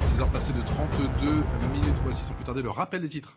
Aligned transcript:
6 0.00 0.20
heures 0.20 0.28
passées 0.28 0.52
de 0.52 0.62
32 0.62 1.44
minutes, 1.72 1.94
voici 2.04 2.24
sans 2.24 2.34
plus 2.34 2.44
tarder 2.44 2.62
le 2.62 2.70
rappel 2.70 3.02
des 3.02 3.08
titres. 3.08 3.36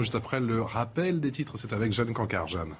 Juste 0.00 0.14
après 0.14 0.38
le 0.38 0.62
rappel 0.62 1.20
des 1.20 1.32
titres, 1.32 1.56
c'est 1.58 1.72
avec 1.72 1.92
Jeanne 1.92 2.12
Cancard. 2.12 2.46
Jeanne. 2.46 2.76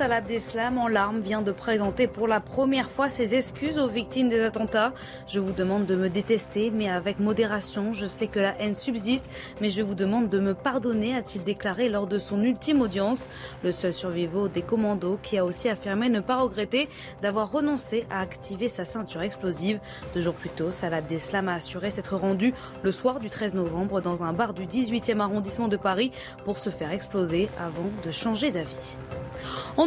Salah 0.00 0.16
Abdeslam, 0.16 0.78
en 0.78 0.88
larmes, 0.88 1.20
vient 1.20 1.42
de 1.42 1.52
présenter 1.52 2.06
pour 2.06 2.26
la 2.26 2.40
première 2.40 2.90
fois 2.90 3.10
ses 3.10 3.34
excuses 3.34 3.78
aux 3.78 3.86
victimes 3.86 4.30
des 4.30 4.40
attentats. 4.40 4.94
Je 5.28 5.40
vous 5.40 5.52
demande 5.52 5.84
de 5.84 5.94
me 5.94 6.08
détester, 6.08 6.70
mais 6.70 6.88
avec 6.88 7.20
modération. 7.20 7.92
Je 7.92 8.06
sais 8.06 8.26
que 8.26 8.40
la 8.40 8.58
haine 8.62 8.74
subsiste, 8.74 9.30
mais 9.60 9.68
je 9.68 9.82
vous 9.82 9.94
demande 9.94 10.30
de 10.30 10.38
me 10.38 10.54
pardonner, 10.54 11.14
a-t-il 11.14 11.44
déclaré 11.44 11.90
lors 11.90 12.06
de 12.06 12.16
son 12.16 12.42
ultime 12.42 12.80
audience. 12.80 13.28
Le 13.62 13.72
seul 13.72 13.92
survivant 13.92 14.46
des 14.46 14.62
commandos 14.62 15.18
qui 15.22 15.36
a 15.36 15.44
aussi 15.44 15.68
affirmé 15.68 16.08
ne 16.08 16.20
pas 16.20 16.40
regretter 16.40 16.88
d'avoir 17.20 17.52
renoncé 17.52 18.06
à 18.08 18.20
activer 18.20 18.68
sa 18.68 18.86
ceinture 18.86 19.20
explosive. 19.20 19.80
Deux 20.14 20.22
jours 20.22 20.32
plus 20.32 20.48
tôt, 20.48 20.70
Salah 20.70 20.96
Abdeslam 20.96 21.50
a 21.50 21.56
assuré 21.56 21.90
s'être 21.90 22.16
rendu 22.16 22.54
le 22.82 22.90
soir 22.90 23.20
du 23.20 23.28
13 23.28 23.52
novembre 23.52 24.00
dans 24.00 24.22
un 24.22 24.32
bar 24.32 24.54
du 24.54 24.64
18e 24.64 25.20
arrondissement 25.20 25.68
de 25.68 25.76
Paris 25.76 26.10
pour 26.46 26.56
se 26.56 26.70
faire 26.70 26.90
exploser 26.90 27.50
avant 27.58 27.90
de 28.02 28.10
changer 28.10 28.50
d'avis. 28.50 28.96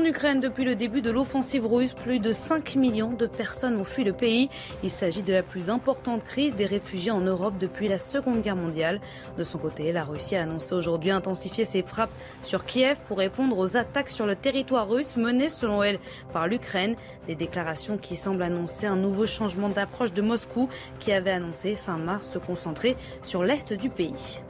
Ukraine, 0.06 0.40
depuis 0.40 0.66
le 0.66 0.76
début 0.76 1.02
de 1.02 1.12
l'offensive 1.12 1.66
russe, 1.66 1.94
plus 1.94 2.20
de 2.20 2.32
5 2.32 2.76
millions 2.76 3.12
de 3.12 3.26
personnes 3.26 3.80
ont 3.80 3.84
fui 3.84 4.04
le 4.04 4.14
pays. 4.14 4.50
Il 4.84 4.90
s'agit 4.90 5.24
de 5.24 5.34
la 5.34 5.44
plus 5.44 5.70
importante 5.70 6.24
crise 6.24 6.56
des 6.56 6.66
réfugiés 6.66 7.12
en 7.12 7.22
Europe 7.22 7.56
depuis 7.60 7.88
la 7.88 7.98
Seconde 7.98 8.42
Guerre 8.42 8.56
mondiale. 8.56 9.02
De 9.38 9.44
son 9.44 9.58
côté, 9.58 9.92
la 9.92 10.04
Russie 10.04 10.36
a 10.36 10.44
annoncé 10.44 10.74
aujourd'hui 10.74 11.12
intensifier 11.12 11.66
ses 11.66 11.84
frappes 11.84 12.12
sur 12.42 12.66
Kiev 12.66 12.98
pour 13.08 13.18
répondre 13.18 13.58
aux 13.58 13.78
attaques 13.78 14.10
sur 14.10 14.26
le 14.26 14.36
territoire 14.36 14.90
russe 14.90 15.16
menées 15.16 15.50
selon 15.50 15.84
elle 15.84 16.00
par 16.32 16.48
l'Ukraine. 16.48 16.96
Des 17.28 17.36
déclarations 17.36 17.98
qui 17.98 18.16
semblent 18.16 18.44
annoncer 18.44 18.88
un 18.88 18.96
nouveau 18.96 19.26
changement 19.26 19.70
d'approche 19.70 20.14
de 20.14 20.22
Moscou 20.22 20.70
qui 21.00 21.12
avait 21.12 21.32
annoncé 21.32 21.76
fin 21.76 21.98
mars 21.98 22.30
se 22.32 22.40
concentrer 22.40 22.96
sur 23.22 23.44
l'est 23.44 23.74
du 23.74 23.90
pays. 23.90 24.42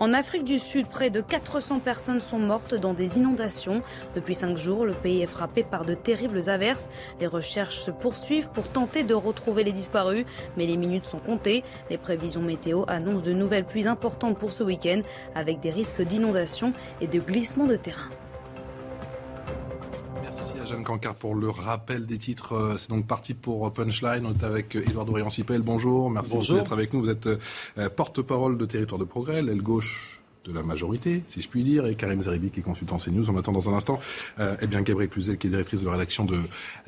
En 0.00 0.12
Afrique 0.12 0.44
du 0.44 0.58
Sud, 0.58 0.86
près 0.86 1.10
de 1.10 1.20
400 1.20 1.80
personnes 1.80 2.20
sont 2.20 2.38
mortes 2.38 2.74
dans 2.74 2.94
des 2.94 3.18
inondations. 3.18 3.82
Depuis 4.14 4.34
cinq 4.34 4.56
jours, 4.56 4.86
le 4.86 4.92
pays 4.92 5.22
est 5.22 5.26
frappé 5.26 5.62
par 5.62 5.84
de 5.84 5.94
terribles 5.94 6.48
averses. 6.48 6.88
Les 7.20 7.26
recherches 7.26 7.78
se 7.78 7.90
poursuivent 7.90 8.48
pour 8.48 8.68
tenter 8.68 9.02
de 9.02 9.14
retrouver 9.14 9.64
les 9.64 9.72
disparus, 9.72 10.24
mais 10.56 10.66
les 10.66 10.76
minutes 10.76 11.06
sont 11.06 11.18
comptées. 11.18 11.64
Les 11.90 11.98
prévisions 11.98 12.42
météo 12.42 12.84
annoncent 12.88 13.24
de 13.24 13.32
nouvelles 13.32 13.64
pluies 13.64 13.88
importantes 13.88 14.38
pour 14.38 14.52
ce 14.52 14.62
week-end, 14.62 15.02
avec 15.34 15.60
des 15.60 15.70
risques 15.70 16.02
d'inondation 16.02 16.72
et 17.00 17.06
de 17.06 17.18
glissement 17.18 17.66
de 17.66 17.76
terrain. 17.76 18.10
Jeanne 20.70 20.84
Cancard 20.84 21.16
pour 21.16 21.34
le 21.34 21.50
rappel 21.50 22.06
des 22.06 22.16
titres. 22.16 22.52
Euh, 22.52 22.76
C'est 22.78 22.90
donc 22.90 23.06
parti 23.06 23.34
pour 23.34 23.72
Punchline. 23.72 24.24
On 24.24 24.32
est 24.32 24.44
avec 24.44 24.76
euh, 24.76 24.82
Édouard 24.88 25.04
Dorian-Sipel. 25.04 25.62
Bonjour. 25.62 26.08
Merci 26.10 26.38
d'être 26.52 26.72
avec 26.72 26.92
nous. 26.92 27.00
Vous 27.00 27.10
êtes 27.10 27.26
euh, 27.26 27.88
porte-parole 27.88 28.56
de 28.56 28.66
Territoire 28.66 29.00
de 29.00 29.04
Progrès, 29.04 29.42
l'aile 29.42 29.62
gauche 29.62 30.19
de 30.44 30.52
la 30.52 30.62
majorité, 30.62 31.22
si 31.26 31.40
je 31.40 31.48
puis 31.48 31.62
dire, 31.62 31.86
et 31.86 31.94
Karim 31.94 32.22
Zeribi 32.22 32.50
qui 32.50 32.60
est 32.60 32.62
consultant 32.62 32.96
CNews. 32.96 33.28
On 33.30 33.36
attend 33.36 33.52
dans 33.52 33.68
un 33.68 33.74
instant 33.74 34.00
euh, 34.38 34.56
eh 34.60 34.66
bien 34.66 34.80
Gabriel 34.82 35.10
Cluzel 35.10 35.36
qui 35.38 35.46
est 35.48 35.50
directrice 35.50 35.80
de 35.80 35.86
la 35.86 35.92
rédaction 35.92 36.24
de, 36.24 36.38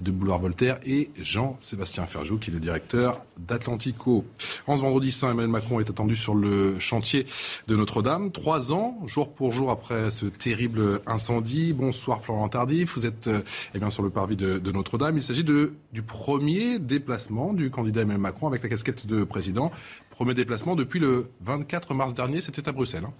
de 0.01 0.13
Voltaire 0.13 0.79
et 0.87 1.11
Jean-Sébastien 1.21 2.07
Ferjou 2.07 2.39
qui 2.39 2.51
est 2.51 2.55
le 2.55 2.61
directeur 2.61 3.25
d'Atlantico. 3.39 4.25
En 4.67 4.77
ce 4.77 4.83
vendredi 4.83 5.11
saint, 5.13 5.31
Emmanuel 5.31 5.51
Macron 5.51 5.81
est 5.81 5.91
attendu 5.91 6.17
sur 6.17 6.35
le 6.35 6.79
chantier 6.79 7.27
de 7.67 7.77
Notre-Dame. 7.77 8.33
Trois 8.33 8.73
ans, 8.73 8.99
jour 9.07 9.33
pour 9.35 9.53
jour 9.53 9.71
après 9.71 10.11
ce 10.11 10.27
terrible 10.27 11.01
incendie. 11.07 11.73
Bonsoir 11.73 12.23
Florent 12.25 12.49
Tardif, 12.49 12.95
vous 12.95 13.07
êtes 13.07 13.27
euh, 13.27 13.43
eh 13.75 13.79
bien, 13.79 13.91
sur 13.91 14.03
le 14.03 14.11
parvis 14.11 14.37
de, 14.37 14.59
de 14.59 14.73
Notre-Dame. 14.73 15.17
Il 15.17 15.23
s'agit 15.23 15.45
de, 15.45 15.75
du 15.93 16.03
premier 16.03 16.79
déplacement 16.79 17.53
du 17.53 17.71
candidat 17.71 18.03
Emmanuel 18.03 18.21
Macron 18.23 18.47
avec 18.47 18.63
la 18.63 18.69
casquette 18.69 19.07
de 19.07 19.25
président. 19.25 19.71
Premier 20.11 20.35
déplacement 20.35 20.77
depuis 20.77 21.01
le 21.01 21.31
24 21.43 21.95
mars 21.95 22.15
dernier, 22.15 22.41
c'était 22.41 22.69
à 22.69 22.73
Bruxelles. 22.73 23.05
hein. 23.07 23.13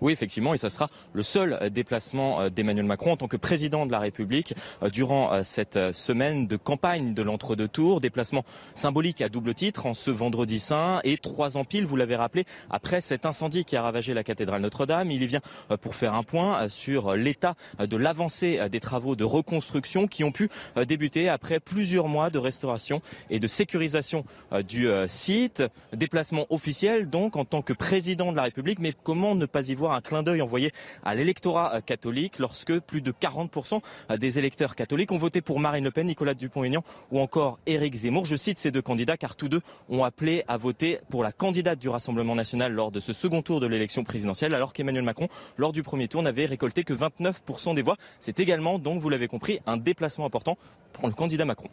Oui, 0.00 0.12
effectivement, 0.12 0.54
et 0.54 0.56
ça 0.56 0.70
sera 0.70 0.90
le 1.12 1.22
seul 1.22 1.58
euh, 1.60 1.68
déplacement 1.70 2.40
euh, 2.40 2.50
d'Emmanuel 2.50 2.86
Macron 2.86 3.12
en 3.12 3.16
tant 3.16 3.28
que 3.28 3.36
président 3.36 3.84
de 3.84 3.92
la 3.92 3.98
République 3.98 4.54
euh, 4.82 4.90
durant 4.90 5.42
cette 5.42 5.92
semaine 5.92 6.46
de 6.46 6.56
campagne 6.56 7.14
de 7.14 7.22
l'entre-deux 7.22 7.68
tours. 7.68 8.00
Déplacement 8.00 8.44
symbolique 8.74 9.20
à 9.22 9.28
double 9.28 9.54
titre 9.54 9.86
en 9.86 9.94
ce 9.94 10.10
vendredi 10.10 10.58
saint 10.58 11.00
et 11.04 11.18
trois 11.18 11.56
ans 11.56 11.64
pile, 11.64 11.84
vous 11.84 11.96
l'avez 11.96 12.16
rappelé, 12.16 12.44
après 12.70 13.00
cet 13.00 13.26
incendie 13.26 13.64
qui 13.64 13.76
a 13.76 13.82
ravagé 13.82 14.14
la 14.14 14.24
cathédrale 14.24 14.60
Notre-Dame. 14.62 15.10
Il 15.10 15.22
y 15.22 15.26
vient 15.26 15.40
pour 15.80 15.94
faire 15.94 16.14
un 16.14 16.22
point 16.22 16.68
sur 16.68 17.14
l'état 17.14 17.54
de 17.78 17.96
l'avancée 17.96 18.68
des 18.70 18.80
travaux 18.80 19.16
de 19.16 19.24
reconstruction 19.24 20.06
qui 20.06 20.24
ont 20.24 20.32
pu 20.32 20.48
débuter 20.86 21.28
après 21.28 21.60
plusieurs 21.60 22.08
mois 22.08 22.30
de 22.30 22.38
restauration 22.38 23.02
et 23.30 23.38
de 23.38 23.46
sécurisation 23.46 24.24
du 24.66 24.88
site. 25.06 25.62
Déplacement 25.92 26.46
officiel 26.50 27.08
donc 27.08 27.36
en 27.36 27.44
tant 27.44 27.62
que 27.62 27.72
président 27.72 28.30
de 28.32 28.36
la 28.36 28.42
République, 28.42 28.78
mais 28.78 28.94
comment 29.02 29.34
ne 29.34 29.46
pas 29.46 29.68
y 29.68 29.74
voir 29.74 29.87
un 29.94 30.00
clin 30.00 30.22
d'œil 30.22 30.42
envoyé 30.42 30.72
à 31.04 31.14
l'électorat 31.14 31.74
euh, 31.74 31.80
catholique 31.80 32.38
lorsque 32.38 32.78
plus 32.80 33.00
de 33.00 33.12
40% 33.12 33.80
des 34.18 34.38
électeurs 34.38 34.74
catholiques 34.74 35.12
ont 35.12 35.16
voté 35.16 35.40
pour 35.40 35.60
Marine 35.60 35.84
Le 35.84 35.90
Pen, 35.90 36.06
Nicolas 36.06 36.34
Dupont-Aignan 36.34 36.82
ou 37.10 37.20
encore 37.20 37.58
Éric 37.66 37.94
Zemmour. 37.94 38.24
Je 38.24 38.36
cite 38.36 38.58
ces 38.58 38.70
deux 38.70 38.82
candidats 38.82 39.16
car 39.16 39.36
tous 39.36 39.48
deux 39.48 39.60
ont 39.88 40.04
appelé 40.04 40.44
à 40.48 40.56
voter 40.56 40.98
pour 41.08 41.22
la 41.22 41.32
candidate 41.32 41.78
du 41.78 41.88
Rassemblement 41.88 42.34
national 42.34 42.72
lors 42.72 42.90
de 42.90 43.00
ce 43.00 43.12
second 43.12 43.42
tour 43.42 43.60
de 43.60 43.66
l'élection 43.66 44.04
présidentielle, 44.04 44.54
alors 44.54 44.72
qu'Emmanuel 44.72 45.04
Macron, 45.04 45.28
lors 45.56 45.72
du 45.72 45.82
premier 45.82 46.08
tour, 46.08 46.22
n'avait 46.22 46.46
récolté 46.46 46.84
que 46.84 46.94
29% 46.94 47.74
des 47.74 47.82
voix. 47.82 47.96
C'est 48.20 48.40
également, 48.40 48.78
donc 48.78 49.00
vous 49.00 49.08
l'avez 49.08 49.28
compris, 49.28 49.60
un 49.66 49.76
déplacement 49.76 50.26
important 50.26 50.58
pour 50.92 51.06
le 51.06 51.14
candidat 51.14 51.44
Macron. 51.44 51.68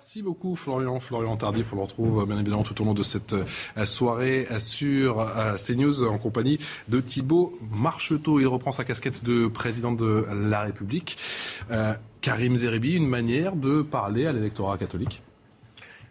Merci 0.00 0.22
beaucoup 0.22 0.56
Florian. 0.56 0.98
Florian 0.98 1.36
Tardif, 1.36 1.74
on 1.74 1.76
le 1.76 1.82
retrouve 1.82 2.22
euh, 2.22 2.24
bien 2.24 2.38
évidemment 2.38 2.62
tout 2.62 2.80
au 2.80 2.86
long 2.86 2.94
de 2.94 3.02
cette 3.02 3.34
euh, 3.34 3.84
soirée 3.84 4.46
euh, 4.50 4.58
sur 4.58 5.26
CNews 5.56 6.04
en 6.04 6.16
compagnie 6.16 6.58
de 6.88 7.00
Thibault 7.00 7.52
Marcheteau. 7.70 8.40
Il 8.40 8.46
reprend 8.46 8.72
sa 8.72 8.84
casquette 8.84 9.22
de 9.22 9.46
président 9.46 9.92
de 9.92 10.26
la 10.48 10.62
République. 10.62 11.18
Karim 12.22 12.56
Zeribi, 12.56 12.94
une 12.94 13.08
manière 13.08 13.54
de 13.54 13.82
parler 13.82 14.26
à 14.26 14.32
l'électorat 14.32 14.78
catholique? 14.78 15.22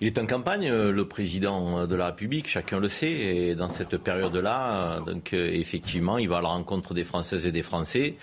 Il 0.01 0.07
est 0.07 0.17
en 0.17 0.27
campagne, 0.27 0.71
le 0.71 1.05
président 1.05 1.85
de 1.85 1.95
la 1.95 2.05
République, 2.07 2.47
chacun 2.47 2.79
le 2.79 2.87
sait, 2.87 3.11
et 3.11 3.55
dans 3.55 3.67
cette 3.67 3.97
période-là, 3.97 5.01
donc 5.05 5.33
effectivement, 5.33 6.17
il 6.17 6.29
va 6.29 6.37
à 6.37 6.41
la 6.41 6.47
rencontre 6.47 6.93
des 6.93 7.03
Françaises 7.03 7.45
et 7.45 7.51
des 7.51 7.63
Français, 7.63 8.15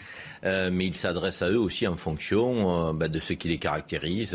mais 0.43 0.87
il 0.87 0.94
s'adresse 0.94 1.43
à 1.43 1.50
eux 1.50 1.59
aussi 1.59 1.87
en 1.87 1.98
fonction 1.98 2.94
bah, 2.94 3.09
de 3.09 3.21
ce 3.21 3.34
qui 3.34 3.48
les 3.48 3.59
caractérise. 3.59 4.34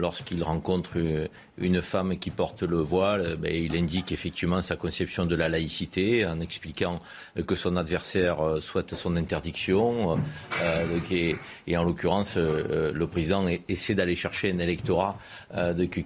Lorsqu'il 0.00 0.42
rencontre 0.42 0.92
euh, 0.96 1.28
une 1.58 1.82
femme 1.82 2.16
qui 2.18 2.30
porte 2.30 2.62
le 2.62 2.78
voile, 2.78 3.20
euh, 3.20 3.36
ben, 3.36 3.54
il 3.54 3.76
indique 3.76 4.12
effectivement 4.12 4.62
sa 4.62 4.76
conception 4.76 5.26
de 5.26 5.36
la 5.36 5.48
laïcité 5.50 6.24
en 6.24 6.40
expliquant 6.40 7.00
euh, 7.36 7.42
que 7.42 7.54
son 7.54 7.76
adversaire 7.76 8.38
souhaite 8.60 8.94
son 8.94 9.16
interdiction. 9.16 10.18
Et, 11.10 11.76
en 11.76 11.84
l'occurrence, 11.84 12.36
le 12.36 13.06
président 13.06 13.46
essaie 13.68 13.94
d'aller 13.94 14.14
chercher 14.14 14.50
un 14.52 14.58
électorat 14.58 15.18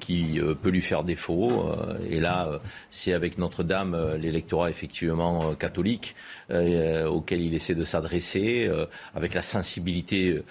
qui 0.01 0.41
peut 0.63 0.71
lui 0.71 0.83
faire 0.83 1.05
défaut. 1.05 1.71
Et 2.09 2.21
là, 2.21 2.61
c'est 2.91 3.13
avec 3.13 3.39
Notre-Dame 3.39 4.17
l'électorat 4.17 4.71
effectivement 4.71 5.55
catholique 5.55 6.15
auquel 6.51 7.41
il 7.41 7.55
essaie 7.55 7.75
de 7.75 7.85
s'adresser, 7.85 8.71
avec 9.15 9.35
la 9.35 9.43
sensibilité 9.43 10.43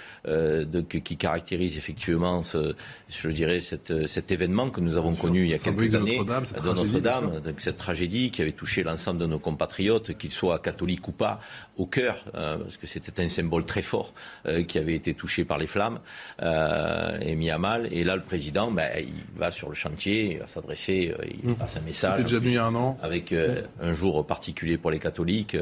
qui 0.87 1.17
caractérise 1.17 1.77
effectivement 1.77 2.43
ce, 2.43 2.75
je 3.09 3.29
dirais, 3.33 3.59
cet 3.59 4.31
événement 4.31 4.69
que 4.69 4.81
nous 4.81 4.97
avons 4.97 5.13
connu 5.13 5.43
il 5.43 5.49
y 5.49 5.53
a 5.53 5.57
quelques 5.57 5.95
années 5.95 6.19
de 6.19 6.73
Notre-Dame, 6.73 7.41
donc 7.41 7.59
cette 7.59 7.77
tragédie 7.77 8.31
qui 8.31 8.41
avait 8.41 8.51
touché 8.51 8.83
l'ensemble 8.83 9.19
de 9.19 9.25
nos 9.25 9.39
compatriotes, 9.39 10.17
qu'ils 10.17 10.31
soient 10.31 10.59
catholiques 10.59 11.07
ou 11.07 11.11
pas, 11.11 11.39
au 11.77 11.85
cœur, 11.85 12.23
euh, 12.35 12.57
parce 12.57 12.77
que 12.77 12.87
c'était 12.87 13.23
un 13.23 13.29
symbole 13.29 13.65
très 13.65 13.81
fort 13.81 14.13
euh, 14.47 14.63
qui 14.63 14.77
avait 14.77 14.93
été 14.93 15.13
touché 15.13 15.43
par 15.43 15.57
les 15.57 15.67
flammes 15.67 15.99
euh, 16.41 17.17
et 17.19 17.35
mis 17.35 17.49
à 17.49 17.57
mal. 17.57 17.87
Et 17.91 18.03
là, 18.03 18.15
le 18.15 18.21
président, 18.21 18.71
ben, 18.71 18.89
il 18.99 19.39
va 19.39 19.49
sur 19.49 19.69
le 19.69 19.75
chantier, 19.75 20.33
il 20.33 20.39
va 20.39 20.47
s'adresser, 20.47 21.13
il 21.43 21.49
mmh. 21.49 21.55
passe 21.55 21.77
un 21.77 21.81
message. 21.81 22.23
déjà 22.23 22.39
venu 22.39 22.59
un 22.59 22.75
an. 22.75 22.97
Avec 23.01 23.31
mmh. 23.31 23.45
un 23.81 23.93
jour 23.93 24.25
particulier 24.25 24.77
pour 24.77 24.91
les 24.91 24.99
catholiques, 24.99 25.57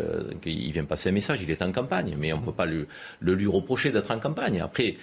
il 0.45 0.71
vient 0.71 0.83
passer 0.83 1.09
un 1.09 1.13
message. 1.13 1.41
Il 1.41 1.51
est 1.51 1.61
en 1.61 1.71
campagne, 1.71 2.15
mais 2.17 2.33
on 2.33 2.39
ne 2.39 2.45
peut 2.45 2.51
pas 2.51 2.65
le, 2.65 2.87
le, 3.19 3.33
lui 3.33 3.47
reprocher 3.47 3.91
d'être 3.91 4.11
en 4.11 4.19
campagne. 4.19 4.59
Après, 4.61 4.97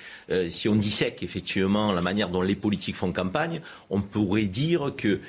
si 0.49 0.69
on 0.69 0.77
dissèque 0.77 1.23
effectivement 1.23 1.93
la 1.93 2.03
manière 2.03 2.29
dont 2.29 2.43
les 2.49 2.57
politiques 2.57 2.97
font 2.97 3.13
campagne, 3.13 3.61
on 3.91 4.01
pourrait 4.01 4.47
dire 4.47 4.93
qu'il 4.97 5.21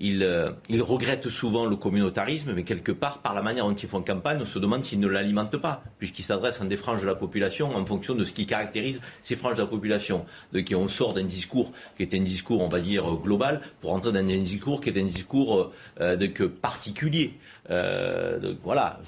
il, 0.00 0.54
il 0.68 0.82
regrette 0.82 1.28
souvent 1.28 1.66
le 1.66 1.76
communautarisme, 1.76 2.52
mais 2.54 2.64
quelque 2.64 2.92
part, 2.92 3.18
par 3.18 3.34
la 3.34 3.42
manière 3.42 3.66
dont 3.66 3.74
ils 3.74 3.88
font 3.88 4.02
campagne, 4.02 4.38
on 4.40 4.46
se 4.46 4.58
demande 4.58 4.84
s'ils 4.84 5.00
ne 5.00 5.08
l'alimentent 5.08 5.56
pas, 5.56 5.84
puisqu'ils 5.98 6.24
s'adressent 6.24 6.60
à 6.60 6.64
des 6.64 6.76
franges 6.76 7.02
de 7.02 7.06
la 7.06 7.14
population 7.14 7.74
en 7.74 7.86
fonction 7.86 8.14
de 8.14 8.24
ce 8.24 8.32
qui 8.32 8.46
caractérise 8.46 9.00
ces 9.22 9.36
franges 9.36 9.56
de 9.56 9.62
la 9.62 9.68
population. 9.68 10.24
De 10.52 10.60
qui 10.60 10.74
on 10.74 10.88
sort 10.88 11.14
d'un 11.14 11.24
discours 11.24 11.72
qui 11.96 12.02
est 12.02 12.14
un 12.14 12.20
discours, 12.20 12.60
on 12.60 12.68
va 12.68 12.80
dire, 12.80 13.04
global, 13.22 13.60
pour 13.80 13.92
entrer 13.92 14.12
dans 14.12 14.18
un 14.18 14.22
discours 14.24 14.80
qui 14.80 14.90
est 14.90 15.00
un 15.00 15.04
discours 15.04 15.72
euh, 16.00 16.16
de, 16.16 16.26
particulier. 16.46 17.34
Euh, 17.70 18.38
donc, 18.38 18.58
voilà, 18.62 19.00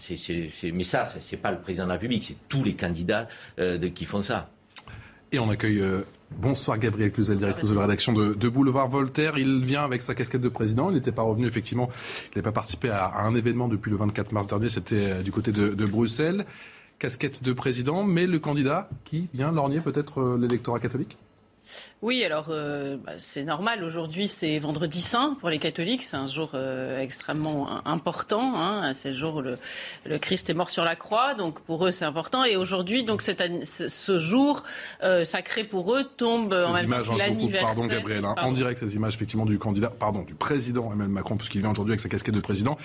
mais 0.63 0.85
ça, 0.85 1.05
c'est 1.05 1.37
pas 1.37 1.51
le 1.51 1.59
président 1.59 1.85
de 1.85 1.89
la 1.89 1.95
République, 1.95 2.25
c'est 2.25 2.49
tous 2.49 2.65
les 2.65 2.75
candidats 2.75 3.29
euh, 3.59 3.79
de, 3.79 3.89
qui 3.89 4.05
font 4.05 4.23
ça. 4.23 4.51
Et 5.33 5.39
on 5.39 5.51
accueille 5.51 5.83
Bonsoir 6.33 6.79
Gabriel 6.79 7.13
Cluzel, 7.13 7.39
directrice 7.39 7.71
de 7.71 7.75
la 7.75 7.83
rédaction 7.83 8.13
de, 8.13 8.49
Boulevard 8.49 8.89
Voltaire. 8.89 9.39
Il 9.39 9.65
vient 9.65 9.85
avec 9.85 10.03
sa 10.03 10.15
casquette 10.15 10.41
de 10.41 10.49
président. 10.49 10.91
Il 10.91 10.95
n'était 10.95 11.13
pas 11.13 11.23
revenu, 11.23 11.47
effectivement. 11.47 11.89
Il 12.35 12.39
n'a 12.39 12.43
pas 12.43 12.53
participé 12.53 12.91
à, 12.91 13.21
un 13.21 13.35
événement 13.35 13.69
depuis 13.69 13.91
le 13.91 13.97
24 13.97 14.33
mars 14.33 14.47
dernier. 14.49 14.69
C'était 14.69 15.13
euh, 15.13 15.23
du 15.23 15.31
côté 15.31 15.53
de, 15.53 15.69
de, 15.69 15.87
Bruxelles. 15.87 16.45
Casquette 16.99 17.43
de 17.43 17.53
président, 17.53 18.03
mais 18.03 18.27
le 18.27 18.39
candidat 18.39 18.89
qui 19.05 19.29
vient 19.35 19.53
lorgner 19.53 19.81
peut-être 19.81 20.21
euh, 20.21 20.39
l'électorat 20.39 20.81
catholique? 20.81 21.17
Oui, 22.03 22.23
alors 22.25 22.49
euh, 22.51 22.99
bah, 22.99 23.13
c'est 23.19 23.43
normal. 23.43 23.83
Aujourd'hui, 23.83 24.29
c'est 24.29 24.59
vendredi 24.59 25.01
saint 25.01 25.35
pour 25.41 25.49
les 25.49 25.59
catholiques. 25.59 26.03
C'est 26.03 26.19
un 26.19 26.27
jour 26.27 26.51
euh, 26.53 27.01
extrêmement 27.01 27.87
important. 27.87 28.53
Hein. 28.55 28.93
C'est 28.93 29.13
le 29.13 29.17
jour 29.17 29.37
où 29.37 29.41
le, 29.41 29.57
Christ 30.19 30.51
est 30.51 30.55
mort 30.55 30.69
sur 30.69 30.85
la 30.85 30.95
croix. 30.95 31.33
Donc 31.33 31.61
pour 31.61 31.87
eux, 31.87 31.91
c'est 31.91 32.05
important. 32.05 32.45
Et 32.45 32.57
aujourd'hui, 32.57 33.03
donc 33.03 33.23
ce 33.23 34.19
jour 34.19 34.63
euh, 35.03 35.25
sacré 35.25 35.65
pour 35.65 35.95
eux 35.95 36.05
tombe 36.05 36.53
en 36.53 36.75
même 36.75 36.91
temps 36.91 37.15
que 37.15 37.19
l'anniversaire. 37.19 37.75
Pardon, 37.75 37.87
Gabriel. 37.87 38.25
Hein. 38.27 38.35
En 38.43 38.53
direct, 38.53 38.81
ces 38.81 38.95
images 38.95 39.15
effectivement 39.15 39.47
du 39.47 39.59
candidat, 39.59 39.89
pardon, 39.89 40.23
du 40.23 40.35
président 40.35 40.93
Emmanuel 40.93 41.09
Macron, 41.09 41.39
puisqu'il 41.39 41.63
vient 41.63 41.71
aujourd'hui 41.71 41.93
avec 41.93 42.01
sa 42.01 42.11
casquette 42.11 42.35
de 42.35 42.41
président, 42.41 42.77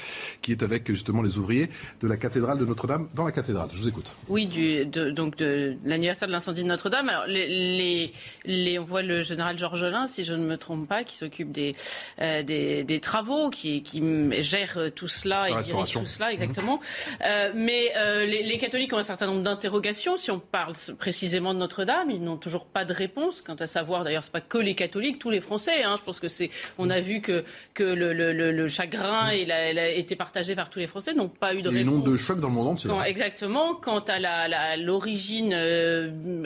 qui 0.41 0.53
est 0.53 0.63
avec 0.63 0.87
justement 0.87 1.21
les 1.21 1.37
ouvriers 1.37 1.69
de 1.99 2.07
la 2.07 2.15
cathédrale 2.15 2.57
de 2.59 2.65
Notre-Dame 2.65 3.09
dans 3.13 3.25
la 3.25 3.33
cathédrale. 3.33 3.69
Je 3.73 3.81
vous 3.81 3.87
écoute. 3.89 4.15
Oui, 4.29 4.45
du, 4.45 4.85
donc 4.85 5.35
de, 5.35 5.75
l'anniversaire 5.83 6.29
de 6.29 6.33
l'incendie 6.33 6.63
de 6.63 6.69
Notre-Dame. 6.69 7.09
Alors 7.09 7.25
les, 7.27 8.13
les, 8.45 8.79
on 8.79 8.85
voit 8.85 9.00
le 9.01 9.21
général 9.21 9.57
Georgelin, 9.57 10.07
si 10.07 10.23
je 10.23 10.33
ne 10.33 10.45
me 10.45 10.57
trompe 10.57 10.87
pas, 10.87 11.03
qui 11.03 11.15
s'occupe 11.15 11.51
des, 11.51 11.75
euh, 12.21 12.43
des, 12.43 12.99
travaux, 12.99 13.49
qui, 13.49 13.83
qui 13.83 14.01
gère 14.41 14.77
tout 14.95 15.07
cela 15.07 15.49
et 15.49 15.63
dirige 15.63 15.93
tout 15.93 16.05
cela, 16.05 16.31
exactement. 16.31 16.79
Euh, 17.25 17.51
mais 17.55 17.91
euh, 17.97 18.25
les, 18.25 18.57
catholiques 18.57 18.93
ont 18.93 18.97
un 18.97 19.03
certain 19.03 19.27
nombre 19.27 19.41
d'interrogations. 19.41 20.17
Si 20.17 20.31
on 20.31 20.39
parle 20.39 20.73
précisément 20.97 21.53
de 21.53 21.59
Notre-Dame, 21.59 22.11
ils 22.11 22.23
n'ont 22.23 22.37
toujours 22.37 22.65
pas 22.65 22.85
de 22.85 22.93
réponse. 22.93 23.41
Quant 23.41 23.55
à 23.55 23.67
savoir, 23.67 24.03
d'ailleurs, 24.03 24.23
c'est 24.23 24.31
pas 24.31 24.41
que 24.41 24.57
les 24.57 24.75
catholiques, 24.75 25.19
tous 25.19 25.29
les 25.29 25.41
Français. 25.41 25.83
Hein. 25.83 25.95
je 25.97 26.03
pense 26.03 26.19
que 26.19 26.27
c'est, 26.27 26.49
on 26.77 26.89
a 26.89 26.99
vu 26.99 27.21
que, 27.21 27.43
que 27.73 27.83
le, 27.83 28.13
le, 28.13 28.67
chagrin 28.67 29.27
a 29.27 29.87
été 29.89 30.15
partagé 30.15 30.55
par 30.55 30.69
tous 30.69 30.79
les 30.79 30.87
Français, 30.87 31.13
n'ont 31.13 31.29
pas 31.29 31.53
eu 31.53 31.61
de 31.61 31.69
réponse. 31.69 32.03
Il 32.05 32.07
y 32.07 32.09
a 32.09 32.13
de 32.13 32.17
choc 32.17 32.39
dans 32.39 32.47
le 32.47 32.53
monde 32.53 32.67
entier. 32.69 32.91
exactement. 33.05 33.75
Quant 33.75 34.03
à 34.07 34.77
l'origine, 34.77 35.55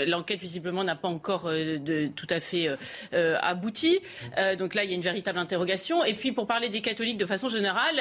l'enquête 0.05 0.39
visiblement 0.39 0.83
n'a 0.83 0.95
pas 0.95 1.07
encore 1.07 1.45
de, 1.45 2.07
tout 2.15 2.27
à 2.29 2.39
fait 2.39 2.44
fait 2.45 2.67
euh, 2.67 2.75
euh, 3.13 3.37
abouti. 3.41 3.99
Euh, 4.37 4.55
donc 4.55 4.75
là, 4.75 4.83
il 4.83 4.89
y 4.89 4.93
a 4.93 4.95
une 4.95 5.01
véritable 5.01 5.39
interrogation. 5.39 6.05
Et 6.05 6.13
puis, 6.13 6.31
pour 6.31 6.47
parler 6.47 6.69
des 6.69 6.81
catholiques 6.81 7.17
de 7.17 7.25
façon 7.25 7.49
générale, 7.49 7.95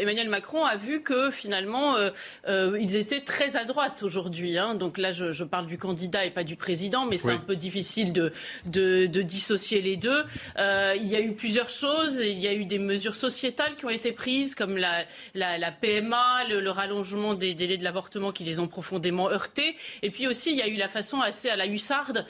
Emmanuel 0.00 0.28
Macron 0.28 0.64
a 0.64 0.76
vu 0.76 1.02
que 1.02 1.30
finalement, 1.30 1.94
ils 2.48 2.96
étaient 2.96 3.20
très 3.20 3.56
à 3.56 3.64
droite 3.64 4.02
aujourd'hui. 4.02 4.58
Hein. 4.58 4.74
Donc 4.74 4.98
là, 4.98 5.12
je, 5.12 5.44
parle 5.44 5.66
du 5.66 5.78
candidat 5.78 6.24
et 6.24 6.30
pas 6.30 6.44
du 6.44 6.56
président, 6.56 7.06
mais 7.06 7.18
c'est 7.18 7.30
un 7.30 7.38
peu 7.38 7.56
difficile 7.56 8.12
de, 8.12 8.32
de, 8.66 9.22
dissocier 9.22 9.80
les 9.80 9.96
deux. 9.96 10.24
il 10.58 11.06
y 11.06 11.16
a 11.16 11.20
eu 11.20 11.32
plusieurs 11.34 11.70
choses. 11.70 12.16
Il 12.16 12.38
y 12.40 12.48
a 12.48 12.54
eu 12.54 12.64
des 12.64 12.78
mesures 12.78 13.14
sociétales 13.14 13.76
qui 13.76 13.84
ont 13.84 13.90
été 13.90 14.12
prises, 14.12 14.54
comme 14.54 14.76
la, 14.76 15.04
la, 15.34 15.72
PMA, 15.72 16.44
le, 16.48 16.70
rallongement 16.70 17.34
des 17.34 17.54
délais 17.54 17.76
de 17.76 17.84
l'avortement 17.84 18.32
qui 18.32 18.44
les 18.44 18.58
ont 18.58 18.68
profondément 18.68 19.30
heurtés. 19.30 19.76
Et 20.02 20.10
puis 20.10 20.26
aussi, 20.26 20.50
il 20.50 20.56
y 20.56 20.62
a 20.62 20.68
eu 20.68 20.76
la 20.76 20.88
façon 20.88 21.20
assez 21.20 21.48
à 21.48 21.56
la 21.56 21.66
hussarde, 21.66 22.26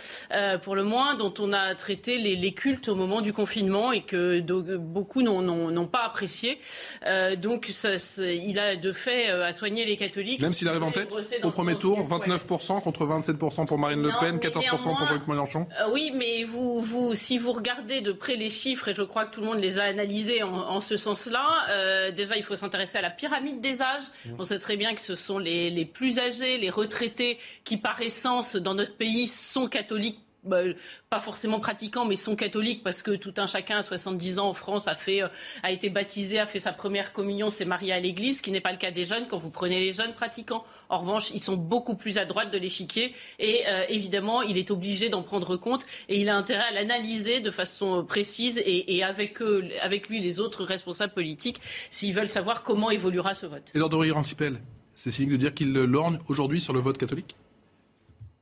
pour 0.62 0.76
le 0.76 0.84
moins, 0.84 1.14
dont 1.14 1.34
on 1.38 1.52
a 1.54 1.74
traité 1.74 2.18
les, 2.18 2.52
cultes 2.52 2.88
au 2.88 2.94
moment 2.94 3.20
du 3.20 3.32
confinement 3.32 3.92
et 3.92 4.02
que 4.02 4.40
beaucoup 4.40 5.22
n'ont 5.22 5.86
pas 5.86 6.04
apprécié. 6.04 6.58
Euh, 7.06 7.36
donc 7.36 7.72
il 8.18 8.58
a 8.58 8.76
de 8.76 8.92
fait 8.92 9.30
euh, 9.30 9.46
à 9.46 9.52
soigner 9.52 9.84
les 9.84 9.96
catholiques. 9.96 10.40
Même 10.40 10.52
s'il 10.52 10.68
arrive 10.68 10.82
en 10.82 10.90
tête 10.90 11.14
au 11.42 11.50
premier 11.50 11.76
tour, 11.76 12.06
29% 12.06 12.82
contre 12.82 13.06
27% 13.06 13.66
pour 13.66 13.78
Marine 13.78 14.02
Le 14.02 14.10
Pen, 14.20 14.38
14% 14.38 14.62
pour 14.62 15.06
Jean-Luc 15.06 15.26
Mélenchon. 15.26 15.66
Euh, 15.80 15.92
oui, 15.92 16.12
mais 16.14 16.44
vous, 16.44 16.80
vous, 16.80 17.14
si 17.14 17.38
vous 17.38 17.52
regardez 17.52 18.00
de 18.00 18.12
près 18.12 18.36
les 18.36 18.50
chiffres, 18.50 18.88
et 18.88 18.94
je 18.94 19.02
crois 19.02 19.24
que 19.24 19.34
tout 19.34 19.40
le 19.40 19.46
monde 19.46 19.60
les 19.60 19.78
a 19.78 19.84
analysés 19.84 20.42
en, 20.42 20.80
ce 20.80 20.96
sens-là, 20.96 22.10
déjà 22.10 22.36
il 22.36 22.42
faut 22.42 22.56
s'intéresser 22.56 22.98
à 22.98 23.02
la 23.02 23.10
pyramide 23.10 23.60
des 23.60 23.80
âges. 23.80 24.02
Mmh. 24.26 24.30
On 24.38 24.44
sait 24.44 24.58
très 24.58 24.76
bien 24.76 24.94
que 24.94 25.00
ce 25.00 25.14
sont 25.14 25.38
les, 25.38 25.70
les 25.70 25.84
plus 25.84 26.18
âgés, 26.18 26.58
les 26.58 26.70
retraités, 26.70 27.38
qui 27.64 27.76
par 27.76 28.00
essence 28.02 28.56
dans 28.56 28.74
notre 28.74 28.96
pays 28.96 29.28
sont 29.28 29.68
catholiques 29.68 30.23
bah, 30.44 30.62
pas 31.10 31.20
forcément 31.20 31.60
pratiquants, 31.60 32.04
mais 32.04 32.16
sont 32.16 32.36
catholiques 32.36 32.82
parce 32.82 33.02
que 33.02 33.12
tout 33.12 33.34
un 33.38 33.46
chacun 33.46 33.78
à 33.78 33.82
70 33.82 34.38
ans 34.38 34.48
en 34.48 34.54
France 34.54 34.88
euh, 34.88 35.28
a 35.62 35.70
été 35.70 35.88
baptisé, 35.88 36.38
a 36.38 36.46
fait 36.46 36.58
sa 36.58 36.72
première 36.72 37.12
communion, 37.12 37.50
s'est 37.50 37.64
marié 37.64 37.92
à 37.92 38.00
l'église, 38.00 38.38
ce 38.38 38.42
qui 38.42 38.50
n'est 38.50 38.60
pas 38.60 38.72
le 38.72 38.78
cas 38.78 38.90
des 38.90 39.04
jeunes 39.04 39.26
quand 39.28 39.38
vous 39.38 39.50
prenez 39.50 39.80
les 39.80 39.92
jeunes 39.92 40.12
pratiquants. 40.12 40.64
En 40.88 40.98
revanche, 40.98 41.30
ils 41.30 41.42
sont 41.42 41.56
beaucoup 41.56 41.96
plus 41.96 42.18
à 42.18 42.24
droite 42.24 42.52
de 42.52 42.58
l'échiquier 42.58 43.14
et 43.38 43.62
euh, 43.66 43.84
évidemment, 43.88 44.42
il 44.42 44.58
est 44.58 44.70
obligé 44.70 45.08
d'en 45.08 45.22
prendre 45.22 45.56
compte 45.56 45.84
et 46.08 46.20
il 46.20 46.28
a 46.28 46.36
intérêt 46.36 46.64
à 46.64 46.72
l'analyser 46.72 47.40
de 47.40 47.50
façon 47.50 48.04
précise 48.04 48.60
et, 48.64 49.02
avec 49.02 50.08
lui 50.08 50.20
les 50.20 50.40
autres 50.40 50.64
responsables 50.64 51.12
politiques 51.12 51.60
s'ils 51.90 52.14
veulent 52.14 52.30
savoir 52.30 52.62
comment 52.62 52.90
évoluera 52.90 53.34
ce 53.34 53.46
vote. 53.46 53.64
Et 53.74 53.78
Dordory 53.78 54.10
Rancipel, 54.10 54.60
c'est 54.94 55.10
signe 55.10 55.30
de 55.30 55.36
dire 55.36 55.54
qu'il 55.54 55.72
lorgne 55.72 56.18
aujourd'hui 56.28 56.60
sur 56.60 56.72
le 56.72 56.80
vote 56.80 56.98
catholique? 56.98 57.36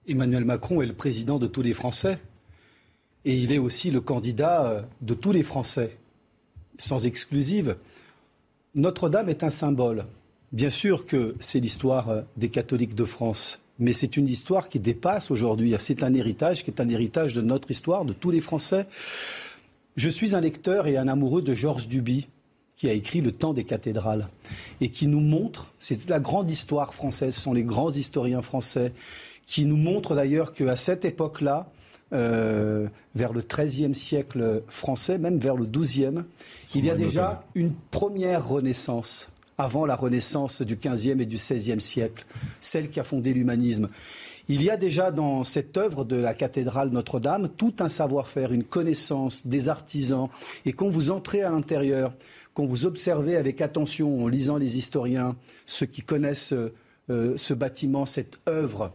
Emmanuel 0.09 0.45
Macron 0.45 0.83
est 0.83 0.87
le 0.87 0.95
président 0.95 1.39
de 1.39 1.47
tous 1.47 1.63
les 1.63 1.75
Français. 1.75 2.19
Et 3.25 3.37
il 3.37 3.53
est 3.53 3.59
aussi 3.59 3.93
le 3.93 4.01
candidat 4.01 4.67
euh, 4.67 4.83
de 5.01 5.15
tous 5.15 5.31
les 5.31 5.45
Français, 5.45 5.97
sans 6.79 7.07
exclusive. 7.07 7.77
Notre-Dame 8.75 9.29
est 9.29 9.45
un 9.45 9.51
symbole. 9.51 10.07
Bien 10.51 10.71
sûr 10.71 11.07
que 11.07 11.37
c'est 11.39 11.61
l'histoire 11.61 12.09
euh, 12.09 12.23
des 12.37 12.49
catholiques 12.49 12.97
de 12.97 13.05
France, 13.05 13.61
mais 13.79 13.93
c'est 13.93 14.17
une 14.17 14.29
histoire 14.29 14.69
qui 14.69 14.81
dépasse 14.81 15.31
aujourd'hui. 15.31 15.73
C'est 15.79 16.03
un 16.03 16.15
héritage 16.15 16.65
qui 16.65 16.71
est 16.73 16.81
un 16.81 16.89
héritage 16.89 17.35
de 17.35 17.43
notre 17.43 17.71
histoire, 17.71 18.05
de 18.05 18.13
tous 18.13 18.33
les 18.33 18.41
Français. 18.41 18.87
Je 19.95 20.09
suis 20.09 20.35
un 20.35 20.41
lecteur 20.41 20.89
et 20.89 20.97
un 20.97 21.07
amoureux 21.07 21.43
de 21.43 21.55
Georges 21.55 21.87
Duby, 21.87 22.27
qui 22.75 22.89
a 22.89 22.93
écrit 22.93 23.21
Le 23.21 23.31
temps 23.31 23.53
des 23.53 23.63
cathédrales, 23.65 24.27
et 24.81 24.89
qui 24.89 25.07
nous 25.07 25.21
montre, 25.21 25.73
c'est 25.79 26.09
la 26.09 26.19
grande 26.19 26.51
histoire 26.51 26.93
française, 26.93 27.37
ce 27.37 27.41
sont 27.41 27.53
les 27.53 27.63
grands 27.63 27.93
historiens 27.93 28.43
français 28.43 28.93
qui 29.47 29.67
nous 29.67 29.77
montre 29.77 30.15
d'ailleurs 30.15 30.55
qu'à 30.55 30.77
cette 30.77 31.05
époque-là, 31.05 31.69
euh, 32.13 32.89
vers 33.15 33.33
le 33.33 33.41
XIIIe 33.41 33.95
siècle 33.95 34.63
français, 34.69 35.17
même 35.17 35.39
vers 35.39 35.57
le 35.57 35.65
XIIe, 35.65 36.25
il 36.75 36.85
y 36.85 36.91
a 36.91 36.95
déjà 36.95 37.45
une 37.55 37.73
première 37.91 38.47
renaissance 38.47 39.31
avant 39.57 39.87
la 39.87 39.97
renaissance 39.97 40.63
du 40.63 40.77
XVe 40.77 41.21
et 41.21 41.27
du 41.27 41.37
XVIe 41.37 41.81
siècle, 41.81 42.27
celle 42.61 42.91
qui 42.91 43.01
a 43.01 43.05
fondé 43.05 43.33
l'humanisme. 43.33 43.89
Il 44.49 44.63
y 44.63 44.71
a 44.71 44.77
déjà 44.77 45.11
dans 45.11 45.45
cette 45.45 45.77
œuvre 45.77 46.05
de 46.05 46.17
la 46.17 46.35
cathédrale 46.35 46.91
Notre-Dame 46.91 47.49
tout 47.49 47.75
un 47.79 47.89
savoir-faire, 47.89 48.53
une 48.53 48.65
connaissance 48.65 49.47
des 49.47 49.69
artisans. 49.69 50.29
Et 50.67 50.73
quand 50.73 50.89
vous 50.89 51.11
entrez 51.11 51.43
à 51.43 51.51
l'intérieur, 51.51 52.13
quand 52.53 52.67
vous 52.67 52.85
observez 52.85 53.37
avec 53.37 53.61
attention, 53.61 54.25
en 54.25 54.29
lisant 54.29 54.57
les 54.57 54.77
historiens, 54.77 55.37
ceux 55.65 55.87
qui 55.87 56.03
connaissent 56.03 56.53
euh, 56.53 57.35
ce 57.37 57.55
bâtiment, 57.55 58.05
cette 58.05 58.41
œuvre, 58.49 58.93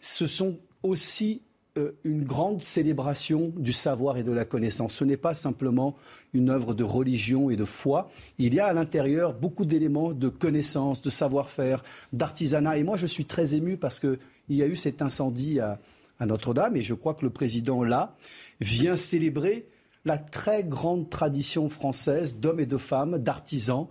ce 0.00 0.26
sont 0.26 0.58
aussi 0.82 1.42
euh, 1.78 1.92
une 2.04 2.24
grande 2.24 2.60
célébration 2.62 3.52
du 3.56 3.72
savoir 3.72 4.16
et 4.16 4.22
de 4.22 4.32
la 4.32 4.44
connaissance. 4.44 4.94
Ce 4.94 5.04
n'est 5.04 5.16
pas 5.16 5.34
simplement 5.34 5.96
une 6.32 6.50
œuvre 6.50 6.74
de 6.74 6.82
religion 6.82 7.50
et 7.50 7.56
de 7.56 7.64
foi. 7.64 8.10
Il 8.38 8.54
y 8.54 8.60
a 8.60 8.66
à 8.66 8.72
l'intérieur 8.72 9.34
beaucoup 9.34 9.64
d'éléments 9.64 10.12
de 10.12 10.28
connaissance, 10.28 11.02
de 11.02 11.10
savoir-faire, 11.10 11.84
d'artisanat. 12.12 12.78
Et 12.78 12.82
moi, 12.82 12.96
je 12.96 13.06
suis 13.06 13.24
très 13.24 13.54
ému 13.54 13.76
parce 13.76 14.00
qu'il 14.00 14.18
y 14.48 14.62
a 14.62 14.66
eu 14.66 14.76
cet 14.76 15.00
incendie 15.02 15.60
à, 15.60 15.80
à 16.18 16.26
Notre-Dame. 16.26 16.76
Et 16.76 16.82
je 16.82 16.94
crois 16.94 17.14
que 17.14 17.24
le 17.24 17.30
président, 17.30 17.82
là, 17.82 18.16
vient 18.60 18.96
célébrer 18.96 19.66
la 20.04 20.18
très 20.18 20.64
grande 20.64 21.10
tradition 21.10 21.68
française 21.68 22.36
d'hommes 22.36 22.60
et 22.60 22.66
de 22.66 22.78
femmes, 22.78 23.18
d'artisans, 23.18 23.86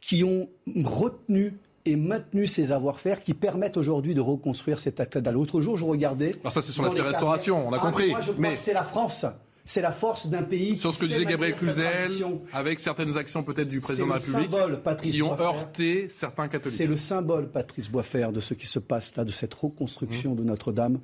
qui 0.00 0.24
ont 0.24 0.48
retenu 0.84 1.58
et 1.86 1.96
maintenu 1.96 2.46
ces 2.46 2.66
savoir-faire 2.66 3.22
qui 3.22 3.34
permettent 3.34 3.76
aujourd'hui 3.76 4.14
de 4.14 4.20
reconstruire 4.20 4.78
cette 4.78 4.96
cathédrale. 4.96 5.34
L'autre 5.34 5.60
jour, 5.60 5.76
je 5.76 5.84
regardais. 5.84 6.36
Alors 6.40 6.52
ça, 6.52 6.62
c'est 6.62 6.72
sur 6.72 6.82
l'aspect 6.82 7.00
restauration, 7.00 7.68
on 7.68 7.72
a 7.72 7.76
ah, 7.76 7.80
compris. 7.80 8.10
Moi, 8.10 8.20
je 8.20 8.32
crois 8.32 8.40
mais 8.40 8.56
c'est 8.56 8.74
la 8.74 8.84
France. 8.84 9.24
C'est 9.64 9.82
la 9.82 9.92
force 9.92 10.26
d'un 10.26 10.42
pays. 10.42 10.78
Sur 10.78 10.94
ce 10.94 11.02
que 11.02 11.06
disait 11.06 11.24
Gabriel 11.24 11.54
Cluzel, 11.54 12.10
avec 12.52 12.80
certaines 12.80 13.16
actions 13.16 13.42
peut-être 13.42 13.68
du 13.68 13.80
président 13.80 14.06
de 14.06 14.10
la 14.10 14.16
République, 14.16 14.50
symbole, 14.50 14.82
Patrice 14.82 15.14
qui 15.14 15.22
ont 15.22 15.38
heurté 15.38 16.08
certains 16.12 16.48
catholiques. 16.48 16.76
C'est 16.76 16.86
le 16.86 16.96
symbole, 16.96 17.48
Patrice 17.48 17.88
Boisfer, 17.88 18.28
de 18.32 18.40
ce 18.40 18.54
qui 18.54 18.66
se 18.66 18.78
passe 18.78 19.14
là, 19.16 19.24
de 19.24 19.30
cette 19.30 19.54
reconstruction 19.54 20.32
mmh. 20.32 20.36
de 20.36 20.42
Notre-Dame 20.42 20.98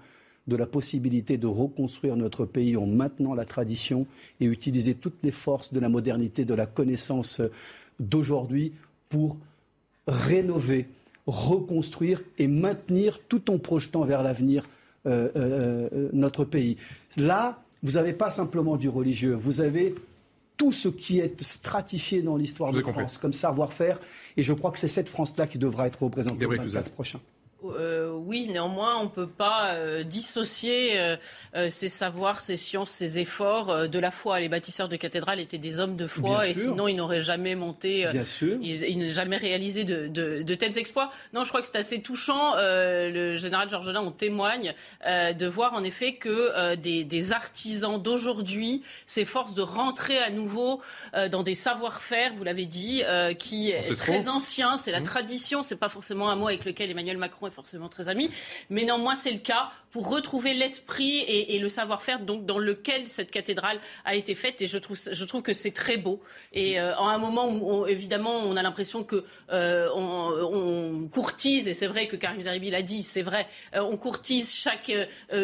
de 0.46 0.56
la 0.56 0.66
possibilité 0.66 1.38
de 1.38 1.46
reconstruire 1.46 2.16
notre 2.16 2.44
pays 2.44 2.76
en 2.76 2.86
maintenant 2.86 3.34
la 3.34 3.44
tradition 3.44 4.06
et 4.40 4.46
utiliser 4.46 4.94
toutes 4.94 5.18
les 5.22 5.32
forces 5.32 5.72
de 5.72 5.80
la 5.80 5.88
modernité, 5.88 6.44
de 6.44 6.54
la 6.54 6.66
connaissance 6.66 7.40
d'aujourd'hui 7.98 8.72
pour 9.08 9.38
rénover, 10.06 10.88
reconstruire 11.26 12.22
et 12.38 12.48
maintenir 12.48 13.20
tout 13.28 13.50
en 13.50 13.58
projetant 13.58 14.04
vers 14.04 14.22
l'avenir 14.22 14.68
euh, 15.06 15.28
euh, 15.36 15.88
euh, 15.92 16.08
notre 16.12 16.44
pays. 16.44 16.76
Là, 17.16 17.62
vous 17.82 17.92
n'avez 17.92 18.12
pas 18.12 18.30
simplement 18.30 18.76
du 18.76 18.88
religieux, 18.88 19.34
vous 19.34 19.60
avez 19.60 19.94
tout 20.56 20.72
ce 20.72 20.88
qui 20.88 21.20
est 21.20 21.42
stratifié 21.42 22.22
dans 22.22 22.36
l'histoire 22.36 22.72
de 22.72 22.80
France 22.80 23.18
comme 23.18 23.32
savoir-faire. 23.32 24.00
Et 24.36 24.42
je 24.42 24.52
crois 24.52 24.70
que 24.70 24.78
c'est 24.78 24.88
cette 24.88 25.08
France-là 25.08 25.46
qui 25.46 25.58
devra 25.58 25.86
être 25.86 26.02
représentée 26.02 26.46
le 26.46 26.56
24 26.56 26.90
prochain. 26.90 27.20
Euh, 27.64 28.10
oui, 28.12 28.48
néanmoins, 28.48 28.98
on 28.98 29.04
ne 29.04 29.08
peut 29.08 29.26
pas 29.26 29.70
euh, 29.72 30.02
dissocier 30.02 30.98
euh, 30.98 31.70
ces 31.70 31.88
savoirs, 31.88 32.40
ces 32.40 32.56
sciences, 32.56 32.90
ces 32.90 33.18
efforts 33.18 33.88
de 33.88 33.98
la 33.98 34.10
foi. 34.10 34.40
Les 34.40 34.48
bâtisseurs 34.48 34.88
de 34.88 34.96
cathédrales 34.96 35.40
étaient 35.40 35.58
des 35.58 35.78
hommes 35.78 35.96
de 35.96 36.06
foi 36.06 36.48
et 36.48 36.54
sinon 36.54 36.86
ils 36.86 36.96
n'auraient 36.96 37.22
jamais 37.22 37.54
monté, 37.54 38.06
ils, 38.62 38.98
n'auraient 38.98 39.08
jamais 39.10 39.36
réalisé 39.36 39.84
de, 39.84 40.54
tels 40.54 40.78
exploits. 40.78 41.10
Non, 41.32 41.44
je 41.44 41.48
crois 41.48 41.60
que 41.62 41.66
c'est 41.66 41.78
assez 41.78 42.00
touchant. 42.00 42.54
le 42.56 43.36
général 43.36 43.70
Georgelin 43.70 44.00
en 44.00 44.12
témoigne 44.12 44.74
de 45.04 45.46
voir 45.46 45.74
en 45.74 45.82
effet 45.82 46.14
que 46.14 46.74
des, 46.74 47.32
artisans 47.32 48.00
d'aujourd'hui 48.00 48.82
s'efforcent 49.06 49.54
de 49.54 49.62
rentrer 49.62 50.18
à 50.18 50.30
nouveau 50.30 50.80
dans 51.30 51.42
des 51.42 51.54
savoir-faire, 51.54 52.34
vous 52.36 52.44
l'avez 52.44 52.66
dit, 52.66 53.02
qui 53.38 53.70
est 53.70 53.96
très 53.96 54.28
ancien. 54.28 54.76
C'est 54.76 54.92
la 54.92 55.00
mmh. 55.00 55.04
tradition. 55.04 55.62
C'est 55.62 55.76
pas 55.76 55.88
forcément 55.88 56.28
un 56.28 56.36
mot 56.36 56.48
avec 56.48 56.64
lequel 56.64 56.90
Emmanuel 56.90 57.18
Macron 57.18 57.45
est 57.46 57.52
forcément 57.52 57.88
très 57.88 58.08
amis. 58.08 58.30
Mais 58.70 58.84
néanmoins, 58.84 59.14
c'est 59.14 59.32
le 59.32 59.38
cas 59.38 59.70
pour 59.90 60.10
retrouver 60.10 60.52
l'esprit 60.52 61.20
et, 61.26 61.58
le 61.58 61.68
savoir-faire 61.70 62.20
donc 62.20 62.44
dans 62.44 62.58
lequel 62.58 63.06
cette 63.06 63.30
cathédrale 63.30 63.80
a 64.04 64.14
été 64.14 64.34
faite. 64.34 64.60
Et 64.60 64.66
je 64.66 64.76
trouve, 64.76 64.98
je 65.10 65.24
trouve 65.24 65.40
que 65.40 65.54
c'est 65.54 65.70
très 65.70 65.96
beau. 65.96 66.20
Et 66.52 66.78
euh, 66.78 66.94
en 66.96 67.08
un 67.08 67.16
moment 67.18 67.48
où, 67.48 67.86
évidemment, 67.86 68.36
on 68.36 68.56
a 68.56 68.62
l'impression 68.62 69.04
que 69.04 69.24
euh, 69.50 69.88
on, 69.94 71.08
courtise, 71.10 71.66
et 71.66 71.72
c'est 71.72 71.86
vrai 71.86 72.08
que 72.08 72.16
Karim 72.16 72.42
Zeribi 72.42 72.70
l'a 72.70 72.82
dit, 72.82 73.02
c'est 73.02 73.22
vrai, 73.22 73.46
euh, 73.74 73.80
on 73.80 73.96
courtise 73.96 74.54
chaque 74.54 74.92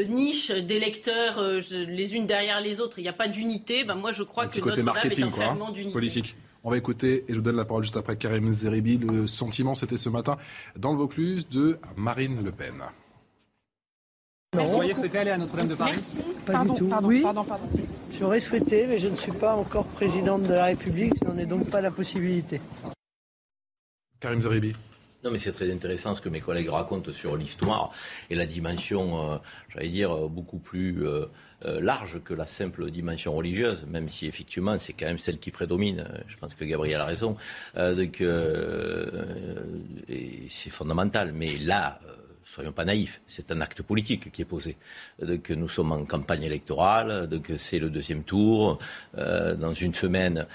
niche 0.08 0.50
des 0.50 0.78
lecteurs 0.78 1.42
les 1.42 2.14
unes 2.14 2.26
derrière 2.26 2.60
les 2.60 2.80
autres. 2.80 2.98
Il 2.98 3.02
n'y 3.02 3.08
a 3.08 3.14
pas 3.14 3.28
d'unité. 3.28 3.84
Ben, 3.84 3.94
moi, 3.94 4.12
je 4.12 4.22
crois 4.22 4.48
que 4.48 4.60
Notre-Dame 4.60 5.10
est 5.10 5.22
un 5.22 5.30
ferment 5.30 5.70
d'unité. 5.70 5.92
Politique. 5.92 6.36
On 6.64 6.70
va 6.70 6.76
écouter, 6.76 7.24
et 7.26 7.32
je 7.32 7.34
vous 7.34 7.42
donne 7.42 7.56
la 7.56 7.64
parole 7.64 7.82
juste 7.82 7.96
après 7.96 8.16
Karim 8.16 8.52
Zeribi, 8.52 8.98
le 8.98 9.26
sentiment, 9.26 9.74
c'était 9.74 9.96
ce 9.96 10.08
matin 10.08 10.36
dans 10.76 10.92
le 10.92 10.98
Vaucluse 10.98 11.48
de 11.48 11.78
Marine 11.96 12.44
Le 12.44 12.52
Pen. 12.52 12.74
Vous 14.52 14.76
auriez 14.76 14.94
souhaité 14.94 15.18
aller 15.18 15.30
à 15.30 15.38
Notre-Dame 15.38 15.68
de 15.68 15.74
Paris 15.74 15.98
Pas 16.46 16.52
pardon, 16.52 16.74
du 16.74 16.80
tout. 16.80 16.86
Pardon, 16.86 17.08
oui, 17.08 17.22
pardon, 17.22 17.42
pardon. 17.42 17.64
J'aurais 18.12 18.38
souhaité, 18.38 18.86
mais 18.86 18.98
je 18.98 19.08
ne 19.08 19.16
suis 19.16 19.32
pas 19.32 19.56
encore 19.56 19.86
présidente 19.86 20.42
de 20.42 20.52
la 20.52 20.66
République, 20.66 21.14
je 21.20 21.28
n'en 21.28 21.36
ai 21.38 21.46
donc 21.46 21.68
pas 21.68 21.80
la 21.80 21.90
possibilité. 21.90 22.60
Karim 24.20 24.40
Zeribi. 24.40 24.74
Non, 25.24 25.30
mais 25.30 25.38
c'est 25.38 25.52
très 25.52 25.72
intéressant 25.72 26.14
ce 26.14 26.20
que 26.20 26.28
mes 26.28 26.40
collègues 26.40 26.68
racontent 26.68 27.12
sur 27.12 27.36
l'histoire 27.36 27.92
et 28.28 28.34
la 28.34 28.44
dimension, 28.44 29.34
euh, 29.34 29.36
j'allais 29.68 29.88
dire, 29.88 30.12
euh, 30.12 30.28
beaucoup 30.28 30.58
plus 30.58 31.06
euh, 31.06 31.26
large 31.64 32.20
que 32.24 32.34
la 32.34 32.46
simple 32.46 32.90
dimension 32.90 33.32
religieuse, 33.32 33.86
même 33.86 34.08
si 34.08 34.26
effectivement 34.26 34.76
c'est 34.80 34.94
quand 34.94 35.06
même 35.06 35.18
celle 35.18 35.38
qui 35.38 35.52
prédomine. 35.52 36.08
Je 36.26 36.36
pense 36.36 36.56
que 36.56 36.64
Gabriel 36.64 37.00
a 37.00 37.04
raison. 37.04 37.36
donc, 37.76 38.20
c'est 40.48 40.70
fondamental. 40.70 41.32
Mais 41.32 41.56
là, 41.56 42.00
soyons 42.42 42.72
pas 42.72 42.84
naïfs, 42.84 43.20
c'est 43.28 43.52
un 43.52 43.60
acte 43.60 43.82
politique 43.82 44.32
qui 44.32 44.42
est 44.42 44.46
posé. 44.46 44.76
Donc, 45.20 45.50
nous 45.50 45.68
sommes 45.68 45.92
en 45.92 46.04
campagne 46.04 46.42
électorale, 46.42 47.28
donc 47.28 47.52
c'est 47.58 47.78
le 47.78 47.90
deuxième 47.90 48.24
tour. 48.24 48.80
dans 49.16 49.74
une 49.74 49.94
semaine, 49.94 50.48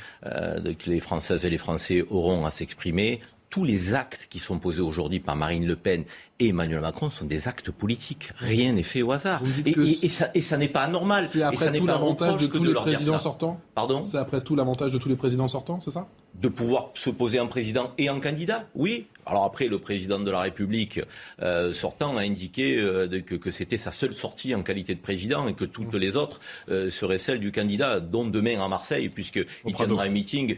donc 0.61 0.85
les 0.87 0.99
Françaises 0.99 1.45
et 1.45 1.49
les 1.49 1.57
Français 1.57 2.03
auront 2.09 2.45
à 2.45 2.51
s'exprimer 2.51 3.21
tous 3.49 3.63
les 3.63 3.93
actes 3.93 4.27
qui 4.29 4.39
sont 4.39 4.59
posés 4.59 4.81
aujourd'hui 4.81 5.19
par 5.19 5.35
Marine 5.35 5.65
Le 5.65 5.75
Pen 5.75 6.03
et 6.39 6.49
Emmanuel 6.49 6.81
Macron 6.81 7.09
sont 7.09 7.25
des 7.25 7.47
actes 7.47 7.71
politiques. 7.71 8.31
Rien 8.37 8.73
n'est 8.73 8.83
fait 8.83 9.01
au 9.01 9.11
hasard. 9.11 9.41
Et, 9.65 10.09
ça, 10.09 10.29
et 10.33 10.41
ça 10.41 10.57
n'est 10.57 10.67
pas 10.67 10.81
anormal. 10.81 11.27
C'est 11.27 11.41
après 11.41 11.73
tout 11.73 11.85
l'avantage 11.85 12.41
de 12.41 12.47
tous 12.47 12.63
les 12.63 12.73
présidents 12.73 13.17
sortants 13.17 13.59
Pardon 13.73 14.01
C'est 14.01 14.17
après 14.17 14.41
tout 14.41 14.55
l'avantage 14.55 14.91
de 14.91 14.97
tous 14.97 15.09
les 15.09 15.15
présidents 15.15 15.47
sortants, 15.47 15.79
c'est 15.79 15.91
ça? 15.91 16.07
De 16.35 16.49
pouvoir 16.49 16.91
se 16.93 17.09
poser 17.09 17.39
en 17.39 17.47
président 17.47 17.91
et 17.97 18.09
en 18.09 18.19
candidat, 18.19 18.65
oui. 18.75 19.07
Alors 19.25 19.43
après, 19.43 19.67
le 19.67 19.79
président 19.79 20.19
de 20.19 20.31
la 20.31 20.39
République 20.39 21.01
euh, 21.41 21.73
sortant 21.73 22.15
a 22.15 22.21
indiqué 22.21 22.77
euh, 22.77 23.21
que, 23.21 23.51
c'était 23.51 23.77
sa 23.77 23.91
seule 23.91 24.13
sortie 24.13 24.55
en 24.55 24.61
qualité 24.61 24.95
de 24.95 25.01
président 25.01 25.47
et 25.47 25.53
que 25.53 25.65
toutes 25.65 25.95
les 25.95 26.15
autres 26.15 26.39
euh, 26.69 26.89
seraient 26.89 27.17
celles 27.17 27.39
du 27.39 27.51
candidat, 27.51 27.99
dont 27.99 28.25
demain 28.25 28.63
à 28.63 28.67
Marseille, 28.67 29.09
puisqu'il 29.09 29.73
tiendra 29.75 30.03
un 30.03 30.09
meeting 30.09 30.57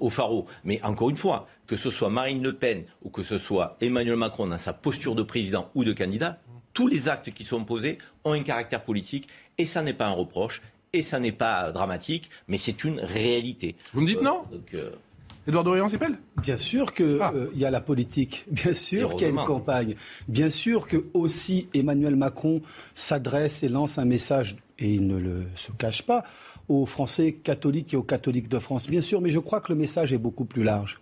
au 0.00 0.10
Faro. 0.10 0.46
Mais 0.64 0.82
encore 0.82 1.10
une 1.10 1.16
fois, 1.16 1.46
que 1.66 1.78
ce 1.78 1.88
soit 1.88 2.10
Marine 2.10 2.42
Le 2.42 2.52
Pen 2.52 2.84
ou 3.02 3.08
que 3.08 3.22
ce 3.22 3.38
soit 3.38 3.78
Emmanuel 3.80 4.16
Macron 4.16 4.46
dans 4.46 4.58
sa 4.58 4.74
posture 4.74 5.01
de 5.10 5.22
président 5.22 5.70
ou 5.74 5.84
de 5.84 5.92
candidat, 5.92 6.38
tous 6.72 6.86
les 6.86 7.08
actes 7.08 7.30
qui 7.30 7.44
sont 7.44 7.64
posés 7.64 7.98
ont 8.24 8.32
un 8.32 8.42
caractère 8.42 8.82
politique 8.82 9.28
et 9.58 9.66
ça 9.66 9.82
n'est 9.82 9.94
pas 9.94 10.06
un 10.06 10.12
reproche 10.12 10.62
et 10.92 11.02
ça 11.02 11.18
n'est 11.20 11.32
pas 11.32 11.72
dramatique, 11.72 12.30
mais 12.48 12.58
c'est 12.58 12.84
une 12.84 13.00
réalité. 13.00 13.76
Vous 13.92 14.02
me 14.02 14.06
dites 14.06 14.22
non 14.22 14.42
Edouard 15.46 15.64
Dorian 15.64 15.88
s'appelle 15.88 16.18
Bien 16.40 16.58
sûr 16.58 16.94
qu'il 16.94 17.18
ah. 17.20 17.32
euh, 17.34 17.48
y 17.54 17.64
a 17.64 17.70
la 17.70 17.80
politique, 17.80 18.46
bien 18.50 18.74
sûr 18.74 19.10
qu'il 19.14 19.22
y 19.22 19.24
a 19.24 19.28
une 19.30 19.44
campagne, 19.44 19.96
bien 20.28 20.50
sûr 20.50 20.86
que 20.86 21.04
aussi 21.14 21.68
Emmanuel 21.74 22.14
Macron 22.14 22.62
s'adresse 22.94 23.64
et 23.64 23.68
lance 23.68 23.98
un 23.98 24.04
message, 24.04 24.56
et 24.78 24.94
il 24.94 25.06
ne 25.06 25.16
le, 25.18 25.46
se 25.56 25.72
cache 25.72 26.02
pas, 26.02 26.22
aux 26.68 26.86
Français 26.86 27.32
catholiques 27.32 27.92
et 27.92 27.96
aux 27.96 28.04
catholiques 28.04 28.48
de 28.48 28.60
France, 28.60 28.86
bien 28.86 29.00
sûr, 29.00 29.20
mais 29.20 29.30
je 29.30 29.40
crois 29.40 29.60
que 29.60 29.72
le 29.72 29.78
message 29.78 30.12
est 30.12 30.18
beaucoup 30.18 30.44
plus 30.44 30.62
large. 30.62 31.00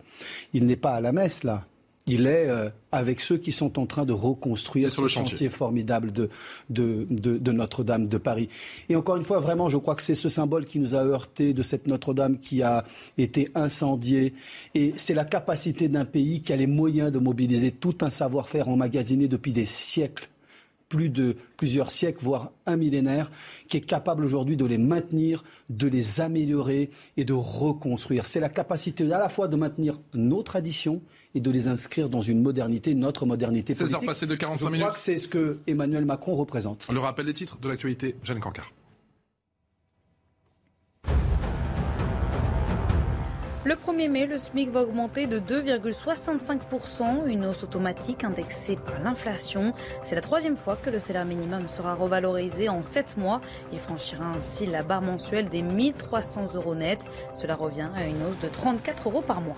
Il 0.53 0.65
n'est 0.65 0.75
pas 0.75 0.93
à 0.93 1.01
la 1.01 1.11
messe, 1.11 1.43
là 1.43 1.65
il 2.07 2.25
est 2.25 2.49
euh, 2.49 2.69
avec 2.91 3.21
ceux 3.21 3.37
qui 3.37 3.51
sont 3.51 3.79
en 3.79 3.85
train 3.85 4.05
de 4.05 4.13
reconstruire 4.13 4.91
ce 4.91 5.07
chantier. 5.07 5.49
formidable 5.49 6.11
de, 6.11 6.29
de, 6.69 7.51
Notre-Dame 7.51 8.07
de 8.07 8.17
Paris. 8.17 8.49
Et 8.89 8.95
encore 8.95 9.17
une 9.17 9.23
fois, 9.23 9.39
vraiment, 9.39 9.69
je 9.69 9.77
crois 9.77 9.95
que 9.95 10.01
c'est 10.01 10.15
ce 10.15 10.29
symbole 10.29 10.65
qui 10.65 10.79
nous 10.79 10.95
a 10.95 11.03
heurté 11.03 11.53
de 11.53 11.61
cette 11.61 11.87
Notre-Dame 11.87 12.39
qui 12.39 12.63
a 12.63 12.85
été 13.17 13.49
incendiée. 13.55 14.33
Et 14.73 14.93
c'est 14.95 15.13
la 15.13 15.25
capacité 15.25 15.87
d'un 15.87 16.05
pays 16.05 16.41
qui 16.41 16.53
a 16.53 16.55
les 16.55 16.67
moyens 16.67 17.11
de 17.11 17.19
mobiliser 17.19 17.71
tout 17.71 17.95
un 18.01 18.09
savoir-faire 18.09 18.69
emmagasiné 18.69 19.27
depuis 19.27 19.53
des 19.53 19.65
siècles 19.65 20.29
plus 20.91 21.09
de 21.09 21.37
plusieurs 21.55 21.89
siècles, 21.89 22.19
voire 22.21 22.51
un 22.65 22.75
millénaire, 22.75 23.31
qui 23.69 23.77
est 23.77 23.81
capable 23.81 24.25
aujourd'hui 24.25 24.57
de 24.57 24.65
les 24.65 24.77
maintenir, 24.77 25.43
de 25.69 25.87
les 25.87 26.19
améliorer 26.19 26.91
et 27.15 27.23
de 27.23 27.33
reconstruire. 27.33 28.25
C'est 28.25 28.41
la 28.41 28.49
capacité 28.49 29.05
à 29.11 29.17
la 29.17 29.29
fois 29.29 29.47
de 29.47 29.55
maintenir 29.55 29.99
nos 30.13 30.43
traditions 30.43 31.01
et 31.33 31.39
de 31.39 31.49
les 31.49 31.69
inscrire 31.69 32.09
dans 32.09 32.21
une 32.21 32.41
modernité, 32.41 32.93
notre 32.93 33.25
modernité 33.25 33.73
politique. 33.73 33.99
16 33.99 34.03
heures 34.03 34.05
passées 34.05 34.27
de 34.27 34.35
45 34.35 34.65
minutes. 34.65 34.79
Je 34.79 34.83
crois 34.83 34.93
que 34.93 34.99
c'est 34.99 35.17
ce 35.17 35.29
que 35.29 35.59
Emmanuel 35.65 36.03
Macron 36.03 36.35
représente. 36.35 36.89
Le 36.91 36.99
rappel 36.99 37.25
des 37.25 37.33
titres 37.33 37.57
de 37.57 37.69
l'actualité, 37.69 38.15
Jeanne 38.23 38.41
Cancard. 38.41 38.69
Le 43.63 43.75
1er 43.75 44.09
mai, 44.09 44.25
le 44.25 44.39
SMIC 44.39 44.71
va 44.71 44.81
augmenter 44.81 45.27
de 45.27 45.39
2,65%, 45.39 47.27
une 47.27 47.45
hausse 47.45 47.61
automatique 47.61 48.23
indexée 48.23 48.75
par 48.75 48.99
l'inflation. 49.03 49.75
C'est 50.01 50.15
la 50.15 50.21
troisième 50.21 50.57
fois 50.57 50.75
que 50.81 50.89
le 50.89 50.97
salaire 50.97 51.25
minimum 51.25 51.69
sera 51.69 51.93
revalorisé 51.93 52.69
en 52.69 52.81
7 52.81 53.17
mois. 53.17 53.39
Il 53.71 53.77
franchira 53.77 54.25
ainsi 54.35 54.65
la 54.65 54.81
barre 54.81 55.03
mensuelle 55.03 55.47
des 55.47 55.61
1300 55.61 56.55
euros 56.55 56.73
net. 56.73 57.05
Cela 57.35 57.53
revient 57.53 57.89
à 57.95 58.07
une 58.07 58.23
hausse 58.23 58.39
de 58.41 58.47
34 58.47 59.09
euros 59.09 59.21
par 59.21 59.41
mois. 59.41 59.57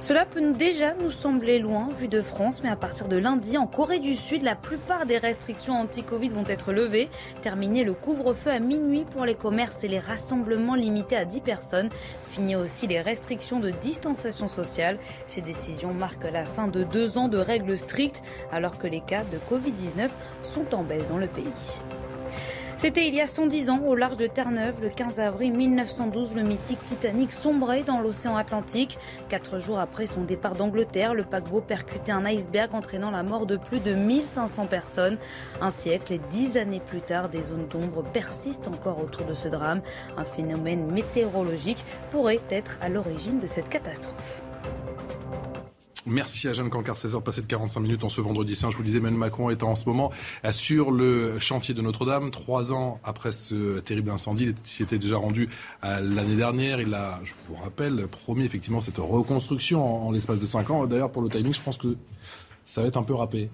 Cela 0.00 0.24
peut 0.24 0.40
déjà 0.54 0.94
nous 0.94 1.10
sembler 1.10 1.58
loin 1.58 1.90
vu 1.98 2.08
de 2.08 2.22
France, 2.22 2.62
mais 2.62 2.70
à 2.70 2.76
partir 2.76 3.06
de 3.06 3.18
lundi, 3.18 3.58
en 3.58 3.66
Corée 3.66 3.98
du 3.98 4.16
Sud, 4.16 4.42
la 4.42 4.54
plupart 4.56 5.04
des 5.04 5.18
restrictions 5.18 5.74
anti-Covid 5.74 6.30
vont 6.30 6.46
être 6.48 6.72
levées. 6.72 7.10
Terminer 7.42 7.84
le 7.84 7.92
couvre-feu 7.92 8.50
à 8.50 8.60
minuit 8.60 9.04
pour 9.10 9.26
les 9.26 9.34
commerces 9.34 9.84
et 9.84 9.88
les 9.88 9.98
rassemblements 9.98 10.74
limités 10.74 11.16
à 11.16 11.26
10 11.26 11.42
personnes. 11.42 11.90
Fini 12.30 12.56
aussi 12.56 12.86
les 12.86 13.02
restrictions 13.02 13.60
de 13.60 13.68
distanciation 13.68 14.48
sociale. 14.48 14.98
Ces 15.26 15.42
décisions 15.42 15.92
marquent 15.92 16.32
la 16.32 16.46
fin 16.46 16.66
de 16.66 16.82
deux 16.82 17.18
ans 17.18 17.28
de 17.28 17.38
règles 17.38 17.76
strictes 17.76 18.22
alors 18.52 18.78
que 18.78 18.86
les 18.86 19.02
cas 19.02 19.24
de 19.24 19.38
Covid-19 19.54 20.08
sont 20.42 20.74
en 20.74 20.82
baisse 20.82 21.08
dans 21.08 21.18
le 21.18 21.26
pays. 21.26 21.44
C'était 22.80 23.06
il 23.06 23.14
y 23.14 23.20
a 23.20 23.26
110 23.26 23.68
ans, 23.68 23.82
au 23.86 23.94
large 23.94 24.16
de 24.16 24.26
Terre-Neuve, 24.26 24.76
le 24.80 24.88
15 24.88 25.20
avril 25.20 25.52
1912, 25.52 26.34
le 26.34 26.40
mythique 26.40 26.82
Titanic 26.82 27.30
sombrait 27.30 27.82
dans 27.82 28.00
l'océan 28.00 28.38
Atlantique. 28.38 28.98
Quatre 29.28 29.58
jours 29.58 29.78
après 29.78 30.06
son 30.06 30.22
départ 30.22 30.54
d'Angleterre, 30.54 31.12
le 31.12 31.24
paquebot 31.24 31.60
percutait 31.60 32.10
un 32.10 32.24
iceberg 32.24 32.74
entraînant 32.74 33.10
la 33.10 33.22
mort 33.22 33.44
de 33.44 33.58
plus 33.58 33.80
de 33.80 33.92
1500 33.92 34.64
personnes. 34.64 35.18
Un 35.60 35.68
siècle 35.68 36.14
et 36.14 36.20
dix 36.30 36.56
années 36.56 36.80
plus 36.80 37.02
tard, 37.02 37.28
des 37.28 37.42
zones 37.42 37.68
d'ombre 37.68 38.02
persistent 38.02 38.68
encore 38.68 39.04
autour 39.04 39.26
de 39.26 39.34
ce 39.34 39.48
drame. 39.48 39.82
Un 40.16 40.24
phénomène 40.24 40.90
météorologique 40.90 41.84
pourrait 42.10 42.40
être 42.48 42.78
à 42.80 42.88
l'origine 42.88 43.40
de 43.40 43.46
cette 43.46 43.68
catastrophe. 43.68 44.42
Merci 46.06 46.48
à 46.48 46.54
Jeanne 46.54 46.70
Cancard, 46.70 46.96
16h 46.96 47.22
passées 47.22 47.42
de 47.42 47.46
45 47.46 47.80
minutes 47.80 48.04
en 48.04 48.08
ce 48.08 48.22
vendredi 48.22 48.56
saint. 48.56 48.70
Je 48.70 48.76
vous 48.78 48.82
disais, 48.82 48.98
Emmanuel 48.98 49.18
Macron 49.18 49.50
est 49.50 49.62
en 49.62 49.74
ce 49.74 49.84
moment 49.84 50.10
sur 50.50 50.90
le 50.90 51.38
chantier 51.38 51.74
de 51.74 51.82
Notre-Dame. 51.82 52.30
Trois 52.30 52.72
ans 52.72 53.00
après 53.04 53.32
ce 53.32 53.80
terrible 53.80 54.10
incendie, 54.10 54.44
il 54.44 54.54
s'y 54.64 54.82
était 54.82 54.98
déjà 54.98 55.18
rendu 55.18 55.50
l'année 55.82 56.36
dernière. 56.36 56.80
Il 56.80 56.94
a, 56.94 57.20
je 57.22 57.34
vous 57.48 57.54
rappelle, 57.56 58.06
promis 58.08 58.44
effectivement 58.44 58.80
cette 58.80 58.96
reconstruction 58.96 60.06
en, 60.08 60.10
l'espace 60.10 60.38
de 60.38 60.46
cinq 60.46 60.70
ans. 60.70 60.86
D'ailleurs, 60.86 61.12
pour 61.12 61.20
le 61.20 61.28
timing, 61.28 61.52
je 61.52 61.62
pense 61.62 61.76
que 61.76 61.96
ça 62.64 62.80
va 62.80 62.88
être 62.88 62.96
un 62.96 63.02
peu 63.02 63.14
râpé. 63.14 63.50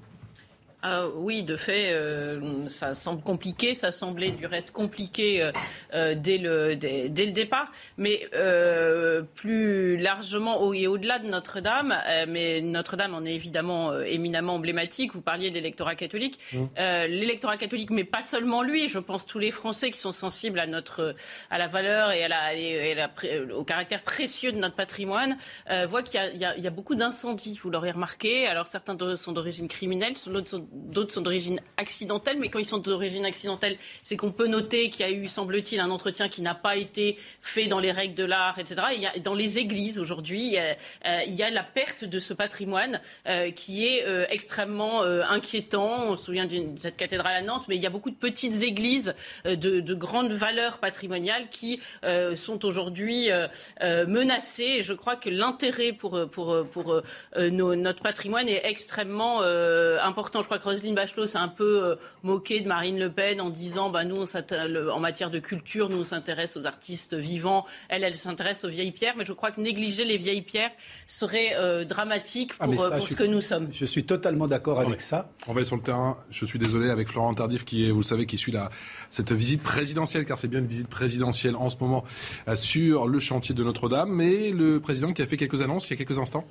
Ah 0.83 1.09
oui, 1.09 1.43
de 1.43 1.57
fait, 1.57 1.93
euh, 1.93 2.69
ça 2.69 2.95
semble 2.95 3.23
compliqué. 3.23 3.75
Ça 3.75 3.91
semblait 3.91 4.31
du 4.31 4.47
reste 4.47 4.71
compliqué 4.71 5.43
euh, 5.43 5.51
euh, 5.95 6.15
dès, 6.15 6.39
le, 6.39 6.77
dès, 6.77 7.09
le 7.09 7.33
départ. 7.33 7.73
Mais 7.97 8.29
plus 9.35 9.97
largement 9.97 10.73
et 10.73 10.87
au-delà 10.87 11.19
de 11.19 11.27
Notre-Dame, 11.27 11.95
mais 12.29 12.61
Notre-Dame 12.61 13.15
en 13.15 13.25
est 13.25 13.35
évidemment 13.35 13.99
éminemment 14.01 14.55
emblématique. 14.55 15.15
Vous 15.15 15.21
parliez 15.21 15.51
de 15.51 15.55
l'électorat 15.55 15.95
catholique. 15.95 16.39
Mmh. 16.53 16.67
l'électorat 17.09 17.57
catholique, 17.57 17.91
mais 17.91 18.05
pas 18.05 18.23
seulement 18.23 18.63
lui. 18.63 18.89
Je 18.89 18.99
pense 18.99 19.27
tous 19.27 19.39
les 19.39 19.51
Français 19.51 19.91
qui 19.91 19.99
sont 19.99 20.13
sensibles 20.13 20.59
à, 20.59 20.67
notre, 20.67 21.15
à 21.51 21.59
la 21.59 21.67
valeur 21.67 22.11
et, 22.13 22.25
à 22.25 22.29
la, 22.29 23.11
au 23.55 23.65
caractère 23.65 24.03
précieux 24.03 24.53
de 24.53 24.59
notre 24.59 24.77
patrimoine 24.77 25.37
voient 25.89 26.03
qu'il 26.03 26.21
y, 26.35 26.39
y, 26.39 26.67
a 26.67 26.71
beaucoup 26.71 26.95
d'incendies. 26.95 27.59
Vous 27.63 27.71
l'aurez 27.71 27.91
remarqué. 27.91 28.47
Alors 28.47 28.69
certains 28.69 28.97
sont 29.17 29.33
d'origine 29.33 29.69
criminelle, 29.69 30.15
d'autres 30.27 30.49
sont 30.49 30.66
d'autres 30.73 31.13
sont 31.13 31.21
d'origine 31.21 31.61
accidentelle, 31.77 32.39
mais 32.39 32.49
quand 32.49 32.59
ils 32.59 32.67
sont 32.67 32.79
d'origine 32.79 33.25
accidentelle, 33.25 33.77
c'est 34.03 34.17
qu'on 34.17 34.33
peut 34.33 34.47
noter 34.47 34.91
qu'il 34.91 35.07
y 35.07 35.09
a 35.09 35.13
eu, 35.13 35.27
semble-t-il, 35.27 35.81
un 35.81 35.91
entretien 35.91 36.29
qui 36.29 36.43
n'a 36.43 36.55
pas 36.55 36.77
été 36.77 37.17
fait 37.41 37.67
dans 37.67 37.81
les 37.81 37.93
règles 37.93 38.15
de 38.15 38.25
l'art, 38.25 38.59
etc. 38.59 38.83
dans 39.23 39.35
les 39.35 39.59
églises 39.59 39.99
aujourd'hui, 39.99 40.57
euh, 40.59 41.21
il 41.27 41.35
y 41.35 41.43
a 41.43 41.51
la 41.51 41.63
perte 41.63 42.05
de 42.05 42.19
ce 42.19 42.35
patrimoine 42.35 43.01
euh, 43.27 43.51
qui 43.51 43.87
est 43.87 44.05
euh, 44.07 44.27
extrêmement 44.31 45.03
inquiétant. 45.03 46.11
On 46.11 46.17
se 46.17 46.25
souvient 46.25 46.47
de 46.47 46.79
cette 46.79 46.97
cathédrale 46.97 47.37
à 47.37 47.43
Nantes, 47.43 47.65
mais 47.69 47.77
il 47.77 47.83
y 47.83 47.87
a 47.87 47.91
beaucoup 47.91 48.11
de 48.11 48.17
petites 48.17 48.63
églises 48.63 49.15
de, 49.45 49.55
de 49.55 49.95
grandes 49.95 50.33
valeurs 50.33 50.79
patrimoniales 50.79 51.49
qui 51.51 51.81
sont 52.35 52.65
aujourd'hui 52.65 53.29
menacées. 53.83 54.77
Et 54.79 54.83
je 54.83 54.93
crois 54.93 55.17
que 55.17 55.29
l'intérêt 55.29 55.93
pour, 55.93 56.19
notre 57.37 58.03
patrimoine 58.03 58.49
est 58.49 58.63
extrêmement 58.65 59.41
important. 59.41 60.43
Que 60.59 60.65
Roselyne 60.65 60.95
Bachelot 60.95 61.27
s'est 61.27 61.39
un 61.39 61.49
peu 61.49 61.85
euh, 61.85 61.97
moquée 62.23 62.61
de 62.61 62.69
Marine 62.69 62.99
Le 62.99 63.11
Pen 63.11 63.41
en 63.41 63.51
disant 63.51 63.91
bah, 63.91 64.05
nous, 64.05 64.17
en 64.17 65.01
matière 65.01 65.31
de 65.31 65.39
culture, 65.39 65.89
nous, 65.89 65.99
on 65.99 66.05
s'intéresse 66.05 66.57
aux 66.57 66.67
artistes 66.67 67.15
vivants. 67.15 67.67
Elle, 67.89 68.05
elle 68.05 68.15
s'intéresse 68.15 68.65
aux 68.65 68.69
vieilles 68.69 68.93
pierres. 68.93 69.15
Mais 69.17 69.25
je 69.25 69.33
crois 69.33 69.51
que 69.51 69.61
négliger 69.61 70.05
les 70.05 70.17
vieilles 70.17 70.43
pierres 70.43 70.71
serait 71.07 71.55
euh, 71.55 71.85
dramatique 71.85 72.53
ah, 72.61 72.67
pour, 72.67 72.81
euh, 72.83 73.01
ce 73.01 73.15
que 73.15 73.25
nous 73.25 73.41
sommes. 73.41 73.69
Je 73.73 73.87
suis 73.87 74.05
totalement 74.05 74.49
d'accord 74.49 74.81
avec 74.81 75.01
ça. 75.01 75.31
On 75.47 75.53
va 75.53 75.59
aller 75.59 75.67
sur 75.67 75.77
le 75.77 75.83
terrain. 75.83 76.19
Je 76.31 76.47
suis 76.47 76.59
désolé 76.59 76.91
avec 76.91 77.09
Florent 77.09 77.35
Tardif, 77.35 77.65
qui 77.65 77.87
est, 77.87 77.91
vous 77.91 78.01
le 78.01 78.05
savez, 78.05 78.27
qui 78.27 78.37
suit 78.37 78.53
la, 78.53 78.71
cette 79.11 79.33
visite 79.33 79.63
présidentielle, 79.63 80.27
car 80.27 80.39
c'est 80.39 80.49
bien 80.49 80.61
une 80.61 80.67
visite 80.67 80.89
présidentielle 80.89 81.57
en 81.57 81.71
ce 81.71 81.77
moment 81.81 82.05
sur 82.55 83.07
le 83.07 83.21
chantier 83.21 83.55
de 83.55 83.65
Notre-Dame. 83.65 84.11
Mais 84.11 84.51
le 84.51 84.81
président 84.81 85.13
qui 85.13 85.23
a 85.23 85.27
fait 85.27 85.37
quelques 85.37 85.63
annonces 85.63 85.89
il 85.89 85.91
y 85.91 85.95
a 85.95 85.97
quelques 85.97 86.19
instants. 86.19 86.47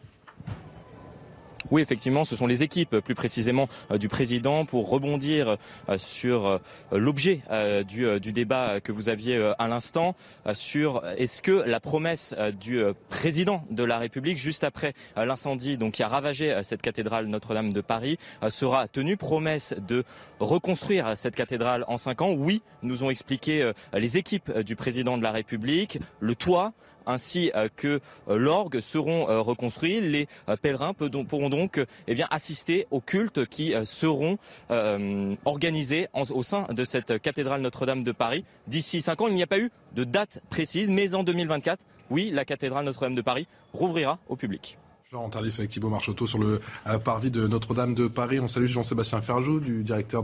Oui, 1.71 1.81
effectivement, 1.81 2.25
ce 2.25 2.35
sont 2.35 2.45
les 2.45 2.61
équipes, 2.61 2.99
plus 2.99 3.15
précisément 3.15 3.67
euh, 3.91 3.97
du 3.97 4.07
président, 4.07 4.65
pour 4.65 4.89
rebondir 4.89 5.57
euh, 5.89 5.97
sur 5.97 6.45
euh, 6.45 6.59
l'objet 6.91 7.41
du, 7.87 8.31
débat 8.31 8.79
que 8.81 8.91
vous 8.91 9.09
aviez 9.09 9.53
à 9.57 9.67
l'instant, 9.67 10.15
sur 10.53 11.05
est-ce 11.17 11.41
que 11.41 11.51
la 11.51 11.79
promesse 11.79 12.35
du 12.59 12.83
président 13.09 13.63
de 13.71 13.83
la 13.83 13.97
République, 13.97 14.37
juste 14.37 14.63
après 14.63 14.93
l'incendie 15.15 15.77
qui 15.91 16.03
a 16.03 16.07
ravagé 16.07 16.59
cette 16.63 16.81
cathédrale 16.81 17.27
Notre-Dame 17.27 17.71
de 17.71 17.81
Paris, 17.81 18.17
sera 18.49 18.87
tenue, 18.87 19.15
promesse 19.15 19.73
de 19.87 20.03
reconstruire 20.39 21.17
cette 21.17 21.35
cathédrale 21.35 21.85
en 21.87 21.97
cinq 21.97 22.21
ans? 22.21 22.33
Oui, 22.33 22.61
nous 22.83 23.03
ont 23.03 23.09
expliqué 23.09 23.71
les 23.93 24.17
équipes 24.17 24.59
du 24.59 24.75
président 24.75 25.17
de 25.17 25.23
la 25.23 25.31
République, 25.31 25.99
le 26.19 26.35
toit, 26.35 26.73
ainsi 27.05 27.51
euh, 27.55 27.67
que 27.75 27.99
euh, 28.29 28.37
l'orgue 28.37 28.79
seront 28.79 29.29
euh, 29.29 29.41
reconstruits. 29.41 30.01
Les 30.01 30.27
pèlerins 30.61 30.93
pourront 30.93 31.49
donc 31.49 31.83
eh 32.07 32.15
assister 32.29 32.87
aux 32.91 33.01
cultes 33.01 33.45
qui 33.45 33.73
seront 33.83 34.37
organisés 35.45 36.07
au 36.13 36.43
sein 36.43 36.67
de 36.69 36.83
cette 36.83 37.21
cathédrale 37.21 37.61
Notre-Dame 37.61 38.03
de 38.03 38.11
Paris. 38.11 38.45
D'ici 38.67 39.01
cinq 39.01 39.21
ans, 39.21 39.27
il 39.27 39.35
n'y 39.35 39.43
a 39.43 39.47
pas 39.47 39.59
eu 39.59 39.71
de 39.93 40.03
date 40.03 40.41
précise, 40.49 40.89
mais 40.89 41.13
en 41.13 41.23
2024, 41.23 41.83
oui, 42.09 42.31
la 42.31 42.45
cathédrale 42.45 42.85
Notre-Dame 42.85 43.15
de 43.15 43.21
Paris 43.21 43.47
rouvrira 43.73 44.19
au 44.27 44.35
public. 44.35 44.77
En 45.13 45.29
Tardif 45.29 45.59
avec 45.59 45.71
Thibault 45.71 45.89
Marcheteau 45.89 46.27
sur 46.27 46.39
le 46.39 46.59
parvis 47.03 47.31
de 47.31 47.47
Notre-Dame 47.47 47.93
de 47.93 48.07
Paris. 48.07 48.39
On 48.39 48.47
salue 48.47 48.65
Jean-Sébastien 48.65 49.21
Ferjou, 49.21 49.59
du 49.59 49.83
directeur 49.83 50.23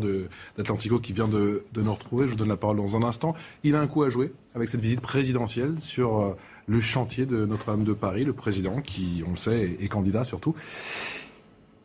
d'Atlantico, 0.57 0.99
qui 0.99 1.13
vient 1.13 1.27
de, 1.27 1.63
de, 1.71 1.81
nous 1.81 1.93
retrouver. 1.93 2.25
Je 2.25 2.31
vous 2.31 2.37
donne 2.37 2.49
la 2.49 2.57
parole 2.57 2.77
dans 2.77 2.95
un 2.97 3.03
instant. 3.03 3.35
Il 3.63 3.75
a 3.75 3.79
un 3.79 3.87
coup 3.87 4.03
à 4.03 4.09
jouer 4.09 4.33
avec 4.53 4.67
cette 4.67 4.81
visite 4.81 4.99
présidentielle 4.99 5.75
sur 5.79 6.35
le 6.67 6.79
chantier 6.79 7.25
de 7.25 7.45
Notre-Dame 7.45 7.83
de 7.83 7.93
Paris, 7.93 8.23
le 8.23 8.33
président, 8.33 8.81
qui, 8.81 9.23
on 9.27 9.31
le 9.31 9.37
sait, 9.37 9.77
est, 9.79 9.87
candidat 9.87 10.23
surtout. 10.23 10.55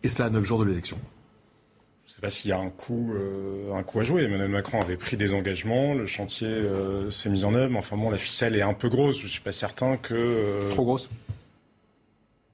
Et 0.03 0.09
cela 0.09 0.27
à 0.27 0.31
neuf 0.31 0.45
jours 0.45 0.59
de 0.61 0.65
l'élection. 0.65 0.99
Je 2.07 2.13
ne 2.13 2.15
sais 2.15 2.21
pas 2.21 2.31
s'il 2.31 2.51
y 2.51 2.53
a 2.53 2.59
un 2.59 2.71
coup, 2.71 3.13
euh, 3.15 3.75
un 3.75 3.83
coup 3.83 3.99
à 3.99 4.05
jouer. 4.05 4.25
Emmanuel 4.25 4.49
Macron 4.49 4.81
avait 4.81 4.97
pris 4.97 5.17
des 5.17 5.35
engagements, 5.35 5.95
le 5.95 6.07
chantier 6.07 6.47
euh, 6.47 7.11
s'est 7.11 7.29
mis 7.29 7.45
en 7.45 7.55
œuvre. 7.55 7.77
Enfin 7.77 7.97
bon, 7.97 8.11
la 8.11 8.19
ficelle 8.19 8.55
est 8.55 8.63
un 8.63 8.75
peu 8.75 8.89
grosse. 8.89 9.19
Je 9.19 9.25
ne 9.25 9.29
suis 9.29 9.41
pas 9.41 9.53
certain 9.53 9.97
que. 9.97 10.15
Euh, 10.15 10.71
Trop 10.71 10.85
grosse 10.85 11.11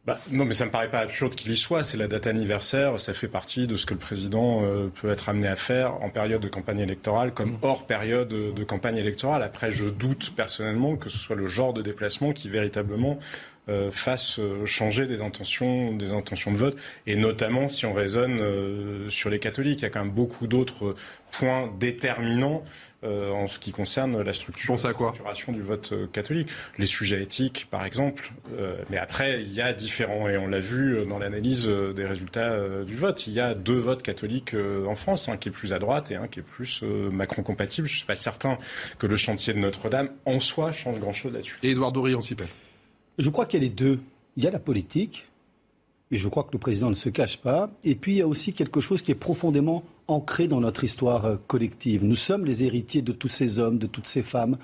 bah, 0.05 0.19
non, 0.33 0.45
mais 0.45 0.53
ça 0.53 0.67
me 0.67 0.71
paraît 0.71 0.91
pas 0.91 0.99
absurde 0.99 1.35
qu'il 1.37 1.53
y 1.53 1.57
soit. 1.57 1.85
C'est 1.85 1.97
la 1.97 2.09
date 2.09 2.27
anniversaire. 2.27 2.99
Ça 2.99 3.15
fait 3.15 3.29
partie 3.29 3.69
de 3.69 3.77
ce 3.77 3.87
que 3.87 3.95
le 3.95 4.01
président 4.01 4.63
euh, 4.65 4.89
peut 5.01 5.11
être 5.11 5.29
amené 5.29 5.47
à 5.47 5.55
faire 5.55 6.03
en 6.03 6.11
période 6.11 6.41
de 6.41 6.49
campagne 6.49 6.81
électorale 6.81 7.33
comme 7.33 7.57
hors 7.63 7.87
période 7.87 8.29
de 8.29 8.65
campagne 8.65 8.97
électorale. 8.97 9.43
Après, 9.43 9.71
je 9.71 9.85
doute 9.85 10.35
personnellement 10.35 10.97
que 10.97 11.09
ce 11.09 11.19
soit 11.19 11.37
le 11.37 11.47
genre 11.47 11.73
de 11.73 11.83
déplacement 11.83 12.33
qui 12.33 12.49
véritablement 12.49 13.19
euh, 13.69 13.93
fasse 13.93 14.41
euh, 14.41 14.67
changer 14.67 15.07
des 15.07 15.23
intentions, 15.23 15.95
des 15.95 16.13
intentions 16.13 16.51
de 16.51 16.57
vote, 16.57 16.77
et 17.07 17.15
notamment 17.15 17.69
si 17.69 17.87
on 17.87 17.93
raisonne 17.93 18.41
euh, 18.41 19.09
sur 19.09 19.31
les 19.31 19.39
catholiques. 19.39 19.79
Il 19.79 19.83
y 19.83 19.87
a 19.87 19.91
quand 19.91 20.03
même 20.03 20.13
beaucoup 20.13 20.49
d'autres 20.49 20.97
points 21.31 21.73
déterminants 21.79 22.65
euh, 23.05 23.31
en 23.31 23.47
ce 23.47 23.59
qui 23.59 23.73
concerne 23.73 24.21
la 24.21 24.33
structure, 24.33 24.75
à 24.75 24.93
quoi 24.93 25.09
structuration 25.09 25.53
du 25.53 25.63
vote 25.63 25.93
catholique. 26.13 26.49
Les 26.79 26.87
sujets 26.87 27.23
éthiques, 27.23 27.67
par 27.71 27.85
exemple. 27.85 28.33
Euh, 28.59 28.77
mais 28.91 28.99
après, 28.99 29.43
il 29.43 29.53
y 29.53 29.61
a 29.61 29.73
différents, 29.73 30.29
et 30.29 30.37
on 30.37 30.47
l'a 30.47 30.61
vu 30.61 31.05
dans 31.07 31.19
l'analyse 31.19 31.67
des 31.67 32.07
résultats 32.07 32.85
du 32.85 32.97
vote, 32.97 33.27
il 33.27 33.33
y 33.33 33.41
a 33.41 33.55
deux 33.55 33.79
votes 33.79 34.03
catholiques 34.03 34.55
en 34.87 34.95
France, 34.95 35.29
un 35.29 35.37
qui 35.37 35.49
est 35.49 35.53
plus 35.53 35.73
à 35.73 35.79
droite 35.79 36.11
et 36.11 36.17
un 36.17 36.29
qui 36.29 36.41
est 36.41 36.45
plus 36.45 36.83
Macron-compatible. 36.83 37.87
Je 37.87 37.93
ne 37.93 37.97
suis 37.99 38.07
pas 38.07 38.17
certain 38.17 38.59
que 38.99 39.07
le 39.07 39.17
chantier 39.17 39.53
de 39.53 39.59
Notre-Dame, 39.59 40.11
en 40.25 40.41
soi, 40.41 40.73
change 40.73 41.01
grand-chose 41.01 41.33
là-dessus. 41.33 41.59
Et 41.63 41.71
Édouard 41.71 41.93
en 41.97 42.21
s'y 42.21 42.37
Je 43.19 43.31
crois 43.31 43.47
qu'il 43.47 43.63
y 43.63 43.67
a 43.67 43.69
les 43.69 43.75
deux. 43.75 44.01
Il 44.37 44.45
y 44.45 44.47
a 44.47 44.51
la 44.51 44.59
politique, 44.59 45.29
et 46.13 46.19
je 46.19 46.29
crois 46.29 46.45
que 46.45 46.53
le 46.53 46.59
président 46.59 46.91
ne 46.91 46.95
se 46.95 47.09
cache 47.09 47.39
pas. 47.39 47.71
Et 47.85 47.95
puis 47.95 48.13
il 48.13 48.19
y 48.19 48.23
a 48.23 48.29
aussi 48.29 48.53
quelque 48.53 48.81
chose 48.81 49.01
qui 49.01 49.11
est 49.11 49.17
profondément 49.17 49.83
ancré 50.07 50.47
dans 50.47 50.61
notre 50.61 50.85
histoire 50.85 51.25
euh, 51.25 51.37
collective. 51.47 52.05
Nous 52.05 52.17
sommes 52.17 52.45
les 52.45 52.65
héritiers 52.65 53.03
de 53.03 53.13
tous 53.13 53.29
ces 53.29 53.59
hommes, 53.59 53.79
de 53.79 53.87
toutes 53.87 54.07
ces 54.07 54.23
femmes 54.23 54.59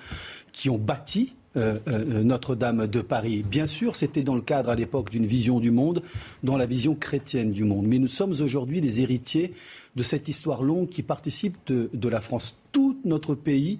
qui 0.53 0.69
ont 0.69 0.77
bâti 0.77 1.35
euh, 1.57 1.79
euh, 1.89 2.23
Notre-Dame 2.23 2.87
de 2.87 3.01
Paris. 3.01 3.43
Bien 3.43 3.67
sûr, 3.67 3.97
c'était 3.97 4.23
dans 4.23 4.35
le 4.35 4.43
cadre 4.43 4.69
à 4.69 4.75
l'époque 4.75 5.11
d'une 5.11 5.25
vision 5.25 5.59
du 5.59 5.71
monde, 5.71 6.03
dans 6.43 6.59
la 6.59 6.67
vision 6.67 6.95
chrétienne 6.95 7.51
du 7.51 7.65
monde. 7.65 7.87
Mais 7.87 7.99
nous 7.99 8.09
sommes 8.09 8.33
aujourd'hui 8.33 8.83
les 8.83 9.01
héritiers 9.01 9.55
de 9.97 10.03
cette 10.03 10.29
histoire 10.29 10.63
longue 10.63 10.89
qui 10.89 11.03
participe 11.03 11.57
de, 11.67 12.09
la 12.09 12.21
France. 12.21 12.61
Tout 12.73 12.99
notre 13.05 13.35
pays 13.35 13.79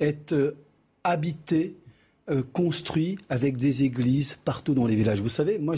est 0.00 0.34
habité 1.04 1.76
euh, 2.30 2.42
construit 2.54 3.18
avec 3.28 3.56
des 3.58 3.84
églises 3.84 4.38
partout 4.46 4.72
dans 4.72 4.86
les 4.86 4.96
villages. 4.96 5.20
Vous 5.20 5.28
savez, 5.28 5.58
moi, 5.58 5.74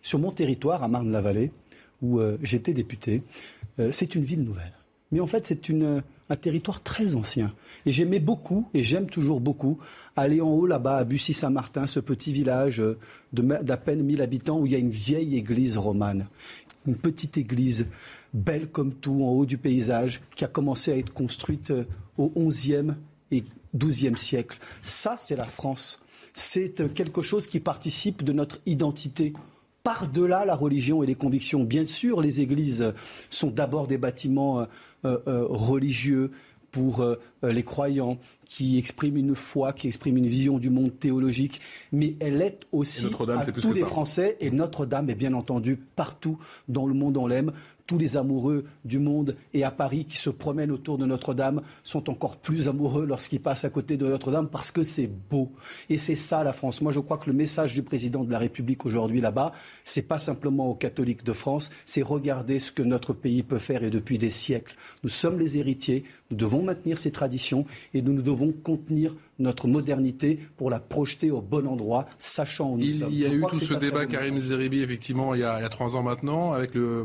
sur 0.00 0.18
mon 0.18 0.30
territoire, 0.30 0.82
à 0.82 0.88
Marne-la-Vallée, 0.88 1.52
où 2.00 2.18
euh, 2.18 2.38
j'étais 2.42 2.72
député, 2.72 3.22
c'est 3.90 4.14
une 4.14 4.22
ville 4.22 4.42
nouvelle. 4.42 4.72
Mais 5.10 5.20
en 5.20 5.26
fait, 5.26 5.46
c'est 5.46 5.70
un 5.70 6.36
territoire 6.36 6.82
très 6.82 7.14
ancien. 7.14 7.54
Et 7.84 7.92
j'aimais 7.92 8.20
beaucoup, 8.20 8.68
et 8.74 8.82
j'aime 8.82 9.06
toujours 9.06 9.40
beaucoup, 9.40 9.78
aller 10.16 10.40
en 10.40 10.48
haut 10.48 10.66
là-bas, 10.66 10.96
à 10.96 11.04
Bussy-Saint-Martin, 11.04 11.86
ce 11.86 12.00
petit 12.00 12.32
village 12.32 12.82
d'à 13.32 13.76
peine 13.76 14.02
1000 14.02 14.22
habitants, 14.22 14.58
où 14.58 14.66
il 14.66 14.72
y 14.72 14.74
a 14.74 14.78
une 14.78 14.90
vieille 14.90 15.36
église 15.36 15.76
romane. 15.76 16.28
Une 16.86 16.96
petite 16.96 17.36
église, 17.36 17.86
belle 18.32 18.68
comme 18.68 18.94
tout, 18.94 19.22
en 19.22 19.30
haut 19.30 19.46
du 19.46 19.58
paysage, 19.58 20.22
qui 20.36 20.44
a 20.44 20.48
commencé 20.48 20.92
à 20.92 20.96
être 20.96 21.12
construite 21.12 21.72
au 22.16 22.30
XIe 22.48 22.94
et 23.30 23.44
XIIe 23.74 24.16
siècle. 24.16 24.58
Ça, 24.82 25.16
c'est 25.18 25.36
la 25.36 25.44
France. 25.44 26.00
C'est 26.34 26.94
quelque 26.94 27.22
chose 27.22 27.46
qui 27.46 27.60
participe 27.60 28.24
de 28.24 28.32
notre 28.32 28.60
identité 28.66 29.32
par-delà 29.82 30.44
la 30.44 30.54
religion 30.54 31.02
et 31.02 31.06
les 31.06 31.14
convictions. 31.14 31.64
Bien 31.64 31.86
sûr, 31.86 32.20
les 32.20 32.40
églises 32.40 32.92
sont 33.30 33.50
d'abord 33.50 33.86
des 33.86 33.98
bâtiments 33.98 34.60
euh, 34.60 35.18
euh, 35.26 35.44
religieux 35.48 36.30
pour 36.70 37.00
euh, 37.00 37.16
les 37.42 37.62
croyants, 37.62 38.18
qui 38.46 38.78
expriment 38.78 39.18
une 39.18 39.34
foi, 39.34 39.74
qui 39.74 39.88
expriment 39.88 40.16
une 40.16 40.26
vision 40.26 40.58
du 40.58 40.70
monde 40.70 40.98
théologique, 40.98 41.60
mais 41.92 42.16
elle 42.18 42.40
est 42.40 42.60
aussi 42.72 43.06
à 43.06 43.52
tous 43.52 43.72
les 43.72 43.84
Français. 43.84 44.38
Et 44.40 44.50
Notre-Dame 44.50 45.10
est 45.10 45.14
bien 45.14 45.34
entendu 45.34 45.76
partout 45.76 46.38
dans 46.68 46.86
le 46.86 46.94
monde, 46.94 47.18
on 47.18 47.26
l'aime 47.26 47.52
tous 47.92 47.98
les 47.98 48.16
amoureux 48.16 48.64
du 48.86 48.98
monde 48.98 49.36
et 49.52 49.64
à 49.64 49.70
Paris 49.70 50.06
qui 50.06 50.16
se 50.16 50.30
promènent 50.30 50.70
autour 50.70 50.96
de 50.96 51.04
Notre-Dame 51.04 51.60
sont 51.84 52.08
encore 52.08 52.38
plus 52.38 52.66
amoureux 52.66 53.04
lorsqu'ils 53.04 53.42
passent 53.42 53.66
à 53.66 53.68
côté 53.68 53.98
de 53.98 54.06
Notre-Dame 54.06 54.48
parce 54.48 54.70
que 54.70 54.82
c'est 54.82 55.10
beau. 55.30 55.52
Et 55.90 55.98
c'est 55.98 56.16
ça 56.16 56.42
la 56.42 56.54
France. 56.54 56.80
Moi, 56.80 56.90
je 56.90 57.00
crois 57.00 57.18
que 57.18 57.28
le 57.28 57.34
message 57.34 57.74
du 57.74 57.82
président 57.82 58.24
de 58.24 58.32
la 58.32 58.38
République 58.38 58.86
aujourd'hui 58.86 59.20
là-bas, 59.20 59.52
c'est 59.84 60.00
pas 60.00 60.18
simplement 60.18 60.70
aux 60.70 60.74
catholiques 60.74 61.22
de 61.22 61.34
France, 61.34 61.68
c'est 61.84 62.00
regarder 62.00 62.60
ce 62.60 62.72
que 62.72 62.82
notre 62.82 63.12
pays 63.12 63.42
peut 63.42 63.58
faire 63.58 63.84
et 63.84 63.90
depuis 63.90 64.16
des 64.16 64.30
siècles. 64.30 64.74
Nous 65.02 65.10
sommes 65.10 65.38
les 65.38 65.58
héritiers, 65.58 66.04
nous 66.30 66.38
devons 66.38 66.62
maintenir 66.62 66.96
ces 66.96 67.10
traditions 67.10 67.66
et 67.92 68.00
nous, 68.00 68.14
nous 68.14 68.22
devons 68.22 68.52
contenir 68.52 69.14
notre 69.38 69.68
modernité 69.68 70.38
pour 70.56 70.70
la 70.70 70.80
projeter 70.80 71.30
au 71.30 71.42
bon 71.42 71.66
endroit, 71.66 72.06
sachant 72.18 72.70
où 72.70 72.78
nous 72.78 72.84
il 72.84 72.98
sommes. 73.00 73.12
Il 73.12 73.18
y 73.18 73.26
a 73.26 73.34
eu 73.34 73.42
tout 73.50 73.56
ce 73.56 73.74
débat, 73.74 74.06
Karim 74.06 74.38
Zeribi, 74.38 74.80
effectivement, 74.80 75.34
il 75.34 75.42
y, 75.42 75.44
a, 75.44 75.58
il 75.58 75.62
y 75.62 75.66
a 75.66 75.68
trois 75.68 75.94
ans 75.94 76.02
maintenant, 76.02 76.54
avec 76.54 76.74
le 76.74 77.04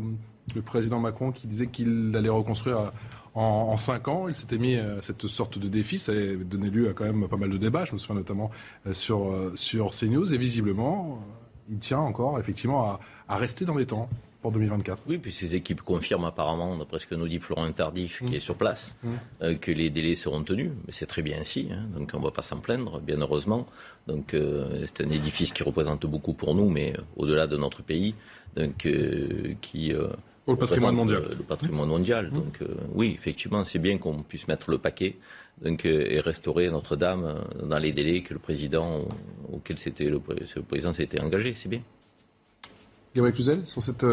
le 0.56 0.62
président 0.62 1.00
Macron 1.00 1.32
qui 1.32 1.48
disait 1.48 1.68
qu'il 1.68 2.14
allait 2.16 2.30
reconstruire 2.30 2.92
en, 3.38 3.78
cinq 3.78 4.08
ans. 4.08 4.28
Il 4.28 4.36
s'était 4.36 4.58
mis 4.58 4.76
euh, 4.76 5.02
cette 5.02 5.28
sorte 5.28 5.60
de 5.60 5.68
défi. 5.68 6.00
Ça 6.00 6.12
a 6.12 6.36
donné 6.36 6.70
lieu 6.70 6.90
à 6.90 6.94
quand 6.94 7.06
même 7.06 7.28
pas 7.28 7.38
mal 7.38 7.50
de 7.50 7.58
débats. 7.58 7.86
Je 7.86 7.94
me 7.94 7.98
souviens 7.98 8.16
notamment 8.16 8.50
euh, 8.88 8.94
sur, 8.94 9.30
euh, 9.30 9.52
sur 9.56 9.92
CNews. 9.92 10.34
Et 10.34 10.38
visiblement, 10.38 11.22
il 11.70 11.78
tient 11.78 12.00
encore 12.00 12.40
effectivement 12.40 13.00
à, 13.28 13.38
rester 13.38 13.66
dans 13.66 13.76
les 13.76 13.86
temps 13.86 14.10
pour 14.42 14.52
2024. 14.52 15.04
Oui, 15.08 15.18
puis 15.18 15.32
ces 15.32 15.56
équipes 15.56 15.82
confirment 15.82 16.26
apparemment, 16.26 16.78
d'après 16.78 17.00
ce 17.00 17.08
que 17.08 17.16
nous 17.16 17.28
dit 17.28 17.40
Florent 17.40 17.72
Tardif, 17.72 18.20
qui 18.20 18.32
mmh. 18.32 18.36
est 18.36 18.40
sur 18.40 18.56
place, 18.56 18.96
mmh. 19.04 19.56
que 19.56 19.72
les 19.72 19.90
délais 19.90 20.16
seront 20.16 20.44
tenus. 20.44 20.72
Mais 20.86 20.94
c'est 20.94 21.08
très 21.08 21.24
bien 21.24 21.40
ainsi, 21.42 21.68
hein. 21.72 21.86
donc 21.96 22.12
on 22.14 22.20
ne 22.20 22.24
va 22.24 22.32
pas 22.32 22.44
s'en 22.44 22.60
plaindre, 22.60 23.02
bien 23.02 23.18
heureusement. 23.18 23.66
Donc 24.08 24.34
c'est 24.34 25.04
un 25.04 25.10
édifice 25.10 25.52
qui 25.52 25.64
représente 25.64 26.06
beaucoup 26.06 26.34
pour 26.34 26.54
nous, 26.54 26.70
mais 26.70 26.94
au-delà 27.18 27.48
de 27.48 27.58
notre 27.58 27.82
pays, 27.82 28.14
donc 28.56 28.88
qui 29.62 29.94
le 30.54 30.58
patrimoine 30.58 30.96
mondial. 30.96 31.24
Le 31.30 31.44
patrimoine 31.44 31.90
mondial. 31.90 32.28
Mmh. 32.28 32.34
Donc 32.34 32.58
euh, 32.62 32.68
oui, 32.94 33.14
effectivement, 33.16 33.64
c'est 33.64 33.80
bien 33.80 33.98
qu'on 33.98 34.24
puisse 34.24 34.48
mettre 34.48 34.72
le 34.72 34.78
paquet 34.78 35.18
donc, 35.62 35.86
euh, 35.86 36.08
et 36.10 36.20
restaurer 36.20 36.70
Notre-Dame 36.70 37.24
euh, 37.26 37.66
dans 37.66 37.80
les 37.80 37.92
délais 37.92 38.22
que 38.22 38.34
le 38.34 38.40
président 38.40 39.06
auquel 39.52 39.78
c'était 39.78 40.06
le, 40.06 40.20
président 40.20 40.94
s'était 40.94 41.20
engagé. 41.20 41.54
C'est 41.56 41.70
bien. 41.70 41.82
Gabriel 43.16 43.34
Cluzel, 43.34 43.66
sur 43.66 43.82
cette, 43.82 44.06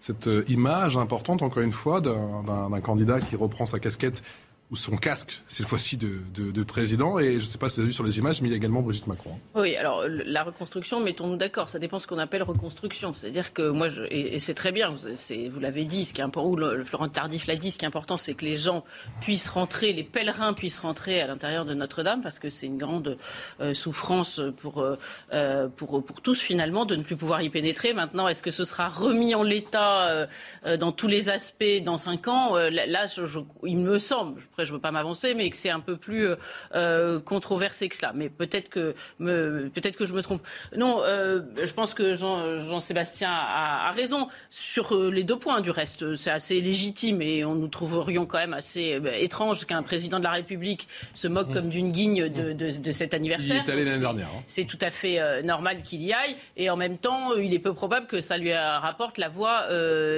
cette 0.00 0.28
image 0.48 0.98
importante, 0.98 1.40
encore 1.40 1.62
une 1.62 1.72
fois, 1.72 2.02
d'un 2.02 2.80
candidat 2.82 3.20
qui 3.20 3.34
reprend 3.34 3.64
sa 3.64 3.78
casquette 3.78 4.22
ou 4.70 4.76
son 4.76 4.96
casque, 4.96 5.42
cette 5.46 5.66
fois-ci 5.66 5.96
de, 5.96 6.18
de, 6.34 6.62
président. 6.64 7.20
Et 7.20 7.38
je 7.38 7.44
ne 7.44 7.48
sais 7.48 7.58
pas 7.58 7.68
si 7.68 7.76
vous 7.76 7.80
avez 7.82 7.88
vu 7.88 7.92
sur 7.92 8.02
les 8.02 8.18
images, 8.18 8.42
mais 8.42 8.48
il 8.48 8.50
y 8.50 8.54
a 8.54 8.56
également 8.56 8.82
Brigitte 8.82 9.06
Macron. 9.06 9.38
Oui, 9.54 9.76
alors 9.76 10.04
la 10.08 10.42
reconstruction, 10.42 11.00
mettons-nous 11.00 11.36
d'accord, 11.36 11.68
ça 11.68 11.78
dépend 11.78 11.98
de 11.98 12.02
ce 12.02 12.08
qu'on 12.08 12.18
appelle 12.18 12.42
reconstruction. 12.42 13.14
C'est-à-dire 13.14 13.52
que 13.52 13.68
moi, 13.70 13.86
je, 13.86 14.02
et, 14.10 14.38
c'est 14.40 14.54
très 14.54 14.72
bien, 14.72 14.96
vous 14.96 15.60
l'avez 15.60 15.84
dit, 15.84 16.04
ce 16.04 16.12
qui 16.12 16.20
est 16.20 16.24
important, 16.24 16.48
ou 16.48 16.56
le, 16.56 16.84
Florent 16.84 17.08
Tardif 17.08 17.46
l'a 17.46 17.54
dit, 17.54 17.70
ce 17.70 17.78
qui 17.78 17.84
est 17.84 17.88
important, 17.88 18.18
c'est 18.18 18.34
que 18.34 18.44
les 18.44 18.56
gens 18.56 18.84
puissent 19.20 19.48
rentrer, 19.48 19.92
les 19.92 20.02
pèlerins 20.02 20.52
puissent 20.52 20.80
rentrer 20.80 21.20
à 21.20 21.28
l'intérieur 21.28 21.64
de 21.64 21.74
Notre-Dame, 21.74 22.20
parce 22.20 22.40
que 22.40 22.50
c'est 22.50 22.66
une 22.66 22.78
grande 22.78 23.18
euh, 23.60 23.72
souffrance 23.72 24.40
pour, 24.58 24.84
euh, 25.32 25.68
pour, 25.76 26.04
pour 26.04 26.20
tous, 26.20 26.40
finalement, 26.40 26.86
de 26.86 26.96
ne 26.96 27.04
plus 27.04 27.16
pouvoir 27.16 27.40
y 27.42 27.50
pénétrer. 27.50 27.92
Maintenant, 27.92 28.26
est-ce 28.26 28.42
que 28.42 28.50
ce 28.50 28.64
sera 28.64 28.88
remis 28.88 29.36
en 29.36 29.44
l'état 29.44 30.08
euh, 30.08 30.76
dans 30.76 30.90
tous 30.90 31.08
les 31.08 31.28
aspects 31.28 31.64
dans 31.84 31.98
cinq 31.98 32.26
ans? 32.26 32.56
Là, 32.56 33.06
je, 33.06 33.38
il 33.64 33.78
me 33.78 33.98
semble, 33.98 34.40
après, 34.56 34.64
je 34.64 34.70
ne 34.70 34.76
veux 34.76 34.80
pas 34.80 34.90
m'avancer, 34.90 35.34
mais 35.34 35.50
que 35.50 35.56
c'est 35.56 35.68
un 35.68 35.80
peu 35.80 35.98
plus 35.98 36.28
euh, 36.28 36.36
euh, 36.74 37.20
controversé 37.20 37.90
que 37.90 37.94
cela. 37.94 38.12
Mais 38.14 38.30
peut-être 38.30 38.70
que, 38.70 38.94
peut-être 39.18 39.96
que 39.96 40.06
je 40.06 40.14
me 40.14 40.22
trompe. 40.22 40.40
Non, 40.74 41.02
euh, 41.02 41.42
je 41.62 41.72
pense 41.74 41.92
que 41.92 42.14
Jean-Sébastien 42.14 43.30
a, 43.30 43.90
raison 43.90 44.28
sur 44.48 44.96
les 45.10 45.24
deux 45.24 45.38
points. 45.38 45.60
Du 45.60 45.70
reste, 45.70 46.14
c'est 46.14 46.30
assez 46.30 46.58
légitime 46.62 47.20
et 47.20 47.44
on 47.44 47.54
nous 47.54 47.68
trouverions 47.68 48.24
quand 48.24 48.38
même 48.38 48.54
assez 48.54 48.98
étrange 49.18 49.66
qu'un 49.66 49.82
président 49.82 50.18
de 50.20 50.24
la 50.24 50.30
République 50.30 50.88
se 51.12 51.28
moque 51.28 51.48
mmh. 51.48 51.52
comme 51.52 51.68
d'une 51.68 51.92
guigne 51.92 52.28
de, 52.30 52.52
de, 52.54 52.90
cet 52.92 53.12
anniversaire. 53.12 53.62
Il 53.66 53.68
est 53.68 53.72
allé 53.72 53.84
l'année 53.84 54.00
dernière. 54.00 54.28
Hein. 54.28 54.42
C'est 54.46 54.64
tout 54.64 54.78
à 54.80 54.90
fait 54.90 55.42
normal 55.42 55.82
qu'il 55.82 56.02
y 56.02 56.14
aille. 56.14 56.34
Et 56.56 56.70
en 56.70 56.76
même 56.76 56.96
temps, 56.96 57.34
il 57.34 57.52
est 57.52 57.58
peu 57.58 57.74
probable 57.74 58.06
que 58.06 58.20
ça 58.20 58.38
lui 58.38 58.54
rapporte 58.54 59.18
la 59.18 59.28
voix 59.28 59.66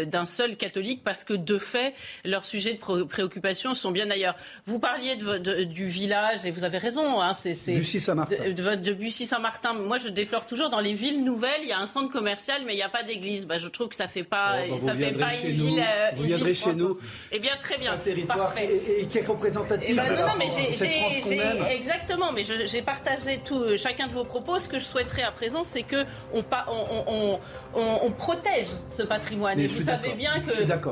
d'un 0.05 0.27
seul 0.27 0.57
catholique 0.57 1.03
parce 1.03 1.24
que 1.24 1.35
de 1.35 1.59
fait, 1.59 1.94
leurs 2.24 2.44
sujets 2.44 2.74
de 2.74 3.03
préoccupation 3.03 3.74
sont 3.74 3.90
bien 3.90 4.09
ailleurs. 4.11 4.27
Vous 4.66 4.78
parliez 4.78 5.16
de, 5.16 5.64
du 5.64 5.86
village 5.86 6.44
et 6.44 6.50
vous 6.50 6.64
avez 6.64 6.78
raison. 6.78 7.20
Hein, 7.20 7.34
c'est 7.34 7.54
Bussy-Saint-Martin. 7.74 8.36
De, 8.50 8.74
de 8.74 8.92
Bussy-Saint-Martin. 8.92 9.74
Moi, 9.74 9.98
je 9.98 10.08
déplore 10.08 10.46
toujours 10.46 10.70
dans 10.70 10.80
les 10.80 10.94
villes 10.94 11.24
nouvelles, 11.24 11.60
il 11.62 11.68
y 11.68 11.72
a 11.72 11.78
un 11.78 11.86
centre 11.86 12.10
commercial, 12.10 12.62
mais 12.66 12.74
il 12.74 12.76
n'y 12.76 12.82
a 12.82 12.88
pas 12.88 13.02
d'église. 13.02 13.46
Bah, 13.46 13.58
je 13.58 13.68
trouve 13.68 13.88
que 13.88 13.96
ça 13.96 14.08
fait 14.08 14.24
pas, 14.24 14.56
oh, 14.68 14.74
bah, 14.74 14.80
ça 14.80 14.94
fait 14.94 15.12
pas 15.12 15.34
une 15.44 15.50
ville. 15.50 15.80
Euh, 15.80 16.10
vous 16.16 16.24
viendrez 16.24 16.54
chez 16.54 16.74
nous. 16.74 16.98
Eh 17.32 17.38
bien, 17.38 17.52
très 17.60 17.78
bien. 17.78 17.92
Un 17.92 17.98
territoire 17.98 18.54
et, 18.58 19.06
qui 19.06 19.18
est 19.18 19.26
représentatif. 19.26 19.88
Eh 19.90 19.94
ben, 19.94 20.16
non, 20.16 20.32
mais 20.38 20.48
j'ai 20.50 21.74
exactement. 21.74 22.32
Mais 22.32 22.44
j'ai 22.44 22.82
partagé 22.82 23.40
tout, 23.44 23.60
euh, 23.60 23.76
chacun 23.76 24.06
de 24.06 24.12
vos 24.12 24.24
propos. 24.24 24.58
Ce 24.58 24.68
que 24.68 24.78
je 24.78 24.84
souhaiterais 24.84 25.22
à 25.22 25.30
présent, 25.30 25.64
c'est 25.64 25.82
que 25.82 26.04
on, 26.32 26.42
on, 26.68 27.38
on, 27.74 28.00
on, 28.02 28.12
protège 28.12 28.68
ce 28.88 29.02
patrimoine. 29.02 29.58
et 29.58 29.66
vous 29.66 29.82
savez 29.82 30.12
bien 30.12 30.42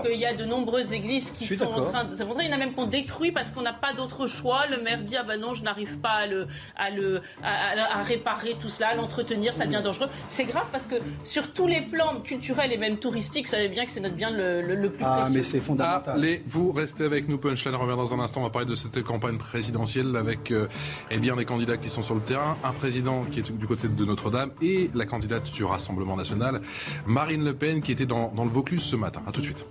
qu'il 0.02 0.18
y 0.18 0.26
a 0.26 0.34
de 0.34 0.44
nombreuses 0.44 0.92
églises 0.92 1.30
qui 1.30 1.46
sont 1.46 1.72
en 1.72 1.82
train 1.82 2.04
de 2.04 2.16
s'effondrer. 2.16 2.44
Il 2.44 2.50
y 2.50 2.52
en 2.52 2.56
a 2.56 2.58
même 2.58 2.74
qu'on 2.74 2.86
détruit 2.86 3.25
parce 3.32 3.50
qu'on 3.50 3.62
n'a 3.62 3.72
pas 3.72 3.92
d'autre 3.92 4.26
choix. 4.26 4.66
Le 4.66 4.82
maire 4.82 5.02
dit 5.02 5.16
ah 5.16 5.22
ben 5.22 5.40
non, 5.40 5.54
je 5.54 5.62
n'arrive 5.62 5.98
pas 5.98 6.10
à 6.10 6.26
le, 6.26 6.46
à 6.76 6.90
le, 6.90 7.22
à, 7.42 8.02
réparer 8.02 8.56
tout 8.60 8.68
cela, 8.68 8.88
à 8.88 8.94
l'entretenir, 8.94 9.54
ça 9.54 9.66
devient 9.66 9.82
dangereux. 9.82 10.08
C'est 10.28 10.44
grave 10.44 10.66
parce 10.72 10.84
que 10.84 10.96
sur 11.24 11.52
tous 11.52 11.66
les 11.66 11.80
plans 11.80 12.20
culturels 12.22 12.72
et 12.72 12.78
même 12.78 12.98
touristiques, 12.98 13.46
vous 13.46 13.52
savez 13.52 13.68
bien 13.68 13.84
que 13.84 13.90
c'est 13.90 14.00
notre 14.00 14.14
bien 14.14 14.30
le, 14.30 14.62
le, 14.62 14.90
plus 14.90 15.04
ah, 15.04 15.20
précieux. 15.20 15.36
mais 15.36 15.42
c'est 15.42 15.60
fondamental. 15.60 16.18
Allez, 16.18 16.42
vous 16.46 16.72
restez 16.72 17.04
avec 17.04 17.28
nous. 17.28 17.38
Punchline 17.38 17.74
revient 17.74 17.96
dans 17.96 18.14
un 18.14 18.20
instant. 18.20 18.40
On 18.40 18.44
va 18.44 18.50
parler 18.50 18.68
de 18.68 18.74
cette 18.74 19.02
campagne 19.02 19.38
présidentielle 19.38 20.16
avec 20.16 20.50
euh, 20.50 20.68
eh 21.10 21.18
bien 21.18 21.36
des 21.36 21.44
candidats 21.44 21.76
qui 21.76 21.90
sont 21.90 22.02
sur 22.02 22.14
le 22.14 22.20
terrain, 22.20 22.56
un 22.64 22.72
président 22.72 23.24
qui 23.24 23.40
est 23.40 23.50
du 23.50 23.66
côté 23.66 23.88
de 23.88 24.04
Notre-Dame 24.04 24.50
et 24.62 24.90
la 24.94 25.06
candidate 25.06 25.50
du 25.52 25.64
Rassemblement 25.64 26.16
national, 26.16 26.60
Marine 27.06 27.44
Le 27.44 27.54
Pen, 27.54 27.80
qui 27.80 27.92
était 27.92 28.06
dans, 28.06 28.32
dans 28.34 28.44
le 28.44 28.50
Vaucluse 28.50 28.82
ce 28.82 28.96
matin. 28.96 29.22
A 29.26 29.32
tout 29.32 29.40
de 29.40 29.46
suite. 29.46 29.64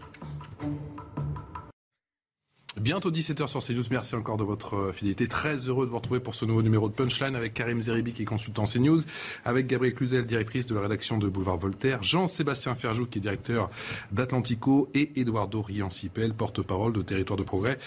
Bientôt 2.80 3.10
17h 3.10 3.48
sur 3.48 3.64
CNews. 3.64 3.84
Merci 3.90 4.16
encore 4.16 4.36
de 4.36 4.44
votre 4.44 4.76
euh, 4.76 4.92
fidélité. 4.92 5.30
Très 5.30 5.56
heureux 5.56 5.86
de 5.86 5.92
vous 5.92 5.98
retrouver 5.98 6.20
pour 6.20 6.36
ce 6.36 6.44
nouveau 6.44 6.62
numéro 6.62 6.90
de 6.90 6.94
Punchline 6.94 7.34
avec 7.34 7.54
Karim 7.54 7.82
Zeribi 7.82 8.12
qui 8.12 8.24
est 8.24 8.26
consultant 8.26 8.66
CNews, 8.66 9.00
avec 9.46 9.68
Gabriel 9.68 9.96
Cluzel, 9.96 10.26
directrice 10.26 10.66
de 10.66 10.76
la 10.76 10.82
rédaction 10.82 11.18
de 11.18 11.30
Boulevard 11.30 11.58
Voltaire, 11.58 12.04
Jean-Sébastien 12.04 12.76
Ferjou 12.76 13.06
qui 13.06 13.20
est 13.20 13.22
directeur 13.22 13.70
d'Atlantico 14.12 14.90
et 14.94 15.12
Eduardo 15.16 15.62
Riancipel, 15.62 16.34
porte-parole 16.34 16.92
de 16.92 17.02
Territoire 17.02 17.38
de 17.38 17.44
Progrès, 17.44 17.78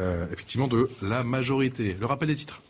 euh, 0.00 0.26
effectivement 0.32 0.66
de 0.66 0.88
la 1.02 1.22
majorité. 1.22 1.96
Le 2.00 2.06
rappel 2.06 2.26
des 2.28 2.36
titres. 2.36 2.62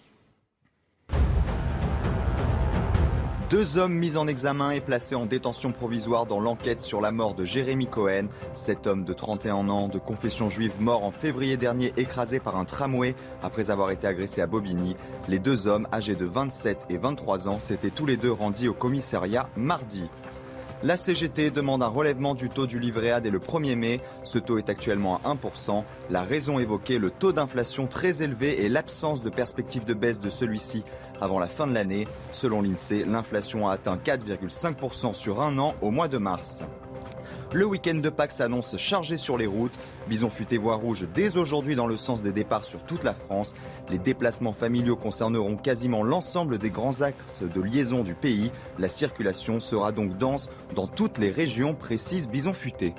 Deux 3.53 3.77
hommes 3.77 3.93
mis 3.93 4.17
en 4.17 4.27
examen 4.27 4.71
et 4.71 4.81
placés 4.81 5.15
en 5.15 5.27
détention 5.27 5.73
provisoire 5.73 6.25
dans 6.25 6.41
l'enquête 6.41 6.81
sur 6.81 7.03
la 7.03 7.13
mort 7.13 7.35
de 7.35 7.45
Jérémy 7.45 7.87
Cohen. 7.87 8.29
Cet 8.55 8.87
homme 8.87 9.05
de 9.05 9.13
31 9.13 9.69
ans, 9.69 9.89
de 9.89 9.99
confession 9.99 10.49
juive, 10.49 10.73
mort 10.81 11.05
en 11.05 11.11
février 11.11 11.59
dernier, 11.59 11.93
écrasé 11.99 12.41
par 12.41 12.57
un 12.57 12.65
tramway 12.65 13.15
après 13.43 13.71
avoir 13.71 13.91
été 13.91 14.07
agressé 14.07 14.41
à 14.41 14.47
Bobigny. 14.47 14.97
Les 15.29 15.39
deux 15.39 15.67
hommes, 15.67 15.87
âgés 15.93 16.15
de 16.15 16.25
27 16.25 16.87
et 16.89 16.97
23 16.97 17.49
ans, 17.49 17.59
s'étaient 17.59 17.91
tous 17.91 18.07
les 18.07 18.17
deux 18.17 18.33
rendus 18.33 18.69
au 18.69 18.73
commissariat 18.73 19.51
mardi. 19.55 20.05
La 20.85 20.97
CGT 20.97 21.53
demande 21.53 21.83
un 21.85 21.89
relèvement 21.89 22.35
du 22.35 22.49
taux 22.49 22.67
du 22.67 22.81
livret 22.81 23.13
A 23.13 23.21
dès 23.21 23.31
le 23.31 23.39
1er 23.39 23.77
mai. 23.77 24.01
Ce 24.25 24.39
taux 24.39 24.59
est 24.59 24.69
actuellement 24.69 25.21
à 25.25 25.35
1%. 25.35 25.85
La 26.11 26.23
raison 26.23 26.59
évoquée, 26.59 26.99
le 26.99 27.11
taux 27.11 27.33
d'inflation 27.33 27.87
très 27.87 28.23
élevé 28.23 28.65
et 28.65 28.69
l'absence 28.69 29.23
de 29.23 29.31
perspective 29.31 29.85
de 29.85 29.95
baisse 29.95 30.19
de 30.19 30.29
celui-ci 30.29 30.83
avant 31.23 31.39
la 31.39 31.47
fin 31.47 31.67
de 31.67 31.73
l'année. 31.73 32.07
Selon 32.33 32.61
l'INSEE, 32.61 33.05
l'inflation 33.07 33.69
a 33.69 33.75
atteint 33.75 33.97
4,5% 33.97 35.13
sur 35.13 35.41
un 35.41 35.59
an 35.59 35.75
au 35.81 35.91
mois 35.91 36.09
de 36.09 36.19
mars. 36.19 36.63
Le 37.55 37.67
week-end 37.67 37.97
de 37.97 38.09
Pâques 38.09 38.33
s'annonce 38.33 38.79
chargé 38.79 39.19
sur 39.19 39.37
les 39.37 39.47
routes. 39.47 39.75
Bison 40.09 40.31
futé 40.31 40.57
voie 40.57 40.77
rouge 40.77 41.07
dès 41.13 41.37
aujourd'hui 41.37 41.77
dans 41.77 41.87
le 41.87 41.99
sens 41.99 42.23
des 42.23 42.33
départs 42.33 42.65
sur 42.65 42.83
toute 42.83 43.05
la 43.05 43.13
France. 43.13 43.55
Les 43.91 43.99
déplacements 43.99 44.55
familiaux 44.55 44.97
concerneront 44.97 45.57
quasiment 45.57 46.03
l'ensemble 46.03 46.57
des 46.57 46.71
grands 46.71 47.03
axes 47.03 47.43
de 47.43 47.61
liaison 47.61 48.03
du 48.03 48.15
pays. 48.15 48.51
La 48.79 48.89
circulation 48.89 49.61
sera 49.61 49.93
donc 49.93 50.17
dense 50.17 50.49
dans 50.75 50.87
toutes 50.87 51.19
les 51.19 51.31
régions, 51.31 51.75
précises 51.75 52.29
Bison 52.29 52.55
futé. 52.55 52.95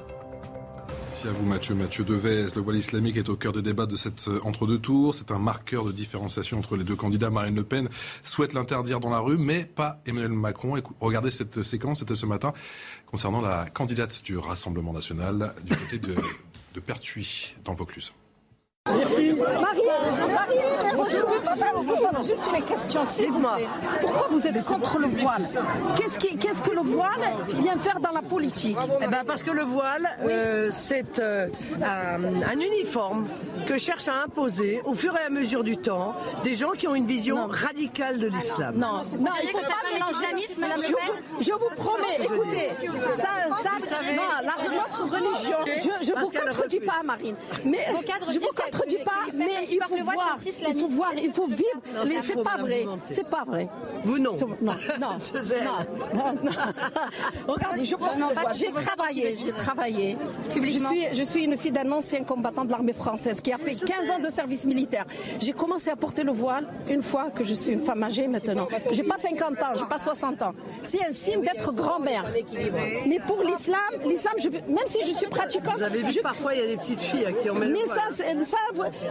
Merci 1.23 1.37
à 1.37 1.41
vous 1.41 1.49
Mathieu. 1.49 1.75
Mathieu 1.75 2.03
Devez, 2.03 2.47
le 2.53 2.61
voile 2.61 2.75
islamique 2.75 3.15
est 3.15 3.29
au 3.29 3.37
cœur 3.37 3.53
des 3.53 3.61
débats 3.61 3.85
de 3.85 3.95
cette 3.95 4.27
euh, 4.27 4.41
entre-deux 4.43 4.79
tours. 4.79 5.15
C'est 5.15 5.31
un 5.31 5.39
marqueur 5.39 5.85
de 5.85 5.93
différenciation 5.93 6.59
entre 6.59 6.75
les 6.75 6.83
deux 6.83 6.97
candidats. 6.97 7.29
Marine 7.29 7.55
Le 7.55 7.63
Pen 7.63 7.87
souhaite 8.25 8.51
l'interdire 8.51 8.99
dans 8.99 9.09
la 9.09 9.19
rue, 9.19 9.37
mais 9.37 9.63
pas 9.63 10.01
Emmanuel 10.05 10.31
Macron. 10.31 10.75
Regardez 10.99 11.31
cette 11.31 11.63
séquence, 11.63 11.99
c'était 11.99 12.15
ce 12.15 12.25
matin, 12.25 12.51
concernant 13.05 13.39
la 13.39 13.69
candidate 13.69 14.21
du 14.25 14.37
Rassemblement 14.37 14.91
national 14.91 15.53
du 15.63 15.77
côté 15.77 15.97
de, 15.97 16.13
de 16.73 16.79
Pertuis, 16.81 17.55
dans 17.63 17.73
Vaucluse. 17.73 18.11
Merci. 18.93 19.33
Marie, 19.33 19.81
Marie, 20.33 21.09
je 21.09 21.17
peux 21.21 21.39
pas 21.39 22.23
juste 22.27 22.41
une 22.55 22.63
question, 22.65 23.05
s'il 23.05 23.31
vous 23.31 23.39
plaît. 23.39 23.67
Pourquoi 24.01 24.27
vous 24.29 24.45
êtes 24.45 24.63
contre 24.65 24.99
le 24.99 25.07
voile 25.07 25.47
Qu'est-ce 25.95 26.17
qu'est-ce 26.17 26.61
que 26.61 26.71
le 26.71 26.81
voile 26.81 27.21
vient 27.61 27.77
faire 27.77 27.99
dans 28.01 28.11
la 28.11 28.21
politique 28.21 28.77
eh 29.01 29.07
ben 29.07 29.23
Parce 29.25 29.41
que 29.41 29.51
le 29.51 29.63
voile, 29.63 30.07
euh, 30.27 30.69
c'est 30.71 31.19
euh, 31.19 31.47
un, 31.81 32.23
un 32.43 32.59
uniforme 32.59 33.27
que 33.67 33.77
cherche 33.77 34.07
à 34.09 34.23
imposer 34.23 34.81
au 34.83 34.95
fur 34.95 35.15
et 35.17 35.25
à 35.25 35.29
mesure 35.29 35.63
du 35.63 35.77
temps 35.77 36.13
des 36.43 36.53
gens 36.53 36.71
qui 36.71 36.87
ont 36.87 36.95
une 36.95 37.07
vision 37.07 37.47
radicale 37.47 38.19
de 38.19 38.27
l'islam. 38.27 38.75
Non, 38.75 39.01
non, 39.19 39.31
il 39.41 39.49
faut 39.49 39.59
pas 39.59 39.93
mélanger. 39.93 40.93
Je, 41.39 41.45
je 41.45 41.51
vous 41.53 41.75
promets, 41.77 42.17
écoutez, 42.21 42.69
ça, 42.69 43.29
ça, 43.79 43.95
non, 44.13 44.21
la, 44.41 44.75
notre 44.75 45.03
religion, 45.03 45.57
je, 45.65 46.07
je 46.07 46.11
vous 46.13 46.29
contredis 46.29 46.79
pas, 46.81 47.01
Marine, 47.03 47.35
mais 47.65 47.85
je 48.29 48.39
vous 48.39 48.47
contredis 48.73 49.03
pas, 49.03 49.11
mais 49.33 49.67
il 49.69 49.79
faut 49.87 50.03
voir, 50.03 50.37
il 50.45 50.79
faut 50.79 50.87
voir, 50.87 51.11
il 51.15 51.31
faut 51.31 51.47
vivre. 51.47 51.79
Mais 52.07 52.19
c'est 52.23 52.43
pas 52.43 52.57
vrai, 52.57 52.85
c'est 53.09 53.27
pas 53.27 53.43
vrai. 53.45 53.67
Vous 54.03 54.19
non. 54.19 54.31
Non, 54.61 54.73
non, 54.99 55.17
non, 56.13 56.33
non. 56.43 56.51
Regardez, 57.47 57.83
je 57.83 57.95
j'ai 58.55 58.71
travaillé, 58.71 59.37
j'ai 59.37 59.51
travaillé. 59.51 60.17
Je 60.55 60.61
suis, 60.79 61.05
je 61.13 61.23
suis 61.23 61.43
une 61.45 61.57
fille 61.57 61.71
d'un 61.71 61.91
ancien 61.91 62.23
combattant 62.23 62.65
de 62.65 62.71
l'armée 62.71 62.93
française 62.93 63.41
qui 63.41 63.51
a 63.51 63.57
fait 63.57 63.75
15 63.75 64.09
ans 64.11 64.19
de 64.19 64.29
service 64.29 64.65
militaire. 64.65 65.05
J'ai 65.39 65.53
commencé 65.53 65.89
à 65.89 65.95
porter 65.95 66.23
le 66.23 66.31
voile 66.31 66.67
une 66.89 67.01
fois 67.01 67.31
que 67.31 67.43
je 67.43 67.53
suis 67.53 67.73
une 67.73 67.83
femme 67.83 68.03
âgée 68.03 68.27
maintenant. 68.27 68.67
J'ai 68.91 69.03
pas 69.03 69.17
50 69.17 69.41
ans, 69.63 69.75
j'ai 69.77 69.85
pas 69.85 69.99
60 69.99 70.41
ans. 70.41 70.53
C'est 70.83 71.05
un 71.05 71.11
signe 71.11 71.41
d'être 71.41 71.71
grand-mère. 71.73 72.25
Mais 73.07 73.19
pour 73.25 73.41
l'islam, 73.43 73.79
l'islam, 74.05 74.33
même 74.67 74.77
si 74.85 74.99
je 75.05 75.17
suis 75.17 75.27
pratiquante, 75.27 75.77
Vous 75.77 75.83
avez 75.83 76.03
vu 76.03 76.11
je- 76.11 76.21
parfois 76.21 76.53
il 76.53 76.59
y 76.61 76.63
a 76.63 76.67
des 76.67 76.77
petites 76.77 77.01
filles 77.01 77.33
qui 77.41 77.47
le 77.47 77.53
mais 77.53 77.83
voile. 77.83 77.97
ça, 77.97 78.03
c'est 78.11 78.43
ça, 78.43 78.57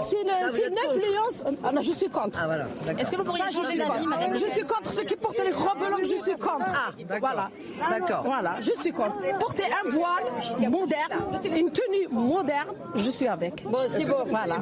c'est 0.03 0.23
une, 0.23 0.29
vous 0.51 0.57
c'est 0.57 0.69
une 0.69 0.79
influence. 0.79 1.45
Ah 1.65 1.73
non, 1.73 1.81
je 1.81 1.93
suis 1.93 2.09
contre. 2.09 2.39
Ah 2.41 2.47
voilà. 2.47 2.67
Est-ce 2.99 3.11
que 3.11 3.17
vous 3.17 3.25
pourriez 3.25 3.43
changer 3.53 3.79
d'avis, 3.79 4.07
madame 4.07 4.35
Je 4.35 4.47
suis 4.47 4.63
contre 4.65 4.93
ceux 4.93 5.05
qui 5.05 5.17
portent 5.17 5.39
les 5.45 5.53
robes 5.53 5.81
longues, 5.91 6.01
je 6.05 6.15
suis 6.23 6.33
contre. 6.39 6.67
Ah, 6.69 6.93
d'accord. 6.99 7.19
Voilà. 7.21 7.51
D'accord. 7.91 8.23
Voilà, 8.25 8.61
je 8.61 8.73
suis 8.81 8.93
contre. 8.93 9.19
Porter 9.39 9.65
un 9.85 9.91
voile 9.91 10.25
moderne, 10.71 11.41
une 11.45 11.71
tenue 11.71 12.09
moderne, 12.11 12.69
je 12.95 13.11
suis 13.11 13.29
avec. 13.29 13.65
Bon, 13.65 13.79
c'est 13.89 14.05
bon. 14.05 14.25
Voilà. 14.27 14.59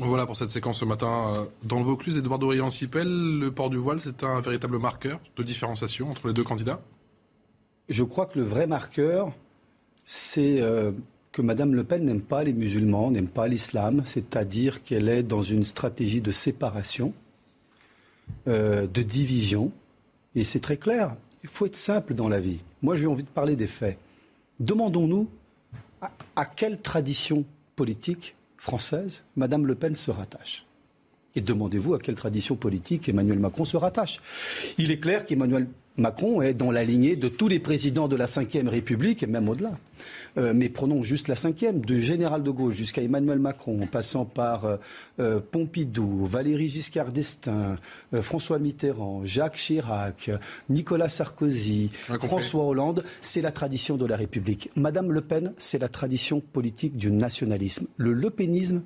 Voilà 0.00 0.26
pour 0.26 0.36
cette 0.36 0.50
séquence 0.50 0.78
ce 0.80 0.84
matin. 0.84 1.34
euh, 1.36 1.44
Dans 1.62 1.78
le 1.78 1.84
Vaucluse, 1.84 2.16
Edouard 2.16 2.38
Dorian-Sipel, 2.38 3.38
le 3.38 3.50
port 3.50 3.70
du 3.70 3.76
voile, 3.78 4.00
c'est 4.00 4.24
un 4.24 4.40
véritable 4.40 4.78
marqueur 4.78 5.18
de 5.36 5.42
différenciation 5.42 6.10
entre 6.10 6.28
les 6.28 6.34
deux 6.34 6.44
candidats? 6.44 6.80
Je 7.88 8.02
crois 8.02 8.26
que 8.26 8.38
le 8.38 8.44
vrai 8.44 8.66
marqueur, 8.66 9.30
c'est 10.04 10.60
euh, 10.60 10.90
que 11.36 11.42
Mme 11.42 11.74
Le 11.74 11.84
Pen 11.84 12.02
n'aime 12.06 12.22
pas 12.22 12.44
les 12.44 12.54
musulmans, 12.54 13.10
n'aime 13.10 13.28
pas 13.28 13.46
l'islam, 13.46 14.02
c'est-à-dire 14.06 14.82
qu'elle 14.82 15.10
est 15.10 15.22
dans 15.22 15.42
une 15.42 15.64
stratégie 15.64 16.22
de 16.22 16.30
séparation, 16.30 17.12
euh, 18.48 18.86
de 18.86 19.02
division. 19.02 19.70
Et 20.34 20.44
c'est 20.44 20.60
très 20.60 20.78
clair, 20.78 21.14
il 21.42 21.50
faut 21.50 21.66
être 21.66 21.76
simple 21.76 22.14
dans 22.14 22.30
la 22.30 22.40
vie. 22.40 22.60
Moi, 22.80 22.96
j'ai 22.96 23.06
envie 23.06 23.22
de 23.22 23.28
parler 23.28 23.54
des 23.54 23.66
faits. 23.66 23.98
Demandons-nous 24.60 25.28
à, 26.00 26.10
à 26.36 26.46
quelle 26.46 26.80
tradition 26.80 27.44
politique 27.76 28.34
française 28.56 29.22
Mme 29.36 29.66
Le 29.66 29.74
Pen 29.74 29.94
se 29.94 30.10
rattache. 30.10 30.65
Et 31.36 31.40
demandez-vous 31.42 31.94
à 31.94 31.98
quelle 31.98 32.14
tradition 32.14 32.56
politique 32.56 33.08
Emmanuel 33.08 33.38
Macron 33.38 33.64
se 33.64 33.76
rattache. 33.76 34.20
Il 34.78 34.90
est 34.90 34.98
clair 34.98 35.26
qu'Emmanuel 35.26 35.68
Macron 35.98 36.42
est 36.42 36.52
dans 36.52 36.70
la 36.70 36.84
lignée 36.84 37.16
de 37.16 37.28
tous 37.28 37.48
les 37.48 37.58
présidents 37.58 38.06
de 38.08 38.16
la 38.16 38.26
Ve 38.26 38.68
République, 38.68 39.22
et 39.22 39.26
même 39.26 39.48
au-delà. 39.48 39.78
Euh, 40.36 40.52
mais 40.54 40.68
prenons 40.68 41.02
juste 41.02 41.28
la 41.28 41.36
cinquième, 41.36 41.80
du 41.80 42.02
général 42.02 42.42
de 42.42 42.50
Gaulle 42.50 42.72
jusqu'à 42.72 43.02
Emmanuel 43.02 43.38
Macron, 43.38 43.82
en 43.82 43.86
passant 43.86 44.26
par 44.26 44.66
euh, 44.66 44.76
euh, 45.20 45.40
Pompidou, 45.40 46.26
Valéry 46.26 46.68
Giscard 46.68 47.12
d'Estaing, 47.12 47.76
euh, 48.12 48.20
François 48.20 48.58
Mitterrand, 48.58 49.24
Jacques 49.24 49.56
Chirac, 49.56 50.30
Nicolas 50.68 51.08
Sarkozy. 51.08 51.90
François 52.20 52.64
Hollande, 52.64 53.04
c'est 53.22 53.40
la 53.40 53.52
tradition 53.52 53.96
de 53.96 54.04
la 54.04 54.16
République. 54.16 54.70
Madame 54.76 55.12
Le 55.12 55.22
Pen, 55.22 55.54
c'est 55.56 55.78
la 55.78 55.88
tradition 55.88 56.40
politique 56.40 56.96
du 56.96 57.10
nationalisme. 57.10 57.86
Le 57.96 58.12
lepénisme 58.12 58.82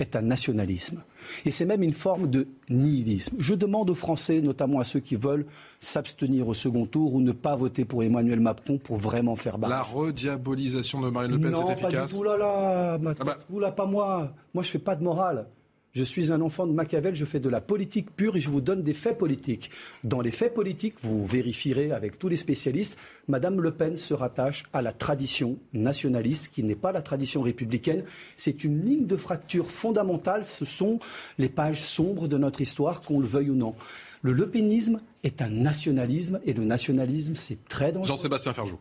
est 0.00 0.16
un 0.16 0.22
nationalisme. 0.22 1.02
Et 1.44 1.50
c'est 1.50 1.64
même 1.66 1.82
une 1.82 1.92
forme 1.92 2.28
de 2.30 2.46
nihilisme. 2.68 3.36
Je 3.38 3.54
demande 3.54 3.90
aux 3.90 3.94
Français, 3.94 4.40
notamment 4.40 4.80
à 4.80 4.84
ceux 4.84 5.00
qui 5.00 5.16
veulent 5.16 5.46
s'abstenir 5.80 6.48
au 6.48 6.54
second 6.54 6.86
tour 6.86 7.14
ou 7.14 7.20
ne 7.20 7.32
pas 7.32 7.56
voter 7.56 7.84
pour 7.84 8.02
Emmanuel 8.02 8.40
Macron 8.40 8.78
pour 8.78 8.96
vraiment 8.96 9.36
faire 9.36 9.54
La 9.58 9.68
barrage. 9.68 9.92
rediabolisation 9.94 11.00
de 11.00 11.10
Marine 11.10 11.32
Le 11.32 11.38
Pen, 11.40 11.50
non, 11.52 11.64
c'est 11.66 11.74
pas 11.74 11.88
efficace 11.88 12.12
du 12.12 12.18
tout. 12.18 12.24
Là, 12.24 12.36
là, 12.36 12.98
ma- 12.98 13.14
Ah 13.18 13.24
bah. 13.24 13.38
oula, 13.50 13.70
pas 13.72 13.86
moi. 13.86 14.32
Moi, 14.54 14.62
je 14.62 14.70
fais 14.70 14.78
pas 14.78 14.96
de 14.96 15.02
morale. 15.04 15.46
Je 15.92 16.04
suis 16.04 16.30
un 16.30 16.40
enfant 16.40 16.68
de 16.68 16.72
Machiavel, 16.72 17.16
je 17.16 17.24
fais 17.24 17.40
de 17.40 17.48
la 17.48 17.60
politique 17.60 18.14
pure 18.14 18.36
et 18.36 18.40
je 18.40 18.48
vous 18.48 18.60
donne 18.60 18.82
des 18.82 18.94
faits 18.94 19.18
politiques. 19.18 19.70
Dans 20.04 20.20
les 20.20 20.30
faits 20.30 20.54
politiques, 20.54 20.94
vous 21.02 21.26
vérifierez 21.26 21.90
avec 21.90 22.16
tous 22.16 22.28
les 22.28 22.36
spécialistes, 22.36 22.96
Madame 23.26 23.60
Le 23.60 23.72
Pen 23.72 23.96
se 23.96 24.14
rattache 24.14 24.64
à 24.72 24.82
la 24.82 24.92
tradition 24.92 25.58
nationaliste 25.72 26.52
qui 26.52 26.62
n'est 26.62 26.76
pas 26.76 26.92
la 26.92 27.02
tradition 27.02 27.42
républicaine. 27.42 28.04
C'est 28.36 28.62
une 28.62 28.84
ligne 28.84 29.06
de 29.06 29.16
fracture 29.16 29.68
fondamentale. 29.68 30.44
Ce 30.44 30.64
sont 30.64 31.00
les 31.38 31.48
pages 31.48 31.82
sombres 31.82 32.28
de 32.28 32.38
notre 32.38 32.60
histoire, 32.60 33.02
qu'on 33.02 33.18
le 33.18 33.26
veuille 33.26 33.50
ou 33.50 33.56
non. 33.56 33.74
Le 34.22 34.32
lepénisme 34.32 35.00
est 35.24 35.42
un 35.42 35.50
nationalisme 35.50 36.40
et 36.44 36.52
le 36.52 36.64
nationalisme, 36.64 37.34
c'est 37.34 37.64
très 37.68 37.90
dangereux. 37.90 38.06
Jean-Sébastien 38.06 38.52
Ferjou. 38.52 38.78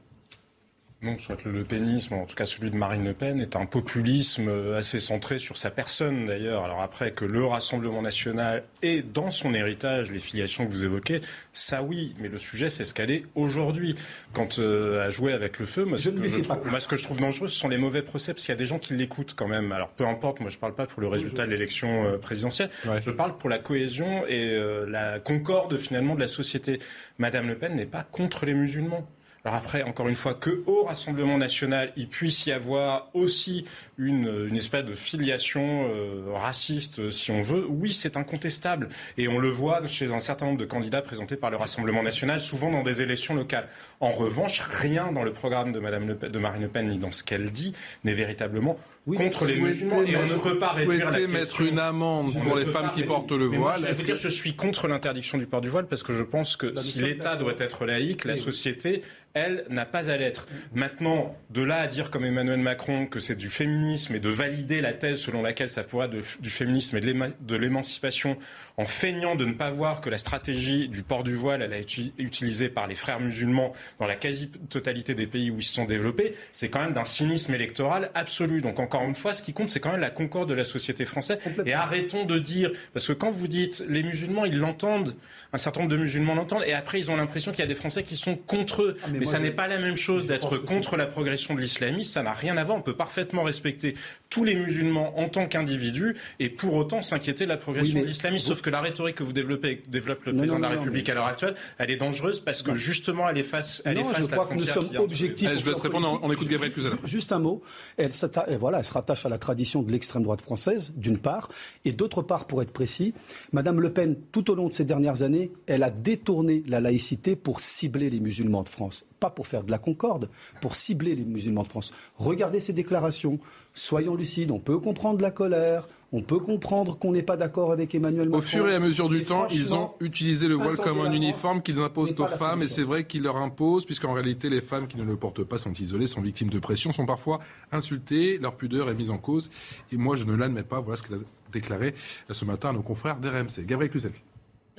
Non, 1.02 1.18
soit 1.18 1.38
que 1.38 1.48
le 1.48 1.60
Le 1.60 1.64
Penisme, 1.64 2.16
en 2.16 2.26
tout 2.26 2.36
cas 2.36 2.46
celui 2.46 2.72
de 2.72 2.76
Marine 2.76 3.06
Le 3.06 3.14
Pen, 3.14 3.40
est 3.40 3.56
un 3.56 3.66
populisme 3.66 4.50
euh, 4.50 4.78
assez 4.78 5.00
centré 5.00 5.40
sur 5.40 5.56
sa 5.56 5.72
personne 5.72 6.26
d'ailleurs. 6.26 6.66
Alors 6.66 6.82
après 6.82 7.12
que 7.12 7.24
le 7.24 7.46
Rassemblement 7.46 8.02
national 8.02 8.64
ait 8.82 9.02
dans 9.02 9.32
son 9.32 9.54
héritage 9.54 10.12
les 10.12 10.20
filiations 10.20 10.66
que 10.68 10.72
vous 10.74 10.84
évoquez, 10.84 11.22
ça 11.54 11.84
oui, 11.84 12.16
mais 12.20 12.28
le 12.28 12.38
sujet 12.38 12.70
c'est 12.70 12.84
ce 12.84 12.94
qu'elle 12.94 13.12
est 13.12 13.24
aujourd'hui. 13.36 13.96
Quand 14.34 14.60
euh, 14.60 15.02
à 15.02 15.10
jouer 15.10 15.32
avec 15.32 15.58
le 15.60 15.66
feu, 15.66 15.86
moi, 15.86 15.98
ce 15.98 16.04
Je 16.04 16.10
ne 16.10 16.20
que 16.20 16.28
je 16.28 16.40
trouve, 16.40 16.48
pas 16.62 16.70
moi, 16.70 16.82
ce 16.82 16.90
que 16.90 16.98
je 16.98 17.04
trouve 17.06 17.22
dangereux, 17.22 17.48
ce 17.48 17.56
sont 17.58 17.70
les 17.70 17.78
mauvais 17.78 18.02
procès, 18.02 18.34
parce 18.34 18.44
qu'il 18.46 18.52
y 18.52 18.58
a 18.58 18.60
des 18.60 18.66
gens 18.66 18.78
qui 18.80 18.94
l'écoutent 18.94 19.36
quand 19.38 19.48
même. 19.48 19.72
Alors 19.72 19.92
peu 19.92 20.06
importe, 20.06 20.42
moi 20.42 20.50
je 20.50 20.58
parle 20.58 20.76
pas 20.76 20.86
pour 20.86 21.00
le 21.02 21.08
résultat 21.08 21.46
de 21.46 21.52
l'élection 21.52 22.08
euh, 22.08 22.18
présidentielle, 22.18 22.72
Ouais. 22.86 23.00
je 23.00 23.12
parle 23.12 23.38
pour 23.38 23.50
la 23.50 23.58
cohésion 23.60 24.28
et 24.28 24.50
euh, 24.50 24.86
la 24.86 25.20
concorde 25.22 25.78
finalement 25.78 26.16
de 26.16 26.20
la 26.20 26.28
société. 26.28 26.80
Madame 27.20 27.48
Le 27.48 27.56
Pen 27.58 27.74
n'est 27.76 27.86
pas 27.86 28.04
contre 28.04 28.46
les 28.46 28.54
musulmans. 28.54 29.08
Alors 29.46 29.56
après, 29.56 29.84
encore 29.84 30.10
une 30.10 30.16
fois, 30.16 30.34
que 30.34 30.64
au 30.66 30.84
Rassemblement 30.84 31.38
national, 31.38 31.94
il 31.96 32.10
puisse 32.10 32.46
y 32.46 32.52
avoir 32.52 33.10
aussi 33.14 33.66
une, 33.98 34.54
espèce 34.56 34.84
de 34.84 34.94
filiation 34.94 35.88
euh, 35.90 36.34
raciste, 36.34 37.00
euh, 37.00 37.10
si 37.10 37.32
on 37.32 37.42
veut, 37.42 37.66
oui, 37.70 37.94
c'est 37.94 38.18
incontestable. 38.18 38.90
Et 39.18 39.30
on 39.30 39.40
le 39.40 39.50
voit 39.50 39.88
chez 39.88 40.12
un 40.12 40.20
certain 40.20 40.48
nombre 40.48 40.58
de 40.58 40.66
candidats 40.66 41.02
présentés 41.02 41.38
par 41.38 41.52
le 41.52 41.58
Rassemblement 41.58 42.04
national, 42.04 42.42
souvent 42.42 42.70
dans 42.70 42.84
des 42.84 43.02
élections 43.02 43.34
locales. 43.34 43.70
En 44.02 44.12
revanche, 44.12 44.60
rien 44.62 45.12
dans 45.12 45.24
le 45.24 45.34
programme 45.34 45.74
de, 45.74 45.80
Madame 45.80 46.08
Le 46.08 46.16
Pen- 46.16 46.32
de 46.32 46.40
Marine 46.40 46.62
Le 46.62 46.68
Pen, 46.70 46.88
ni 46.88 46.98
dans 46.98 47.12
ce 47.12 47.24
qu'elle 47.24 47.52
dit, 47.52 47.74
n'est 48.06 48.14
véritablement 48.14 48.80
contre 49.16 49.46
les 49.46 49.56
musulmans. 49.60 50.04
Et 50.04 50.16
on 50.16 50.26
ne 50.26 50.36
peut 50.36 50.58
pas 50.58 50.68
réduire 50.68 51.08
la 51.08 51.18
souhaitez 51.18 51.28
mettre 51.34 51.46
question- 51.48 51.66
une 51.66 51.80
amende 51.80 52.34
pour 52.44 52.56
les 52.56 52.66
femmes 52.66 52.92
qui 52.94 53.04
portent 53.04 53.32
le 53.32 53.50
moi, 53.50 53.58
voile. 53.58 53.82
je 53.82 53.86
Est-ce 53.88 53.98
veux 53.98 54.04
dire, 54.04 54.16
que- 54.16 54.22
je 54.22 54.30
suis 54.30 54.56
contre 54.56 54.88
l'interdiction 54.88 55.38
du 55.38 55.48
port 55.48 55.62
du 55.62 55.68
voile 55.70 55.88
parce 55.88 56.04
que 56.04 56.14
je 56.14 56.24
pense 56.24 56.56
que 56.56 56.76
si 56.78 57.00
l'État 57.02 57.36
doit 57.36 57.56
être 57.58 57.86
laïque, 57.86 58.24
la 58.24 58.38
société, 58.38 59.02
elle, 59.34 59.66
n'a 59.70 59.86
pas 59.86 60.10
à 60.10 60.18
l'être. 60.18 60.48
Maintenant, 60.74 61.36
de 61.50 61.62
là 61.62 61.82
à 61.82 61.88
dire 61.88 62.10
comme 62.10 62.24
Emmanuel 62.26 62.60
Macron 62.60 63.06
que 63.06 63.20
c'est 63.20 63.36
du 63.36 63.50
féminisme 63.50 64.16
et 64.16 64.20
de 64.20 64.30
valider 64.30 64.80
la 64.82 64.94
thèse 64.94 65.20
selon 65.20 65.42
laquelle 65.42 65.70
ça 65.70 65.84
pourrait 65.84 66.08
être 66.08 66.42
du 66.42 66.50
féminisme 66.50 66.98
et 66.98 67.02
de 67.02 67.56
l'émancipation 67.56 68.38
en 68.80 68.86
feignant 68.86 69.36
de 69.36 69.44
ne 69.44 69.52
pas 69.52 69.72
voir 69.72 70.00
que 70.00 70.10
la 70.10 70.18
stratégie 70.18 70.88
du 70.88 71.04
port 71.04 71.26
du 71.26 71.36
voile, 71.36 71.62
elle 71.62 71.74
a 71.74 71.78
été 71.78 72.14
utilisée 72.18 72.70
par 72.70 72.88
les 72.88 72.96
frères 72.96 73.20
musulmans 73.20 73.74
dans 74.00 74.08
la 74.08 74.16
quasi-totalité 74.16 75.16
des 75.16 75.28
pays 75.28 75.52
où 75.52 75.58
ils 75.58 75.64
se 75.64 75.74
sont 75.74 75.84
développés, 75.84 76.34
c'est 76.54 76.70
quand 76.70 76.80
même 76.80 76.94
d'un 76.94 77.04
cynisme 77.04 77.54
électoral 77.54 78.10
absolu. 78.16 78.62
Donc 78.62 78.80
encore 78.80 79.04
une 79.04 79.16
fois, 79.16 79.34
ce 79.34 79.44
qui 79.44 79.52
compte, 79.52 79.68
c'est 79.68 79.82
quand 79.82 79.92
même 79.92 80.00
la 80.00 80.10
concorde 80.10 80.48
de 80.48 80.54
la 80.54 80.64
société 80.64 81.04
française. 81.04 81.40
Et 81.66 81.74
arrêtons 81.74 82.24
de 82.24 82.40
dire, 82.40 82.72
parce 82.94 83.06
que 83.06 83.12
quand 83.12 83.32
vous 83.32 83.50
dites 83.50 83.84
les 83.90 84.02
musulmans, 84.02 84.46
ils 84.46 84.58
l'entendent, 84.58 85.14
un 85.52 85.58
certain 85.58 85.82
nombre 85.82 85.92
de 85.92 85.98
musulmans 85.98 86.36
l'entendent, 86.36 86.64
et 86.66 86.72
après 86.72 87.00
ils 87.00 87.12
ont 87.12 87.18
l'impression 87.18 87.52
qu'il 87.52 87.60
y 87.60 87.64
a 87.64 87.68
des 87.68 87.76
Français 87.76 88.02
qui 88.02 88.16
sont 88.16 88.38
contre 88.38 88.84
eux. 88.84 88.98
Ah, 89.04 89.08
mais, 89.12 89.26
ça 89.26 89.40
n'est 89.40 89.52
pas 89.52 89.68
la 89.68 89.80
même 89.80 89.98
chose 89.98 90.26
d'être 90.26 90.58
contre 90.58 90.96
la 90.96 91.06
progression 91.06 91.54
de 91.54 91.60
l'islamisme, 91.60 92.10
ça 92.10 92.24
n'a 92.24 92.32
rien 92.32 92.56
à 92.56 92.64
voir. 92.64 92.78
On 92.78 92.82
peut 92.82 92.96
parfaitement 92.96 93.44
respecter 93.44 93.96
tous 94.30 94.44
les 94.44 94.56
musulmans 94.56 95.18
en 95.18 95.28
tant 95.30 95.48
qu'individus 95.48 96.16
et 96.40 96.50
pour 96.50 96.76
autant 96.76 97.02
s'inquiéter 97.02 97.46
de 97.46 97.50
la 97.50 97.58
progression 97.58 98.00
de 98.00 98.06
l'islamisme. 98.06 98.48
Sauf 98.48 98.62
que 98.62 98.70
la 98.70 98.82
rhétorique 98.82 99.16
que 99.16 99.24
vous 99.24 99.34
développez, 99.34 99.84
développe 99.88 100.24
le 100.26 100.34
président 100.34 100.58
de 100.58 100.62
la 100.62 100.70
République 100.70 101.10
à 101.10 101.14
l'heure 101.16 101.26
actuelle, 101.26 101.56
elle 101.78 101.92
est 101.92 101.98
dangereuse 101.98 102.40
parce 102.40 102.62
que 102.62 102.76
justement, 102.76 103.28
elle 103.30 103.38
efface, 103.38 103.82
elle 103.86 103.98
efface 103.98 104.22
je 104.22 104.28
crois 104.28 104.46
que 104.46 104.54
nous 104.54 104.66
sommes 104.66 104.90
objectifs. 104.98 105.50
je 105.50 105.64
vais 105.64 105.72
laisse 105.72 105.82
répondre. 105.82 106.20
On 106.22 106.32
écoute 106.32 106.48
Gabriel 106.48 106.74
Cluzel. 106.74 106.94
Juste 107.06 107.32
un 107.32 107.40
mot. 107.40 107.62
Elle, 107.98 108.12
voilà, 108.60 108.80
elle 108.80 108.86
se 108.86 108.94
rattache 108.94 109.26
à 109.26 109.30
la 109.30 109.38
tradition 109.38 109.82
de 109.82 109.92
l'extrême 109.92 110.24
droite 110.24 110.42
française, 110.42 110.94
d'une 110.96 111.18
part, 111.18 111.50
et 111.86 111.92
d'autre 111.92 112.22
part, 112.22 112.46
pour 112.46 112.62
être 112.62 112.72
précis, 112.72 113.14
Madame 113.52 113.80
Le 113.80 113.92
Pen, 113.92 114.16
tout 114.32 114.52
au 114.52 114.56
long 114.56 114.68
de 114.68 114.74
ces 114.74 114.86
dernières 114.86 115.24
années, 115.24 115.52
elle 115.68 115.84
a 115.84 115.90
détourné 115.90 116.64
la 116.68 116.80
laïcité 116.80 117.36
pour 117.36 117.60
cibler 117.60 118.10
les 118.10 118.20
musulmans 118.20 118.64
de 118.64 118.70
France 118.70 119.06
pas 119.20 119.30
pour 119.30 119.48
faire 119.48 119.64
de 119.64 119.72
la 119.72 119.78
concorde, 119.78 120.30
pour 120.62 120.76
cibler 120.76 121.16
les 121.16 121.26
musulmans 121.26 121.64
de 121.64 121.68
France. 121.68 121.94
Regardez 122.18 122.60
ces 122.60 122.74
déclarations, 122.74 123.40
soyons 123.74 124.16
lucides, 124.16 124.52
on 124.52 124.60
peut 124.60 124.80
comprendre 124.80 125.22
la 125.22 125.32
colère, 125.32 125.88
on 126.12 126.22
peut 126.22 126.40
comprendre 126.40 126.98
qu'on 126.98 127.12
n'est 127.12 127.24
pas 127.24 127.38
d'accord 127.38 127.72
avec 127.72 127.94
Emmanuel 127.94 128.30
Macron. 128.30 128.40
Au 128.40 128.42
fur 128.42 128.68
et 128.68 128.74
à 128.74 128.80
mesure 128.80 129.10
du 129.10 129.24
temps, 129.24 129.48
ils 129.48 129.76
ont 129.76 129.92
utilisé 130.00 130.48
le 130.48 130.56
voile 130.56 130.78
comme 130.78 131.02
un 131.02 131.12
uniforme 131.12 131.62
qu'ils 131.62 131.80
imposent 131.80 132.16
aux 132.18 132.26
femmes, 132.26 132.64
et 132.64 132.68
c'est 132.68 132.84
vrai 132.84 133.06
qu'ils 133.06 133.24
leur 133.24 133.38
imposent, 133.38 133.86
puisqu'en 133.86 134.14
réalité, 134.14 134.50
les 134.50 134.62
femmes 134.62 134.88
qui 134.88 134.98
ne 134.98 135.04
le 135.04 135.16
portent 135.16 135.44
pas 135.44 135.58
sont 135.58 135.74
isolées, 135.74 136.08
sont 136.08 136.22
victimes 136.22 136.50
de 136.50 136.60
pression, 136.60 136.92
sont 136.92 137.06
parfois 137.06 137.40
insultées, 137.72 138.40
leur 138.40 138.56
pudeur 138.56 138.90
est 138.90 138.96
mise 138.96 139.12
en 139.12 139.18
cause. 139.18 139.52
Et 139.92 139.98
moi, 139.98 140.16
je 140.16 140.26
ne 140.26 140.36
l'admets 140.36 140.64
pas. 140.64 140.80
Voilà 140.80 140.98
ce 140.98 141.04
qu'il 141.04 141.16
a 141.16 141.20
déclaré 141.52 141.94
ce 142.30 142.46
matin 142.46 142.70
à 142.70 142.74
nos 142.74 142.82
confrères 142.82 143.18
d'RMC. 143.18 143.66
Gabriel 143.66 143.92
Cluzet. 143.92 144.12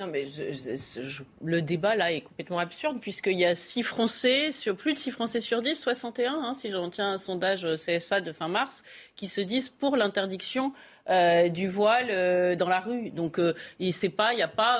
Non, 0.01 0.07
mais 0.07 0.27
le 1.43 1.61
débat 1.61 1.95
là 1.95 2.11
est 2.11 2.21
complètement 2.21 2.57
absurde 2.57 2.99
puisqu'il 2.99 3.37
y 3.37 3.45
a 3.45 3.53
6 3.53 3.83
Français, 3.83 4.51
sur, 4.51 4.75
plus 4.75 4.93
de 4.93 4.97
6 4.97 5.11
Français 5.11 5.39
sur 5.39 5.61
10, 5.61 5.79
61, 5.79 6.33
hein, 6.33 6.53
si 6.55 6.71
j'en 6.71 6.89
tiens 6.89 7.11
un 7.11 7.17
sondage 7.19 7.67
CSA 7.75 8.19
de 8.19 8.31
fin 8.31 8.47
mars, 8.47 8.81
qui 9.15 9.27
se 9.27 9.41
disent 9.41 9.69
pour 9.69 9.97
l'interdiction 9.97 10.73
euh, 11.11 11.49
du 11.49 11.67
voile 11.67 12.07
euh, 12.09 12.55
dans 12.55 12.69
la 12.69 12.79
rue. 12.79 13.09
Donc, 13.09 13.37
euh, 13.37 13.53
c'est 13.91 14.09
pas, 14.09 14.31
il 14.31 14.37
n'y 14.37 14.41
a 14.41 14.47
pas 14.47 14.79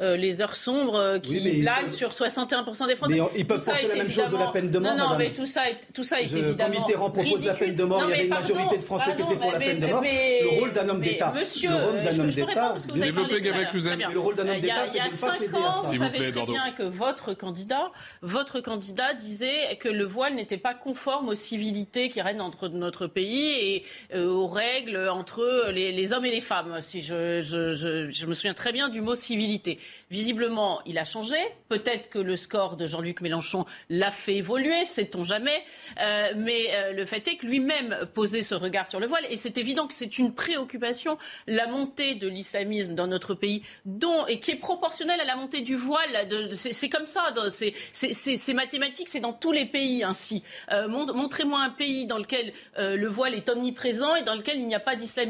les 0.00 0.42
heures 0.42 0.56
sombres 0.56 1.18
qui 1.18 1.38
oui, 1.38 1.90
sur 1.90 2.08
61% 2.08 2.88
des 2.88 2.96
Français. 2.96 3.14
Mais 3.14 3.20
ils 3.36 3.46
peuvent 3.46 3.64
penser 3.64 3.86
la 3.88 3.94
même 3.94 4.10
chose 4.10 4.30
de 4.30 4.36
la 4.36 4.48
peine 4.48 4.70
de 4.70 4.78
mort. 4.78 4.96
Non, 4.96 5.10
non, 5.10 5.16
mais 5.16 5.32
tout 5.32 5.46
ça 5.46 5.70
est, 5.70 5.78
tout 5.92 6.02
ça 6.02 6.20
est 6.20 6.26
Je, 6.26 6.38
évidemment. 6.38 6.74
Quand 6.74 6.80
Mitterrand 6.80 7.10
propose 7.10 7.44
la 7.44 7.54
peine 7.54 7.76
de 7.76 7.84
mort, 7.84 8.02
il 8.04 8.10
y 8.10 8.12
avait 8.14 8.24
une 8.24 8.30
majorité 8.30 8.78
de 8.78 8.84
Français 8.84 9.14
qui 9.14 9.22
étaient 9.22 9.36
pour 9.36 9.52
la 9.52 9.58
peine 9.58 9.78
de 9.78 9.86
mort. 9.86 10.02
le 10.02 10.60
rôle 10.60 10.72
d'un 10.72 10.88
homme 10.88 11.00
d'État. 11.00 11.32
Monsieur, 11.34 11.70
le 11.70 11.76
rôle 11.76 12.02
d'un 12.02 12.20
homme 12.20 12.30
d'État. 12.30 12.74
Développez 12.94 13.40
Gabriel 13.40 13.68
Cluzel. 13.68 14.08
Le 14.12 14.18
rôle 14.18 14.34
d'un 14.34 14.48
homme 14.48 14.60
d'État, 14.60 14.86
c'est 14.86 14.98
de 14.98 15.04
ne 15.04 15.10
pas 15.10 15.36
céder 15.36 15.56
à 15.56 15.72
ça. 15.72 15.86
Vous 15.86 15.98
savez 15.98 16.32
très 16.32 16.46
bien 16.46 16.72
que 16.76 16.82
votre 16.82 17.34
candidat, 17.34 17.92
votre 18.22 18.60
candidat 18.60 19.14
disait 19.14 19.76
que 19.78 19.88
le 19.88 20.04
voile 20.04 20.34
n'était 20.34 20.58
pas 20.58 20.74
conforme 20.74 21.28
aux 21.28 21.34
civilités 21.34 22.08
qui 22.08 22.20
règnent 22.20 22.40
entre 22.40 22.68
notre 22.68 23.06
pays 23.06 23.84
et 24.12 24.18
aux 24.18 24.46
règles 24.46 25.08
entre 25.08 25.43
les 25.72 26.12
hommes 26.12 26.24
et 26.26 26.30
les 26.30 26.40
femmes, 26.40 26.78
si 26.80 27.02
je, 27.02 28.26
me 28.26 28.34
souviens 28.34 28.54
très 28.54 28.72
bien 28.72 28.88
du 28.88 29.00
mot 29.00 29.14
civilité. 29.14 29.78
Visiblement, 30.10 30.80
il 30.86 30.98
a 30.98 31.04
changé. 31.04 31.36
Peut-être 31.68 32.10
que 32.10 32.18
le 32.18 32.36
score 32.36 32.76
de 32.76 32.86
Jean-Luc 32.86 33.20
Mélenchon 33.20 33.64
l'a 33.90 34.10
fait 34.10 34.36
évoluer, 34.36 34.84
sait-on 34.84 35.24
jamais. 35.24 35.64
Euh, 36.00 36.32
mais 36.36 36.68
euh, 36.72 36.92
le 36.92 37.04
fait 37.04 37.26
est 37.28 37.36
que 37.36 37.46
lui-même 37.46 37.98
posait 38.14 38.42
ce 38.42 38.54
regard 38.54 38.88
sur 38.88 39.00
le 39.00 39.06
voile. 39.06 39.24
Et 39.30 39.36
c'est 39.36 39.58
évident 39.58 39.86
que 39.86 39.94
c'est 39.94 40.18
une 40.18 40.34
préoccupation, 40.34 41.18
la 41.46 41.66
montée 41.66 42.14
de 42.14 42.28
l'islamisme 42.28 42.94
dans 42.94 43.06
notre 43.06 43.34
pays, 43.34 43.62
dont, 43.84 44.26
et 44.26 44.38
qui 44.38 44.52
est 44.52 44.56
proportionnelle 44.56 45.20
à 45.20 45.24
la 45.24 45.36
montée 45.36 45.62
du 45.62 45.76
voile. 45.76 46.28
C'est 46.50 46.88
comme 46.88 47.06
ça. 47.06 47.32
C'est 47.48 48.54
mathématique, 48.54 49.08
c'est 49.08 49.20
dans 49.20 49.32
tous 49.32 49.52
les 49.52 49.66
pays 49.66 50.04
ainsi. 50.04 50.42
Euh, 50.70 50.88
montrez-moi 50.88 51.60
un 51.60 51.70
pays 51.70 52.06
dans 52.06 52.18
lequel 52.18 52.52
le 52.76 53.06
voile 53.08 53.34
est 53.34 53.48
omniprésent 53.48 54.14
et 54.16 54.22
dans 54.22 54.34
lequel 54.34 54.58
il 54.58 54.66
n'y 54.66 54.74
a 54.74 54.80
pas 54.80 54.96
d'islamisme. 54.96 55.23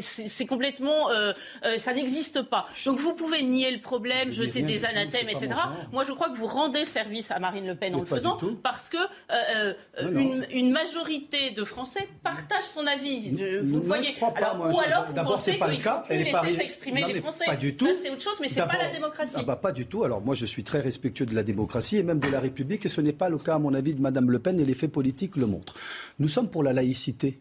C'est 0.00 0.46
complètement. 0.46 1.08
ça 1.76 1.92
n'existe 1.92 2.42
pas. 2.42 2.66
Donc 2.84 2.98
vous 2.98 3.14
pouvez 3.14 3.42
nier 3.42 3.70
le 3.70 3.80
problème 3.80 4.30
jeter 4.30 4.62
des 4.62 4.84
anathèmes, 4.84 5.28
etc. 5.28 5.54
Moi, 5.92 6.04
je 6.04 6.12
crois 6.12 6.30
que 6.30 6.36
vous 6.36 6.46
rendez 6.46 6.84
service 6.84 7.30
à 7.30 7.38
Marine 7.38 7.66
Le 7.66 7.74
Pen 7.74 7.94
en 7.94 8.00
le 8.00 8.06
faisant 8.06 8.38
parce 8.62 8.88
que 8.88 8.96
euh, 8.96 9.74
euh, 10.02 10.42
une, 10.50 10.70
majorité 10.70 11.50
de 11.50 11.64
Français 11.64 12.08
partagent 12.22 12.64
son 12.64 12.86
avis. 12.86 13.30
Vous 13.62 13.76
le 13.76 13.82
voyez. 13.82 14.16
ou 14.20 14.80
alors, 14.80 15.06
vous 15.08 15.14
pensez 15.14 15.58
qu'il 15.58 15.80
faut 15.80 15.90
plus 16.06 16.24
laisser 16.24 16.52
s'exprimer 16.54 17.04
les 17.12 17.20
Français. 17.20 17.44
Pas 17.46 17.56
du 17.56 17.74
tout. 17.74 17.86
Ça, 17.86 17.92
c'est 18.02 18.10
autre 18.10 18.22
chose, 18.22 18.38
mais 18.40 18.48
c'est 18.48 18.66
pas 18.66 18.78
la 18.78 18.88
démocratie. 18.88 19.34
Ah 19.36 19.42
bah, 19.42 19.56
pas 19.56 19.72
du 19.72 19.86
tout. 19.86 20.04
Alors 20.04 20.20
moi, 20.20 20.34
je 20.34 20.46
suis 20.46 20.64
très 20.64 20.80
respectueux 20.80 21.26
de 21.26 21.34
la 21.34 21.42
démocratie 21.42 21.96
et 21.96 22.02
même 22.02 22.20
de 22.20 22.28
la 22.28 22.40
République, 22.40 22.84
et 22.86 22.88
ce 22.88 23.00
n'est 23.00 23.12
pas 23.12 23.28
le 23.28 23.38
cas, 23.38 23.54
à 23.54 23.58
mon 23.58 23.74
avis, 23.74 23.94
de 23.94 24.00
Madame 24.00 24.30
Le 24.30 24.38
Pen, 24.38 24.60
et 24.60 24.64
les 24.64 24.74
faits 24.74 24.92
politiques 24.92 25.36
le 25.36 25.46
montrent. 25.46 25.74
Nous 26.18 26.28
sommes 26.28 26.48
pour 26.48 26.62
la 26.62 26.72
laïcité. 26.72 27.38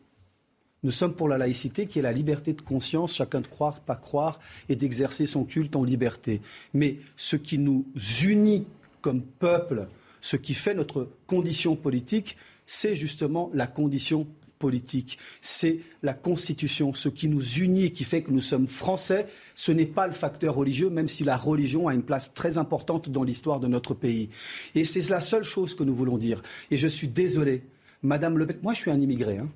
Nous 0.83 0.91
sommes 0.91 1.15
pour 1.15 1.27
la 1.27 1.37
laïcité 1.37 1.87
qui 1.87 1.99
est 1.99 2.03
la 2.03 2.11
liberté 2.11 2.53
de 2.53 2.61
conscience, 2.61 3.15
chacun 3.15 3.41
de 3.41 3.47
croire, 3.47 3.79
pas 3.79 3.95
croire, 3.95 4.39
et 4.69 4.75
d'exercer 4.75 5.25
son 5.25 5.43
culte 5.43 5.75
en 5.75 5.83
liberté. 5.83 6.41
Mais 6.73 6.97
ce 7.15 7.35
qui 7.35 7.57
nous 7.57 7.85
unit 8.23 8.67
comme 9.01 9.21
peuple, 9.21 9.87
ce 10.21 10.37
qui 10.37 10.53
fait 10.53 10.75
notre 10.75 11.09
condition 11.25 11.75
politique, 11.75 12.37
c'est 12.65 12.95
justement 12.95 13.49
la 13.53 13.65
condition 13.65 14.27
politique. 14.59 15.17
C'est 15.41 15.79
la 16.03 16.13
Constitution, 16.13 16.93
ce 16.93 17.09
qui 17.09 17.27
nous 17.27 17.41
unit 17.41 17.85
et 17.85 17.91
qui 17.91 18.03
fait 18.03 18.21
que 18.21 18.31
nous 18.31 18.41
sommes 18.41 18.67
français. 18.67 19.27
Ce 19.55 19.71
n'est 19.71 19.85
pas 19.85 20.07
le 20.07 20.13
facteur 20.13 20.55
religieux, 20.55 20.89
même 20.89 21.07
si 21.07 21.23
la 21.23 21.37
religion 21.37 21.87
a 21.87 21.93
une 21.93 22.03
place 22.03 22.33
très 22.33 22.57
importante 22.57 23.09
dans 23.09 23.23
l'histoire 23.23 23.59
de 23.59 23.67
notre 23.67 23.93
pays. 23.93 24.29
Et 24.75 24.85
c'est 24.85 25.09
la 25.09 25.21
seule 25.21 25.43
chose 25.43 25.75
que 25.75 25.83
nous 25.83 25.95
voulons 25.95 26.17
dire. 26.17 26.41
Et 26.71 26.77
je 26.77 26.87
suis 26.87 27.07
désolé. 27.07 27.63
Madame 28.03 28.37
Le 28.37 28.45
Pen, 28.45 28.57
moi 28.61 28.73
je 28.73 28.79
suis 28.79 28.91
un 28.91 29.01
immigré. 29.01 29.37
Hein. 29.37 29.49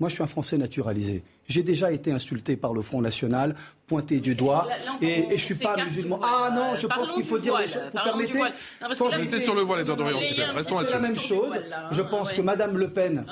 Moi, 0.00 0.08
je 0.08 0.14
suis 0.14 0.22
un 0.22 0.28
Français 0.28 0.56
naturalisé. 0.58 1.24
J'ai 1.48 1.64
déjà 1.64 1.90
été 1.90 2.12
insulté 2.12 2.56
par 2.56 2.72
le 2.72 2.82
Front 2.82 3.00
National, 3.00 3.56
pointé 3.88 4.20
du 4.20 4.36
doigt, 4.36 4.68
et, 5.02 5.24
je 5.28 5.32
ne 5.32 5.36
suis 5.36 5.54
pas 5.56 5.82
musulman. 5.84 6.20
Ah 6.22 6.52
non, 6.54 6.76
je 6.76 6.86
pense 6.86 7.12
qu'il 7.12 7.24
faut 7.24 7.38
dire 7.38 7.58
les 7.58 7.66
choses. 7.66 7.82
Vous 7.92 8.02
permettez 8.04 8.40
j'étais 9.10 9.38
sur 9.40 9.56
le 9.56 9.62
voile, 9.62 9.80
Edouard 9.80 9.96
Dorian, 9.96 10.20
C'est 10.20 10.90
la 10.90 11.00
même 11.00 11.16
chose. 11.16 11.58
Je 11.90 12.02
pense 12.02 12.32
que 12.32 12.42
Madame 12.42 12.78
Le 12.78 12.90
Pen, 12.90 13.24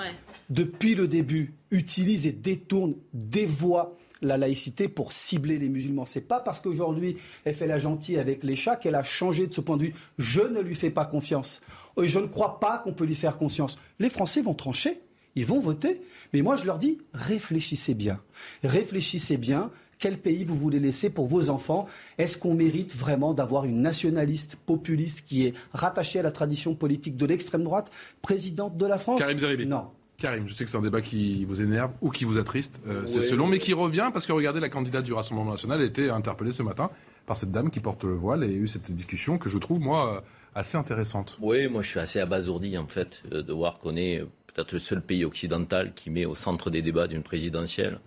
depuis 0.51 0.95
le 0.97 1.07
début, 1.07 1.55
utilise 1.71 2.27
et 2.27 2.33
détourne, 2.33 2.95
dévoie 3.13 3.97
la 4.23 4.37
laïcité 4.37 4.89
pour 4.89 5.13
cibler 5.13 5.59
les 5.59 5.69
musulmans. 5.69 6.07
C'est 6.07 6.21
pas 6.21 6.41
parce 6.41 6.61
qu'aujourd'hui 6.61 7.19
elle 7.45 7.55
fait 7.55 7.67
la 7.67 7.79
gentille 7.79 8.19
avec 8.19 8.45
les 8.45 8.57
chats 8.57 8.77
qu'elle 8.77 8.95
a 8.95 9.03
changé 9.03 9.47
de 9.47 9.53
ce 9.53 9.61
point 9.61 9.77
de 9.77 9.83
vue. 9.83 9.95
Je 10.19 10.41
ne 10.41 10.61
lui 10.61 10.75
fais 10.75 10.91
pas 10.91 11.05
confiance. 11.05 11.61
Et 12.01 12.09
je 12.09 12.19
ne 12.19 12.27
crois 12.27 12.59
pas 12.59 12.79
qu'on 12.79 12.93
peut 12.93 13.05
lui 13.05 13.15
faire 13.15 13.37
confiance. 13.37 13.79
Les 13.99 14.09
Français 14.09 14.41
vont 14.41 14.55
trancher. 14.55 15.01
Ils 15.37 15.47
vont 15.47 15.61
voter. 15.61 16.01
Mais 16.33 16.43
moi, 16.43 16.57
je 16.57 16.65
leur 16.65 16.79
dis, 16.79 16.99
réfléchissez 17.15 17.95
bien. 17.95 18.21
Réfléchissez 18.65 19.37
bien. 19.37 19.71
Quel 19.99 20.19
pays 20.19 20.45
vous 20.45 20.57
voulez 20.57 20.81
laisser 20.81 21.09
pour 21.09 21.27
vos 21.27 21.49
enfants? 21.49 21.87
Est-ce 22.19 22.37
qu'on 22.37 22.55
mérite 22.55 22.95
vraiment 22.95 23.33
d'avoir 23.33 23.65
une 23.65 23.81
nationaliste 23.81 24.57
populiste 24.57 25.25
qui 25.27 25.47
est 25.47 25.55
rattachée 25.73 26.19
à 26.19 26.23
la 26.23 26.31
tradition 26.31 26.75
politique 26.75 27.17
de 27.17 27.25
l'extrême 27.25 27.65
droite, 27.65 27.91
présidente 28.21 28.77
de 28.77 28.87
la 28.87 28.99
France? 28.99 29.19
Karim 29.19 29.39
Zeribi. 29.39 29.67
Non. 29.67 29.87
Karim, 30.19 30.49
je 30.49 30.55
sais 30.55 30.65
que 30.65 30.71
c'est 30.71 30.77
un 30.77 30.83
débat 30.83 31.03
qui 31.03 31.45
vous 31.45 31.61
énerve 31.61 31.93
ou 32.01 32.11
qui 32.11 32.25
vous 32.25 32.39
attriste, 32.39 32.81
euh, 32.87 33.03
c'est 33.05 33.21
selon, 33.21 33.47
mais 33.47 33.59
qui 33.59 33.75
revient 33.75 34.09
parce 34.13 34.27
que 34.27 34.33
regardez, 34.33 34.61
la 34.61 34.71
candidate 34.71 35.05
du 35.05 35.13
Rassemblement 35.13 35.51
national 35.51 35.81
a 35.83 35.85
été 35.85 36.09
interpellée 36.09 36.53
ce 36.53 36.63
matin 36.63 36.91
par 37.27 37.37
cette 37.37 37.51
dame 37.51 37.71
qui 37.71 37.81
porte 37.81 38.05
le 38.05 38.15
voile 38.15 38.43
et 38.45 38.47
il 38.47 38.53
y 38.53 38.57
a 38.57 38.59
eu 38.59 38.69
cette 38.69 38.91
discussion 38.91 39.37
que 39.37 39.51
je 39.51 39.59
trouve, 39.59 39.79
moi, 39.79 40.25
assez 40.55 40.79
intéressante. 40.79 41.37
Oui, 41.43 41.69
moi 41.69 41.83
je 41.83 41.91
suis 41.91 42.01
assez 42.01 42.19
abasourdi 42.19 42.79
en 42.79 42.87
fait 42.87 43.23
euh, 43.31 43.43
de 43.43 43.53
voir 43.53 43.79
qu'on 43.79 43.95
est 43.97 44.25
peut-être 44.57 44.73
le 44.73 44.79
seul 44.79 45.03
pays 45.03 45.25
occidental 45.25 45.93
qui 45.95 46.11
met 46.11 46.25
au 46.25 46.35
centre 46.35 46.71
des 46.71 46.81
débats 46.81 47.07
d'une 47.07 47.23
présidentielle 47.23 48.01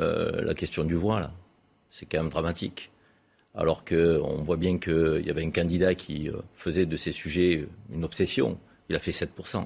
euh, 0.00 0.42
la 0.42 0.54
question 0.54 0.84
du 0.84 0.94
voile. 0.94 1.30
C'est 1.90 2.06
quand 2.06 2.18
même 2.18 2.30
dramatique. 2.30 2.90
Alors 3.54 3.84
qu'on 3.84 4.42
voit 4.42 4.56
bien 4.56 4.78
qu'il 4.78 5.22
y 5.24 5.30
avait 5.30 5.44
un 5.44 5.50
candidat 5.50 5.94
qui 5.94 6.28
euh, 6.28 6.38
faisait 6.52 6.86
de 6.86 6.96
ces 6.96 7.12
sujets 7.12 7.68
une 7.92 8.04
obsession. 8.04 8.58
Il 8.88 8.96
a 8.96 8.98
fait 8.98 9.12
7%. 9.12 9.64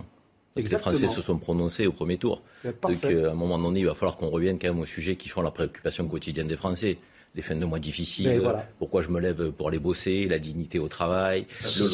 Les 0.56 0.64
Français 0.64 1.08
se 1.08 1.22
sont 1.22 1.38
prononcés 1.38 1.86
au 1.86 1.92
premier 1.92 2.18
tour. 2.18 2.42
Donc, 2.82 3.04
euh, 3.04 3.28
à 3.28 3.32
un 3.32 3.34
moment 3.34 3.58
donné, 3.58 3.80
il 3.80 3.86
va 3.86 3.94
falloir 3.94 4.16
qu'on 4.16 4.28
revienne 4.28 4.58
quand 4.58 4.68
même 4.68 4.80
aux 4.80 4.86
sujets 4.86 5.16
qui 5.16 5.28
font 5.28 5.40
la 5.40 5.50
préoccupation 5.50 6.06
quotidienne 6.08 6.48
des 6.48 6.56
Français 6.56 6.98
les 7.38 7.42
fins 7.42 7.54
de 7.54 7.64
mois 7.64 7.78
difficiles, 7.78 8.42
pourquoi 8.80 9.02
je 9.02 9.10
me 9.10 9.20
lève 9.20 9.52
pour 9.52 9.68
aller 9.68 9.78
bosser, 9.78 10.26
la 10.26 10.40
dignité 10.40 10.80
au 10.80 10.88
travail. 10.88 11.46
Ce, 11.60 11.84
ne 11.84 11.88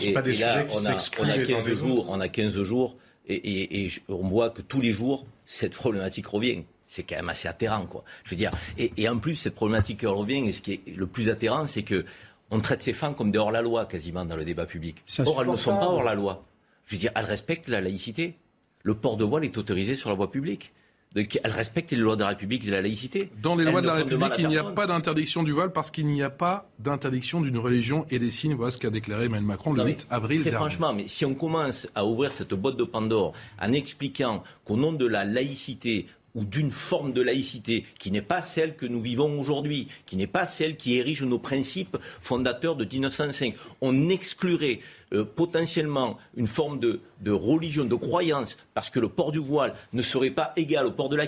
sont 0.00 0.12
pas 0.14 0.22
des 0.22 0.32
sujets 0.32 0.66
qui 0.66 0.76
s'excluent 0.78 1.22
on 1.22 1.28
a 1.28 1.38
15 1.38 1.72
jours, 1.74 2.06
On 2.08 2.20
a 2.20 2.28
15 2.28 2.62
jours 2.62 2.96
et, 3.28 3.90
on 4.08 4.26
voit 4.28 4.48
que 4.48 4.62
tous 4.62 4.80
les 4.80 4.92
jours, 4.92 5.26
cette 5.44 5.74
problématique 5.74 6.26
revient 6.26 6.64
c'est 6.86 7.04
quand 7.04 7.16
même 7.16 7.30
assez 7.30 7.48
atterrant, 7.48 7.86
quoi. 7.86 8.04
Je 8.22 8.30
veux 8.30 8.36
dire, 8.36 8.50
et, 8.76 9.08
en 9.08 9.16
plus, 9.16 9.34
cette 9.34 9.54
problématique 9.54 10.00
qui 10.00 10.06
revient, 10.06 10.46
et 10.46 10.52
ce 10.52 10.60
qui 10.60 10.74
est 10.74 10.82
le 10.94 11.06
plus 11.06 11.30
atterrant, 11.30 11.66
c'est 11.66 11.84
que 11.84 12.04
on 12.50 12.60
traite 12.60 12.82
ces 12.82 12.92
femmes 12.92 13.14
comme 13.14 13.30
des 13.30 13.38
hors-la-loi, 13.38 13.86
quasiment, 13.86 14.26
dans 14.26 14.36
le 14.36 14.44
débat 14.44 14.66
public. 14.66 15.02
Or, 15.24 15.40
elles 15.40 15.50
ne 15.50 15.56
sont 15.56 15.74
pas 15.74 15.86
hors-la-loi. 15.86 16.44
Je 16.84 16.94
veux 16.94 16.98
dire, 16.98 17.10
elles 17.14 17.24
respectent 17.24 17.68
la 17.68 17.80
laïcité. 17.80 18.34
Le 18.82 18.94
port 18.94 19.16
de 19.16 19.24
voile 19.24 19.46
est 19.46 19.56
autorisé 19.56 19.96
sur 19.96 20.10
la 20.10 20.16
voie 20.16 20.30
publique. 20.30 20.74
Elle 21.14 21.50
respecte 21.50 21.90
les 21.90 21.98
lois 21.98 22.16
de 22.16 22.22
la 22.22 22.28
République 22.28 22.64
et 22.64 22.68
de 22.68 22.72
la 22.72 22.80
laïcité. 22.80 23.30
Dans 23.42 23.54
les 23.54 23.64
lois 23.64 23.82
de 23.82 23.86
la 23.86 23.94
République, 23.94 24.32
il 24.38 24.48
n'y 24.48 24.56
a 24.56 24.64
pas 24.64 24.86
d'interdiction 24.86 25.42
du 25.42 25.52
voile 25.52 25.72
parce 25.72 25.90
qu'il 25.90 26.06
n'y 26.06 26.22
a 26.22 26.30
pas 26.30 26.70
d'interdiction 26.78 27.40
d'une 27.40 27.58
religion 27.58 28.06
et 28.10 28.18
des 28.18 28.30
signes. 28.30 28.54
Voilà 28.54 28.70
ce 28.70 28.78
qu'a 28.78 28.90
déclaré 28.90 29.26
Emmanuel 29.26 29.46
Macron 29.46 29.72
le 29.72 29.84
8 29.84 30.06
avril 30.10 30.42
très 30.42 30.52
Franchement, 30.52 30.92
mais 30.92 31.08
si 31.08 31.24
on 31.24 31.34
commence 31.34 31.88
à 31.94 32.06
ouvrir 32.06 32.32
cette 32.32 32.54
boîte 32.54 32.76
de 32.76 32.84
Pandore 32.84 33.32
en 33.60 33.72
expliquant 33.72 34.42
qu'au 34.64 34.76
nom 34.76 34.92
de 34.92 35.06
la 35.06 35.24
laïcité, 35.24 36.06
ou 36.34 36.44
d'une 36.44 36.70
forme 36.70 37.12
de 37.12 37.22
laïcité 37.22 37.84
qui 37.98 38.10
n'est 38.10 38.22
pas 38.22 38.42
celle 38.42 38.76
que 38.76 38.86
nous 38.86 39.00
vivons 39.00 39.40
aujourd'hui, 39.40 39.88
qui 40.06 40.16
n'est 40.16 40.26
pas 40.26 40.46
celle 40.46 40.76
qui 40.76 40.96
érige 40.96 41.22
nos 41.22 41.38
principes 41.38 41.98
fondateurs 42.20 42.76
de 42.76 42.84
1905. 42.84 43.54
On 43.80 44.08
exclurait 44.08 44.80
euh, 45.12 45.24
potentiellement 45.24 46.18
une 46.36 46.46
forme 46.46 46.78
de, 46.80 47.00
religion, 47.26 47.84
de 47.84 47.94
croyance, 47.94 48.56
parce 48.74 48.90
que 48.90 49.00
le 49.00 49.08
port 49.08 49.32
du 49.32 49.38
voile 49.38 49.74
ne 49.92 50.02
serait 50.02 50.30
pas 50.30 50.52
égal 50.56 50.86
au 50.86 50.92
port 50.92 51.08
de 51.08 51.16
la 51.16 51.26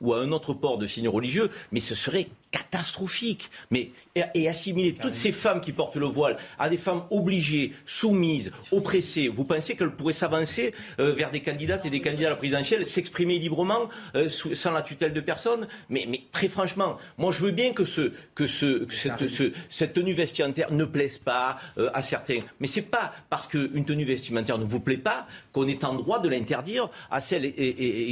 ou 0.00 0.12
à 0.12 0.20
un 0.20 0.32
autre 0.32 0.54
port 0.54 0.78
de 0.78 0.86
signe 0.86 1.08
religieux, 1.08 1.50
mais 1.72 1.80
ce 1.80 1.94
serait 1.94 2.28
catastrophique. 2.50 3.50
Mais, 3.70 3.90
et, 4.14 4.48
assimiler 4.48 4.94
toutes 4.94 5.14
ces 5.14 5.32
femmes 5.32 5.60
qui 5.60 5.72
portent 5.72 5.96
le 5.96 6.06
voile 6.06 6.36
à 6.58 6.68
des 6.68 6.76
femmes 6.76 7.04
obligées, 7.10 7.72
soumises, 7.86 8.52
oppressées, 8.72 9.28
vous 9.28 9.44
pensez 9.44 9.76
qu'elles 9.76 9.92
pourraient 9.92 10.12
s'avancer 10.12 10.74
euh, 10.98 11.12
vers 11.12 11.30
des 11.30 11.40
candidates 11.40 11.86
et 11.86 11.90
des 11.90 12.00
candidats 12.00 12.28
à 12.28 12.30
la 12.30 12.36
présidentielle, 12.36 12.84
s'exprimer 12.86 13.38
librement, 13.38 13.88
euh, 14.16 14.28
sans 14.28 14.72
la 14.72 14.82
tutelle 14.82 15.12
de 15.12 15.20
personne? 15.20 15.68
Mais, 15.88 16.06
mais, 16.08 16.22
très 16.32 16.48
franchement, 16.48 16.98
moi 17.18 17.30
je 17.30 17.44
veux 17.44 17.52
bien 17.52 17.72
que, 17.72 17.84
ce, 17.84 18.12
que, 18.34 18.46
ce, 18.46 18.86
cette, 18.90 19.24
cette, 19.68 19.92
tenue 19.92 20.14
vestimentaire 20.14 20.72
ne 20.72 20.84
plaise 20.84 21.18
pas 21.18 21.58
à 21.92 22.02
certains, 22.02 22.40
mais 22.58 22.66
c'est 22.66 22.82
pas 22.82 23.12
parce 23.28 23.46
qu'une 23.46 23.84
tenue 23.84 24.04
vestimentaire 24.04 24.58
ne 24.58 24.64
vous 24.64 24.80
plaît 24.80 24.96
pas 24.96 25.26
qu'on 25.52 25.66
est 25.66 25.84
en 25.84 25.94
droit 25.94 26.20
de 26.20 26.28
l'interdire 26.28 26.88
à 27.10 27.20
celles 27.20 27.54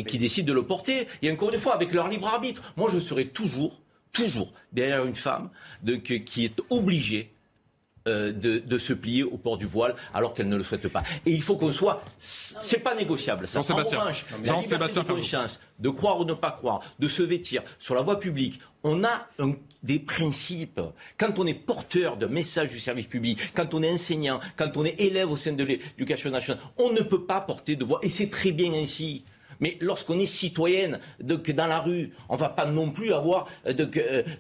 qui 0.04 0.18
décident 0.18 0.48
de 0.48 0.52
le 0.52 0.62
porter. 0.64 1.06
Et 1.22 1.30
encore 1.30 1.52
une 1.52 1.60
fois, 1.60 1.74
avec 1.74 1.92
leur 1.92 2.08
libre 2.08 2.28
arbitre. 2.28 2.62
Moi, 2.76 2.88
je 2.92 2.98
serai 2.98 3.26
toujours, 3.26 3.80
toujours 4.12 4.52
derrière 4.72 5.04
une 5.04 5.16
femme 5.16 5.50
qui 6.04 6.44
est 6.44 6.60
obligée 6.70 7.32
euh, 8.08 8.32
de, 8.32 8.78
se 8.78 8.92
plier 8.92 9.24
au 9.24 9.36
port 9.36 9.58
du 9.58 9.66
voile 9.66 9.94
alors 10.14 10.32
qu'elle 10.32 10.48
ne 10.48 10.56
le 10.56 10.62
souhaite 10.62 10.88
pas. 10.88 11.02
Et 11.26 11.32
il 11.32 11.42
faut 11.42 11.56
qu'on 11.56 11.72
soit, 11.72 12.02
c'est 12.16 12.78
pas 12.78 12.94
négociable. 12.94 13.46
Ça. 13.48 13.58
Jean-Sébastien, 13.58 14.00
Jean-Sébastien, 14.44 15.04
de 15.78 15.88
croire 15.90 16.20
ou 16.20 16.24
ne 16.24 16.32
pas 16.32 16.52
croire, 16.52 16.80
de 16.98 17.08
se 17.08 17.22
vêtir 17.22 17.62
sur 17.78 17.94
la 17.94 18.02
voie 18.02 18.18
publique, 18.18 18.60
on 18.84 19.04
a 19.04 19.26
des 19.82 19.98
principes. 19.98 20.80
Quand 21.18 21.38
on 21.38 21.46
est 21.46 21.54
porteur 21.54 22.16
de 22.16 22.26
messages 22.26 22.70
du 22.70 22.78
service 22.78 23.08
public, 23.08 23.52
quand 23.54 23.74
on 23.74 23.82
est 23.82 23.90
enseignant, 23.90 24.40
quand 24.56 24.76
on 24.76 24.84
est 24.84 24.98
élève 25.00 25.30
au 25.30 25.36
sein 25.36 25.52
de 25.52 25.64
l'éducation 25.64 26.30
nationale, 26.30 26.62
on 26.78 26.92
ne 26.92 27.02
peut 27.02 27.24
pas 27.24 27.40
porter 27.40 27.76
de 27.76 27.84
voix. 27.84 27.98
Et 28.02 28.10
c'est 28.10 28.30
très 28.30 28.52
bien 28.52 28.72
ainsi. 28.72 29.24
Mais 29.60 29.76
lorsqu'on 29.80 30.18
est 30.18 30.26
citoyenne, 30.26 31.00
dans 31.20 31.66
la 31.66 31.80
rue, 31.80 32.12
on 32.28 32.34
ne 32.34 32.40
va 32.40 32.48
pas 32.48 32.66
non 32.66 32.90
plus 32.90 33.12
avoir 33.12 33.46
euh, 33.66 33.74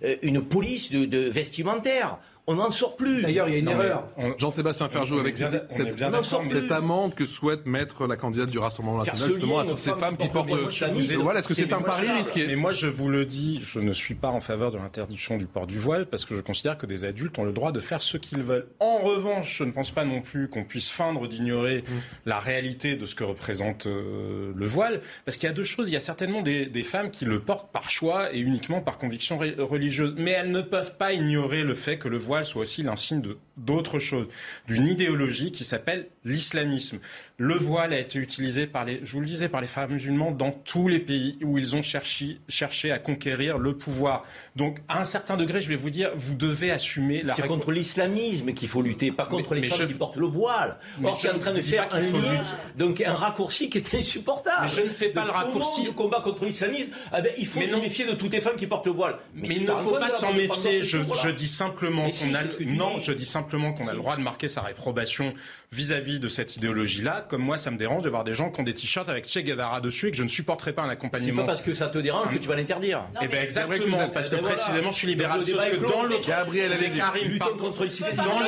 euh, 0.02 0.16
une 0.22 0.42
police 0.42 0.90
de 0.90 1.18
vestimentaire 1.18 2.18
on 2.48 2.54
n'en 2.54 2.70
sort 2.70 2.96
plus. 2.96 3.20
D'ailleurs, 3.20 3.46
il 3.48 3.52
y 3.52 3.56
a 3.56 3.58
une 3.58 3.68
erreur. 3.68 4.08
Jean-Sébastien 4.38 4.88
Ferjou, 4.88 5.20
avec 5.20 5.36
cette, 5.36 5.70
cette, 5.70 6.72
amende 6.72 7.14
que 7.14 7.26
souhaite 7.26 7.66
mettre 7.66 8.06
la 8.06 8.16
candidate 8.16 8.48
du 8.48 8.58
Rassemblement 8.58 8.98
national, 8.98 9.28
justement, 9.28 9.58
à 9.58 9.64
toutes 9.66 9.78
ces 9.78 9.92
femmes 9.92 10.16
qui 10.16 10.28
portent 10.28 10.50
le 10.50 11.16
voile, 11.16 11.36
est-ce 11.36 11.48
que 11.48 11.54
c'est 11.54 11.72
un 11.72 11.82
pari 11.82 12.10
risqué? 12.10 12.46
Mais 12.46 12.56
moi, 12.56 12.72
je 12.72 12.86
vous 12.86 13.10
le 13.10 13.26
dis, 13.26 13.60
je 13.62 13.80
ne 13.80 13.92
suis 13.92 14.14
pas 14.14 14.28
en 14.28 14.40
faveur 14.40 14.70
de 14.70 14.78
l'interdiction 14.78 15.36
du 15.36 15.46
port 15.46 15.66
du 15.66 15.78
voile, 15.78 16.06
parce 16.06 16.24
que 16.24 16.34
je 16.34 16.40
considère 16.40 16.78
que 16.78 16.86
des 16.86 17.04
adultes 17.04 17.38
ont 17.38 17.44
le 17.44 17.52
droit 17.52 17.70
de 17.70 17.80
faire 17.80 18.00
ce 18.00 18.16
qu'ils 18.16 18.42
veulent. 18.42 18.66
En 18.80 18.98
revanche, 18.98 19.58
je 19.58 19.64
ne 19.64 19.70
pense 19.70 19.90
pas 19.90 20.06
non 20.06 20.22
plus 20.22 20.48
qu'on 20.48 20.64
puisse 20.64 20.90
feindre 20.90 21.28
d'ignorer 21.28 21.84
mm. 21.86 21.92
la 22.24 22.40
réalité 22.40 22.96
de 22.96 23.04
ce 23.04 23.14
que 23.14 23.24
représente 23.24 23.86
euh, 23.86 24.52
le 24.56 24.66
voile, 24.66 25.02
parce 25.26 25.36
qu'il 25.36 25.46
y 25.46 25.50
a 25.50 25.54
deux 25.54 25.64
choses. 25.64 25.90
Il 25.90 25.92
y 25.92 25.96
a 25.96 26.00
certainement 26.00 26.40
des, 26.40 26.64
des 26.64 26.82
femmes 26.82 27.10
qui 27.10 27.26
le 27.26 27.40
portent 27.40 27.70
par 27.72 27.90
choix 27.90 28.32
et 28.34 28.38
uniquement 28.38 28.80
par 28.80 28.96
conviction 28.96 29.36
religieuse, 29.36 30.14
mais 30.16 30.30
elles 30.30 30.50
ne 30.50 30.62
peuvent 30.62 30.96
pas 30.96 31.12
ignorer 31.12 31.62
le 31.62 31.74
fait 31.74 31.98
que 31.98 32.08
le 32.08 32.16
voile 32.16 32.37
soit 32.44 32.62
aussi 32.62 32.82
l'insigne 32.82 33.20
de 33.20 33.38
d'autres 33.58 33.98
choses, 33.98 34.26
d'une 34.66 34.86
idéologie 34.86 35.52
qui 35.52 35.64
s'appelle 35.64 36.08
l'islamisme. 36.24 36.98
Le 37.36 37.54
voile 37.54 37.92
a 37.92 37.98
été 38.00 38.18
utilisé 38.18 38.66
par 38.66 38.84
les, 38.84 39.00
je 39.04 39.12
vous 39.12 39.20
le 39.20 39.26
disais, 39.26 39.48
par 39.48 39.60
les 39.60 39.66
femmes 39.66 39.92
musulmanes 39.92 40.36
dans 40.36 40.50
tous 40.50 40.88
les 40.88 40.98
pays 40.98 41.38
où 41.42 41.56
ils 41.56 41.76
ont 41.76 41.82
cherché, 41.82 42.38
cherché 42.48 42.90
à 42.90 42.98
conquérir 42.98 43.58
le 43.58 43.76
pouvoir. 43.76 44.24
Donc, 44.56 44.78
à 44.88 45.00
un 45.00 45.04
certain 45.04 45.36
degré, 45.36 45.60
je 45.60 45.68
vais 45.68 45.76
vous 45.76 45.90
dire, 45.90 46.10
vous 46.16 46.34
devez 46.34 46.70
assumer 46.70 47.22
la. 47.22 47.34
C'est 47.34 47.46
contre 47.46 47.70
l'islamisme 47.70 48.52
qu'il 48.54 48.68
faut 48.68 48.82
lutter, 48.82 49.12
pas 49.12 49.26
contre 49.26 49.54
les 49.54 49.68
femmes 49.68 49.86
qui 49.86 49.94
portent 49.94 50.16
le 50.16 50.26
voile. 50.26 50.78
Or, 51.02 51.18
tu 51.18 51.26
es 51.26 51.30
en 51.30 51.38
train 51.38 51.52
de 51.52 51.60
faire 51.60 51.88
un 51.92 52.00
lien, 52.00 52.42
donc 52.76 53.00
un 53.00 53.14
raccourci 53.14 53.70
qui 53.70 53.78
est 53.78 53.94
insupportable. 53.94 54.62
Mais 54.62 54.68
je 54.68 54.80
ne 54.80 54.88
fais 54.88 55.10
pas 55.10 55.24
le 55.24 55.30
raccourci 55.30 55.82
du 55.82 55.92
combat 55.92 56.20
contre 56.20 56.44
l'islamisme. 56.44 56.92
Eh 57.16 57.22
ben, 57.22 57.32
il 57.38 57.46
faut 57.46 57.60
se 57.60 57.76
méfier 57.76 58.06
de 58.06 58.12
toutes 58.12 58.32
les 58.32 58.40
femmes 58.40 58.56
qui 58.56 58.66
portent 58.66 58.86
le 58.86 58.92
voile. 58.92 59.16
Mais, 59.34 59.48
il 59.48 59.64
ne 59.64 59.72
faut 59.72 59.92
pas 59.92 60.10
s'en 60.10 60.32
méfier. 60.32 60.82
Je, 60.82 60.98
je, 61.22 61.28
dis 61.30 61.48
simplement 61.48 62.10
qu'on 62.10 62.34
a. 62.34 62.42
Non, 62.66 62.98
je 62.98 63.12
dis 63.12 63.26
simplement 63.26 63.47
qu'on 63.48 63.88
a 63.88 63.92
le 63.92 63.98
droit 63.98 64.16
de 64.16 64.22
marquer 64.22 64.48
sa 64.48 64.62
réprobation 64.62 65.34
vis-à-vis 65.72 66.18
de 66.18 66.28
cette 66.28 66.56
idéologie-là. 66.56 67.26
Comme 67.28 67.42
moi, 67.42 67.56
ça 67.56 67.70
me 67.70 67.76
dérange 67.76 68.02
de 68.02 68.08
voir 68.08 68.24
des 68.24 68.34
gens 68.34 68.50
qui 68.50 68.60
ont 68.60 68.64
des 68.64 68.74
t-shirts 68.74 69.08
avec 69.08 69.28
Che 69.28 69.38
Guevara 69.38 69.80
dessus 69.80 70.08
et 70.08 70.10
que 70.10 70.16
je 70.16 70.22
ne 70.22 70.28
supporterai 70.28 70.72
pas 70.72 70.82
un 70.82 70.88
accompagnement. 70.88 71.42
C'est 71.42 71.46
pas 71.46 71.46
parce 71.46 71.62
que 71.62 71.74
ça 71.74 71.88
te 71.88 71.98
dérange 71.98 72.32
que 72.32 72.38
tu 72.38 72.48
vas 72.48 72.56
l'interdire. 72.56 73.04
Eh 73.20 73.28
ben 73.28 73.42
exactement, 73.42 74.08
parce 74.08 74.30
que 74.30 74.36
précisément, 74.36 74.92
je 74.92 74.96
suis 74.96 75.06
libéral. 75.06 75.42
Sauf 75.42 75.70
que 75.70 75.76
dans 75.76 76.04
l'autre, 76.04 76.28
Gabriel, 76.28 76.72
Karim, 76.96 77.38
contre 77.38 77.84
dans 78.16 78.40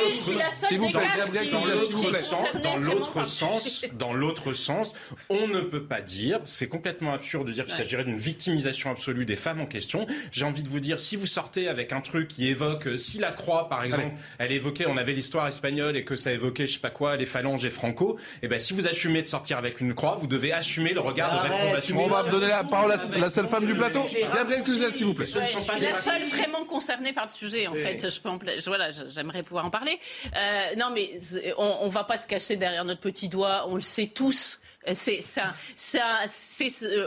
l'autre 1.65 2.15
sens, 2.15 2.47
dans 2.63 2.77
l'autre 2.77 3.25
sens, 3.25 3.85
dans 3.93 4.13
l'autre 4.13 4.53
sens, 4.53 4.93
on 5.29 5.47
ne 5.47 5.61
peut 5.61 5.83
pas 5.83 6.01
dire, 6.01 6.39
c'est 6.45 6.67
complètement 6.67 7.13
absurde 7.13 7.47
de 7.47 7.51
dire 7.51 7.65
qu'il 7.65 7.75
s'agirait 7.75 8.03
d'une 8.03 8.17
victimisation 8.17 8.91
absolue 8.91 9.25
des 9.25 9.35
femmes 9.35 9.61
en 9.61 9.65
question. 9.65 10.05
J'ai 10.31 10.45
envie 10.45 10.63
de 10.63 10.69
vous 10.69 10.79
dire, 10.79 10.99
si 10.99 11.15
vous 11.15 11.27
sortez 11.27 11.67
avec 11.67 11.93
un 11.93 12.01
truc 12.01 12.27
qui 12.27 12.47
évoque, 12.47 12.87
si 12.97 13.17
la 13.17 13.31
croix, 13.31 13.69
par 13.69 13.83
exemple, 13.83 14.11
elle 14.37 14.51
évoquait, 14.51 14.85
on 14.91 14.97
avait 14.97 15.13
l'histoire 15.13 15.47
espagnole 15.47 15.95
et 15.95 16.03
que 16.03 16.15
ça 16.15 16.31
évoquait, 16.31 16.67
je 16.67 16.73
sais 16.73 16.79
pas 16.79 16.89
quoi, 16.89 17.15
les 17.15 17.25
phalanges 17.25 17.65
et 17.65 17.69
Franco, 17.69 18.17
et 18.19 18.39
eh 18.43 18.47
ben 18.47 18.59
si 18.59 18.73
vous 18.73 18.87
assumez 18.87 19.21
de 19.21 19.27
sortir 19.27 19.57
avec 19.57 19.81
une 19.81 19.93
croix, 19.93 20.15
vous 20.15 20.27
devez 20.27 20.53
assumer 20.53 20.93
le 20.93 20.99
regard 20.99 21.31
de 21.33 21.49
réprobation. 21.49 21.97
On 22.03 22.07
va 22.07 22.23
donner 22.23 22.47
la 22.47 22.63
parole 22.63 22.91
à 22.91 22.97
la 23.17 23.29
seule 23.29 23.47
femme 23.47 23.65
du 23.65 23.75
plateau. 23.75 24.05
Gabriel 24.35 24.63
Cluzel, 24.63 24.95
s'il 24.95 25.05
vous 25.05 25.13
plaît. 25.13 25.25
Je 25.25 25.39
suis 25.45 25.79
la 25.79 25.93
seule 25.93 26.23
vraiment 26.23 26.65
concernée 26.65 27.13
par 27.13 27.25
le 27.25 27.31
sujet, 27.31 27.67
en 27.67 27.73
fait. 27.73 28.09
Je 28.09 28.19
peux 28.19 28.29
voilà, 28.67 28.91
j'aimerais 28.91 29.41
pouvoir 29.41 29.65
en 29.65 29.69
parler. 29.69 29.99
Euh, 30.35 30.75
non, 30.77 30.91
mais 30.93 31.17
on, 31.57 31.85
ne 31.85 31.91
va 31.91 32.03
pas 32.03 32.17
se 32.17 32.27
cacher 32.27 32.55
derrière 32.55 32.85
notre 32.85 33.01
petit 33.01 33.29
doigt. 33.29 33.65
On 33.67 33.75
le 33.75 33.81
sait 33.81 34.07
tous. 34.07 34.59
C'est 34.93 35.21
ça, 35.21 35.53
ça, 35.75 36.21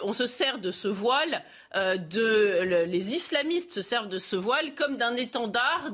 on 0.05 0.13
se 0.13 0.27
sert 0.27 0.59
de 0.59 0.71
ce 0.71 0.87
voile 0.87 1.43
euh, 1.77 2.85
les 2.87 3.15
islamistes 3.15 3.73
se 3.73 3.83
servent 3.83 4.09
de 4.09 4.19
ce 4.19 4.37
voile 4.37 4.75
comme 4.75 4.97
d'un 4.97 5.17
étendard, 5.17 5.91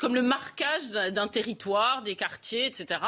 comme 0.00 0.14
le 0.14 0.22
marquage 0.22 0.90
d'un 0.90 1.28
territoire, 1.28 2.02
des 2.02 2.16
quartiers, 2.16 2.66
etc. 2.66 3.00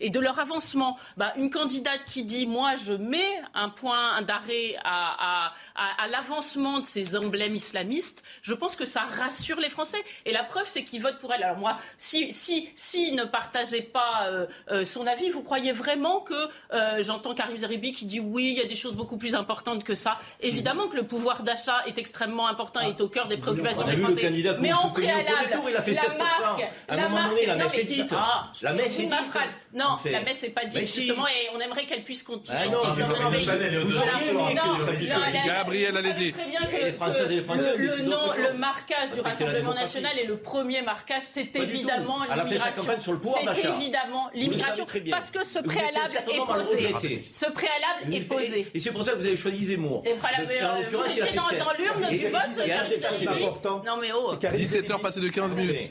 et 0.00 0.10
de, 0.10 0.20
leur 0.20 0.38
avancement. 0.38 0.98
Bah, 1.16 1.32
une 1.36 1.50
candidate 1.50 2.00
qui 2.06 2.24
dit 2.24 2.46
moi 2.46 2.72
je 2.82 2.94
mets 2.94 3.42
un 3.54 3.68
point 3.68 4.22
d'arrêt 4.22 4.76
à, 4.84 5.52
l'avancement 6.10 6.80
de 6.80 6.84
ces 6.84 7.16
emblèmes 7.16 7.54
islamistes, 7.54 8.22
je 8.42 8.54
pense 8.54 8.76
que 8.76 8.84
ça 8.84 9.02
rassure 9.02 9.60
les 9.60 9.68
Français. 9.68 10.02
Et 10.24 10.32
la 10.32 10.44
preuve 10.44 10.66
c'est 10.66 10.84
qu'ils 10.84 11.02
votent 11.02 11.18
pour 11.18 11.32
elle. 11.32 11.42
Alors 11.42 11.58
moi, 11.58 11.78
si 11.98 12.32
si 12.32 12.68
si 12.74 13.12
ne 13.12 13.24
partageait 13.24 13.82
pas 13.82 14.26
euh, 14.26 14.46
euh, 14.70 14.84
son 14.84 15.06
avis, 15.06 15.30
vous 15.30 15.42
croyez 15.42 15.72
vraiment 15.72 16.20
que 16.20 16.34
j'entends 17.02 17.34
Karim 17.34 17.58
Zeribi 17.58 17.92
qui 17.92 18.04
dit 18.06 18.20
oui, 18.20 18.52
il 18.52 18.58
y 18.58 18.60
a 18.60 18.66
des 18.66 18.76
choses 18.76 18.96
beaucoup 18.96 19.16
plus 19.16 19.34
importantes 19.34 19.84
que 19.84 19.94
ça. 19.94 20.18
Évidemment 20.40 20.88
que 20.88 20.96
le 20.96 21.03
le 21.04 21.08
pouvoir 21.08 21.42
d'achat 21.42 21.82
est 21.86 21.98
extrêmement 21.98 22.48
important 22.48 22.80
et 22.80 22.90
est 22.90 23.00
au 23.00 23.08
cœur 23.08 23.28
des 23.28 23.36
préoccupations 23.36 23.86
des 23.86 23.96
Français. 23.98 24.32
Mais 24.60 24.72
en 24.72 24.88
préalable, 24.88 25.28
il 25.68 25.76
a 25.76 25.82
fait 25.82 25.92
la 25.92 26.14
marque, 26.14 26.64
à 26.88 26.94
un 26.94 27.08
moment 27.08 27.28
donné, 27.28 27.46
la 27.46 27.56
messe 27.56 27.78
est 27.78 27.84
dite. 27.84 28.14
Ah, 28.16 28.50
la 28.62 28.72
messe 28.72 28.98
est 28.98 29.02
dite. 29.02 29.14
Non, 29.74 29.96
la 30.10 30.20
messe 30.22 30.42
n'est 30.42 30.50
pas 30.50 30.64
dite 30.64 30.80
justement 30.80 31.26
et 31.26 31.50
on 31.54 31.60
aimerait 31.60 31.84
qu'elle 31.84 32.04
puisse 32.04 32.22
continuer. 32.22 32.58
Ah 32.62 32.68
non, 32.68 32.78
Gabriel, 35.46 35.96
allez-y. 35.96 36.32
Très 36.32 36.46
bien 36.46 36.60
que 36.60 36.76
le 37.76 38.02
nom, 38.02 38.32
le 38.36 38.54
marquage 38.56 39.10
du 39.12 39.20
Rassemblement 39.20 39.74
national 39.74 40.18
et 40.18 40.26
le 40.26 40.36
premier 40.38 40.80
marquage, 40.82 41.22
c'est 41.22 41.54
évidemment 41.56 42.20
l'immigration. 42.24 42.84
C'est 43.44 43.68
évidemment 43.68 44.30
l'immigration 44.34 44.86
parce 45.10 45.30
que 45.30 45.44
ce 45.44 45.58
préalable 45.58 46.16
est 46.32 46.46
posé. 46.46 47.22
Ce 47.22 47.46
préalable 47.46 48.14
est 48.14 48.20
posé. 48.20 48.66
Et 48.72 48.78
c'est 48.78 48.92
pour 48.92 49.04
ça 49.04 49.12
que 49.12 49.18
vous 49.18 49.26
avez 49.26 49.36
choisi 49.36 49.66
Zemmour. 49.66 50.02
C'est 50.04 50.14
préalable. 50.14 50.93
Il 51.16 51.22
a 51.22 51.26
dans, 51.32 51.42
dans 51.42 51.48
sept. 51.70 51.78
l'urne 51.78 52.04
Et- 52.10 52.18
du 52.18 52.24
vote, 52.28 52.40
et 52.58 52.62
un 52.62 52.66
Karim 52.66 52.90
des 52.90 53.00
Zeribi. 53.00 53.44
important. 53.44 53.82
Non 53.86 53.96
mais 54.00 54.12
oh. 54.14 54.34
17h 54.34 55.00
passées 55.00 55.20
de 55.20 55.28
15 55.28 55.54
minutes. 55.54 55.90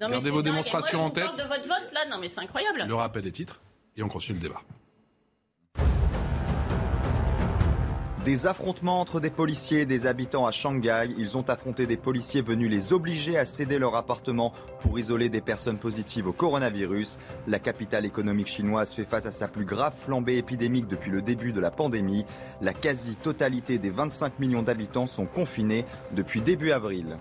Non, 0.00 0.08
mais 0.08 0.14
Gardez 0.14 0.20
c'est 0.26 0.30
vos 0.30 0.42
dingue. 0.42 0.52
Démonstrations 0.52 0.98
moi, 0.98 1.06
en 1.06 1.10
tête. 1.10 1.24
de 1.36 1.42
votre 1.42 1.62
vote 1.68 1.92
là, 1.94 2.00
non 2.10 2.18
mais 2.18 2.28
c'est 2.28 2.40
incroyable. 2.40 2.84
Le 2.86 2.94
rappel 2.94 3.22
des 3.22 3.32
titres 3.32 3.60
et 3.96 4.02
on 4.02 4.08
continue 4.08 4.38
le 4.38 4.42
débat. 4.48 4.60
Des 8.26 8.48
affrontements 8.48 9.00
entre 9.00 9.20
des 9.20 9.30
policiers 9.30 9.82
et 9.82 9.86
des 9.86 10.06
habitants 10.06 10.46
à 10.46 10.50
Shanghai. 10.50 11.14
Ils 11.16 11.36
ont 11.36 11.48
affronté 11.48 11.86
des 11.86 11.96
policiers 11.96 12.42
venus 12.42 12.68
les 12.68 12.92
obliger 12.92 13.38
à 13.38 13.44
céder 13.44 13.78
leur 13.78 13.94
appartement 13.94 14.52
pour 14.80 14.98
isoler 14.98 15.28
des 15.28 15.40
personnes 15.40 15.78
positives 15.78 16.26
au 16.26 16.32
coronavirus. 16.32 17.20
La 17.46 17.60
capitale 17.60 18.04
économique 18.04 18.48
chinoise 18.48 18.94
fait 18.94 19.04
face 19.04 19.26
à 19.26 19.30
sa 19.30 19.46
plus 19.46 19.64
grave 19.64 19.94
flambée 19.96 20.38
épidémique 20.38 20.88
depuis 20.88 21.12
le 21.12 21.22
début 21.22 21.52
de 21.52 21.60
la 21.60 21.70
pandémie. 21.70 22.26
La 22.60 22.72
quasi-totalité 22.72 23.78
des 23.78 23.90
25 23.90 24.40
millions 24.40 24.64
d'habitants 24.64 25.06
sont 25.06 25.26
confinés 25.26 25.84
depuis 26.10 26.40
début 26.40 26.72
avril. 26.72 27.18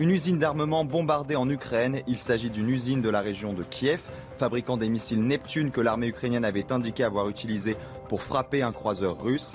Une 0.00 0.10
usine 0.10 0.40
d'armement 0.40 0.84
bombardée 0.84 1.36
en 1.36 1.48
Ukraine. 1.48 2.02
Il 2.08 2.18
s'agit 2.18 2.50
d'une 2.50 2.70
usine 2.70 3.02
de 3.02 3.08
la 3.08 3.20
région 3.20 3.52
de 3.52 3.62
Kiev, 3.62 4.00
fabriquant 4.36 4.76
des 4.76 4.88
missiles 4.88 5.22
Neptune 5.22 5.70
que 5.70 5.80
l'armée 5.80 6.08
ukrainienne 6.08 6.44
avait 6.44 6.72
indiqué 6.72 7.04
avoir 7.04 7.28
utilisé 7.28 7.76
pour 8.08 8.22
frapper 8.22 8.62
un 8.62 8.72
croiseur 8.72 9.22
russe. 9.22 9.54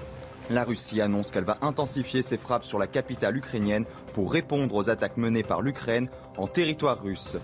La 0.52 0.64
Russie 0.64 1.02
annonce 1.02 1.32
qu'elle 1.32 1.44
va 1.44 1.58
intensifier 1.62 2.22
ses 2.22 2.38
frappes 2.38 2.66
sur 2.66 2.78
la 2.78 2.86
capitale 2.86 3.36
ukrainienne 3.36 3.86
pour 4.14 4.32
répondre 4.32 4.76
aux 4.76 4.92
attaques 4.92 5.18
menées 5.18 5.42
par 5.42 5.64
l'Ukraine 5.64 6.08
en 6.38 6.46
territoire 6.46 7.02
russe. 7.02 7.38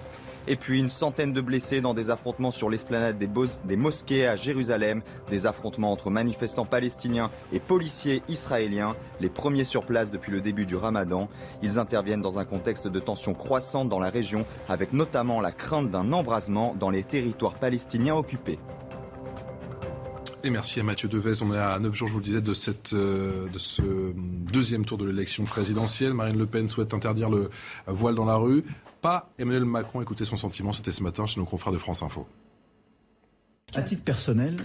Et 0.48 0.56
puis 0.56 0.80
une 0.80 0.90
centaine 0.90 1.34
de 1.34 1.42
blessés 1.42 1.82
dans 1.82 1.96
des 1.96 2.12
affrontements 2.12 2.52
sur 2.52 2.70
l'esplanade 2.70 3.18
des, 3.18 3.76
mosquées 3.76 4.28
à 4.28 4.36
Jérusalem, 4.36 5.02
des 5.30 5.48
affrontements 5.48 5.92
entre 5.92 6.10
manifestants 6.12 6.66
palestiniens 6.66 7.32
et 7.54 7.60
policiers 7.60 8.22
israéliens, 8.28 8.96
les 9.20 9.30
premiers 9.30 9.64
sur 9.64 9.86
place 9.86 10.12
depuis 10.12 10.32
le 10.32 10.42
début 10.42 10.66
du 10.66 10.76
ramadan. 10.76 11.28
Ils 11.64 11.80
interviennent 11.80 12.22
dans 12.22 12.40
un 12.40 12.46
contexte 12.46 12.88
de 12.88 13.00
tensions 13.00 13.34
croissantes 13.34 13.90
dans 13.90 14.00
la 14.00 14.10
région, 14.10 14.46
avec 14.70 14.94
notamment 14.94 15.42
la 15.42 15.52
crainte 15.52 15.90
d'un 15.90 16.12
embrasement 16.14 16.76
dans 16.80 16.90
les 16.90 17.04
territoires 17.04 17.54
palestiniens 17.54 18.16
occupés. 18.16 18.60
Et 20.44 20.50
merci 20.50 20.80
à 20.80 20.84
Mathieu 20.84 21.08
Devez. 21.08 21.42
On 21.44 21.54
est 21.54 21.58
à 21.58 21.78
9 21.78 21.94
jours, 21.94 22.08
je 22.08 22.14
vous 22.14 22.20
le 22.20 22.26
disais, 22.26 22.42
de, 22.42 22.54
cette, 22.54 22.94
euh, 22.94 23.48
de 23.50 23.60
ce 23.60 23.82
deuxième 24.52 24.86
tour 24.86 24.98
de 24.98 25.06
l'élection 25.06 25.44
présidentielle. 25.44 26.14
Marine 26.16 26.38
Le 26.38 26.48
Pen 26.48 26.68
souhaite 26.68 26.94
interdire 26.96 27.30
le 27.30 27.50
voile 27.86 28.16
dans 28.16 28.26
la 28.26 28.36
rue. 28.36 28.64
Pas 29.02 29.32
Emmanuel 29.38 29.66
Macron. 29.66 30.02
Écoutez 30.02 30.26
son 30.26 30.38
sentiment. 30.38 30.72
C'était 30.72 30.92
ce 30.92 31.04
matin 31.04 31.28
chez 31.28 31.40
nos 31.40 31.46
confrères 31.46 31.74
de 31.74 31.78
France 31.78 32.02
Info. 32.02 32.28
À 33.76 33.84
titre 33.84 34.04
personnel, 34.04 34.58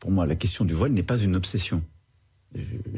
pour 0.00 0.10
moi, 0.10 0.26
la 0.26 0.34
question 0.34 0.64
du 0.64 0.72
voile 0.72 0.92
n'est 0.92 1.02
pas 1.02 1.18
une 1.18 1.36
obsession. 1.36 1.82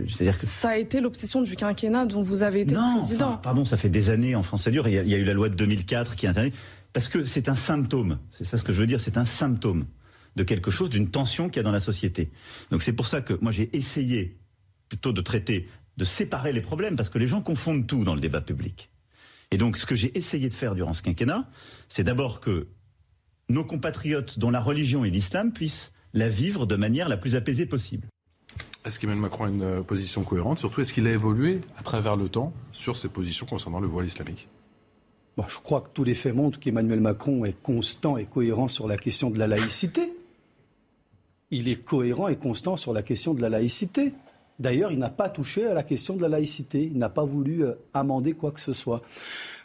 C'est-à-dire 0.09 0.39
que 0.39 0.47
Ça 0.47 0.71
a 0.71 0.77
été 0.77 1.01
l'obsession 1.01 1.43
du 1.43 1.57
quinquennat 1.57 2.07
dont 2.07 2.23
vous 2.23 2.45
avez 2.45 2.61
été 2.61 2.75
non, 2.77 2.99
président. 2.99 3.31
enfin, 3.31 3.37
pardon, 3.39 3.65
ça 3.65 3.77
fait 3.77 3.89
des 3.89 4.09
années 4.11 4.37
en 4.37 4.45
France, 4.45 4.63
c'est 4.63 4.71
dur. 4.71 4.87
Il 4.87 4.95
y, 4.95 4.99
a, 4.99 5.03
il 5.03 5.09
y 5.09 5.15
a 5.15 5.19
eu 5.19 5.25
la 5.25 5.33
loi 5.33 5.49
de 5.49 5.55
2004 5.57 6.15
qui 6.15 6.29
interdit 6.29 6.53
parce 6.93 7.09
que 7.09 7.25
c'est 7.25 7.49
un 7.49 7.57
symptôme. 7.57 8.19
C'est 8.31 8.45
ça 8.45 8.57
ce 8.57 8.63
que 8.63 8.73
je 8.73 8.81
veux 8.81 8.87
dire. 8.87 9.01
C'est 9.01 9.17
un 9.17 9.25
symptôme 9.25 9.85
de 10.39 10.45
quelque 10.45 10.71
chose, 10.71 10.89
d'une 10.89 11.11
tension 11.11 11.49
qu'il 11.49 11.57
y 11.57 11.61
a 11.61 11.63
dans 11.63 11.73
la 11.73 11.81
société. 11.81 12.31
Donc 12.71 12.83
c'est 12.83 12.95
pour 12.95 13.07
ça 13.07 13.21
que 13.21 13.35
moi 13.43 13.53
j'ai 13.53 13.69
essayé 13.77 14.39
plutôt 14.89 15.13
de 15.13 15.21
traiter, 15.21 15.69
de 15.97 16.05
séparer 16.05 16.53
les 16.53 16.63
problèmes 16.63 16.97
parce 16.97 17.11
que 17.11 17.19
les 17.19 17.27
gens 17.27 17.43
confondent 17.43 17.87
tout 17.87 18.05
dans 18.05 18.15
le 18.15 18.21
débat 18.21 18.41
public. 18.41 18.91
Et 19.51 19.59
donc 19.59 19.77
ce 19.77 19.85
que 19.85 19.95
j'ai 19.95 20.17
essayé 20.17 20.49
de 20.49 20.55
faire 20.55 20.75
durant 20.75 20.95
ce 20.95 21.03
quinquennat, 21.03 21.49
c'est 21.89 22.05
d'abord 22.05 22.41
que 22.41 22.69
nos 23.49 23.65
compatriotes 23.65 24.39
dont 24.39 24.51
la 24.51 24.61
religion 24.61 25.05
est 25.05 25.11
l'islam 25.11 25.53
puissent 25.53 25.93
la 26.15 26.29
vivre 26.29 26.67
de 26.67 26.77
manière 26.77 27.09
la 27.09 27.17
plus 27.17 27.37
apaisée 27.37 27.67
possible. 27.67 28.09
Est-ce 28.85 28.99
qu'Emmanuel 28.99 29.23
Macron 29.23 29.45
a 29.45 29.49
une 29.49 29.63
euh, 29.63 29.83
position 29.83 30.23
cohérente? 30.23 30.59
Surtout, 30.59 30.81
est-ce 30.81 30.95
qu'il 30.95 31.07
a 31.07 31.13
évolué 31.13 31.61
à 31.77 31.83
travers 31.83 32.17
le 32.17 32.29
temps 32.29 32.55
sur 32.73 32.97
ses 32.97 33.09
positions 33.09 33.45
concernant 33.45 33.81
le 33.81 33.87
voile 33.87 34.07
islamique? 34.07 34.49
Bon, 35.37 35.45
je 35.47 35.59
crois 35.59 35.83
que 35.83 35.89
tous 35.93 36.05
les 36.05 36.15
faits 36.15 36.35
montrent 36.35 36.59
qu'Emmanuel 36.59 37.01
Macron 37.01 37.45
est 37.45 37.61
constant 37.61 38.17
et 38.17 38.27
cohérent 38.27 38.69
sur 38.69 38.89
la 38.89 38.97
question 38.97 39.31
de 39.31 39.39
la 39.39 39.47
laïcité. 39.47 40.13
Il 41.51 41.69
est 41.69 41.83
cohérent 41.83 42.29
et 42.29 42.37
constant 42.37 42.77
sur 42.77 42.93
la 42.93 43.03
question 43.03 43.35
de 43.35 43.41
la 43.41 43.49
laïcité. 43.49 44.13
D'ailleurs, 44.59 44.91
il 44.91 44.99
n'a 44.99 45.09
pas 45.09 45.29
touché 45.29 45.67
à 45.67 45.75
la 45.75 45.85
question 45.85 46.17
de 46.17 46.23
la 46.23 46.29
laïcité. 46.29 46.83
Il 46.83 46.99
n'a 46.99 47.09
pas 47.09 47.25
voulu 47.25 47.65
euh, 47.65 47.75
amender 47.95 48.33
quoi 48.33 48.51
que 48.51 48.61
ce 48.61 48.73
soit. 48.73 49.03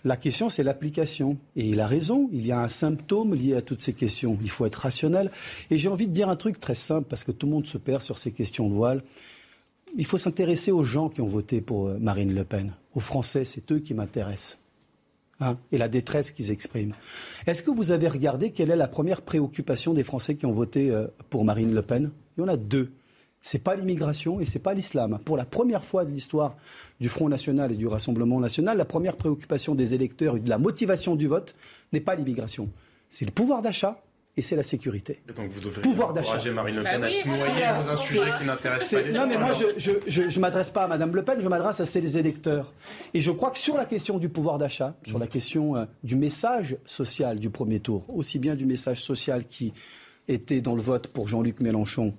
La 0.06 0.18
question, 0.18 0.50
c'est 0.50 0.64
l'application. 0.64 1.38
Et 1.56 1.68
il 1.68 1.80
a 1.80 1.88
raison. 1.88 2.30
Il 2.32 2.46
y 2.46 2.52
a 2.52 2.60
un 2.60 2.70
symptôme 2.70 3.34
lié 3.34 3.56
à 3.56 3.62
toutes 3.62 3.82
ces 3.82 3.94
questions. 3.94 4.38
Il 4.44 4.52
faut 4.52 4.66
être 4.66 4.76
rationnel. 4.76 5.32
Et 5.72 5.78
j'ai 5.78 5.90
envie 5.90 6.08
de 6.08 6.14
dire 6.14 6.30
un 6.30 6.36
truc 6.36 6.60
très 6.60 6.76
simple, 6.76 7.08
parce 7.10 7.24
que 7.24 7.32
tout 7.32 7.48
le 7.48 7.54
monde 7.54 7.66
se 7.66 7.80
perd 7.80 8.04
sur 8.04 8.20
ces 8.20 8.32
questions 8.32 8.70
de 8.70 8.74
voile. 8.74 9.02
Il 9.98 10.06
faut 10.06 10.18
s'intéresser 10.18 10.72
aux 10.72 10.84
gens 10.84 11.10
qui 11.10 11.22
ont 11.22 11.28
voté 11.28 11.60
pour 11.60 11.88
euh, 11.88 11.98
Marine 12.00 12.34
Le 12.34 12.44
Pen. 12.44 12.74
Aux 12.94 13.00
Français, 13.00 13.46
c'est 13.46 13.72
eux 13.72 13.80
qui 13.80 13.96
m'intéressent. 13.96 14.60
Hein, 15.44 15.58
et 15.74 15.78
la 15.78 15.90
détresse 15.90 16.32
qu'ils 16.32 16.52
expriment. 16.52 16.94
Est-ce 17.48 17.64
que 17.64 17.72
vous 17.72 17.92
avez 17.92 18.08
regardé 18.08 18.52
quelle 18.52 18.72
est 18.72 18.78
la 18.78 18.88
première 18.88 19.22
préoccupation 19.22 19.94
des 19.94 20.06
Français 20.06 20.36
qui 20.36 20.46
ont 20.46 20.54
voté 20.54 20.90
euh, 20.90 21.08
pour 21.30 21.44
Marine 21.44 21.74
Le 21.74 21.82
Pen? 21.82 22.12
Il 22.38 22.42
y 22.42 22.44
en 22.46 22.48
a 22.48 22.56
deux. 22.56 22.94
C'est 23.42 23.60
pas 23.60 23.76
l'immigration 23.76 24.40
et 24.40 24.46
c'est 24.46 24.60
pas 24.60 24.74
l'islam. 24.74 25.20
Pour 25.26 25.36
la 25.36 25.44
première 25.44 25.84
fois 25.84 26.06
de 26.06 26.12
l'histoire 26.12 26.56
du 27.02 27.10
Front 27.10 27.28
National 27.28 27.74
et 27.74 27.76
du 27.76 27.88
Rassemblement 27.88 28.40
National, 28.40 28.78
la 28.78 28.86
première 28.86 29.18
préoccupation 29.18 29.76
des 29.76 29.94
électeurs 29.94 30.38
et 30.38 30.40
de 30.40 30.48
la 30.48 30.58
motivation 30.58 31.18
du 31.18 31.28
vote 31.28 31.56
n'est 31.92 32.00
pas 32.00 32.16
l'immigration. 32.16 32.70
C'est 33.10 33.26
le 33.26 33.32
pouvoir 33.32 33.62
d'achat 33.62 34.02
et 34.36 34.42
c'est 34.42 34.56
la 34.56 34.64
sécurité. 34.64 35.22
Et 35.30 35.34
donc 35.34 35.50
vous 35.52 35.60
devriez 35.60 35.82
Pouvoir 35.82 36.12
d'achat. 36.14 36.38
Marine 36.52 36.78
Le 36.78 36.84
Bah 36.84 36.92
Pen 36.94 37.04
à 37.04 37.08
oui, 37.08 37.14
se 37.14 37.28
noyer 37.28 37.38
c'est- 37.44 37.84
dans 37.86 37.90
un 37.92 37.96
sujet 37.96 38.32
qui 38.40 38.46
n'intéresse 38.46 38.90
pas 38.92 39.02
les 39.02 39.12
Non, 39.12 39.20
gens. 39.22 39.28
mais 39.28 39.38
moi, 39.38 39.52
je 39.78 40.22
ne 40.22 40.40
m'adresse 40.40 40.70
pas 40.72 40.84
à 40.84 40.88
Mme 40.88 41.16
Le 41.16 41.24
Pen, 41.24 41.40
je 41.40 41.48
m'adresse 41.48 41.80
à 41.80 41.86
ses 41.86 42.18
électeurs. 42.18 42.74
Et 43.14 43.22
je 43.22 43.30
crois 43.32 43.52
que 43.52 43.60
sur 43.60 43.78
la 43.78 43.86
question 43.86 44.18
du 44.18 44.30
pouvoir 44.30 44.58
d'achat, 44.58 44.96
sur 45.06 45.20
la 45.20 45.28
question 45.28 45.76
euh, 45.76 45.86
du 46.04 46.16
message 46.16 46.78
social 46.86 47.38
du 47.40 47.50
premier 47.52 47.80
tour, 47.80 48.06
aussi 48.10 48.40
bien 48.40 48.56
du 48.56 48.66
message 48.66 49.04
social 49.04 49.46
qui 49.48 49.72
était 50.28 50.62
dans 50.62 50.76
le 50.76 50.82
vote 50.82 51.08
pour 51.10 51.28
Jean-Luc 51.28 51.60
Mélenchon, 51.60 52.14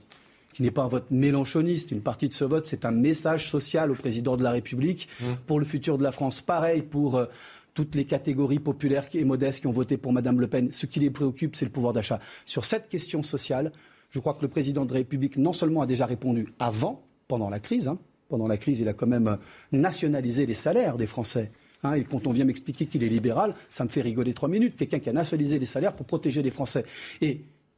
qui 0.53 0.62
n'est 0.62 0.71
pas 0.71 0.83
un 0.83 0.89
vote 0.89 1.11
mélenchoniste, 1.11 1.91
une 1.91 2.01
partie 2.03 2.29
de 2.29 2.35
ce 2.35 2.45
vote, 2.45 2.69
c'est 2.69 2.85
un 2.85 2.93
message 2.93 3.51
social 3.51 3.91
au 3.91 3.95
président 3.97 4.37
de 4.37 4.45
la 4.45 4.53
République 4.53 5.09
pour 5.49 5.59
le 5.59 5.65
futur 5.65 5.99
de 5.99 6.05
la 6.05 6.12
France. 6.12 6.41
Pareil 6.41 6.83
pour 6.83 7.17
euh, 7.17 7.27
toutes 7.75 7.95
les 7.95 8.05
catégories 8.05 8.61
populaires 8.61 9.07
et 9.12 9.25
modestes 9.25 9.61
qui 9.61 9.66
ont 9.66 9.72
voté 9.72 9.97
pour 9.97 10.12
Mme 10.12 10.41
Le 10.41 10.47
Pen. 10.47 10.70
Ce 10.70 10.87
qui 10.87 11.01
les 11.01 11.11
préoccupe, 11.11 11.57
c'est 11.57 11.64
le 11.64 11.70
pouvoir 11.70 11.93
d'achat. 11.93 12.20
Sur 12.47 12.64
cette 12.64 12.89
question 12.89 13.22
sociale, 13.22 13.72
je 14.11 14.20
crois 14.20 14.35
que 14.35 14.43
le 14.43 14.49
président 14.49 14.85
de 14.85 14.93
la 14.93 14.99
République, 14.99 15.37
non 15.37 15.53
seulement 15.53 15.83
a 15.83 15.87
déjà 15.87 16.07
répondu 16.07 16.55
avant, 16.61 17.03
pendant 17.27 17.51
la 17.51 17.59
crise, 17.59 17.89
hein, 17.89 17.99
pendant 18.29 18.47
la 18.47 18.57
crise, 18.57 18.81
il 18.81 18.89
a 18.89 18.93
quand 18.93 19.07
même 19.07 19.29
euh, 19.29 19.37
nationalisé 19.72 20.47
les 20.47 20.55
salaires 20.55 20.97
des 20.97 21.07
Français. 21.07 21.51
hein, 21.83 21.95
et 21.95 22.05
quand 22.05 22.27
on 22.27 22.33
vient 22.33 22.45
m'expliquer 22.45 22.87
qu'il 22.87 23.03
est 23.03 23.09
libéral, 23.09 23.55
ça 23.68 23.85
me 23.85 23.89
fait 23.89 24.03
rigoler 24.03 24.35
trois 24.35 24.49
minutes. 24.49 24.77
Quelqu'un 24.77 25.01
qui 25.01 25.09
a 25.09 25.12
nationalisé 25.12 25.59
les 25.59 25.66
salaires 25.66 25.95
pour 25.95 26.07
protéger 26.07 26.43
les 26.43 26.51
Français. 26.51 26.85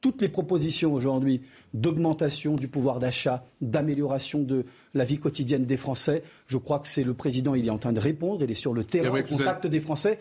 Toutes 0.01 0.21
les 0.23 0.29
propositions 0.29 0.93
aujourd'hui 0.93 1.43
d'augmentation 1.75 2.55
du 2.55 2.69
pouvoir 2.69 2.99
d'achat, 2.99 3.45
d'amélioration 3.61 4.43
de 4.43 4.65
la 4.95 5.05
vie 5.05 5.19
quotidienne 5.19 5.65
des 5.65 5.77
Français, 5.77 6.23
je 6.47 6.59
crois 6.59 6.79
que 6.79 6.89
c'est 6.89 7.05
le 7.05 7.15
président, 7.15 7.55
il 7.55 7.67
est 7.67 7.71
en 7.71 7.79
train 7.79 7.93
de 7.93 8.01
répondre, 8.01 8.43
il 8.43 8.51
est 8.51 8.55
sur 8.55 8.73
le 8.73 8.85
terrain, 8.85 9.21
au 9.21 9.23
contact 9.23 9.67
des 9.67 9.81
Français. 9.81 10.19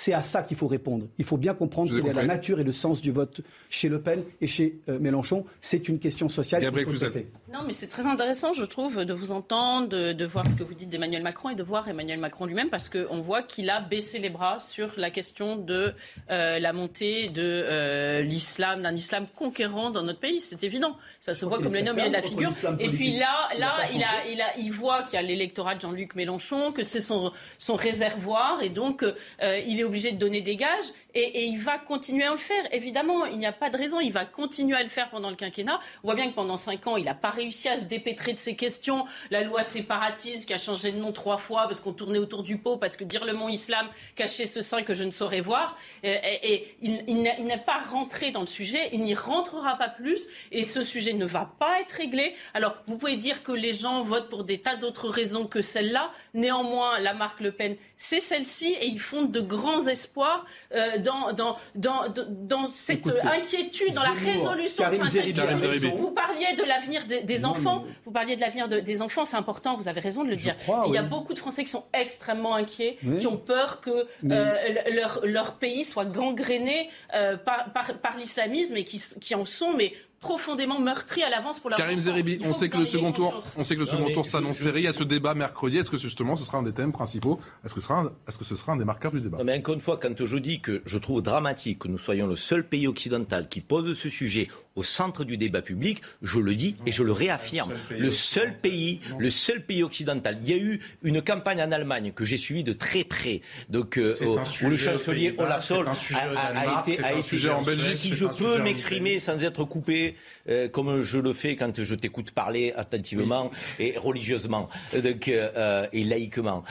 C'est 0.00 0.12
à 0.12 0.22
ça 0.22 0.42
qu'il 0.42 0.56
faut 0.56 0.68
répondre. 0.68 1.08
Il 1.18 1.24
faut 1.24 1.36
bien 1.36 1.54
comprendre 1.54 1.90
quelle 1.90 2.06
est 2.06 2.12
la 2.12 2.24
nature 2.24 2.60
et 2.60 2.62
le 2.62 2.70
sens 2.70 3.02
du 3.02 3.10
vote 3.10 3.40
chez 3.68 3.88
Le 3.88 4.00
Pen 4.00 4.22
et 4.40 4.46
chez 4.46 4.78
euh, 4.88 5.00
Mélenchon. 5.00 5.44
C'est 5.60 5.88
une 5.88 5.98
question 5.98 6.28
sociale 6.28 6.62
qu'il 6.72 6.84
faut 6.84 6.92
traiter. 6.92 7.26
Non, 7.52 7.64
mais 7.66 7.72
c'est 7.72 7.88
très 7.88 8.06
intéressant, 8.06 8.52
je 8.52 8.64
trouve, 8.64 9.04
de 9.04 9.12
vous 9.12 9.32
entendre, 9.32 9.88
de, 9.88 10.12
de 10.12 10.24
voir 10.24 10.46
ce 10.46 10.54
que 10.54 10.62
vous 10.62 10.74
dites 10.74 10.88
d'Emmanuel 10.88 11.24
Macron 11.24 11.50
et 11.50 11.56
de 11.56 11.64
voir 11.64 11.88
Emmanuel 11.88 12.20
Macron 12.20 12.46
lui-même, 12.46 12.70
parce 12.70 12.88
qu'on 12.88 13.20
voit 13.20 13.42
qu'il 13.42 13.70
a 13.70 13.80
baissé 13.80 14.20
les 14.20 14.30
bras 14.30 14.60
sur 14.60 14.92
la 14.96 15.10
question 15.10 15.56
de 15.56 15.92
euh, 16.30 16.60
la 16.60 16.72
montée 16.72 17.28
de 17.28 17.42
euh, 17.42 18.22
l'islam, 18.22 18.82
d'un 18.82 18.94
islam 18.94 19.26
conquérant 19.34 19.90
dans 19.90 20.04
notre 20.04 20.20
pays. 20.20 20.40
C'est 20.40 20.62
évident. 20.62 20.96
Ça 21.18 21.34
se 21.34 21.44
voit 21.44 21.58
comme 21.58 21.74
le 21.74 21.80
nom 21.80 21.94
vient 21.94 22.06
de 22.06 22.12
la 22.12 22.22
figure. 22.22 22.50
Et 22.78 22.90
puis 22.90 23.16
là, 23.16 23.48
Il 23.52 23.64
a 23.64 23.66
là, 23.66 23.76
il, 23.92 24.04
a, 24.04 24.26
il, 24.30 24.40
a, 24.40 24.56
il 24.58 24.70
voit 24.70 25.02
qu'il 25.02 25.14
y 25.14 25.16
a 25.16 25.22
l'électorat 25.22 25.74
de 25.74 25.80
Jean-Luc 25.80 26.14
Mélenchon, 26.14 26.70
que 26.70 26.84
c'est 26.84 27.00
son, 27.00 27.32
son 27.58 27.74
réservoir, 27.74 28.62
et 28.62 28.68
donc 28.68 29.02
euh, 29.02 29.60
il 29.66 29.80
est 29.80 29.87
obligé 29.88 30.12
de 30.12 30.18
donner 30.18 30.40
des 30.40 30.56
gages, 30.56 30.86
et, 31.14 31.46
il 31.46 31.58
va 31.58 31.78
continuer 31.78 32.24
à 32.24 32.30
le 32.30 32.36
faire. 32.36 32.62
Évidemment, 32.72 33.24
il 33.24 33.38
n'y 33.38 33.46
a 33.46 33.52
pas 33.52 33.70
de 33.70 33.76
raison, 33.76 33.98
il 33.98 34.12
va 34.12 34.24
continuer 34.24 34.76
à 34.76 34.82
le 34.82 34.88
faire 34.88 35.10
pendant 35.10 35.30
le 35.30 35.36
quinquennat. 35.36 35.80
On 36.04 36.08
voit 36.08 36.14
bien 36.14 36.28
que 36.30 36.34
pendant 36.34 36.56
cinq 36.56 36.86
ans, 36.86 36.96
il 36.96 37.04
n'a 37.06 37.14
pas 37.14 37.30
réussi 37.30 37.68
à 37.68 37.76
se 37.76 37.84
dépêtrer 37.84 38.32
de 38.34 38.38
ces 38.38 38.54
questions. 38.54 39.04
La 39.30 39.42
loi 39.42 39.62
séparatisme 39.62 40.44
qui 40.44 40.54
a 40.54 40.58
changé 40.58 40.92
de 40.92 40.98
nom 40.98 41.12
trois 41.12 41.38
fois 41.38 41.62
parce 41.66 41.80
qu'on 41.80 41.92
tournait 41.92 42.18
autour 42.18 42.42
du 42.42 42.58
pot, 42.58 42.76
parce 42.76 42.96
que 42.96 43.04
dire 43.04 43.24
le 43.24 43.32
mot 43.32 43.48
islam 43.48 43.88
cachait 44.14 44.46
ce 44.46 44.60
sein 44.60 44.82
que 44.82 44.94
je 44.94 45.04
ne 45.04 45.10
saurais 45.10 45.40
voir. 45.40 45.76
Et, 46.02 46.10
et- 46.42 46.76
il, 46.82 47.04
il 47.08 47.44
n'est 47.44 47.56
pas 47.58 47.80
rentré 47.90 48.30
dans 48.30 48.42
le 48.42 48.46
sujet, 48.46 48.88
il 48.92 49.02
n'y 49.02 49.14
rentrera 49.14 49.76
pas 49.76 49.88
plus, 49.88 50.28
et 50.52 50.64
ce 50.64 50.82
sujet 50.82 51.14
ne 51.14 51.24
va 51.26 51.50
pas 51.58 51.80
être 51.80 51.92
réglé. 51.92 52.34
Alors, 52.54 52.76
vous 52.86 52.96
pouvez 52.96 53.16
dire 53.16 53.42
que 53.42 53.52
les 53.52 53.72
gens 53.72 54.02
votent 54.02 54.28
pour 54.28 54.44
des 54.44 54.58
tas 54.58 54.76
d'autres 54.76 55.08
raisons 55.08 55.46
que 55.46 55.62
celle-là. 55.62 56.10
Néanmoins, 56.34 56.98
la 57.00 57.14
marque 57.14 57.40
Le 57.40 57.52
Pen, 57.52 57.76
c'est 57.96 58.20
celle-ci, 58.20 58.76
et 58.80 58.86
ils 58.86 59.00
font 59.00 59.22
de 59.22 59.40
grands 59.40 59.77
sans 59.78 59.88
espoir 59.88 60.44
euh, 60.74 60.98
dans, 60.98 61.32
dans, 61.32 61.56
dans, 61.74 62.04
dans 62.28 62.66
cette 62.68 63.08
inquiétude, 63.24 63.94
dans 63.94 64.02
la 64.02 64.10
résolution 64.10 64.88
de 64.90 65.04
cette 65.04 65.96
Vous 65.96 66.10
parliez 66.10 66.54
de 66.54 66.62
l'avenir 66.62 67.02
des, 67.06 67.44
enfants. 67.44 67.84
Vous 68.04 68.12
parliez 68.12 68.36
de 68.36 68.40
l'avenir 68.40 68.68
des 68.68 69.02
enfants, 69.02 69.24
c'est 69.24 69.36
important, 69.36 69.76
vous 69.76 69.88
avez 69.88 70.00
raison 70.00 70.24
de 70.24 70.30
le 70.30 70.36
dire. 70.36 70.54
Il 70.86 70.92
y 70.92 70.98
a 70.98 71.02
beaucoup 71.02 71.34
de 71.34 71.38
Français 71.38 71.64
qui 71.64 71.70
sont 71.70 71.84
extrêmement 71.92 72.54
inquiets, 72.54 72.98
qui 73.20 73.26
ont 73.26 73.36
peur 73.36 73.80
que 73.80 74.06
euh, 74.24 74.54
leur, 74.90 75.20
leur, 75.24 75.54
pays 75.58 75.84
soit 75.84 76.04
gangréné 76.04 76.90
euh, 77.14 77.36
par, 77.36 77.72
par, 77.72 77.94
par 77.94 78.16
l'islamisme 78.16 78.76
et 78.76 78.84
qui, 78.84 79.02
qui 79.20 79.34
en 79.34 79.44
sont 79.44 79.72
mais 79.76 79.92
profondément 80.20 80.80
meurtri 80.80 81.22
à 81.22 81.30
l'avance 81.30 81.60
pour 81.60 81.70
la 81.70 81.76
Karim 81.76 82.00
Zeribi, 82.00 82.40
on 82.42 82.52
sait, 82.52 82.68
que 82.68 82.78
le 82.78 82.86
second 82.86 83.12
tour, 83.12 83.40
on 83.56 83.62
sait 83.62 83.74
que 83.74 83.80
le 83.80 83.86
second 83.86 84.10
tour 84.12 84.26
s'annonce 84.26 84.58
serré. 84.58 84.80
Il 84.80 84.84
y 84.84 84.88
a 84.88 84.92
ce 84.92 85.04
débat 85.04 85.34
mercredi. 85.34 85.78
Est-ce 85.78 85.90
que 85.90 85.96
justement 85.96 86.36
ce 86.36 86.44
sera 86.44 86.58
un 86.58 86.62
des 86.62 86.72
thèmes 86.72 86.92
principaux 86.92 87.38
Est-ce 87.64 87.74
que, 87.74 87.80
ce 87.80 87.86
sera 87.86 88.00
un, 88.00 88.12
est-ce 88.26 88.36
que 88.36 88.44
ce 88.44 88.56
sera 88.56 88.72
un 88.72 88.76
des 88.76 88.84
marqueurs 88.84 89.12
du 89.12 89.20
débat 89.20 89.38
mais 89.44 89.56
Encore 89.58 89.74
une 89.74 89.80
fois, 89.80 89.98
quand 90.00 90.24
je 90.24 90.38
dis 90.38 90.60
que 90.60 90.82
je 90.84 90.98
trouve 90.98 91.22
dramatique 91.22 91.78
que 91.80 91.88
nous 91.88 91.98
soyons 91.98 92.26
le 92.26 92.36
seul 92.36 92.66
pays 92.66 92.86
occidental 92.88 93.48
qui 93.48 93.60
pose 93.60 93.96
ce 93.96 94.08
sujet 94.08 94.48
au 94.74 94.82
centre 94.82 95.24
du 95.24 95.36
débat 95.36 95.62
public, 95.62 96.02
je 96.22 96.38
le 96.40 96.54
dis 96.54 96.76
et 96.86 96.92
je 96.92 97.02
le 97.02 97.12
réaffirme. 97.12 97.72
Le 97.90 98.10
seul 98.10 98.56
pays, 98.58 99.00
le 99.18 99.30
seul 99.30 99.64
pays 99.64 99.82
occidental. 99.82 100.38
Il 100.42 100.50
y 100.50 100.52
a 100.52 100.56
eu 100.56 100.80
une 101.02 101.22
campagne 101.22 101.62
en 101.62 101.72
Allemagne 101.72 102.12
que 102.12 102.24
j'ai 102.24 102.38
suivie 102.38 102.64
de 102.64 102.72
très 102.72 103.04
près, 103.04 103.40
donc 103.68 103.98
euh, 103.98 104.14
où 104.62 104.68
le 104.68 104.76
chancelier 104.76 105.34
Olaf 105.38 105.66
Scholz 105.66 105.88
a, 106.14 106.88
été, 106.88 107.02
a 107.02 107.12
été 107.12 107.50
en 107.50 107.62
Belgique. 107.62 107.98
Si 107.98 108.14
je 108.14 108.26
peux 108.26 108.62
m'exprimer 108.62 109.20
sans 109.20 109.42
être 109.42 109.64
coupé, 109.64 110.07
euh, 110.48 110.68
comme 110.68 111.02
je 111.02 111.18
le 111.18 111.32
fais 111.32 111.56
quand 111.56 111.82
je 111.82 111.94
t'écoute 111.94 112.30
parler 112.32 112.72
attentivement 112.76 113.50
et 113.78 113.96
religieusement 113.96 114.68
donc, 115.02 115.28
euh, 115.28 115.86
et 115.92 116.04
laïquement. 116.04 116.64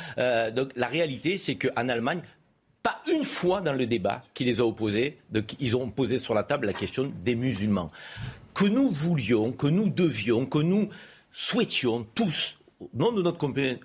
donc 0.56 0.72
la 0.76 0.88
réalité, 0.88 1.38
c'est 1.38 1.56
qu'en 1.56 1.90
Allemagne, 1.90 2.22
pas 2.84 3.02
une 3.12 3.24
fois 3.24 3.62
dans 3.62 3.74
le 3.74 3.86
débat 3.86 4.24
qui 4.34 4.46
les 4.46 4.60
a 4.60 4.66
opposés, 4.66 5.18
donc 5.32 5.56
ils 5.60 5.76
ont 5.76 5.90
posé 5.90 6.20
sur 6.20 6.34
la 6.34 6.44
table 6.44 6.68
la 6.68 6.74
question 6.74 7.12
des 7.22 7.36
musulmans. 7.36 7.92
Que 8.54 8.66
nous 8.66 8.90
voulions, 8.90 9.52
que 9.52 9.68
nous 9.68 9.90
devions, 9.90 10.46
que 10.46 10.60
nous 10.60 10.90
souhaitions 11.32 12.08
tous 12.16 12.58
au 12.80 12.90
nom 12.94 13.12
de 13.12 13.22
notre 13.22 13.38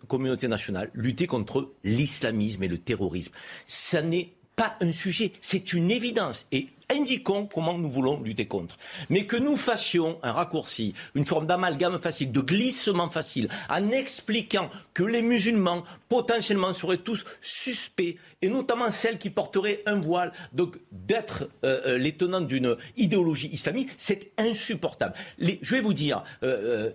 communauté 0.06 0.48
nationale, 0.48 0.90
lutter 0.94 1.26
contre 1.26 1.72
l'islamisme 1.82 2.62
et 2.62 2.68
le 2.68 2.78
terrorisme. 2.78 3.32
Ça 3.66 4.02
n'est 4.02 4.32
pas 4.56 4.76
un 4.80 4.92
sujet, 4.92 5.32
c'est 5.40 5.72
une 5.72 5.90
évidence. 5.90 6.46
Et 6.52 6.68
indiquons 6.92 7.46
comment 7.46 7.78
nous 7.78 7.90
voulons 7.90 8.20
lutter 8.20 8.46
contre. 8.46 8.76
Mais 9.08 9.26
que 9.26 9.36
nous 9.36 9.56
fassions 9.56 10.18
un 10.22 10.32
raccourci, 10.32 10.94
une 11.14 11.26
forme 11.26 11.46
d'amalgame 11.46 12.00
facile, 12.00 12.32
de 12.32 12.40
glissement 12.40 13.08
facile, 13.08 13.48
en 13.68 13.90
expliquant 13.90 14.70
que 14.94 15.02
les 15.02 15.22
musulmans 15.22 15.84
potentiellement 16.08 16.72
seraient 16.72 16.98
tous 16.98 17.24
suspects, 17.40 18.16
et 18.42 18.48
notamment 18.48 18.90
celles 18.90 19.18
qui 19.18 19.30
porteraient 19.30 19.82
un 19.86 20.00
voile, 20.00 20.32
donc 20.52 20.78
d'être 20.90 21.48
euh, 21.64 21.80
euh, 21.86 21.98
les 21.98 22.12
tenants 22.12 22.40
d'une 22.40 22.76
idéologie 22.96 23.48
islamique, 23.52 23.90
c'est 23.96 24.32
insupportable. 24.38 25.14
je 25.38 25.74
vais 25.74 25.80
vous 25.80 25.94
dire, 25.94 26.22
euh, 26.42 26.90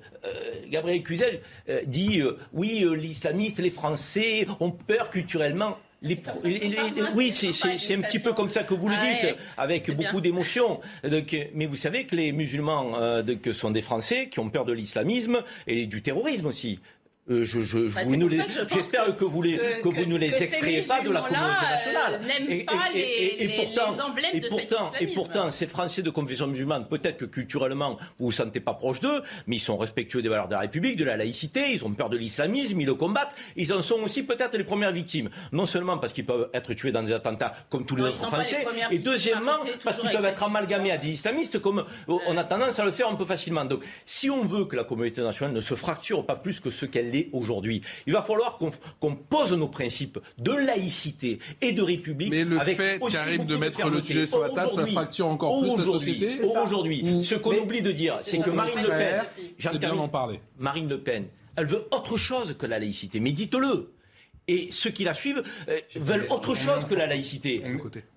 Gabriel 0.69 1.03
Cluzel 1.03 1.41
dit 1.85 2.21
oui, 2.53 2.85
l'islamiste, 2.95 3.59
les 3.59 3.69
Français 3.69 4.47
ont 4.59 4.71
peur 4.71 5.09
culturellement 5.09 5.77
oui, 6.03 7.33
c'est 7.33 7.93
un 7.95 8.01
petit 8.01 8.19
peu 8.19 8.33
comme 8.33 8.49
ça 8.49 8.63
que 8.63 8.73
vous 8.73 8.87
le 8.87 8.95
dites, 8.95 9.35
avec 9.57 9.89
beaucoup 9.95 10.21
d'émotion. 10.21 10.79
Mais 11.53 11.65
vous 11.65 11.75
savez 11.75 12.05
que 12.05 12.15
les 12.15 12.31
musulmans 12.31 12.99
euh, 12.99 13.23
sont 13.51 13.71
des 13.71 13.81
Français 13.81 14.29
qui 14.29 14.39
ont 14.39 14.49
peur 14.49 14.65
de 14.65 14.73
l'islamisme 14.73 15.43
et 15.65 15.85
du 15.85 16.01
terrorisme 16.01 16.45
aussi. 16.45 16.79
Euh, 17.29 17.43
je, 17.43 17.61
je, 17.61 17.79
bah, 17.93 18.01
j'espère 18.69 19.13
que, 19.17 19.25
vous, 19.25 19.41
les, 19.41 19.57
que, 19.57 19.89
vous 19.89 20.05
ne 20.05 20.15
les 20.15 20.33
extrayez 20.33 20.81
pas 20.81 21.01
de 21.01 21.11
la 21.11 21.21
communauté 21.21 21.65
euh, 21.65 21.71
nationale. 21.71 22.21
et, 22.47 22.65
et, 22.95 23.43
et, 23.43 23.55
pourtant, 23.57 23.95
et 24.33 24.41
pourtant, 24.41 24.91
et 25.01 25.07
pourtant, 25.07 25.51
ces 25.51 25.67
Français 25.67 26.01
de 26.01 26.09
confession 26.09 26.47
musulmane, 26.47 26.87
peut-être 26.87 27.17
que 27.17 27.25
culturellement, 27.25 27.97
vous 28.17 28.27
vous 28.27 28.31
sentez 28.31 28.61
pas 28.61 28.73
proche 28.73 29.01
d'eux, 29.01 29.23
mais 29.45 29.57
ils 29.57 29.61
sont 29.61 29.75
respectueux 29.75 30.21
des 30.21 30.29
valeurs 30.29 30.47
de 30.47 30.53
la 30.53 30.61
République, 30.61 30.95
de 30.95 31.03
la 31.03 31.17
laïcité, 31.17 31.73
ils 31.73 31.83
ont 31.83 31.91
peur 31.91 32.09
de 32.09 32.15
l'islamisme, 32.15 32.79
ils 32.79 32.85
le 32.85 32.95
combattent. 32.95 33.35
Ils 33.57 33.73
en 33.73 33.81
sont 33.81 33.99
aussi 33.99 34.23
peut-être 34.23 34.57
les 34.57 34.63
premières 34.63 34.93
victimes. 34.93 35.29
Non 35.51 35.65
seulement 35.65 35.97
parce 35.97 36.13
qu'ils 36.13 36.25
peuvent 36.25 36.49
être 36.53 36.73
tués 36.75 36.93
dans 36.93 37.03
des 37.03 37.11
attentats 37.11 37.53
comme 37.69 37.85
tous 37.85 37.97
les 37.97 38.03
autres 38.03 38.25
Français, 38.25 38.65
et 38.89 38.99
deuxièmement 38.99 39.59
parce 39.83 39.97
qu'ils 39.97 40.11
peuvent 40.11 40.25
être 40.25 40.43
amalgamés 40.43 40.91
à 40.91 40.97
des 40.97 41.09
islamistes 41.09 41.59
comme 41.59 41.83
on 42.07 42.37
a 42.37 42.43
tendance 42.45 42.79
à 42.79 42.85
le 42.85 42.91
faire 42.91 43.09
un 43.09 43.15
peu 43.15 43.25
facilement. 43.25 43.65
Donc, 43.65 43.83
si 44.05 44.29
on 44.29 44.45
veut 44.45 44.63
que 44.63 44.77
la 44.77 44.85
communauté 44.85 45.21
nationale 45.21 45.53
ne 45.53 45.59
se 45.59 45.75
fracture 45.75 46.25
pas 46.25 46.37
plus 46.37 46.61
que 46.61 46.69
ce 46.69 46.85
qu'elle 46.85 47.16
aujourd'hui. 47.33 47.81
Il 48.05 48.13
va 48.13 48.21
falloir 48.21 48.57
qu'on 48.99 49.15
pose 49.15 49.53
nos 49.53 49.67
principes 49.67 50.19
de 50.37 50.51
laïcité 50.51 51.39
et 51.61 51.73
de 51.73 51.81
république. 51.81 52.29
Mais 52.29 52.43
le 52.43 52.59
avec 52.59 52.77
fait, 52.77 52.99
Karim, 53.11 53.45
de 53.45 53.55
mettre 53.55 53.89
le 53.89 54.01
sujet 54.01 54.27
sur 54.27 54.41
la 54.41 54.49
table, 54.49 54.71
ça 54.71 54.87
fracture 54.87 55.27
encore 55.27 55.61
plus 55.61 55.77
la 55.77 55.83
société. 55.83 56.43
Aujourd'hui, 56.63 57.23
ce 57.23 57.35
qu'on 57.35 57.55
oublie 57.55 57.81
de 57.81 57.91
dire, 57.91 58.19
c'est 58.21 58.39
que 58.39 58.49
Marine 58.49 58.81
Le 58.81 58.89
Pen. 58.89 59.25
Marine 60.59 60.89
Le 60.89 60.99
Pen, 60.99 61.27
elle 61.55 61.65
veut 61.65 61.87
autre 61.91 62.17
chose 62.17 62.55
que 62.57 62.65
la 62.65 62.79
laïcité. 62.79 63.19
Mais 63.19 63.31
dites-le 63.31 63.91
et 64.47 64.69
ceux 64.71 64.89
qui 64.89 65.03
la 65.03 65.13
suivent 65.13 65.43
euh, 65.69 65.79
veulent 65.95 66.27
autre 66.29 66.55
chose 66.55 66.85
que 66.85 66.95
la 66.95 67.07
laïcité. 67.07 67.63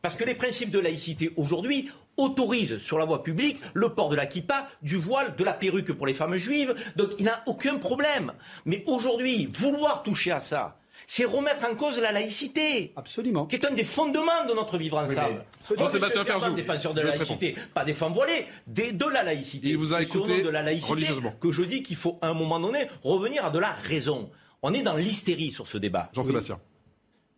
Parce 0.03 0.17
que 0.17 0.25
les 0.25 0.35
principes 0.35 0.71
de 0.71 0.79
laïcité 0.79 1.33
aujourd'hui 1.37 1.89
autorisent 2.17 2.79
sur 2.79 2.99
la 2.99 3.05
voie 3.05 3.23
publique 3.23 3.61
le 3.75 3.91
port 3.91 4.09
de 4.09 4.17
la 4.17 4.27
kippa, 4.27 4.69
du 4.83 4.97
voile, 4.97 5.35
de 5.37 5.45
la 5.45 5.53
perruque 5.53 5.93
pour 5.93 6.07
les 6.07 6.15
femmes 6.15 6.37
juives. 6.37 6.75
Donc 6.97 7.11
il 7.19 7.25
n'a 7.25 7.43
aucun 7.47 7.77
problème. 7.77 8.33
Mais 8.65 8.85
aujourd'hui, 8.87 9.49
vouloir 9.53 10.03
toucher 10.03 10.33
à 10.33 10.41
ça, 10.41 10.77
c'est 11.07 11.25
remettre 11.25 11.69
en 11.69 11.75
cause 11.75 12.01
la 12.01 12.13
laïcité. 12.13 12.93
Absolument. 12.95 13.47
Qui 13.47 13.57
est 13.57 13.65
un 13.65 13.73
des 13.75 13.85
fondements 13.85 14.45
de 14.49 14.55
notre 14.55 14.79
vivre 14.79 14.99
ensemble. 14.99 15.45
Oui, 15.71 15.77
Jean-Sébastien 15.79 16.25
Ferjou. 16.25 16.53
défenseur 16.55 16.95
de 16.95 17.01
la 17.01 17.17
laïcité, 17.17 17.57
pas 17.75 17.85
des 17.85 17.95
femmes 17.95 18.13
voilées, 18.13 18.47
des, 18.67 18.93
de 18.93 19.07
la 19.07 19.23
laïcité. 19.23 19.71
Il 19.71 19.79
vous 19.79 19.93
a 19.93 20.03
écouté 20.03 20.43
de 20.43 20.49
la 20.49 20.63
laïcité 20.63 21.07
que 21.41 21.51
je 21.51 21.63
dis 21.63 21.83
qu'il 21.83 21.97
faut 21.97 22.19
à 22.23 22.29
un 22.29 22.35
moment 22.35 22.61
donné 22.61 22.87
revenir 23.03 23.45
à 23.45 23.51
de 23.51 23.59
la 23.59 23.73
raison. 23.73 24.31
On 24.63 24.73
est 24.75 24.83
dans 24.83 24.97
l'hystérie 24.97 25.51
sur 25.51 25.67
ce 25.67 25.79
débat. 25.79 26.11
Jean-Sébastien. 26.13 26.59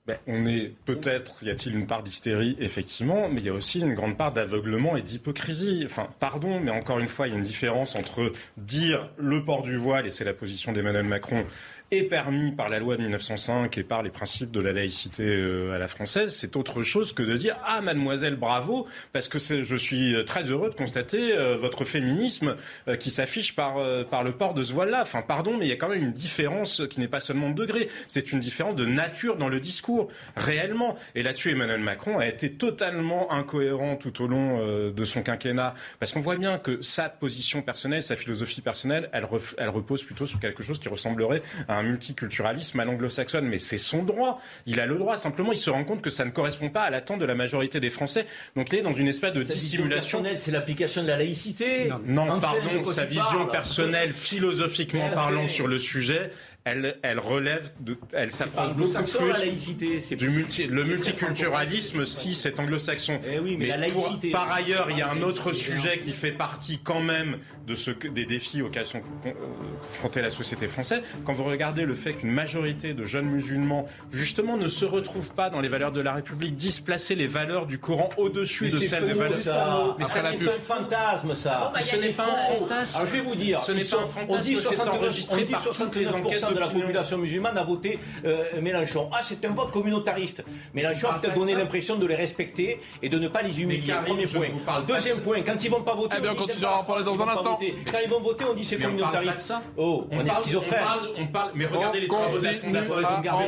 Ben, 0.05 0.19
on 0.27 0.47
est 0.47 0.73
peut-être, 0.85 1.45
y 1.45 1.51
a-t-il 1.51 1.77
une 1.77 1.87
part 1.87 2.03
d'hystérie, 2.03 2.57
effectivement, 2.59 3.29
mais 3.29 3.41
il 3.41 3.47
y 3.47 3.49
a 3.49 3.53
aussi 3.53 3.79
une 3.79 3.95
grande 3.95 4.17
part 4.17 4.33
d'aveuglement 4.33 4.97
et 4.97 5.03
d'hypocrisie. 5.03 5.83
Enfin, 5.85 6.09
pardon, 6.19 6.59
mais 6.59 6.73
encore 6.73 6.99
une 6.99 7.07
fois, 7.07 7.29
il 7.29 7.31
y 7.31 7.35
a 7.35 7.39
une 7.39 7.45
différence 7.45 7.95
entre 7.95 8.33
dire 8.57 9.11
le 9.17 9.45
port 9.45 9.63
du 9.63 9.77
voile, 9.77 10.05
et 10.05 10.11
c'est 10.11 10.25
la 10.25 10.35
position 10.35 10.73
d'Emmanuel 10.73 11.05
Macron, 11.05 11.47
est 11.93 12.05
permis 12.05 12.53
par 12.53 12.69
la 12.71 12.79
loi 12.79 12.97
de 12.97 13.03
1905 13.03 13.77
et 13.77 13.83
par 13.83 14.03
les 14.03 14.09
principes 14.09 14.51
de 14.51 14.61
la 14.61 14.73
laïcité 14.73 15.25
euh, 15.25 15.75
à 15.75 15.79
la 15.79 15.89
française, 15.89 16.35
c'est 16.35 16.57
autre 16.57 16.83
chose 16.83 17.13
que 17.13 17.23
de 17.23 17.37
dire 17.37 17.57
ah 17.67 17.83
mademoiselle 17.83 18.37
bravo 18.37 18.87
parce 19.13 19.29
que 19.29 19.39
je 19.39 19.77
suis 19.77 20.15
très 20.27 20.45
heureux 20.45 20.71
de 20.71 20.75
constater 20.75 21.37
euh, 21.37 21.57
votre 21.57 21.85
féminisme 21.85 22.57
euh, 22.89 22.97
qui 22.97 23.11
s'affiche 23.11 23.55
par 23.55 23.75
par 24.11 24.23
le 24.25 24.33
port 24.33 24.55
de 24.55 24.63
ce 24.63 24.73
voile-là. 24.73 25.01
Enfin 25.03 25.23
pardon, 25.23 25.57
mais 25.59 25.67
il 25.67 25.69
y 25.69 25.73
a 25.73 25.77
quand 25.77 25.89
même 25.89 26.03
une 26.03 26.13
différence 26.13 26.83
qui 26.89 27.01
n'est 27.01 27.09
pas 27.09 27.21
seulement 27.21 27.51
de 27.51 27.55
degré, 27.55 27.89
c'est 28.09 28.33
une 28.33 28.41
différence 28.41 28.77
de 28.77 28.87
nature 28.87 29.37
dans 29.37 29.49
le 29.49 29.61
discours 29.61 30.09
réellement. 30.37 30.97
Et 31.15 31.23
là-dessus, 31.23 31.51
Emmanuel 31.51 31.81
Macron 31.81 32.19
a 32.19 32.27
été 32.27 32.53
totalement 32.53 33.31
incohérent 33.33 33.97
tout 33.97 34.23
au 34.23 34.27
long 34.27 34.91
de 34.91 35.05
son 35.05 35.23
quinquennat 35.23 35.75
parce 36.01 36.13
qu'on 36.13 36.21
voit 36.21 36.37
bien 36.37 36.59
que 36.59 36.81
sa 36.83 37.09
position 37.09 37.63
personnelle, 37.63 38.03
sa 38.03 38.17
philosophie 38.17 38.61
personnelle, 38.61 39.11
elle, 39.13 39.27
elle 39.59 39.69
repose 39.69 40.03
plutôt 40.03 40.27
sur 40.27 40.41
quelque 40.41 40.63
chose 40.63 40.79
qui 40.79 40.89
ressemblerait 40.89 41.43
à 41.69 41.79
un 41.79 41.82
multiculturalisme 41.83 42.79
à 42.81 42.85
l'anglo-saxonne, 42.85 43.47
mais 43.47 43.59
c'est 43.59 43.79
son 43.79 44.03
droit. 44.03 44.41
Il 44.67 44.81
a 44.81 44.87
le 44.87 44.97
droit. 44.97 45.17
Simplement, 45.17 45.53
il 45.53 45.59
se 45.59 45.71
rend 45.71 45.85
compte 45.85 46.03
que 46.03 46.11
ça 46.11 46.25
ne 46.25 46.31
correspond 46.31 46.71
pas 46.71 46.83
à 46.83 46.91
l'attente 46.91 47.21
de 47.21 47.25
la 47.25 47.35
majorité 47.35 47.81
des 47.81 47.91
Français. 47.91 48.27
Donc, 48.57 48.73
il 48.73 48.79
est 48.79 48.83
dans 48.83 48.93
une 48.93 49.09
espèce 49.09 49.33
de 49.33 49.43
dissimulation. 49.43 50.23
C'est 50.39 50.51
l'application 50.51 51.03
de 51.03 51.09
la 51.09 51.17
laïcité. 51.17 51.91
Non, 52.07 52.41
pardon, 52.41 52.85
sa 52.87 53.05
vision 53.05 53.47
personnelle, 53.47 54.13
philosophiquement 54.13 55.11
parlant, 55.11 55.49
sur 55.49 55.67
le 55.67 55.79
sujet, 55.79 56.31
elle, 56.65 56.97
elle 57.03 57.19
relève, 57.19 57.73
de, 57.81 57.99
elle 58.13 58.31
s'approche 58.31 58.75
beaucoup 58.75 59.03
plus 59.03 60.17
du 60.17 60.31
multi, 60.31 60.67
le 60.67 60.85
multiculturalisme 60.85 62.05
si 62.05 62.37
c'est 62.37 62.61
anglo-saxon. 62.61 63.21
Eh 63.27 63.41
oui, 63.41 63.57
mais, 63.59 63.67
la 63.67 63.79
laïcité. 63.79 64.31
par 64.31 64.51
ailleurs, 64.53 64.87
il 64.91 64.99
y 64.99 65.03
a 65.03 65.11
un 65.11 65.23
autre 65.23 65.53
sujet 65.53 65.99
qui 65.99 66.13
fait 66.13 66.31
partie 66.31 66.79
quand 66.79 67.01
même 67.01 67.39
de 67.67 67.75
ce 67.75 67.91
des 67.91 68.27
défis 68.27 68.63
auxquels 68.63 68.87
sont 68.87 69.03
euh, 69.27 69.33
confrontés 69.81 70.23
la 70.23 70.31
société 70.31 70.69
française. 70.69 71.03
Quand 71.25 71.33
vous 71.33 71.45
regardez 71.45 71.85
le 71.85 71.95
fait 71.95 72.15
qu'une 72.15 72.31
majorité 72.31 72.95
de 72.95 73.05
jeunes 73.05 73.27
musulmans, 73.27 73.89
justement, 74.13 74.57
ne 74.57 74.69
se 74.69 74.85
retrouvent 74.85 75.35
pas 75.35 75.51
dans 75.51 75.61
les 75.61 75.69
valeurs 75.69 75.93
de 75.93 76.01
la 76.01 76.13
République, 76.13 76.57
displacer 76.57 77.15
les 77.15 77.27
valeurs 77.27 77.67
du 77.67 77.79
Coran 77.79 78.09
au-dessus 78.19 78.69
de 78.69 78.79
celles 78.79 79.07
des 79.07 79.15
valeurs. 79.15 79.39
Ça. 79.39 79.97
Mais 79.99 80.05
ça 80.05 80.23
n'est 80.23 80.37
pas 80.37 80.55
un 80.55 80.59
fantasme, 80.59 81.35
ça. 81.35 81.73
ce 81.81 81.97
n'est 81.97 82.09
pas 82.11 82.25
un 82.25 82.57
fantasme. 82.57 82.97
Alors 82.97 83.09
je 83.09 83.13
vais 83.13 83.23
vous 83.23 83.35
dire. 83.35 83.59
Ce 83.61 83.73
n'est 83.73 83.85
pas 83.85 83.97
un 83.97 84.07
fantasme. 84.07 84.61
C'est 84.61 84.81
enregistré 84.81 85.45
par 85.45 85.65
toutes 85.65 85.97
les 85.97 86.09
enquêtes 86.09 86.52
de 86.55 86.61
la 86.61 86.69
population 86.69 87.19
musulmane 87.19 87.59
a 87.59 87.65
voté 87.65 87.99
euh, 88.25 88.61
Mélenchon. 88.61 89.09
Ah, 89.13 89.21
c'est 89.23 89.45
un 89.45 89.51
vote 89.51 89.71
communautariste. 89.71 90.45
Mélenchon 90.75 91.09
a 91.09 91.19
peut-être 91.19 91.39
donné 91.39 91.55
l'impression 91.55 91.97
de 91.97 92.07
les 92.07 92.15
respecter 92.15 92.81
et 93.03 93.09
de 93.09 93.19
ne 93.19 93.29
pas 93.29 93.43
les 93.43 93.61
humilier. 93.61 93.93
Premier 94.05 94.27
point. 94.27 94.47
Deuxième 94.87 95.19
point, 95.19 95.43
quand 95.43 95.63
ils 95.63 95.71
vont 95.71 95.83
pas 95.83 95.95
voter, 95.95 96.17
eh 96.19 96.23
bien, 96.23 96.33
on 96.33 96.37
continuera 96.37 96.77
à 96.77 96.81
en 96.81 96.85
parler 96.85 97.05
dans 97.05 97.21
un 97.23 97.29
instant. 97.29 97.59
Quand 97.91 97.99
ils 98.05 98.11
vont 98.11 98.21
voter, 98.21 98.45
on 98.51 98.55
dit 98.55 98.65
c'est 98.65 98.79
communautariste. 98.79 99.55
Oh, 99.77 100.07
on, 100.11 100.25
est 100.25 100.31
schizophrène. 100.43 100.81
On 101.19 101.27
parle, 101.27 101.53
mais 101.55 101.67
regardez 101.67 102.01
les 102.01 102.09
travaux 102.09 102.39
de 102.39 102.45
la 102.45 102.55
Fondation. 102.55 102.93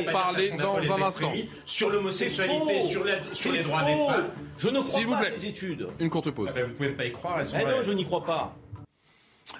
On 0.07 0.11
parler 0.11 0.51
dans 0.51 0.77
un 0.77 1.01
instant. 1.01 1.31
Sur 1.65 1.89
l'homosexualité, 1.89 2.81
sur, 2.81 3.03
les 3.03 3.63
droits 3.63 3.83
des 3.83 3.95
femmes. 3.95 4.29
Je 4.57 4.69
ne 4.69 4.79
crois 4.79 5.17
pas 5.17 5.27
à 5.27 5.31
ces 5.39 5.47
études. 5.47 5.87
Une 5.99 6.09
courte 6.09 6.31
pause. 6.31 6.49
Ah 6.51 6.53
ben, 6.55 6.65
vous 6.65 6.73
pouvez 6.73 6.89
pas 6.89 7.05
y 7.05 7.11
croire. 7.11 7.41
Eh 7.41 7.63
non, 7.63 7.81
je 7.81 7.91
n'y 7.91 8.05
crois 8.05 8.23
pas. 8.23 8.55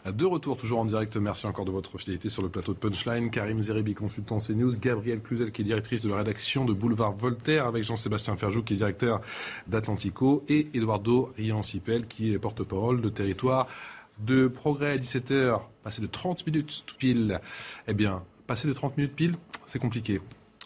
De 0.05 0.25
retour, 0.25 0.55
toujours 0.55 0.79
en 0.79 0.85
direct. 0.85 1.17
Merci 1.17 1.47
encore 1.47 1.65
de 1.65 1.71
votre 1.71 1.97
fidélité 1.97 2.29
sur 2.29 2.41
le 2.41 2.49
plateau 2.49 2.73
de 2.73 2.77
Punchline. 2.77 3.29
Karim 3.31 3.61
Zeribi, 3.61 3.93
consultant 3.93 4.39
CNews. 4.39 4.77
Gabrielle 4.77 5.19
Cluzel, 5.19 5.51
qui 5.51 5.61
est 5.61 5.65
directrice 5.65 6.03
de 6.03 6.09
la 6.09 6.17
rédaction 6.17 6.63
de 6.63 6.73
Boulevard 6.73 7.13
Voltaire, 7.13 7.65
avec 7.65 7.83
Jean-Sébastien 7.83 8.35
Ferjou, 8.35 8.63
qui 8.63 8.73
est 8.73 8.77
directeur 8.77 9.21
d'Atlantico, 9.67 10.43
et 10.47 10.69
Eduardo 10.73 11.33
Riancipel, 11.37 12.07
qui 12.07 12.33
est 12.33 12.39
porte-parole 12.39 13.01
de 13.01 13.09
territoire 13.09 13.67
de 14.19 14.47
progrès 14.47 14.91
à 14.91 14.97
17h. 14.97 15.61
Passer 15.83 16.01
de 16.01 16.07
30 16.07 16.45
minutes 16.47 16.85
pile. 16.97 17.39
Eh 17.87 17.93
bien, 17.93 18.23
passer 18.47 18.67
de 18.67 18.73
30 18.73 18.97
minutes 18.97 19.15
pile, 19.15 19.35
c'est 19.65 19.79
compliqué. 19.79 20.21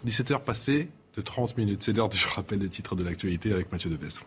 17h 0.05 0.43
passé 0.43 0.89
de 1.15 1.21
30 1.21 1.57
minutes. 1.57 1.83
C'est 1.83 1.93
l'heure 1.93 2.09
du 2.09 2.17
rappel 2.35 2.59
des 2.59 2.69
titres 2.69 2.95
de 2.95 3.03
l'actualité 3.03 3.51
avec 3.51 3.71
Mathieu 3.71 3.89
Deves. 3.89 4.21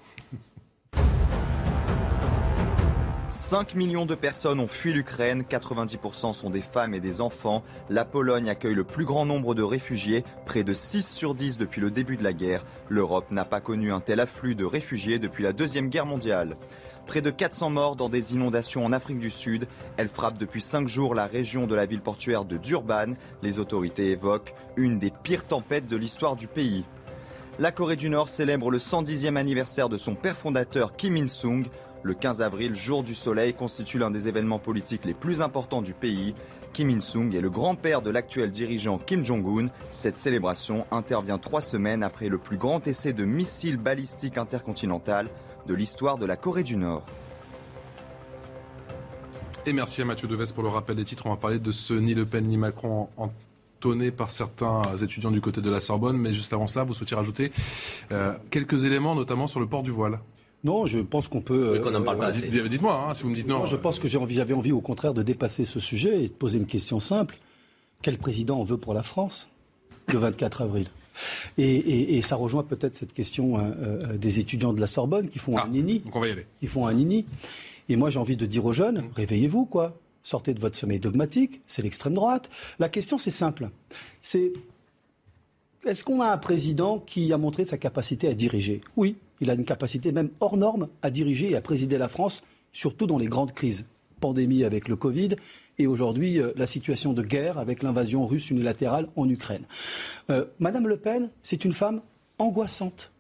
5 3.33 3.76
millions 3.76 4.05
de 4.05 4.14
personnes 4.14 4.61
ont 4.61 4.66
fui 4.66 4.93
l'Ukraine, 4.93 5.43
90% 5.49 6.35
sont 6.35 6.51
des 6.51 6.61
femmes 6.61 6.93
et 6.93 7.01
des 7.01 7.22
enfants. 7.22 7.62
La 7.89 8.05
Pologne 8.05 8.51
accueille 8.51 8.74
le 8.74 8.85
plus 8.85 9.07
grand 9.07 9.24
nombre 9.24 9.55
de 9.55 9.62
réfugiés, 9.62 10.22
près 10.45 10.64
de 10.64 10.74
6 10.74 11.09
sur 11.09 11.35
10 11.35 11.57
depuis 11.57 11.80
le 11.80 11.91
début 11.91 12.18
de 12.18 12.24
la 12.24 12.35
guerre. 12.35 12.62
L'Europe 12.91 13.30
n'a 13.30 13.47
pas 13.47 13.62
connu 13.62 13.91
un 13.91 14.01
tel 14.01 14.20
afflux 14.20 14.55
de 14.55 14.66
réfugiés 14.66 15.18
depuis 15.18 15.43
la 15.43 15.55
Deuxième 15.55 15.89
Guerre 15.89 16.05
mondiale. 16.05 16.57
Près 17.07 17.22
de 17.22 17.30
400 17.30 17.70
morts 17.70 17.97
dans 17.97 18.11
des 18.11 18.35
inondations 18.35 18.85
en 18.85 18.93
Afrique 18.93 19.18
du 19.18 19.30
Sud. 19.30 19.66
Elle 19.97 20.09
frappe 20.09 20.37
depuis 20.37 20.61
5 20.61 20.87
jours 20.87 21.14
la 21.14 21.26
région 21.26 21.66
de 21.66 21.74
la 21.74 21.87
ville 21.87 22.03
portuaire 22.03 22.45
de 22.45 22.59
Durban. 22.59 23.14
Les 23.43 23.59
autorités 23.59 24.11
évoquent 24.11 24.53
une 24.76 24.99
des 24.99 25.11
pires 25.11 25.47
tempêtes 25.47 25.89
de 25.89 25.97
l'histoire 25.97 26.37
du 26.37 26.49
pays. 26.49 26.85
La 27.59 27.72
Corée 27.72 27.97
du 27.97 28.11
Nord 28.11 28.28
célèbre 28.28 28.70
le 28.70 28.78
110e 28.78 29.37
anniversaire 29.37 29.89
de 29.89 29.97
son 29.97 30.14
père 30.14 30.37
fondateur 30.37 30.97
Kim 30.97 31.16
Il-sung. 31.16 31.64
Le 32.05 32.15
15 32.15 32.43
avril, 32.43 32.75
jour 32.75 33.05
du 33.05 33.15
soleil, 33.15 33.55
constitue 33.55 33.99
l'un 33.99 34.11
des 34.11 34.27
événements 34.27 34.59
politiques 34.59 35.05
les 35.05 35.15
plus 35.15 35.41
importants 35.41 35.83
du 35.83 35.95
pays. 35.95 36.35
Kim 36.73 36.91
Il-sung 36.91 37.33
est 37.33 37.41
le 37.41 37.51
grand-père 37.51 38.03
de 38.03 38.11
l'actuel 38.11 38.51
dirigeant 38.51 38.99
Kim 38.99 39.25
Jong-un. 39.25 39.69
Cette 39.93 40.19
célébration 40.19 40.85
intervient 40.91 41.39
trois 41.39 41.61
semaines 41.61 42.03
après 42.03 42.29
le 42.29 42.39
plus 42.39 42.57
grand 42.57 42.85
essai 42.89 43.13
de 43.13 43.25
missiles 43.25 43.77
balistiques 43.77 44.37
intercontinental 44.37 45.29
de 45.67 45.75
l'histoire 45.75 46.19
de 46.19 46.27
la 46.27 46.37
Corée 46.37 46.65
du 46.65 46.77
Nord. 46.77 47.07
Et 49.65 49.73
merci 49.73 50.03
à 50.03 50.05
Mathieu 50.05 50.27
Deves 50.27 50.53
pour 50.53 50.65
le 50.65 50.71
rappel 50.71 50.97
des 50.97 51.05
titres. 51.05 51.27
On 51.27 51.31
va 51.31 51.37
parler 51.37 51.61
de 51.61 51.71
ce 51.71 51.95
ni 51.95 52.15
Le 52.15 52.27
Pen 52.27 52.49
ni 52.49 52.57
Macron 52.57 53.11
entonné 53.17 54.11
par 54.11 54.31
certains 54.31 54.83
étudiants 55.01 55.31
du 55.31 55.41
côté 55.41 55.61
de 55.61 55.71
la 55.71 55.79
Sorbonne. 55.79 56.17
Mais 56.17 56.33
juste 56.33 56.53
avant 56.53 56.67
cela, 56.67 56.85
vous 56.85 56.95
souhaitiez 56.95 57.17
rajouter 57.17 57.53
euh, 58.11 58.33
quelques 58.51 58.85
éléments, 58.85 59.15
notamment 59.15 59.47
sur 59.47 59.61
le 59.61 59.69
port 59.69 59.85
du 59.85 59.93
voile. 59.93 60.19
Non, 60.65 60.87
je 60.87 61.01
pense 61.01 61.29
qu'on 61.29 61.41
peut. 61.41 61.81
qu'on 61.83 61.91
n'en 61.91 62.03
parle 62.03 62.19
pas 62.19 62.31
euh, 62.31 62.69
Dites-moi, 62.69 63.09
hein, 63.09 63.15
si 63.15 63.25
vous 63.25 63.31
me 63.31 63.35
dites 63.35 63.49
non. 63.49 63.67
je 63.67 63.77
pense 63.77 63.99
que 63.99 64.09
j'avais 64.09 64.55
envie, 64.55 64.73
au 64.73 64.81
contraire, 64.81 65.13
de 65.13 65.23
dépasser 65.23 65.65
ce 65.65 65.81
sujet 65.81 66.25
et 66.25 66.29
de 66.29 66.33
poser 66.33 66.59
une 66.59 66.67
question 66.67 67.01
simple. 67.01 67.39
Quel 68.01 68.19
président 68.19 68.61
on 68.61 68.65
veut 68.65 68.77
pour 68.77 68.95
la 68.95 69.03
France 69.03 69.49
le 70.09 70.19
24 70.19 70.63
avril? 70.63 70.87
Et, 71.59 72.23
ça 72.23 72.37
rejoint 72.37 72.63
peut-être 72.63 72.97
cette 72.97 73.13
question 73.13 73.59
euh, 73.59 73.63
euh, 73.83 74.17
des 74.17 74.39
étudiants 74.39 74.73
de 74.73 74.81
la 74.81 74.87
Sorbonne 74.87 75.29
qui 75.29 75.39
font 75.39 75.57
ah, 75.57 75.65
un 75.67 75.69
nini. 75.69 75.99
Donc 76.01 76.17
on 76.17 76.21
va 76.21 76.29
y 76.29 76.33
aller. 76.33 76.47
Qui 76.61 76.67
font 76.67 76.87
un 76.87 76.95
nini. 76.95 77.27
Et 77.89 77.97
moi, 77.97 78.11
j'ai 78.11 78.19
envie 78.19 78.37
de 78.37 78.47
dire 78.47 78.65
aux 78.65 78.73
jeunes, 78.73 79.01
mmh. 79.01 79.11
réveillez-vous, 79.17 79.67
quoi. 79.67 79.99
Sortez 80.23 80.55
de 80.55 80.61
votre 80.61 80.77
sommeil 80.77 81.01
dogmatique, 81.01 81.61
c'est 81.67 81.83
l'extrême 81.83 82.15
droite. 82.15 82.49
La 82.79 82.89
question, 82.89 83.19
c'est 83.19 83.33
simple. 83.33 83.71
C'est 84.23 84.53
est-ce 85.85 86.05
qu'on 86.05 86.21
a 86.21 86.27
un 86.27 86.39
président 86.39 87.01
qui 87.01 87.33
a 87.33 87.39
montré 87.39 87.65
sa 87.65 87.77
capacité 87.77 88.29
à 88.29 88.35
diriger? 88.35 88.81
Oui, 88.97 89.17
il 89.43 89.51
a 89.51 89.55
une 89.55 89.64
capacité 89.64 90.12
même 90.12 90.30
hors 90.40 90.57
norme 90.57 90.88
à 91.03 91.11
diriger 91.11 91.51
et 91.51 91.57
à 91.57 91.61
présider 91.61 91.99
la 91.99 92.09
France, 92.09 92.43
surtout 92.72 93.07
dans 93.07 93.18
les 93.18 93.26
grandes 93.26 93.53
crises. 93.53 93.84
Pandémie 94.20 94.62
avec 94.62 94.86
le 94.86 94.95
Covid 94.95 95.30
et 95.78 95.88
aujourd'hui 95.88 96.40
euh, 96.40 96.53
la 96.55 96.68
situation 96.68 97.12
de 97.12 97.22
guerre 97.22 97.59
avec 97.59 97.82
l'invasion 97.82 98.24
russe 98.24 98.51
unilatérale 98.51 99.09
en 99.16 99.28
Ukraine. 99.28 99.64
Euh, 100.30 100.45
Madame 100.61 100.86
Le 100.86 100.97
Pen, 100.97 101.28
c'est 101.43 101.64
une 101.64 101.72
femme 101.72 102.03
angoissante. 102.38 103.11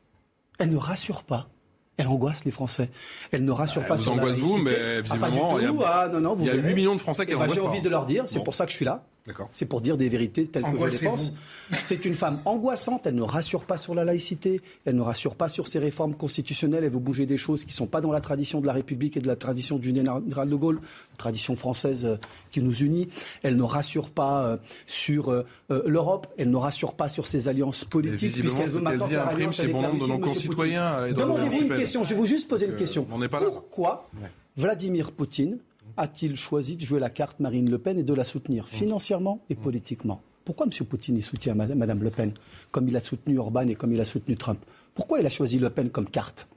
Elle 0.60 0.70
ne 0.70 0.76
rassure 0.76 1.24
pas. 1.24 1.48
Elle 1.96 2.06
angoisse 2.06 2.44
les 2.44 2.52
Français. 2.52 2.88
Elle 3.32 3.44
ne 3.44 3.50
rassure 3.50 3.84
pas 3.84 3.96
vous 3.96 4.02
sur 4.04 4.14
la 4.14 4.22
laïcité. 4.22 4.46
vous, 4.46 4.58
mais 4.58 5.02
visiblement, 5.02 5.58
il 5.58 5.64
y 5.64 5.66
a, 5.66 5.72
ah, 5.84 6.08
non, 6.08 6.20
non, 6.20 6.34
vous 6.36 6.44
il 6.44 6.46
y 6.46 6.50
a 6.50 6.54
8 6.54 6.74
millions 6.74 6.94
de 6.94 7.00
Français 7.00 7.26
qui 7.26 7.32
eh 7.32 7.36
ben, 7.36 7.48
J'ai 7.52 7.60
envie 7.60 7.80
de 7.80 7.88
leur 7.88 8.06
dire, 8.06 8.24
c'est 8.28 8.44
pour 8.44 8.54
ça 8.54 8.64
que 8.64 8.70
je 8.70 8.76
suis 8.76 8.84
là. 8.84 9.04
C'est 9.52 9.66
pour 9.66 9.80
dire 9.80 9.96
des 9.96 10.08
vérités 10.08 10.46
telles 10.46 10.64
que 10.64 10.78
je 10.78 10.98
les 10.98 11.08
pense. 11.08 11.32
C'est 11.72 12.04
une 12.04 12.14
femme 12.14 12.40
angoissante, 12.44 13.02
elle 13.06 13.14
ne 13.14 13.22
rassure 13.22 13.64
pas 13.64 13.78
sur 13.78 13.94
la 13.94 14.04
laïcité, 14.04 14.60
elle 14.84 14.96
ne 14.96 15.02
rassure 15.02 15.36
pas 15.36 15.48
sur 15.48 15.68
ses 15.68 15.78
réformes 15.78 16.14
constitutionnelles, 16.14 16.82
elle 16.84 16.90
veut 16.90 16.98
bouger 16.98 17.24
des 17.24 17.36
choses 17.36 17.62
qui 17.62 17.68
ne 17.68 17.74
sont 17.74 17.86
pas 17.86 18.00
dans 18.00 18.10
la 18.10 18.20
tradition 18.20 18.60
de 18.60 18.66
la 18.66 18.72
République 18.72 19.16
et 19.16 19.20
de 19.20 19.28
la 19.28 19.36
tradition 19.36 19.78
du 19.78 19.88
général 19.88 20.48
de 20.48 20.56
Gaulle, 20.56 20.80
la 21.12 21.16
tradition 21.16 21.54
française 21.54 22.04
euh, 22.04 22.16
qui 22.50 22.60
nous 22.60 22.74
unit. 22.82 23.08
Elle 23.42 23.56
ne 23.56 23.62
rassure 23.62 24.10
pas 24.10 24.44
euh, 24.44 24.56
sur 24.86 25.30
euh, 25.30 25.44
l'Europe, 25.86 26.26
elle 26.36 26.50
ne 26.50 26.56
rassure 26.56 26.94
pas 26.94 27.08
sur 27.08 27.28
ses 27.28 27.48
alliances 27.48 27.84
politiques, 27.84 28.34
puisqu'elle 28.34 28.70
veut 28.70 28.80
maintenant 28.80 29.04
faire 29.04 29.28
alliance 29.28 29.60
avec 29.60 29.72
bon 29.72 29.94
de 29.94 30.06
nos 30.06 30.18
concitoyens. 30.18 31.12
Demandez-vous 31.12 31.62
une 31.62 31.74
question, 31.76 32.02
je 32.02 32.10
vais 32.10 32.16
vous 32.16 32.26
juste 32.26 32.48
poser 32.48 32.66
une 32.66 32.76
question. 32.76 33.06
Pourquoi 33.30 34.08
Vladimir 34.56 35.12
Poutine 35.12 35.58
a-t-il 35.96 36.36
choisi 36.36 36.76
de 36.76 36.84
jouer 36.84 37.00
la 37.00 37.10
carte 37.10 37.40
Marine 37.40 37.70
Le 37.70 37.78
Pen 37.78 37.98
et 37.98 38.02
de 38.02 38.14
la 38.14 38.24
soutenir 38.24 38.68
financièrement 38.68 39.40
et 39.50 39.54
politiquement? 39.54 40.22
Pourquoi 40.44 40.66
M. 40.66 40.86
Poutine 40.86 41.20
soutient 41.20 41.54
Mme 41.54 42.02
Le 42.02 42.10
Pen, 42.10 42.32
comme 42.70 42.88
il 42.88 42.96
a 42.96 43.00
soutenu 43.00 43.38
Orban 43.38 43.68
et 43.68 43.74
comme 43.74 43.92
il 43.92 44.00
a 44.00 44.04
soutenu 44.04 44.36
Trump? 44.36 44.58
Pourquoi 44.94 45.20
il 45.20 45.26
a 45.26 45.30
choisi 45.30 45.58
Le 45.58 45.70
Pen 45.70 45.90
comme 45.90 46.08
carte? 46.08 46.48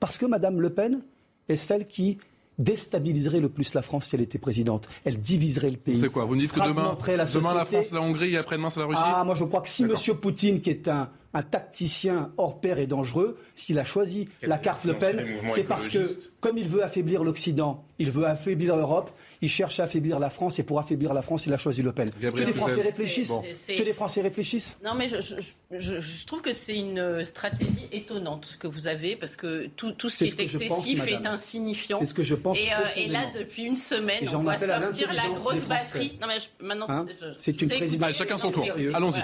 Parce 0.00 0.18
que 0.18 0.26
Mme 0.26 0.60
Le 0.60 0.70
Pen 0.70 1.02
est 1.48 1.56
celle 1.56 1.86
qui 1.86 2.18
déstabiliserait 2.58 3.40
le 3.40 3.48
plus 3.48 3.74
la 3.74 3.82
France 3.82 4.06
si 4.06 4.16
elle 4.16 4.20
était 4.20 4.38
présidente. 4.38 4.88
Elle 5.04 5.20
diviserait 5.20 5.70
le 5.70 5.76
pays. 5.76 5.98
C'est 5.98 6.08
quoi? 6.08 6.24
Vous 6.24 6.34
dites 6.34 6.50
que 6.50 6.58
demain, 6.58 6.96
la, 7.06 7.24
demain 7.26 7.54
la 7.54 7.64
France, 7.64 7.92
la 7.92 8.00
Hongrie 8.02 8.34
et 8.34 8.36
après-demain 8.36 8.70
c'est 8.70 8.80
la 8.80 8.86
Russie? 8.86 9.02
Ah, 9.04 9.22
moi 9.24 9.36
je 9.36 9.44
crois 9.44 9.60
que 9.60 9.68
si 9.68 9.84
M. 9.84 9.94
Poutine, 10.20 10.60
qui 10.60 10.70
est 10.70 10.88
un, 10.88 11.08
un 11.34 11.42
tacticien 11.42 12.32
hors 12.36 12.60
pair 12.60 12.78
et 12.78 12.86
dangereux, 12.86 13.38
s'il 13.54 13.78
a 13.78 13.84
choisi 13.84 14.28
la 14.42 14.58
carte 14.58 14.84
Le 14.84 14.94
Pen, 14.94 15.24
c'est 15.48 15.64
parce 15.64 15.88
que, 15.88 16.08
comme 16.40 16.56
il 16.56 16.68
veut 16.68 16.82
affaiblir 16.82 17.22
l'Occident, 17.22 17.84
il 17.98 18.10
veut 18.10 18.26
affaiblir 18.26 18.76
l'Europe, 18.76 19.10
il 19.42 19.48
cherche 19.48 19.78
à 19.78 19.84
affaiblir 19.84 20.18
la 20.18 20.30
France 20.30 20.58
et 20.58 20.62
pour 20.62 20.78
affaiblir 20.80 21.12
la 21.12 21.22
France, 21.22 21.46
il 21.46 21.52
a 21.52 21.58
choisi 21.58 21.82
Le 21.82 21.92
Pen. 21.92 22.10
que 22.10 22.42
les 22.42 22.52
Français 22.52 22.82
réfléchissent. 22.82 23.32
Que 23.68 23.82
les 23.82 23.92
Français 23.92 24.22
réfléchissent. 24.22 24.78
Non, 24.84 24.94
mais 24.94 25.08
je, 25.08 25.20
je, 25.78 26.26
trouve 26.26 26.40
que 26.40 26.52
c'est 26.52 26.76
une 26.76 27.24
stratégie 27.24 27.88
étonnante 27.92 28.56
que 28.58 28.66
vous 28.66 28.86
avez 28.86 29.14
parce 29.14 29.36
que 29.36 29.66
tout, 29.76 29.92
tout 29.92 30.10
ce 30.10 30.24
qui 30.24 30.30
est, 30.30 30.40
excessif 30.40 31.06
est 31.06 31.26
insignifiant. 31.26 31.98
C'est 31.98 32.06
ce 32.06 32.14
que 32.14 32.22
je 32.22 32.34
pense. 32.34 32.58
Et, 32.58 32.72
euh, 32.72 32.86
et, 32.96 33.08
là, 33.08 33.30
depuis 33.38 33.64
une 33.64 33.76
semaine, 33.76 34.28
on 34.34 34.38
voit 34.38 34.58
sortir 34.58 35.12
la 35.12 35.28
grosse 35.28 35.66
batterie. 35.66 36.18
Non, 36.20 36.26
mais 36.26 36.38
maintenant, 36.66 36.86
hein 36.88 37.06
c'est 37.36 37.60
une 37.60 37.68
présidence. 37.68 38.16
Chacun 38.16 38.38
son 38.38 38.50
tour. 38.50 38.66
Allons-y. 38.94 39.22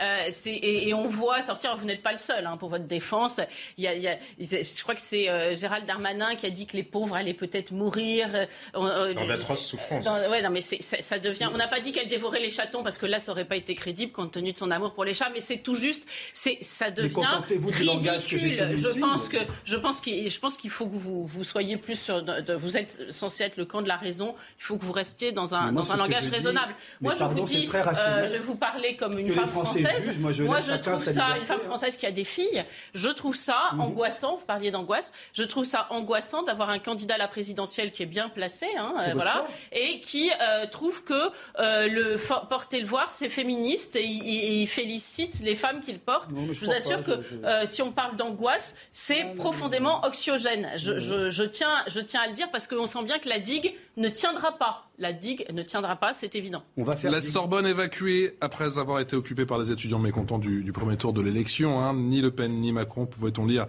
Euh, 0.00 0.30
et, 0.46 0.88
et, 0.88 0.94
on 0.94 1.06
voit 1.06 1.40
sortir, 1.40 1.76
vous 1.76 1.84
n'êtes 1.84 2.02
pas 2.02 2.12
le 2.12 2.18
seul 2.18 2.46
hein, 2.46 2.56
pour 2.56 2.68
votre 2.68 2.86
défense. 2.86 3.40
Il 3.78 3.84
y 3.84 3.86
a, 3.86 3.94
il 3.94 4.02
y 4.02 4.08
a, 4.08 4.16
je 4.40 4.82
crois 4.82 4.94
que 4.94 5.00
c'est 5.00 5.28
euh, 5.28 5.54
Gérald 5.54 5.86
Darmanin 5.86 6.34
qui 6.34 6.46
a 6.46 6.50
dit 6.50 6.66
que 6.66 6.76
les 6.76 6.82
pauvres 6.82 7.14
allaient 7.14 7.34
peut-être 7.34 7.70
mourir. 7.70 8.28
Euh, 8.34 8.46
euh 8.74 9.14
dans 9.14 9.26
d'atroces 9.26 9.66
souffrances. 9.66 10.06
ouais, 10.06 10.42
non, 10.42 10.50
mais 10.50 10.62
ça, 10.62 10.96
ça 11.00 11.18
devient. 11.18 11.48
On 11.52 11.56
n'a 11.56 11.68
pas 11.68 11.80
dit 11.80 11.92
qu'elle 11.92 12.08
dévorait 12.08 12.40
les 12.40 12.50
chatons 12.50 12.82
parce 12.82 12.98
que 12.98 13.06
là, 13.06 13.20
ça 13.20 13.32
aurait 13.32 13.44
pas 13.44 13.56
été 13.56 13.74
crédible 13.74 14.10
compte 14.12 14.32
tenu 14.32 14.52
de 14.52 14.56
son 14.56 14.70
amour 14.70 14.94
pour 14.94 15.04
les 15.04 15.14
chats, 15.14 15.30
mais 15.32 15.40
c'est 15.40 15.58
tout 15.58 15.76
juste. 15.76 16.04
C'est, 16.32 16.58
ça 16.60 16.90
devient 16.90 17.24
ridicule. 17.46 18.56
Que 18.56 18.76
je 18.76 18.98
pense 18.98 19.28
que, 19.28 19.38
je 19.64 19.76
pense 19.76 20.00
qu'il, 20.00 20.28
je 20.28 20.40
pense 20.40 20.56
qu'il 20.56 20.70
faut 20.70 20.86
que 20.86 20.96
vous, 20.96 21.24
vous 21.24 21.44
soyez 21.44 21.76
plus 21.76 22.00
sur. 22.00 22.22
De, 22.22 22.54
vous 22.54 22.76
êtes 22.76 23.12
censé 23.12 23.44
être 23.44 23.56
le 23.56 23.64
camp 23.64 23.82
de 23.82 23.88
la 23.88 23.96
raison. 23.96 24.34
Il 24.58 24.64
faut 24.64 24.76
que 24.76 24.84
vous 24.84 24.92
restiez 24.92 25.30
dans 25.30 25.54
un, 25.54 25.72
dans 25.72 25.92
un 25.92 25.96
langage 25.96 26.28
raisonnable. 26.28 26.74
moi, 27.00 27.14
je 27.14 27.24
vous 27.24 27.40
dis, 27.42 27.66
je 27.66 28.32
vais 28.32 28.38
vous 28.38 28.56
parler 28.56 28.96
comme 28.96 29.18
une 29.18 29.30
femme 29.30 29.46
française 29.46 29.83
moi, 30.18 30.32
je, 30.32 30.74
trouve 30.74 30.98
ça, 30.98 31.36
une 31.38 31.46
femme 31.46 31.60
française 31.60 31.96
qui 31.96 32.06
a 32.06 32.12
des 32.12 32.24
filles, 32.24 32.64
je 32.94 33.08
trouve 33.08 33.36
ça 33.36 33.70
mhm. 33.72 33.80
angoissant. 33.80 34.36
Vous 34.36 34.46
parliez 34.46 34.70
d'angoisse. 34.70 35.12
Je 35.32 35.42
trouve 35.42 35.64
ça 35.64 35.86
angoissant 35.90 36.42
d'avoir 36.42 36.70
un 36.70 36.78
candidat 36.78 37.14
à 37.14 37.18
la 37.18 37.28
présidentielle 37.28 37.92
qui 37.92 38.02
est 38.02 38.06
bien 38.06 38.28
placé, 38.28 38.66
hein, 38.78 38.94
euh, 39.00 39.12
voilà, 39.14 39.46
et 39.72 40.00
qui 40.00 40.30
euh, 40.40 40.66
trouve 40.66 41.04
que 41.04 41.14
euh, 41.58 41.88
le 41.88 42.16
porter 42.48 42.80
le 42.80 42.86
voir, 42.86 43.10
c'est 43.10 43.28
féministe 43.28 43.96
et, 43.96 44.04
il 44.04 44.66
félicite 44.66 45.40
les 45.40 45.54
femmes 45.54 45.80
qui 45.80 45.92
le 45.92 45.98
portent. 45.98 46.30
je, 46.52 46.64
vous 46.64 46.72
assure 46.72 47.02
que 47.02 47.20
si 47.66 47.82
on 47.82 47.92
parle 47.92 48.16
d'angoisse, 48.16 48.76
c'est 48.92 49.34
profondément 49.36 50.04
oxygène. 50.04 50.70
Je, 50.76 50.98
je, 50.98 51.44
tiens, 51.44 51.84
je 51.86 52.00
tiens 52.00 52.22
à 52.22 52.26
le 52.28 52.34
dire 52.34 52.50
parce 52.50 52.66
qu'on 52.66 52.86
sent 52.86 53.04
bien 53.04 53.18
que 53.18 53.28
la 53.28 53.38
digue 53.38 53.74
ne 53.96 54.08
tiendra 54.08 54.52
pas 54.52 54.86
la 54.98 55.12
digue 55.12 55.46
ne 55.52 55.62
tiendra 55.62 55.96
pas, 55.96 56.14
c'est 56.14 56.34
évident. 56.34 56.62
On 56.76 56.84
va 56.84 56.96
faire 56.96 57.10
la 57.10 57.22
Sorbonne 57.22 57.66
évacuée 57.66 58.36
après 58.40 58.78
avoir 58.78 59.00
été 59.00 59.16
occupée 59.16 59.46
par 59.46 59.58
les 59.58 59.72
étudiants 59.72 59.98
mécontents 59.98 60.38
du, 60.38 60.72
premier 60.72 60.96
tour 60.96 61.12
de 61.12 61.20
l'élection. 61.20 61.80
Hein. 61.80 61.94
Ni 61.94 62.20
Le 62.20 62.30
Pen 62.30 62.52
ni 62.52 62.72
Macron, 62.72 63.06
pouvait-on 63.06 63.46
lire 63.46 63.66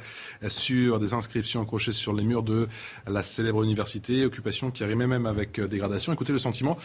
sur 0.48 1.00
des 1.00 1.14
inscriptions 1.14 1.62
accrochées 1.62 1.94
sur 1.94 2.14
les 2.14 2.24
murs 2.24 2.44
de 2.44 2.68
la 3.08 3.24
célèbre 3.24 3.64
université. 3.64 4.26
Occupation 4.26 4.72
qui 4.72 4.84
arrimait 4.84 5.08
même 5.08 5.26
avec 5.26 5.60
dégradation. 5.60 6.14
Écoutez 6.14 6.34
le 6.34 6.40
sentiment 6.40 6.78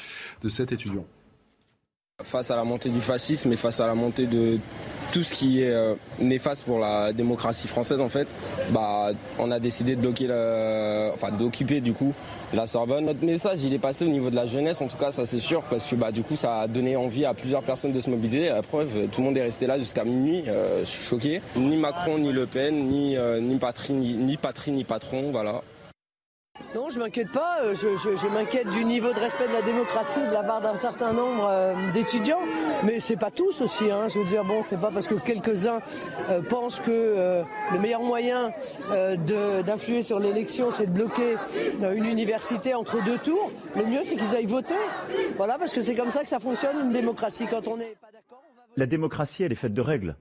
de 0.43 0.49
cet 0.49 0.73
étudiant. 0.73 1.07
Face 2.25 2.51
à 2.51 2.57
la 2.57 2.65
montée 2.65 2.89
du 2.89 3.01
fascisme 3.01 3.53
et 3.53 3.57
face 3.57 3.81
à 3.81 3.87
la 3.87 3.95
montée 3.95 4.27
de 4.27 4.59
tout 5.13 5.23
ce 5.23 5.35
qui 5.35 5.63
est 5.63 5.71
euh, 5.71 5.95
néfaste 6.21 6.65
pour 6.65 6.79
la 6.79 7.13
démocratie 7.13 7.67
française, 7.67 8.01
en 8.01 8.09
fait, 8.09 8.29
bah, 8.71 9.11
on 9.39 9.51
a 9.51 9.59
décidé 9.59 9.97
de 9.97 10.01
bloquer, 10.01 10.27
enfin, 11.15 11.33
d'occuper 11.33 11.81
du 11.81 11.93
coup 11.93 12.13
la 12.53 12.67
Sorbonne. 12.67 13.07
Notre 13.07 13.25
message, 13.25 13.63
il 13.65 13.75
est 13.75 13.79
passé 13.79 14.05
au 14.05 14.09
niveau 14.09 14.31
de 14.31 14.37
la 14.37 14.47
jeunesse, 14.47 14.81
en 14.81 14.87
tout 14.87 14.97
cas, 14.97 15.11
ça 15.11 15.25
c'est 15.25 15.39
sûr, 15.39 15.63
parce 15.63 15.85
que 15.85 15.97
bah, 15.97 16.13
du 16.13 16.23
coup, 16.23 16.37
ça 16.37 16.61
a 16.61 16.67
donné 16.67 16.97
envie 16.97 17.25
à 17.25 17.35
plusieurs 17.35 17.63
personnes 17.63 17.93
de 17.93 18.01
se 18.01 18.11
mobiliser. 18.11 18.51
Preuve, 18.69 18.89
tout 19.11 19.21
le 19.21 19.27
monde 19.27 19.37
est 19.37 19.43
resté 19.43 19.67
là 19.67 19.79
jusqu'à 19.79 20.05
minuit, 20.05 20.45
euh, 20.49 20.85
choqué. 20.85 21.41
Ni 21.57 21.77
Macron, 21.77 22.19
ni 22.19 22.33
Le 22.33 22.47
Pen, 22.47 22.89
ni, 22.89 23.17
euh, 23.17 23.41
ni, 23.41 23.57
patrie, 23.57 23.93
ni, 23.93 24.15
ni 24.15 24.37
patrie, 24.37 24.73
ni 24.73 24.85
patron, 24.85 25.31
voilà. 25.33 25.63
Non, 26.75 26.89
je 26.89 27.01
m'inquiète 27.01 27.33
pas. 27.33 27.63
Euh, 27.63 27.75
je, 27.75 28.29
m'inquiète 28.29 28.69
du 28.71 28.85
niveau 28.85 29.13
de 29.13 29.19
respect 29.19 29.49
de 29.49 29.53
la 29.53 29.63
démocratie 29.63 30.21
de 30.21 30.33
la 30.33 30.45
part 30.45 30.61
d'un 30.61 30.77
certain 30.77 31.13
nombre 31.13 31.49
euh, 31.51 31.75
d'étudiants, 31.93 32.41
mais 32.85 33.01
c'est 33.01 33.17
pas 33.17 33.33
tous 33.33 33.61
aussi. 33.61 33.91
Hein. 33.91 34.07
Je 34.09 34.21
veux 34.21 34.25
dire, 34.25 34.45
bon, 34.45 34.63
c'est 34.63 34.81
pas 34.81 34.91
parce 34.93 35.09
que 35.09 35.15
quelques-uns 35.15 35.81
euh, 36.31 36.41
pensent 36.43 36.79
que 36.79 37.45
le 37.73 37.79
meilleur 37.81 38.03
moyen 38.03 38.53
d'influer 39.67 40.03
sur 40.03 40.21
l'élection, 40.21 40.71
c'est 40.71 40.87
de 40.87 40.93
bloquer 40.93 41.37
une 41.83 42.05
université 42.05 42.75
entre 42.75 43.03
deux 43.05 43.19
tours. 43.19 43.51
Le 43.77 43.85
mieux, 43.85 44.03
c'est 44.03 44.17
qu'ils 44.17 44.35
aillent 44.37 44.47
voter. 44.47 44.75
Voilà, 45.37 45.59
parce 45.59 45.73
que 45.73 45.83
c'est 45.83 45.95
comme 45.95 46.11
ça 46.11 46.23
que 46.23 46.29
ça 46.29 46.39
fonctionne 46.39 46.77
une 46.85 46.93
démocratie. 46.93 47.47
Quand 47.51 47.67
on 47.69 47.77
n'est 47.77 47.97
pas 48.01 48.09
d'accord, 48.13 48.43
la 48.77 48.87
démocratie, 48.87 49.43
elle 49.43 49.53
est 49.53 49.57
faite 49.57 49.75
de 49.75 49.81
règles. 49.81 50.17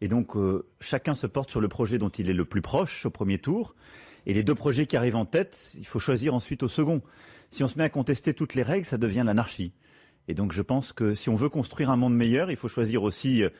Et 0.00 0.08
donc, 0.08 0.32
chacun 0.80 1.14
se 1.14 1.26
porte 1.26 1.50
sur 1.50 1.60
le 1.60 1.68
projet 1.68 1.98
dont 1.98 2.08
il 2.08 2.30
est 2.30 2.34
le 2.34 2.44
plus 2.44 2.62
proche 2.62 3.06
au 3.06 3.10
premier 3.10 3.38
tour. 3.38 3.74
Et 4.26 4.34
les 4.34 4.42
deux 4.42 4.54
projets 4.54 4.86
qui 4.86 4.96
arrivent 4.96 5.16
en 5.16 5.24
tête, 5.24 5.74
il 5.78 5.86
faut 5.86 5.98
choisir 5.98 6.34
ensuite 6.34 6.62
au 6.62 6.68
second. 6.68 7.02
Si 7.50 7.64
on 7.64 7.68
se 7.68 7.76
met 7.76 7.84
à 7.84 7.88
contester 7.88 8.34
toutes 8.34 8.54
les 8.54 8.62
règles, 8.62 8.86
ça 8.86 8.98
devient 8.98 9.22
l'anarchie. 9.24 9.72
Et 10.28 10.34
donc 10.34 10.52
je 10.52 10.62
pense 10.62 10.92
que 10.92 11.14
si 11.14 11.28
on 11.28 11.34
veut 11.34 11.48
construire 11.48 11.90
un 11.90 11.96
monde 11.96 12.14
meilleur, 12.14 12.50
il 12.50 12.56
faut 12.56 12.68
choisir 12.68 13.02
aussi 13.02 13.42
euh, 13.42 13.50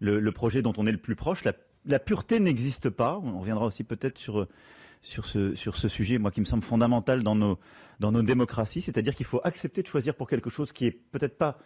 le, 0.00 0.32
projet 0.32 0.62
dont 0.62 0.74
on 0.76 0.86
est 0.86 0.92
le 0.92 0.98
plus 0.98 1.16
proche. 1.16 1.44
La, 1.44 1.98
pureté 1.98 2.40
n'existe 2.40 2.90
pas. 2.90 3.18
On 3.22 3.40
reviendra 3.40 3.64
aussi 3.64 3.84
peut-être 3.84 4.18
sur, 4.18 4.46
sur, 5.00 5.26
ce, 5.26 5.54
sur 5.54 5.76
ce 5.76 5.88
sujet, 5.88 6.18
moi 6.18 6.30
qui 6.30 6.40
me 6.40 6.44
semble 6.44 6.62
fondamental 6.62 7.22
dans 7.22 7.34
nos, 7.34 7.58
dans 8.00 8.12
nos 8.12 8.22
démocraties, 8.22 8.82
c'est-à-dire 8.82 9.14
qu'il 9.14 9.26
faut 9.26 9.40
accepter 9.44 9.82
de 9.82 9.86
choisir 9.86 10.14
pour 10.14 10.28
quelque 10.28 10.50
chose 10.50 10.72
qui 10.72 10.86
est 10.86 10.92
peut-être 10.92 11.38
pas 11.38 11.58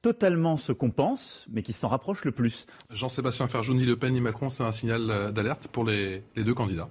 totalement 0.00 0.56
ce 0.56 0.72
qu'on 0.72 0.90
pense, 0.90 1.44
mais 1.50 1.62
qui 1.62 1.72
s'en 1.72 1.88
rapproche 1.88 2.24
le 2.24 2.32
plus. 2.32 2.66
Jean-Sébastien 2.90 3.48
Ferjou, 3.48 3.74
ni 3.74 3.84
Le 3.84 3.96
Pen 3.96 4.12
ni 4.12 4.20
Macron, 4.20 4.48
c'est 4.48 4.62
un 4.62 4.72
signal 4.72 5.10
euh, 5.10 5.30
d'alerte 5.32 5.68
pour 5.68 5.84
les 5.84 6.22
deux 6.36 6.54
candidats. 6.54 6.88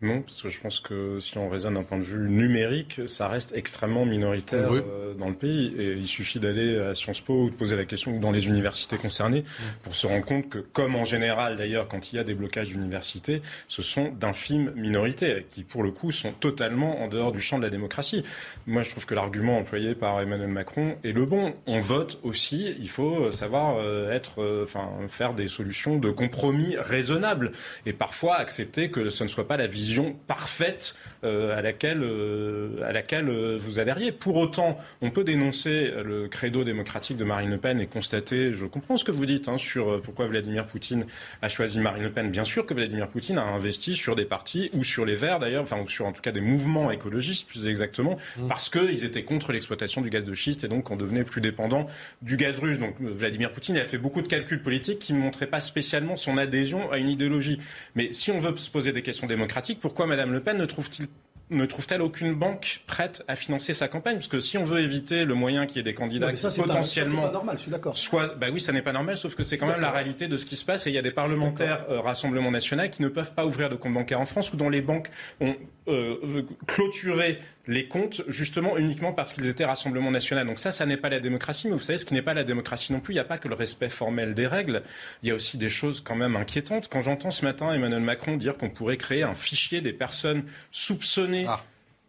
Non, 0.00 0.22
parce 0.22 0.42
que 0.42 0.48
je 0.48 0.60
pense 0.60 0.78
que 0.78 1.18
si 1.18 1.38
on 1.38 1.48
raisonne 1.48 1.74
d'un 1.74 1.82
point 1.82 1.98
de 1.98 2.04
vue 2.04 2.30
numérique, 2.30 3.00
ça 3.08 3.26
reste 3.26 3.52
extrêmement 3.56 4.06
minoritaire 4.06 4.70
euh, 4.70 5.12
dans 5.14 5.26
le 5.26 5.34
pays. 5.34 5.74
Et 5.76 5.94
il 5.94 6.06
suffit 6.06 6.38
d'aller 6.38 6.78
à 6.78 6.94
Sciences 6.94 7.20
Po 7.20 7.46
ou 7.46 7.50
de 7.50 7.54
poser 7.56 7.74
la 7.74 7.84
question 7.84 8.20
dans 8.20 8.30
les 8.30 8.46
universités 8.46 8.96
concernées 8.96 9.42
pour 9.82 9.96
se 9.96 10.06
rendre 10.06 10.24
compte 10.24 10.48
que, 10.48 10.58
comme 10.58 10.94
en 10.94 11.04
général 11.04 11.56
d'ailleurs, 11.56 11.88
quand 11.88 12.12
il 12.12 12.16
y 12.16 12.18
a 12.20 12.22
des 12.22 12.34
blocages 12.34 12.68
d'universités, 12.68 13.42
ce 13.66 13.82
sont 13.82 14.12
d'infimes 14.12 14.70
minorités 14.76 15.46
qui, 15.50 15.64
pour 15.64 15.82
le 15.82 15.90
coup, 15.90 16.12
sont 16.12 16.30
totalement 16.30 17.02
en 17.02 17.08
dehors 17.08 17.32
du 17.32 17.40
champ 17.40 17.58
de 17.58 17.64
la 17.64 17.70
démocratie. 17.70 18.22
Moi, 18.68 18.82
je 18.82 18.90
trouve 18.90 19.04
que 19.04 19.16
l'argument 19.16 19.58
employé 19.58 19.96
par 19.96 20.20
Emmanuel 20.20 20.46
Macron 20.48 20.96
est 21.02 21.10
le 21.10 21.26
bon. 21.26 21.56
On 21.66 21.80
vote 21.80 22.20
aussi, 22.22 22.72
il 22.78 22.88
faut 22.88 23.32
savoir 23.32 23.78
euh, 23.78 24.12
être, 24.12 24.42
euh, 24.42 24.62
enfin, 24.62 24.90
faire 25.08 25.34
des 25.34 25.48
solutions 25.48 25.96
de 25.96 26.10
compromis 26.10 26.76
raisonnables 26.76 27.50
et 27.84 27.92
parfois 27.92 28.36
accepter 28.36 28.92
que 28.92 29.08
ce 29.08 29.24
ne 29.24 29.28
soit 29.28 29.48
pas 29.48 29.56
la 29.56 29.66
vision 29.66 29.87
parfaite 30.26 30.94
euh, 31.24 31.56
à 31.56 31.62
laquelle, 31.62 32.02
euh, 32.02 32.82
à 32.86 32.92
laquelle 32.92 33.28
euh, 33.28 33.56
vous 33.58 33.80
adhériez. 33.80 34.12
Pour 34.12 34.36
autant, 34.36 34.78
on 35.00 35.10
peut 35.10 35.24
dénoncer 35.24 35.90
le 36.04 36.28
credo 36.28 36.64
démocratique 36.64 37.16
de 37.16 37.24
Marine 37.24 37.50
Le 37.50 37.58
Pen 37.58 37.80
et 37.80 37.86
constater, 37.86 38.52
je 38.52 38.66
comprends 38.66 38.96
ce 38.96 39.04
que 39.04 39.10
vous 39.10 39.26
dites 39.26 39.48
hein, 39.48 39.58
sur 39.58 40.00
pourquoi 40.00 40.26
Vladimir 40.26 40.66
Poutine 40.66 41.06
a 41.42 41.48
choisi 41.48 41.80
Marine 41.80 42.04
Le 42.04 42.10
Pen. 42.10 42.30
Bien 42.30 42.44
sûr 42.44 42.66
que 42.66 42.74
Vladimir 42.74 43.08
Poutine 43.08 43.38
a 43.38 43.42
investi 43.42 43.96
sur 43.96 44.14
des 44.14 44.24
partis 44.24 44.70
ou 44.74 44.84
sur 44.84 45.04
les 45.04 45.16
Verts 45.16 45.40
d'ailleurs, 45.40 45.64
enfin 45.64 45.80
ou 45.80 45.88
sur 45.88 46.06
en 46.06 46.12
tout 46.12 46.22
cas 46.22 46.32
des 46.32 46.40
mouvements 46.40 46.90
écologistes 46.90 47.48
plus 47.48 47.66
exactement, 47.66 48.16
mmh. 48.36 48.48
parce 48.48 48.70
qu'ils 48.70 49.04
étaient 49.04 49.24
contre 49.24 49.52
l'exploitation 49.52 50.00
du 50.00 50.10
gaz 50.10 50.24
de 50.24 50.34
schiste 50.34 50.64
et 50.64 50.68
donc 50.68 50.90
on 50.90 50.96
devenait 50.96 51.24
plus 51.24 51.40
dépendant 51.40 51.88
du 52.22 52.36
gaz 52.36 52.58
russe. 52.58 52.78
Donc 52.78 52.94
Vladimir 53.00 53.50
Poutine 53.52 53.76
a 53.76 53.84
fait 53.84 53.98
beaucoup 53.98 54.22
de 54.22 54.28
calculs 54.28 54.62
politiques 54.62 54.98
qui 54.98 55.12
ne 55.12 55.18
montraient 55.18 55.46
pas 55.46 55.60
spécialement 55.60 56.16
son 56.16 56.38
adhésion 56.38 56.90
à 56.90 56.98
une 56.98 57.08
idéologie. 57.08 57.60
Mais 57.94 58.12
si 58.12 58.30
on 58.30 58.38
veut 58.38 58.56
se 58.56 58.70
poser 58.70 58.92
des 58.92 59.02
questions 59.02 59.26
démocratiques, 59.26 59.77
pourquoi 59.80 60.06
Mme 60.06 60.32
Le 60.32 60.40
Pen 60.40 60.56
ne 60.56 60.66
trouve-t-il 60.66 61.08
ne 61.50 61.64
trouve-t-elle 61.66 62.02
aucune 62.02 62.34
banque 62.34 62.82
prête 62.86 63.24
à 63.28 63.36
financer 63.36 63.72
sa 63.72 63.88
campagne? 63.88 64.16
Parce 64.16 64.28
que 64.28 64.40
si 64.40 64.58
on 64.58 64.64
veut 64.64 64.80
éviter 64.80 65.24
le 65.24 65.34
moyen 65.34 65.66
qu'il 65.66 65.78
y 65.78 65.80
ait 65.80 65.82
des 65.82 65.94
candidats 65.94 66.32
qui 66.32 66.46
potentiellement. 66.60 67.22
Pas, 67.22 67.28
pas 67.28 67.34
normal, 67.34 67.56
je 67.56 67.62
suis 67.62 67.70
d'accord. 67.70 67.96
Soit, 67.96 68.34
bah 68.36 68.48
oui, 68.52 68.60
ça 68.60 68.72
n'est 68.72 68.82
pas 68.82 68.92
normal, 68.92 69.16
sauf 69.16 69.34
que 69.34 69.42
c'est 69.42 69.58
quand 69.58 69.66
même 69.66 69.80
la 69.80 69.90
réalité 69.90 70.28
de 70.28 70.36
ce 70.36 70.46
qui 70.46 70.56
se 70.56 70.64
passe. 70.64 70.86
Et 70.86 70.90
il 70.90 70.94
y 70.94 70.98
a 70.98 71.02
des 71.02 71.10
parlementaires 71.10 71.86
euh, 71.90 72.00
Rassemblement 72.00 72.50
national 72.50 72.90
qui 72.90 73.02
ne 73.02 73.08
peuvent 73.08 73.32
pas 73.32 73.46
ouvrir 73.46 73.70
de 73.70 73.76
compte 73.76 73.94
bancaire 73.94 74.20
en 74.20 74.26
France 74.26 74.52
ou 74.52 74.56
dont 74.56 74.68
les 74.68 74.82
banques 74.82 75.10
ont 75.40 75.56
euh, 75.88 76.42
clôturé 76.66 77.38
les 77.66 77.86
comptes 77.86 78.22
justement 78.28 78.78
uniquement 78.78 79.12
parce 79.12 79.32
qu'ils 79.32 79.46
étaient 79.46 79.64
Rassemblement 79.64 80.10
national. 80.10 80.46
Donc 80.46 80.58
ça, 80.58 80.70
ça 80.70 80.86
n'est 80.86 80.96
pas 80.96 81.08
la 81.08 81.20
démocratie. 81.20 81.68
Mais 81.68 81.74
vous 81.74 81.82
savez, 81.82 81.98
ce 81.98 82.04
qui 82.04 82.14
n'est 82.14 82.22
pas 82.22 82.34
la 82.34 82.44
démocratie 82.44 82.92
non 82.92 83.00
plus, 83.00 83.12
il 83.12 83.16
n'y 83.16 83.20
a 83.20 83.24
pas 83.24 83.38
que 83.38 83.48
le 83.48 83.54
respect 83.54 83.90
formel 83.90 84.34
des 84.34 84.46
règles. 84.46 84.82
Il 85.22 85.28
y 85.28 85.32
a 85.32 85.34
aussi 85.34 85.58
des 85.58 85.68
choses 85.68 86.00
quand 86.00 86.16
même 86.16 86.36
inquiétantes. 86.36 86.88
Quand 86.88 87.00
j'entends 87.00 87.30
ce 87.30 87.44
matin 87.44 87.72
Emmanuel 87.72 88.00
Macron 88.00 88.36
dire 88.36 88.56
qu'on 88.56 88.70
pourrait 88.70 88.96
créer 88.96 89.22
un 89.22 89.34
fichier 89.34 89.80
des 89.80 89.92
personnes 89.92 90.44
soupçonnées. 90.70 91.37
Ah 91.46 91.62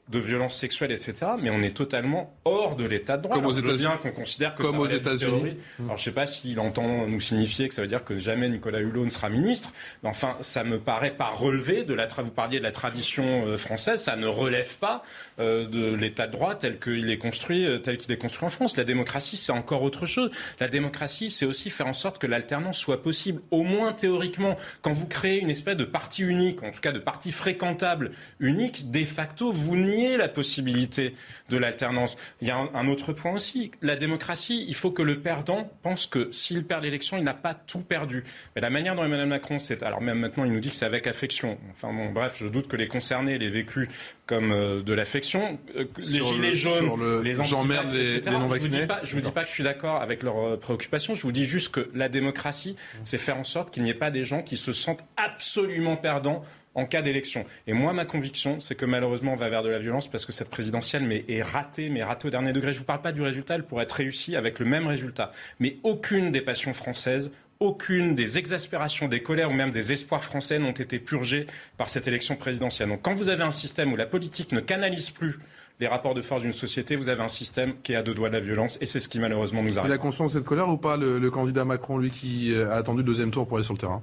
de 0.10 0.20
violences 0.20 0.56
sexuelles, 0.56 0.92
etc. 0.92 1.14
Mais 1.40 1.52
on 1.52 1.62
est 1.62 1.76
totalement 1.76 2.34
hors 2.44 2.76
de 2.76 2.84
l'état 2.84 3.18
de 3.18 3.24
droit. 3.24 3.36
Comme 3.36 3.46
aux 3.46 3.52
États-Unis. 3.52 3.86
qu'on 4.02 4.12
considère 4.12 4.56
que 4.56 4.64
Comme 4.64 4.74
ça 4.74 4.80
aux 4.80 4.88
États-Unis. 4.88 5.58
Alors 5.80 5.98
je 5.98 6.04
sais 6.04 6.12
pas 6.12 6.26
s'il 6.26 6.60
entend 6.60 7.08
nous 7.08 7.20
signifier 7.20 7.68
que 7.68 7.76
ça 7.76 7.82
veut 7.84 7.88
dire 7.88 8.04
que 8.04 8.18
jamais 8.18 8.50
Nicolas 8.50 8.80
Hulot 8.80 9.06
ne 9.06 9.10
sera 9.10 9.30
ministre. 9.30 9.72
Mais 10.04 10.10
enfin, 10.10 10.36
ça 10.42 10.64
me 10.64 10.80
paraît 10.80 11.12
pas 11.12 11.30
relever 11.30 11.84
de 11.84 11.94
la. 11.94 12.08
Vous 12.08 12.32
parliez 12.32 12.58
de 12.58 12.64
la 12.64 12.72
tradition 12.72 13.46
euh, 13.46 13.58
française, 13.58 14.02
ça 14.02 14.16
ne 14.16 14.26
relève 14.28 14.76
pas 14.78 15.04
de 15.40 15.94
l'état 15.96 16.28
de 16.28 16.32
droit 16.32 16.56
tel 16.56 16.80
qu'il 16.80 17.10
est 17.10 17.18
construit, 17.18 17.66
euh, 17.66 17.80
tel 17.80 17.98
qu'il 17.98 18.12
est 18.12 18.18
construit 18.18 18.46
en 18.46 18.50
France. 18.50 18.78
La 18.78 18.84
démocratie, 18.84 19.38
c'est 19.38 19.52
encore 19.52 19.82
autre 19.84 20.06
chose. 20.06 20.32
La 20.60 20.68
démocratie, 20.68 21.32
c'est 21.32 21.46
aussi 21.46 21.70
faire 21.70 21.88
en 21.88 21.94
sorte 21.94 22.20
que 22.20 22.28
l'alternance 22.28 22.78
soit 22.78 23.02
possible, 23.02 23.42
au 23.52 23.64
moins 23.64 23.94
théoriquement. 23.94 24.58
Quand 24.82 24.94
vous 24.94 25.08
créez 25.08 25.40
une 25.40 25.50
espèce 25.50 25.78
de 25.78 25.84
parti 25.84 26.24
unique, 26.24 26.64
en 26.64 26.72
tout 26.72 26.82
cas 26.82 26.92
de 26.92 27.00
parti 27.00 27.32
fréquentable 27.32 28.12
unique, 28.40 28.92
de 28.92 29.06
facto, 29.06 29.52
vous 29.52 29.76
n'y 29.76 30.18
la 30.18 30.28
possibilité 30.28 31.16
de 31.50 31.58
l'alternance. 31.58 32.16
Il 32.42 32.48
y 32.48 32.52
a 32.52 32.58
un, 32.58 32.88
autre 32.88 33.14
point 33.14 33.34
aussi. 33.34 33.72
La 33.82 33.96
démocratie, 33.96 34.66
il 34.68 34.76
faut 34.76 34.92
que 34.92 35.02
le 35.02 35.20
perdant 35.20 35.72
pense 35.84 36.08
que 36.08 36.30
s'il 36.32 36.64
perd 36.64 36.84
l'élection, 36.84 37.18
il 37.18 37.24
n'a 37.24 37.34
pas 37.34 37.54
tout 37.54 37.82
perdu. 37.82 38.24
Mais 38.56 38.62
la 38.62 38.70
manière 38.70 38.96
dont 38.96 39.04
Emmanuel 39.04 39.28
Macron, 39.28 39.60
c'est 39.60 39.84
alors 39.84 40.02
même 40.02 40.20
maintenant, 40.20 40.46
il 40.46 40.52
nous 40.52 40.60
dit 40.60 40.70
que 40.70 40.76
c'est 40.76 40.86
avec 40.86 41.08
affection. 41.08 41.58
Enfin 41.72 41.94
bon, 41.94 42.12
bref, 42.12 42.36
je 42.40 42.48
doute 42.48 42.68
que 42.68 42.76
les 42.76 42.88
concernés 42.88 43.38
l'aient 43.38 43.48
vécu 43.48 43.90
comme 44.30 44.52
euh, 44.52 44.84
de 44.84 44.94
l'affection. 44.94 45.58
Euh, 45.76 45.86
les 45.98 46.22
gilets 46.22 46.56
jaunes, 46.56 47.24
les 47.24 47.34
j'emmerde 47.34 47.92
les, 47.92 48.22
les 48.22 48.32
non 48.32 48.48
vaccinés. 48.48 48.86
Je 49.02 49.16
vous 49.16 49.22
dis 49.22 49.32
pas, 49.32 49.42
que 49.42 49.48
je 49.48 49.54
suis 49.54 49.64
d'accord 49.64 50.04
avec 50.04 50.22
leurs 50.22 50.38
euh, 50.38 50.56
préoccupations. 50.56 51.16
Je 51.16 51.24
vous 51.24 51.32
dis 51.32 51.46
juste 51.46 51.74
que 51.74 51.90
la 51.96 52.10
démocratie, 52.10 52.76
c'est 53.04 53.18
faire 53.18 53.38
en 53.38 53.44
sorte 53.44 53.74
qu'il 53.74 53.82
n'y 53.82 53.90
ait 53.90 53.96
pas 53.96 54.12
des 54.12 54.26
gens 54.26 54.44
qui 54.44 54.56
se 54.56 54.72
sentent 54.72 55.04
absolument 55.18 55.98
perdants 55.98 56.44
en 56.76 56.86
cas 56.86 57.02
d'élection. 57.02 57.44
Et 57.66 57.74
moi, 57.74 57.92
ma 57.92 58.06
conviction, 58.06 58.60
c'est 58.60 58.76
que 58.76 58.86
malheureusement, 58.86 59.34
on 59.34 59.36
va 59.36 59.50
vers 59.50 59.64
de 59.64 59.70
la 59.70 59.80
violence 59.80 60.08
parce 60.08 60.28
que 60.28 60.32
cette 60.32 60.52
présidentielle 60.52 61.02
mais, 61.02 61.26
est 61.28 61.42
ratée, 61.42 61.90
mais 61.90 62.04
ratée 62.04 62.28
au 62.28 62.32
dernier 62.32 62.54
degré. 62.54 62.72
Je 62.72 62.78
ne 62.78 62.82
vous 62.82 62.86
parle 62.86 63.02
pas 63.02 63.12
du 63.12 63.24
résultat, 63.24 63.56
elle 63.56 63.66
pourrait 63.66 63.86
être 63.86 63.94
réussie 63.94 64.36
avec 64.36 64.60
le 64.60 64.68
même 64.68 64.86
résultat. 64.86 65.32
Mais 65.60 65.78
aucune 65.82 66.32
des 66.32 66.42
passions 66.42 66.74
françaises, 66.74 67.32
aucune 67.60 68.16
des 68.16 68.38
exaspérations, 68.38 69.07
des 69.07 69.22
colères 69.22 69.49
ou 69.49 69.53
même 69.53 69.72
des 69.72 69.91
espoirs 69.91 70.24
français 70.24 70.60
n'ont 70.60 70.72
été 70.72 70.97
purgées 70.97 71.45
par 71.78 71.89
cette 71.89 72.07
élection 72.07 72.36
présidentielle. 72.36 72.89
Donc 72.89 73.01
quand 73.01 73.14
vous 73.14 73.30
avez 73.30 73.43
un 73.43 73.51
système 73.51 73.91
où 73.91 73.97
la 73.97 74.05
politique 74.05 74.51
ne 74.53 74.62
canalise 74.62 75.10
plus 75.10 75.39
les 75.82 75.88
rapports 75.88 76.14
de 76.14 76.22
force 76.22 76.41
d'une 76.41 76.53
société, 76.53 76.95
vous 76.95 77.10
avez 77.10 77.22
un 77.22 77.28
système 77.28 77.74
qui 77.84 77.93
est 77.93 77.95
à 77.95 78.03
deux 78.03 78.14
doigts 78.14 78.30
de 78.30 78.36
la 78.36 78.39
violence 78.39 78.78
et 78.80 78.86
c'est 78.86 78.99
ce 78.99 79.10
qui 79.10 79.20
malheureusement 79.20 79.62
nous 79.62 79.78
arrive. 79.78 79.91
Il 79.91 79.93
a 79.93 79.97
conscience 79.97 80.34
de 80.34 80.39
cette 80.39 80.47
colère 80.47 80.70
ou 80.70 80.78
pas, 80.78 80.95
le 80.97 81.30
candidat 81.32 81.66
Macron, 81.66 81.97
lui, 81.97 82.12
qui 82.12 82.55
a 82.55 82.76
attendu 82.76 82.99
le 82.99 83.05
deuxième 83.05 83.32
tour 83.32 83.47
pour 83.47 83.57
aller 83.57 83.66
sur 83.66 83.74
le 83.74 83.80
terrain? 83.80 84.01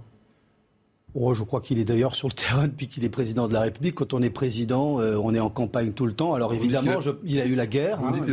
Oh, 1.19 1.33
je 1.33 1.43
crois 1.45 1.63
qu'il 1.63 1.79
est 1.79 1.87
d'ailleurs 1.87 2.15
sur 2.15 2.29
le 2.29 2.33
terrain 2.35 2.69
depuis 2.69 2.89
qu'il 2.89 3.03
est 3.05 3.09
président 3.09 3.49
de 3.49 3.55
la 3.55 3.63
République. 3.63 3.95
Quand 3.95 4.13
on 4.13 4.21
est 4.21 4.31
président, 4.31 5.01
euh, 5.01 5.17
on 5.17 5.35
est 5.35 5.41
en 5.41 5.49
campagne 5.49 5.93
tout 5.93 6.05
le 6.05 6.13
temps. 6.13 6.35
Alors 6.35 6.53
évidemment, 6.53 6.99
il 7.25 7.41
a, 7.41 7.47
eu 7.47 7.55
la 7.55 7.67
guerre. 7.67 7.99
Vous 7.99 8.09
hein, 8.09 8.13
dites 8.13 8.25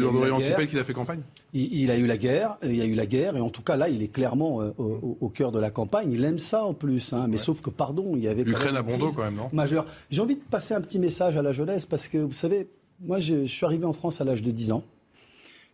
qu'il 0.70 0.80
a, 0.80 0.84
fait 0.84 0.94
campagne 0.94 1.22
il, 1.54 1.90
a 1.92 1.98
eu 1.98 2.06
la 2.06 2.18
guerre, 2.18 2.58
il 2.62 2.76
y 2.76 2.82
a 2.82 2.86
eu 2.86 2.94
la 2.94 3.06
guerre, 3.06 3.38
et 3.38 3.40
en 3.40 3.50
tout 3.50 3.62
cas 3.62 3.78
là, 3.78 3.88
il 3.88 4.04
est 4.04 4.10
clairement 4.10 4.62
euh, 4.62 4.74
au, 4.78 5.30
cœur 5.30 5.54
de 5.54 5.60
la 5.60 5.70
campagne. 5.70 6.12
Il 6.12 6.26
aime 6.26 6.40
ça 6.40 6.66
en 6.66 6.74
plus, 6.74 7.14
hein. 7.14 7.28
mais 7.30 7.38
sauf 7.38 7.62
que 7.62 7.70
pardon, 7.70 8.14
il 8.16 8.24
y 8.24 8.28
avait 8.28 8.44
l'Ukraine 8.44 8.76
à 8.76 8.82
bon 8.82 8.98
quand 8.98 9.24
même, 9.24 9.36
non? 9.36 9.50
Majeur. 9.54 9.86
J'ai 10.10 10.22
envie 10.22 10.36
de 10.36 10.42
passer 10.42 10.74
un 10.74 10.82
petit 10.82 11.00
message 11.00 11.38
à 11.38 11.42
la 11.42 11.54
jeunesse 11.54 11.86
parce 11.86 12.10
que 12.10 12.18
vous 12.18 12.34
savez, 12.34 12.68
moi, 13.00 13.20
je, 13.20 13.46
suis 13.46 13.66
arrivé 13.66 13.86
en 13.86 13.94
France 13.94 14.20
à 14.20 14.26
l'âge 14.26 14.44
de 14.44 14.52
10 14.52 14.74
ans. 14.74 14.84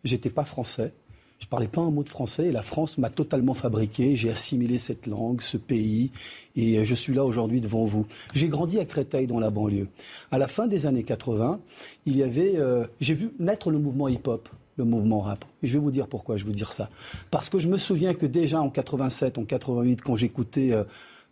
J'étais 0.04 0.30
pas 0.30 0.46
français. 0.46 0.94
Je 1.40 1.48
parlais 1.48 1.68
pas 1.68 1.82
un 1.82 1.90
mot 1.90 2.04
de 2.04 2.10
français 2.10 2.48
et 2.48 2.52
la 2.52 2.62
France 2.62 2.98
m'a 2.98 3.10
totalement 3.10 3.54
fabriqué. 3.54 4.16
J'ai 4.16 4.30
assimilé 4.30 4.78
cette 4.78 5.08
langue, 5.08 5.42
ce 5.42 5.58
pays 5.58 6.12
et 6.56 6.84
je 6.84 6.96
suis 6.96 7.14
là 7.14 7.24
aujourd'hui 7.24 7.62
devant 7.62 7.86
vous. 7.86 8.06
J'ai 8.34 8.50
grandi 8.50 8.80
à 8.80 8.86
Créteil 8.86 9.26
dans 9.26 9.40
la 9.40 9.50
banlieue. 9.50 9.88
À 10.32 10.38
la 10.38 10.48
fin 10.48 10.68
des 10.68 10.86
années 10.86 11.04
80, 11.04 11.60
il 12.06 12.18
y 12.18 12.24
avait, 12.24 12.58
euh, 12.58 12.86
j'ai 13.00 13.14
vu 13.14 13.32
naître 13.40 13.72
le 13.72 13.80
mouvement 13.80 14.08
hip-hop 14.08 14.50
le 14.78 14.86
mouvement 14.86 15.20
rap. 15.20 15.44
Je 15.62 15.74
vais 15.74 15.80
vous 15.80 15.92
dire 15.92 16.08
pourquoi 16.08 16.38
je 16.38 16.46
veux 16.46 16.54
dire 16.54 16.72
ça. 16.72 16.90
Parce 17.32 17.50
que 17.50 17.60
je 17.60 17.68
me 17.68 17.78
souviens 17.78 18.14
que 18.14 18.26
déjà 18.26 18.62
en 18.62 18.70
87, 18.70 19.38
en 19.38 19.44
88, 19.44 20.02
quand 20.02 20.16
j'écoutais 20.16 20.72
euh, 20.72 20.86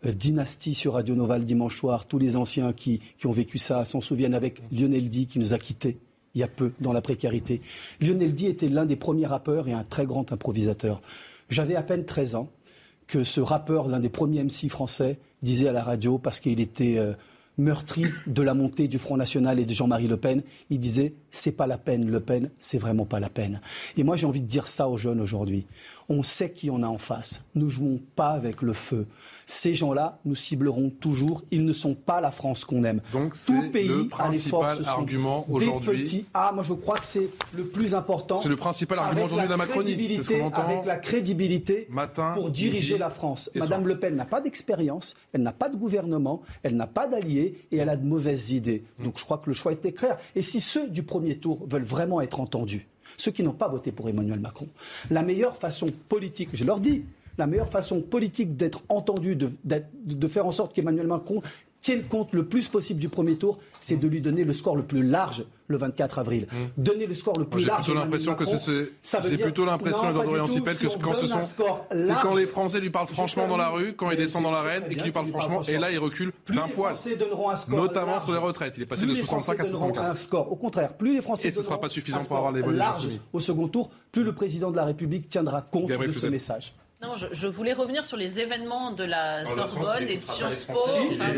euh, 0.05 0.12
Dynastie 0.12 0.76
sur 0.76 0.93
Radio 0.93 1.16
Nova 1.16 1.38
le 1.38 1.45
dimanche 1.45 1.80
soir, 1.80 2.05
tous 2.05 2.20
les 2.20 2.36
anciens 2.36 2.74
qui, 2.74 2.99
qui 3.18 3.26
ont 3.26 3.32
vécu 3.32 3.58
ça 3.58 3.86
s'en 3.86 4.01
souviennent 4.01 4.36
avec 4.36 4.62
Lionel 4.72 5.10
D 5.10 5.26
qui 5.26 5.39
nous 5.39 5.53
a 5.53 5.58
quittés 5.58 5.97
il 6.38 6.42
y 6.42 6.44
a 6.44 6.48
peu 6.48 6.72
dans 6.80 6.94
la 6.94 7.02
précarité. 7.02 7.62
Lionel 8.00 8.36
D 8.36 8.46
était 8.46 8.70
l'un 8.70 8.86
des 8.86 8.96
premiers 8.96 9.26
rappeurs 9.26 9.68
et 9.68 9.74
un 9.74 9.84
très 9.84 10.06
grand 10.06 10.32
improvisateur. 10.32 11.02
J'avais 11.50 11.76
à 11.76 11.82
peine 11.82 12.06
13 12.06 12.36
ans 12.36 12.52
que 13.08 13.24
ce 13.24 13.42
rappeur, 13.42 13.88
l'un 13.88 14.00
des 14.00 14.10
premiers 14.10 14.44
MC 14.44 14.70
français, 14.70 15.18
disait 15.42 15.70
à 15.70 15.72
la 15.72 15.84
radio, 15.84 16.20
parce 16.20 16.40
qu'il 16.40 16.60
était 16.60 17.00
euh, 17.00 17.14
meurtri 17.58 18.06
de 18.28 18.42
la 18.44 18.54
montée 18.54 18.88
du 18.88 19.00
Front 19.00 19.18
National 19.18 19.60
et 19.60 19.66
de 19.66 19.74
Jean-Marie 19.74 20.08
Le 20.08 20.18
Pen, 20.18 20.44
il 20.70 20.80
disait 20.80 21.14
c'est 21.32 21.52
pas 21.52 21.66
la 21.66 21.80
peine, 21.80 22.08
Le 22.08 22.20
Pen, 22.20 22.52
c'est 22.60 22.78
vraiment 22.78 23.06
pas 23.06 23.20
la 23.20 23.30
peine. 23.30 23.60
Et 23.98 24.04
moi 24.04 24.16
j'ai 24.16 24.28
envie 24.28 24.42
de 24.42 24.46
dire 24.48 24.68
ça 24.68 24.90
aux 24.90 24.98
jeunes 24.98 25.22
aujourd'hui. 25.22 25.66
On 26.08 26.22
sait 26.22 26.52
qui 26.52 26.70
on 26.70 26.84
a 26.84 26.88
en 26.88 27.00
face. 27.00 27.42
Nous 27.56 27.70
jouons 27.70 28.00
pas 28.16 28.30
avec 28.30 28.62
le 28.62 28.74
feu. 28.74 29.08
Ces 29.50 29.74
gens-là, 29.74 30.20
nous 30.26 30.36
ciblerons 30.36 30.89
toujours. 30.89 31.41
Ils 31.52 31.64
ne 31.64 31.72
sont 31.72 31.95
pas 31.95 32.20
la 32.20 32.32
France 32.32 32.66
qu'on 32.66 32.84
aime. 32.84 33.02
Donc 33.14 33.34
c'est 33.34 33.72
pays 33.72 33.88
le 33.88 34.08
principal 34.10 34.80
argument 34.86 35.45
aujourd'hui. 35.50 36.26
Ah, 36.34 36.52
moi 36.54 36.64
je 36.64 36.74
crois 36.74 36.98
que 36.98 37.06
c'est 37.06 37.30
le 37.56 37.64
plus 37.64 37.95
important. 37.95 38.36
C'est 38.36 38.50
le 38.50 38.58
principal 38.58 39.00
argument 39.00 39.24
aujourd'hui 39.26 39.45
de 39.48 39.52
la 39.52 39.58
Macronie. 39.58 39.93
Avec 39.93 40.86
la 40.86 40.98
crédibilité 40.98 41.88
Matin, 41.89 42.34
pour 42.36 42.50
diriger 42.50 42.98
la 42.98 43.10
France. 43.10 43.50
Madame 43.56 43.88
Le 43.88 43.98
Pen 43.98 44.16
n'a 44.16 44.26
pas 44.26 44.41
d'expérience, 44.41 45.16
elle 45.32 45.43
n'a 45.43 45.54
pas 45.54 45.70
de 45.70 45.78
gouvernement, 45.78 46.41
elle 46.64 46.76
n'a 46.76 46.88
pas 46.88 47.08
d'alliés 47.08 47.66
et 47.72 47.78
elle 47.78 47.89
a 47.89 47.95
de 47.95 48.06
mauvaises 48.06 48.52
idées. 48.52 48.84
Donc 49.02 49.18
je 49.18 49.24
crois 49.24 49.38
que 49.38 49.50
le 49.50 49.54
choix 49.54 49.72
était 49.72 49.93
clair. 49.93 50.18
Et 50.36 50.41
si 50.41 50.60
ceux 50.60 50.89
du 50.89 51.04
premier 51.04 51.38
tour 51.38 51.66
veulent 51.70 51.84
vraiment 51.84 52.20
être 52.20 52.41
entendus, 52.41 52.88
ceux 53.16 53.32
qui 53.32 53.43
n'ont 53.43 53.54
pas 53.54 53.70
voté 53.70 53.93
pour 53.93 54.10
Emmanuel 54.10 54.39
Macron, 54.39 54.68
la 55.10 55.24
meilleure 55.24 55.56
façon 55.56 55.88
politique, 56.10 56.50
je 56.54 56.66
leur 56.66 56.80
dis, 56.82 57.04
la 57.38 57.48
meilleure 57.48 57.70
façon 57.70 58.02
politique 58.02 58.56
d'être 58.56 58.84
entendu, 58.90 59.36
de, 59.36 59.52
de, 59.64 60.28
faire 60.28 60.46
en 60.46 60.52
sorte 60.52 60.74
qu'Emmanuel 60.74 61.08
Macron 61.08 61.42
tienne 61.82 62.04
compte 62.04 62.34
le 62.34 62.46
plus 62.46 62.68
possible 62.68 63.00
du 63.00 63.08
premier 63.08 63.36
tour, 63.36 63.60
c'est 63.80 63.98
de 63.98 64.08
lui 64.08 64.20
donner 64.20 64.44
le 64.44 64.52
score 64.52 64.76
le 64.76 64.84
plus 64.84 65.04
large 65.04 65.46
le 65.68 65.78
24 65.78 66.20
avril. 66.20 66.48
Mmh. 66.52 66.82
Donner 66.82 67.06
le 67.06 67.14
score 67.14 67.38
le 67.40 67.46
plus 67.46 67.66
large. 67.66 67.86
J'ai 67.86 67.94
plutôt 67.94 68.00
l'impression 68.00 68.36
que 68.36 68.46
c'est. 68.46 69.30
J'ai 69.30 69.38
plutôt 69.38 69.66
l'impression, 69.66 70.48
Sipel, 70.48 70.78
que 70.78 70.98
quand 70.98 71.14
ce 71.14 71.28
sont. 71.28 71.40
C'est 71.98 72.16
quand 72.22 72.36
les 72.36 72.48
Français 72.48 72.80
lui 72.80 72.90
parlent 72.90 73.08
franchement 73.08 73.48
dans 73.48 73.58
la 73.58 73.70
rue, 73.70 73.94
quand 73.94 74.12
il 74.12 74.18
descend 74.18 74.44
dans 74.44 74.52
l'arène 74.52 74.84
et 74.90 74.96
qu'il 74.96 75.04
lui 75.04 75.12
parle 75.12 75.28
franchement, 75.28 75.62
et 75.62 75.78
là 75.78 75.92
il 75.92 76.00
recule 76.00 76.34
d'un 76.50 76.68
poil. 76.68 76.96
Notamment 77.70 78.20
sur 78.20 78.34
les 78.34 78.40
retraites. 78.40 78.74
Il 78.78 78.84
est 78.84 78.86
passé 78.86 79.06
de 79.06 79.16
65 79.16 79.60
à 79.60 79.66
64. 79.66 80.06
un 80.06 80.16
score. 80.16 80.52
Au 80.52 80.56
contraire, 80.56 80.94
plus 80.94 81.14
les 81.14 81.22
Français. 81.22 81.50
Et 81.50 81.52
ce 81.52 81.60
ne 81.60 81.66
sera 81.66 81.80
pas 81.80 81.90
suffisant 81.90 82.24
pour 82.24 82.38
avoir 82.38 82.52
les 82.52 82.62
large 82.62 83.10
au 83.34 83.40
second 83.40 83.68
tour, 83.68 83.92
plus 84.12 84.24
le 84.24 84.34
président 84.34 84.72
de 84.72 84.76
la 84.76 84.86
République 84.86 85.30
tiendra 85.30 85.62
compte 85.62 85.90
de 85.90 86.12
ce 86.12 86.28
message. 86.28 86.74
Non, 87.02 87.16
je, 87.16 87.48
voulais 87.48 87.74
revenir 87.74 88.04
sur 88.04 88.18
les 88.18 88.39
événements 88.39 88.91
de 88.91 89.04
la 89.04 89.45
Sorbonne 89.45 90.08
et 90.08 90.18
de 90.18 90.22
Sciences 90.22 90.66
Po. 90.66 90.80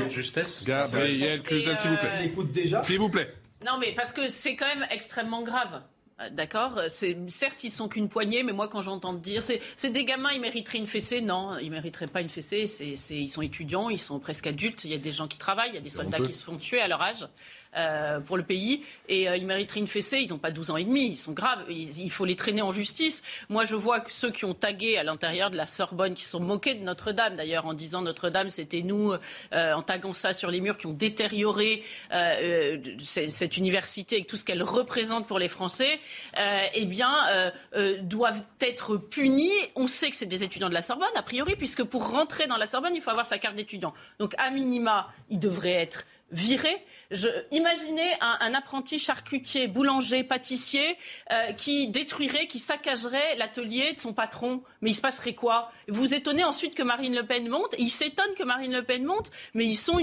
Justesse. 0.10 0.64
Gabriel 0.66 1.42
Cluzel, 1.42 1.78
s'il 1.78 1.92
vous 1.92 1.98
plaît. 1.98 2.26
Écoute 2.26 2.52
déjà. 2.52 2.84
S'il 2.84 3.00
vous 3.00 3.10
plaît. 3.10 3.34
Non, 3.66 3.78
mais 3.78 3.94
parce 3.94 4.14
que 4.14 4.30
c'est 4.30 4.56
quand 4.56 4.68
même 4.68 4.88
extrêmement 4.90 5.44
grave. 5.44 5.82
Euh, 6.22 6.30
d'accord? 6.30 6.80
Certes, 6.88 7.64
ils 7.64 7.72
sont 7.72 7.90
qu'une 7.90 8.08
poignée, 8.08 8.44
mais 8.44 8.54
moi, 8.54 8.70
quand 8.70 8.82
j'entends 8.82 9.14
dire. 9.14 9.44
C'est 9.44 9.90
des 9.90 10.06
gamins, 10.06 10.32
ils 10.32 10.40
mériteraient 10.40 10.78
une 10.78 10.88
fessée 10.88 11.20
Non, 11.20 11.58
ils 11.58 11.72
mériteraient 11.72 12.08
pas 12.08 12.22
une 12.22 12.30
fessée. 12.30 12.68
ils 13.10 13.30
sont 13.30 13.42
étudiants, 13.42 13.90
ils 13.90 14.00
sont 14.00 14.20
presque 14.20 14.48
adultes. 14.48 14.86
Il 14.86 14.92
y 14.92 14.96
a 14.96 14.98
des 14.98 15.12
gens 15.12 15.28
qui 15.28 15.38
travaillent, 15.38 15.72
il 15.72 15.76
y 15.76 15.80
a 15.80 15.82
des 15.82 15.90
soldats 15.90 16.20
qui 16.20 16.34
se 16.34 16.44
font 16.44 16.58
tuer 16.58 16.80
à 16.80 16.88
leur 16.88 17.02
âge. 17.02 17.28
Euh, 17.78 18.20
pour 18.20 18.36
le 18.36 18.42
pays. 18.42 18.84
Et 19.10 19.30
euh, 19.30 19.38
ils 19.38 19.46
mériteraient 19.46 19.80
une 19.80 19.88
fessée. 19.88 20.18
Ils 20.18 20.32
n'ont 20.32 20.40
pas 20.40 20.50
12 20.50 20.72
ans 20.72 20.78
et 20.78 20.84
demi. 20.84 21.06
Ils 21.06 21.18
sont 21.18 21.34
graves. 21.34 21.64
Il, 21.70 22.10
faut 22.10 22.26
les 22.26 22.36
traîner 22.36 22.64
en 22.64 22.72
justice. 22.72 23.22
Moi, 23.48 23.64
je 23.64 23.76
vois 23.76 24.00
que 24.00 24.12
ceux 24.12 24.32
qui 24.32 24.44
ont 24.46 24.56
tagué 24.56 24.98
à 24.98 25.04
l'intérieur 25.04 25.52
de 25.52 25.56
la 25.56 25.68
Sorbonne, 25.68 26.16
qui 26.16 26.24
sont 26.24 26.40
moqués 26.40 26.74
de 26.74 26.84
Notre-Dame, 26.84 27.36
d'ailleurs, 27.36 27.68
en 27.68 27.76
disant 27.76 28.02
Notre-Dame, 28.02 28.50
c'était 28.50 28.82
nous, 28.82 29.14
euh, 29.54 29.74
en 29.74 29.84
taguant 29.84 30.14
ça 30.14 30.34
sur 30.34 30.50
les 30.50 30.62
murs, 30.62 30.78
qui 30.78 30.88
ont 30.88 30.94
détérioré 30.94 31.84
cette 33.00 33.58
université 33.58 34.18
et 34.18 34.26
tout 34.26 34.36
ce 34.36 34.46
qu'elle 34.46 34.64
représente 34.64 35.28
pour 35.28 35.38
les 35.38 35.48
Français, 35.48 36.00
eh 36.74 36.86
bien, 36.86 37.52
doivent 38.02 38.42
être 38.62 38.98
punis. 38.98 39.52
On 39.76 39.86
sait 39.86 40.10
que 40.10 40.16
c'est 40.16 40.26
des 40.26 40.44
étudiants 40.44 40.70
de 40.70 40.74
la 40.74 40.82
Sorbonne, 40.82 41.08
a 41.16 41.22
priori, 41.22 41.56
puisque 41.56 41.84
pour 41.84 42.10
rentrer 42.10 42.48
dans 42.48 42.58
la 42.58 42.66
Sorbonne, 42.66 42.96
il 42.96 43.02
faut 43.02 43.12
avoir 43.12 43.28
sa 43.28 43.38
carte 43.38 43.56
d'étudiant. 43.56 43.94
Donc, 44.18 44.34
à 44.40 44.50
minima, 44.50 45.14
ils 45.30 45.40
devraient 45.40 45.74
être 45.74 46.06
viré. 46.32 46.86
Je, 47.12 47.28
imaginez 47.52 48.08
un, 48.22 48.54
apprenti 48.54 49.00
charcutier, 49.00 49.68
boulanger, 49.68 50.24
pâtissier 50.24 50.98
euh, 51.32 51.54
qui 51.54 51.88
détruirait, 51.88 52.48
qui 52.48 52.60
saccagerait 52.60 53.36
l'atelier 53.38 53.94
de 53.94 54.00
son 54.00 54.14
patron. 54.14 54.62
Mais 54.82 54.92
il 54.92 54.96
se 54.96 55.02
passerait 55.02 55.34
quoi? 55.34 55.72
Vous 55.88 56.14
étonnez 56.14 56.44
ensuite 56.44 56.76
que 56.76 56.84
Marine 56.84 57.16
Le 57.16 57.24
Pen 57.24 57.48
monte. 57.48 57.74
Ils 57.78 57.90
s'étonnent 57.90 58.36
que 58.36 58.44
Marine 58.44 58.74
Le 58.74 58.84
Pen 58.84 59.04
monte, 59.04 59.32
mais 59.54 59.66
ils 59.66 59.78
sont 59.78 60.00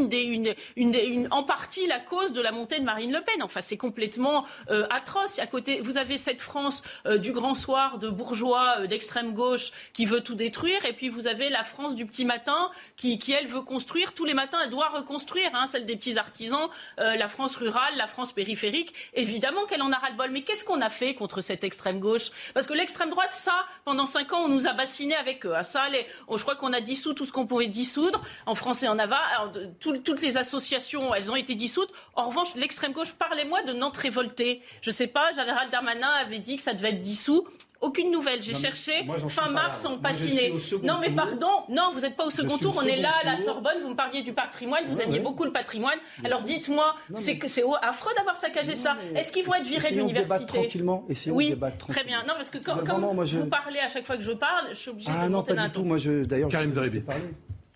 en 1.31 1.43
partie 1.45 1.87
la 1.87 2.01
cause 2.01 2.33
de 2.33 2.41
la 2.41 2.53
montée 2.53 2.81
de 2.81 2.85
Marine 2.85 3.13
Le 3.13 3.21
Pen. 3.21 3.43
Enfin, 3.43 3.61
c'est 3.61 3.77
complètement 3.77 4.45
euh, 4.71 4.87
atroce. 4.91 5.39
À 5.39 5.47
côté, 5.47 5.81
vous 5.81 5.99
avez 5.99 6.19
cette 6.19 6.41
France 6.41 6.83
euh, 7.07 7.19
du 7.19 7.33
grand 7.33 7.55
soir 7.55 7.99
de 7.99 8.09
bourgeois 8.09 8.87
d'extrême 8.87 9.33
gauche 9.33 9.71
qui 9.93 10.07
veut 10.07 10.21
tout 10.21 10.35
détruire, 10.35 10.85
et 10.85 10.93
puis 10.93 11.09
vous 11.09 11.29
avez 11.29 11.51
la 11.51 11.65
France 11.65 11.95
du 11.95 12.07
petit 12.07 12.25
matin 12.25 12.71
qui, 12.97 13.19
qui 13.19 13.33
elle 13.33 13.47
veut 13.47 13.63
construire 13.63 14.13
tous 14.13 14.25
les 14.25 14.35
matins. 14.35 14.59
Elle 14.65 14.71
doit 14.71 14.89
reconstruire, 14.89 15.51
hein, 15.55 15.67
celle 15.67 15.87
des 15.87 15.97
petits 15.97 16.16
artisans, 16.19 16.69
euh, 16.99 17.17
la 17.17 17.29
France 17.29 17.57
rurale, 17.57 17.97
la 17.97 18.07
France 18.07 18.33
périphérique. 18.33 18.95
Évidemment 19.15 19.65
qu'elle 19.67 19.83
en 19.83 19.93
a 19.93 19.97
ras-le-bol. 19.97 20.31
Mais 20.31 20.43
qu'est-ce 20.43 20.65
qu'on 20.65 20.81
a 20.81 20.91
fait 20.91 21.15
contre 21.15 21.41
cette 21.41 21.65
extrême 21.65 22.01
gauche? 22.01 22.31
Parce 22.55 22.67
que 22.67 22.75
l'extrême 22.75 23.11
droite, 23.11 23.33
ça, 23.33 23.67
pendant 23.85 24.07
cinq 24.07 24.33
ans, 24.33 24.43
on 24.45 24.49
nous 24.49 24.67
a 24.67 24.73
bassinés 24.73 25.17
avec 25.17 25.47
eux. 25.47 25.53
Ah, 25.55 25.65
ça, 25.65 25.89
je 25.91 26.43
crois 26.43 26.57
qu'on 26.57 26.73
a 26.73 26.81
dissous 26.81 27.15
tout 27.15 27.25
ce 27.25 27.33
qu'on 27.33 27.47
pouvait 27.47 27.67
dissoudre. 27.67 28.23
En 28.47 28.55
France 28.55 28.83
et 28.83 28.89
en 28.89 28.95
Navarre, 28.95 29.53
toutes 29.81 30.23
les 30.23 30.37
associations, 30.37 31.15
elles 31.15 31.31
ont 31.31 31.37
été 31.37 31.55
dissoutes. 31.55 31.93
En 32.15 32.29
revanche, 32.29 32.55
l'extrême 32.55 32.93
gauche, 32.93 33.13
parlez-moi 33.15 33.63
de 33.63 33.73
Nantes 33.73 33.97
révoltée. 33.97 34.63
Je 34.81 34.91
sais 34.91 35.07
pas, 35.07 35.33
Général 35.33 35.71
Darmanin 35.71 36.11
avait 36.21 36.39
dit 36.39 36.57
que 36.57 36.63
ça 36.63 36.75
devait 36.75 36.91
être 36.91 37.01
dissous. 37.01 37.47
Aucune 37.81 38.11
nouvelle. 38.11 38.43
J'ai 38.43 38.55
cherché. 38.55 39.07
fin 39.29 39.51
mars, 39.51 39.87
on 39.89 39.99
patinait. 39.99 40.53
Non, 40.83 40.99
mais 41.01 41.11
pardon. 41.11 41.65
Non, 41.69 41.91
vous 41.93 42.01
n'êtes 42.01 42.17
pas 42.17 42.27
au 42.27 42.31
second 42.31 42.59
tour. 42.59 42.75
On 42.79 42.87
est 42.87 42.97
là 42.97 43.13
à 43.23 43.25
la 43.25 43.37
Sorbonne. 43.37 43.79
Vous 43.83 43.91
me 43.91 43.97
parliez 43.97 44.23
du 44.23 44.33
patrimoine. 44.33 44.85
Vous 44.87 45.01
aimiez 45.01 45.21
beaucoup 45.21 45.45
le 45.45 45.53
patrimoine. 45.53 45.99
Alors 46.25 46.43
dites-moi, 46.43 46.95
c'est 47.17 47.39
que 47.39 47.49
c'est 47.49 47.65
affreux 47.83 48.13
d'avoir 48.17 48.37
saccagé 48.37 48.75
ça. 48.75 48.97
Est-ce 49.15 49.33
qu'ils 49.33 49.45
vont 49.45 49.55
être 49.55 49.67
virés 49.67 49.91
de 49.91 49.97
l'université? 49.97 50.47
tranquillement. 50.47 51.05
oui, 51.29 51.55
très 51.89 52.05
bien. 52.05 52.23
Non, 52.23 52.35
parce 52.37 52.51
que 52.51 52.59
comme, 52.59 52.81
vous 52.81 53.47
parlez 53.47 53.81
à 53.81 53.89
chaque 53.89 54.07
fois 54.07 54.17
que 54.17 54.23
je 54.23 54.33
parle, 54.33 54.69
je 54.71 54.75
suis 54.75 54.91
obligée 54.91 55.11
ah, 55.13 55.27
de 55.27 55.33
non, 55.33 55.43
pas 55.43 55.55
du 55.55 55.71
tout. 55.71 55.85
Moi, 55.85 55.99
je 55.99 56.25
d'ailleurs. 56.25 56.49
Karim 56.49 56.73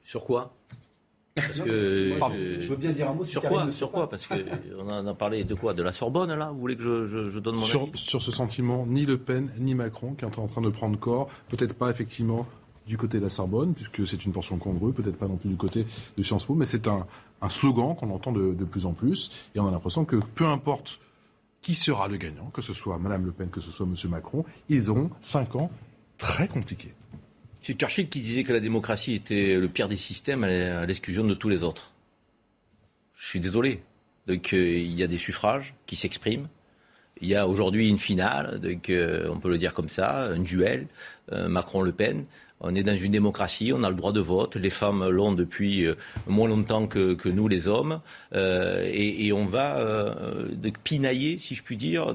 Sur 0.05 0.24
quoi? 0.24 0.53
Je, 1.55 2.68
veux 2.68 2.76
bien 2.76 2.93
dire 2.93 3.11
un 3.11 3.14
mot 3.14 3.24
sur 3.24 3.43
quoi 3.43 3.70
Sur 3.72 3.91
quoi 3.91 4.09
Parce 4.09 4.26
qu'on 4.26 4.88
en 4.88 5.07
a 5.07 5.14
parlé 5.14 5.45
de 5.45 5.55
quoi 5.55 5.74
De 5.74 5.82
la 5.82 5.93
Sorbonne, 5.93 6.32
là 6.34 6.51
Vous 6.51 6.61
voulez 6.61 6.76
que 6.76 6.82
je, 6.82 7.38
donne 7.38 7.57
mon 7.57 7.62
sur, 7.62 7.82
avis 7.82 7.93
Sur 7.95 8.22
ce 8.22 8.32
sentiment, 8.32 8.86
ni 8.86 9.07
Le 9.07 9.18
Pen, 9.18 9.51
ni 9.59 9.74
Macron, 9.74 10.14
qui 10.14 10.24
est 10.24 10.38
en 10.38 10.47
train 10.47 10.61
de 10.61 10.70
prendre 10.70 10.99
corps, 10.99 11.28
peut-être 11.49 11.74
pas 11.74 11.91
effectivement 11.91 12.47
du 12.86 12.97
côté 12.97 13.18
de 13.18 13.24
la 13.24 13.30
Sorbonne, 13.30 13.74
puisque 13.74 14.07
c'est 14.07 14.24
une 14.24 14.32
portion 14.32 14.59
congrue, 14.59 14.93
peut-être 14.93 15.16
pas 15.16 15.28
non 15.28 15.36
plus 15.36 15.49
du 15.49 15.57
côté 15.57 15.86
de 16.16 16.22
Sciences 16.22 16.45
Po, 16.45 16.55
mais 16.55 16.64
c'est 16.64 16.88
un, 16.88 17.07
slogan 17.49 17.95
qu'on 17.95 18.11
entend 18.11 18.32
de, 18.32 18.53
de, 18.53 18.64
plus 18.64 18.84
en 18.84 18.93
plus, 18.93 19.49
et 19.55 19.61
on 19.61 19.68
a 19.68 19.70
l'impression 19.70 20.05
que 20.05 20.16
peu 20.16 20.47
importe 20.47 20.99
qui 21.62 21.74
sera 21.74 22.09
le 22.09 22.16
gagnant, 22.16 22.51
que 22.53 22.62
ce 22.62 22.72
soit 22.72 22.99
Mme 22.99 23.26
Le 23.26 23.32
Pen, 23.32 23.49
que 23.49 23.61
ce 23.61 23.70
soit 23.70 23.86
M. 23.86 23.95
Macron, 24.11 24.45
ils 24.68 24.91
auront 24.91 25.11
cinq 25.20 25.57
ans 25.57 25.70
très 26.18 26.49
compliqués. 26.49 26.95
C'est 27.63 27.79
Churchill 27.79 28.09
qui 28.09 28.21
disait 28.21 28.45
que 28.45 28.53
la 28.53 28.61
démocratie 28.61 29.15
était 29.15 29.57
le 29.57 29.69
pire 29.69 29.89
des 29.89 29.97
systèmes 29.97 30.45
à 30.45 30.87
l'exclusion 30.87 31.25
de 31.25 31.35
tous 31.35 31.49
les 31.49 31.63
autres. 31.63 31.93
Je 33.17 33.27
suis 33.27 33.41
désolé. 33.41 33.83
Donc 34.27 34.53
euh, 34.53 34.79
il 34.79 34.99
y 34.99 35.03
a 35.03 35.07
des 35.07 35.19
suffrages 35.19 35.75
qui 35.87 35.97
s'expriment. 35.97 36.49
Il 37.21 37.29
y 37.29 37.35
a 37.35 37.47
aujourd'hui 37.47 37.89
une 37.89 37.99
finale, 37.99 38.61
donc, 38.61 38.89
euh, 38.89 39.29
on 39.31 39.39
peut 39.39 39.51
le 39.51 39.59
dire 39.59 39.75
comme 39.75 39.91
ça, 39.91 40.23
un 40.23 40.39
duel, 40.39 40.87
euh, 41.33 41.49
Macron-Le 41.49 41.93
Pen. 41.93 42.25
On 42.63 42.75
est 42.75 42.83
dans 42.83 42.97
une 42.97 43.13
démocratie, 43.13 43.73
on 43.75 43.83
a 43.83 43.91
le 43.91 43.97
droit 43.97 44.13
de 44.13 44.21
vote. 44.21 44.57
Les 44.57 44.71
femmes 44.71 45.09
l'ont 45.09 45.33
depuis 45.33 45.87
moins 46.27 46.47
longtemps 46.47 46.87
que, 46.87 47.29
nous, 47.31 47.49
les 47.49 47.69
hommes. 47.69 48.03
et, 48.35 49.33
on 49.33 49.47
va 49.47 50.05
pinailler, 50.85 51.39
si 51.39 51.55
je 51.55 51.63
puis 51.63 51.79
dire, 51.79 52.15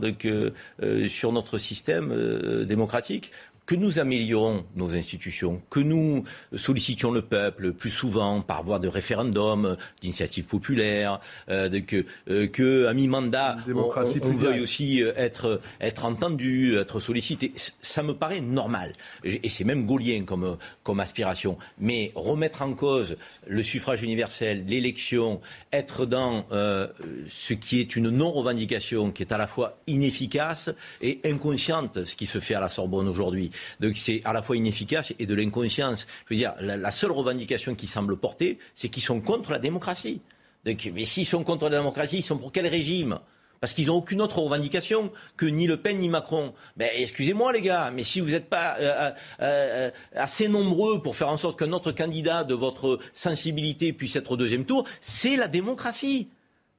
sur 1.08 1.32
notre 1.32 1.58
système 1.58 2.64
démocratique 2.64 3.32
que 3.66 3.76
nous 3.76 3.99
améliorons 3.99 4.66
nos 4.76 4.93
institutions, 4.95 5.61
que 5.70 5.80
nous 5.80 6.24
sollicitions 6.53 7.11
le 7.11 7.22
peuple 7.22 7.74
plus 7.74 7.89
souvent 7.89 8.41
par 8.41 8.63
voie 8.63 8.80
de 8.80 8.88
référendum, 8.88 9.78
d'initiative 10.01 10.45
populaire, 10.45 11.20
euh, 11.49 11.82
que, 11.82 12.05
euh, 12.30 12.47
que 12.47 12.86
à 12.86 12.93
mi-mandat, 12.93 13.57
on, 13.68 13.89
on, 14.22 14.36
veuille 14.36 14.61
aussi 14.61 15.01
euh, 15.01 15.13
être, 15.16 15.61
être 15.82 16.05
entendu, 16.05 16.78
être 16.78 16.99
sollicité. 16.99 17.53
Ça 17.82 18.03
me 18.03 18.13
paraît 18.13 18.41
normal. 18.41 18.93
Et 19.24 19.49
c'est 19.49 19.63
même 19.63 19.86
gaulien 19.86 20.24
comme, 20.24 20.57
comme 20.84 20.99
aspiration. 20.99 21.57
Mais 21.80 22.11
remettre 22.16 22.61
en 22.61 22.74
cause 22.74 23.18
le 23.47 23.63
suffrage 23.63 24.03
universel, 24.03 24.66
l'élection, 24.68 25.41
être 25.72 26.05
dans 26.05 26.45
euh, 26.51 26.88
ce 27.28 27.53
qui 27.53 27.80
est 27.80 27.95
une 27.95 28.09
non-revendication 28.09 29.11
qui 29.11 29.24
est 29.24 29.32
à 29.32 29.38
la 29.38 29.47
fois 29.47 29.80
inefficace 29.88 30.70
et 31.01 31.20
inconsciente, 31.26 32.05
ce 32.05 32.16
qui 32.16 32.26
se 32.26 32.39
fait 32.39 32.55
à 32.55 32.59
la 32.59 32.70
Sorbonne 32.70 33.07
aujourd'hui. 33.07 33.51
Donc 33.80 33.97
c'est 33.97 34.22
à 34.26 34.34
la 34.34 34.41
fois 34.41 34.58
inefficace 34.58 35.14
et 35.18 35.26
de 35.26 35.36
l'inconscience. 35.36 36.08
Je 36.26 36.34
veux 36.34 36.38
dire, 36.38 36.53
la, 36.60 36.91
seule 36.91 37.12
revendication 37.12 37.76
qu'ils 37.76 37.89
semblent 37.89 38.18
porter, 38.18 38.58
c'est 38.76 38.89
qu'ils 38.89 39.03
sont 39.03 39.22
contre 39.22 39.51
la 39.51 39.60
démocratie. 39.60 40.22
Mais 40.66 41.06
s'ils 41.06 41.26
sont 41.28 41.43
contre 41.43 41.70
la 41.70 41.78
démocratie, 41.78 42.18
ils 42.18 42.24
sont 42.24 42.38
pour 42.38 42.51
quel 42.51 42.68
régime? 42.68 43.20
Parce 43.62 43.74
qu'ils 43.74 43.88
n'ont 43.88 43.95
aucune 43.95 44.22
autre 44.22 44.39
revendication 44.39 45.12
que 45.38 45.45
ni 45.45 45.66
Le 45.66 45.78
Pen 45.78 45.97
ni 45.99 46.10
Macron. 46.10 46.53
Excusez-moi 46.80 47.53
les 47.53 47.62
gars, 47.62 47.91
mais 47.91 48.03
si 48.03 48.20
vous 48.20 48.32
n'êtes 48.32 48.49
pas 48.49 48.76
euh, 48.80 49.12
euh, 49.41 49.91
assez 50.14 50.47
nombreux 50.47 51.01
pour 51.01 51.16
faire 51.16 51.30
en 51.30 51.38
sorte 51.38 51.58
qu'un 51.58 51.72
autre 51.72 51.91
candidat 51.91 52.43
de 52.43 52.53
votre 52.53 52.99
sensibilité 53.14 53.93
puisse 53.93 54.16
être 54.16 54.32
au 54.32 54.38
deuxième 54.38 54.66
tour, 54.66 54.86
c'est 55.01 55.36
la 55.36 55.47
démocratie. 55.47 56.30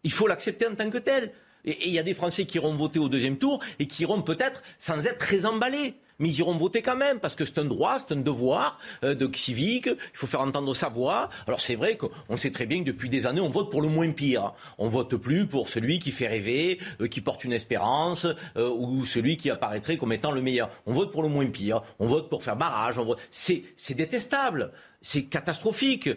Il 0.05 0.13
faut 0.13 0.27
l'accepter 0.27 0.67
en 0.67 0.75
tant 0.75 0.91
que 0.91 0.99
tel. 0.99 1.33
Et 1.65 1.89
il 1.89 1.93
y 1.93 1.99
a 1.99 2.05
des 2.05 2.15
Français 2.15 2.45
qui 2.45 2.59
iront 2.59 2.75
voter 2.75 3.01
au 3.01 3.09
deuxième 3.09 3.39
tour 3.39 3.61
et 3.79 3.87
qui 3.87 4.03
iront 4.03 4.23
peut-être 4.23 4.63
sans 4.79 5.05
être 5.07 5.19
très 5.19 5.47
emballés 5.47 5.95
mais 6.19 6.29
ils 6.29 6.39
iront 6.39 6.57
voter 6.57 6.83
quand 6.83 6.97
même, 6.97 7.21
parce 7.21 7.35
que 7.35 7.45
c'est 7.45 7.59
un 7.59 7.65
droit, 7.65 7.99
c'est 7.99 8.13
un 8.15 8.21
devoir 8.21 8.79
euh, 9.05 9.15
de 9.15 9.31
civique, 9.37 9.87
il 9.87 10.17
faut 10.19 10.27
faire 10.27 10.41
entendre 10.41 10.75
sa 10.75 10.89
voix. 10.89 11.29
Alors 11.47 11.61
c'est 11.61 11.75
vrai 11.75 11.97
qu'on 11.97 12.37
sait 12.37 12.51
très 12.51 12.67
bien 12.67 12.81
que 12.81 12.87
depuis 12.87 13.09
des 13.09 13.27
années, 13.27 13.41
on 13.41 13.51
vote 13.51 13.71
pour 13.71 13.83
le 13.83 13.89
moins 13.89 14.11
pire. 14.13 14.53
On 14.79 14.89
vote 14.89 15.17
plus 15.17 15.47
pour 15.47 15.69
celui 15.69 15.99
qui 15.99 16.11
fait 16.11 16.29
rêver, 16.29 16.79
euh, 17.01 17.09
qui 17.09 17.21
porte 17.21 17.45
une 17.45 17.53
espérance, 17.53 18.27
euh, 18.57 18.71
ou 18.71 19.05
celui 19.05 19.37
qui 19.37 19.51
apparaîtrait 19.51 19.97
comme 19.97 20.13
étant 20.13 20.33
le 20.33 20.43
meilleur. 20.43 20.71
On 20.87 20.93
vote 20.93 21.13
pour 21.13 21.23
le 21.23 21.29
moins 21.29 21.47
pire, 21.47 21.83
on 21.99 22.07
vote 22.07 22.31
pour 22.31 22.43
faire 22.43 22.57
barrage, 22.57 23.01
c'est 23.31 23.95
détestable, 23.95 24.73
c'est 25.03 25.25
catastrophique 25.25 26.09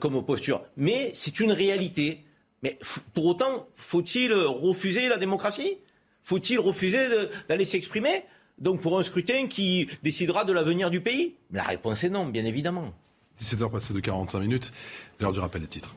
comme 0.00 0.24
posture, 0.24 0.62
mais 0.76 1.10
c'est 1.14 1.40
une 1.40 1.52
réalité. 1.52 2.24
Mais 2.62 2.78
pour 3.14 3.26
autant, 3.26 3.68
faut-il 3.74 4.32
refuser 4.32 5.08
la 5.08 5.16
démocratie? 5.18 5.78
Faut-il 6.22 6.58
refuser 6.58 7.08
d'aller 7.48 7.64
s'exprimer? 7.64 8.24
Donc 8.58 8.80
pour 8.80 8.98
un 8.98 9.02
scrutin 9.02 9.46
qui 9.48 9.88
décidera 10.02 10.44
de 10.44 10.52
l'avenir 10.52 10.90
du 10.90 11.00
pays 11.00 11.34
La 11.52 11.64
réponse 11.64 12.04
est 12.04 12.08
non, 12.08 12.26
bien 12.26 12.44
évidemment. 12.44 12.92
17h 13.40 13.70
passées 13.70 13.94
de 13.94 14.00
45 14.00 14.40
minutes, 14.40 14.72
l'heure 15.20 15.32
du 15.32 15.40
rappel 15.40 15.62
des 15.62 15.68
titres. 15.68 15.94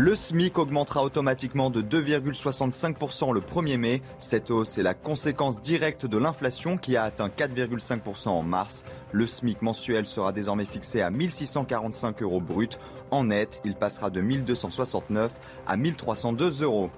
Le 0.00 0.14
SMIC 0.14 0.56
augmentera 0.58 1.02
automatiquement 1.02 1.70
de 1.70 1.82
2,65% 1.82 3.34
le 3.34 3.40
1er 3.40 3.78
mai. 3.78 4.00
Cette 4.20 4.52
hausse 4.52 4.78
est 4.78 4.84
la 4.84 4.94
conséquence 4.94 5.60
directe 5.60 6.06
de 6.06 6.16
l'inflation 6.16 6.78
qui 6.78 6.96
a 6.96 7.02
atteint 7.02 7.26
4,5% 7.26 8.28
en 8.28 8.44
mars. 8.44 8.84
Le 9.10 9.26
SMIC 9.26 9.60
mensuel 9.60 10.06
sera 10.06 10.30
désormais 10.30 10.66
fixé 10.66 11.00
à 11.00 11.10
1645 11.10 12.22
euros 12.22 12.40
brut. 12.40 12.78
En 13.10 13.24
net, 13.24 13.60
il 13.64 13.74
passera 13.74 14.08
de 14.08 14.20
1269 14.20 15.32
à 15.66 15.76
1302 15.76 16.62
euros. 16.62 16.90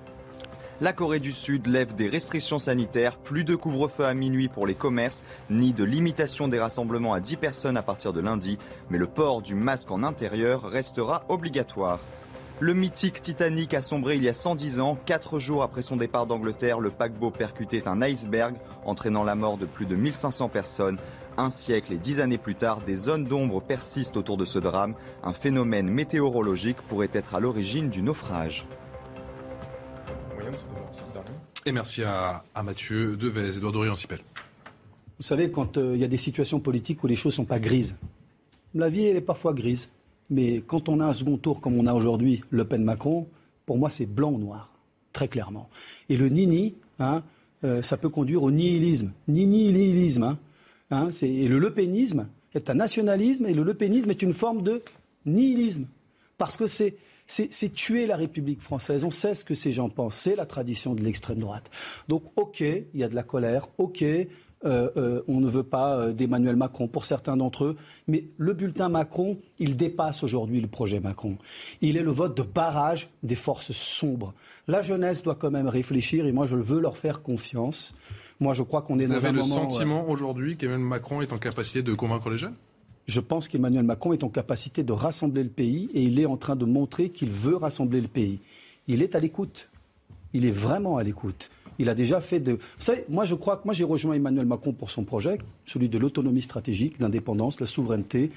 La 0.82 0.94
Corée 0.94 1.20
du 1.20 1.32
Sud 1.32 1.66
lève 1.66 1.94
des 1.94 2.08
restrictions 2.08 2.58
sanitaires, 2.58 3.18
plus 3.18 3.44
de 3.44 3.54
couvre-feu 3.54 4.06
à 4.06 4.14
minuit 4.14 4.48
pour 4.48 4.66
les 4.66 4.74
commerces, 4.74 5.22
ni 5.50 5.74
de 5.74 5.84
limitation 5.84 6.48
des 6.48 6.58
rassemblements 6.58 7.12
à 7.12 7.20
10 7.20 7.36
personnes 7.36 7.76
à 7.76 7.82
partir 7.82 8.14
de 8.14 8.20
lundi, 8.20 8.56
mais 8.88 8.96
le 8.96 9.06
port 9.06 9.42
du 9.42 9.54
masque 9.54 9.90
en 9.90 10.02
intérieur 10.02 10.62
restera 10.62 11.24
obligatoire. 11.28 12.00
Le 12.60 12.72
mythique 12.72 13.20
Titanic 13.20 13.74
a 13.74 13.82
sombré 13.82 14.16
il 14.16 14.24
y 14.24 14.28
a 14.30 14.32
110 14.32 14.80
ans. 14.80 14.98
Quatre 15.04 15.38
jours 15.38 15.62
après 15.62 15.82
son 15.82 15.96
départ 15.96 16.24
d'Angleterre, 16.24 16.80
le 16.80 16.88
paquebot 16.88 17.30
percutait 17.30 17.86
un 17.86 18.00
iceberg, 18.00 18.54
entraînant 18.86 19.24
la 19.24 19.34
mort 19.34 19.58
de 19.58 19.66
plus 19.66 19.84
de 19.84 19.96
1500 19.96 20.48
personnes. 20.48 20.96
Un 21.36 21.50
siècle 21.50 21.92
et 21.92 21.98
dix 21.98 22.20
années 22.20 22.38
plus 22.38 22.54
tard, 22.54 22.80
des 22.80 22.94
zones 22.94 23.24
d'ombre 23.24 23.60
persistent 23.60 24.16
autour 24.16 24.38
de 24.38 24.46
ce 24.46 24.58
drame. 24.58 24.94
Un 25.24 25.34
phénomène 25.34 25.90
météorologique 25.90 26.80
pourrait 26.88 27.10
être 27.12 27.34
à 27.34 27.40
l'origine 27.40 27.90
du 27.90 28.00
naufrage. 28.00 28.66
Et 31.66 31.72
merci 31.72 32.02
à, 32.02 32.42
à 32.54 32.62
Mathieu 32.62 33.16
Devez, 33.16 33.58
Edouard 33.58 33.72
Dorian 33.72 33.94
Sipel. 33.94 34.20
Vous 35.18 35.26
savez, 35.26 35.50
quand 35.50 35.76
il 35.76 35.82
euh, 35.82 35.96
y 35.96 36.04
a 36.04 36.08
des 36.08 36.16
situations 36.16 36.58
politiques 36.58 37.04
où 37.04 37.06
les 37.06 37.16
choses 37.16 37.34
ne 37.34 37.36
sont 37.36 37.44
pas 37.44 37.60
grises, 37.60 37.96
la 38.74 38.88
vie, 38.88 39.04
elle 39.04 39.16
est 39.16 39.20
parfois 39.20 39.52
grise. 39.52 39.90
Mais 40.30 40.62
quand 40.66 40.88
on 40.88 41.00
a 41.00 41.06
un 41.06 41.12
second 41.12 41.36
tour 41.36 41.60
comme 41.60 41.76
on 41.76 41.84
a 41.84 41.92
aujourd'hui, 41.92 42.40
Le 42.48 42.64
Pen-Macron, 42.64 43.26
pour 43.66 43.76
moi, 43.76 43.90
c'est 43.90 44.06
blanc 44.06 44.30
ou 44.30 44.38
noir, 44.38 44.70
très 45.12 45.28
clairement. 45.28 45.68
Et 46.08 46.16
le 46.16 46.30
nini, 46.30 46.76
hein, 46.98 47.22
euh, 47.64 47.82
ça 47.82 47.98
peut 47.98 48.08
conduire 48.08 48.42
au 48.42 48.50
nihilisme. 48.50 49.12
Nini-nihilisme. 49.28 50.22
Hein, 50.22 50.38
hein, 50.90 51.10
et 51.20 51.46
le 51.46 51.58
lepénisme 51.58 52.28
est 52.54 52.70
un 52.70 52.74
nationalisme 52.74 53.44
et 53.46 53.52
le 53.52 53.64
lepénisme 53.64 54.10
est 54.10 54.22
une 54.22 54.32
forme 54.32 54.62
de 54.62 54.82
nihilisme. 55.26 55.84
Parce 56.38 56.56
que 56.56 56.66
c'est 56.66 56.96
c'est 57.30 57.72
tuer 57.72 58.06
la 58.06 58.16
République 58.16 58.60
française. 58.60 59.04
On 59.04 59.10
sait 59.10 59.34
ce 59.34 59.44
que 59.44 59.54
ces 59.54 59.70
gens 59.70 59.88
pensent. 59.88 60.16
C'est 60.16 60.36
la 60.36 60.46
tradition 60.46 60.94
de 60.94 61.02
l'extrême 61.02 61.38
droite. 61.38 61.70
Donc, 62.08 62.24
OK, 62.36 62.60
il 62.60 62.84
y 62.94 63.04
a 63.04 63.08
de 63.08 63.14
la 63.14 63.22
colère. 63.22 63.68
OK, 63.78 64.02
euh, 64.02 64.90
euh, 64.96 65.22
on 65.26 65.40
ne 65.40 65.48
veut 65.48 65.62
pas 65.62 65.96
euh, 65.96 66.12
d'Emmanuel 66.12 66.56
Macron 66.56 66.86
pour 66.86 67.04
certains 67.04 67.36
d'entre 67.36 67.64
eux. 67.64 67.76
Mais 68.08 68.24
le 68.36 68.52
bulletin 68.52 68.88
Macron, 68.88 69.38
il 69.58 69.76
dépasse 69.76 70.22
aujourd'hui 70.22 70.60
le 70.60 70.66
projet 70.68 71.00
Macron. 71.00 71.38
Il 71.80 71.96
est 71.96 72.02
le 72.02 72.10
vote 72.10 72.36
de 72.36 72.42
barrage 72.42 73.08
des 73.22 73.36
forces 73.36 73.72
sombres. 73.72 74.34
La 74.68 74.82
jeunesse 74.82 75.22
doit 75.22 75.36
quand 75.36 75.50
même 75.50 75.68
réfléchir 75.68 76.26
et 76.26 76.32
moi, 76.32 76.46
je 76.46 76.56
veux 76.56 76.80
leur 76.80 76.98
faire 76.98 77.22
confiance. 77.22 77.94
Moi, 78.38 78.54
je 78.54 78.62
crois 78.62 78.82
qu'on 78.82 78.98
est 78.98 79.04
Vous 79.04 79.12
dans 79.12 79.18
avez 79.18 79.28
un 79.28 79.32
le 79.32 79.40
moment... 79.40 79.54
sentiment 79.54 80.08
aujourd'hui 80.08 80.56
qu'Emmanuel 80.56 80.86
Macron 80.86 81.22
est 81.22 81.32
en 81.32 81.38
capacité 81.38 81.82
de 81.82 81.94
convaincre 81.94 82.28
les 82.30 82.38
jeunes? 82.38 82.56
Je 83.06 83.20
pense 83.20 83.48
qu'Emmanuel 83.48 83.84
Macron 83.84 84.12
est 84.12 84.24
en 84.24 84.28
capacité 84.28 84.82
de 84.82 84.92
rassembler 84.92 85.42
le 85.42 85.48
pays 85.48 85.88
et 85.94 86.02
il 86.02 86.20
est 86.20 86.26
en 86.26 86.36
train 86.36 86.56
de 86.56 86.64
montrer 86.64 87.10
qu'il 87.10 87.30
veut 87.30 87.56
rassembler 87.56 88.00
le 88.00 88.08
pays. 88.08 88.38
Il 88.88 89.02
est 89.02 89.14
à 89.14 89.20
l'écoute. 89.20 89.68
Il 90.32 90.44
est 90.44 90.52
vraiment 90.52 90.96
à 90.96 91.02
l'écoute. 91.02 91.50
Il 91.78 91.88
a 91.88 91.94
déjà 91.94 92.20
fait 92.20 92.40
de. 92.40 92.52
Vous 92.52 92.58
savez, 92.78 93.04
moi 93.08 93.24
je 93.24 93.34
crois 93.34 93.56
que 93.56 93.62
moi 93.64 93.72
j'ai 93.72 93.84
rejoint 93.84 94.14
Emmanuel 94.14 94.46
Macron 94.46 94.72
pour 94.72 94.90
son 94.90 95.04
projet, 95.04 95.38
celui 95.64 95.88
de 95.88 95.98
l'autonomie 95.98 96.42
stratégique, 96.42 96.96
l'indépendance, 97.00 97.58
la 97.58 97.66
souveraineté 97.66 98.30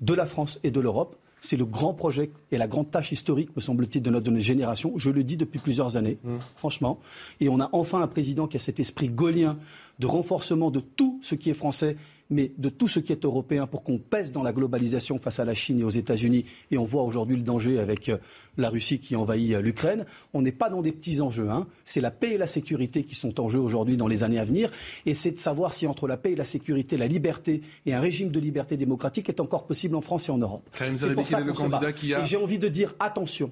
de 0.00 0.14
la 0.14 0.26
France 0.26 0.58
et 0.64 0.70
de 0.70 0.80
l'Europe. 0.80 1.16
C'est 1.40 1.56
le 1.56 1.64
grand 1.64 1.94
projet 1.94 2.30
et 2.50 2.58
la 2.58 2.66
grande 2.66 2.90
tâche 2.90 3.12
historique, 3.12 3.54
me 3.54 3.60
semble-t-il, 3.60 4.02
de 4.02 4.10
notre 4.10 4.34
génération. 4.38 4.94
Je 4.96 5.10
le 5.10 5.22
dis 5.22 5.36
depuis 5.36 5.60
plusieurs 5.60 5.96
années, 5.96 6.18
franchement. 6.56 6.98
Et 7.38 7.48
on 7.48 7.60
a 7.60 7.68
enfin 7.70 8.02
un 8.02 8.08
président 8.08 8.48
qui 8.48 8.56
a 8.56 8.60
cet 8.60 8.80
esprit 8.80 9.08
gaulien 9.08 9.56
de 10.00 10.06
renforcement 10.06 10.72
de 10.72 10.80
tout 10.80 11.20
ce 11.22 11.36
qui 11.36 11.50
est 11.50 11.54
français 11.54 11.96
mais 12.30 12.52
de 12.58 12.68
tout 12.68 12.88
ce 12.88 13.00
qui 13.00 13.12
est 13.12 13.24
européen 13.24 13.66
pour 13.66 13.82
qu'on 13.82 13.98
pèse 13.98 14.32
dans 14.32 14.42
la 14.42 14.52
globalisation 14.52 15.18
face 15.18 15.40
à 15.40 15.44
la 15.44 15.54
Chine 15.54 15.80
et 15.80 15.84
aux 15.84 15.88
États-Unis. 15.90 16.44
Et 16.70 16.76
on 16.78 16.84
voit 16.84 17.02
aujourd'hui 17.02 17.36
le 17.36 17.42
danger 17.42 17.78
avec 17.78 18.08
euh, 18.10 18.18
la 18.58 18.68
Russie 18.68 18.98
qui 18.98 19.16
envahit 19.16 19.54
euh, 19.54 19.60
l'Ukraine. 19.62 20.04
On 20.34 20.42
n'est 20.42 20.52
pas 20.52 20.68
dans 20.68 20.82
des 20.82 20.92
petits 20.92 21.20
enjeux. 21.22 21.48
Hein. 21.48 21.66
C'est 21.86 22.00
la 22.02 22.10
paix 22.10 22.32
et 22.34 22.38
la 22.38 22.46
sécurité 22.46 23.04
qui 23.04 23.14
sont 23.14 23.40
en 23.40 23.48
jeu 23.48 23.58
aujourd'hui 23.58 23.96
dans 23.96 24.08
les 24.08 24.22
années 24.24 24.38
à 24.38 24.44
venir. 24.44 24.70
Et 25.06 25.14
c'est 25.14 25.30
de 25.30 25.38
savoir 25.38 25.72
si 25.72 25.86
entre 25.86 26.06
la 26.06 26.16
paix 26.18 26.32
et 26.32 26.36
la 26.36 26.44
sécurité, 26.44 26.96
la 26.98 27.06
liberté 27.06 27.62
et 27.86 27.94
un 27.94 28.00
régime 28.00 28.30
de 28.30 28.40
liberté 28.40 28.76
démocratique 28.76 29.28
est 29.30 29.40
encore 29.40 29.66
possible 29.66 29.94
en 29.96 30.02
France 30.02 30.28
et 30.28 30.32
en 30.32 30.38
Europe. 30.38 30.68
C'est 30.96 31.14
pour 31.14 31.26
ça 31.26 31.40
le 31.40 31.52
qu'on 31.52 31.58
se 31.58 31.62
bat. 31.68 31.70
candidat 31.78 31.92
qui 31.92 32.12
a- 32.12 32.22
Et 32.22 32.26
j'ai 32.26 32.36
envie 32.36 32.58
de 32.58 32.68
dire 32.68 32.94
attention. 33.00 33.50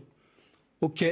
OK, 0.83 1.05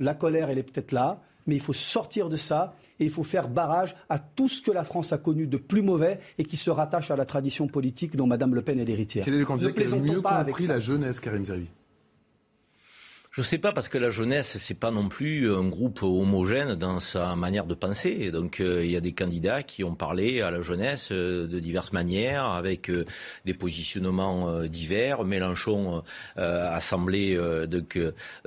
la 0.00 0.14
colère, 0.14 0.50
elle 0.50 0.58
est 0.58 0.62
peut-être 0.64 0.92
là, 0.92 1.22
mais 1.48 1.56
il 1.56 1.60
faut 1.60 1.72
sortir 1.72 2.28
de 2.28 2.36
ça 2.36 2.76
et 3.00 3.04
il 3.04 3.10
faut 3.10 3.24
faire 3.24 3.48
barrage 3.48 3.96
à 4.08 4.18
tout 4.18 4.48
ce 4.48 4.62
que 4.62 4.70
la 4.70 4.84
France 4.84 5.12
a 5.12 5.18
connu 5.18 5.48
de 5.48 5.56
plus 5.56 5.82
mauvais 5.82 6.20
et 6.38 6.44
qui 6.44 6.56
se 6.56 6.70
rattache 6.70 7.10
à 7.10 7.16
la 7.16 7.24
tradition 7.24 7.66
politique 7.66 8.14
dont 8.14 8.26
Mme 8.26 8.54
Le 8.54 8.62
Pen 8.62 8.78
est 8.78 8.84
l'héritière. 8.84 9.24
Quel 9.24 9.34
est 9.34 9.38
le 9.38 9.44
candidat 9.44 9.70
ne 9.70 9.72
qui 9.72 9.80
a 9.80 9.84
le 9.84 9.90
plaisantons 9.90 10.12
mieux 10.12 10.22
pas 10.22 10.44
compris 10.44 10.66
la 10.66 10.78
jeunesse, 10.78 11.18
Karim 11.18 11.44
Zerbi 11.44 11.66
Je 13.38 13.42
ne 13.42 13.46
sais 13.46 13.58
pas 13.58 13.70
parce 13.72 13.88
que 13.88 13.98
la 13.98 14.10
jeunesse 14.10 14.56
c'est 14.58 14.74
pas 14.74 14.90
non 14.90 15.08
plus 15.08 15.54
un 15.54 15.62
groupe 15.68 16.02
homogène 16.02 16.74
dans 16.74 16.98
sa 16.98 17.36
manière 17.36 17.66
de 17.66 17.74
penser. 17.74 18.16
Et 18.18 18.32
donc 18.32 18.58
euh, 18.58 18.84
il 18.84 18.90
y 18.90 18.96
a 18.96 19.00
des 19.00 19.12
candidats 19.12 19.62
qui 19.62 19.84
ont 19.84 19.94
parlé 19.94 20.40
à 20.40 20.50
la 20.50 20.60
jeunesse 20.60 21.10
euh, 21.12 21.46
de 21.46 21.60
diverses 21.60 21.92
manières, 21.92 22.46
avec 22.46 22.90
euh, 22.90 23.04
des 23.44 23.54
positionnements 23.54 24.62
divers. 24.64 25.22
Mélenchon 25.22 26.02
a 26.36 26.80
semblé 26.80 27.38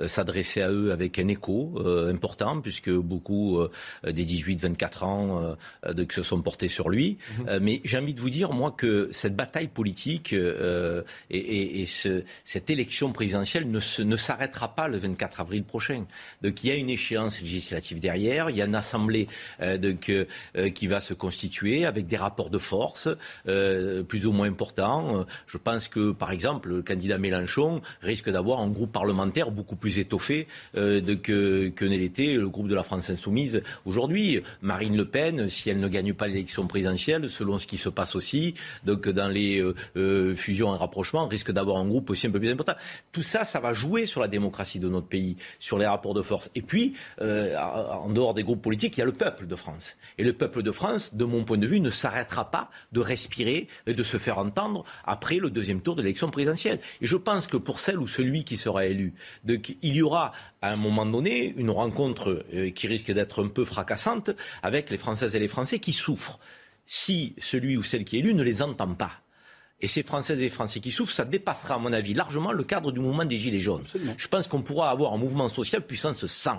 s'adresser 0.06 0.60
à 0.60 0.70
eux 0.70 0.92
avec 0.92 1.18
un 1.18 1.28
écho 1.28 1.80
important 2.10 2.60
puisque 2.60 2.90
beaucoup 2.90 3.60
des 4.04 4.26
18-24 4.26 5.04
ans 5.06 5.56
se 6.10 6.22
sont 6.22 6.42
portés 6.42 6.68
sur 6.68 6.90
lui. 6.90 7.16
Euh, 7.48 7.60
mais 7.62 7.80
j'ai 7.84 7.96
envie 7.96 8.12
de 8.12 8.20
vous 8.20 8.28
dire 8.28 8.52
moi 8.52 8.72
que 8.72 9.08
cette 9.10 9.34
bataille 9.36 9.68
politique 9.68 10.34
et, 10.34 10.98
et- 11.30 11.80
et 11.80 11.86
ce- 11.86 12.24
cette 12.44 12.68
élection 12.68 13.10
présidentielle 13.10 13.70
ne 13.70 14.16
s'arrêtera 14.16 14.74
pas 14.74 14.81
le 14.88 14.98
24 14.98 15.40
avril 15.40 15.64
prochain. 15.64 16.04
Donc 16.42 16.62
il 16.64 16.68
y 16.68 16.72
a 16.72 16.76
une 16.76 16.90
échéance 16.90 17.40
législative 17.40 18.00
derrière, 18.00 18.50
il 18.50 18.56
y 18.56 18.62
a 18.62 18.66
une 18.66 18.74
assemblée 18.74 19.26
qui 20.74 20.86
va 20.86 21.00
se 21.00 21.14
constituer 21.14 21.84
avec 21.84 22.06
des 22.06 22.16
rapports 22.16 22.50
de 22.50 22.58
force 22.58 23.08
plus 23.44 24.26
ou 24.26 24.32
moins 24.32 24.48
importants. 24.48 25.26
Je 25.46 25.58
pense 25.58 25.88
que, 25.88 26.12
par 26.12 26.30
exemple, 26.30 26.68
le 26.68 26.82
candidat 26.82 27.18
Mélenchon 27.18 27.82
risque 28.02 28.30
d'avoir 28.30 28.60
un 28.60 28.68
groupe 28.68 28.92
parlementaire 28.92 29.50
beaucoup 29.50 29.76
plus 29.76 29.98
étoffé 29.98 30.46
que, 30.74 31.72
l'été 31.80 32.34
le 32.34 32.48
groupe 32.48 32.68
de 32.68 32.74
la 32.74 32.82
France 32.82 33.10
insoumise 33.10 33.62
aujourd'hui. 33.84 34.42
Marine 34.60 34.96
Le 34.96 35.04
Pen, 35.04 35.48
si 35.48 35.70
elle 35.70 35.80
ne 35.80 35.88
gagne 35.88 36.14
pas 36.14 36.28
l'élection 36.28 36.66
présidentielle, 36.66 37.28
selon 37.30 37.58
ce 37.58 37.66
qui 37.66 37.76
se 37.76 37.88
passe 37.88 38.14
aussi, 38.14 38.54
dans 38.84 39.28
les 39.28 39.60
euh, 39.60 39.74
euh, 39.96 40.34
fusions 40.34 40.74
et 40.74 40.78
rapprochements, 40.78 41.26
risque 41.26 41.52
d'avoir 41.52 41.78
un 41.78 41.86
groupe 41.86 42.10
aussi 42.10 42.26
un 42.26 42.30
peu 42.30 42.38
plus 42.38 42.50
important. 42.50 42.74
Tout 43.12 43.22
ça, 43.22 43.44
ça 43.44 43.60
va 43.60 43.72
jouer 43.72 44.06
sur 44.06 44.20
la 44.20 44.28
démocratie 44.28 44.61
de 44.78 44.88
notre 44.88 45.06
pays, 45.06 45.36
sur 45.58 45.78
les 45.78 45.86
rapports 45.86 46.14
de 46.14 46.22
force. 46.22 46.50
Et 46.54 46.62
puis, 46.62 46.94
euh, 47.20 47.56
en 47.58 48.08
dehors 48.10 48.34
des 48.34 48.42
groupes 48.42 48.62
politiques, 48.62 48.96
il 48.96 49.00
y 49.00 49.02
a 49.02 49.06
le 49.06 49.12
peuple 49.12 49.46
de 49.46 49.54
France. 49.54 49.96
Et 50.18 50.24
le 50.24 50.32
peuple 50.32 50.62
de 50.62 50.72
France, 50.72 51.14
de 51.14 51.24
mon 51.24 51.44
point 51.44 51.58
de 51.58 51.66
vue, 51.66 51.80
ne 51.80 51.90
s'arrêtera 51.90 52.50
pas 52.50 52.70
de 52.92 53.00
respirer 53.00 53.68
et 53.86 53.94
de 53.94 54.02
se 54.02 54.18
faire 54.18 54.38
entendre 54.38 54.84
après 55.04 55.36
le 55.36 55.50
deuxième 55.50 55.80
tour 55.80 55.96
de 55.96 56.02
l'élection 56.02 56.30
présidentielle. 56.30 56.80
Et 57.00 57.06
je 57.06 57.16
pense 57.16 57.46
que 57.46 57.56
pour 57.56 57.80
celle 57.80 57.98
ou 57.98 58.06
celui 58.06 58.44
qui 58.44 58.56
sera 58.56 58.86
élu, 58.86 59.14
il 59.46 59.96
y 59.96 60.02
aura 60.02 60.32
à 60.60 60.70
un 60.70 60.76
moment 60.76 61.06
donné 61.06 61.54
une 61.56 61.70
rencontre 61.70 62.44
qui 62.74 62.86
risque 62.86 63.12
d'être 63.12 63.44
un 63.44 63.48
peu 63.48 63.64
fracassante 63.64 64.30
avec 64.62 64.90
les 64.90 64.98
Françaises 64.98 65.34
et 65.34 65.38
les 65.38 65.48
Français 65.48 65.78
qui 65.78 65.92
souffrent 65.92 66.38
si 66.86 67.34
celui 67.38 67.76
ou 67.76 67.82
celle 67.82 68.04
qui 68.04 68.16
est 68.16 68.20
élu 68.20 68.34
ne 68.34 68.42
les 68.42 68.62
entend 68.62 68.94
pas. 68.94 69.21
Et 69.82 69.88
ces 69.88 70.04
Françaises 70.04 70.40
et 70.40 70.48
Français 70.48 70.78
qui 70.78 70.92
souffrent, 70.92 71.12
ça 71.12 71.24
dépassera, 71.24 71.74
à 71.74 71.78
mon 71.78 71.92
avis, 71.92 72.14
largement 72.14 72.52
le 72.52 72.62
cadre 72.62 72.92
du 72.92 73.00
mouvement 73.00 73.24
des 73.24 73.38
Gilets 73.38 73.58
jaunes. 73.58 73.82
Je 74.16 74.28
pense 74.28 74.46
qu'on 74.46 74.62
pourra 74.62 74.90
avoir 74.90 75.12
un 75.12 75.18
mouvement 75.18 75.48
social 75.48 75.82
puissance 75.82 76.24
100, 76.24 76.52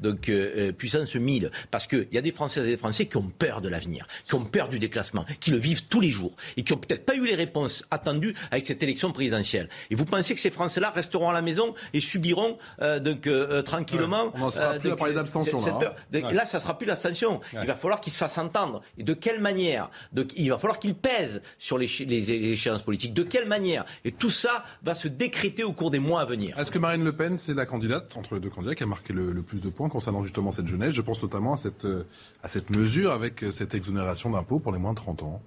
donc 0.00 0.28
euh, 0.28 0.68
euh, 0.68 0.72
puissance 0.72 1.14
1000, 1.14 1.50
parce 1.70 1.86
qu'il 1.86 2.06
y 2.12 2.18
a 2.18 2.20
des 2.20 2.32
Françaises 2.32 2.66
et 2.66 2.70
des 2.72 2.76
Français 2.76 3.06
qui 3.06 3.16
ont 3.16 3.32
peur 3.38 3.62
de 3.62 3.68
l'avenir, 3.68 4.06
qui 4.26 4.34
ont 4.34 4.44
peur 4.44 4.68
du 4.68 4.78
déclassement, 4.78 5.24
qui 5.40 5.50
le 5.50 5.56
vivent 5.56 5.86
tous 5.86 6.00
les 6.00 6.10
jours, 6.10 6.36
et 6.58 6.64
qui 6.64 6.72
n'ont 6.74 6.78
peut-être 6.78 7.06
pas 7.06 7.14
eu 7.14 7.24
les 7.24 7.34
réponses 7.34 7.86
attendues 7.90 8.34
avec 8.50 8.66
cette 8.66 8.82
élection 8.82 9.10
présidentielle. 9.10 9.70
Et 9.90 9.94
vous 9.94 10.04
pensez 10.04 10.34
que 10.34 10.40
ces 10.40 10.50
Français-là 10.50 10.90
resteront 10.90 11.30
à 11.30 11.32
la 11.32 11.42
maison 11.42 11.74
et 11.94 12.00
subiront 12.00 12.58
euh, 12.82 13.00
donc 13.00 13.28
tranquillement... 13.64 14.32
on 14.34 14.38
n'en 14.38 14.50
sera 14.50 14.74
plus 14.74 14.90
à 14.90 14.96
parler 14.96 15.14
d'abstention, 15.14 15.64
là. 15.64 15.96
Hein. 16.12 16.32
Là, 16.32 16.44
ça 16.44 16.60
sera 16.60 16.76
plus 16.76 16.86
l'abstention. 16.86 17.40
Il 17.54 17.66
va 17.66 17.74
falloir 17.74 18.00
qu'ils 18.00 18.12
se 18.12 18.18
fassent 18.18 18.38
entendre. 18.38 18.82
Et 18.98 19.02
de 19.02 19.14
quelle 19.14 19.40
manière? 19.40 19.90
Donc, 20.12 20.32
Il 20.36 20.50
va 20.50 20.58
falloir 20.58 20.78
qu'ils 20.78 20.94
pèsent 20.94 21.40
sur 21.58 21.78
les, 21.78 21.88
les, 22.00 22.20
les 22.20 22.54
politique. 22.82 23.14
De 23.14 23.22
quelle 23.22 23.48
manière? 23.48 23.84
Et 24.04 24.12
tout 24.12 24.30
ça 24.30 24.64
va 24.82 24.94
se 24.94 25.08
décréter 25.08 25.64
au 25.64 25.72
cours 25.72 25.90
des 25.90 25.98
mois 25.98 26.20
à 26.20 26.24
venir. 26.24 26.58
Est-ce 26.58 26.70
que 26.70 26.78
Marine 26.78 27.04
Le 27.04 27.14
Pen, 27.14 27.36
c'est 27.36 27.54
la 27.54 27.66
candidate, 27.66 28.16
entre 28.16 28.34
les 28.34 28.40
deux 28.40 28.50
candidats, 28.50 28.74
qui 28.74 28.82
a 28.82 28.86
marqué 28.86 29.12
le, 29.12 29.42
plus 29.42 29.60
de 29.60 29.68
points 29.68 29.88
concernant 29.88 30.22
justement 30.22 30.52
cette 30.52 30.66
jeunesse? 30.66 30.94
Je 30.94 31.02
pense 31.02 31.22
notamment 31.22 31.54
à 31.54 31.56
cette, 31.56 31.86
à 32.42 32.48
cette 32.48 32.70
mesure 32.70 33.12
avec 33.12 33.44
cette 33.52 33.74
exonération 33.74 34.30
d'impôts 34.30 34.60
pour 34.60 34.72
les 34.72 34.78
moins 34.78 34.92
de 34.92 34.96
30 34.96 35.22
ans. 35.22 35.42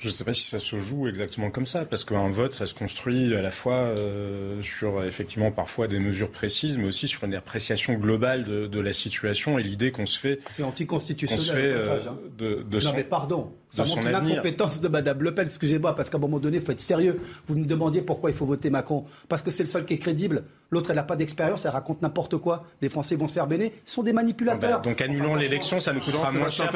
Je 0.00 0.08
ne 0.08 0.12
sais 0.12 0.24
pas 0.24 0.32
si 0.32 0.44
ça 0.44 0.58
se 0.58 0.80
joue 0.80 1.08
exactement 1.08 1.50
comme 1.50 1.66
ça, 1.66 1.84
parce 1.84 2.06
qu'un 2.06 2.30
vote, 2.30 2.54
ça 2.54 2.64
se 2.64 2.72
construit 2.72 3.34
à 3.34 3.42
la 3.42 3.50
fois 3.50 3.74
euh, 3.98 4.62
sur 4.62 5.04
effectivement 5.04 5.52
parfois 5.52 5.88
des 5.88 5.98
mesures 5.98 6.30
précises, 6.30 6.78
mais 6.78 6.86
aussi 6.86 7.06
sur 7.06 7.24
une 7.24 7.34
appréciation 7.34 7.92
globale 7.94 8.46
de, 8.46 8.66
de 8.66 8.80
la 8.80 8.94
situation 8.94 9.58
et 9.58 9.62
l'idée 9.62 9.92
qu'on 9.92 10.06
se 10.06 10.18
fait. 10.18 10.40
C'est 10.52 10.62
anticonstitutionnel. 10.62 11.76
Euh, 11.76 11.98
hein. 12.08 12.18
de, 12.38 12.62
de 12.62 12.80
non, 12.80 12.92
mais 12.96 13.04
pardon. 13.04 13.52
Ça 13.70 13.84
montre 13.84 14.08
l'incompétence 14.08 14.80
de 14.80 14.88
Madame 14.88 15.22
Le 15.22 15.34
Pen. 15.34 15.46
Excusez-moi, 15.46 15.94
parce 15.94 16.10
qu'à 16.10 16.18
un 16.18 16.20
moment 16.20 16.38
donné, 16.38 16.58
il 16.58 16.62
faut 16.62 16.72
être 16.72 16.80
sérieux. 16.80 17.20
Vous 17.46 17.56
me 17.56 17.64
demandiez 17.64 18.02
pourquoi 18.02 18.30
il 18.30 18.36
faut 18.36 18.46
voter 18.46 18.70
Macron. 18.70 19.04
Parce 19.28 19.42
que 19.42 19.50
c'est 19.50 19.62
le 19.62 19.68
seul 19.68 19.84
qui 19.84 19.94
est 19.94 19.98
crédible. 19.98 20.44
L'autre, 20.70 20.90
elle 20.90 20.96
n'a 20.96 21.02
pas 21.02 21.16
d'expérience, 21.16 21.64
elle 21.64 21.72
raconte 21.72 22.02
n'importe 22.02 22.36
quoi. 22.36 22.64
Les 22.80 22.88
Français 22.88 23.16
vont 23.16 23.26
se 23.26 23.32
faire 23.32 23.46
béner. 23.46 23.72
Ce 23.84 23.94
sont 23.94 24.02
des 24.02 24.12
manipulateurs. 24.12 24.76
Ah 24.76 24.82
ben, 24.82 24.90
donc 24.90 25.00
annulons 25.00 25.34
l'élection, 25.34 25.80
ça 25.80 25.92
nous 25.92 26.00
coûtera 26.00 26.30
moins 26.32 26.50
cher, 26.50 26.72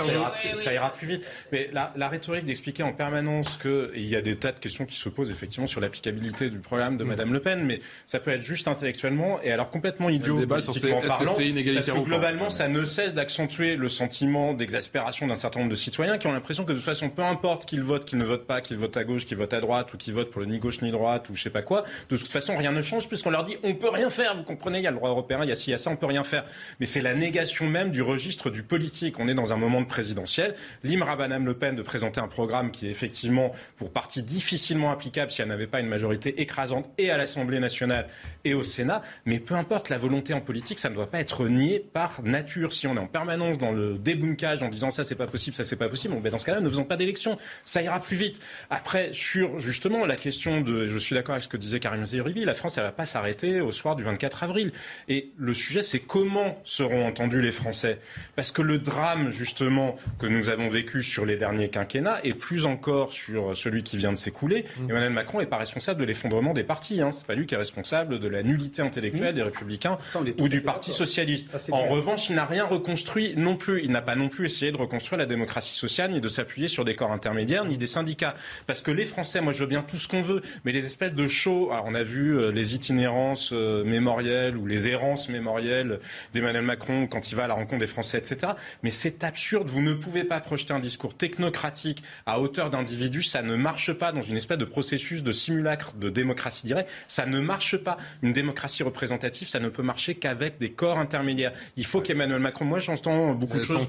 ça 0.54 0.72
ira, 0.72 0.92
plus 0.92 1.06
vite. 1.06 1.22
Mais 1.52 1.70
la, 1.72 1.92
la 1.96 2.08
rhétorique 2.08 2.44
d'expliquer 2.44 2.82
en 2.82 2.92
permanence 2.92 3.56
qu'il 3.56 4.06
y 4.06 4.16
a 4.16 4.22
des 4.22 4.36
tas 4.36 4.52
de 4.52 4.58
questions 4.58 4.84
qui 4.84 4.96
se 4.96 5.08
posent 5.08 5.30
effectivement 5.30 5.66
sur 5.66 5.80
l'applicabilité 5.80 6.50
du 6.50 6.58
programme 6.58 6.96
de 6.96 7.04
mm. 7.04 7.08
Madame 7.08 7.32
Le 7.32 7.40
Pen, 7.40 7.64
mais 7.64 7.80
ça 8.06 8.18
peut 8.18 8.30
être 8.30 8.42
juste 8.42 8.68
intellectuellement 8.68 9.40
et 9.42 9.52
alors 9.52 9.70
complètement 9.70 10.08
idiot 10.08 10.44
politiquement 10.46 11.00
parlant. 11.00 11.34
Que 11.34 11.74
parce 11.74 11.90
que 11.90 12.04
globalement, 12.04 12.50
ça 12.50 12.68
ne 12.68 12.84
cesse 12.84 13.14
d'accentuer 13.14 13.76
le 13.76 13.88
sentiment 13.88 14.54
d'exaspération 14.54 15.26
d'un 15.26 15.34
certain 15.34 15.60
nombre 15.60 15.70
de 15.70 15.76
citoyens 15.76 16.18
qui 16.18 16.26
ont 16.26 16.32
l'impression 16.32 16.64
que 16.64 16.72
de 16.72 16.78
toute 16.84 16.92
façon, 16.94 17.08
peu 17.08 17.22
importe 17.22 17.66
qu'ils 17.66 17.82
votent, 17.82 18.04
qu'ils 18.04 18.18
ne 18.18 18.24
votent 18.24 18.46
pas, 18.46 18.60
qu'ils 18.60 18.76
votent 18.76 18.96
à 18.96 19.04
gauche, 19.04 19.24
qu'ils 19.24 19.36
votent 19.36 19.54
à 19.54 19.60
droite 19.60 19.94
ou 19.94 19.96
qu'ils 19.96 20.14
votent 20.14 20.30
pour 20.30 20.40
le 20.40 20.46
ni 20.46 20.58
gauche 20.58 20.82
ni 20.82 20.90
droite 20.90 21.28
ou 21.30 21.34
je 21.34 21.42
sais 21.42 21.50
pas 21.50 21.62
quoi, 21.62 21.84
de 22.10 22.16
toute 22.16 22.28
façon, 22.28 22.56
rien 22.56 22.72
ne 22.72 22.82
change 22.82 23.08
puisqu'on 23.08 23.30
leur 23.30 23.44
dit 23.44 23.56
on 23.62 23.74
peut 23.74 23.88
rien 23.88 24.10
faire. 24.10 24.36
Vous 24.36 24.42
comprenez, 24.42 24.78
il 24.78 24.84
y 24.84 24.86
a 24.86 24.90
le 24.90 24.96
droit 24.96 25.10
européen, 25.10 25.40
il 25.42 25.48
y 25.48 25.52
a 25.52 25.56
ci, 25.56 25.70
il 25.70 25.72
y 25.72 25.74
a 25.74 25.78
ça, 25.78 25.90
on 25.90 25.96
peut 25.96 26.06
rien 26.06 26.24
faire. 26.24 26.44
Mais 26.80 26.86
c'est 26.86 27.00
la 27.00 27.14
négation 27.14 27.66
même 27.66 27.90
du 27.90 28.02
registre 28.02 28.50
du 28.50 28.62
politique. 28.62 29.18
On 29.18 29.28
est 29.28 29.34
dans 29.34 29.52
un 29.52 29.56
moment 29.56 29.80
de 29.80 29.86
présidentiel. 29.86 30.54
Libre 30.82 31.08
à 31.08 31.16
Madame 31.16 31.46
Le 31.46 31.54
Pen 31.54 31.74
de 31.74 31.82
présenter 31.82 32.20
un 32.20 32.28
programme 32.28 32.70
qui 32.70 32.86
est 32.86 32.90
effectivement 32.90 33.52
pour 33.76 33.90
partie 33.90 34.22
difficilement 34.22 34.90
applicable 34.90 35.30
si 35.30 35.42
elle 35.42 35.48
n'avait 35.48 35.66
pas 35.66 35.80
une 35.80 35.88
majorité 35.88 36.40
écrasante 36.40 36.90
et 36.98 37.10
à 37.10 37.16
l'Assemblée 37.16 37.60
nationale 37.60 38.08
et 38.44 38.54
au 38.54 38.62
Sénat. 38.62 39.02
Mais 39.24 39.38
peu 39.38 39.54
importe, 39.54 39.88
la 39.88 39.98
volonté 39.98 40.34
en 40.34 40.40
politique, 40.40 40.78
ça 40.78 40.90
ne 40.90 40.94
doit 40.94 41.10
pas 41.10 41.20
être 41.20 41.46
nié 41.48 41.84
par 41.92 42.22
nature. 42.22 42.72
Si 42.72 42.86
on 42.86 42.96
est 42.96 43.00
en 43.00 43.06
permanence 43.06 43.58
dans 43.58 43.72
le 43.72 43.98
débunkage 43.98 44.62
en 44.62 44.68
disant 44.68 44.90
ça 44.90 45.04
c'est 45.04 45.14
pas 45.14 45.26
possible, 45.26 45.56
ça 45.56 45.64
c'est 45.64 45.76
pas 45.76 45.88
possible, 45.88 46.14
bon, 46.14 46.20
ben 46.20 46.30
dans 46.30 46.38
ce 46.38 46.44
cas-là, 46.44 46.60
ne 46.60 46.68
faisons 46.74 46.84
pas 46.84 46.96
d'élection. 46.96 47.38
Ça 47.64 47.82
ira 47.82 48.00
plus 48.00 48.16
vite. 48.16 48.40
Après, 48.70 49.10
sur 49.12 49.58
justement 49.58 50.06
la 50.06 50.16
question 50.16 50.60
de, 50.60 50.86
je 50.86 50.98
suis 50.98 51.14
d'accord 51.14 51.34
avec 51.34 51.44
ce 51.44 51.48
que 51.48 51.56
disait 51.56 51.80
Karim 51.80 52.04
Zeribi, 52.04 52.44
la 52.44 52.54
France, 52.54 52.78
elle 52.78 52.84
va 52.84 52.92
pas 52.92 53.06
s'arrêter 53.06 53.60
au 53.60 53.72
soir 53.72 53.96
du 53.96 54.04
24 54.04 54.42
avril. 54.42 54.72
Et 55.08 55.30
le 55.36 55.54
sujet, 55.54 55.82
c'est 55.82 56.00
comment 56.00 56.60
seront 56.64 57.06
entendus 57.06 57.40
les 57.40 57.52
Français. 57.52 57.98
Parce 58.36 58.52
que 58.52 58.62
le 58.62 58.78
drame, 58.78 59.30
justement, 59.30 59.96
que 60.18 60.26
nous 60.26 60.48
avons 60.48 60.68
vécu 60.68 61.02
sur 61.02 61.24
les 61.26 61.36
derniers 61.36 61.68
quinquennats, 61.68 62.20
et 62.24 62.34
plus 62.34 62.66
encore 62.66 63.12
sur 63.12 63.56
celui 63.56 63.82
qui 63.82 63.96
vient 63.96 64.12
de 64.12 64.18
s'écouler, 64.18 64.64
mmh. 64.64 64.90
Emmanuel 64.90 65.12
Macron 65.12 65.40
n'est 65.40 65.46
pas 65.46 65.58
responsable 65.58 66.00
de 66.00 66.04
l'effondrement 66.04 66.52
des 66.52 66.64
partis. 66.64 67.00
Hein. 67.00 67.10
C'est 67.12 67.26
pas 67.26 67.34
lui 67.34 67.46
qui 67.46 67.54
est 67.54 67.58
responsable 67.58 68.18
de 68.18 68.28
la 68.28 68.42
nullité 68.42 68.82
intellectuelle 68.82 69.32
mmh. 69.32 69.36
des 69.36 69.42
Républicains 69.42 69.98
ou 70.38 70.48
du 70.48 70.60
Parti 70.60 70.92
socialiste. 70.92 71.56
en 71.70 71.86
revanche, 71.86 72.30
il 72.30 72.36
n'a 72.36 72.44
rien 72.44 72.64
reconstruit 72.64 73.34
non 73.36 73.56
plus. 73.56 73.82
Il 73.84 73.90
n'a 73.90 74.02
pas 74.02 74.16
non 74.16 74.28
plus 74.28 74.46
essayé 74.46 74.72
de 74.72 74.76
reconstruire 74.76 75.18
la 75.18 75.26
démocratie 75.26 75.74
sociale 75.74 76.12
ni 76.12 76.20
de 76.20 76.28
s'appuyer 76.28 76.63
sur 76.68 76.84
des 76.84 76.94
corps 76.94 77.12
intermédiaires 77.12 77.64
ni 77.64 77.78
des 77.78 77.86
syndicats. 77.86 78.34
Parce 78.66 78.82
que 78.82 78.90
les 78.90 79.04
Français, 79.04 79.40
moi 79.40 79.52
je 79.52 79.60
veux 79.60 79.68
bien 79.68 79.82
tout 79.82 79.96
ce 79.96 80.08
qu'on 80.08 80.22
veut, 80.22 80.42
mais 80.64 80.72
les 80.72 80.84
espèces 80.86 81.12
de 81.12 81.26
shows, 81.26 81.70
on 81.84 81.94
a 81.94 82.02
vu 82.02 82.38
euh, 82.38 82.50
les 82.50 82.74
itinérances 82.74 83.50
euh, 83.52 83.84
mémorielles 83.84 84.56
ou 84.56 84.66
les 84.66 84.88
errances 84.88 85.28
mémorielles 85.28 86.00
d'Emmanuel 86.32 86.64
Macron 86.64 87.06
quand 87.06 87.30
il 87.30 87.36
va 87.36 87.44
à 87.44 87.48
la 87.48 87.54
rencontre 87.54 87.80
des 87.80 87.86
Français, 87.86 88.18
etc. 88.18 88.52
Mais 88.82 88.90
c'est 88.90 89.24
absurde. 89.24 89.68
Vous 89.68 89.82
ne 89.82 89.94
pouvez 89.94 90.24
pas 90.24 90.40
projeter 90.40 90.72
un 90.72 90.80
discours 90.80 91.14
technocratique 91.14 92.02
à 92.26 92.40
hauteur 92.40 92.70
d'individus. 92.70 93.22
Ça 93.22 93.42
ne 93.42 93.56
marche 93.56 93.92
pas 93.92 94.12
dans 94.12 94.22
une 94.22 94.36
espèce 94.36 94.58
de 94.58 94.64
processus 94.64 95.22
de 95.22 95.32
simulacre 95.32 95.94
de 95.94 96.10
démocratie 96.10 96.66
directe. 96.66 96.90
Ça 97.08 97.26
ne 97.26 97.40
marche 97.40 97.76
pas. 97.76 97.96
Une 98.22 98.32
démocratie 98.32 98.82
représentative, 98.82 99.48
ça 99.48 99.60
ne 99.60 99.68
peut 99.68 99.82
marcher 99.82 100.14
qu'avec 100.14 100.58
des 100.58 100.70
corps 100.70 100.98
intermédiaires. 100.98 101.52
Il 101.76 101.86
faut 101.86 102.00
qu'Emmanuel 102.00 102.40
Macron, 102.40 102.64
moi 102.64 102.78
j'entends 102.78 103.34
beaucoup 103.34 103.58
de 103.58 103.62
choses 103.62 103.86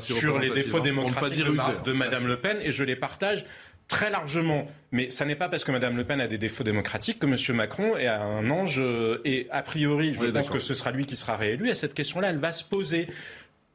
sur 0.00 0.38
les 0.38 0.50
défauts 0.50 0.78
hein. 0.78 0.80
démocratiques 0.80 1.44
de 1.84 1.92
Madame 1.92 2.26
Le 2.26 2.36
Pen 2.36 2.58
et 2.62 2.72
je 2.72 2.84
les 2.84 2.96
partage 2.96 3.44
très 3.88 4.10
largement. 4.10 4.66
Mais 4.92 5.10
ça 5.10 5.24
n'est 5.24 5.34
pas 5.34 5.48
parce 5.48 5.64
que 5.64 5.72
Mme 5.72 5.96
Le 5.96 6.04
Pen 6.04 6.20
a 6.20 6.28
des 6.28 6.38
défauts 6.38 6.64
démocratiques 6.64 7.18
que 7.18 7.26
M. 7.26 7.56
Macron 7.56 7.96
est 7.96 8.06
un 8.06 8.48
ange. 8.50 8.80
Euh, 8.80 9.20
et 9.24 9.48
a 9.50 9.62
priori, 9.62 10.14
je 10.14 10.26
pense 10.26 10.50
que 10.50 10.58
ce 10.58 10.74
sera 10.74 10.90
lui 10.90 11.06
qui 11.06 11.16
sera 11.16 11.36
réélu. 11.36 11.68
Et 11.68 11.74
cette 11.74 11.94
question-là, 11.94 12.30
elle 12.30 12.38
va 12.38 12.52
se 12.52 12.64
poser 12.64 13.08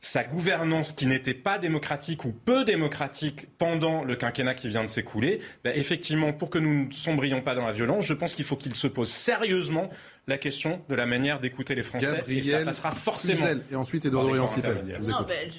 sa 0.03 0.25
gouvernance 0.25 0.91
qui 0.91 1.07
n'était 1.07 1.33
pas 1.33 1.57
démocratique 1.57 2.25
ou 2.25 2.33
peu 2.33 2.65
démocratique 2.65 3.47
pendant 3.57 4.03
le 4.03 4.17
quinquennat 4.17 4.53
qui 4.53 4.67
vient 4.67 4.83
de 4.83 4.89
s'écouler, 4.89 5.39
ben 5.63 5.71
effectivement, 5.73 6.33
pour 6.33 6.49
que 6.49 6.59
nous 6.59 6.87
ne 6.87 6.91
sombrions 6.91 7.39
pas 7.41 7.55
dans 7.55 7.65
la 7.65 7.71
violence, 7.71 8.03
je 8.03 8.13
pense 8.13 8.33
qu'il 8.33 8.43
faut 8.43 8.57
qu'il 8.57 8.75
se 8.75 8.87
pose 8.87 9.07
sérieusement 9.07 9.89
la 10.27 10.37
question 10.37 10.81
de 10.89 10.95
la 10.95 11.05
manière 11.05 11.39
d'écouter 11.39 11.73
les 11.73 11.83
Français. 11.83 12.21
et 12.27 12.41
ça 12.41 12.65
passera 12.65 12.91
forcément. 12.91 13.47
Et 13.71 13.75
ensuite, 13.75 14.05
Edouard 14.05 14.25
Dorian 14.25 14.45
ben, 14.45 15.49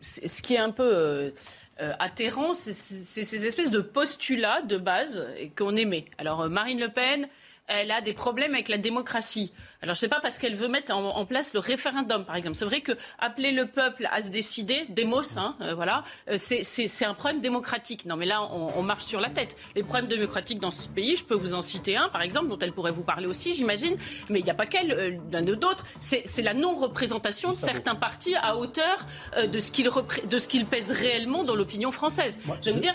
Ce 0.00 0.40
qui 0.40 0.54
est 0.54 0.58
un 0.58 0.70
peu 0.70 1.34
euh, 1.82 1.92
atterrant, 1.98 2.54
c'est 2.54 2.72
ces 2.72 3.46
espèces 3.46 3.70
de 3.70 3.80
postulats 3.80 4.62
de 4.62 4.76
base 4.76 5.26
qu'on 5.56 5.74
aimait. 5.74 6.04
Alors, 6.16 6.42
euh, 6.42 6.48
Marine 6.48 6.78
Le 6.78 6.88
Pen, 6.88 7.26
elle 7.66 7.90
a 7.90 8.00
des 8.00 8.12
problèmes 8.12 8.54
avec 8.54 8.68
la 8.68 8.78
démocratie. 8.78 9.52
Alors, 9.82 9.94
je 9.94 10.00
sais 10.00 10.08
pas 10.08 10.20
parce 10.20 10.38
qu'elle 10.38 10.54
veut 10.54 10.68
mettre 10.68 10.92
en, 10.94 11.24
place 11.26 11.54
le 11.54 11.60
référendum, 11.60 12.24
par 12.24 12.36
exemple. 12.36 12.56
C'est 12.56 12.64
vrai 12.64 12.80
que 12.80 12.92
appeler 13.18 13.52
le 13.52 13.66
peuple 13.66 14.08
à 14.10 14.22
se 14.22 14.28
décider, 14.28 14.86
démos, 14.88 15.36
hein, 15.36 15.56
euh, 15.60 15.74
voilà, 15.74 16.04
euh, 16.28 16.36
c'est 16.38 17.04
un 17.04 17.14
problème 17.14 17.40
démocratique. 17.40 18.04
Non, 18.06 18.16
mais 18.16 18.26
là, 18.26 18.42
on, 18.42 18.82
marche 18.82 19.04
sur 19.04 19.20
la 19.20 19.30
tête. 19.30 19.56
Les 19.76 19.82
problèmes 19.82 20.08
démocratiques 20.08 20.58
dans 20.58 20.70
ce 20.70 20.88
pays, 20.88 21.16
je 21.16 21.24
peux 21.24 21.34
vous 21.34 21.54
en 21.54 21.60
citer 21.60 21.96
un, 21.96 22.08
par 22.08 22.22
exemple, 22.22 22.48
dont 22.48 22.58
elle 22.58 22.72
pourrait 22.72 22.90
vous 22.90 23.04
parler 23.04 23.26
aussi, 23.26 23.54
j'imagine. 23.54 23.96
Mais 24.30 24.40
il 24.40 24.44
n'y 24.44 24.50
a 24.50 24.54
pas 24.54 24.66
qu'elle, 24.66 24.92
euh, 24.92 25.16
d'un 25.30 25.46
ou 25.46 25.56
d'autres. 25.56 25.86
C'est 26.00 26.42
la 26.42 26.54
non-représentation 26.54 27.52
de 27.52 27.58
certains 27.58 27.94
partis 27.94 28.34
à 28.36 28.56
hauteur 28.56 29.06
de 29.36 29.58
ce 29.58 30.48
qu'ils 30.48 30.66
pèsent 30.66 30.90
réellement 30.90 31.44
dans 31.44 31.54
l'opinion 31.54 31.92
française. 31.92 32.38
je 32.64 32.70
vous 32.70 32.80
dire, 32.80 32.94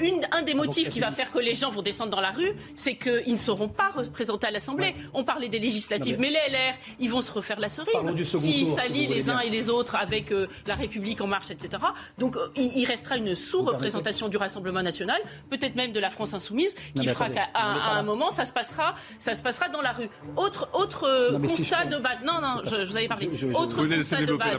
une, 0.00 0.26
un 0.32 0.42
des 0.42 0.54
motifs 0.54 0.90
qui 0.90 1.00
va 1.00 1.10
faire 1.10 1.32
que 1.32 1.38
les 1.38 1.54
gens 1.54 1.70
vont 1.70 1.82
descendre 1.82 2.10
dans 2.10 2.20
la 2.20 2.30
rue, 2.30 2.52
c'est 2.74 2.96
qu'ils 2.96 3.32
ne 3.32 3.36
seront 3.36 3.68
pas 3.68 3.88
sera 3.88 4.02
représenté 4.02 4.46
à 4.46 4.50
l'Assemblée. 4.50 4.94
On 5.14 5.24
parlait 5.24 5.48
des 5.48 5.58
législatives, 5.58 6.07
mais... 6.18 6.30
les 6.30 6.52
LR, 6.52 6.74
ils 6.98 7.10
vont 7.10 7.20
se 7.20 7.32
refaire 7.32 7.60
la 7.60 7.68
cerise. 7.68 7.94
S'ils 8.24 8.66
s'allient 8.66 9.06
les 9.06 9.30
uns 9.30 9.40
et 9.40 9.50
les 9.50 9.70
autres 9.70 9.96
avec 9.96 10.32
euh, 10.32 10.46
la 10.66 10.74
République 10.74 11.20
en 11.20 11.26
marche, 11.26 11.50
etc. 11.50 11.82
Donc 12.18 12.36
euh, 12.36 12.48
il, 12.56 12.84
restera 12.84 13.16
une 13.16 13.34
sous-représentation 13.34 14.28
du 14.28 14.36
Rassemblement 14.36 14.82
national, 14.82 15.20
peut-être 15.50 15.74
même 15.74 15.92
de 15.92 16.00
la 16.00 16.10
France 16.10 16.32
insoumise, 16.34 16.74
qui 16.94 17.06
fera 17.08 17.28
qu'à 17.28 17.48
un 17.54 18.02
moment, 18.02 18.30
ça 18.30 18.44
se 18.44 18.52
passera, 18.52 18.94
ça 19.18 19.34
se 19.34 19.42
passera 19.42 19.68
dans 19.68 19.82
la 19.82 19.92
rue. 19.92 20.08
Autre, 20.36 20.68
autre 20.72 21.04
euh, 21.06 21.38
constat 21.38 21.86
de 21.86 21.96
base. 21.96 22.18
Non, 22.24 22.40
non, 22.40 22.62
je, 22.64 22.84
vous 22.84 22.96
avais 22.96 23.08
parlé. 23.08 23.28
autre 23.54 23.76
constat 23.76 24.22
de 24.22 24.34
base. 24.34 24.58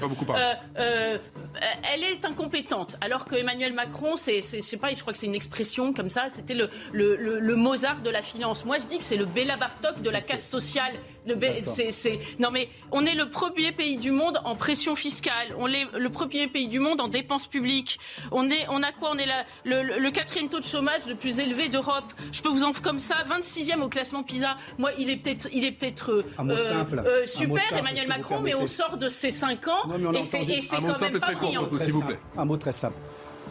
elle 0.75 2.03
est 2.03 2.25
incompétente, 2.25 2.97
alors 3.01 3.25
que 3.25 3.35
Emmanuel 3.35 3.73
Macron, 3.73 4.15
c'est, 4.15 4.41
je 4.41 4.61
sais 4.61 4.77
pas, 4.77 4.93
je 4.93 5.01
crois 5.01 5.13
que 5.13 5.19
c'est 5.19 5.27
une 5.27 5.35
expression 5.35 5.93
comme 5.93 6.09
ça. 6.09 6.27
C'était 6.35 6.53
le, 6.53 6.69
le, 6.91 7.15
le, 7.39 7.55
Mozart 7.55 8.01
de 8.01 8.09
la 8.09 8.21
finance. 8.21 8.65
Moi, 8.65 8.77
je 8.79 8.85
dis 8.85 8.97
que 8.97 9.03
c'est 9.03 9.17
le 9.17 9.25
Béla 9.25 9.57
Bartok 9.57 10.01
de 10.01 10.09
la 10.09 10.21
casse 10.21 10.47
sociale. 10.49 10.93
Le 11.25 11.35
c'est, 11.63 12.19
non 12.39 12.51
mais 12.51 12.69
on 12.91 13.05
est 13.05 13.15
le 13.15 13.29
premier 13.29 13.71
pays 13.71 13.97
du 13.97 14.11
monde 14.11 14.39
en 14.45 14.55
pression 14.55 14.95
fiscale. 14.95 15.55
On 15.57 15.67
est 15.67 15.85
le 15.97 16.09
premier 16.09 16.47
pays 16.47 16.67
du 16.67 16.79
monde 16.79 17.01
en 17.01 17.07
dépenses 17.07 17.47
publiques. 17.47 17.99
On 18.31 18.49
est, 18.49 18.65
on 18.69 18.81
a 18.83 18.91
quoi? 18.91 19.11
On 19.13 19.17
est 19.17 19.25
la, 19.25 19.45
le, 19.65 20.09
quatrième 20.11 20.49
taux 20.49 20.59
de 20.59 20.65
chômage 20.65 21.01
le 21.07 21.15
plus 21.15 21.39
élevé 21.39 21.69
d'Europe. 21.69 22.13
Je 22.31 22.41
peux 22.41 22.49
vous 22.49 22.63
en 22.63 22.73
comme 22.73 22.99
ça, 22.99 23.15
26e 23.27 23.81
au 23.81 23.89
classement 23.89 24.23
PISA. 24.23 24.55
Moi, 24.77 24.91
il 24.97 25.09
est 25.09 25.17
peut-être, 25.17 25.49
il 25.51 25.65
est 25.65 25.71
peut-être 25.71 26.11
euh, 26.11 26.25
euh, 26.39 27.25
super, 27.25 27.61
Emmanuel 27.75 28.07
Macron, 28.07 28.39
mais 28.41 28.55
on 28.55 28.67
sort 28.67 28.97
de 28.97 29.09
ces 29.09 29.31
5 29.31 29.67
ans 29.67 29.71
et 30.13 30.23
c'est, 30.23 30.45
quand 30.69 31.01
même 31.01 31.19
pas 31.19 31.33
brillant. 31.33 31.67
Un 32.37 32.45
mot 32.45 32.57
très 32.57 32.71
simple. 32.71 32.95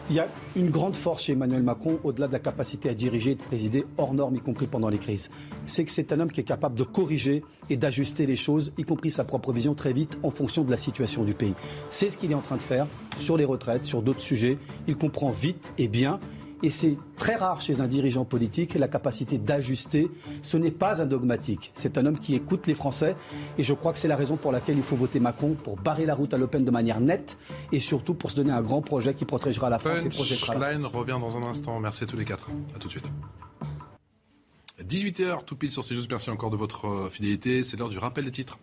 Il 0.09 0.15
y 0.15 0.19
a 0.19 0.27
une 0.55 0.71
grande 0.71 0.95
force 0.95 1.23
chez 1.25 1.33
Emmanuel 1.33 1.61
Macron, 1.61 1.99
au-delà 2.03 2.27
de 2.27 2.33
la 2.33 2.39
capacité 2.39 2.89
à 2.89 2.95
diriger 2.95 3.31
et 3.31 3.35
de 3.35 3.43
présider 3.43 3.85
hors 3.99 4.15
normes, 4.15 4.35
y 4.35 4.39
compris 4.39 4.65
pendant 4.65 4.89
les 4.89 4.97
crises. 4.97 5.29
C'est 5.67 5.85
que 5.85 5.91
c'est 5.91 6.11
un 6.11 6.19
homme 6.19 6.31
qui 6.31 6.41
est 6.41 6.45
capable 6.45 6.75
de 6.75 6.83
corriger 6.83 7.43
et 7.69 7.77
d'ajuster 7.77 8.25
les 8.25 8.35
choses, 8.35 8.73
y 8.79 8.83
compris 8.85 9.11
sa 9.11 9.23
propre 9.23 9.53
vision, 9.53 9.75
très 9.75 9.93
vite 9.93 10.17
en 10.23 10.31
fonction 10.31 10.63
de 10.63 10.71
la 10.71 10.77
situation 10.77 11.23
du 11.23 11.35
pays. 11.35 11.53
C'est 11.91 12.09
ce 12.09 12.17
qu'il 12.17 12.31
est 12.31 12.35
en 12.35 12.41
train 12.41 12.57
de 12.57 12.63
faire 12.63 12.87
sur 13.17 13.37
les 13.37 13.45
retraites, 13.45 13.85
sur 13.85 14.01
d'autres 14.01 14.21
sujets. 14.21 14.57
Il 14.87 14.95
comprend 14.95 15.29
vite 15.29 15.71
et 15.77 15.87
bien. 15.87 16.19
Et 16.61 16.69
c'est 16.69 16.97
très 17.15 17.35
rare 17.35 17.61
chez 17.61 17.81
un 17.81 17.87
dirigeant 17.87 18.25
politique 18.25 18.75
la 18.79 18.87
capacité 18.87 19.37
d'ajuster. 19.37 20.09
Ce 20.41 20.57
n'est 20.57 20.71
pas 20.71 21.01
un 21.01 21.05
dogmatique. 21.05 21.71
C'est 21.75 21.97
un 21.97 22.05
homme 22.05 22.19
qui 22.19 22.35
écoute 22.35 22.67
les 22.67 22.73
Français. 22.73 23.15
Et 23.57 23.63
je 23.63 23.73
crois 23.73 23.93
que 23.93 23.99
c'est 23.99 24.07
la 24.07 24.15
raison 24.15 24.37
pour 24.37 24.51
laquelle 24.51 24.77
il 24.77 24.83
faut 24.83 24.95
voter 24.95 25.19
Macron 25.19 25.55
pour 25.61 25.77
barrer 25.77 26.05
la 26.05 26.15
route 26.15 26.33
à 26.33 26.37
Le 26.37 26.47
Pen 26.47 26.65
de 26.65 26.71
manière 26.71 26.99
nette 26.99 27.37
et 27.71 27.79
surtout 27.79 28.13
pour 28.13 28.31
se 28.31 28.35
donner 28.35 28.51
un 28.51 28.61
grand 28.61 28.81
projet 28.81 29.13
qui 29.13 29.25
protégera 29.25 29.69
la 29.69 29.79
France 29.79 29.99
et 30.05 30.09
projettera 30.09 30.55
la 30.55 30.79
France. 30.79 30.91
revient 30.93 31.17
dans 31.19 31.37
un 31.37 31.43
instant. 31.43 31.79
Merci 31.79 32.03
à 32.03 32.07
tous 32.07 32.17
les 32.17 32.25
quatre. 32.25 32.49
À 32.75 32.79
tout 32.79 32.87
de 32.87 32.91
suite. 32.91 33.05
18h, 34.87 35.43
tout 35.45 35.55
pile 35.55 35.71
sur 35.71 35.83
CJUS. 35.83 36.07
Merci 36.09 36.29
encore 36.29 36.49
de 36.49 36.57
votre 36.57 36.87
euh, 36.87 37.09
fidélité. 37.09 37.63
C'est 37.63 37.77
l'heure 37.77 37.89
du 37.89 37.97
rappel 37.97 38.25
des 38.25 38.31
titres. 38.31 38.57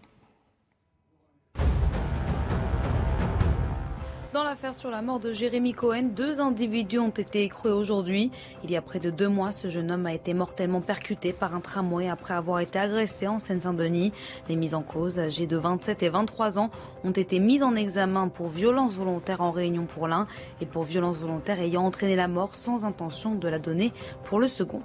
Dans 4.37 4.45
l'affaire 4.45 4.75
sur 4.75 4.91
la 4.91 5.01
mort 5.01 5.19
de 5.19 5.33
Jérémy 5.33 5.73
Cohen, 5.73 6.11
deux 6.15 6.43
individus 6.43 6.99
ont 6.99 7.09
été 7.09 7.43
écroués 7.43 7.71
aujourd'hui. 7.71 8.31
Il 8.65 8.71
y 8.71 8.77
a 8.77 8.83
près 8.83 8.99
de 8.99 9.09
deux 9.09 9.31
mois, 9.31 9.51
ce 9.51 9.67
jeune 9.67 9.91
homme 9.91 10.05
a 10.05 10.13
été 10.13 10.35
mortellement 10.35 10.83
percuté 10.83 11.33
par 11.33 11.55
un 11.55 11.61
tramway 11.61 12.07
après 12.07 12.35
avoir 12.35 12.61
été 12.61 12.79
agressé 12.79 13.29
en 13.29 13.39
Seine-Saint-Denis. 13.39 14.13
Les 14.51 14.57
mises 14.57 14.75
en 14.75 14.83
cause, 14.83 15.19
âgés 15.19 15.47
de 15.47 15.57
27 15.57 16.03
et 16.03 16.11
23 16.11 16.59
ans, 16.59 16.71
ont 17.03 17.13
été 17.13 17.39
mises 17.39 17.63
en 17.63 17.75
examen 17.77 18.29
pour 18.29 18.49
violence 18.49 18.93
volontaire 18.93 19.41
en 19.41 19.53
réunion 19.53 19.87
pour 19.87 20.07
l'un 20.07 20.27
et 20.61 20.67
pour 20.67 20.83
violence 20.83 21.19
volontaire 21.19 21.59
ayant 21.59 21.87
entraîné 21.87 22.15
la 22.15 22.29
mort 22.29 22.55
sans 22.55 22.85
intention 22.85 23.37
de 23.37 23.49
la 23.49 23.59
donner 23.59 23.91
pour 24.23 24.39
le 24.39 24.49
second. 24.49 24.83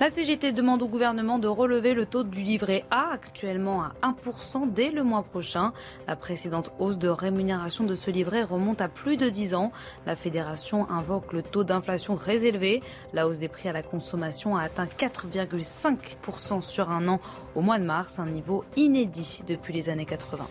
La 0.00 0.08
CGT 0.08 0.52
demande 0.52 0.82
au 0.82 0.88
gouvernement 0.88 1.38
de 1.38 1.48
relever 1.48 1.94
le 1.94 2.06
taux 2.06 2.24
du 2.24 2.42
livret 2.42 2.84
A, 2.90 3.10
actuellement 3.12 3.82
à 3.82 3.92
1% 4.02 4.72
dès 4.72 4.90
le 4.90 5.02
mois 5.04 5.22
prochain. 5.22 5.72
La 6.06 6.16
précédente 6.16 6.72
hausse 6.78 6.98
de 6.98 7.08
rémunération 7.08 7.84
de 7.84 7.94
ce 7.94 8.10
livret 8.10 8.42
remonte 8.42 8.80
à 8.80 8.88
plus 8.88 9.16
de 9.16 9.28
10 9.28 9.54
ans. 9.54 9.72
La 10.06 10.16
fédération 10.16 10.90
invoque 10.90 11.32
le 11.32 11.42
taux 11.42 11.64
d'inflation 11.64 12.16
très 12.16 12.44
élevé. 12.44 12.82
La 13.12 13.26
hausse 13.26 13.38
des 13.38 13.48
prix 13.48 13.68
à 13.68 13.72
la 13.72 13.82
consommation 13.82 14.56
a 14.56 14.62
atteint 14.62 14.86
4,5% 14.86 16.60
sur 16.60 16.90
un 16.90 17.08
an 17.08 17.20
au 17.54 17.60
mois 17.60 17.78
de 17.78 17.84
mars, 17.84 18.18
un 18.18 18.26
niveau 18.26 18.64
inédit 18.76 19.42
depuis 19.46 19.72
les 19.72 19.88
années 19.88 20.06
80. 20.06 20.46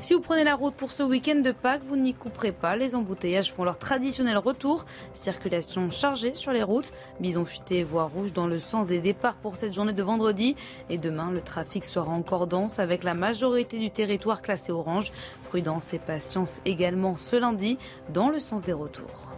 Si 0.00 0.14
vous 0.14 0.20
prenez 0.20 0.44
la 0.44 0.54
route 0.54 0.74
pour 0.74 0.92
ce 0.92 1.02
week-end 1.02 1.36
de 1.36 1.50
Pâques, 1.50 1.82
vous 1.88 1.96
n'y 1.96 2.14
couperez 2.14 2.52
pas. 2.52 2.76
Les 2.76 2.94
embouteillages 2.94 3.52
font 3.52 3.64
leur 3.64 3.78
traditionnel 3.78 4.38
retour. 4.38 4.84
Circulation 5.14 5.90
chargée 5.90 6.34
sur 6.34 6.52
les 6.52 6.62
routes. 6.62 6.92
Bison 7.20 7.44
futé 7.44 7.78
et 7.78 7.84
voie 7.84 8.04
rouge 8.04 8.32
dans 8.32 8.46
le 8.46 8.58
sens 8.58 8.86
des 8.86 9.00
départs 9.00 9.36
pour 9.36 9.56
cette 9.56 9.72
journée 9.74 9.92
de 9.92 10.02
vendredi. 10.02 10.56
Et 10.90 10.98
demain, 10.98 11.30
le 11.30 11.40
trafic 11.40 11.84
sera 11.84 12.10
encore 12.10 12.46
dense 12.46 12.78
avec 12.78 13.04
la 13.04 13.14
majorité 13.14 13.78
du 13.78 13.90
territoire 13.90 14.42
classé 14.42 14.72
orange. 14.72 15.12
Prudence 15.48 15.92
et 15.94 15.98
patience 15.98 16.60
également 16.64 17.16
ce 17.16 17.36
lundi 17.36 17.78
dans 18.12 18.28
le 18.28 18.38
sens 18.38 18.62
des 18.62 18.72
retours. 18.72 19.35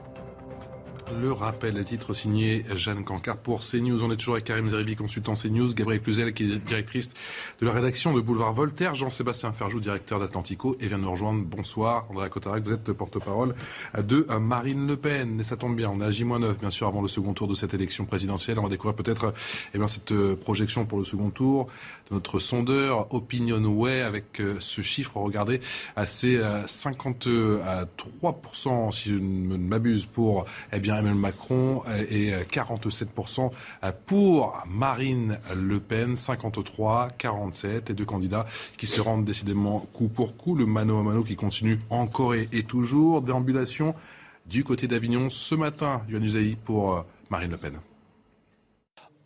Le 1.17 1.33
rappel 1.33 1.75
des 1.75 1.85
titres 1.85 2.13
signé 2.13 2.65
Jeanne 2.75 3.03
Cancard 3.03 3.39
pour 3.39 3.61
CNews. 3.61 4.05
On 4.05 4.13
est 4.13 4.17
toujours 4.17 4.35
avec 4.35 4.45
Karim 4.45 4.69
Zeribi, 4.69 4.95
consultant 4.95 5.35
CNews, 5.35 5.73
Gabriel 5.73 6.03
Cluzel, 6.03 6.33
qui 6.35 6.45
est 6.45 6.59
directrice 6.59 7.09
de 7.61 7.67
la 7.67 7.73
rédaction 7.73 8.13
de 8.13 8.21
Boulevard 8.21 8.53
Voltaire, 8.53 8.95
Jean-Sébastien 8.95 9.53
Ferjou, 9.53 9.81
directeur 9.81 10.21
d'Atlantico, 10.21 10.77
et 10.81 10.87
vient 10.87 10.99
nous 10.99 11.11
rejoindre. 11.11 11.45
Bonsoir, 11.45 12.07
André 12.11 12.29
Cotarac, 12.29 12.63
vous 12.63 12.73
êtes 12.73 12.93
porte-parole 12.93 13.55
de 13.97 14.27
Marine 14.39 14.87
Le 14.87 14.97
Pen. 14.97 15.41
Et 15.41 15.45
ça 15.45 15.57
tombe 15.57 15.77
bien, 15.77 15.91
on 15.91 16.01
est 16.01 16.05
à 16.05 16.11
J-9, 16.11 16.59
bien 16.59 16.71
sûr, 16.71 16.87
avant 16.87 17.03
le 17.03 17.09
second 17.09 17.33
tour 17.33 17.49
de 17.49 17.55
cette 17.55 17.75
élection 17.75 18.05
présidentielle. 18.05 18.59
On 18.59 18.65
va 18.65 18.69
découvrir 18.69 18.95
peut-être 18.95 19.33
eh 19.75 19.79
bien, 19.79 19.89
cette 19.89 20.15
projection 20.35 20.85
pour 20.85 20.99
le 20.99 21.05
second 21.05 21.31
tour 21.31 21.69
notre 22.11 22.39
sondeur 22.39 23.13
OpinionWay 23.15 24.03
avec 24.03 24.41
euh, 24.41 24.57
ce 24.61 24.81
chiffre, 24.81 25.19
regardez, 25.19 25.61
assez 25.97 26.39
53%, 26.39 28.93
si 28.93 29.11
je 29.11 29.17
ne 29.17 29.57
m'abuse, 29.57 30.07
pour 30.07 30.45
eh 30.73 30.77
Emmanuel 30.77 31.15
Macron 31.15 31.83
et 32.11 32.33
47% 32.33 33.51
pour 34.07 34.63
Marine 34.67 35.39
Le 35.55 35.81
Pen, 35.81 36.17
53, 36.17 37.11
47, 37.19 37.89
les 37.89 37.95
deux 37.95 38.05
candidats 38.05 38.47
qui 38.77 38.87
se 38.87 39.01
rendent 39.01 39.25
décidément 39.25 39.81
coup 39.93 40.09
pour 40.09 40.37
coup. 40.37 40.55
Le 40.55 40.67
mano 40.67 40.99
à 40.99 41.03
mano 41.03 41.23
qui 41.23 41.37
continue 41.37 41.79
encore 41.91 42.35
et, 42.35 42.49
toujours. 42.67 43.23
Déambulation 43.23 43.95
du 44.47 44.65
côté 44.65 44.87
d'Avignon 44.87 45.31
ce 45.31 45.55
matin, 45.55 46.03
Yohann 46.09 46.25
Usaï 46.25 46.57
pour 46.57 46.97
euh, 46.97 47.03
Marine 47.31 47.51
Le 47.51 47.57
Pen. 47.57 47.79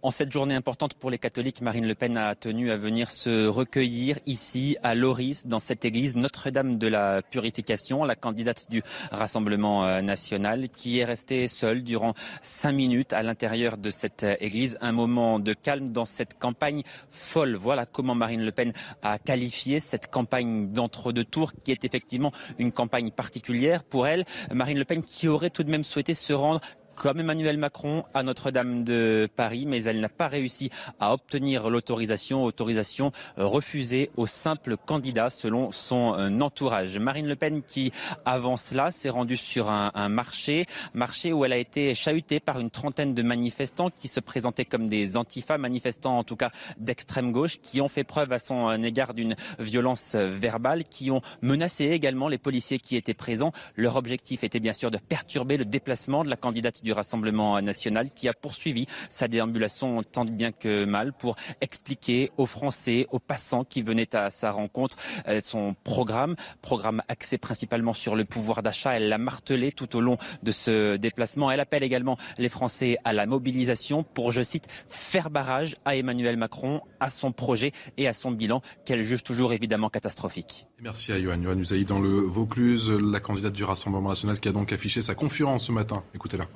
En 0.05 0.11
cette 0.11 0.33
journée 0.33 0.57
importante 0.57 0.95
pour 0.95 1.11
les 1.11 1.19
catholiques, 1.19 1.61
Marine 1.61 1.87
Le 1.87 1.95
Pen 1.95 2.17
a 2.17 2.35
tenu 2.35 2.73
à 2.73 2.77
venir 2.77 3.09
se 3.09 3.47
recueillir 3.47 4.19
ici 4.27 4.77
à 4.83 4.97
Loris, 4.97 5.47
dans 5.47 5.61
cette 5.61 5.85
église 5.85 6.17
Notre-Dame 6.17 6.77
de 6.77 6.89
la 6.89 7.23
Purification, 7.23 8.03
la 8.03 8.17
candidate 8.17 8.69
du 8.69 8.83
Rassemblement 9.13 9.85
euh, 9.85 10.01
national, 10.01 10.71
qui 10.71 10.99
est 10.99 11.05
restée 11.05 11.47
seule 11.47 11.85
durant 11.85 12.15
cinq 12.43 12.73
minutes 12.73 13.13
à 13.13 13.23
l'intérieur 13.23 13.77
de 13.77 13.91
cette 13.91 14.25
euh, 14.25 14.35
église. 14.41 14.77
Un 14.81 14.91
moment 14.91 15.39
de 15.39 15.53
calme 15.53 15.93
dans 15.93 16.05
cette 16.05 16.37
campagne 16.37 16.83
folle. 17.09 17.55
Voilà 17.55 17.87
comment 17.87 18.17
Marine 18.17 18.45
Le 18.45 18.51
Pen 18.51 18.73
a 19.03 19.21
qualifié 19.21 19.79
cette 19.79 20.11
campagne 20.11 20.73
d'entre-deux 20.73 21.23
tours, 21.23 21.53
qui 21.63 21.71
est 21.71 21.85
effectivement 21.85 22.33
une 22.59 22.73
campagne 22.73 23.13
particulière 23.13 23.85
pour 23.85 24.09
elle. 24.09 24.25
Marine 24.53 24.79
Le 24.79 24.85
Pen 24.85 25.05
qui 25.05 25.29
aurait 25.29 25.51
tout 25.51 25.63
de 25.63 25.71
même 25.71 25.85
souhaité 25.85 26.15
se 26.15 26.33
rendre 26.33 26.61
comme 26.95 27.21
Emmanuel 27.21 27.59
Macron 27.59 28.05
à 28.15 28.23
Notre-Dame 28.23 28.85
de 28.85 29.29
Paris, 29.35 29.65
mais 29.67 29.85
elle 29.85 30.01
n'a 30.01 30.09
pas 30.09 30.29
réussi 30.29 30.71
à 31.01 31.13
obtenir 31.13 31.71
l'autorisation, 31.71 32.45
autorisation 32.45 33.13
euh, 33.39 33.47
refusée 33.47 34.11
aux 34.17 34.27
simples 34.27 34.77
candidats 34.77 35.31
selon 35.31 35.71
son 35.71 36.15
euh, 36.15 36.41
entourage. 36.41 36.99
Marine 36.99 37.27
Le 37.27 37.37
Pen 37.37 37.63
qui 37.63 37.93
avance 38.25 38.73
là 38.73 38.91
s'est 38.91 39.11
rendue 39.11 39.37
sur 39.37 39.71
un, 39.71 39.91
un, 39.95 40.09
marché, 40.09 40.67
marché 40.95 41.33
où 41.33 41.45
elle 41.45 41.53
a 41.53 41.59
été 41.59 41.95
chahutée 41.95 42.41
par 42.41 42.61
une 42.61 42.71
trentaine 42.71 43.15
de 43.15 43.23
manifestants 43.23 43.91
qui 43.99 44.09
se 44.09 44.21
présentaient 44.21 44.65
comme 44.65 44.89
des 44.89 45.17
antifas, 45.17 45.59
manifestants 45.59 46.19
en 46.19 46.25
tout 46.25 46.37
cas 46.37 46.51
d'extrême 46.79 47.33
gauche, 47.33 47.59
qui 47.61 47.81
ont 47.81 47.89
fait 47.89 48.05
preuve 48.05 48.33
à 48.33 48.39
son 48.39 48.69
euh, 48.69 48.77
égard 48.83 49.15
d'une 49.15 49.37
violence 49.59 50.15
verbale, 50.15 50.85
qui 50.85 51.11
ont 51.11 51.21
menacé 51.41 51.87
également 51.87 52.29
les 52.29 52.39
policiers 52.39 52.79
qui 52.79 52.97
étaient 52.97 53.15
présents. 53.15 53.53
Leur 53.77 53.97
objectif 53.97 54.45
était 54.45 54.61
bien 54.61 54.73
sûr 54.73 54.91
de 54.91 54.99
perturber 54.99 55.57
le 55.57 55.65
déplacement 55.65 56.25
de 56.25 56.31
la 56.31 56.37
candidate 56.37 56.82
du 56.83 56.93
Rassemblement 56.93 57.61
national 57.61 58.11
qui 58.11 58.29
a 58.29 58.33
poursuivi 58.33 58.87
sa 59.11 59.29
déambulation 59.29 60.03
tant 60.03 60.25
bien 60.25 60.53
que 60.53 60.85
mal 60.85 61.13
pour 61.13 61.37
expliquer 61.61 62.31
aux 62.37 62.47
Français, 62.47 63.07
aux 63.11 63.19
passants 63.19 63.65
qui 63.65 63.83
venaient 63.83 64.15
à 64.15 64.31
sa 64.31 64.51
rencontre 64.51 64.97
euh, 65.29 65.41
son 65.43 65.75
programme, 65.85 66.37
programme 66.61 67.03
axé 67.09 67.39
principalement 67.39 67.93
sur 67.93 68.17
le 68.17 68.25
pouvoir 68.25 68.63
d'achat. 68.63 68.97
Elle 68.97 69.09
l'a 69.09 69.19
martelé 69.19 69.73
tout 69.73 69.97
au 69.97 70.01
long 70.01 70.17
de 70.43 70.53
ce 70.53 70.97
déplacement. 70.97 71.51
Elle 71.51 71.61
appelle 71.61 71.83
également 71.83 72.17
les 72.39 72.49
Français 72.49 72.99
à 73.05 73.13
la 73.13 73.27
mobilisation 73.27 74.03
pour, 74.03 74.33
je 74.33 74.43
cite, 74.43 74.67
faire 74.87 75.31
barrage 75.31 75.77
à 75.85 75.97
Emmanuel 75.97 76.37
Macron, 76.37 76.81
à 77.01 77.11
son 77.11 77.33
projet 77.33 77.73
et 77.97 78.09
à 78.09 78.13
son 78.13 78.31
bilan 78.31 78.63
qu'elle 78.85 79.03
juge 79.03 79.23
toujours 79.23 79.53
évidemment 79.53 79.89
catastrophique. 79.89 80.67
Merci 80.81 81.13
à 81.13 81.19
Yohann. 81.19 81.43
Yohann 81.43 81.61
Usaï 81.61 81.85
dans 81.85 82.01
le 82.01 82.09
Vaucluse, 82.09 82.91
la 82.91 83.21
candidate 83.21 83.53
du 83.53 83.65
Rassemblement 83.65 84.09
national 84.11 84.41
qui 84.41 84.49
a 84.49 84.53
donc 84.53 84.73
affiché 84.73 85.03
sa 85.03 85.15
confiance 85.15 85.67
ce 85.67 85.73
matin. 85.73 86.03
Écoutez-la. 86.15 86.47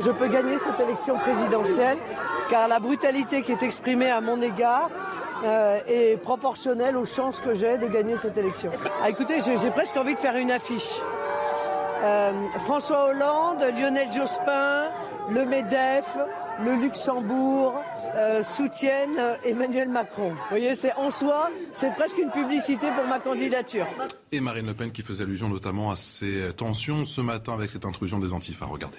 Je 0.00 0.12
peux 0.12 0.28
gagner 0.28 0.58
cette 0.58 0.78
élection 0.78 1.18
présidentielle 1.18 1.98
car 2.48 2.68
la 2.68 2.78
brutalité 2.78 3.42
qui 3.42 3.50
est 3.50 3.64
exprimée 3.64 4.08
à 4.08 4.20
mon 4.20 4.40
égard 4.40 4.90
euh, 5.42 5.80
est 5.88 6.16
proportionnelle 6.16 6.96
aux 6.96 7.04
chances 7.04 7.40
que 7.40 7.52
j'ai 7.56 7.78
de 7.78 7.88
gagner 7.88 8.16
cette 8.16 8.38
élection. 8.38 8.70
Ah, 9.02 9.10
écoutez, 9.10 9.38
j'ai 9.40 9.70
presque 9.72 9.96
envie 9.96 10.14
de 10.14 10.20
faire 10.20 10.36
une 10.36 10.52
affiche. 10.52 10.92
Euh, 12.04 12.46
François 12.64 13.06
Hollande, 13.10 13.58
Lionel 13.76 14.12
Jospin, 14.12 14.88
le 15.32 15.44
MEDEF, 15.44 16.16
le 16.64 16.76
Luxembourg 16.80 17.74
euh, 18.14 18.44
soutiennent 18.44 19.18
Emmanuel 19.44 19.88
Macron. 19.88 20.30
Vous 20.30 20.48
voyez, 20.50 20.76
c'est 20.76 20.94
en 20.94 21.10
soi, 21.10 21.50
c'est 21.72 21.92
presque 21.96 22.18
une 22.18 22.30
publicité 22.30 22.86
pour 22.96 23.08
ma 23.08 23.18
candidature. 23.18 23.88
Et 24.30 24.38
Marine 24.38 24.66
Le 24.66 24.74
Pen 24.74 24.92
qui 24.92 25.02
faisait 25.02 25.24
allusion 25.24 25.48
notamment 25.48 25.90
à 25.90 25.96
ces 25.96 26.52
tensions 26.56 27.04
ce 27.04 27.20
matin 27.20 27.54
avec 27.54 27.70
cette 27.70 27.84
intrusion 27.84 28.20
des 28.20 28.32
antifas. 28.32 28.66
Regardez. 28.66 28.98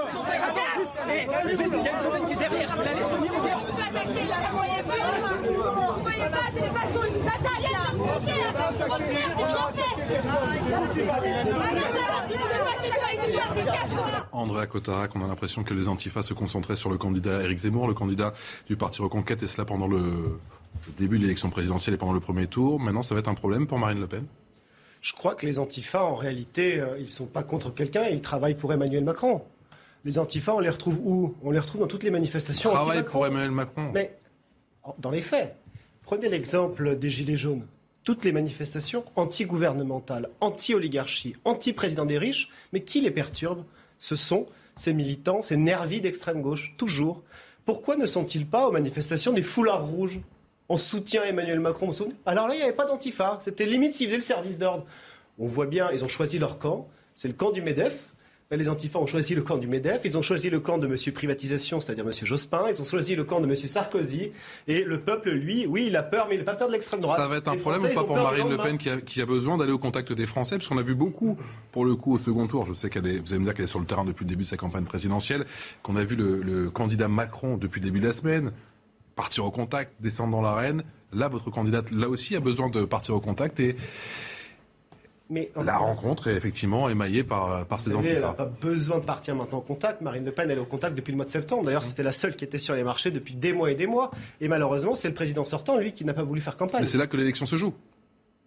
André 14.31 14.67
Cotarac, 14.67 15.15
on 15.15 15.23
a 15.23 15.27
l'impression 15.27 15.63
que 15.63 15.73
les 15.73 15.87
antifas 15.87 16.23
se 16.23 16.33
concentraient 16.33 16.75
sur 16.75 16.89
le 16.89 16.97
candidat 16.97 17.43
Éric 17.43 17.59
Zemmour, 17.59 17.87
le 17.87 17.93
candidat 17.93 18.33
du 18.67 18.75
Parti 18.75 19.01
Reconquête, 19.01 19.43
et 19.43 19.47
cela 19.47 19.65
pendant 19.65 19.87
le, 19.87 20.39
début 20.97 21.17
de 21.17 21.23
l'élection 21.23 21.49
présidentielle 21.49 21.95
et 21.95 21.97
pendant 21.97 22.13
le 22.13 22.19
premier 22.19 22.47
tour. 22.47 22.79
Maintenant, 22.79 23.03
ça 23.03 23.13
va 23.13 23.19
être 23.19 23.29
un 23.29 23.35
problème 23.35 23.67
pour 23.67 23.79
Marine 23.79 23.99
Le 23.99 24.07
Pen. 24.07 24.25
Je 25.01 25.13
crois 25.13 25.35
que 25.35 25.45
les 25.45 25.59
antifas, 25.59 26.03
en 26.03 26.15
réalité, 26.15 26.79
euh, 26.79 26.97
ils 26.97 27.03
ne 27.03 27.07
sont 27.07 27.25
pas 27.25 27.43
contre 27.43 27.73
quelqu'un, 27.73 28.05
ils 28.05 28.21
travaillent 28.21 28.55
pour 28.55 28.71
Emmanuel 28.71 29.03
Macron. 29.03 29.41
Les 30.03 30.17
antifas, 30.17 30.53
on 30.53 30.59
les 30.59 30.69
retrouve 30.69 30.99
où? 31.03 31.35
On 31.43 31.51
les 31.51 31.59
retrouve 31.59 31.81
dans 31.81 31.87
toutes 31.87 32.03
les 32.03 32.11
manifestations. 32.11 32.71
Travail 32.71 33.03
pour 33.05 33.25
Emmanuel 33.25 33.51
Macron. 33.51 33.91
Mais 33.93 34.17
dans 34.97 35.11
les 35.11 35.21
faits, 35.21 35.55
prenez 36.03 36.29
l'exemple 36.29 36.95
des 36.97 37.09
Gilets 37.09 37.37
jaunes. 37.37 37.67
Toutes 38.03 38.25
les 38.25 38.31
manifestations 38.31 39.05
anti-gouvernementales, 39.15 40.29
anti-oligarchie, 40.39 41.35
anti-président 41.45 42.05
des 42.05 42.17
riches, 42.17 42.49
mais 42.73 42.81
qui 42.81 43.01
les 43.01 43.11
perturbe? 43.11 43.63
Ce 43.99 44.15
sont 44.15 44.47
ces 44.75 44.93
militants, 44.93 45.43
ces 45.43 45.57
nervis 45.57 46.01
d'extrême 46.01 46.41
gauche, 46.41 46.73
toujours. 46.77 47.21
Pourquoi 47.63 47.97
ne 47.97 48.07
sont-ils 48.07 48.47
pas 48.47 48.67
aux 48.67 48.71
manifestations 48.71 49.33
des 49.33 49.43
foulards 49.43 49.85
rouges? 49.85 50.19
En 50.67 50.77
soutien 50.77 51.21
à 51.21 51.25
Emmanuel 51.25 51.59
Macron 51.59 51.91
Alors 52.25 52.47
là, 52.47 52.55
il 52.55 52.57
n'y 52.57 52.63
avait 52.63 52.71
pas 52.71 52.85
d'antifa. 52.85 53.37
C'était 53.41 53.65
limite 53.65 53.93
s'ils 53.93 54.07
faisaient 54.07 54.15
le 54.15 54.23
service 54.23 54.57
d'ordre. 54.57 54.85
On 55.37 55.45
voit 55.45 55.65
bien, 55.65 55.91
ils 55.91 56.03
ont 56.03 56.07
choisi 56.07 56.39
leur 56.39 56.59
camp. 56.59 56.87
C'est 57.13 57.27
le 57.27 57.33
camp 57.33 57.51
du 57.51 57.61
MEDEF, 57.61 57.99
les 58.57 58.69
antifas 58.69 58.99
ont 58.99 59.05
choisi 59.05 59.35
le 59.35 59.41
camp 59.41 59.57
du 59.57 59.67
MEDEF, 59.67 60.01
ils 60.05 60.17
ont 60.17 60.21
choisi 60.21 60.49
le 60.49 60.59
camp 60.59 60.77
de 60.77 60.87
M. 60.87 60.95
Privatisation, 61.13 61.79
c'est-à-dire 61.79 62.05
M. 62.05 62.11
Jospin, 62.23 62.65
ils 62.69 62.81
ont 62.81 62.85
choisi 62.85 63.15
le 63.15 63.23
camp 63.23 63.39
de 63.39 63.45
M. 63.45 63.55
Sarkozy, 63.55 64.31
et 64.67 64.83
le 64.83 64.99
peuple, 64.99 65.31
lui, 65.31 65.65
oui, 65.65 65.85
il 65.87 65.95
a 65.95 66.03
peur, 66.03 66.27
mais 66.29 66.35
il 66.35 66.39
n'a 66.39 66.43
pas 66.43 66.55
peur 66.55 66.67
de 66.67 66.73
l'extrême 66.73 66.99
droite. 66.99 67.19
Ça 67.19 67.27
va 67.27 67.37
être 67.37 67.47
un 67.47 67.57
problème 67.57 67.83
ou 67.83 67.93
pas 67.93 68.03
pour 68.03 68.15
Marine 68.15 68.49
Le 68.49 68.57
Pen 68.57 68.77
qui 68.77 69.21
a, 69.21 69.25
besoin 69.25 69.57
d'aller 69.57 69.71
au 69.71 69.79
contact 69.79 70.11
des 70.11 70.25
Français, 70.25 70.57
parce 70.57 70.67
qu'on 70.67 70.77
a 70.77 70.83
vu 70.83 70.95
beaucoup, 70.95 71.37
pour 71.71 71.85
le 71.85 71.95
coup, 71.95 72.13
au 72.13 72.17
second 72.17 72.47
tour, 72.47 72.65
je 72.65 72.73
sais 72.73 72.89
qu'elle 72.89 73.07
est, 73.07 73.19
vous 73.19 73.33
allez 73.33 73.39
me 73.39 73.45
dire 73.45 73.53
qu'elle 73.53 73.65
est 73.65 73.69
sur 73.69 73.79
le 73.79 73.85
terrain 73.85 74.03
depuis 74.03 74.25
le 74.25 74.29
début 74.29 74.43
de 74.43 74.49
sa 74.49 74.57
campagne 74.57 74.83
présidentielle, 74.83 75.45
qu'on 75.83 75.95
a 75.95 76.03
vu 76.03 76.15
le, 76.15 76.41
le 76.41 76.69
candidat 76.69 77.07
Macron 77.07 77.57
depuis 77.57 77.79
le 77.79 77.85
début 77.85 77.99
de 77.99 78.07
la 78.07 78.13
semaine 78.13 78.51
partir 79.15 79.45
au 79.45 79.51
contact, 79.51 79.93
descendre 79.99 80.31
dans 80.31 80.41
l'arène. 80.41 80.83
Là, 81.13 81.27
votre 81.27 81.51
candidate, 81.51 81.91
là 81.91 82.07
aussi, 82.07 82.35
a 82.35 82.39
besoin 82.39 82.69
de 82.69 82.85
partir 82.85 83.15
au 83.15 83.19
contact 83.19 83.59
et 83.59 83.75
la 85.63 85.77
rencontre 85.77 86.27
est 86.27 86.35
effectivement 86.35 86.89
émaillée 86.89 87.23
par, 87.23 87.65
par 87.65 87.81
ces 87.81 87.95
antifas. 87.95 88.15
Elle 88.15 88.21
n'a 88.21 88.33
pas 88.33 88.45
besoin 88.45 88.99
de 88.99 89.05
partir 89.05 89.35
maintenant 89.35 89.59
au 89.59 89.61
contact. 89.61 90.01
Marine 90.01 90.25
Le 90.25 90.31
Pen, 90.31 90.49
elle 90.49 90.57
est 90.57 90.61
au 90.61 90.65
contact 90.65 90.95
depuis 90.95 91.11
le 91.11 91.17
mois 91.17 91.25
de 91.25 91.29
septembre. 91.29 91.63
D'ailleurs, 91.63 91.83
c'était 91.83 92.03
la 92.03 92.11
seule 92.11 92.35
qui 92.35 92.43
était 92.43 92.57
sur 92.57 92.75
les 92.75 92.83
marchés 92.83 93.11
depuis 93.11 93.33
des 93.33 93.53
mois 93.53 93.71
et 93.71 93.75
des 93.75 93.87
mois. 93.87 94.11
Et 94.39 94.47
malheureusement, 94.47 94.95
c'est 94.95 95.07
le 95.07 95.13
président 95.13 95.45
sortant, 95.45 95.77
lui, 95.77 95.93
qui 95.93 96.05
n'a 96.05 96.13
pas 96.13 96.23
voulu 96.23 96.41
faire 96.41 96.57
campagne. 96.57 96.81
Mais 96.81 96.87
c'est 96.87 96.97
là 96.97 97.07
que 97.07 97.17
l'élection 97.17 97.45
se 97.45 97.55
joue. 97.55 97.73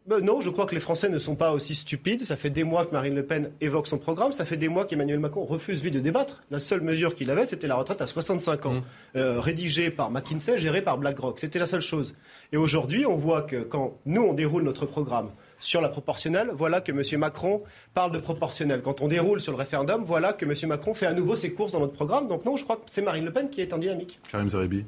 Ben 0.06 0.20
non, 0.20 0.43
je 0.43 0.51
crois 0.51 0.66
que 0.66 0.74
les 0.74 0.82
Français 0.82 1.09
ne 1.09 1.19
sont 1.19 1.35
pas 1.35 1.52
aussi 1.52 1.74
stupides. 1.74 2.24
Ça 2.24 2.36
fait 2.36 2.51
des 2.51 2.62
mois 2.62 2.85
que 2.85 2.93
Marine 2.93 3.15
Le 3.15 3.24
Pen 3.24 3.51
évoque 3.62 3.86
son 3.86 3.97
programme. 3.97 4.32
Ça 4.32 4.44
fait 4.44 4.59
des 4.59 4.69
mois 4.69 4.85
qu'Emmanuel 4.85 5.19
Macron 5.19 5.47
refuse, 5.47 5.82
lui, 5.82 5.90
de 5.90 5.98
débattre. 5.98 6.43
La 6.51 6.61
seule 6.61 6.82
mesure 6.82 7.15
qu'il 7.15 7.31
avait, 7.31 7.47
c'était 7.47 7.66
la 7.66 7.77
retraite 7.77 8.02
à 8.02 8.06
65 8.06 8.66
ans, 8.66 8.74
mmh. 8.74 8.82
euh, 9.16 9.40
rédigée 9.40 9.89
par 9.89 10.11
McKinsey, 10.11 10.59
gérée 10.59 10.82
par 10.82 10.98
BlackRock. 10.98 11.40
C'était 11.40 11.59
la 11.59 11.65
seule 11.65 11.81
chose. 11.81 12.15
Et 12.52 12.59
aujourd'hui, 12.59 13.06
on 13.06 13.16
voit 13.16 13.40
que 13.40 13.62
quand 13.62 13.97
nous, 14.05 14.20
on 14.20 14.35
déroule 14.35 14.65
notre 14.65 14.85
programme, 14.85 15.31
sur 15.60 15.81
la 15.81 15.89
proportionnelle, 15.89 16.51
voilà 16.52 16.81
que 16.81 16.93
M. 16.93 17.20
Macron 17.20 17.62
parle 17.94 18.12
de 18.12 18.18
proportionnelle. 18.18 18.82
Quand 18.82 19.01
on 19.01 19.09
déroule 19.09 19.40
sur 19.40 19.52
le 19.52 19.59
référendum, 19.59 20.05
voilà 20.05 20.32
que 20.32 20.44
M. 20.44 20.55
Macron 20.68 20.94
fait 20.94 21.06
à 21.06 21.12
nouveau 21.12 21.36
ses 21.36 21.52
courses 21.52 21.72
dans 21.72 21.81
notre 21.81 21.93
programme. 21.93 22.28
Donc 22.28 22.44
non, 22.44 22.56
je 22.56 22.64
crois 22.64 22.76
que 22.76 22.82
c'est 22.86 23.02
Marine 23.02 23.24
Le 23.24 23.32
Pen 23.32 23.51
qui 23.51 23.60
est 23.60 23.72
en 23.72 23.78
dynamique. 23.78 24.20
Karim 24.31 24.48
Zeribi. 24.48 24.85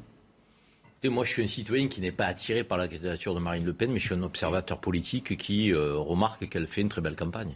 moi, 1.04 1.24
je 1.24 1.30
suis 1.30 1.42
un 1.42 1.46
citoyen 1.46 1.88
qui 1.88 2.00
n'est 2.00 2.12
pas 2.12 2.26
attiré 2.26 2.64
par 2.64 2.78
la 2.78 2.88
candidature 2.88 3.34
de 3.34 3.40
Marine 3.40 3.64
Le 3.64 3.72
Pen, 3.72 3.90
mais 3.92 3.98
je 3.98 4.06
suis 4.06 4.14
un 4.14 4.22
observateur 4.22 4.78
politique 4.78 5.36
qui 5.36 5.72
euh, 5.72 5.96
remarque 5.96 6.48
qu'elle 6.48 6.66
fait 6.66 6.80
une 6.80 6.88
très 6.88 7.00
belle 7.00 7.16
campagne. 7.16 7.54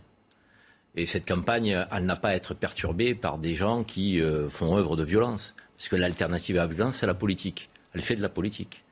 Et 0.96 1.06
cette 1.06 1.26
campagne, 1.26 1.84
elle 1.92 2.04
n'a 2.04 2.16
pas 2.16 2.30
à 2.30 2.34
être 2.34 2.54
perturbée 2.54 3.14
par 3.14 3.38
des 3.38 3.54
gens 3.54 3.84
qui 3.84 4.20
euh, 4.20 4.48
font 4.48 4.76
œuvre 4.76 4.96
de 4.96 5.04
violence. 5.04 5.54
Parce 5.76 5.88
que 5.88 5.96
l'alternative 5.96 6.58
à 6.58 6.62
la 6.62 6.66
violence, 6.66 6.96
c'est 6.96 7.06
la 7.06 7.14
politique. 7.14 7.70
Elle 7.94 8.02
fait 8.02 8.16
de 8.16 8.22
la 8.22 8.28
politique. 8.28 8.84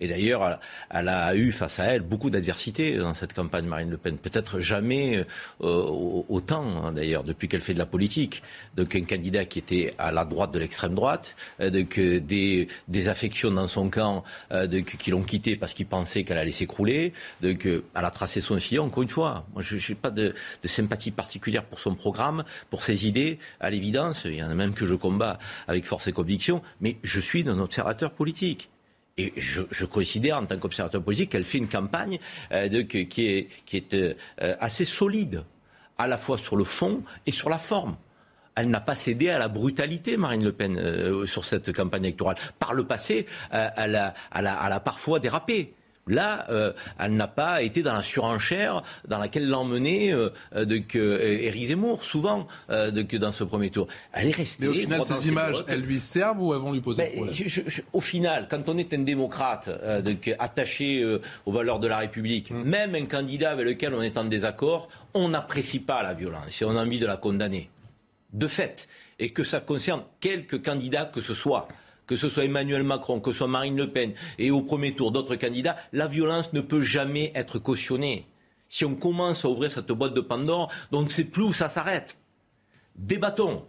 Et 0.00 0.08
d'ailleurs, 0.08 0.58
elle 0.90 1.08
a 1.08 1.36
eu 1.36 1.52
face 1.52 1.78
à 1.78 1.84
elle 1.84 2.02
beaucoup 2.02 2.28
d'adversités 2.28 2.96
dans 2.98 3.14
cette 3.14 3.32
campagne 3.32 3.64
Marine 3.64 3.90
Le 3.90 3.96
Pen. 3.96 4.18
Peut-être 4.18 4.58
jamais 4.58 5.24
euh, 5.62 6.24
autant, 6.28 6.84
hein, 6.84 6.92
d'ailleurs, 6.92 7.22
depuis 7.22 7.46
qu'elle 7.46 7.60
fait 7.60 7.74
de 7.74 7.78
la 7.78 7.86
politique. 7.86 8.42
Donc 8.74 8.96
un 8.96 9.04
candidat 9.04 9.44
qui 9.44 9.60
était 9.60 9.94
à 9.98 10.10
la 10.10 10.24
droite 10.24 10.50
de 10.50 10.58
l'extrême 10.58 10.96
droite, 10.96 11.36
euh, 11.60 11.70
donc, 11.70 12.00
des, 12.00 12.66
des, 12.88 13.08
affections 13.08 13.52
dans 13.52 13.68
son 13.68 13.88
camp 13.88 14.24
euh, 14.50 14.82
qui 14.82 15.12
l'ont 15.12 15.22
quitté 15.22 15.54
parce 15.54 15.74
qu'il 15.74 15.86
pensait 15.86 16.24
qu'elle 16.24 16.38
allait 16.38 16.50
s'écrouler. 16.50 17.12
Donc 17.40 17.64
elle 17.64 17.82
a 17.94 18.10
tracé 18.10 18.40
son 18.40 18.58
sillon, 18.58 18.86
encore 18.86 19.04
une 19.04 19.08
fois. 19.08 19.46
Moi, 19.52 19.62
je 19.62 19.76
n'ai 19.76 19.94
pas 19.94 20.10
de, 20.10 20.34
de, 20.60 20.68
sympathie 20.68 21.12
particulière 21.12 21.64
pour 21.64 21.78
son 21.78 21.94
programme, 21.94 22.42
pour 22.68 22.82
ses 22.82 23.06
idées, 23.06 23.38
à 23.60 23.70
l'évidence. 23.70 24.24
Il 24.24 24.34
y 24.34 24.42
en 24.42 24.50
a 24.50 24.54
même 24.54 24.74
que 24.74 24.86
je 24.86 24.96
combats 24.96 25.38
avec 25.68 25.86
force 25.86 26.08
et 26.08 26.12
conviction. 26.12 26.62
Mais 26.80 26.96
je 27.04 27.20
suis 27.20 27.48
un 27.48 27.60
observateur 27.60 28.10
politique. 28.10 28.70
Et 29.16 29.32
je, 29.36 29.62
je, 29.70 29.86
considère, 29.86 30.38
en 30.38 30.46
tant 30.46 30.58
qu'observateur 30.58 31.02
politique, 31.02 31.30
qu'elle 31.30 31.44
fait 31.44 31.58
une 31.58 31.68
campagne 31.68 32.18
euh, 32.50 32.82
qui 32.82 33.48
est, 33.70 33.94
euh, 33.94 34.14
assez 34.58 34.84
solide, 34.84 35.44
à 35.98 36.08
la 36.08 36.18
fois 36.18 36.36
sur 36.36 36.56
le 36.56 36.64
fond 36.64 37.02
et 37.24 37.30
sur 37.30 37.48
la 37.48 37.58
forme. 37.58 37.96
Elle 38.56 38.70
n'a 38.70 38.80
pas 38.80 38.96
cédé 38.96 39.30
à 39.30 39.38
la 39.38 39.48
brutalité, 39.48 40.16
Marine 40.16 40.42
Le 40.42 40.52
Pen, 40.52 40.76
euh, 40.76 41.26
sur 41.26 41.44
cette 41.44 41.72
campagne 41.72 42.04
électorale. 42.04 42.36
Par 42.58 42.74
le 42.74 42.86
passé, 42.86 43.26
elle, 43.50 43.96
a, 43.96 44.80
parfois 44.80 45.20
dérapé. 45.20 45.74
Là, 46.06 46.46
euh, 46.50 46.72
elle 46.98 47.16
n'a 47.16 47.28
pas 47.28 47.62
été 47.62 47.82
dans 47.82 47.94
la 47.94 48.02
surenchère 48.02 48.82
dans 49.08 49.18
laquelle 49.18 49.48
l'emmenait 49.48 50.12
euh, 50.12 50.30
de 50.52 50.78
que 50.78 51.20
Éric 51.20 51.68
Zemmour, 51.68 52.02
souvent 52.02 52.46
de 52.68 53.02
que 53.02 53.16
dans 53.16 53.32
ce 53.32 53.44
premier 53.44 53.70
tour. 53.70 53.86
Elle 54.12 54.28
est 54.28 54.36
restée. 54.36 54.66
Mais 54.66 54.70
au 54.70 54.74
final, 54.74 55.06
ces 55.06 55.28
images, 55.28 55.64
elles 55.68 55.80
lui 55.80 56.00
servent 56.00 56.42
ou 56.42 56.54
elles 56.54 56.60
vont 56.60 56.72
lui 56.72 56.80
poser 56.80 57.04
ben, 57.04 57.12
problème 57.14 57.64
Au 57.92 58.00
final, 58.00 58.46
quand 58.50 58.68
on 58.68 58.76
est 58.78 58.92
un 58.92 58.98
démocrate 58.98 59.68
de, 59.68 60.16
attaché 60.38 61.04
aux 61.46 61.52
valeurs 61.52 61.80
de 61.80 61.88
la 61.88 61.98
République, 61.98 62.50
hum. 62.50 62.64
même 62.64 62.94
un 62.94 63.06
candidat 63.06 63.52
avec 63.52 63.66
lequel 63.66 63.94
on 63.94 64.02
est 64.02 64.18
en 64.18 64.24
désaccord, 64.24 64.88
on 65.14 65.28
n'apprécie 65.28 65.78
pas 65.78 66.02
la 66.02 66.14
violence 66.14 66.60
et 66.60 66.64
on 66.64 66.76
a 66.76 66.82
envie 66.82 66.98
de 66.98 67.06
la 67.06 67.16
condamner. 67.16 67.70
De 68.32 68.46
fait, 68.46 68.88
et 69.18 69.30
que 69.30 69.42
ça 69.42 69.60
concerne 69.60 70.02
quelques 70.20 70.64
candidats 70.64 71.04
que 71.04 71.20
ce 71.20 71.34
soit 71.34 71.68
que 72.06 72.16
ce 72.16 72.28
soit 72.28 72.44
Emmanuel 72.44 72.82
Macron, 72.82 73.20
que 73.20 73.32
ce 73.32 73.38
soit 73.38 73.48
Marine 73.48 73.76
Le 73.76 73.88
Pen 73.88 74.12
et 74.38 74.50
au 74.50 74.62
premier 74.62 74.94
tour 74.94 75.12
d'autres 75.12 75.36
candidats, 75.36 75.76
la 75.92 76.06
violence 76.06 76.52
ne 76.52 76.60
peut 76.60 76.82
jamais 76.82 77.32
être 77.34 77.58
cautionnée. 77.58 78.26
Si 78.68 78.84
on 78.84 78.94
commence 78.94 79.44
à 79.44 79.48
ouvrir 79.48 79.70
cette 79.70 79.92
boîte 79.92 80.14
de 80.14 80.20
Pandore, 80.20 80.70
on 80.90 81.02
ne 81.02 81.08
sait 81.08 81.24
plus 81.24 81.44
où 81.44 81.52
ça 81.52 81.68
s'arrête. 81.68 82.18
Débattons. 82.96 83.64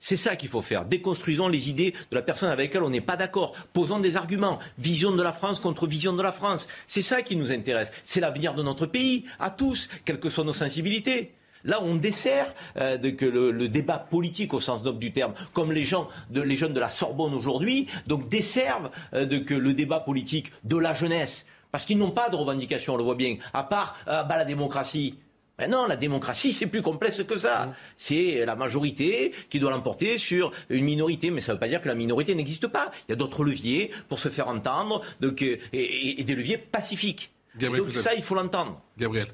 C'est 0.00 0.16
ça 0.16 0.36
qu'il 0.36 0.50
faut 0.50 0.60
faire. 0.60 0.84
Déconstruisons 0.84 1.48
les 1.48 1.70
idées 1.70 1.92
de 2.10 2.14
la 2.14 2.20
personne 2.20 2.50
avec 2.50 2.68
laquelle 2.68 2.82
on 2.82 2.90
n'est 2.90 3.00
pas 3.00 3.16
d'accord. 3.16 3.54
Posons 3.72 4.00
des 4.00 4.16
arguments. 4.16 4.58
Vision 4.76 5.12
de 5.12 5.22
la 5.22 5.32
France 5.32 5.60
contre 5.60 5.86
vision 5.86 6.12
de 6.12 6.22
la 6.22 6.32
France. 6.32 6.68
C'est 6.86 7.00
ça 7.00 7.22
qui 7.22 7.36
nous 7.36 7.52
intéresse. 7.52 7.90
C'est 8.04 8.20
l'avenir 8.20 8.54
de 8.54 8.62
notre 8.62 8.84
pays, 8.84 9.24
à 9.38 9.50
tous, 9.50 9.88
quelles 10.04 10.20
que 10.20 10.28
soient 10.28 10.44
nos 10.44 10.52
sensibilités. 10.52 11.32
Là, 11.64 11.82
on 11.82 11.96
dessert 11.96 12.54
euh, 12.76 12.98
que 12.98 13.24
le, 13.24 13.68
débat 13.68 13.98
politique 13.98 14.52
au 14.54 14.60
sens 14.60 14.84
noble 14.84 14.98
du 14.98 15.12
terme, 15.12 15.32
comme 15.52 15.72
les 15.72 15.84
gens, 15.84 16.08
de, 16.30 16.42
les 16.42 16.56
jeunes 16.56 16.74
de 16.74 16.80
la 16.80 16.90
Sorbonne 16.90 17.34
aujourd'hui, 17.34 17.88
donc 18.06 18.28
desservent 18.28 18.90
euh, 19.14 19.24
de 19.24 19.38
que 19.38 19.54
le 19.54 19.72
débat 19.72 20.00
politique 20.00 20.52
de 20.64 20.76
la 20.76 20.94
jeunesse, 20.94 21.46
parce 21.72 21.86
qu'ils 21.86 21.98
n'ont 21.98 22.10
pas 22.10 22.28
de 22.28 22.36
revendication, 22.36 22.94
on 22.94 22.96
le 22.96 23.02
voit 23.02 23.14
bien, 23.14 23.36
à 23.54 23.62
part 23.62 23.96
euh, 24.08 24.22
bah, 24.22 24.36
la 24.36 24.44
démocratie. 24.44 25.18
Ben 25.56 25.70
non, 25.70 25.86
la 25.86 25.96
démocratie, 25.96 26.52
c'est 26.52 26.66
plus 26.66 26.82
complexe 26.82 27.22
que 27.22 27.38
ça. 27.38 27.66
Mmh. 27.66 27.74
C'est 27.96 28.44
la 28.44 28.56
majorité 28.56 29.32
qui 29.48 29.60
doit 29.60 29.70
l'emporter 29.70 30.18
sur 30.18 30.50
une 30.68 30.84
minorité. 30.84 31.30
Mais 31.30 31.40
ça 31.40 31.52
ne 31.52 31.56
veut 31.56 31.60
pas 31.60 31.68
dire 31.68 31.80
que 31.80 31.86
la 31.86 31.94
minorité 31.94 32.34
n'existe 32.34 32.66
pas. 32.66 32.90
Il 33.06 33.12
y 33.12 33.14
a 33.14 33.16
d'autres 33.16 33.44
leviers 33.44 33.92
pour 34.08 34.18
se 34.18 34.30
faire 34.30 34.48
entendre 34.48 35.02
donc, 35.20 35.42
et, 35.42 36.24
des 36.24 36.34
leviers 36.34 36.58
pacifiques. 36.58 37.30
donc 37.54 37.94
ça, 37.94 38.14
il 38.14 38.22
faut 38.22 38.34
l'entendre. 38.34 38.82
Gabriel. 38.98 39.28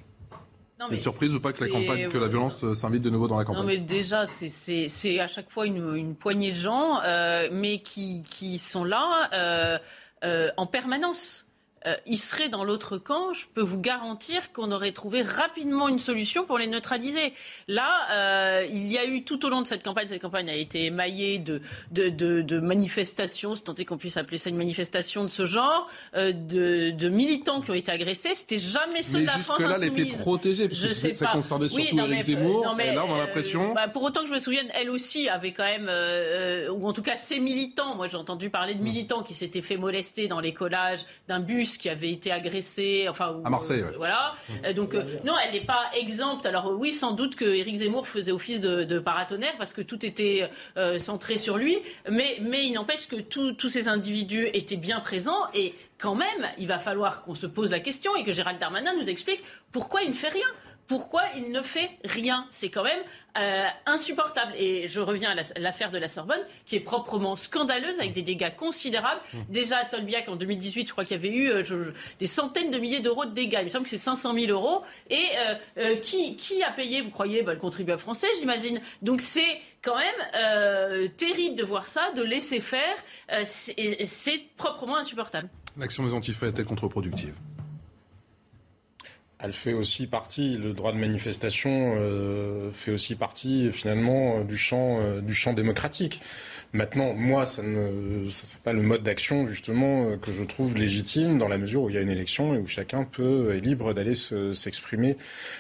Non, 0.81 0.89
Une 0.91 0.99
surprise 0.99 1.35
ou 1.35 1.41
pas 1.41 1.53
que 1.53 1.63
la, 1.63 1.71
campagne, 1.71 2.09
que 2.09 2.19
la 2.19 2.29
violence 2.29 2.65
euh, 2.65 2.75
s'invite 2.75 3.03
de 3.03 3.11
nouveau 3.11 3.29
dans 3.29 3.39
la 3.39 3.45
campagne? 3.45 3.63
Non, 3.63 3.69
mais 3.69 3.77
déjà, 3.79 4.27
c'est 4.27 5.21
à 5.21 5.27
chaque 5.27 5.51
fois 5.51 5.67
une, 5.67 6.15
poignée 6.15 6.53
de 6.53 6.57
gens, 6.57 7.01
euh, 7.03 7.49
mais 7.53 7.81
qui, 7.81 8.23
qui, 8.23 8.59
sont 8.59 8.85
là 8.85 9.79
en 10.57 10.67
permanence. 10.67 11.47
Euh, 11.87 11.97
ils 12.07 12.19
seraient 12.19 12.51
dans 12.51 12.63
l'autre 12.63 12.99
camp, 12.99 13.33
je 13.33 13.47
peux 13.47 13.63
vous 13.63 13.81
garantir 13.81 14.53
qu'on 14.53 14.71
aurait 14.71 14.93
trouvé 14.93 15.23
rapidement 15.23 15.89
une 15.89 15.99
solution 15.99 16.45
pour 16.45 16.59
les 16.59 16.67
neutraliser. 16.67 17.33
Là, 17.69 18.07
euh, 18.11 18.67
il 18.71 18.93
y 18.93 18.99
a 18.99 19.07
eu 19.07 19.25
tout 19.25 19.47
au 19.47 19.49
long 19.49 19.63
de 19.63 19.67
cette 19.67 19.83
campagne, 19.83 20.07
cette 20.07 20.21
campagne 20.21 20.51
a 20.51 20.55
été 20.55 20.85
émaillée 20.85 21.39
de, 21.39 21.63
de, 21.91 22.11
de, 22.11 22.43
de 22.43 22.61
manifestations, 22.61 23.55
si 23.55 23.63
tant 23.63 23.75
est 23.75 23.87
qu'on 23.87 23.97
puisse 23.97 24.19
appeler 24.19 24.37
ça 24.37 24.51
une 24.51 24.59
manifestation 24.59 25.25
de 25.25 25.31
ce 25.31 25.47
genre, 25.47 25.89
euh, 26.17 26.33
de, 26.33 26.91
de, 26.91 27.09
militants 27.09 27.63
qui 27.63 27.71
ont 27.71 27.75
été 27.75 27.91
agressés. 27.91 28.35
C'était 28.35 28.59
jamais 28.59 29.03
ceux 29.03 29.21
mais 29.21 29.23
de 29.23 29.29
la 29.29 29.39
France 29.39 29.61
là, 29.61 29.77
elle 29.81 29.85
était 29.85 30.05
protégée, 30.19 30.69
je 30.71 30.89
sais 30.89 31.15
ça, 31.15 31.29
concernait 31.29 31.69
surtout 31.69 31.99
Éric 31.99 32.25
Zemmour. 32.25 32.65
Non, 32.67 32.75
mais, 32.75 32.89
et 32.89 32.95
là, 32.95 33.07
on 33.07 33.15
a 33.15 33.19
l'impression... 33.19 33.73
Bah, 33.73 33.89
pour 33.89 34.03
autant 34.03 34.21
que 34.21 34.29
je 34.29 34.35
me 34.35 34.39
souvienne, 34.39 34.69
elle 34.75 34.91
aussi 34.91 35.31
avait 35.31 35.53
quand 35.53 35.65
même, 35.65 35.91
ou 36.71 36.87
en 36.87 36.93
tout 36.93 37.03
cas 37.03 37.17
ses 37.17 37.39
militants, 37.39 37.95
moi 37.97 38.07
j'ai 38.09 38.19
entendu 38.19 38.51
parler 38.51 38.75
de 38.75 38.83
militants 38.83 39.23
qui 39.23 39.33
s'étaient 39.33 39.63
fait 39.63 39.79
molester 39.79 40.29
dans 40.29 40.41
les 40.41 40.53
collages 40.53 41.07
d'un 41.27 41.41
bus 41.41 41.70
qui 41.79 41.89
avait 41.89 42.11
été 42.11 42.31
agressé, 42.31 43.07
enfin 43.09 43.41
à 43.45 43.51
Marseille. 43.51 43.83
Euh, 43.83 43.93
voilà. 43.97 44.35
Euh, 44.65 44.73
donc 44.73 44.95
euh, 44.95 45.03
non, 45.25 45.35
elle 45.45 45.53
n'est 45.53 45.65
pas 45.65 45.91
exempte. 45.95 46.47
Alors 46.47 46.73
oui, 46.79 46.93
sans 46.93 47.13
doute 47.13 47.37
que 47.37 47.45
Éric 47.45 47.77
Zemmour 47.77 48.07
faisait 48.07 48.33
office 48.33 48.61
de, 48.61 48.99
paratonnerre 48.99 49.55
parce 49.57 49.73
que 49.73 49.81
tout 49.81 50.05
était 50.05 50.51
centré 50.99 51.39
sur 51.39 51.57
lui, 51.57 51.79
mais 52.11 52.39
mais 52.41 52.67
il 52.67 52.73
n'empêche 52.73 53.09
que 53.09 53.17
tous 53.17 53.69
ces 53.69 53.89
individus 53.89 54.49
étaient 54.53 54.77
bien 54.77 55.01
présents 55.01 55.49
et 55.55 55.75
quand 55.99 56.15
même, 56.15 56.49
il 56.59 56.67
va 56.67 56.79
falloir 56.79 57.23
qu'on 57.23 57.35
se 57.35 57.47
pose 57.47 57.71
la 57.71 57.81
question 57.81 58.17
et 58.17 58.25
que 58.25 58.33
Gérald 58.33 58.59
Darmanin 58.59 58.95
nous 58.97 59.09
explique 59.09 59.43
pourquoi 59.73 60.03
il 60.03 60.09
ne 60.09 60.15
fait 60.15 60.29
rien 60.29 60.47
pourquoi 60.91 61.23
il 61.37 61.53
ne 61.53 61.63
fait 61.63 61.89
rien 62.05 62.49
C'est 62.51 62.69
quand 62.69 62.83
même 62.83 62.99
euh, 63.39 63.65
insupportable. 63.87 64.53
Et 64.59 64.89
je 64.89 64.99
reviens 64.99 65.31
à 65.31 65.61
l'affaire 65.61 65.93
de 65.93 65.99
la 65.99 66.09
Sorbonne, 66.09 66.41
qui 66.67 66.75
est 66.75 66.81
proprement 66.81 67.37
scandaleuse, 67.37 68.01
avec 68.01 68.13
des 68.13 68.23
dégâts 68.23 68.53
considérables. 68.57 69.21
Mmh. 69.33 69.39
Déjà 69.51 69.77
à 69.77 69.85
Tolbiac, 69.85 70.29
en 70.29 70.35
2018, 70.35 70.89
je 70.89 70.93
crois 70.93 71.05
qu'il 71.05 71.17
y 71.17 71.21
avait 71.21 71.33
eu 71.33 71.49
euh, 71.49 71.93
des 72.19 72.27
centaines 72.27 72.73
de 72.73 72.79
milliers 72.79 72.99
d'euros 72.99 73.25
de 73.25 73.31
dégâts. 73.31 73.59
Il 73.61 73.67
me 73.67 73.71
semble 73.71 73.85
que 73.85 73.91
c'est 73.91 73.99
500 73.99 74.35
000 74.35 74.51
euros. 74.51 74.83
Et 75.11 75.23
euh, 75.79 75.95
qui, 75.95 76.35
qui, 76.35 76.61
a 76.65 76.73
payé, 76.73 77.03
vous 77.03 77.11
croyez 77.11 77.45
bah, 77.45 77.55
Le 77.55 77.61
contribuable 77.61 78.01
français, 78.01 78.27
j'imagine. 78.41 78.81
Donc 79.01 79.21
c'est 79.21 79.61
quand 79.83 79.97
même 79.97 81.13
terrible 81.17 81.55
de 81.55 81.65
voir 81.65 81.87
ça, 81.87 82.11
de 82.17 82.23
laisser 82.23 82.59
faire. 82.59 82.97
c'est 83.45 84.43
proprement 84.57 84.97
insupportable. 84.97 85.49
L'action 85.79 86.05
des 86.05 86.15
antifas 86.15 86.49
est-elle 86.49 86.67
contre-productive? 86.67 87.35
Elle 89.43 89.53
fait 89.53 89.73
aussi 89.73 90.07
partie, 90.07 90.57
le 90.57 90.73
droit 90.73 90.93
de 90.93 90.99
manifestation 90.99 91.95
euh, 91.97 92.71
fait 92.73 92.91
aussi 92.93 93.15
partie 93.15 93.73
finalement 93.73 94.45
du 94.45 94.57
champ, 94.57 94.99
euh, 95.01 95.21
du 95.21 95.35
champ 95.35 95.53
démocratique. 95.53 96.21
Maintenant, 96.73 97.15
moi, 97.15 97.47
ça 97.47 97.63
ne, 97.63 98.29
pas 98.63 98.73
le 98.73 98.83
mode 98.83 99.03
d'action 99.03 99.49
justement 99.49 100.05
euh, 100.05 100.17
que 100.17 100.31
je 100.31 100.45
trouve 100.45 100.77
légitime 100.77 101.37
dans 101.37 101.49
la 101.49 101.59
mesure 101.59 101.83
où 101.83 101.89
il 101.89 101.97
y 101.97 101.99
a 101.99 102.01
une 102.01 102.11
élection 102.11 102.55
et 102.55 102.59
où 102.59 102.67
chacun 102.69 103.03
peut 103.03 103.57
est 103.57 103.59
libre 103.59 103.93
d'aller 103.93 104.15
s'exprimer 104.15 105.17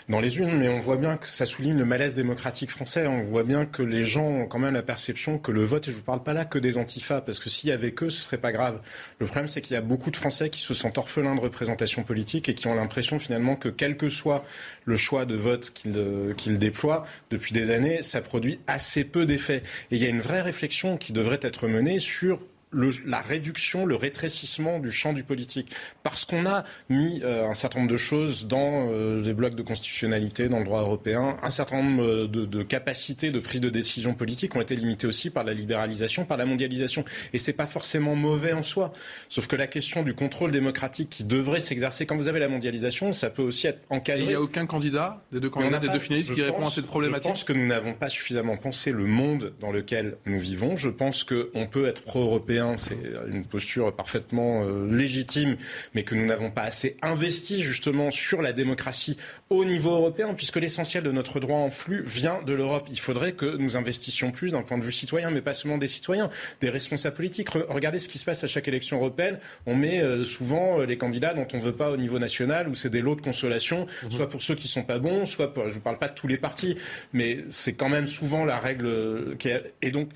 dans 0.08 0.20
les 0.20 0.38
unes. 0.38 0.56
Mais 0.56 0.68
on 0.68 0.78
voit 0.78 0.96
bien 0.96 1.16
que 1.16 1.26
ça 1.26 1.46
souligne 1.46 1.76
le 1.76 1.84
malaise 1.84 2.14
démocratique 2.14 2.70
français. 2.70 3.08
On 3.08 3.22
voit 3.22 3.42
bien 3.42 3.66
que 3.66 3.82
les 3.82 4.04
gens 4.04 4.24
ont 4.24 4.46
quand 4.46 4.60
même 4.60 4.74
la 4.74 4.82
perception 4.82 5.38
que 5.38 5.50
le 5.50 5.64
vote, 5.64 5.88
et 5.88 5.90
je 5.90 5.96
vous 5.96 6.02
parle 6.02 6.22
pas 6.22 6.32
là 6.32 6.44
que 6.44 6.60
des 6.60 6.78
antifas, 6.78 7.20
parce 7.20 7.40
que 7.40 7.50
s'il 7.50 7.70
y 7.70 7.72
avait 7.72 7.90
que, 7.90 8.08
ce 8.08 8.20
serait 8.20 8.38
pas 8.38 8.52
grave. 8.52 8.80
Le 9.18 9.26
problème, 9.26 9.48
c'est 9.48 9.62
qu'il 9.62 9.74
y 9.74 9.78
a 9.78 9.82
beaucoup 9.82 10.12
de 10.12 10.16
Français 10.16 10.48
qui 10.48 10.60
se 10.60 10.74
sentent 10.74 10.98
orphelins 10.98 11.34
de 11.34 11.40
représentation 11.40 12.04
politique 12.04 12.48
et 12.48 12.54
qui 12.54 12.68
ont 12.68 12.74
l'impression 12.74 13.18
finalement 13.18 13.56
que 13.56 13.68
quel 13.68 13.96
que 13.96 14.08
soit 14.08 14.44
le 14.84 14.94
choix 14.94 15.24
de 15.24 15.34
vote 15.34 15.72
qu'il 15.74 15.94
euh, 15.96 16.32
déploie 16.46 17.04
depuis 17.32 17.52
des 17.52 17.70
années, 17.70 18.02
ça 18.02 18.20
produit 18.20 18.60
assez 18.68 19.02
peu 19.02 19.26
d'effets. 19.26 19.64
Et 19.90 19.96
il 19.96 20.02
y 20.02 20.06
a 20.06 20.08
une 20.08 20.20
vraie 20.20 20.42
réflexion 20.42 20.98
qui 21.00 21.12
devrait 21.12 21.40
être 21.42 21.66
menée 21.66 21.98
sur 21.98 22.38
la 22.72 23.20
réduction, 23.20 23.84
le 23.84 23.96
rétrécissement 23.96 24.78
du 24.78 24.92
champ 24.92 25.12
du 25.12 25.24
politique. 25.24 25.72
Parce 26.02 26.24
qu'on 26.24 26.46
a 26.46 26.64
mis 26.88 27.20
euh, 27.24 27.48
un 27.48 27.54
certain 27.54 27.80
nombre 27.80 27.90
de 27.90 27.96
choses 27.96 28.46
dans 28.46 28.88
euh, 28.90 29.22
les 29.22 29.34
blocs 29.34 29.54
de 29.54 29.62
constitutionnalité, 29.62 30.48
dans 30.48 30.58
le 30.58 30.64
droit 30.64 30.80
européen, 30.80 31.36
un 31.42 31.50
certain 31.50 31.82
nombre 31.82 32.04
euh, 32.04 32.28
de, 32.28 32.62
capacités 32.62 33.30
de 33.30 33.40
prise 33.40 33.60
de 33.60 33.70
décision 33.70 34.14
politique 34.14 34.54
ont 34.54 34.60
été 34.60 34.76
limitées 34.76 35.06
aussi 35.06 35.30
par 35.30 35.44
la 35.44 35.52
libéralisation, 35.52 36.24
par 36.24 36.36
la 36.36 36.46
mondialisation. 36.46 37.04
Et 37.32 37.38
c'est 37.38 37.52
pas 37.52 37.66
forcément 37.66 38.14
mauvais 38.14 38.52
en 38.52 38.62
soi. 38.62 38.92
Sauf 39.28 39.46
que 39.46 39.56
la 39.56 39.66
question 39.66 40.02
du 40.02 40.14
contrôle 40.14 40.52
démocratique 40.52 41.10
qui 41.10 41.24
devrait 41.24 41.60
s'exercer 41.60 42.06
quand 42.06 42.16
vous 42.16 42.28
avez 42.28 42.40
la 42.40 42.48
mondialisation, 42.48 43.12
ça 43.12 43.30
peut 43.30 43.42
aussi 43.42 43.66
être 43.66 43.80
encadré. 43.90 44.22
Il 44.22 44.28
n'y 44.28 44.34
a 44.34 44.40
aucun 44.40 44.66
candidat 44.66 45.22
des 45.32 45.40
deux 45.40 45.50
candidats, 45.50 45.78
des 45.78 45.88
deux 45.88 45.98
finalistes 45.98 46.34
qui 46.34 46.42
répond 46.42 46.66
à 46.66 46.70
cette 46.70 46.86
problématique. 46.86 47.24
Je 47.24 47.28
pense 47.30 47.44
que 47.44 47.52
nous 47.52 47.66
n'avons 47.66 47.94
pas 47.94 48.08
suffisamment 48.08 48.56
pensé 48.56 48.92
le 48.92 49.06
monde 49.06 49.52
dans 49.60 49.72
lequel 49.72 50.16
nous 50.26 50.38
vivons. 50.38 50.76
Je 50.76 50.90
pense 50.90 51.24
qu'on 51.24 51.66
peut 51.66 51.86
être 51.86 52.02
pro-européen 52.02 52.59
c'est 52.76 52.98
une 53.28 53.44
posture 53.44 53.94
parfaitement 53.94 54.64
euh, 54.64 54.86
légitime, 54.90 55.56
mais 55.94 56.02
que 56.02 56.14
nous 56.14 56.26
n'avons 56.26 56.50
pas 56.50 56.62
assez 56.62 56.96
investi 57.02 57.62
justement 57.62 58.10
sur 58.10 58.42
la 58.42 58.52
démocratie 58.52 59.16
au 59.48 59.64
niveau 59.64 59.92
européen, 59.92 60.34
puisque 60.34 60.56
l'essentiel 60.56 61.02
de 61.02 61.12
notre 61.12 61.40
droit 61.40 61.58
en 61.58 61.70
flux 61.70 62.02
vient 62.04 62.40
de 62.42 62.52
l'Europe. 62.52 62.86
Il 62.90 63.00
faudrait 63.00 63.32
que 63.32 63.56
nous 63.56 63.76
investissions 63.76 64.30
plus 64.30 64.52
d'un 64.52 64.62
point 64.62 64.78
de 64.78 64.84
vue 64.84 64.92
citoyen, 64.92 65.30
mais 65.30 65.40
pas 65.40 65.52
seulement 65.52 65.78
des 65.78 65.88
citoyens, 65.88 66.30
des 66.60 66.70
responsables 66.70 67.16
politiques. 67.16 67.50
regardez 67.50 67.98
ce 67.98 68.08
qui 68.08 68.18
se 68.18 68.24
passe 68.24 68.44
à 68.44 68.46
chaque 68.46 68.68
élection 68.68 68.98
européenne. 68.98 69.38
On 69.66 69.74
met 69.74 70.02
euh, 70.02 70.24
souvent 70.24 70.80
euh, 70.80 70.86
les 70.86 70.96
candidats 70.96 71.34
dont 71.34 71.46
on 71.52 71.56
ne 71.56 71.62
veut 71.62 71.76
pas 71.76 71.90
au 71.90 71.96
niveau 71.96 72.18
national, 72.18 72.68
où 72.68 72.74
c'est 72.74 72.90
des 72.90 73.00
lots 73.00 73.14
de 73.14 73.22
consolation, 73.22 73.86
mhm. 74.04 74.12
soit 74.12 74.28
pour 74.28 74.42
ceux 74.42 74.54
qui 74.54 74.68
sont 74.68 74.82
pas 74.82 74.98
bons, 74.98 75.24
soit 75.24 75.52
pour, 75.54 75.68
je 75.68 75.74
ne 75.76 75.80
parle 75.80 75.98
pas 75.98 76.08
de 76.08 76.14
tous 76.14 76.28
les 76.28 76.38
partis, 76.38 76.76
mais 77.12 77.44
c'est 77.50 77.72
quand 77.72 77.88
même 77.88 78.06
souvent 78.06 78.44
la 78.44 78.58
règle 78.58 79.36
qui 79.38 79.48
est, 79.48 79.72
et 79.82 79.90
donc 79.90 80.10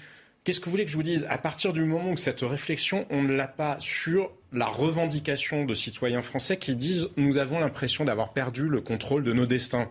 Qu'est-ce 0.44 0.60
que 0.60 0.66
vous 0.66 0.72
voulez 0.72 0.84
que 0.84 0.90
je 0.90 0.96
vous 0.96 1.02
dise? 1.02 1.24
À 1.30 1.38
partir 1.38 1.72
du 1.72 1.82
moment 1.84 2.10
où 2.10 2.18
cette 2.18 2.42
réflexion, 2.42 3.06
on 3.08 3.22
ne 3.22 3.32
l'a 3.34 3.48
pas 3.48 3.76
sur 3.80 4.30
la 4.52 4.66
revendication 4.66 5.64
de 5.64 5.72
citoyens 5.72 6.20
français 6.20 6.58
qui 6.58 6.76
disent 6.76 7.08
nous 7.16 7.38
avons 7.38 7.60
l'impression 7.60 8.04
d'avoir 8.04 8.34
perdu 8.34 8.68
le 8.68 8.82
contrôle 8.82 9.24
de 9.24 9.32
nos 9.32 9.46
destins. 9.46 9.88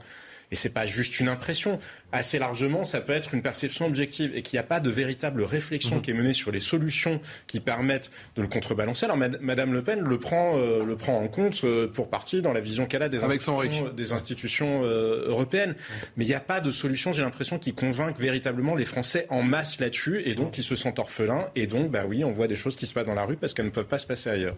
Et 0.53 0.55
c'est 0.55 0.69
pas 0.69 0.85
juste 0.85 1.19
une 1.19 1.29
impression. 1.29 1.79
Assez 2.11 2.37
largement, 2.37 2.83
ça 2.83 3.01
peut 3.01 3.13
être 3.13 3.33
une 3.33 3.41
perception 3.41 3.87
objective 3.87 4.35
et 4.35 4.43
qu'il 4.43 4.55
n'y 4.57 4.59
a 4.59 4.67
pas 4.67 4.79
de 4.79 4.91
véritable 4.91 5.41
réflexion 5.41 5.95
mhm. 5.95 6.01
qui 6.03 6.11
est 6.11 6.13
menée 6.13 6.33
sur 6.33 6.51
les 6.51 6.59
solutions 6.59 7.19
qui 7.47 7.59
permettent 7.59 8.11
de 8.35 8.43
le 8.43 8.47
contrebalancer. 8.47 9.05
Alors, 9.05 9.17
Madame 9.17 9.73
Le 9.73 9.81
Pen 9.81 10.01
le 10.01 10.19
prend, 10.19 10.59
euh, 10.59 10.85
le 10.85 10.95
prend 10.95 11.17
en 11.17 11.27
compte 11.27 11.63
euh, 11.63 11.87
pour 11.87 12.07
partie 12.07 12.43
dans 12.43 12.53
la 12.53 12.59
vision 12.59 12.85
qu'elle 12.85 13.01
a 13.01 13.09
des 13.09 13.23
institutions, 13.23 13.89
des 13.89 14.13
institutions 14.13 14.81
euh, 14.83 15.27
européennes. 15.27 15.73
Mais 16.17 16.25
il 16.25 16.27
n'y 16.27 16.35
a 16.35 16.39
pas 16.39 16.61
de 16.61 16.69
solution, 16.69 17.11
j'ai 17.11 17.23
l'impression, 17.23 17.57
qui 17.57 17.73
convainc 17.73 18.19
véritablement 18.19 18.75
les 18.75 18.85
Français 18.85 19.25
en 19.31 19.41
masse 19.41 19.79
là-dessus 19.79 20.21
et 20.23 20.35
donc 20.35 20.59
ils 20.59 20.63
se 20.63 20.75
sentent 20.75 20.99
orphelins. 20.99 21.47
Et 21.55 21.65
donc, 21.65 21.89
bah 21.89 22.03
oui, 22.07 22.23
on 22.23 22.31
voit 22.31 22.47
des 22.47 22.55
choses 22.55 22.75
qui 22.75 22.85
se 22.85 22.93
passent 22.93 23.07
dans 23.07 23.15
la 23.15 23.25
rue 23.25 23.37
parce 23.37 23.55
qu'elles 23.55 23.65
ne 23.65 23.71
peuvent 23.71 23.87
pas 23.87 23.97
se 23.97 24.05
passer 24.05 24.29
ailleurs. 24.29 24.55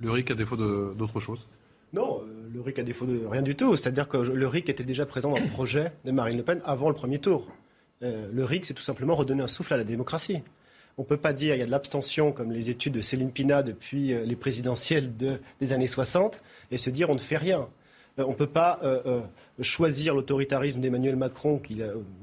Le 0.00 0.10
RIC 0.10 0.32
à 0.32 0.34
défaut 0.34 0.56
d'autre 0.56 1.20
chose 1.20 1.46
non, 1.92 2.22
euh, 2.22 2.39
le 2.52 2.60
RIC 2.60 2.78
a 2.78 2.82
défaut 2.82 3.06
de 3.06 3.24
rien 3.26 3.42
du 3.42 3.54
tout. 3.54 3.76
C'est-à-dire 3.76 4.08
que 4.08 4.16
le 4.16 4.46
RIC 4.46 4.68
était 4.68 4.84
déjà 4.84 5.06
présent 5.06 5.30
dans 5.30 5.40
le 5.40 5.48
projet 5.48 5.92
de 6.04 6.10
Marine 6.10 6.36
Le 6.36 6.42
Pen 6.42 6.60
avant 6.64 6.88
le 6.88 6.94
premier 6.94 7.18
tour. 7.18 7.46
Euh, 8.02 8.28
le 8.32 8.44
RIC, 8.44 8.66
c'est 8.66 8.74
tout 8.74 8.82
simplement 8.82 9.14
redonner 9.14 9.42
un 9.42 9.48
souffle 9.48 9.74
à 9.74 9.76
la 9.76 9.84
démocratie. 9.84 10.42
On 10.98 11.02
ne 11.02 11.06
peut 11.06 11.16
pas 11.16 11.32
dire 11.32 11.52
qu'il 11.52 11.60
y 11.60 11.62
a 11.62 11.66
de 11.66 11.70
l'abstention, 11.70 12.32
comme 12.32 12.50
les 12.52 12.70
études 12.70 12.94
de 12.94 13.00
Céline 13.00 13.30
Pina 13.30 13.62
depuis 13.62 14.12
euh, 14.12 14.24
les 14.24 14.36
présidentielles 14.36 15.12
des 15.16 15.72
années 15.72 15.86
60, 15.86 16.42
et 16.70 16.78
se 16.78 16.90
dire 16.90 17.10
on 17.10 17.14
ne 17.14 17.20
fait 17.20 17.36
rien. 17.36 17.68
Euh, 18.20 18.24
on 18.26 18.30
ne 18.30 18.34
peut 18.34 18.46
pas 18.46 18.78
euh, 18.82 19.00
euh, 19.06 19.20
choisir 19.62 20.14
l'autoritarisme 20.14 20.80
d'Emmanuel 20.80 21.16
Macron, 21.16 21.60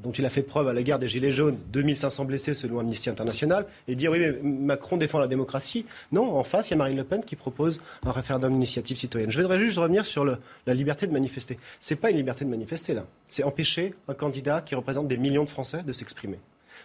dont 0.04 0.12
il 0.12 0.26
a 0.26 0.30
fait 0.30 0.42
preuve 0.42 0.68
à 0.68 0.74
la 0.74 0.84
guerre 0.84 1.00
des 1.00 1.08
Gilets 1.08 1.32
jaunes, 1.32 1.58
2500 1.72 2.26
blessés 2.26 2.54
selon 2.54 2.80
Amnesty 2.80 3.10
International, 3.10 3.66
et 3.88 3.96
dire 3.96 4.12
oui, 4.12 4.20
mais 4.20 4.32
Macron 4.42 4.98
défend 4.98 5.20
la 5.20 5.28
démocratie. 5.28 5.86
Non, 6.12 6.38
en 6.38 6.44
face, 6.44 6.70
il 6.70 6.72
y 6.72 6.74
a 6.74 6.78
Marine 6.78 6.98
Le 6.98 7.04
Pen 7.04 7.24
qui 7.24 7.36
propose 7.36 7.80
un 8.04 8.12
référendum 8.12 8.52
d'initiative 8.54 8.98
citoyenne. 8.98 9.32
Je 9.32 9.40
voudrais 9.40 9.60
juste 9.60 9.78
revenir 9.78 10.06
sur 10.06 10.26
la 10.26 10.74
liberté 10.74 11.06
de 11.06 11.12
manifester. 11.12 11.60
Ce 11.80 11.94
n'est 11.94 12.00
pas 12.00 12.10
une 12.12 12.18
liberté 12.18 12.46
de 12.46 12.50
manifester, 12.50 12.94
là. 12.94 13.06
C'est 13.28 13.44
empêcher 13.44 13.94
un 14.08 14.14
candidat 14.14 14.62
qui 14.62 14.76
représente 14.76 15.08
des 15.08 15.18
millions 15.18 15.44
de 15.44 15.50
Français 15.50 15.84
de 15.84 15.94
s'exprimer. 15.94 16.40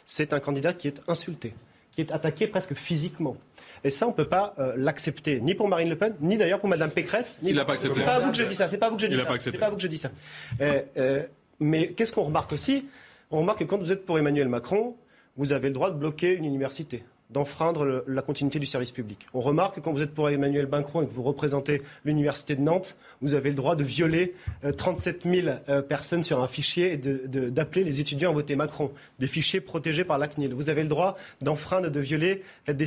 C'est 0.05 0.33
un 0.33 0.41
candidat 0.41 0.73
qui 0.73 0.89
est 0.89 1.03
insulté, 1.09 1.55
qui 1.93 2.01
est 2.01 2.13
attaqué 2.13 2.47
presque 2.47 2.75
physiquement. 2.75 3.37
Et 3.85 3.91
ça, 3.91 4.07
on 4.07 4.11
ne 4.11 4.15
peut 4.15 4.29
pas 4.29 4.55
euh, 4.59 4.75
l'accepter, 4.77 5.41
ni 5.41 5.55
pour 5.55 5.69
Marine 5.69 5.89
Le 5.89 5.97
Pen, 5.97 6.15
ni 6.21 6.37
d'ailleurs 6.37 6.61
pour 6.61 6.69
Madame 6.69 6.91
Pécresse. 6.91 7.41
Il 7.43 7.57
l'a 7.57 7.65
pas 7.65 7.73
accepté. 7.75 7.99
C'est 7.99 8.05
pas 8.05 8.15
à 8.15 8.21
vous 8.21 8.31
que 8.31 8.37
je 8.37 8.45
dis 8.45 8.55
ça. 8.55 8.69
C'est 8.69 8.79
pas 8.79 8.87
à 8.87 8.91
vous 8.91 8.97
que 8.97 9.03
je 9.03 9.07
dis 9.09 9.17
ça. 9.17 9.27
C'est 9.41 9.59
pas 9.59 9.67
à 9.67 9.71
vous 9.71 9.77
que 9.77 9.83
je 9.83 9.89
dis 9.89 9.99
ça. 9.99 10.11
Euh, 10.61 10.83
euh, 10.97 11.23
mais 11.59 11.89
qu'est-ce 11.89 12.13
qu'on 12.13 12.23
remarque 12.23 12.53
aussi? 12.53 12.87
On 13.31 13.41
remarque 13.41 13.61
que 13.61 13.65
quand 13.65 13.79
vous 13.79 13.91
êtes 13.91 14.07
pour 14.07 14.19
Emmanuel 14.19 14.49
Macron, 14.49 14.97
vous 15.37 15.53
avez 15.53 15.69
le 15.69 15.75
droit 15.75 15.91
de 15.91 15.97
bloquer 15.97 16.35
une 16.35 16.45
université. 16.45 17.03
D'enfreindre 17.33 18.05
la 18.07 18.23
continuité 18.23 18.59
du 18.59 18.67
service 18.67 18.93
public. 18.93 19.27
On 19.35 19.41
remarque 19.41 19.77
que 19.77 19.81
quand 19.81 19.93
vous 19.93 20.03
êtes 20.03 20.13
pour 20.13 20.29
Emmanuel 20.29 20.67
Macron 20.67 21.03
et 21.03 21.07
que 21.07 21.13
vous 21.13 21.23
représentez 21.23 21.83
l'Université 22.05 22.55
de 22.55 22.61
Nantes, 22.61 22.97
vous 23.21 23.35
avez 23.35 23.51
le 23.51 23.57
droit 23.57 23.77
de 23.77 23.85
violer 23.85 24.35
37 24.77 25.27
euh, 25.27 25.35
000 25.43 25.57
euh, 25.69 25.83
personnes 25.83 26.23
sur 26.23 26.43
un 26.43 26.49
fichier 26.49 26.93
et 26.93 26.97
d'appeler 26.97 27.85
les 27.85 28.01
étudiants 28.01 28.31
à 28.31 28.33
voter 28.33 28.57
Macron, 28.57 28.91
des 29.19 29.27
fichiers 29.27 29.61
protégés 29.61 30.05
par 30.05 30.19
la 30.19 30.29
CNIL. 30.29 30.55
Vous 30.55 30.71
avez 30.71 30.83
le 30.83 30.89
droit 30.89 31.17
d'enfreindre, 31.41 31.91
de 31.91 32.01
violer 32.01 32.43
des, 32.67 32.87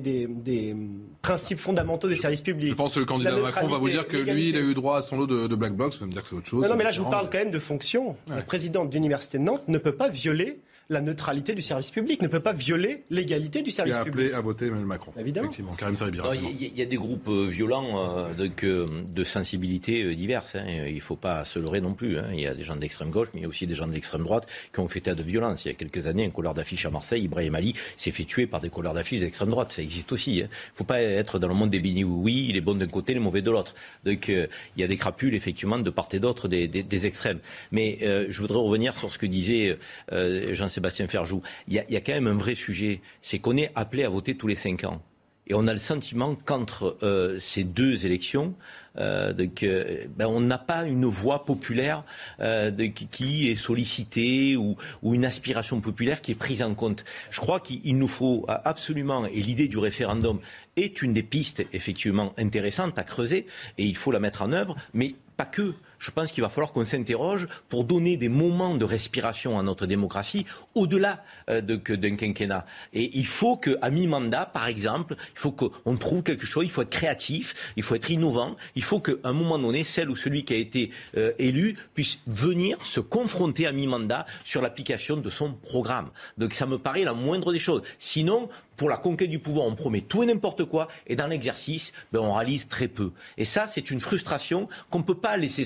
des, 0.00 0.76
principes 1.22 1.58
fondamentaux 1.58 2.08
du 2.08 2.16
service 2.16 2.42
public. 2.42 2.70
Je 2.70 2.74
pense 2.74 2.94
que 2.94 3.00
le 3.00 3.06
candidat 3.06 3.36
Macron 3.36 3.68
va 3.68 3.78
vous 3.78 3.88
dire 3.88 4.06
que 4.06 4.16
lui, 4.16 4.50
il 4.50 4.56
a 4.56 4.60
eu 4.60 4.74
droit 4.74 4.98
à 4.98 5.02
son 5.02 5.18
lot 5.18 5.26
de, 5.26 5.54
black 5.54 5.74
box. 5.74 5.96
Vous 5.96 6.00
va 6.00 6.06
me 6.06 6.12
dire 6.12 6.22
que 6.22 6.28
c'est 6.28 6.36
autre 6.36 6.46
chose. 6.46 6.68
Non, 6.68 6.76
mais 6.76 6.84
là, 6.84 6.90
je 6.90 7.00
vous 7.00 7.10
parle 7.10 7.28
quand 7.30 7.38
même 7.38 7.50
de 7.50 7.58
fonction. 7.58 8.16
Le 8.28 8.42
président 8.42 8.84
de 8.84 8.92
l'Université 8.92 9.38
de 9.38 9.44
Nantes 9.44 9.66
ne 9.68 9.78
peut 9.78 9.94
pas 9.94 10.08
violer 10.08 10.60
la 10.90 11.02
neutralité 11.02 11.54
du 11.54 11.60
service 11.60 11.90
public, 11.90 12.22
ne 12.22 12.28
peut 12.28 12.40
pas 12.40 12.54
violer 12.54 13.04
l'égalité 13.10 13.60
du 13.62 13.70
service 13.70 13.98
public. 13.98 14.14
Il 14.14 14.20
a 14.20 14.22
appelé 14.22 14.34
à 14.34 14.40
voter 14.40 14.66
Emmanuel 14.66 14.86
Macron. 14.86 15.12
Évidemment. 15.18 15.50
Karim 15.76 15.94
Il 16.34 16.78
y, 16.78 16.82
a 16.82 16.86
des 16.86 16.96
groupes 16.96 17.28
euh, 17.28 17.46
violents 17.46 18.26
euh, 18.26 18.32
de, 18.32 18.86
de 19.12 19.24
sensibilités 19.24 20.04
euh, 20.04 20.14
diverses. 20.14 20.54
Hein. 20.54 20.64
Il 20.86 20.94
ne 20.94 21.00
faut 21.00 21.16
pas 21.16 21.44
se 21.44 21.58
leurrer 21.58 21.82
non 21.82 21.92
plus. 21.92 22.18
Hein. 22.18 22.28
Il 22.32 22.40
y 22.40 22.46
a 22.46 22.54
des 22.54 22.62
gens 22.62 22.74
d'extrême 22.74 23.10
gauche, 23.10 23.28
mais 23.34 23.40
il 23.40 23.42
y 23.42 23.46
a 23.46 23.48
aussi 23.50 23.66
des 23.66 23.74
gens 23.74 23.86
d'extrême 23.86 24.22
droite 24.22 24.48
qui 24.72 24.80
ont 24.80 24.88
fait 24.88 25.02
tas 25.02 25.14
de 25.14 25.22
violence. 25.22 25.66
Il 25.66 25.68
y 25.68 25.70
a 25.70 25.74
quelques 25.74 26.06
années, 26.06 26.24
un 26.24 26.30
couleur 26.30 26.54
d'affiche 26.54 26.86
à 26.86 26.90
Marseille, 26.90 27.24
Ibrahim 27.24 27.54
Ali, 27.54 27.74
s'est 27.98 28.10
fait 28.10 28.24
tuer 28.24 28.46
par 28.46 28.62
des 28.62 28.70
couleurs 28.70 28.94
d'affiche 28.94 29.20
d'extrême 29.20 29.50
droite. 29.50 29.72
Ça 29.72 29.82
existe 29.82 30.10
aussi. 30.12 30.36
Il 30.36 30.42
hein. 30.44 30.46
ne 30.46 30.76
faut 30.76 30.84
pas 30.84 31.02
être 31.02 31.38
dans 31.38 31.48
le 31.48 31.54
monde 31.54 31.68
des 31.68 31.80
bini 31.80 32.02
oui, 32.02 32.46
il 32.48 32.56
est 32.56 32.62
bon 32.62 32.74
d'un 32.74 32.86
côté, 32.86 33.12
il 33.12 33.18
est 33.18 33.20
mauvais 33.20 33.42
de 33.42 33.50
l'autre. 33.50 33.74
Donc 34.06 34.28
il 34.28 34.48
y 34.78 34.82
a 34.82 34.88
des 34.88 34.96
crapules, 34.96 35.34
effectivement, 35.34 35.78
de 35.78 35.90
part 35.90 36.08
et 36.12 36.18
d'autre 36.18 36.48
des, 36.48 36.66
des, 36.66 37.06
extrêmes. 37.06 37.40
Mais 37.72 37.98
je 38.30 38.40
voudrais 38.40 38.58
revenir 38.58 38.96
sur 38.96 39.10
ce 39.10 39.18
que 39.18 39.26
disait 39.26 39.78
Jean-Sébastien 40.10 40.77
Ferjou 41.08 41.42
il 41.66 41.74
y, 41.74 41.96
a, 41.96 42.00
quand 42.00 42.12
même 42.12 42.26
un 42.26 42.36
vrai 42.36 42.54
sujet, 42.54 43.00
c'est 43.22 43.38
qu'on 43.38 43.56
est 43.56 43.70
appelé 43.74 44.04
à 44.04 44.08
voter 44.08 44.36
tous 44.36 44.46
les 44.46 44.54
cinq 44.54 44.84
ans. 44.84 45.02
Et 45.48 45.54
on 45.54 45.66
a 45.66 45.72
le 45.72 45.78
sentiment 45.78 46.34
qu'entre 46.34 46.98
euh, 47.02 47.38
ces 47.38 47.64
deux 47.64 48.04
élections, 48.04 48.54
euh, 48.98 49.32
ben, 49.32 50.26
on 50.26 50.40
n'a 50.40 50.58
pas 50.58 50.84
une 50.84 51.06
voix 51.06 51.46
populaire 51.46 52.04
euh, 52.40 52.70
qui 53.10 53.48
est 53.48 53.56
sollicitée 53.56 54.56
ou, 54.56 54.76
une 55.02 55.24
aspiration 55.24 55.80
populaire 55.80 56.20
qui 56.20 56.32
est 56.32 56.38
prise 56.38 56.62
en 56.62 56.74
compte. 56.74 57.04
Je 57.30 57.40
crois 57.40 57.60
qu'il 57.60 57.96
nous 57.96 58.08
faut 58.08 58.44
absolument, 58.46 59.24
et 59.24 59.40
l'idée 59.40 59.68
du 59.68 59.78
référendum 59.78 60.38
est 60.76 61.00
une 61.00 61.14
des 61.14 61.22
pistes 61.22 61.64
effectivement 61.72 62.34
intéressantes 62.36 62.98
à 62.98 63.02
creuser, 63.02 63.46
et 63.78 63.84
il 63.84 63.96
faut 63.96 64.12
la 64.12 64.20
mettre 64.20 64.42
en 64.42 64.52
œuvre, 64.52 64.76
mais 64.92 65.14
pas 65.38 65.46
que 65.46 65.74
je 65.98 66.10
pense 66.10 66.32
qu'il 66.32 66.42
va 66.42 66.48
falloir 66.48 66.72
qu'on 66.72 66.84
s'interroge 66.84 67.48
pour 67.68 67.84
donner 67.84 68.16
des 68.16 68.28
moments 68.28 68.74
de 68.74 68.84
respiration 68.84 69.58
à 69.58 69.62
notre 69.62 69.86
démocratie 69.86 70.46
au-delà 70.74 71.24
euh, 71.50 71.60
d'un 71.60 72.16
quinquennat. 72.16 72.66
Et 72.92 73.10
il 73.18 73.26
faut 73.26 73.56
qu'à 73.56 73.90
mi-mandat, 73.90 74.46
par 74.46 74.66
exemple, 74.66 75.16
il 75.34 75.38
faut 75.38 75.52
qu'on 75.52 75.96
trouve 75.96 76.22
quelque 76.22 76.46
chose, 76.46 76.64
il 76.64 76.70
faut 76.70 76.82
être 76.82 76.90
créatif, 76.90 77.72
il 77.76 77.82
faut 77.82 77.94
être 77.94 78.10
innovant, 78.10 78.56
il 78.74 78.82
faut 78.82 79.00
qu'à 79.00 79.12
un 79.24 79.32
moment 79.32 79.58
donné, 79.58 79.84
celle 79.84 80.10
ou 80.10 80.16
celui 80.16 80.44
qui 80.44 80.54
a 80.54 80.56
été 80.56 80.90
euh, 81.16 81.32
élu 81.38 81.76
puisse 81.94 82.18
venir 82.26 82.82
se 82.82 83.00
confronter 83.00 83.66
à 83.66 83.72
mi-mandat 83.72 84.26
sur 84.44 84.62
l'application 84.62 85.16
de 85.16 85.30
son 85.30 85.52
programme. 85.52 86.10
Donc 86.36 86.54
ça 86.54 86.66
me 86.66 86.78
paraît 86.78 87.04
la 87.04 87.14
moindre 87.14 87.52
des 87.52 87.58
choses. 87.58 87.82
Sinon, 87.98 88.48
pour 88.78 88.88
la 88.88 88.96
conquête 88.96 89.28
du 89.28 89.40
pouvoir, 89.40 89.66
on 89.66 89.74
promet 89.74 90.00
tout 90.00 90.22
et 90.22 90.26
n'importe 90.26 90.64
quoi, 90.64 90.88
et 91.06 91.16
dans 91.16 91.26
l'exercice, 91.26 91.92
ben, 92.12 92.20
on 92.20 92.32
réalise 92.32 92.68
très 92.68 92.86
peu. 92.86 93.10
Et 93.36 93.44
ça, 93.44 93.66
c'est 93.68 93.90
une 93.90 94.00
frustration 94.00 94.68
qu'on 94.88 95.00
ne 95.00 95.04
peut 95.04 95.16
pas 95.16 95.36
laisser 95.36 95.64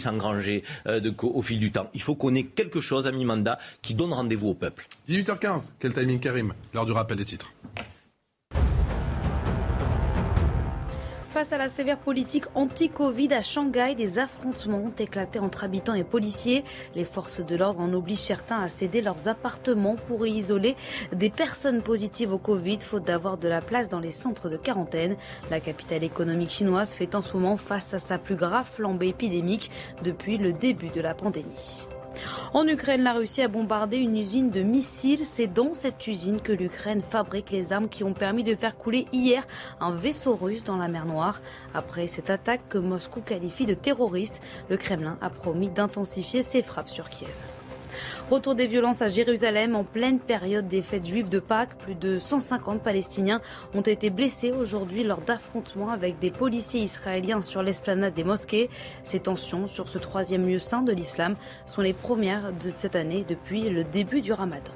euh, 0.87 1.01
au 1.23 1.43
fil 1.43 1.59
du 1.59 1.71
temps. 1.73 1.91
Il 1.95 2.03
faut 2.03 2.15
qu'on 2.15 2.35
ait 2.35 2.45
quelque 2.45 2.81
chose 2.81 3.07
à 3.07 3.13
mi-mandat 3.13 3.59
qui 3.83 3.95
donne 3.95 4.13
rendez-vous 4.13 4.49
au 4.49 4.55
peuple. 4.55 4.87
18h15, 5.09 5.73
quel 5.79 5.93
timing 5.93 6.21
Karim 6.21 6.55
L'heure 6.75 6.87
du 6.87 6.93
rappel 6.93 7.17
des 7.19 7.25
titres. 7.25 7.53
Face 11.43 11.55
à 11.55 11.59
la 11.59 11.69
sévère 11.69 11.99
politique 11.99 12.45
anti-Covid 12.55 13.35
à 13.35 13.43
Shanghai, 13.43 13.97
des 13.97 14.21
affrontements 14.21 14.79
ont 14.79 14.95
éclaté 14.97 15.41
entre 15.41 15.65
habitants 15.65 15.95
et 15.95 16.05
policiers. 16.05 16.63
Les 16.95 17.05
forces 17.05 17.41
de 17.45 17.57
l'ordre 17.57 17.81
en 17.81 17.93
obligent 17.95 18.21
certains 18.21 18.61
à 18.61 18.69
céder 18.69 19.03
leurs 19.03 19.27
appartements 19.27 19.97
pour 19.97 20.25
y 20.25 20.31
isoler 20.31 20.77
des 21.13 21.31
personnes 21.31 21.83
positives 21.83 22.33
au 22.33 22.39
Covid, 22.39 22.79
faute 22.79 23.03
d'avoir 23.03 23.39
de 23.39 23.49
la 23.49 23.61
place 23.61 23.89
dans 23.89 23.99
les 23.99 24.13
centres 24.13 24.51
de 24.51 24.57
quarantaine. 24.57 25.17
La 25.51 25.59
capitale 25.59 26.05
économique 26.05 26.51
chinoise 26.51 26.95
fait 26.95 27.17
en 27.17 27.23
ce 27.23 27.33
moment 27.33 27.57
face 27.57 27.93
à 27.93 27.99
sa 27.99 28.19
plus 28.19 28.37
grave 28.37 28.71
flambée 28.71 29.09
épidémique 29.09 29.73
depuis 30.05 30.39
le 30.39 30.53
début 30.53 30.91
de 30.91 31.01
la 31.01 31.17
pandémie. 31.17 31.89
En 32.53 32.67
Ukraine, 32.67 33.03
la 33.03 33.13
Russie 33.13 33.43
a 33.43 33.49
bombardé 33.49 33.99
une 33.99 34.17
usine 34.17 34.51
de 34.51 34.63
missiles. 34.63 35.25
C'est 35.25 35.47
dans 35.47 35.75
cette 35.75 36.07
usine 36.07 36.41
que 36.41 36.53
l'Ukraine 36.53 37.01
fabrique 37.01 37.51
les 37.51 37.73
armes 37.73 37.89
qui 37.89 38.05
ont 38.05 38.13
permis 38.13 38.45
de 38.45 38.55
faire 38.55 38.77
couler 38.77 39.07
hier 39.13 39.47
un 39.81 39.91
vaisseau 39.91 40.37
russe 40.37 40.65
dans 40.65 40.77
la 40.77 40.89
mer 40.89 41.07
Noire. 41.07 41.41
Après 41.75 42.07
cette 42.07 42.31
attaque 42.31 42.69
que 42.69 42.79
Moscou 42.79 43.21
qualifie 43.21 43.67
de 43.67 43.75
terroriste, 43.75 44.41
le 44.69 44.77
Kremlin 44.77 45.19
a 45.21 45.31
promis 45.31 45.71
d'intensifier 45.71 46.43
ses 46.43 46.63
frappes 46.63 46.89
sur 46.89 47.09
Kiev. 47.09 47.31
Retour 48.31 48.55
des 48.55 48.67
violences 48.67 49.03
à 49.03 49.09
Jérusalem 49.09 49.75
en 49.75 49.85
pleine 49.85 50.19
période 50.19 50.69
des 50.69 50.83
fêtes 50.83 51.07
juives 51.07 51.29
de 51.29 51.39
Pâques. 51.39 51.77
Plus 51.79 51.95
de 51.95 52.19
150 52.19 52.83
Palestiniens 52.83 53.41
ont 53.75 53.83
été 53.83 54.11
blessés 54.11 54.53
aujourd'hui 54.53 55.05
lors 55.05 55.21
d'affrontements 55.21 55.91
avec 55.91 56.19
des 56.19 56.31
policiers 56.31 56.81
israéliens 56.81 57.43
sur 57.43 57.63
l'esplanade 57.63 58.15
des 58.15 58.25
mosquées. 58.25 58.71
Ces 59.05 59.21
tensions 59.21 59.67
sur 59.67 59.89
ce 59.89 59.99
troisième 59.99 60.47
lieu 60.47 60.59
saint 60.59 60.83
de 60.83 60.93
l'islam 60.93 61.35
sont 61.67 61.83
les 61.83 61.93
premières 61.93 62.53
de 62.53 62.71
cette 62.71 62.97
année 62.97 63.25
depuis 63.29 63.69
le 63.69 63.85
début 63.85 64.21
du 64.21 64.33
ramadan. 64.33 64.73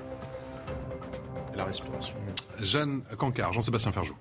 La 1.57 1.65
respiration. 1.65 2.15
Jeanne 2.61 3.03
Cancard, 3.17 3.53
Jean-Sébastien 3.53 3.93
Ferjou. 3.93 4.15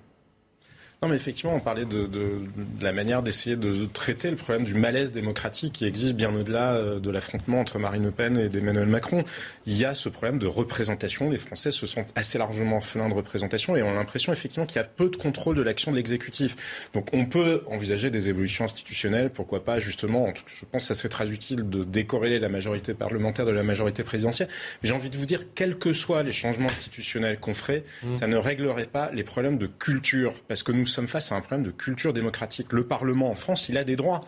Non, 1.02 1.08
mais 1.08 1.16
effectivement, 1.16 1.54
on 1.54 1.60
parlait 1.60 1.84
de, 1.84 2.06
de, 2.06 2.40
de 2.56 2.84
la 2.84 2.90
manière 2.90 3.22
d'essayer 3.22 3.54
de, 3.54 3.84
traiter 3.84 4.30
le 4.30 4.36
problème 4.36 4.64
du 4.64 4.74
malaise 4.74 5.12
démocratique 5.12 5.74
qui 5.74 5.84
existe 5.84 6.14
bien 6.14 6.34
au-delà 6.34 6.72
euh, 6.72 6.98
de 6.98 7.10
l'affrontement 7.10 7.60
entre 7.60 7.78
Marine 7.78 8.04
Le 8.04 8.10
Pen 8.10 8.38
et 8.38 8.56
Emmanuel 8.56 8.86
Macron. 8.86 9.22
Il 9.66 9.76
y 9.76 9.84
a 9.84 9.94
ce 9.94 10.08
problème 10.08 10.38
de 10.38 10.46
représentation. 10.46 11.28
Les 11.28 11.36
Français 11.36 11.70
se 11.70 11.84
sentent 11.84 12.08
assez 12.14 12.38
largement 12.38 12.80
flingués 12.80 13.10
de 13.10 13.14
représentation 13.14 13.76
et 13.76 13.82
ont 13.82 13.92
l'impression 13.92 14.32
effectivement 14.32 14.64
qu'il 14.64 14.76
y 14.76 14.84
a 14.84 14.84
peu 14.84 15.10
de 15.10 15.16
contrôle 15.16 15.54
de 15.56 15.62
l'action 15.62 15.90
de 15.90 15.96
l'exécutif. 15.96 16.88
Donc 16.94 17.10
on 17.12 17.26
peut 17.26 17.62
envisager 17.66 18.10
des 18.10 18.30
évolutions 18.30 18.64
institutionnelles, 18.64 19.28
pourquoi 19.28 19.62
pas 19.64 19.78
justement, 19.78 20.32
je 20.46 20.64
pense 20.64 20.84
que 20.84 20.88
ça 20.88 20.94
serait 20.94 21.10
très 21.10 21.30
utile 21.30 21.68
de 21.68 21.84
décorréler 21.84 22.38
la 22.38 22.48
majorité 22.48 22.94
parlementaire 22.94 23.44
de 23.44 23.50
la 23.50 23.62
majorité 23.62 24.02
présidentielle. 24.02 24.48
Mais 24.82 24.88
j'ai 24.88 24.94
envie 24.94 25.10
de 25.10 25.18
vous 25.18 25.26
dire, 25.26 25.44
quels 25.54 25.76
que 25.76 25.92
soient 25.92 26.22
les 26.22 26.32
changements 26.32 26.70
institutionnels 26.70 27.38
qu'on 27.38 27.52
ferait, 27.52 27.84
mmh. 28.02 28.16
ça 28.16 28.26
ne 28.26 28.36
réglerait 28.38 28.86
pas 28.86 29.10
les 29.12 29.24
problèmes 29.24 29.58
de 29.58 29.66
culture. 29.66 30.32
Parce 30.48 30.62
que 30.62 30.72
nous 30.72 30.85
nous 30.86 30.92
sommes 30.92 31.08
face 31.08 31.32
à 31.32 31.34
un 31.34 31.40
problème 31.40 31.66
de 31.66 31.72
culture 31.72 32.12
démocratique. 32.12 32.72
Le 32.72 32.86
Parlement 32.86 33.28
en 33.28 33.34
France, 33.34 33.68
il 33.68 33.76
a 33.76 33.82
des 33.82 33.96
droits 33.96 34.20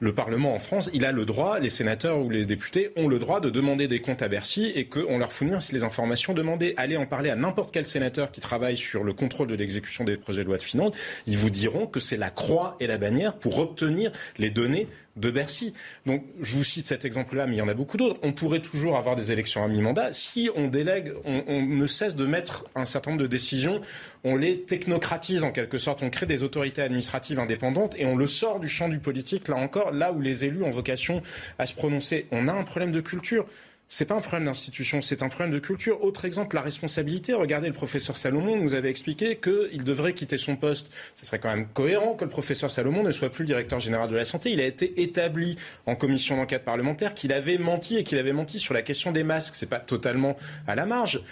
le 0.00 0.12
Parlement 0.12 0.54
en 0.54 0.58
France, 0.58 0.90
il 0.92 1.04
a 1.04 1.12
le 1.12 1.24
droit, 1.24 1.60
les 1.60 1.70
sénateurs 1.70 2.18
ou 2.18 2.28
les 2.28 2.44
députés 2.46 2.90
ont 2.96 3.06
le 3.06 3.20
droit 3.20 3.40
de 3.40 3.48
demander 3.48 3.86
des 3.86 4.00
comptes 4.00 4.22
à 4.22 4.28
Bercy 4.28 4.72
et 4.74 4.86
qu'on 4.86 5.18
leur 5.18 5.30
fournisse 5.30 5.70
les 5.70 5.84
informations 5.84 6.34
demandées. 6.34 6.74
Allez 6.76 6.96
en 6.96 7.06
parler 7.06 7.30
à 7.30 7.36
n'importe 7.36 7.72
quel 7.72 7.86
sénateur 7.86 8.32
qui 8.32 8.40
travaille 8.40 8.76
sur 8.76 9.04
le 9.04 9.12
contrôle 9.12 9.46
de 9.46 9.54
l'exécution 9.54 10.02
des 10.02 10.16
projets 10.16 10.42
de 10.42 10.48
loi 10.48 10.56
de 10.56 10.62
finances. 10.62 10.94
Ils 11.28 11.38
vous 11.38 11.48
diront 11.48 11.86
que 11.86 12.00
c'est 12.00 12.16
la 12.16 12.30
croix 12.30 12.76
et 12.80 12.88
la 12.88 12.98
bannière 12.98 13.34
pour 13.34 13.60
obtenir 13.60 14.10
les 14.36 14.50
données 14.50 14.88
de 15.16 15.30
Bercy. 15.30 15.74
Donc, 16.06 16.24
je 16.40 16.56
vous 16.56 16.64
cite 16.64 16.86
cet 16.86 17.04
exemple-là, 17.04 17.46
mais 17.46 17.56
il 17.56 17.58
y 17.58 17.62
en 17.62 17.68
a 17.68 17.74
beaucoup 17.74 17.96
d'autres. 17.96 18.18
On 18.22 18.32
pourrait 18.32 18.60
toujours 18.60 18.96
avoir 18.96 19.16
des 19.16 19.30
élections 19.30 19.64
à 19.64 19.68
mi-mandat. 19.68 20.12
Si 20.12 20.50
on 20.56 20.68
délègue, 20.68 21.12
on, 21.24 21.44
on, 21.46 21.62
ne 21.62 21.86
cesse 21.86 22.16
de 22.16 22.26
mettre 22.26 22.64
un 22.74 22.84
certain 22.84 23.12
nombre 23.12 23.22
de 23.22 23.28
décisions, 23.28 23.80
on 24.24 24.36
les 24.36 24.62
technocratise 24.62 25.44
en 25.44 25.52
quelque 25.52 25.78
sorte, 25.78 26.02
on 26.02 26.10
crée 26.10 26.26
des 26.26 26.42
autorités 26.42 26.82
administratives 26.82 27.38
indépendantes 27.38 27.94
et 27.96 28.06
on 28.06 28.16
le 28.16 28.26
sort 28.26 28.60
du 28.60 28.68
champ 28.68 28.88
du 28.88 28.98
politique, 28.98 29.48
là 29.48 29.56
encore, 29.56 29.92
là 29.92 30.12
où 30.12 30.20
les 30.20 30.44
élus 30.44 30.64
ont 30.64 30.70
vocation 30.70 31.22
à 31.58 31.66
se 31.66 31.74
prononcer. 31.74 32.26
On 32.32 32.48
a 32.48 32.52
un 32.52 32.64
problème 32.64 32.92
de 32.92 33.00
culture. 33.00 33.46
C'est 33.88 34.06
pas 34.06 34.14
un 34.14 34.20
problème 34.20 34.46
d'institution, 34.46 35.02
c'est 35.02 35.22
un 35.22 35.28
problème 35.28 35.52
de 35.52 35.58
culture. 35.58 36.02
Autre 36.02 36.24
exemple, 36.24 36.56
la 36.56 36.62
responsabilité. 36.62 37.32
Regardez, 37.32 37.68
le 37.68 37.74
professeur 37.74 38.16
Salomon 38.16 38.56
nous 38.56 38.74
avait 38.74 38.90
expliqué 38.90 39.36
qu'il 39.36 39.84
devrait 39.84 40.14
quitter 40.14 40.38
son 40.38 40.56
poste. 40.56 40.90
Ce 41.14 41.26
serait 41.26 41.38
quand 41.38 41.54
même 41.54 41.68
cohérent 41.68 42.14
que 42.14 42.24
le 42.24 42.30
professeur 42.30 42.70
Salomon 42.70 43.02
ne 43.02 43.12
soit 43.12 43.30
plus 43.30 43.42
le 43.42 43.48
directeur 43.48 43.80
général 43.80 44.10
de 44.10 44.16
la 44.16 44.24
santé. 44.24 44.50
Il 44.50 44.60
a 44.60 44.66
été 44.66 45.02
établi 45.02 45.56
en 45.86 45.96
commission 45.96 46.36
d'enquête 46.36 46.64
parlementaire 46.64 47.14
qu'il 47.14 47.32
avait 47.32 47.58
menti 47.58 47.96
et 47.96 48.04
qu'il 48.04 48.18
avait 48.18 48.32
menti 48.32 48.58
sur 48.58 48.74
la 48.74 48.82
question 48.82 49.12
des 49.12 49.22
masques. 49.22 49.54
C'est 49.54 49.68
pas 49.68 49.80
totalement 49.80 50.36
à 50.66 50.74
la 50.74 50.86
marge 50.86 51.22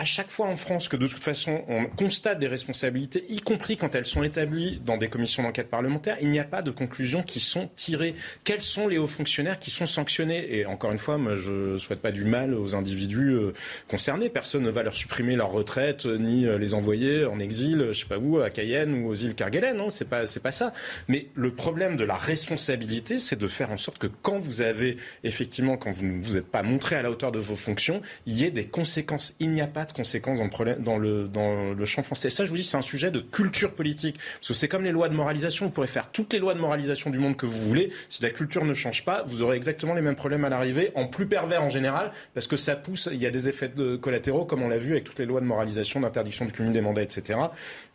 à 0.00 0.06
chaque 0.06 0.30
fois 0.30 0.46
en 0.46 0.56
France 0.56 0.88
que 0.88 0.96
de 0.96 1.06
toute 1.06 1.22
façon 1.22 1.62
on 1.68 1.84
constate 1.84 2.38
des 2.38 2.46
responsabilités, 2.46 3.26
y 3.28 3.40
compris 3.40 3.76
quand 3.76 3.94
elles 3.94 4.06
sont 4.06 4.22
établies 4.22 4.80
dans 4.82 4.96
des 4.96 5.08
commissions 5.08 5.42
d'enquête 5.42 5.68
parlementaire, 5.68 6.16
il 6.22 6.30
n'y 6.30 6.38
a 6.38 6.44
pas 6.44 6.62
de 6.62 6.70
conclusions 6.70 7.22
qui 7.22 7.38
sont 7.38 7.68
tirées. 7.76 8.14
Quels 8.42 8.62
sont 8.62 8.88
les 8.88 8.96
hauts 8.96 9.06
fonctionnaires 9.06 9.58
qui 9.58 9.70
sont 9.70 9.84
sanctionnés? 9.84 10.56
Et 10.56 10.64
encore 10.64 10.90
une 10.90 10.98
fois, 10.98 11.18
moi, 11.18 11.36
je 11.36 11.72
ne 11.72 11.76
souhaite 11.76 12.00
pas 12.00 12.12
du 12.12 12.24
mal 12.24 12.54
aux 12.54 12.74
individus 12.74 13.28
euh, 13.28 13.52
concernés. 13.88 14.30
Personne 14.30 14.62
ne 14.62 14.70
va 14.70 14.82
leur 14.82 14.94
supprimer 14.94 15.36
leur 15.36 15.50
retraite 15.50 16.06
euh, 16.06 16.16
ni 16.16 16.46
euh, 16.46 16.56
les 16.56 16.72
envoyer 16.72 17.26
en 17.26 17.38
exil, 17.38 17.88
je 17.92 18.00
sais 18.00 18.06
pas 18.06 18.16
où, 18.16 18.40
à 18.40 18.48
Cayenne 18.48 19.02
ou 19.02 19.08
aux 19.10 19.14
îles 19.14 19.34
Kerguelen. 19.34 19.76
Non, 19.76 19.90
c'est 19.90 20.08
pas 20.08 20.22
pas 20.42 20.50
ça. 20.50 20.72
Mais 21.08 21.26
le 21.34 21.52
problème 21.52 21.98
de 21.98 22.04
la 22.04 22.16
responsabilité, 22.16 23.18
c'est 23.18 23.38
de 23.38 23.46
faire 23.46 23.70
en 23.70 23.76
sorte 23.76 23.98
que 23.98 24.06
quand 24.06 24.38
vous 24.38 24.62
avez 24.62 24.96
effectivement, 25.24 25.76
quand 25.76 25.90
vous 25.90 26.06
ne 26.06 26.24
vous 26.24 26.38
êtes 26.38 26.50
pas 26.50 26.62
montré 26.62 26.96
à 26.96 27.02
la 27.02 27.10
hauteur 27.10 27.32
de 27.32 27.38
vos 27.38 27.56
fonctions, 27.56 28.00
il 28.24 28.38
y 28.38 28.44
ait 28.44 28.50
des 28.50 28.64
conséquences. 28.64 29.34
Il 29.40 29.50
n'y 29.50 29.60
a 29.60 29.66
pas 29.66 29.84
conséquences 29.92 30.38
dans 30.38 30.44
le, 30.44 30.50
problème, 30.50 30.82
dans 30.82 30.98
le, 30.98 31.28
dans 31.28 31.72
le 31.72 31.84
champ 31.84 32.02
français. 32.02 32.30
Ça, 32.30 32.44
je 32.44 32.50
vous 32.50 32.56
dis, 32.56 32.64
c'est 32.64 32.76
un 32.76 32.82
sujet 32.82 33.10
de 33.10 33.20
culture 33.20 33.72
politique. 33.72 34.16
Parce 34.34 34.48
que 34.48 34.54
c'est 34.54 34.68
comme 34.68 34.84
les 34.84 34.92
lois 34.92 35.08
de 35.08 35.14
moralisation. 35.14 35.66
Vous 35.66 35.72
pourrez 35.72 35.86
faire 35.86 36.10
toutes 36.10 36.32
les 36.32 36.38
lois 36.38 36.54
de 36.54 36.60
moralisation 36.60 37.10
du 37.10 37.18
monde 37.18 37.36
que 37.36 37.46
vous 37.46 37.68
voulez. 37.68 37.92
Si 38.08 38.22
la 38.22 38.30
culture 38.30 38.64
ne 38.64 38.74
change 38.74 39.04
pas, 39.04 39.22
vous 39.26 39.42
aurez 39.42 39.56
exactement 39.56 39.94
les 39.94 40.02
mêmes 40.02 40.16
problèmes 40.16 40.44
à 40.44 40.48
l'arrivée, 40.48 40.92
en 40.94 41.06
plus 41.06 41.26
pervers 41.26 41.62
en 41.62 41.68
général, 41.68 42.12
parce 42.34 42.46
que 42.46 42.56
ça 42.56 42.76
pousse, 42.76 43.08
il 43.12 43.18
y 43.18 43.26
a 43.26 43.30
des 43.30 43.48
effets 43.48 43.68
de 43.68 43.96
collatéraux, 43.96 44.44
comme 44.44 44.62
on 44.62 44.68
l'a 44.68 44.78
vu 44.78 44.92
avec 44.92 45.04
toutes 45.04 45.18
les 45.18 45.26
lois 45.26 45.40
de 45.40 45.46
moralisation, 45.46 46.00
d'interdiction 46.00 46.44
du 46.44 46.52
cumul 46.52 46.72
des 46.72 46.80
mandats, 46.80 47.02
etc 47.02 47.38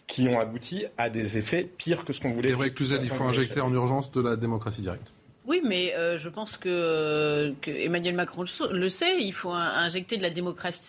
qui 0.07 0.27
ont 0.27 0.39
abouti 0.39 0.85
à 0.97 1.09
des 1.09 1.37
effets 1.37 1.63
pires 1.63 2.05
que 2.05 2.13
ce 2.13 2.21
qu'on 2.21 2.31
voulait. 2.31 2.51
Et 2.51 2.71
Cluzel, 2.71 3.01
il 3.03 3.09
faut 3.09 3.23
injecter 3.23 3.59
en 3.59 3.73
urgence 3.73 4.11
de 4.11 4.21
la 4.21 4.35
démocratie 4.35 4.81
directe. 4.81 5.13
Oui, 5.47 5.61
mais 5.63 5.93
euh, 5.95 6.17
je 6.17 6.29
pense 6.29 6.57
que, 6.57 7.53
que, 7.61 7.69
Emmanuel 7.69 8.15
Macron 8.15 8.45
le 8.71 8.89
sait. 8.89 9.17
Il 9.19 9.33
faut 9.33 9.51
injecter 9.51 10.17
de 10.17 10.23
la 10.23 10.31
démocratie 10.31 10.79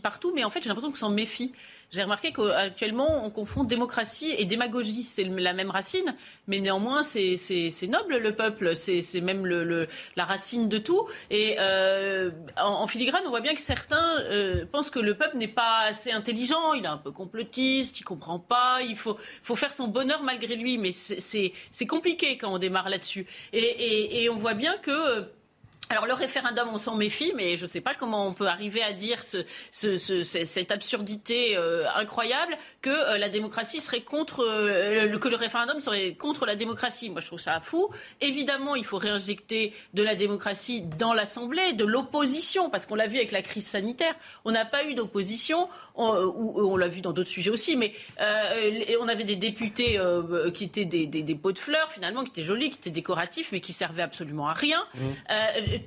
partout, 0.00 0.32
mais 0.34 0.44
en 0.44 0.50
fait, 0.50 0.62
j'ai 0.62 0.68
l'impression 0.68 0.90
qu'on 0.90 0.96
s'en 0.96 1.10
méfie. 1.10 1.52
J'ai 1.92 2.02
remarqué 2.02 2.32
qu'actuellement, 2.32 3.24
on 3.24 3.30
confond 3.30 3.64
démocratie 3.64 4.34
et 4.38 4.46
démagogie. 4.46 5.04
C'est 5.04 5.24
la 5.24 5.52
même 5.52 5.70
racine, 5.70 6.14
mais 6.46 6.60
néanmoins, 6.60 7.02
c'est 7.02 7.36
noble 7.86 8.16
le 8.16 8.34
peuple. 8.34 8.74
C'est 8.74 9.20
même 9.20 9.44
le, 9.44 9.86
la 10.16 10.24
racine 10.24 10.70
de 10.70 10.78
tout. 10.78 11.06
Et 11.30 11.56
euh, 11.58 12.30
en, 12.56 12.86
filigrane, 12.86 13.22
on 13.26 13.30
voit 13.30 13.42
bien 13.42 13.54
que 13.54 13.60
certains 13.60 14.20
euh, 14.20 14.64
pensent 14.64 14.88
que 14.88 15.00
le 15.00 15.14
peuple 15.14 15.36
n'est 15.36 15.48
pas 15.48 15.80
assez 15.88 16.10
intelligent. 16.10 16.72
Il 16.72 16.84
est 16.84 16.88
un 16.88 16.96
peu 16.96 17.12
complotiste, 17.12 18.00
il 18.00 18.04
comprend 18.04 18.38
pas. 18.38 18.80
Il 18.82 18.96
faut, 18.96 19.18
faut 19.42 19.56
faire 19.56 19.72
son 19.72 19.88
bonheur 19.88 20.22
malgré 20.22 20.56
lui. 20.56 20.78
Mais 20.78 20.92
c'est 20.92 21.86
compliqué 21.86 22.38
quand 22.38 22.54
on 22.54 22.58
démarre 22.58 22.88
là-dessus. 22.88 23.26
Et, 23.52 23.60
et, 23.60 24.22
et 24.22 24.30
on 24.30 24.36
voit 24.36 24.54
bien 24.54 24.78
que 24.78 25.28
alors 25.88 26.06
le 26.06 26.14
référendum, 26.14 26.68
on 26.72 26.78
s'en 26.78 26.96
méfie, 26.96 27.32
mais 27.36 27.56
je 27.56 27.64
ne 27.64 27.68
sais 27.68 27.82
pas 27.82 27.94
comment 27.94 28.26
on 28.26 28.32
peut 28.32 28.46
arriver 28.46 28.82
à 28.82 28.94
dire 28.94 29.22
cette 29.72 30.70
absurdité 30.70 31.54
euh, 31.56 31.86
incroyable 31.94 32.56
que 32.80 32.88
euh, 32.88 33.18
euh, 34.38 35.18
que 35.18 35.28
le 35.28 35.36
référendum 35.36 35.80
serait 35.80 36.14
contre 36.14 36.46
la 36.46 36.56
démocratie. 36.56 37.10
Moi, 37.10 37.20
je 37.20 37.26
trouve 37.26 37.40
ça 37.40 37.60
fou. 37.60 37.90
Évidemment, 38.22 38.74
il 38.74 38.86
faut 38.86 38.96
réinjecter 38.96 39.74
de 39.92 40.02
la 40.02 40.14
démocratie 40.14 40.82
dans 40.98 41.12
l'Assemblée, 41.12 41.74
de 41.74 41.84
l'opposition, 41.84 42.70
parce 42.70 42.86
qu'on 42.86 42.94
l'a 42.94 43.06
vu 43.06 43.18
avec 43.18 43.32
la 43.32 43.42
crise 43.42 43.66
sanitaire. 43.66 44.14
On 44.46 44.50
n'a 44.50 44.64
pas 44.64 44.84
eu 44.84 44.94
d'opposition, 44.94 45.68
on, 45.94 46.06
on 46.56 46.76
l'a 46.76 46.88
vu 46.88 47.00
dans 47.00 47.12
d'autres 47.12 47.30
sujets 47.30 47.50
aussi, 47.50 47.76
mais 47.76 47.92
on 49.00 49.08
avait 49.08 49.24
des 49.24 49.36
députés 49.36 50.00
qui 50.54 50.64
étaient 50.64 50.84
des, 50.84 51.34
pots 51.34 51.52
de 51.52 51.58
fleurs, 51.58 51.90
finalement, 51.90 52.24
qui 52.24 52.30
étaient 52.30 52.42
jolis, 52.42 52.70
qui 52.70 52.78
étaient 52.78 52.90
décoratifs, 52.90 53.50
mais 53.52 53.60
qui 53.60 53.72
servaient 53.72 54.02
absolument 54.02 54.48
à 54.48 54.54
rien. 54.54 54.82
Mmh 54.94 55.00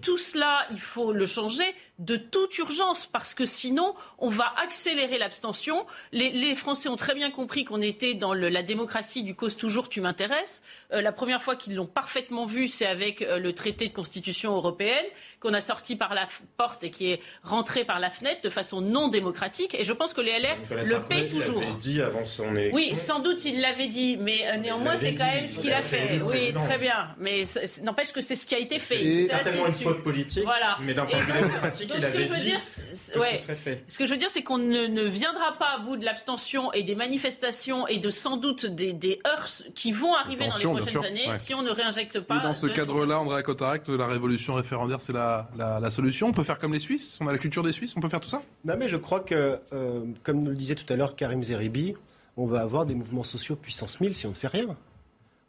tout 0.01 0.17
cela, 0.17 0.67
il 0.71 0.79
faut 0.79 1.13
le 1.13 1.25
changer 1.25 1.63
de 1.99 2.17
toute 2.17 2.57
urgence 2.57 3.05
parce 3.05 3.33
que 3.33 3.45
sinon, 3.45 3.95
on 4.17 4.29
va 4.29 4.53
accélérer 4.61 5.17
l'abstention. 5.17 5.85
Les, 6.11 6.55
Français 6.55 6.89
ont 6.89 6.95
très 6.95 7.15
bien 7.15 7.31
compris 7.31 7.65
qu'on 7.65 7.81
était 7.81 8.13
dans 8.13 8.33
la 8.33 8.63
démocratie 8.63 9.23
du 9.23 9.35
cause 9.35 9.57
toujours 9.57 9.89
tu 9.89 10.01
m'intéresses. 10.01 10.61
Euh, 10.93 11.01
la 11.01 11.11
première 11.11 11.41
fois 11.41 11.55
qu'ils 11.55 11.75
l'ont 11.75 11.85
parfaitement 11.85 12.45
vu, 12.45 12.67
c'est 12.67 12.85
avec 12.85 13.21
euh, 13.21 13.39
le 13.39 13.53
traité 13.53 13.87
de 13.87 13.93
constitution 13.93 14.55
européenne 14.55 15.05
qu'on 15.39 15.53
a 15.53 15.61
sorti 15.61 15.95
par 15.95 16.13
la 16.13 16.27
porte 16.57 16.83
et 16.83 16.91
qui 16.91 17.11
est 17.11 17.21
rentré 17.43 17.85
par 17.85 17.99
la 17.99 18.09
fenêtre 18.09 18.41
de 18.41 18.49
façon 18.49 18.81
non 18.81 19.07
démocratique. 19.07 19.75
Et 19.75 19.83
je 19.83 19.93
pense 19.93 20.13
que 20.13 20.21
les 20.21 20.31
LR 20.39 20.55
le 20.71 20.99
paient 21.07 21.27
toujours. 21.27 21.61
dit 21.79 22.01
avant 22.01 22.23
son 22.23 22.53
Oui, 22.73 22.95
sans 22.95 23.19
doute 23.19 23.45
il 23.45 23.61
l'avait 23.61 23.87
dit, 23.87 24.17
mais 24.17 24.47
euh, 24.47 24.57
néanmoins 24.57 24.95
c'est 24.97 25.15
quand 25.15 25.25
même 25.25 25.47
ce 25.47 25.59
qu'il 25.59 25.73
a 25.73 25.81
fait. 25.81 26.21
Oui, 26.23 26.53
très 26.53 26.77
bien. 26.77 27.15
Mais 27.19 27.43
n'empêche 27.83 28.11
que 28.11 28.21
c'est 28.21 28.35
ce 28.35 28.45
qui 28.45 28.55
a 28.55 28.59
été 28.59 28.79
fait. 28.79 29.27
certainement 29.27 29.67
une 29.67 29.73
faute 29.73 30.03
politique, 30.03 30.43
voilà. 30.43 30.77
mais 30.81 30.93
d'un 30.93 31.05
point 31.05 31.19
de 31.19 31.25
vue 31.25 31.33
démocratique, 31.41 31.84
il 31.93 32.05
avait 32.05 32.23
dit 32.23 32.41
dire, 32.41 32.57
que 32.57 32.95
ce 32.95 33.37
serait 33.37 33.55
fait. 33.55 33.83
Ce 33.87 33.97
que 33.97 34.05
je 34.05 34.11
veux 34.11 34.17
dire, 34.17 34.29
c'est 34.29 34.43
qu'on 34.43 34.57
ne, 34.57 35.03
viendra 35.03 35.57
pas 35.57 35.75
à 35.75 35.79
bout 35.79 35.97
de 35.97 36.05
l'abstention 36.05 36.71
et 36.73 36.83
des 36.83 36.95
manifestations 36.95 37.87
et 37.87 37.97
de 37.97 38.09
sans 38.09 38.37
doute 38.37 38.65
des, 38.65 38.93
des 38.93 39.19
heurts 39.27 39.63
qui 39.73 39.91
vont 39.91 40.15
arriver 40.15 40.47
dans 40.47 40.57
les 40.57 40.81
prochaines 40.81 41.05
années 41.05 41.27
si 41.37 41.53
on 41.53 41.61
ne 41.61 41.71
réinjecte 41.71 42.19
pas. 42.19 42.37
Et 42.37 42.43
dans 42.43 42.53
ce 42.53 42.67
cadre-là, 42.67 43.19
André 43.19 43.43
Cotaract, 43.43 43.89
la 43.89 44.07
révolution 44.07 44.53
référendaire, 44.53 45.01
c'est 45.01 45.13
la, 45.13 45.49
la, 45.57 45.91
solution. 45.91 46.27
On 46.27 46.31
peut 46.31 46.43
faire 46.43 46.59
comme 46.59 46.73
les 46.73 46.79
Suisses. 46.79 47.17
On 47.21 47.27
a 47.27 47.31
la 47.31 47.37
culture 47.37 47.63
des 47.63 47.71
Suisses. 47.71 47.93
On 47.95 47.99
peut 47.99 48.09
faire 48.09 48.19
tout 48.19 48.29
ça? 48.29 48.41
Non, 48.63 48.75
mais 48.77 48.87
je 48.87 48.97
crois 48.97 49.19
que, 49.19 49.59
euh, 49.73 50.05
comme 50.23 50.45
le 50.47 50.55
disait 50.55 50.75
tout 50.75 50.91
à 50.91 50.95
l'heure 50.95 51.15
Karim 51.15 51.43
Zeribi, 51.43 51.95
on 52.37 52.45
va 52.45 52.61
avoir 52.61 52.85
des 52.85 52.95
mouvements 52.95 53.23
sociaux 53.23 53.55
puissance 53.55 53.99
1000 53.99 54.13
si 54.13 54.25
on 54.25 54.29
ne 54.29 54.35
fait 54.35 54.47
rien. 54.47 54.75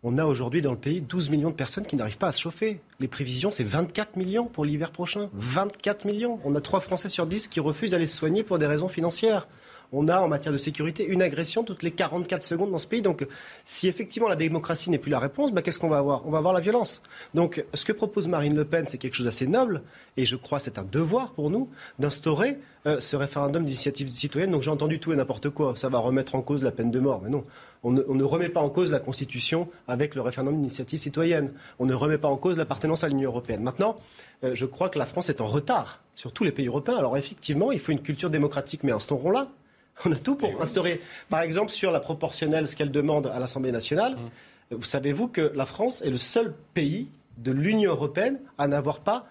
On 0.03 0.19
a 0.19 0.25
aujourd'hui 0.25 0.61
dans 0.61 0.73
le 0.73 0.79
pays 0.79 1.01
12 1.01 1.31
millions 1.31 1.51
de 1.51 1.55
personnes 1.55 1.87
qui 1.87 1.97
n'arrivent 1.97 2.19
pas 2.19 2.29
à 2.29 2.33
se 2.33 2.41
chauffer. 2.41 2.81
Les 3.01 3.09
prévisions, 3.09 3.51
c'est 3.51 3.65
24 3.65 4.17
millions 4.17 4.47
pour 4.47 4.65
l'hiver 4.65 4.91
prochain. 4.91 5.31
24 5.35 6.05
millions. 6.05 6.39
On 6.45 6.55
a 6.55 6.61
3 6.61 6.81
Français 6.81 7.09
sur 7.09 7.27
10 7.27 7.49
qui 7.49 7.61
refusent 7.61 7.93
d'aller 7.93 8.07
se 8.07 8.17
soigner 8.17 8.43
pour 8.43 8.59
des 8.59 8.67
raisons 8.67 8.89
financières 8.89 9.47
on 9.93 10.09
a 10.09 10.21
en 10.21 10.29
matière 10.29 10.53
de 10.53 10.59
sécurité 10.59 11.07
une 11.07 11.23
agression 11.23 11.65
toutes 11.65 11.83
les 11.83 11.91
44 11.91 12.43
secondes 12.43 12.71
dans 12.71 12.79
ce 12.79 12.87
pays. 12.87 13.03
Donc 13.03 13.27
si 13.65 13.89
effectivement 13.89 14.29
la 14.29 14.37
démocratie 14.37 14.91
n'est 14.91 14.99
plus 14.99 15.11
la 15.11 15.19
réponse, 15.19 15.53
bah, 15.53 15.63
qu'est-ce 15.63 15.79
qu'on 15.79 15.89
va 15.89 15.99
avoir? 15.99 16.27
On 16.27 16.31
va 16.31 16.39
avoir 16.39 16.55
la 16.55 16.61
violence. 16.61 17.03
Donc 17.35 17.65
ce 17.75 17.85
que 17.85 17.93
propose 17.93 18.29
Marine 18.29 18.55
Le 18.55 18.65
Pen, 18.65 18.87
c'est 18.89 18.99
quelque 18.99 19.15
chose 19.15 19.27
d'assez 19.27 19.47
noble, 19.47 19.83
et 20.17 20.25
je 20.25 20.37
crois 20.37 20.59
que 20.59 20.65
c'est 20.65 20.79
un 20.79 20.85
devoir 20.85 21.33
pour 21.33 21.51
nous 21.51 21.69
d'instaurer 21.99 22.59
euh, 22.87 23.01
ce 23.01 23.17
référendum 23.17 23.65
d'initiative 23.65 24.09
citoyenne. 24.09 24.51
Donc 24.51 24.63
j'ai 24.63 24.71
entendu 24.71 24.99
tout 24.99 25.13
et 25.13 25.17
n'importe 25.17 25.51
quoi. 25.51 25.75
Ça 25.77 25.89
va 25.89 25.99
remettre 25.99 26.35
en 26.35 26.43
cause 26.43 26.65
la 26.65 26.73
peine 26.73 26.91
de 26.91 27.01
mort. 27.01 27.21
Mais 27.23 27.31
non, 27.31 27.45
on 27.87 27.93
ne, 27.93 28.25
remet 28.25 28.49
pas 28.49 28.61
en 28.61 28.69
cause 28.69 28.91
la 28.91 28.99
Constitution 28.99 29.69
avec 29.87 30.15
le 30.15 30.21
référendum 30.21 30.57
d'initiative 30.57 30.99
citoyenne. 30.99 31.53
On 31.79 31.87
ne 31.87 31.95
remet 31.95 32.19
pas 32.19 32.29
en 32.29 32.37
cause 32.37 32.59
l'appartenance 32.59 33.05
à 33.05 33.09
l'Union 33.09 33.31
européenne. 33.31 33.63
Maintenant, 33.63 33.97
euh, 34.43 34.55
je 34.55 34.67
crois 34.67 34.89
que 34.89 34.99
la 34.99 35.07
France 35.07 35.31
est 35.31 35.41
en 35.41 35.47
retard 35.47 36.01
sur 36.17 36.33
tous 36.33 36.43
les 36.43 36.51
pays 36.51 36.67
européens. 36.67 36.97
Alors 36.97 37.17
effectivement, 37.17 37.71
il 37.71 37.79
faut 37.79 37.93
une 37.93 38.03
culture 38.03 38.29
démocratique, 38.29 38.83
mais 38.83 38.93
instaurons-la. 38.93 39.49
On 40.05 40.11
a 40.11 40.17
tout 40.17 40.35
pour 40.35 40.61
instaurer. 40.61 41.01
Par 41.31 41.43
exemple, 41.43 41.71
sur 41.71 41.93
la 41.93 42.01
proportionnelle, 42.01 42.67
ce 42.67 42.75
qu'elle 42.75 42.91
demande 42.91 43.29
à 43.29 43.39
l'Assemblée 43.39 43.73
nationale, 43.73 44.15
mmh. 44.15 44.75
vous 44.75 44.83
savez-vous 44.83 45.29
que 45.29 45.53
la 45.55 45.65
France 45.65 46.03
est 46.03 46.11
le 46.11 46.17
seul 46.17 46.55
pays 46.75 47.09
de 47.39 47.53
l'Union 47.53 47.93
européenne 47.93 48.41
à 48.59 48.67
n'avoir 48.67 49.01
pas 49.01 49.27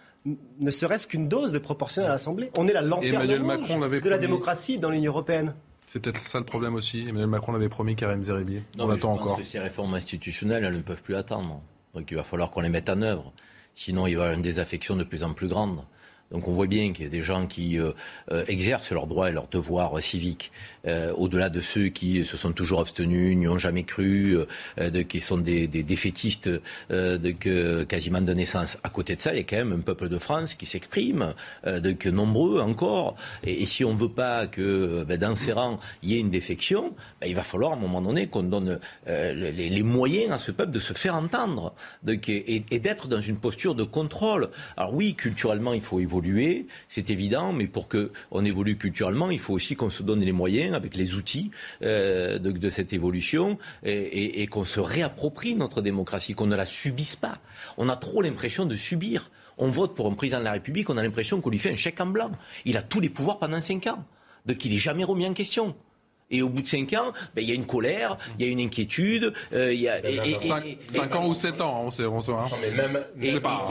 ne 0.60 0.72
serait-ce 0.72 1.06
qu'une 1.06 1.28
dose 1.28 1.52
de 1.52 1.60
proportionnelle 1.60 2.10
à 2.10 2.14
l'Assemblée? 2.14 2.50
On 2.58 2.68
est 2.68 2.74
la 2.74 2.82
lanterne 2.82 3.32
rouge 3.32 4.02
de 4.02 4.10
la 4.10 4.18
démocratie 4.18 4.80
dans 4.80 4.90
l'Union 4.90 5.12
européenne. 5.12 5.54
C'est 5.88 6.00
peut-être 6.00 6.20
ça 6.20 6.40
le 6.40 6.46
problème 6.46 6.76
aussi. 6.76 7.02
Emmanuel 7.02 7.28
Macron 7.28 7.52
l'avait 7.52 7.70
promis, 7.70 7.96
Karim 7.96 8.24
Zeribi. 8.24 8.62
On 8.80 8.90
attend 8.90 9.14
encore. 9.14 9.38
que 9.38 9.44
ces 9.44 9.60
réformes 9.60 9.94
institutionnelles, 9.94 10.64
elles 10.64 10.76
ne 10.76 10.82
peuvent 10.82 11.04
plus 11.04 11.16
attendre. 11.16 11.62
Donc 11.94 12.10
il 12.12 12.18
va 12.18 12.24
falloir 12.24 12.52
qu'on 12.52 12.62
les 12.62 12.70
mette 12.70 12.90
en 12.90 13.02
œuvre. 13.02 13.32
Sinon, 13.76 14.08
il 14.08 14.12
y 14.14 14.18
aura 14.18 14.34
une 14.34 14.42
désaffection 14.42 14.96
de 14.96 15.04
plus 15.04 15.24
en 15.24 15.34
plus 15.34 15.48
grande. 15.48 15.84
Donc 16.32 16.48
on 16.48 16.54
voit 16.54 16.66
bien 16.66 16.92
qu'il 16.92 17.06
y 17.06 17.08
a 17.08 17.12
des 17.12 17.22
gens 17.22 17.46
qui 17.46 17.78
euh, 17.78 17.92
euh, 18.32 18.44
exercent 18.48 18.92
leurs 18.92 19.06
droits 19.06 19.30
et 19.30 19.32
leurs 19.32 19.48
devoirs 19.48 20.02
civiques, 20.02 20.52
euh, 20.88 21.14
au-delà 21.14 21.50
de 21.50 21.62
ceux 21.62 21.90
qui 21.90 22.26
se 22.26 22.36
sont 22.36 22.52
toujours 22.52 22.80
abstenus, 22.80 23.38
n'y 23.38 23.48
ont 23.48 23.60
jamais 23.60 23.84
cru, 23.84 24.38
qui 25.08 25.22
sont 25.22 25.38
des, 25.38 25.68
défaitistes 25.68 26.50
que, 26.90 27.84
quasiment 27.84 28.22
de 28.22 28.34
naissance. 28.34 28.78
À 28.84 28.90
côté 28.90 29.16
de 29.16 29.22
ça, 29.22 29.34
il 29.34 29.38
y 29.38 29.40
a 29.40 29.44
quand 29.44 29.58
même 29.58 29.74
un 29.74 29.80
peuple 29.80 30.10
de 30.10 30.18
France 30.18 30.56
qui 30.56 30.66
s'exprime, 30.66 31.34
de, 31.66 31.92
que 31.92 32.10
nombreux 32.10 32.60
encore. 32.60 33.16
Et, 33.44 33.66
si 33.66 33.84
on 33.84 33.94
ne 33.94 33.98
veut 33.98 34.12
pas 34.12 34.48
que 34.48 35.04
ben, 35.04 35.18
dans 35.18 35.36
ces 35.36 35.52
rangs, 35.52 35.80
il 36.04 36.12
y 36.12 36.16
ait 36.16 36.20
une 36.20 36.30
défection, 36.30 36.94
ben, 37.22 37.28
il 37.28 37.36
va 37.36 37.44
falloir 37.44 37.74
à 37.74 37.76
un 37.76 37.80
moment 37.80 38.02
donné 38.02 38.28
qu'on 38.28 38.44
donne 38.44 38.80
les, 39.08 39.84
moyens 39.84 40.32
à 40.32 40.38
ce 40.38 40.52
peuple 40.52 40.72
de 40.72 40.80
se 40.80 40.94
faire 40.94 41.16
entendre 41.16 41.74
et, 42.08 42.64
et 42.72 42.80
d'être 42.80 43.08
dans 43.08 43.22
une 43.22 43.38
posture 43.38 43.76
de 43.76 43.84
contrôle. 43.84 44.50
Alors 44.78 44.94
oui, 44.94 45.14
culturellement, 45.16 45.74
il 45.74 45.82
faut 45.82 46.00
évoluer 46.00 46.15
c'est 46.90 47.10
évident, 47.10 47.54
mais 47.54 47.68
pour 47.68 47.88
qu'on 47.88 48.42
évolue 48.42 48.78
culturellement, 48.78 49.32
il 49.32 49.40
faut 49.40 49.54
aussi 49.54 49.76
qu'on 49.76 49.90
se 49.90 50.04
donne 50.04 50.22
les 50.22 50.32
moyens 50.32 50.76
avec 50.76 50.96
les 50.96 51.14
outils 51.14 51.52
euh, 51.82 52.40
de, 52.40 52.70
cette 52.70 52.94
évolution 52.94 53.58
et, 53.84 54.48
qu'on 54.48 54.64
se 54.64 54.80
réapproprie 54.80 55.56
notre 55.56 55.82
démocratie, 55.82 56.34
qu'on 56.34 56.48
ne 56.48 56.56
la 56.56 56.66
subisse 56.66 57.16
pas. 57.16 57.40
On 57.78 57.90
a 57.90 57.96
trop 57.96 58.22
l'impression 58.22 58.66
de 58.66 58.76
subir. 58.76 59.32
On 59.58 59.70
vote 59.70 59.96
pour 59.96 60.08
un 60.08 60.14
président 60.14 60.40
de 60.40 60.44
la 60.44 60.52
République, 60.52 60.90
on 60.90 60.98
a 60.98 61.04
l'impression 61.04 61.40
qu'on 61.40 61.50
lui 61.50 61.60
fait 61.60 61.72
un 61.72 61.78
chèque 61.78 62.02
en 62.02 62.08
blanc. 62.08 62.32
Il 62.66 62.78
a 62.78 62.82
tous 62.82 63.00
les 63.00 63.10
pouvoirs 63.10 63.40
pendant 63.40 63.62
cinq 63.62 63.88
ans, 63.88 64.04
donc 64.46 64.66
il 64.66 64.72
n'est 64.72 64.78
jamais 64.78 65.04
remis 65.04 65.26
en 65.26 65.34
question. 65.34 65.76
Et 66.32 66.42
au 66.42 66.50
bout 66.50 66.62
de 66.62 66.68
5 66.68 66.94
ans, 66.94 67.14
ben, 67.36 67.42
il 67.44 67.50
y 67.50 67.52
a 67.52 67.56
une 67.56 67.66
colère, 67.66 68.18
il 68.40 68.46
y 68.46 68.50
a 68.50 68.52
une 68.52 68.60
inquiétude. 68.60 69.34
Euh, 69.54 69.74
il 69.74 69.82
y 69.82 69.90
a, 69.90 70.02
5 70.88 71.16
ans 71.16 71.28
ou 71.28 71.36
7 71.36 71.62
ans, 71.62 71.84
on 71.86 71.92
sait. 71.92 72.06
On 72.06 72.22
sait 72.22 72.32
hein. 72.32 72.46
mais 72.62 72.72
même, 72.72 73.00
et, 73.22 73.40
pas, 73.40 73.66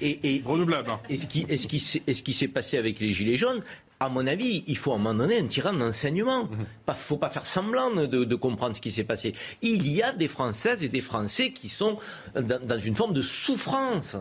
et, 0.00 0.42
renouvelable. 0.44 0.90
Hein. 0.90 1.00
Et 1.08 1.16
ce 1.16 1.26
qui, 1.26 1.46
est 1.48 1.56
ce 1.56 2.22
qui 2.22 2.32
s'est 2.32 2.48
passé 2.48 2.78
avec 2.78 2.98
les 2.98 3.12
Gilets 3.12 3.36
jaunes, 3.36 3.62
à 4.00 4.08
mon 4.08 4.26
avis, 4.26 4.64
il 4.66 4.76
faut 4.76 4.92
à 4.92 4.96
un 4.96 4.98
moment 4.98 5.14
donné 5.14 5.38
un 5.38 5.46
tirant 5.46 5.72
d'enseignement. 5.72 6.48
Il 6.50 6.56
mhm. 6.56 6.66
ne 6.88 6.92
faut 6.94 7.16
pas 7.16 7.28
faire 7.28 7.46
semblant 7.46 7.90
de, 7.90 8.06
de 8.06 8.34
comprendre 8.34 8.74
ce 8.74 8.80
qui 8.80 8.90
s'est 8.90 9.04
passé. 9.04 9.32
Il 9.62 9.88
y 9.88 10.02
a 10.02 10.12
des 10.12 10.28
Françaises 10.28 10.82
et 10.82 10.88
des 10.88 11.00
Français 11.00 11.52
qui 11.52 11.68
sont 11.68 11.96
dans, 12.34 12.60
dans 12.60 12.78
une 12.78 12.96
forme 12.96 13.14
de 13.14 13.22
souffrance 13.22 14.16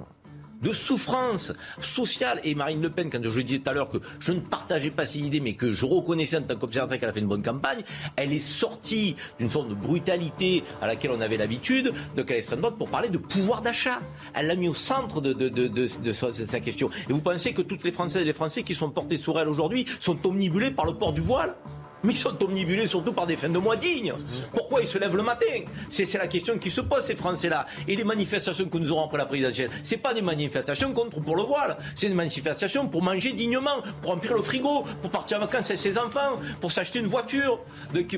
de 0.64 0.72
souffrance 0.72 1.54
sociale. 1.80 2.40
Et 2.44 2.56
Marine 2.56 2.82
Le 2.82 2.90
Pen, 2.90 3.10
quand 3.10 3.22
je 3.24 3.42
disais 3.42 3.60
tout 3.60 3.70
à 3.70 3.74
l'heure 3.74 3.90
que 3.90 3.98
je 4.20 4.32
ne 4.34 4.40
partageais 4.40 4.90
pas 4.90 5.06
ses 5.06 5.20
idées, 5.20 5.40
mais 5.40 5.54
que 5.54 5.72
je 5.72 5.86
reconnaissais 5.86 6.38
en 6.38 6.42
tant 6.42 6.56
qu'observateur 6.56 7.00
qu'elle 7.00 7.10
a 7.10 7.14
fait 7.14 7.20
une 7.20 7.28
bonne 7.28 7.44
campagne, 7.44 7.84
elle 8.16 8.34
est 8.34 8.40
sortie 8.40 9.16
d'une 9.40 9.50
forme 9.50 9.70
de 9.70 9.76
brutalité 9.76 10.64
à 10.82 10.88
laquelle 10.88 11.12
on 11.12 11.22
avait 11.22 11.38
l'habitude 11.38 11.94
de 12.16 12.24
qu'elle 12.24 12.38
extrême 12.38 12.60
droite 12.60 12.78
pour 12.78 12.90
parler 12.90 13.10
de 13.10 13.18
pouvoir 13.18 13.62
d'achat. 13.62 14.00
Elle 14.34 14.48
l'a 14.48 14.56
mis 14.56 14.70
au 14.70 14.74
centre 14.74 15.22
de, 15.22 15.34
de, 15.34 16.12
sa 16.12 16.60
question. 16.60 16.90
Et 17.10 17.14
vous 17.14 17.22
pensez 17.22 17.54
que 17.54 17.62
toutes 17.62 17.84
les 17.84 17.92
Françaises 17.92 18.22
et 18.22 18.26
les 18.26 18.34
Français 18.34 18.64
qui 18.64 18.76
sont 18.76 18.90
portés 18.90 19.18
sur 19.18 19.40
elle 19.40 19.50
aujourd'hui 19.50 19.86
sont 20.00 20.18
omnibulés 20.26 20.72
par 20.72 20.86
le 20.86 20.94
port 20.94 21.14
du 21.14 21.22
voile? 21.22 21.56
Mais 22.04 22.14
ils 22.14 22.18
sont 22.18 22.42
omnibulés 22.44 22.88
surtout 22.88 23.14
par 23.14 23.26
des 23.26 23.36
fins 23.36 23.50
de 23.50 23.58
mois 23.58 23.76
dignes. 23.76 24.14
Pourquoi 24.54 24.82
ils 24.82 24.88
se 24.88 24.98
lèvent 24.98 25.16
le 25.16 25.24
matin? 25.24 25.46
C'est 25.90 26.14
la 26.14 26.28
question 26.28 26.58
qui 26.58 26.70
se 26.70 26.82
pose, 26.82 27.04
ces 27.04 27.16
Français-là. 27.16 27.66
Et 27.88 27.96
les 27.96 28.04
manifestations 28.04 28.68
que 28.68 28.78
nous 28.78 28.92
aurons 28.92 29.06
après 29.06 29.18
la 29.18 29.26
présidentielle, 29.26 29.70
c'est 29.84 29.98
pas 29.98 30.14
des 30.14 30.22
manifestations 30.22 30.94
contre 30.94 31.22
pour 31.22 31.36
le 31.36 31.44
voile, 31.44 31.78
c'est 31.96 32.08
des 32.08 32.14
manifestations 32.14 32.88
pour 32.88 33.02
manger 33.02 33.34
dignement, 33.34 33.82
pour 34.02 34.12
remplir 34.12 34.36
le 34.36 34.42
frigo, 34.42 34.84
pour 35.02 35.12
partir 35.12 35.38
en 35.38 35.42
vacances 35.42 35.70
avec 35.70 35.80
ses 35.80 35.98
enfants, 35.98 36.40
pour 36.60 36.72
s'acheter 36.72 37.00
une 37.00 37.08
voiture, 37.08 37.60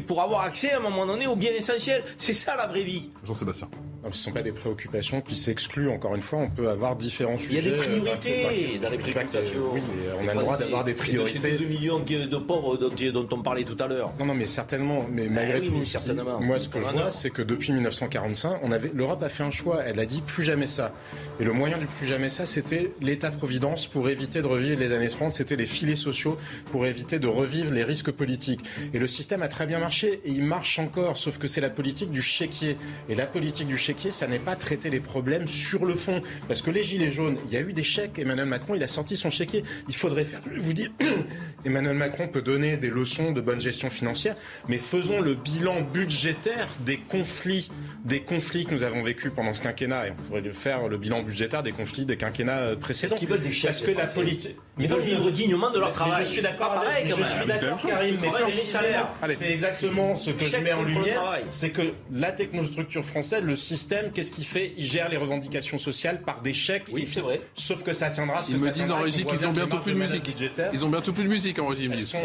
pour 0.07 0.21
avoir 0.21 0.41
accès 0.41 0.71
à 0.71 0.77
un 0.77 0.81
moment 0.81 1.05
donné 1.05 1.27
aux 1.27 1.35
biens 1.35 1.53
essentiels. 1.53 2.03
C'est 2.17 2.33
ça 2.33 2.55
la 2.55 2.67
vraie 2.67 2.83
vie. 2.83 3.09
Jean-Sébastien. 3.23 3.69
Ce 4.03 4.09
ne 4.09 4.13
sont 4.13 4.31
pas 4.33 4.43
des 4.43 4.51
préoccupations 4.51 5.21
qui 5.21 5.35
s'excluent. 5.35 5.89
Encore 5.89 6.13
une 6.13 6.21
fois, 6.21 6.37
on 6.37 6.49
peut 6.49 6.69
avoir 6.69 6.95
différents 6.95 7.37
sujets. 7.37 7.57
Il 7.57 7.65
y 7.65 7.67
a 7.67 7.71
des 7.71 7.77
priorités 7.77 8.79
dans 8.79 8.89
les 8.89 8.97
préoccupations. 8.99 9.59
Oui, 9.73 9.81
on 10.21 10.27
a 10.27 10.33
le 10.33 10.39
droit 10.41 10.57
d'avoir 10.57 10.83
des 10.83 10.93
priorités. 10.93 11.39
C'est 11.41 11.57
2 11.57 11.65
millions 11.65 11.99
de 11.99 12.37
pauvres 12.37 12.77
dont 12.77 13.27
on 13.31 13.41
parlait 13.41 13.63
tout 13.63 13.74
à 13.79 13.87
l'heure. 13.87 14.13
Non, 14.19 14.25
non, 14.25 14.33
mais 14.33 14.45
certainement. 14.45 15.05
Mais 15.09 15.27
malgré 15.27 15.59
ah 15.63 15.67
tout, 15.67 15.83
certainement. 15.83 16.39
moi, 16.39 16.59
ce 16.59 16.69
que 16.69 16.79
je 16.79 16.85
vois, 16.85 17.11
c'est 17.11 17.29
que 17.29 17.41
depuis 17.41 17.73
1945, 17.73 18.59
on 18.63 18.71
avait, 18.71 18.91
l'Europe 18.93 19.23
a 19.23 19.29
fait 19.29 19.43
un 19.43 19.51
choix. 19.51 19.83
Elle 19.85 19.99
a 19.99 20.05
dit 20.05 20.21
plus 20.21 20.43
jamais 20.43 20.65
ça. 20.65 20.93
Et 21.39 21.43
le 21.43 21.53
moyen 21.53 21.77
du 21.77 21.85
plus 21.85 22.07
jamais 22.07 22.29
ça, 22.29 22.45
c'était 22.45 22.91
l'État-providence 23.01 23.87
pour 23.87 24.09
éviter 24.09 24.41
de 24.41 24.47
revivre 24.47 24.79
les 24.79 24.91
années 24.93 25.09
30. 25.09 25.31
C'était 25.31 25.55
les 25.55 25.65
filets 25.65 25.95
sociaux 25.95 26.37
pour 26.71 26.85
éviter 26.85 27.19
de 27.19 27.27
revivre 27.27 27.73
les 27.73 27.83
risques 27.83 28.11
politiques. 28.11 28.61
Et 28.93 28.99
le 28.99 29.07
système 29.07 29.41
a 29.41 29.47
très 29.47 29.67
bien 29.67 29.79
marché 29.79 30.21
et 30.23 30.31
il 30.31 30.43
marche 30.43 30.79
encore. 30.79 31.17
Sauf 31.17 31.37
que 31.37 31.47
c'est 31.47 31.61
la 31.61 31.69
politique 31.69 32.11
du 32.11 32.21
chéquier. 32.21 32.77
Et 33.09 33.15
la 33.15 33.25
politique 33.25 33.67
du 33.67 33.77
chéquier, 33.77 34.11
ça 34.11 34.27
n'est 34.27 34.39
pas 34.39 34.55
traiter 34.55 34.89
les 34.89 34.99
problèmes 34.99 35.47
sur 35.47 35.85
le 35.85 35.95
fond. 35.95 36.21
Parce 36.47 36.61
que 36.61 36.71
les 36.71 36.83
gilets 36.83 37.11
jaunes, 37.11 37.37
il 37.47 37.53
y 37.53 37.57
a 37.57 37.61
eu 37.61 37.73
des 37.73 37.83
chèques. 37.83 38.19
Emmanuel 38.19 38.47
Macron, 38.47 38.75
il 38.75 38.83
a 38.83 38.87
sorti 38.87 39.17
son 39.17 39.29
chéquier. 39.29 39.63
Il 39.87 39.95
faudrait 39.95 40.23
faire, 40.23 40.41
vous 40.57 40.73
dire, 40.73 40.91
Emmanuel 41.65 41.95
Macron 41.95 42.27
peut 42.27 42.41
donner 42.41 42.77
des 42.77 42.89
leçons 42.89 43.31
de 43.31 43.41
bonne 43.41 43.59
gestion 43.65 43.89
financière 43.89 44.35
mais 44.67 44.77
faisons 44.77 45.21
le 45.21 45.35
bilan 45.35 45.81
budgétaire 45.81 46.67
des 46.85 46.97
conflits, 46.97 47.69
des 48.03 48.21
conflits 48.21 48.65
que 48.65 48.71
nous 48.73 48.83
avons 48.83 49.01
vécus 49.01 49.31
pendant 49.35 49.53
ce 49.53 49.61
quinquennat, 49.61 50.07
et 50.07 50.11
on 50.11 50.15
pourrait 50.15 50.53
faire 50.53 50.87
le 50.87 50.97
bilan 50.97 51.23
budgétaire 51.23 51.63
des 51.63 51.71
conflits 51.71 52.05
des 52.05 52.17
quinquennats 52.17 52.59
euh, 52.59 52.75
précédents. 52.75 53.15
Ils 53.21 53.27
veulent 53.27 53.41
des 53.41 53.55
Parce 53.63 53.81
que 53.81 53.91
la 53.91 54.07
politique, 54.07 54.55
ils 54.79 54.87
veulent 54.87 55.01
vivre 55.01 55.31
dignement 55.31 55.71
de 55.71 55.79
leur 55.79 55.91
travail. 55.93 56.25
je 56.25 56.29
suis 56.29 56.41
d'accord 56.41 56.73
avec, 56.73 57.07
je 57.07 57.23
suis 57.23 57.45
d'accord, 57.45 57.79
Karim, 57.81 58.17
mais 58.21 59.35
c'est 59.35 59.51
exactement 59.51 60.15
ce 60.15 60.31
que 60.31 60.45
je 60.45 60.57
mets 60.57 60.73
en 60.73 60.83
lumière, 60.83 61.39
c'est 61.51 61.71
que 61.71 61.93
la 62.11 62.31
technostructure 62.31 63.03
française, 63.03 63.43
le 63.43 63.55
système, 63.55 64.11
qu'est-ce 64.11 64.31
qu'il 64.31 64.45
fait? 64.45 64.73
Il 64.77 64.85
gère 64.85 65.09
les 65.09 65.17
revendications 65.17 65.77
sociales 65.77 66.21
par 66.21 66.41
des 66.41 66.53
chèques. 66.53 66.85
Oui, 66.91 67.07
c'est 67.11 67.21
vrai. 67.21 67.41
Sauf 67.53 67.83
que 67.83 67.93
ça 67.93 68.09
tiendra. 68.09 68.41
Ce 68.41 68.51
ils 68.51 68.59
que 68.59 68.65
me 68.65 68.71
disent 68.71 68.91
en 68.91 68.99
régie 68.99 69.25
qu'ils 69.25 69.47
ont 69.47 69.51
bientôt 69.51 69.79
plus 69.79 69.93
de 69.93 69.99
musique. 69.99 70.35
Ils 70.73 70.85
ont 70.85 70.89
bientôt 70.89 71.13
plus 71.13 71.23
de 71.23 71.29
musique 71.29 71.59
en 71.59 71.67
régie. 71.67 71.89
Ils 71.93 72.05
sont 72.05 72.19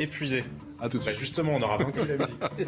épuisés. 0.00 0.44
À 0.84 0.88
tout 0.90 0.98
de 0.98 1.02
suite. 1.02 1.14
Bah, 1.14 1.20
justement, 1.20 1.52
on 1.54 1.62
aura 1.62 1.78
vaincu 1.78 2.00
la. 2.18 2.28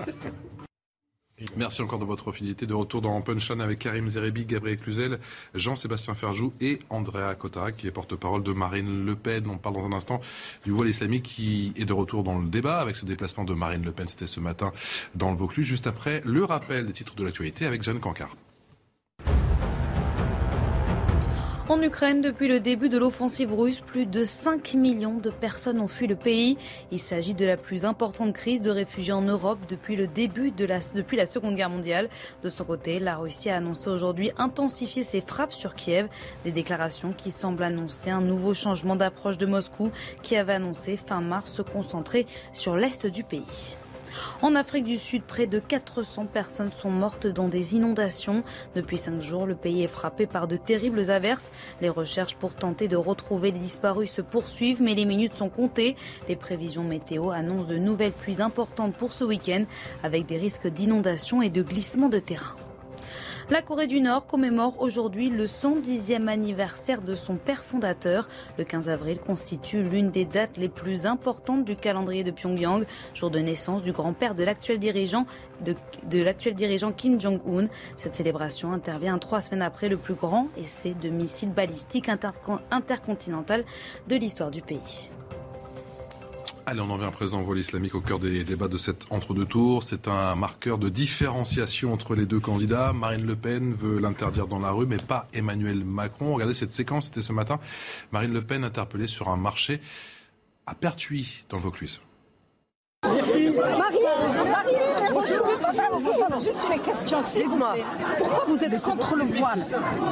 Merci 1.58 1.82
encore 1.82 1.98
de 1.98 2.06
votre 2.06 2.32
fidélité. 2.32 2.64
De 2.64 2.72
retour 2.72 3.02
dans 3.02 3.20
Punchline 3.20 3.60
avec 3.60 3.80
Karim 3.80 4.08
Zerebi, 4.08 4.46
Gabriel 4.46 4.78
Cluzel, 4.78 5.18
Jean-Sébastien 5.54 6.14
Ferjou 6.14 6.54
et 6.62 6.78
Andrea 6.88 7.34
Cotara, 7.38 7.72
qui 7.72 7.86
est 7.86 7.90
porte-parole 7.90 8.42
de 8.42 8.52
Marine 8.52 9.04
Le 9.04 9.16
Pen. 9.16 9.46
On 9.46 9.58
parle 9.58 9.74
dans 9.74 9.84
un 9.84 9.92
instant 9.92 10.18
du 10.64 10.70
voile 10.70 10.88
islamique 10.88 11.24
qui 11.24 11.74
est 11.76 11.84
de 11.84 11.92
retour 11.92 12.24
dans 12.24 12.38
le 12.38 12.48
débat 12.48 12.80
avec 12.80 12.96
ce 12.96 13.04
déplacement 13.04 13.44
de 13.44 13.52
Marine 13.52 13.84
Le 13.84 13.92
Pen. 13.92 14.08
C'était 14.08 14.26
ce 14.26 14.40
matin 14.40 14.72
dans 15.14 15.30
le 15.30 15.36
Vaucluse. 15.36 15.66
Juste 15.66 15.86
après, 15.86 16.22
le 16.24 16.42
rappel 16.42 16.86
des 16.86 16.94
titres 16.94 17.14
de 17.16 17.24
l'actualité 17.24 17.66
avec 17.66 17.82
Jeanne 17.82 18.00
Cancard. 18.00 18.34
En 21.68 21.82
Ukraine, 21.82 22.20
depuis 22.20 22.46
le 22.46 22.60
début 22.60 22.88
de 22.88 22.96
l'offensive 22.96 23.52
russe, 23.52 23.80
plus 23.80 24.06
de 24.06 24.22
5 24.22 24.74
millions 24.74 25.18
de 25.18 25.30
personnes 25.30 25.80
ont 25.80 25.88
fui 25.88 26.06
le 26.06 26.14
pays. 26.14 26.58
Il 26.92 27.00
s'agit 27.00 27.34
de 27.34 27.44
la 27.44 27.56
plus 27.56 27.84
importante 27.84 28.32
crise 28.34 28.62
de 28.62 28.70
réfugiés 28.70 29.12
en 29.12 29.22
Europe 29.22 29.58
depuis 29.68 29.96
le 29.96 30.06
début 30.06 30.52
de 30.52 30.64
la, 30.64 30.78
depuis 30.94 31.16
la 31.16 31.26
Seconde 31.26 31.56
Guerre 31.56 31.70
mondiale. 31.70 32.08
De 32.44 32.50
son 32.50 32.62
côté, 32.62 33.00
la 33.00 33.16
Russie 33.16 33.50
a 33.50 33.56
annoncé 33.56 33.90
aujourd'hui 33.90 34.30
intensifier 34.38 35.02
ses 35.02 35.20
frappes 35.20 35.52
sur 35.52 35.74
Kiev. 35.74 36.06
Des 36.44 36.52
déclarations 36.52 37.12
qui 37.12 37.32
semblent 37.32 37.64
annoncer 37.64 38.10
un 38.10 38.20
nouveau 38.20 38.54
changement 38.54 38.94
d'approche 38.94 39.36
de 39.36 39.46
Moscou 39.46 39.90
qui 40.22 40.36
avait 40.36 40.54
annoncé 40.54 40.96
fin 40.96 41.20
mars 41.20 41.52
se 41.52 41.62
concentrer 41.62 42.26
sur 42.52 42.76
l'est 42.76 43.08
du 43.08 43.24
pays. 43.24 43.76
En 44.42 44.54
Afrique 44.54 44.84
du 44.84 44.98
Sud, 44.98 45.22
près 45.22 45.46
de 45.46 45.58
400 45.58 46.26
personnes 46.26 46.70
sont 46.72 46.90
mortes 46.90 47.26
dans 47.26 47.48
des 47.48 47.74
inondations. 47.74 48.44
Depuis 48.74 48.98
cinq 48.98 49.20
jours, 49.20 49.46
le 49.46 49.54
pays 49.54 49.82
est 49.82 49.88
frappé 49.88 50.26
par 50.26 50.48
de 50.48 50.56
terribles 50.56 51.10
averses. 51.10 51.52
Les 51.80 51.88
recherches 51.88 52.36
pour 52.36 52.54
tenter 52.54 52.88
de 52.88 52.96
retrouver 52.96 53.50
les 53.50 53.58
disparus 53.58 54.10
se 54.10 54.22
poursuivent, 54.22 54.82
mais 54.82 54.94
les 54.94 55.04
minutes 55.04 55.34
sont 55.34 55.48
comptées. 55.48 55.96
Les 56.28 56.36
prévisions 56.36 56.84
météo 56.84 57.30
annoncent 57.30 57.68
de 57.68 57.78
nouvelles 57.78 58.12
pluies 58.12 58.42
importantes 58.42 58.94
pour 58.96 59.12
ce 59.12 59.24
week-end, 59.24 59.64
avec 60.02 60.26
des 60.26 60.36
risques 60.36 60.68
d'inondations 60.68 61.42
et 61.42 61.50
de 61.50 61.62
glissements 61.62 62.08
de 62.08 62.18
terrain. 62.18 62.56
La 63.48 63.62
Corée 63.62 63.86
du 63.86 64.00
Nord 64.00 64.26
commémore 64.26 64.74
aujourd'hui 64.80 65.30
le 65.30 65.44
110e 65.44 66.26
anniversaire 66.26 67.00
de 67.00 67.14
son 67.14 67.36
père 67.36 67.62
fondateur. 67.62 68.28
Le 68.58 68.64
15 68.64 68.88
avril 68.88 69.18
constitue 69.18 69.84
l'une 69.84 70.10
des 70.10 70.24
dates 70.24 70.56
les 70.56 70.68
plus 70.68 71.06
importantes 71.06 71.64
du 71.64 71.76
calendrier 71.76 72.24
de 72.24 72.32
Pyongyang, 72.32 72.84
jour 73.14 73.30
de 73.30 73.38
naissance 73.38 73.84
du 73.84 73.92
grand-père 73.92 74.34
de 74.34 74.42
l'actuel 74.42 74.80
dirigeant, 74.80 75.26
de, 75.64 75.76
l'actuel 76.24 76.54
dirigeant 76.54 76.90
Kim 76.90 77.20
Jong-un. 77.20 77.68
Cette 77.98 78.16
célébration 78.16 78.72
intervient 78.72 79.16
trois 79.18 79.40
semaines 79.40 79.62
après 79.62 79.88
le 79.88 79.96
plus 79.96 80.14
grand 80.14 80.48
essai 80.56 80.94
de 81.00 81.08
missiles 81.08 81.52
balistiques 81.52 82.08
intercontinental 82.08 83.64
de 84.08 84.16
l'histoire 84.16 84.50
du 84.50 84.60
pays. 84.60 85.12
Allez, 86.68 86.80
on 86.80 86.90
en 86.90 86.98
vient 86.98 87.06
à 87.06 87.12
présent 87.12 87.40
au 87.40 87.44
voile 87.44 87.60
islamique 87.60 87.94
au 87.94 88.00
cœur 88.00 88.18
des 88.18 88.42
débats 88.42 88.66
de 88.66 88.76
cet 88.76 89.06
entre-deux 89.10 89.44
tours. 89.44 89.84
C'est 89.84 90.08
un 90.08 90.34
marqueur 90.34 90.78
de 90.78 90.88
différenciation 90.88 91.92
entre 91.92 92.16
les 92.16 92.26
deux 92.26 92.40
candidats. 92.40 92.92
Marine 92.92 93.24
Le 93.24 93.36
Pen 93.36 93.72
veut 93.72 94.00
l'interdire 94.00 94.48
dans 94.48 94.58
la 94.58 94.72
rue, 94.72 94.84
mais 94.84 94.96
pas 94.96 95.28
Emmanuel 95.32 95.84
Macron. 95.84 96.34
Regardez 96.34 96.54
cette 96.54 96.74
séquence, 96.74 97.04
c'était 97.04 97.22
ce 97.22 97.32
matin. 97.32 97.60
Marine 98.10 98.32
Le 98.32 98.42
Pen 98.42 98.64
interpellée 98.64 99.06
sur 99.06 99.28
un 99.28 99.36
marché 99.36 99.80
à 100.66 100.74
Pertuis, 100.74 101.44
dans 101.48 101.58
le 101.58 101.62
Vaucluse. 101.62 102.00
Merci. 103.04 103.50
Marie, 103.50 103.98
juste 106.42 106.60
une 106.72 106.82
question, 106.82 107.22
s'il 107.22 107.48
vous 107.48 107.56
plaît. 107.56 107.84
Pourquoi 108.18 108.44
vous 108.46 108.62
êtes 108.62 108.80
contre 108.82 109.16
le 109.16 109.24
voile 109.24 109.64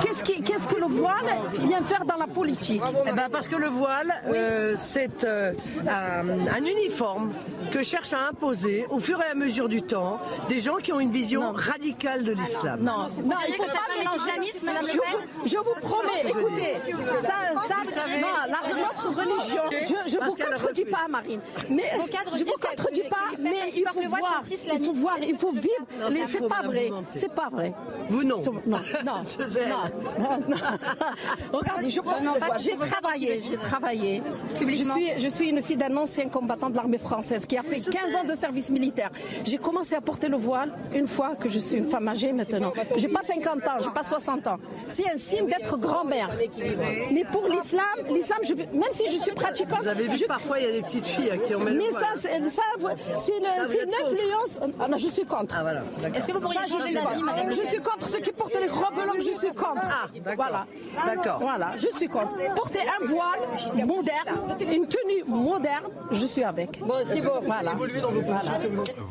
Qu'est-ce 0.02 0.66
que 0.66 0.76
le 0.76 0.86
voile 0.86 1.26
vient 1.60 1.82
faire 1.82 2.04
dans 2.04 2.16
la 2.16 2.26
politique 2.26 2.82
eh 3.06 3.12
ben 3.12 3.28
Parce 3.30 3.48
que 3.48 3.56
le 3.56 3.66
voile, 3.66 4.14
euh, 4.28 4.74
c'est 4.76 5.24
euh, 5.24 5.52
un, 5.88 6.64
uniforme 6.64 7.32
que 7.70 7.82
cherche 7.82 8.12
à 8.12 8.28
imposer 8.28 8.86
au 8.90 9.00
fur 9.00 9.20
et 9.20 9.30
à 9.30 9.34
mesure 9.34 9.68
du 9.68 9.82
temps 9.82 10.18
des 10.48 10.58
gens 10.58 10.76
qui 10.76 10.92
ont 10.92 11.00
une 11.00 11.12
vision 11.12 11.52
radicale 11.52 12.24
de 12.24 12.32
l'islam. 12.32 12.80
Non, 12.80 13.06
non, 13.24 13.36
il 13.46 13.54
faut 13.54 13.64
pas 13.64 13.86
mélanger. 13.98 14.52
Je, 15.44 15.50
je 15.50 15.56
vous 15.58 15.80
promets, 15.82 16.28
écoutez, 16.28 16.74
ça, 16.74 17.32
ça, 17.84 18.02
non, 18.20 18.28
la, 18.46 18.74
notre 18.74 19.08
religion, 19.08 19.62
je 20.06 20.16
ne 20.16 20.24
vous 20.24 20.34
contredis 20.34 20.84
pas, 20.84 21.06
Marine, 21.08 21.40
mais 21.68 21.90
je 22.34 22.44
vous 22.44 22.56
contredis 22.76 23.08
pas, 23.08 23.36
mais 23.38 23.72
il 23.74 23.84
faut 23.86 24.08
voir, 24.08 24.42
il 24.50 24.84
faut 24.84 24.92
voir, 24.92 25.16
il 25.26 25.36
faut 25.36 25.52
vivre. 25.52 25.86
C'est 26.26 26.48
pas 26.48 26.62
vrai, 26.62 26.90
c'est 27.14 27.32
pas 27.32 27.48
vrai. 27.50 27.72
Vous 28.10 28.24
non. 28.24 28.36
Non, 28.66 28.78
non, 29.04 30.42
non. 30.48 30.56
Regardez, 31.52 31.88
j'ai 31.88 32.76
travaillé, 32.76 33.42
j'ai 33.42 33.56
travaillé. 33.56 34.22
Je 34.60 34.66
suis, 34.66 35.10
je 35.18 35.28
suis 35.28 35.48
une 35.50 35.62
fille 35.62 35.76
d'un 35.76 35.96
ancien 35.96 36.28
combattant 36.28 36.70
de 36.70 36.76
l'armée 36.76 36.98
française 36.98 37.46
qui 37.46 37.56
a 37.56 37.62
fait 37.62 37.80
15 37.80 38.14
ans 38.16 38.24
de 38.24 38.34
service 38.34 38.70
militaire. 38.70 39.10
J'ai 39.44 39.58
commencé 39.58 39.94
à 39.94 40.00
porter 40.00 40.28
le 40.28 40.36
voile 40.36 40.72
une 40.94 41.06
fois 41.06 41.36
que 41.36 41.48
je 41.48 41.58
suis 41.58 41.78
une 41.78 41.88
femme 41.88 42.08
âgée 42.08 42.32
maintenant. 42.32 42.72
J'ai 42.96 43.08
pas 43.08 43.22
50 43.22 43.68
ans, 43.68 43.80
j'ai 43.82 43.90
pas 43.90 44.04
60 44.04 44.46
ans. 44.46 44.58
C'est 44.88 45.10
un 45.10 45.16
signe 45.16 45.46
d'être 45.46 45.76
grand-mère. 45.78 46.30
Mais 47.12 47.24
pour 47.24 47.48
l'islam, 47.48 47.84
l'islam, 48.08 48.38
même 48.72 48.82
si 48.90 49.06
je 49.06 49.22
suis 49.22 49.32
pratiquante, 49.32 49.82
vous 49.82 49.88
avez 49.88 50.08
vu 50.08 50.24
parfois 50.26 50.58
il 50.60 50.66
y 50.66 50.68
a 50.68 50.72
des 50.72 50.82
petites 50.82 51.06
filles 51.06 51.40
qui 51.46 51.54
ont 51.54 51.60
Mais 51.60 51.90
ça, 51.90 52.08
ça 52.14 52.62
c'est 53.18 53.32
C'est 53.68 53.86
9 53.86 54.12
lions. 54.12 54.72
Ah 54.80 54.88
non, 54.88 54.96
je 54.96 55.08
suis 55.08 55.24
contre. 55.24 55.54
Ah, 55.58 55.62
voilà. 55.62 55.82
Est-ce 56.14 56.26
que 56.26 56.32
vous 56.32 56.40
pourriez 56.40 56.58
Ça, 56.60 56.66
je 56.66 56.72
changer 56.72 56.84
suis 56.86 56.94
d'avis, 56.94 57.06
contre. 57.20 57.24
Madame 57.24 57.52
Je 57.52 57.60
Le 57.60 57.66
suis 57.68 57.80
contre 57.80 58.08
ceux 58.08 58.20
qui 58.20 58.32
portent 58.32 58.54
les 58.60 58.68
robes 58.68 58.96
longues, 59.06 59.20
je 59.20 59.38
suis 59.38 59.54
contre. 59.54 59.82
Ah, 59.84 60.08
d'accord. 60.14 60.34
Voilà. 60.36 60.66
D'accord. 61.06 61.38
Voilà, 61.40 61.76
je 61.76 61.88
suis 61.96 62.08
contre. 62.08 62.34
Porter 62.54 62.80
un 62.80 63.06
voile 63.06 63.86
moderne, 63.86 64.56
une 64.60 64.86
tenue 64.86 65.24
moderne, 65.26 65.84
je 66.10 66.26
suis 66.26 66.44
avec. 66.44 66.80
Bon, 66.80 66.94
c'est 67.04 67.20
bon. 67.20 67.40
Voilà. 67.42 67.72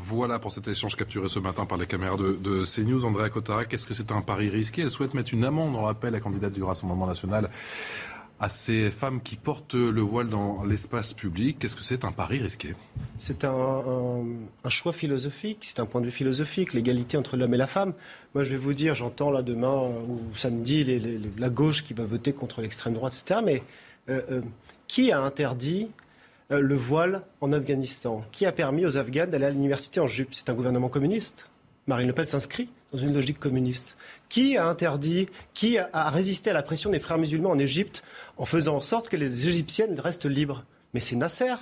Voilà 0.05 0.39
pour 0.39 0.51
cet 0.51 0.67
échange 0.67 0.95
capturé 0.95 1.30
ce 1.30 1.39
matin 1.39 1.65
par 1.65 1.77
les 1.77 1.88
caméras 1.88 2.17
de, 2.17 2.34
de 2.34 2.63
CNews. 2.65 3.05
Andrea 3.05 3.30
Cotara, 3.30 3.65
qu'est-ce 3.65 3.85
que 3.88 3.93
c'est 3.93 4.11
un 4.11 4.21
pari 4.21 4.49
risqué? 4.49 4.81
Elle 4.84 4.91
souhaite 4.91 5.13
mettre 5.13 5.34
une 5.34 5.43
amende, 5.45 5.75
on 5.75 5.84
rappelle, 5.84 6.13
la 6.13 6.19
candidate 6.19 6.53
du 6.53 6.63
Rassemblement 6.63 7.07
national 7.07 7.49
à 8.44 8.49
ces 8.49 8.91
femmes 8.91 9.22
qui 9.22 9.38
portent 9.38 9.74
le 9.74 10.02
voile 10.02 10.28
dans 10.28 10.65
l'espace 10.65 11.14
public. 11.14 11.60
Qu'est-ce 11.60 11.78
que 11.78 11.84
c'est 11.84 12.03
un 12.03 12.11
pari 12.11 12.40
risqué? 12.40 12.76
C'est 13.18 13.45
un, 13.45 14.26
choix 14.68 14.91
philosophique, 14.91 15.60
c'est 15.61 15.80
un 15.80 15.86
point 15.86 16.02
de 16.02 16.07
vue 16.07 16.11
philosophique, 16.11 16.74
l'égalité 16.74 17.15
entre 17.15 17.38
l'homme 17.38 17.53
et 17.53 17.57
la 17.57 17.68
femme. 17.68 17.94
Moi, 18.36 18.44
je 18.44 18.52
vais 18.52 18.57
vous 18.57 18.74
dire, 18.74 18.95
j'entends 18.95 19.32
là 19.32 19.44
demain 19.44 19.78
ou 20.10 20.20
samedi 20.36 20.84
la 21.38 21.49
gauche 21.49 21.86
qui 21.86 21.94
va 21.94 22.03
voter 22.03 22.34
contre 22.34 22.61
l'extrême 22.61 22.94
droite, 22.94 23.14
etc. 23.18 23.40
Mais 23.45 23.64
euh, 24.10 24.22
euh, 24.30 24.41
qui 24.88 25.14
a 25.14 25.22
interdit 25.22 25.88
euh, 26.52 26.60
le 26.60 26.76
voile 26.76 27.22
en 27.40 27.53
Afghanistan? 27.53 28.26
Qui 28.34 28.45
a 28.45 28.52
permis 28.52 28.86
aux 28.86 28.98
Afghans 28.98 29.28
d'aller 29.28 29.45
à 29.45 29.52
l'université 29.52 30.02
en 30.02 30.07
jupe? 30.07 30.34
C'est 30.34 30.49
un 30.49 30.53
gouvernement 30.53 30.90
communiste. 30.90 31.48
Marine 31.88 32.07
Le 32.07 32.14
Pen 32.14 32.26
s'inscrit 32.26 32.70
dans 32.91 32.99
une 32.99 33.14
logique 33.14 33.40
communiste. 33.40 33.98
Qui 34.30 34.57
a 34.57 34.68
interdit, 34.68 35.28
qui 35.53 35.78
a 35.78 36.10
résisté 36.10 36.49
à 36.49 36.53
la 36.53 36.64
pression 36.64 36.90
des 36.90 36.99
frères 36.99 37.18
musulmans 37.18 37.52
en 37.52 37.60
Égypte 37.60 38.03
en 38.38 38.45
faisant 38.45 38.76
en 38.76 38.80
sorte 38.80 39.10
que 39.10 39.18
les 39.18 39.47
Égyptiennes 39.47 39.99
restent 39.99 40.26
libres 40.26 40.65
Mais 40.93 40.99
c'est 40.99 41.15
Nasser, 41.15 41.55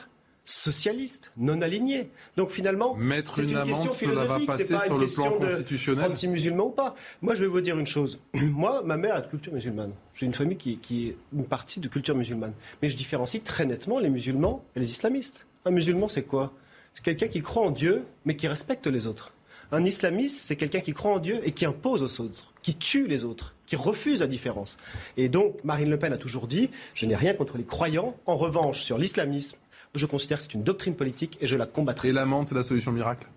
socialiste, 0.46 1.32
non 1.38 1.62
aligné. 1.62 2.10
Donc 2.38 2.52
finalement, 2.52 2.96
Mettre 2.96 3.36
c'est 3.36 3.44
une 3.44 3.64
question 3.64 3.92
cela 3.92 4.24
va 4.26 4.38
philosophique, 4.40 4.48
passer 4.48 4.64
c'est 4.66 4.74
pas 4.74 4.80
sur 4.82 4.96
une 4.96 5.02
le 5.02 5.08
plan 5.08 5.24
question 5.24 5.40
de 5.40 5.46
constitutionnel 5.46 6.12
Anti-musulman 6.12 6.66
ou 6.66 6.70
pas. 6.72 6.96
Moi, 7.22 7.36
je 7.36 7.42
vais 7.42 7.48
vous 7.48 7.62
dire 7.62 7.78
une 7.78 7.88
chose. 7.88 8.20
Moi, 8.34 8.82
ma 8.84 8.98
mère 8.98 9.18
est 9.18 9.22
de 9.22 9.28
culture 9.28 9.54
musulmane. 9.54 9.94
J'ai 10.16 10.26
une 10.26 10.34
famille 10.34 10.58
qui, 10.58 10.78
qui 10.78 11.10
est 11.10 11.18
une 11.34 11.46
partie 11.46 11.80
de 11.80 11.88
culture 11.88 12.16
musulmane. 12.16 12.54
Mais 12.82 12.90
je 12.90 12.98
différencie 12.98 13.44
très 13.44 13.66
nettement 13.66 14.00
les 14.00 14.10
musulmans 14.10 14.64
et 14.76 14.80
les 14.80 14.90
islamistes. 14.90 15.46
Un 15.66 15.72
musulman, 15.72 16.08
c'est 16.08 16.24
quoi? 16.24 16.54
C'est 16.94 17.04
quelqu'un 17.04 17.28
qui 17.28 17.42
croit 17.42 17.66
en 17.66 17.72
Dieu, 17.72 18.04
mais 18.26 18.36
qui 18.36 18.48
respecte 18.48 18.88
les 18.88 19.08
autres. 19.08 19.34
Un 19.72 19.86
islamiste, 19.86 20.42
c'est 20.42 20.58
quelqu'un 20.58 20.82
qui 20.82 20.94
croit 20.94 21.14
en 21.14 21.20
Dieu 21.20 21.40
et 21.44 21.54
qui 21.54 21.66
impose 21.66 22.04
aux 22.04 22.24
autres, 22.24 22.51
qui 22.62 22.76
tue 22.76 23.08
les 23.08 23.24
autres, 23.24 23.56
qui 23.66 23.76
refuse 23.76 24.20
la 24.20 24.28
différence. 24.28 24.78
Et 25.18 25.30
donc, 25.30 25.64
Marine 25.64 25.90
Le 25.90 25.98
Pen 25.98 26.14
a 26.14 26.18
toujours 26.18 26.48
dit 26.48 26.70
Je 26.94 27.06
n'ai 27.06 27.16
rien 27.16 27.34
contre 27.34 27.58
les 27.58 27.64
croyants. 27.64 28.16
En 28.26 28.36
revanche, 28.38 28.84
sur 28.84 28.98
l'islamisme, 28.98 29.58
je 29.96 30.06
considère 30.06 30.38
que 30.38 30.44
c'est 30.44 30.54
une 30.54 30.64
doctrine 30.64 30.96
politique 30.96 31.38
et 31.42 31.48
je 31.48 31.58
la 31.58 31.66
combattrai. 31.66 32.10
Et 32.10 32.14
l'amende, 32.14 32.48
c'est 32.48 32.56
la 32.56 32.64
solution 32.64 32.92
miracle? 32.92 33.28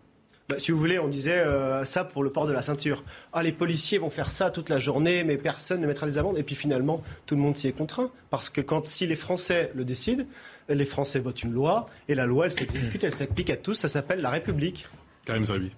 Bah, 0.48 0.56
si 0.58 0.72
vous 0.72 0.78
voulez, 0.78 0.98
on 0.98 1.08
disait 1.08 1.38
euh, 1.38 1.86
ça 1.86 2.04
pour 2.04 2.22
le 2.22 2.30
port 2.30 2.46
de 2.46 2.52
la 2.52 2.60
ceinture. 2.60 3.02
Ah, 3.32 3.42
les 3.42 3.52
policiers 3.52 3.96
vont 3.96 4.10
faire 4.10 4.30
ça 4.30 4.50
toute 4.50 4.68
la 4.68 4.78
journée, 4.78 5.24
mais 5.24 5.38
personne 5.38 5.80
ne 5.80 5.86
mettra 5.86 6.06
des 6.06 6.18
amendes. 6.18 6.36
Et 6.36 6.42
puis 6.42 6.54
finalement, 6.54 7.02
tout 7.24 7.34
le 7.34 7.40
monde 7.40 7.56
s'y 7.56 7.68
est 7.68 7.72
contraint. 7.72 8.10
Parce 8.28 8.50
que 8.50 8.60
quand, 8.60 8.86
si 8.86 9.06
les 9.06 9.16
Français 9.16 9.72
le 9.74 9.86
décident, 9.86 10.24
les 10.68 10.84
Français 10.84 11.18
votent 11.18 11.42
une 11.42 11.52
loi, 11.52 11.86
et 12.08 12.14
la 12.14 12.26
loi, 12.26 12.46
elle 12.46 12.52
s'exécute, 12.52 13.04
elle 13.04 13.12
s'applique 13.12 13.48
à 13.48 13.56
tous. 13.56 13.74
Ça 13.74 13.88
s'appelle 13.88 14.20
la 14.20 14.30
République. 14.30 14.86
Karim 15.24 15.44
Zerbi. 15.44 15.70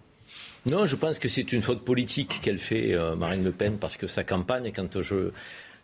Non, 0.68 0.84
je 0.84 0.96
pense 0.96 1.18
que 1.20 1.28
c'est 1.28 1.52
une 1.52 1.62
faute 1.62 1.84
politique 1.84 2.40
qu'elle 2.42 2.58
fait, 2.58 2.92
euh, 2.92 3.14
Marine 3.14 3.44
Le 3.44 3.52
Pen, 3.52 3.78
parce 3.78 3.96
que 3.96 4.06
sa 4.08 4.24
campagne, 4.24 4.72
quand 4.74 5.00
je 5.00 5.30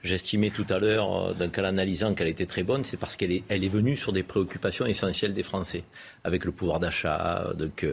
j'estimais 0.05 0.51
tout 0.51 0.67
à 0.69 0.81
l'heure, 0.81 1.29
euh, 1.29 1.33
donc 1.33 1.57
en 1.57 1.63
l'analysant, 1.63 2.13
qu'elle 2.15 2.27
était 2.27 2.47
très 2.47 2.65
bonne, 2.65 2.83
c'est 2.83 2.97
parce 2.97 3.15
qu'elle 3.17 3.31
est, 3.31 3.45
elle 3.49 3.63
est 3.63 3.69
venue 3.69 3.95
sur 3.95 4.13
des 4.13 4.25
préoccupations 4.25 4.85
essentielles 4.85 5.33
des 5.33 5.45
Français, 5.45 5.85
avec 6.25 6.45
le 6.45 6.51
pouvoir 6.51 6.81
d'achat, 6.81 7.53
donc 7.57 7.87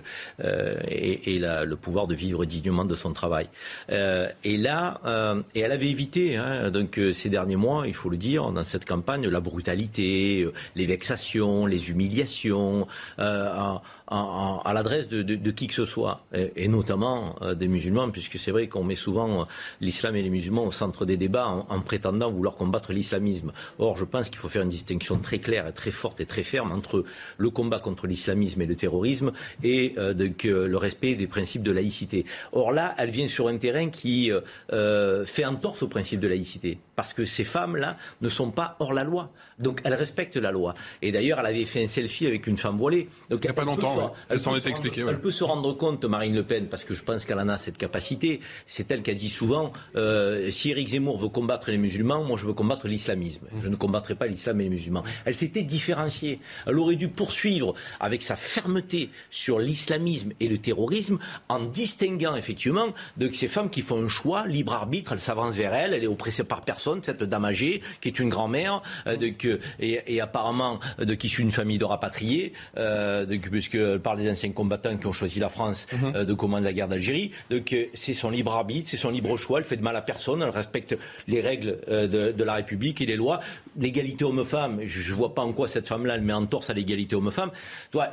euh, 0.44 0.76
et, 0.88 1.36
et 1.36 1.38
la- 1.40 1.66
le 1.66 1.76
pouvoir 1.76 2.08
de 2.08 2.16
vivre 2.16 2.46
dignement 2.46 2.84
de 2.84 2.96
son 2.96 3.14
travail. 3.14 3.48
Euh, 3.92 4.28
et 4.44 4.58
là, 4.58 5.00
euh, 5.06 5.44
et 5.54 5.60
elle 5.60 5.72
avait 5.72 5.92
évité, 5.92 6.36
hein, 6.36 6.72
donc 6.72 6.98
euh, 6.98 7.14
ces 7.14 7.30
derniers 7.30 7.58
mois, 7.58 7.84
il 7.86 7.94
faut 7.94 8.10
le 8.10 8.18
dire, 8.18 8.52
dans 8.52 8.64
cette 8.64 8.86
campagne, 8.86 9.28
la 9.28 9.40
brutalité, 9.40 10.42
euh, 10.42 10.54
les 10.76 10.88
vexations, 10.88 11.68
les 11.68 11.92
humiliations, 11.92 12.88
euh, 13.20 13.54
en- 13.56 13.82
à 14.10 14.72
l'adresse 14.74 15.08
de, 15.08 15.52
qui 15.52 15.68
que 15.68 15.74
ce 15.74 15.86
soit, 15.86 16.26
et, 16.34 16.68
notamment 16.68 17.36
euh, 17.42 17.54
des 17.54 17.68
musulmans, 17.68 18.10
puisque 18.10 18.38
c'est 18.38 18.52
vrai 18.52 18.68
qu'on 18.68 18.84
met 18.84 18.96
souvent 18.96 19.42
euh, 19.42 19.44
l'islam 19.82 20.16
et 20.16 20.22
les 20.22 20.30
musulmans 20.30 20.66
au 20.66 20.72
centre 20.72 21.06
des 21.06 21.18
débats 21.18 21.48
en, 21.48 21.66
en 21.70 21.82
prétendant 21.82 22.32
vouloir 22.32 22.56
combattre 22.56 22.92
l'islamisme. 22.92 23.52
Or, 23.78 23.98
je 23.98 24.06
pense 24.06 24.30
qu'il 24.30 24.40
faut 24.40 24.50
faire 24.50 24.64
une 24.64 24.70
distinction 24.70 25.20
très 25.20 25.40
claire 25.40 25.68
et 25.68 25.74
très 25.74 25.92
forte 25.92 26.22
et 26.22 26.26
très 26.26 26.44
ferme 26.44 26.72
entre 26.72 27.06
le 27.38 27.50
combat 27.50 27.80
contre 27.80 28.08
l'islamisme 28.08 28.62
et 28.62 28.66
le 28.66 28.76
terrorisme 28.76 29.32
et 29.64 29.94
euh, 29.98 30.14
le 30.14 30.78
respect 30.78 31.16
des 31.16 31.28
principes 31.28 31.64
de 31.64 31.72
laïcité. 31.72 32.26
Or 32.52 32.72
là, 32.72 32.96
elle 32.98 33.12
vient 33.12 33.28
sur 33.28 33.48
un 33.48 33.58
terrain 33.58 33.90
qui 33.90 34.32
euh, 34.74 35.26
fait 35.26 35.46
entorse 35.46 35.84
au 35.84 35.88
principe 35.88 36.20
de 36.20 36.28
laïcité, 36.28 36.80
parce 37.00 37.14
que 37.14 37.24
ces 37.24 37.46
femmes-là 37.46 37.96
ne 38.20 38.28
sont 38.28 38.52
pas 38.52 38.76
hors 38.82 38.92
la 38.92 39.06
loi. 39.06 39.32
Donc 39.58 39.80
elles 39.86 39.94
respectent 39.94 40.36
la 40.36 40.52
loi. 40.52 40.74
Et 41.02 41.14
d'ailleurs, 41.14 41.40
elle 41.40 41.46
avait 41.46 41.64
fait 41.66 41.82
un 41.82 41.88
selfie 41.88 42.28
avec 42.28 42.46
une 42.46 42.58
femme 42.58 42.76
voilée. 42.76 43.08
Donc, 43.30 43.40
Il 43.46 43.48
n'y 43.48 43.52
a 43.52 43.54
pas 43.54 43.62
elle 43.62 43.70
longtemps, 43.70 43.96
se- 43.96 44.00
ouais. 44.02 44.08
elle 44.28 44.42
s'en 44.42 44.52
rendre- 44.52 44.68
expliquée. 44.68 45.04
ouais. 45.06 45.12
Elle 45.12 45.22
peut 45.22 45.32
se 45.32 45.46
rendre 45.46 45.72
compte, 45.78 46.04
Marine 46.04 46.36
Le 46.36 46.44
Pen, 46.44 46.68
parce 46.68 46.84
que 46.84 46.94
je 46.94 47.02
pense 47.06 47.24
qu'elle 47.24 47.40
en 47.40 47.48
a 47.48 47.58
cette 47.58 47.78
capacité. 47.78 48.42
C'est 48.68 48.92
elle 48.92 49.02
qui 49.02 49.12
a 49.12 49.14
dit 49.14 49.30
souvent 49.30 49.72
euh, 49.96 50.52
si 50.52 50.72
Éric 50.72 50.90
Zemmour 50.90 51.18
veut 51.20 51.30
combattre 51.30 51.72
les 51.72 51.78
musulmans, 51.78 52.22
moi 52.26 52.38
je 52.38 52.46
veux 52.46 52.54
combattre 52.54 52.90
l'islamisme. 52.90 53.48
Je 53.62 53.70
ne 53.70 53.78
combattrai 53.78 54.16
pas 54.16 54.28
l'islam 54.28 54.60
et 54.60 54.66
les 54.66 54.70
musulmans. 54.70 55.06
Elle 55.24 55.36
s'était 55.36 55.62
différenciée. 55.64 56.42
Elle 56.68 56.78
aurait 56.80 56.98
dû 56.98 57.08
poursuivre 57.08 57.76
avec 58.02 58.24
sa 58.24 58.36
fermeté 58.36 59.10
sur 59.30 59.58
l'islamisme 59.60 60.32
et 60.42 60.50
le 60.50 60.58
terrorisme 60.58 61.18
en 61.48 61.62
distinguant 61.62 62.36
effectivement 62.36 62.88
de 63.16 63.32
ces 63.32 63.48
femmes 63.48 63.70
qui 63.70 63.82
font 63.84 64.04
un 64.04 64.08
choix, 64.10 64.46
libre 64.48 64.74
arbitre, 64.74 65.14
elle 65.14 65.20
s'avance 65.20 65.56
vers 65.56 65.74
elle, 65.74 65.94
elle 65.94 66.04
est 66.04 66.08
oppressée 66.08 66.44
par 66.44 66.62
personne, 66.62 66.89
cette 67.02 67.24
dame 67.24 67.46
âgée 67.46 67.82
qui 68.02 68.08
est 68.10 68.20
une 68.20 68.30
grand-mère 68.30 68.82
euh, 69.08 69.16
de- 69.16 69.30
que- 69.30 69.60
et, 69.80 70.02
et 70.08 70.22
apparemment 70.22 70.80
de 71.00 71.14
qui 71.14 71.30
suit 71.30 71.44
une 71.44 71.52
famille 71.52 71.78
de 71.78 71.86
rapatriés, 71.86 72.54
euh, 72.78 73.26
de- 73.26 73.38
puisqu'elle 73.38 74.00
parle 74.00 74.20
des 74.20 74.30
anciens 74.30 74.52
combattants 74.52 74.98
qui 74.98 75.08
ont 75.08 75.14
choisi 75.14 75.40
la 75.40 75.50
France 75.50 75.88
euh, 76.04 76.26
de 76.26 76.34
commander 76.34 76.66
la 76.66 76.74
guerre 76.74 76.88
d'Algérie. 76.88 77.32
Donc 77.50 77.72
euh, 77.74 77.86
c'est 77.94 78.14
son 78.14 78.30
libre 78.30 78.54
arbitre, 78.54 78.90
c'est 78.90 78.98
son 78.98 79.10
libre 79.10 79.36
choix, 79.38 79.60
elle 79.60 79.66
fait 79.66 79.78
de 79.78 79.84
mal 79.84 79.96
à 79.96 80.02
personne, 80.02 80.42
elle 80.42 80.50
respecte 80.50 80.98
les 81.28 81.42
règles 81.42 81.78
euh, 81.90 82.08
de, 82.08 82.32
de 82.32 82.44
la 82.44 82.56
République 82.56 83.02
et 83.02 83.06
les 83.06 83.16
lois. 83.16 83.40
L'égalité 83.80 84.24
homme-femme, 84.26 84.82
je 84.86 85.10
ne 85.10 85.16
vois 85.16 85.34
pas 85.34 85.42
en 85.44 85.54
quoi 85.54 85.68
cette 85.68 85.88
femme-là 85.88 86.16
elle 86.16 86.22
met 86.22 86.34
en 86.34 86.46
torse 86.46 86.70
à 86.70 86.74
l'égalité 86.74 87.16
homme-femme. 87.16 87.52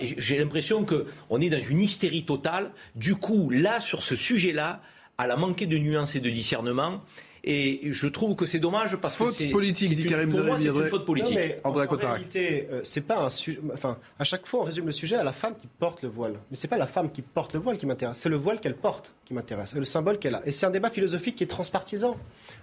J'ai 0.01 0.39
l'impression 0.39 0.85
qu'on 0.85 1.40
est 1.40 1.48
dans 1.51 1.61
une 1.61 1.81
hystérie 1.81 2.24
totale. 2.24 2.70
Du 2.94 3.16
coup, 3.16 3.51
là, 3.51 3.81
sur 3.81 4.03
ce 4.03 4.16
sujet-là, 4.16 4.81
elle 5.23 5.31
a 5.31 5.36
manqué 5.36 5.66
de 5.66 5.78
nuances 5.78 6.15
et 6.15 6.20
de 6.20 6.31
discernement. 6.31 7.01
Et 7.48 7.93
je 7.93 8.09
trouve 8.09 8.35
que 8.35 8.44
c'est 8.44 8.59
dommage 8.59 8.97
parce 8.97 9.14
Faute 9.14 9.28
que 9.28 9.35
c'est 9.35 9.48
politique, 9.51 9.94
dit 9.94 10.02
une- 10.02 10.10
Karim 10.10 10.31
Pour 10.31 10.43
moi, 10.43 10.59
c'est 10.59 10.66
une 10.66 10.89
faute 10.89 11.06
politique. 11.06 11.35
Non, 11.35 11.40
mais 11.40 11.60
André 11.62 11.86
en, 11.86 11.97
réalité, 11.97 12.68
euh, 12.73 12.81
c'est 12.82 13.02
pas 13.02 13.20
un 13.24 13.31
sujet. 13.31 13.60
Enfin, 13.73 13.98
à 14.18 14.24
chaque 14.24 14.47
fois, 14.47 14.60
on 14.60 14.64
résume 14.64 14.86
le 14.86 14.93
sujet 14.93 15.14
à 15.14 15.23
la 15.23 15.32
femme 15.32 15.55
qui 15.56 15.68
porte 15.78 16.02
le 16.02 16.09
voile. 16.09 16.35
Mais 16.51 16.56
c'est 16.56 16.66
pas 16.66 16.77
la 16.77 16.89
femme 16.89 17.10
qui 17.12 17.23
porte 17.23 17.55
le 17.55 17.60
voile 17.60 17.78
qui 17.78 17.86
m'intéresse, 17.86 18.18
c'est 18.18 18.28
le 18.28 18.36
voile 18.36 18.59
qu'elle 18.59 18.74
porte 18.74 19.14
qui 19.24 19.32
m'intéresse, 19.32 19.74
le 19.77 19.85
symbole 19.85 20.18
qu'elle 20.18 20.35
a. 20.35 20.43
Et 20.44 20.51
c'est 20.51 20.66
un 20.66 20.70
débat 20.70 20.90
philosophique 20.90 21.36
qui 21.36 21.44
est 21.44 21.47
transpartisan. 21.47 22.16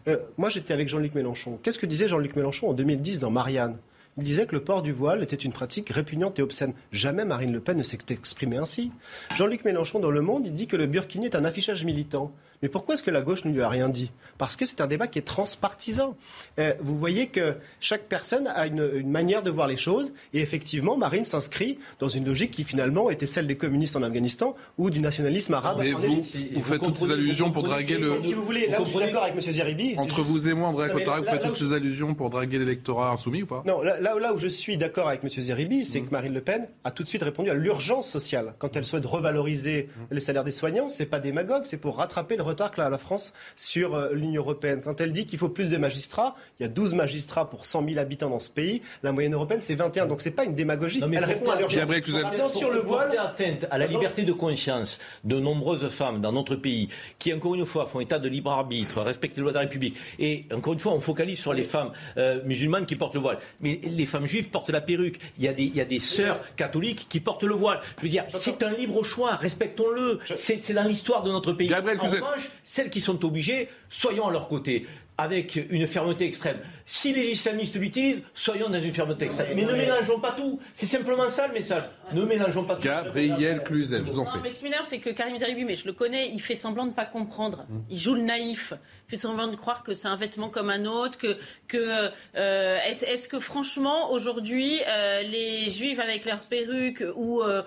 Euh, 0.10 0.18
moi, 0.38 0.49
j'étais 0.49 0.73
avec 0.73 0.89
Jean-Luc 0.89 1.15
Mélenchon. 1.15 1.60
Qu'est-ce 1.64 1.80
que 1.80 1.85
disait 1.85 2.10
Jean-Luc 2.10 2.35
Mélenchon 2.35 2.69
en 2.69 2.73
2010 2.73 3.22
dans 3.22 3.31
Marianne? 3.31 3.77
Il 4.18 4.23
disait 4.26 4.45
que 4.45 4.53
le 4.53 4.64
port 4.64 4.84
du 4.84 4.91
voile 4.91 5.23
était 5.23 5.35
une 5.35 5.51
pratique 5.51 5.89
répugnante 5.89 6.38
et 6.38 6.43
obscène. 6.43 6.73
Jamais 6.91 7.26
Marine 7.26 7.51
Le 7.51 7.60
Pen 7.60 7.77
ne 7.77 7.84
s'est 7.84 7.97
exprimée 8.10 8.57
ainsi. 8.57 8.91
Jean-Luc 9.35 9.65
Mélenchon, 9.65 9.99
dans 9.99 10.11
Le 10.11 10.22
Monde, 10.22 10.43
il 10.45 10.53
dit 10.53 10.68
que 10.68 10.76
le 10.76 10.85
burkini 10.85 11.26
est 11.26 11.35
un 11.35 11.45
affichage 11.45 11.84
militant. 11.84 12.31
Mais 12.64 12.69
pourquoi 12.69 12.95
est-ce 12.95 13.03
que 13.03 13.11
la 13.11 13.22
gauche 13.22 13.44
ne 13.44 13.52
lui 13.52 13.61
a 13.61 13.68
rien 13.68 13.90
dit? 13.90 14.10
Parce 14.38 14.56
que 14.56 14.65
c'est 14.65 14.80
un 14.80 14.88
débat 14.88 15.07
qui 15.07 15.19
est 15.19 15.23
transpartisan. 15.23 16.15
Euh, 16.60 16.73
vous 16.80 16.98
voyez 16.98 17.27
que 17.27 17.56
chaque 17.81 18.03
personne 18.03 18.48
a 18.48 18.65
une, 18.68 18.90
une 18.95 19.11
manière 19.11 19.44
de 19.44 19.52
voir 19.52 19.68
les 19.68 19.76
choses. 19.77 20.14
Et 20.34 20.40
effectivement, 20.40 20.95
Marine 20.98 21.26
s'inscrit 21.26 21.77
dans 21.99 22.07
une 22.07 22.26
logique 22.26 22.52
qui 22.52 22.64
finalement 22.64 23.10
était 23.10 23.26
celle 23.26 23.48
des 23.48 23.57
communistes 23.57 23.98
en 23.98 24.02
Afghanistan 24.02 24.56
ou 24.77 24.90
du 24.90 24.99
nationalisme 25.02 25.53
arabe 25.53 25.80
en 25.81 25.98
vous, 25.99 26.22
vous 26.53 26.64
faites 26.64 26.81
toutes 26.81 26.98
ces 26.98 27.11
allusions 27.11 27.52
pour 27.52 27.64
draguer 27.64 27.98
le. 27.98 28.18
Si 28.19 28.34
vous 28.34 28.45
voulez, 28.45 28.68
là 28.68 28.80
où 28.81 28.85
je 28.85 28.90
suis 28.91 28.99
d'accord 28.99 29.23
avec 29.23 29.35
M. 29.35 29.41
Zeribi. 29.41 29.95
Entre 29.98 30.15
juste- 30.15 30.27
vous 30.30 30.48
et 30.48 30.53
moi, 30.53 30.69
André 30.69 30.88
mais 30.88 30.94
Cotarac, 30.94 31.23
vous 31.26 31.30
faites 31.30 31.41
toutes 31.44 31.57
ces 31.57 31.73
allusions 31.73 32.14
pour 32.15 32.30
draguer 32.30 32.60
l'électorat 32.60 33.11
insoumis 33.11 33.44
ou 33.44 33.45
pas? 33.48 33.61
Non, 33.65 33.81
là, 33.81 33.99
là, 33.99 34.15
là 34.18 34.34
où 34.34 34.38
je 34.38 34.48
suis 34.48 34.77
d'accord 34.77 35.10
avec 35.10 35.22
M. 35.23 35.30
Zeribi, 35.30 35.81
Mm. 35.81 35.84
c'est 35.84 36.02
que 36.02 36.11
Marine 36.11 36.34
Le 36.34 36.41
Pen 36.41 36.65
a 36.85 36.91
tout 36.91 37.03
de 37.03 37.10
suite 37.10 37.23
répondu 37.23 37.49
à 37.49 37.53
l'urgence 37.56 38.10
sociale. 38.10 38.53
Quand 38.57 38.76
elle 38.77 38.85
souhaite 38.85 39.06
revaloriser 39.06 39.90
Mm. 39.98 40.14
les 40.14 40.19
salaires 40.22 40.44
des 40.45 40.52
soignants, 40.52 40.88
c'est 40.88 41.06
pas 41.06 41.19
démagogue, 41.19 41.64
c'est 41.65 41.77
pour 41.77 41.98
rattraper 41.98 42.38
le 42.38 42.44
retard 42.53 42.71
que 42.71 42.81
la 42.81 42.97
France 42.97 43.34
sur 43.55 43.95
euh, 43.95 44.13
l'Union 44.13 44.41
européenne. 44.41 44.81
Quand 44.84 45.01
elle 45.01 45.13
dit 45.13 45.25
qu'il 45.25 45.39
faut 45.39 45.49
plus 45.49 45.69
de 45.69 45.77
magistrats, 45.77 46.35
il 46.59 46.63
y 46.63 46.65
a 46.65 46.69
12 46.69 46.95
magistrats 46.95 47.49
pour 47.49 47.65
100 47.65 47.88
000 47.88 47.99
habitants 47.99 48.30
dans 48.30 48.39
ce 48.39 48.49
pays. 48.49 48.81
La 49.03 49.11
moyenne 49.11 49.34
européenne, 49.34 49.61
c'est 49.61 49.75
21. 49.75 50.07
Donc 50.07 50.21
c'est 50.21 50.31
pas 50.31 50.45
une 50.45 50.55
démagogie. 50.55 50.99
Non, 50.99 51.07
mais 51.07 51.17
elle 51.17 51.25
répond 51.25 51.51
à 51.51 51.57
l'urgence. 51.57 51.84
Vous... 51.84 52.49
sur 52.49 52.71
le 52.71 52.80
voile, 52.80 53.15
atteinte 53.17 53.65
à 53.69 53.77
la 53.77 53.88
liberté 53.88 54.23
de 54.23 54.34
conscience 54.34 54.99
de 55.23 55.39
nombreuses 55.39 55.88
femmes 55.89 56.21
dans 56.21 56.31
notre 56.31 56.55
pays 56.55 56.89
qui, 57.19 57.34
encore 57.34 57.55
une 57.55 57.65
fois, 57.65 57.85
font 57.85 57.99
état 57.99 58.19
de 58.19 58.30
libre 58.30 58.51
arbitre, 58.51 59.01
respectent 59.01 59.38
les 59.38 59.43
lois 59.43 59.51
de 59.51 59.57
la 59.57 59.61
République. 59.61 59.97
Et 60.19 60.45
encore 60.53 60.73
une 60.73 60.80
fois, 60.80 60.93
on 60.93 60.99
focalise 60.99 61.39
sur 61.39 61.53
les 61.53 61.63
femmes 61.63 61.91
euh, 62.17 62.41
musulmanes 62.43 62.85
qui 62.85 62.95
portent 62.95 63.15
le 63.15 63.21
voile. 63.21 63.39
Mais 63.61 63.80
les 63.84 64.05
femmes 64.05 64.25
juives 64.25 64.49
portent 64.49 64.69
la 64.69 64.81
perruque. 64.81 65.19
Il 65.38 65.43
y 65.43 65.47
a 65.47 65.53
des, 65.53 65.63
il 65.63 65.75
y 65.75 65.81
a 65.81 65.85
des 65.85 65.99
sœurs 65.99 66.39
catholiques 66.55 67.07
qui 67.09 67.19
portent 67.19 67.43
le 67.43 67.55
voile. 67.55 67.81
Je 67.97 68.03
veux 68.03 68.09
dire, 68.09 68.25
c'est 68.30 68.63
un 68.63 68.71
libre 68.71 69.03
choix. 69.03 69.35
Respectons-le. 69.35 70.19
C'est 70.35 70.71
dans 70.73 70.84
l'histoire 70.84 71.23
de 71.23 71.31
notre 71.31 71.53
pays. 71.53 71.67
Gabriel, 71.67 71.99
en 71.99 72.07
revanche, 72.07 72.42
celles 72.63 72.89
qui 72.89 73.01
sont 73.01 73.23
obligées, 73.25 73.69
soyons 73.89 74.27
à 74.27 74.31
leur 74.31 74.47
côté 74.47 74.85
avec 75.17 75.55
une 75.69 75.85
fermeté 75.85 76.25
extrême. 76.25 76.57
Si 76.85 77.13
les 77.13 77.25
islamistes 77.25 77.75
l'utilisent, 77.75 78.23
soyons 78.33 78.69
dans 78.69 78.81
une 78.81 78.93
fermeté 78.93 79.25
extrême. 79.25 79.47
Mais 79.55 79.63
ne 79.63 79.73
mélangeons 79.73 80.19
pas 80.19 80.31
tout. 80.31 80.59
C'est 80.73 80.85
simplement 80.85 81.29
ça 81.29 81.47
le 81.47 81.53
message. 81.53 81.83
Ne 82.13 82.23
mélangeons 82.23 82.63
pas 82.63 82.75
tout. 82.75 82.83
Gabriel 82.83 83.61
Cluzel, 83.63 84.03
je 84.05 84.11
vous 84.11 84.19
en 84.19 84.25
mais 84.41 84.49
ce 84.49 84.65
c'est 84.89 84.99
que 84.99 85.11
Karim 85.11 85.37
Zeribi, 85.37 85.75
je 85.75 85.85
le 85.85 85.93
connais, 85.93 86.29
il 86.29 86.41
fait 86.41 86.55
semblant 86.55 86.83
de 86.83 86.89
ne 86.89 86.95
pas 86.95 87.05
comprendre. 87.05 87.65
Hum. 87.69 87.83
Il 87.89 87.97
joue 87.97 88.15
le 88.15 88.21
naïf. 88.23 88.73
Il 89.07 89.11
fait 89.11 89.17
semblant 89.17 89.47
de 89.47 89.55
croire 89.55 89.83
que 89.83 89.93
c'est 89.93 90.07
un 90.07 90.15
vêtement 90.15 90.49
comme 90.49 90.69
un 90.69 90.85
autre. 90.85 91.17
Que, 91.17 91.37
que 91.67 92.09
euh, 92.35 92.77
est-ce, 92.85 93.27
que 93.29 93.39
franchement, 93.39 94.11
aujourd'hui, 94.11 94.79
euh, 94.87 95.21
les 95.21 95.69
juifs 95.69 95.99
avec 95.99 96.25
leurs 96.25 96.39
perruques 96.39 97.03
ou 97.15 97.41
euh, 97.43 97.61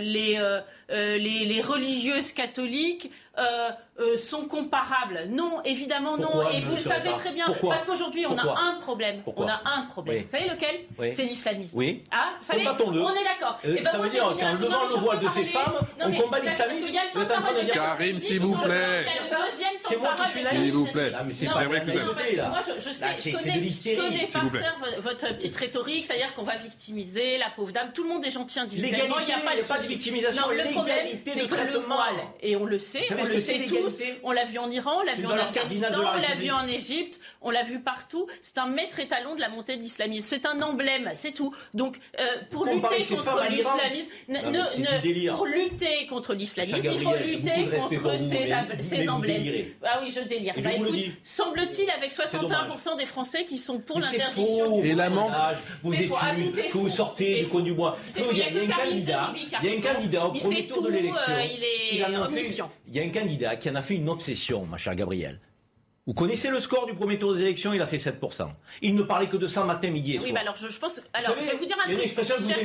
les, 0.00 0.38
les, 0.88 1.44
les 1.44 1.60
religieuses 1.60 2.32
catholiques... 2.32 3.10
Euh, 4.00 4.16
sont 4.16 4.46
comparables. 4.46 5.26
Non, 5.28 5.60
évidemment 5.64 6.16
non. 6.16 6.48
Et 6.48 6.60
vous 6.60 6.76
le 6.76 6.80
savez 6.80 7.12
très 7.12 7.32
bien. 7.32 7.46
Parce 7.62 7.84
qu'aujourd'hui, 7.84 8.24
on 8.26 8.36
a 8.38 8.58
un 8.58 8.74
problème. 8.80 9.22
On 9.36 9.46
a 9.46 9.60
un 9.64 9.82
problème. 9.82 10.24
Vous 10.24 10.30
savez 10.30 10.48
lequel. 10.48 11.12
C'est 11.12 11.24
l'islamisme. 11.24 11.76
Oui. 11.76 12.02
Ah, 12.10 12.32
vous 12.40 12.46
savez, 12.46 12.66
on, 12.66 13.10
est 13.10 13.24
d'accord. 13.24 13.58
Euh, 13.64 13.76
eh 13.78 13.82
ben, 13.82 13.90
ça 13.90 13.98
veut 13.98 14.08
dire 14.08 14.24
qu'en 14.38 14.52
levant 14.52 14.86
le 14.88 14.94
voile 15.00 15.18
de 15.18 15.28
ces 15.28 15.44
femmes, 15.44 15.74
on 16.00 16.12
combat 16.12 16.38
l'islamisme. 16.38 16.94
Karim, 17.72 18.18
s'il 18.18 18.40
vous 18.40 18.56
plaît. 18.56 19.06
C'est 19.80 19.96
moi 19.96 20.14
qui 20.14 20.28
suis 20.28 20.42
là. 20.42 20.50
S'il 20.50 20.72
vous 20.72 20.86
plaît. 20.86 21.12
C'est 21.30 21.46
Moi, 21.46 22.60
je 22.78 22.90
sais, 22.90 23.08
je 23.14 23.96
connais 23.96 24.26
par 24.26 24.46
votre 25.00 25.28
petite 25.34 25.56
rhétorique, 25.56 26.04
c'est-à-dire 26.06 26.34
qu'on 26.34 26.42
va 26.42 26.56
victimiser 26.56 27.38
la 27.38 27.50
pauvre 27.50 27.72
dame. 27.72 27.90
Tout 27.92 28.04
le 28.04 28.08
monde 28.08 28.24
est 28.24 28.30
gentil 28.30 28.60
individuellement. 28.60 29.16
Il 29.20 29.26
n'y 29.26 29.32
a 29.32 29.38
pas 29.38 29.78
de 29.78 29.86
victimisation. 29.86 30.48
L'égalité 30.50 31.42
de 31.42 31.46
traitement. 31.46 31.98
Et 32.40 32.56
on 32.56 32.64
le 32.64 32.78
sait, 32.78 33.06
on 33.10 33.24
le 33.24 33.38
sait 33.38 33.60
tous. 33.68 33.89
On 34.22 34.32
l'a 34.32 34.44
vu 34.44 34.58
en 34.58 34.70
Iran, 34.70 34.98
on 35.00 35.02
l'a 35.02 35.14
vu 35.14 35.26
en 35.26 35.30
Afghanistan, 35.30 35.88
on 35.94 36.20
l'a 36.20 36.34
vu 36.34 36.50
en 36.50 36.66
Égypte, 36.66 37.20
on 37.42 37.50
l'a 37.50 37.62
vu 37.62 37.80
partout. 37.80 38.26
C'est 38.42 38.58
un 38.58 38.66
maître 38.66 39.00
étalon 39.00 39.34
de 39.34 39.40
la 39.40 39.48
montée 39.48 39.76
de 39.76 39.82
l'islamisme. 39.82 40.26
C'est 40.28 40.46
un 40.46 40.60
emblème, 40.60 41.10
c'est 41.14 41.32
tout. 41.32 41.54
Donc, 41.74 41.98
euh, 42.18 42.24
pour, 42.50 42.66
lutter 42.66 43.04
contre 43.04 43.46
l'islamisme, 43.48 44.10
pour 45.36 45.46
lutter 45.46 46.06
contre 46.08 46.34
l'islamisme, 46.34 46.90
il 46.92 47.00
faut 47.00 47.16
lutter 47.16 47.68
contre 47.78 48.18
ces, 48.82 49.08
emblèmes. 49.08 49.64
Ah 49.82 50.00
oui, 50.02 50.12
je 50.14 50.20
délire. 50.20 50.54
Bah, 50.62 50.70
semble-t-il, 51.24 51.90
avec 51.90 52.12
61% 52.12 52.96
des 52.96 53.06
Français 53.06 53.44
qui 53.44 53.58
sont 53.58 53.78
pour 53.78 53.98
l'interdiction. 53.98 54.82
Et 54.82 54.94
la 54.94 55.10
que 55.82 56.78
vous 56.78 56.88
sortez 56.88 57.40
du 57.40 57.48
coin 57.48 57.62
du 57.62 57.72
bois. 57.74 57.98
Il 58.16 58.36
y 58.36 58.42
a 58.42 58.46
un 58.46 59.80
candidat, 59.80 60.26
au 60.26 60.30
premier 60.32 60.66
tour 60.66 60.82
de 60.82 60.88
euh, 60.88 60.92
l'élection. 60.92 62.70
Il 62.88 62.96
y 62.96 63.00
a 63.00 63.02
un 63.04 63.08
candidat 63.10 63.56
qui 63.56 63.70
en 63.70 63.74
a 63.76 63.79
a 63.80 63.82
fait 63.82 63.94
une 63.94 64.10
obsession, 64.10 64.66
ma 64.66 64.76
chère 64.76 64.94
Gabrielle. 64.94 65.40
Vous 66.10 66.14
connaissez 66.14 66.50
le 66.50 66.58
score 66.58 66.86
du 66.86 66.94
premier 66.94 67.20
tour 67.20 67.36
des 67.36 67.42
élections, 67.42 67.72
il 67.72 67.80
a 67.80 67.86
fait 67.86 67.96
7%. 67.96 68.48
Il 68.82 68.96
ne 68.96 69.02
parlait 69.04 69.28
que 69.28 69.36
de 69.36 69.46
ça 69.46 69.62
matin, 69.62 69.90
midi 69.90 70.14
et 70.14 70.18
soir. 70.18 70.26
Oui, 70.26 70.32
mais 70.32 70.40
alors 70.40 70.56
je, 70.56 70.76
pense. 70.76 71.00
Alors, 71.12 71.36
je 71.40 71.46
vais 71.46 71.56
vous 71.56 71.66
dire 71.66 71.76
un 71.86 71.88
truc. 71.88 72.26
Cher 72.26 72.56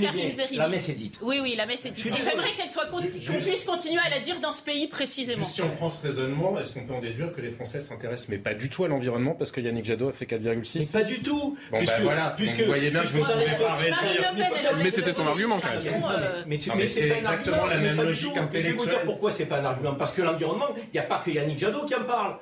la 0.54 0.68
messe 0.68 0.90
est 0.90 0.96
dite. 0.96 1.20
Oui, 1.22 1.38
oui, 1.40 1.54
la 1.56 1.68
messe 1.68 1.86
est 1.86 1.92
dite. 1.92 2.08
J'aimerais 2.24 2.54
qu'elle 2.58 2.72
soit 2.72 2.88
qu'on 2.88 3.00
puisse 3.00 3.64
continuer 3.64 4.02
à 4.04 4.10
la 4.10 4.18
dire 4.18 4.40
dans 4.40 4.52
ce 4.52 4.64
pays 4.64 4.88
précisément. 4.88 5.46
Si 5.46 5.62
on 5.62 5.70
prend 5.70 5.90
ce 5.90 6.02
raisonnement, 6.02 6.60
est-ce 6.60 6.74
qu'on 6.74 6.88
peut 6.88 6.96
en 6.96 7.02
déduire 7.02 7.32
que 7.34 7.42
les 7.42 7.52
Français 7.52 7.82
s'intéressent, 7.82 8.30
mais 8.30 8.40
pas 8.40 8.56
du 8.56 8.68
tout 8.68 8.84
à 8.84 8.88
l'environnement, 8.88 9.36
parce 9.36 9.52
que 9.52 9.62
Yannick 9.62 9.86
Jadot 9.86 10.10
a 10.10 10.14
fait 10.14 10.26
4,6 10.26 10.80
Mais 10.80 10.86
pas 10.88 11.04
du 11.04 11.22
tout 11.22 11.56
bon, 11.70 11.78
puisque, 11.78 11.98
ben 11.98 12.04
voilà, 12.04 12.34
puisque, 12.36 12.60
vous 12.62 12.66
voyez 12.66 12.90
bien, 12.90 13.04
je 13.04 13.10
vous 13.10 13.20
ne 13.20 13.26
pas 13.26 14.74
Mais 14.82 14.90
c'était 14.90 15.14
ton 15.14 15.28
argument 15.28 15.60
quand 15.60 15.70
même. 15.70 16.04
Euh, 16.04 16.44
mais 16.48 16.58
c'est 16.58 17.10
exactement 17.10 17.68
la 17.68 17.78
même 17.78 18.02
logique 18.02 18.36
intellectuelle. 18.36 18.64
Je 18.64 18.70
vais 18.70 18.74
vous 18.74 18.86
dire 18.86 19.04
pourquoi 19.06 19.32
c'est 19.32 19.46
pas 19.46 19.60
un 19.60 19.66
argument. 19.66 19.94
Parce 19.94 20.14
que 20.14 20.24
l'environnement, 20.24 20.70
il 20.76 20.94
n'y 20.94 21.00
a 21.00 21.04
pas 21.04 21.20
que 21.20 21.30
Yannick 21.30 21.60
Jadot 21.60 21.86
qui 21.86 21.94
en 21.94 22.06
parle. 22.06 22.38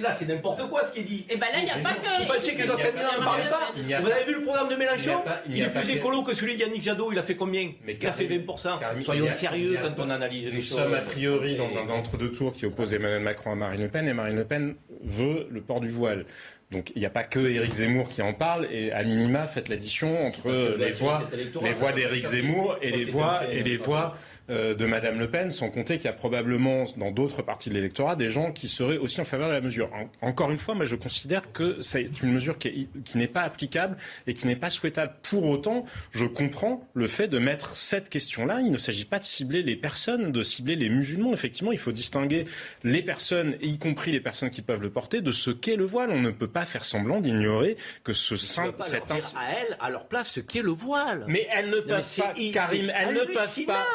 Là, 0.00 0.12
c'est 0.12 0.26
n'importe 0.40 0.68
quoi 0.68 0.84
ce 0.84 0.92
qui 0.92 1.00
est 1.00 1.04
dit. 1.04 1.26
Et 1.28 1.36
ben 1.36 1.46
là, 1.52 1.58
il 1.58 1.64
n'y 1.64 1.70
a 1.70 1.78
pas 1.78 1.94
que. 1.94 2.22
Vous 2.22 2.32
pensez 2.32 2.54
que 2.54 2.62
les 2.62 2.68
autres 2.68 2.82
candidats 2.82 3.50
pas 3.50 3.72
Vous 4.00 4.10
avez 4.10 4.24
vu 4.24 4.34
le 4.34 4.42
programme 4.42 4.68
de 4.68 4.76
Mélenchon 4.76 5.22
Il 5.48 5.62
est 5.62 5.70
plus 5.70 5.90
écolo 5.90 6.22
que 6.22 6.34
celui 6.34 6.56
d'Yannick 6.56 6.82
Jadot. 6.82 7.12
Il 7.12 7.18
a 7.18 7.22
fait 7.22 7.36
combien 7.36 7.70
Il 7.86 8.06
a 8.06 8.12
fait 8.12 8.26
20%. 8.26 9.02
Soyons 9.02 9.32
sérieux 9.32 9.78
quand 9.82 10.04
on 10.04 10.10
analyse 10.10 10.46
les 10.46 10.60
choses. 10.60 10.78
Nous 10.78 10.84
sommes 10.84 10.94
a 10.94 11.00
priori 11.00 11.56
dans 11.56 11.78
un 11.78 11.88
entre-deux 11.90 12.32
tours 12.32 12.52
qui 12.52 12.66
oppose 12.66 12.94
Emmanuel 12.94 13.22
Macron 13.22 13.52
à 13.52 13.54
Marine 13.54 13.82
Le 13.82 13.88
Pen 13.88 14.08
et 14.08 14.14
Marine 14.14 14.36
Le 14.36 14.44
Pen 14.44 14.74
veut 15.02 15.46
le 15.50 15.60
port 15.60 15.80
du 15.80 15.88
voile. 15.88 16.24
Donc 16.70 16.92
il 16.94 17.00
n'y 17.00 17.06
a 17.06 17.10
pas 17.10 17.24
que 17.24 17.40
Éric 17.40 17.72
Zemmour 17.72 18.08
qui 18.08 18.22
en 18.22 18.32
parle 18.32 18.68
et 18.70 18.92
à 18.92 19.02
minima 19.02 19.46
faites 19.46 19.68
l'addition 19.68 20.24
entre 20.24 20.76
les 20.78 20.92
voix, 20.92 21.28
les 21.62 21.72
voix 21.72 21.92
d'Éric 21.92 22.26
Zemmour 22.26 22.76
et 22.80 22.90
les 22.90 23.04
voix 23.04 23.40
et 23.50 23.62
les 23.64 23.76
voix 23.76 24.16
euh, 24.50 24.74
de 24.74 24.84
Madame 24.84 25.20
Le 25.20 25.30
Pen, 25.30 25.52
sans 25.52 25.70
compter 25.70 25.96
qu'il 25.96 26.06
y 26.06 26.08
a 26.08 26.12
probablement 26.12 26.84
dans 26.96 27.12
d'autres 27.12 27.40
parties 27.40 27.70
de 27.70 27.74
l'électorat 27.74 28.16
des 28.16 28.30
gens 28.30 28.50
qui 28.50 28.68
seraient 28.68 28.98
aussi 28.98 29.20
en 29.20 29.24
faveur 29.24 29.48
de 29.48 29.52
la 29.52 29.60
mesure. 29.60 29.90
Encore 30.22 30.50
une 30.50 30.58
fois, 30.58 30.74
moi 30.74 30.86
je 30.86 30.96
considère 30.96 31.52
que 31.52 31.80
c'est 31.80 32.20
une 32.22 32.32
mesure 32.32 32.58
qui, 32.58 32.88
n'est 33.14 33.28
pas 33.28 33.42
applicable 33.42 33.96
et 34.26 34.34
qui 34.34 34.48
n'est 34.48 34.56
pas 34.56 34.70
souhaitable. 34.70 35.14
Pour 35.22 35.46
autant, 35.46 35.84
je 36.10 36.24
comprends 36.24 36.84
le 36.94 37.06
fait 37.06 37.28
de 37.28 37.38
mettre 37.38 37.76
cette 37.76 38.08
question-là. 38.08 38.60
Il 38.60 38.72
ne 38.72 38.76
s'agit 38.76 39.04
pas 39.04 39.20
de 39.20 39.24
cibler 39.24 39.62
les 39.62 39.76
personnes, 39.76 40.32
de 40.32 40.42
cibler 40.42 40.74
les 40.74 40.88
musulmans. 40.88 41.32
Effectivement, 41.32 41.72
il 41.72 41.78
faut 41.78 41.92
distinguer 41.92 42.44
les 42.82 43.02
personnes, 43.02 43.56
y 43.62 43.78
compris 43.78 44.10
les 44.10 44.20
personnes 44.20 44.50
qui 44.50 44.62
peuvent 44.62 44.82
le 44.82 44.90
porter, 44.90 45.20
de 45.20 45.30
ce 45.30 45.50
qu'est 45.50 45.76
le 45.76 45.84
voile. 45.84 46.10
On 46.10 46.20
ne 46.20 46.30
peut 46.30 46.48
pas 46.48 46.64
faire 46.64 46.84
semblant 46.84 47.20
d'ignorer 47.20 47.76
que 48.02 48.12
ce 48.12 48.36
simple, 48.36 48.78
pas 48.78 48.84
cette 48.84 49.10
à 49.12 49.16
elles, 49.16 49.76
à 49.78 49.90
leur 49.90 50.08
place, 50.08 50.28
ce 50.28 50.40
qu'est 50.40 50.62
le 50.62 50.72
voile. 50.72 51.24
Mais 51.28 51.46
elles 51.52 51.70
ne 51.70 51.80
peuvent 51.80 52.16
pas, 52.16 52.34
Karim, 52.52 52.90
elles 52.96 53.14
ne 53.14 53.24
peuvent 53.32 53.64
pas. 53.66 53.86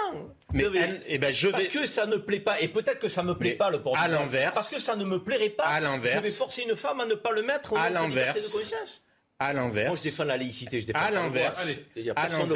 Mais. 0.56 1.02
Eh 1.08 1.18
ben, 1.18 1.34
parce 1.52 1.68
que 1.68 1.86
ça 1.86 2.06
ne 2.06 2.16
plaît 2.18 2.40
pas, 2.40 2.60
et 2.62 2.70
peut-être 2.70 3.00
que 3.00 3.10
ça 3.10 3.22
ne 3.22 3.30
me 3.30 3.38
plaît 3.38 3.54
pas 3.54 3.70
le 3.70 3.82
port 3.82 3.98
À 3.98 4.08
l'inverse. 4.08 4.54
Parce 4.56 4.74
que 4.74 4.82
ça 4.82 4.96
ne 4.96 5.06
me 5.06 5.20
plairait 5.20 5.50
pas. 5.50 5.66
À 5.66 5.80
l'inverse. 5.80 6.16
Je 6.16 6.22
vais 6.22 6.32
forcer 6.32 6.64
une 6.64 6.76
femme 6.76 7.02
à 7.02 7.06
ne 7.06 7.16
pas 7.16 7.32
le 7.32 7.44
mettre 7.44 7.74
au 7.74 7.78
à 7.78 7.90
l'inverse. 7.90 8.54
de 8.54 8.60
conscience. 8.60 9.04
À 9.38 9.52
l'inverse. 9.52 9.88
Moi, 9.88 9.98
je 9.98 10.04
défends 10.04 10.24
la 10.24 10.38
laïcité, 10.38 10.80
je 10.80 10.88
défends 10.88 11.00
à 11.00 11.12
l'inverse. 11.12 11.68
Il 11.96 12.14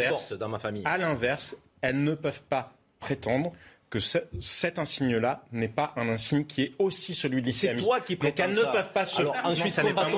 force 0.07 0.33
dans 0.33 0.49
ma 0.49 0.59
famille. 0.59 0.83
À 0.85 0.97
l'inverse, 0.97 1.55
elles 1.81 2.01
ne 2.01 2.15
peuvent 2.15 2.43
pas 2.43 2.73
prétendre 2.99 3.53
que 3.89 3.99
ce, 3.99 4.19
cet 4.39 4.77
insigne-là 4.77 5.43
n'est 5.51 5.67
pas 5.67 5.93
un 5.95 6.09
insigne 6.09 6.45
qui 6.45 6.63
est 6.63 6.73
aussi 6.77 7.15
celui 7.15 7.41
de 7.41 7.47
l'islamisme. 7.47 7.79
C'est 7.79 7.85
toi 7.85 7.99
qui 8.01 8.13
ne 8.13 8.71
peuvent 8.71 8.93
pas 8.93 9.05
se. 9.05 9.21
Alors, 9.21 9.35
ensuite, 9.43 9.65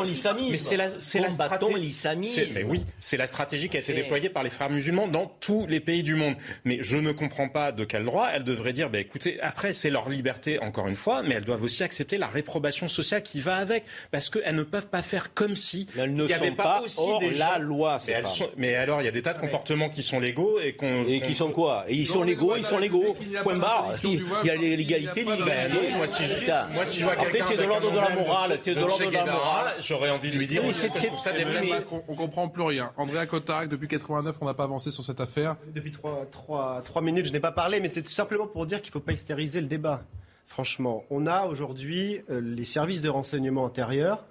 l'islamisme. 0.04 0.52
Mais 0.52 0.58
c'est 0.58 0.78
la, 0.78 1.00
c'est 1.00 1.20
la 1.20 1.30
stratégie. 1.30 1.94
C'est, 1.94 2.64
oui, 2.64 2.86
c'est 3.00 3.18
la 3.18 3.28
stratégie 3.28 3.70
qui 3.70 3.78
a 3.78 3.80
été 3.80 3.94
déployée 3.94 4.30
par 4.30 4.44
les 4.44 4.50
frères 4.50 4.70
musulmans 4.70 5.08
dans 5.08 5.26
tous 5.40 5.68
les 5.68 5.80
pays 5.80 6.04
du 6.04 6.16
monde. 6.16 6.36
Mais 6.66 6.80
je 6.82 6.98
ne 6.98 7.12
comprends 7.12 7.48
pas 7.48 7.72
de 7.72 7.86
quel 7.86 8.04
droit 8.04 8.30
elles 8.34 8.44
devraient 8.44 8.74
dire, 8.74 8.90
bah, 8.90 9.00
écoutez, 9.00 9.40
après, 9.42 9.74
c'est 9.74 9.90
leur 9.90 10.10
liberté, 10.10 10.60
encore 10.60 10.88
une 10.88 10.96
fois, 10.96 11.24
mais 11.24 11.36
elles 11.36 11.46
doivent 11.46 11.64
aussi 11.64 11.84
accepter 11.84 12.18
la 12.18 12.28
réprobation 12.28 12.88
sociale 12.88 13.24
qui 13.24 13.40
va 13.40 13.56
avec. 13.56 13.86
Parce 14.12 14.30
qu'elles 14.30 14.56
ne 14.56 14.64
peuvent 14.64 14.88
pas 14.88 15.02
faire 15.02 15.34
comme 15.34 15.56
si. 15.56 15.88
Mais 15.96 16.04
elles 16.04 16.14
ne 16.14 16.26
avait 16.26 16.50
sont 16.50 16.56
pas, 16.56 16.64
pas 16.64 16.82
aussi 16.82 17.00
hors 17.00 17.22
la 17.38 17.58
loi. 17.58 18.00
Mais, 18.06 18.14
elles 18.14 18.26
mais 18.58 18.76
alors, 18.76 19.02
il 19.02 19.06
y 19.06 19.08
a 19.08 19.12
des 19.12 19.22
tas 19.22 19.34
de 19.34 19.38
ah, 19.38 19.42
comportements 19.42 19.90
qui 19.90 20.04
sont 20.04 20.20
légaux 20.20 20.60
et 20.60 20.74
qu'on. 20.74 21.06
Et 21.08 21.22
qui 21.22 21.34
sont 21.34 21.52
quoi? 21.52 21.86
Et 21.88 21.96
Ils 21.96 22.08
sont 22.08 22.24
légaux, 22.24 22.58
ils 22.58 22.66
sont 22.66 22.78
légaux 22.78 23.16
il 24.04 24.26
y 24.44 24.50
a 24.50 24.56
l'égalité, 24.56 25.24
l'égalité. 25.24 25.94
Moi, 25.96 26.08
si 26.08 26.24
je, 26.24 26.36
tu 26.36 27.54
es 27.54 27.58
de 27.58 27.64
l'ordre 27.64 27.92
de 27.92 27.98
la 27.98 28.10
morale. 28.16 28.60
Tu 28.64 28.72
es 28.72 28.76
de 28.76 28.80
l'ordre 28.80 29.06
de 29.06 29.14
la 29.14 29.26
morale. 29.26 29.76
J'aurais 29.80 30.10
envie 30.10 30.32
de 30.32 30.38
lui 30.38 30.48
dire. 30.48 30.64
On 32.08 32.16
comprend 32.16 32.48
plus 32.50 32.64
rien. 32.64 32.92
Andrea 32.98 33.26
Cotarac, 33.26 33.70
depuis 33.70 33.88
89, 33.88 34.38
on 34.42 34.46
n'a 34.46 34.54
pas 34.54 34.64
avancé 34.64 34.92
sur 34.92 35.04
cette 35.04 35.20
affaire. 35.20 35.56
Depuis 35.74 35.92
3, 35.92 36.28
3, 36.32 36.82
3 36.84 37.02
minutes, 37.02 37.26
je 37.26 37.32
n'ai 37.32 37.40
pas 37.40 37.52
parlé, 37.52 37.80
mais 37.80 37.90
c'est 37.90 38.08
simplement 38.08 38.48
pour 38.48 38.66
dire 38.66 38.82
qu'il 38.82 38.90
ne 38.90 38.94
faut 38.94 39.00
pas 39.00 39.14
hystériser 39.14 39.62
le 39.62 39.68
débat. 39.68 40.02
Franchement, 40.48 41.06
on 41.10 41.28
a 41.28 41.46
aujourd'hui 41.46 42.20
euh, 42.30 42.42
les 42.42 42.66
services 42.66 43.02
de 43.02 43.08
renseignement 43.08 43.66
intérieur 43.66 44.26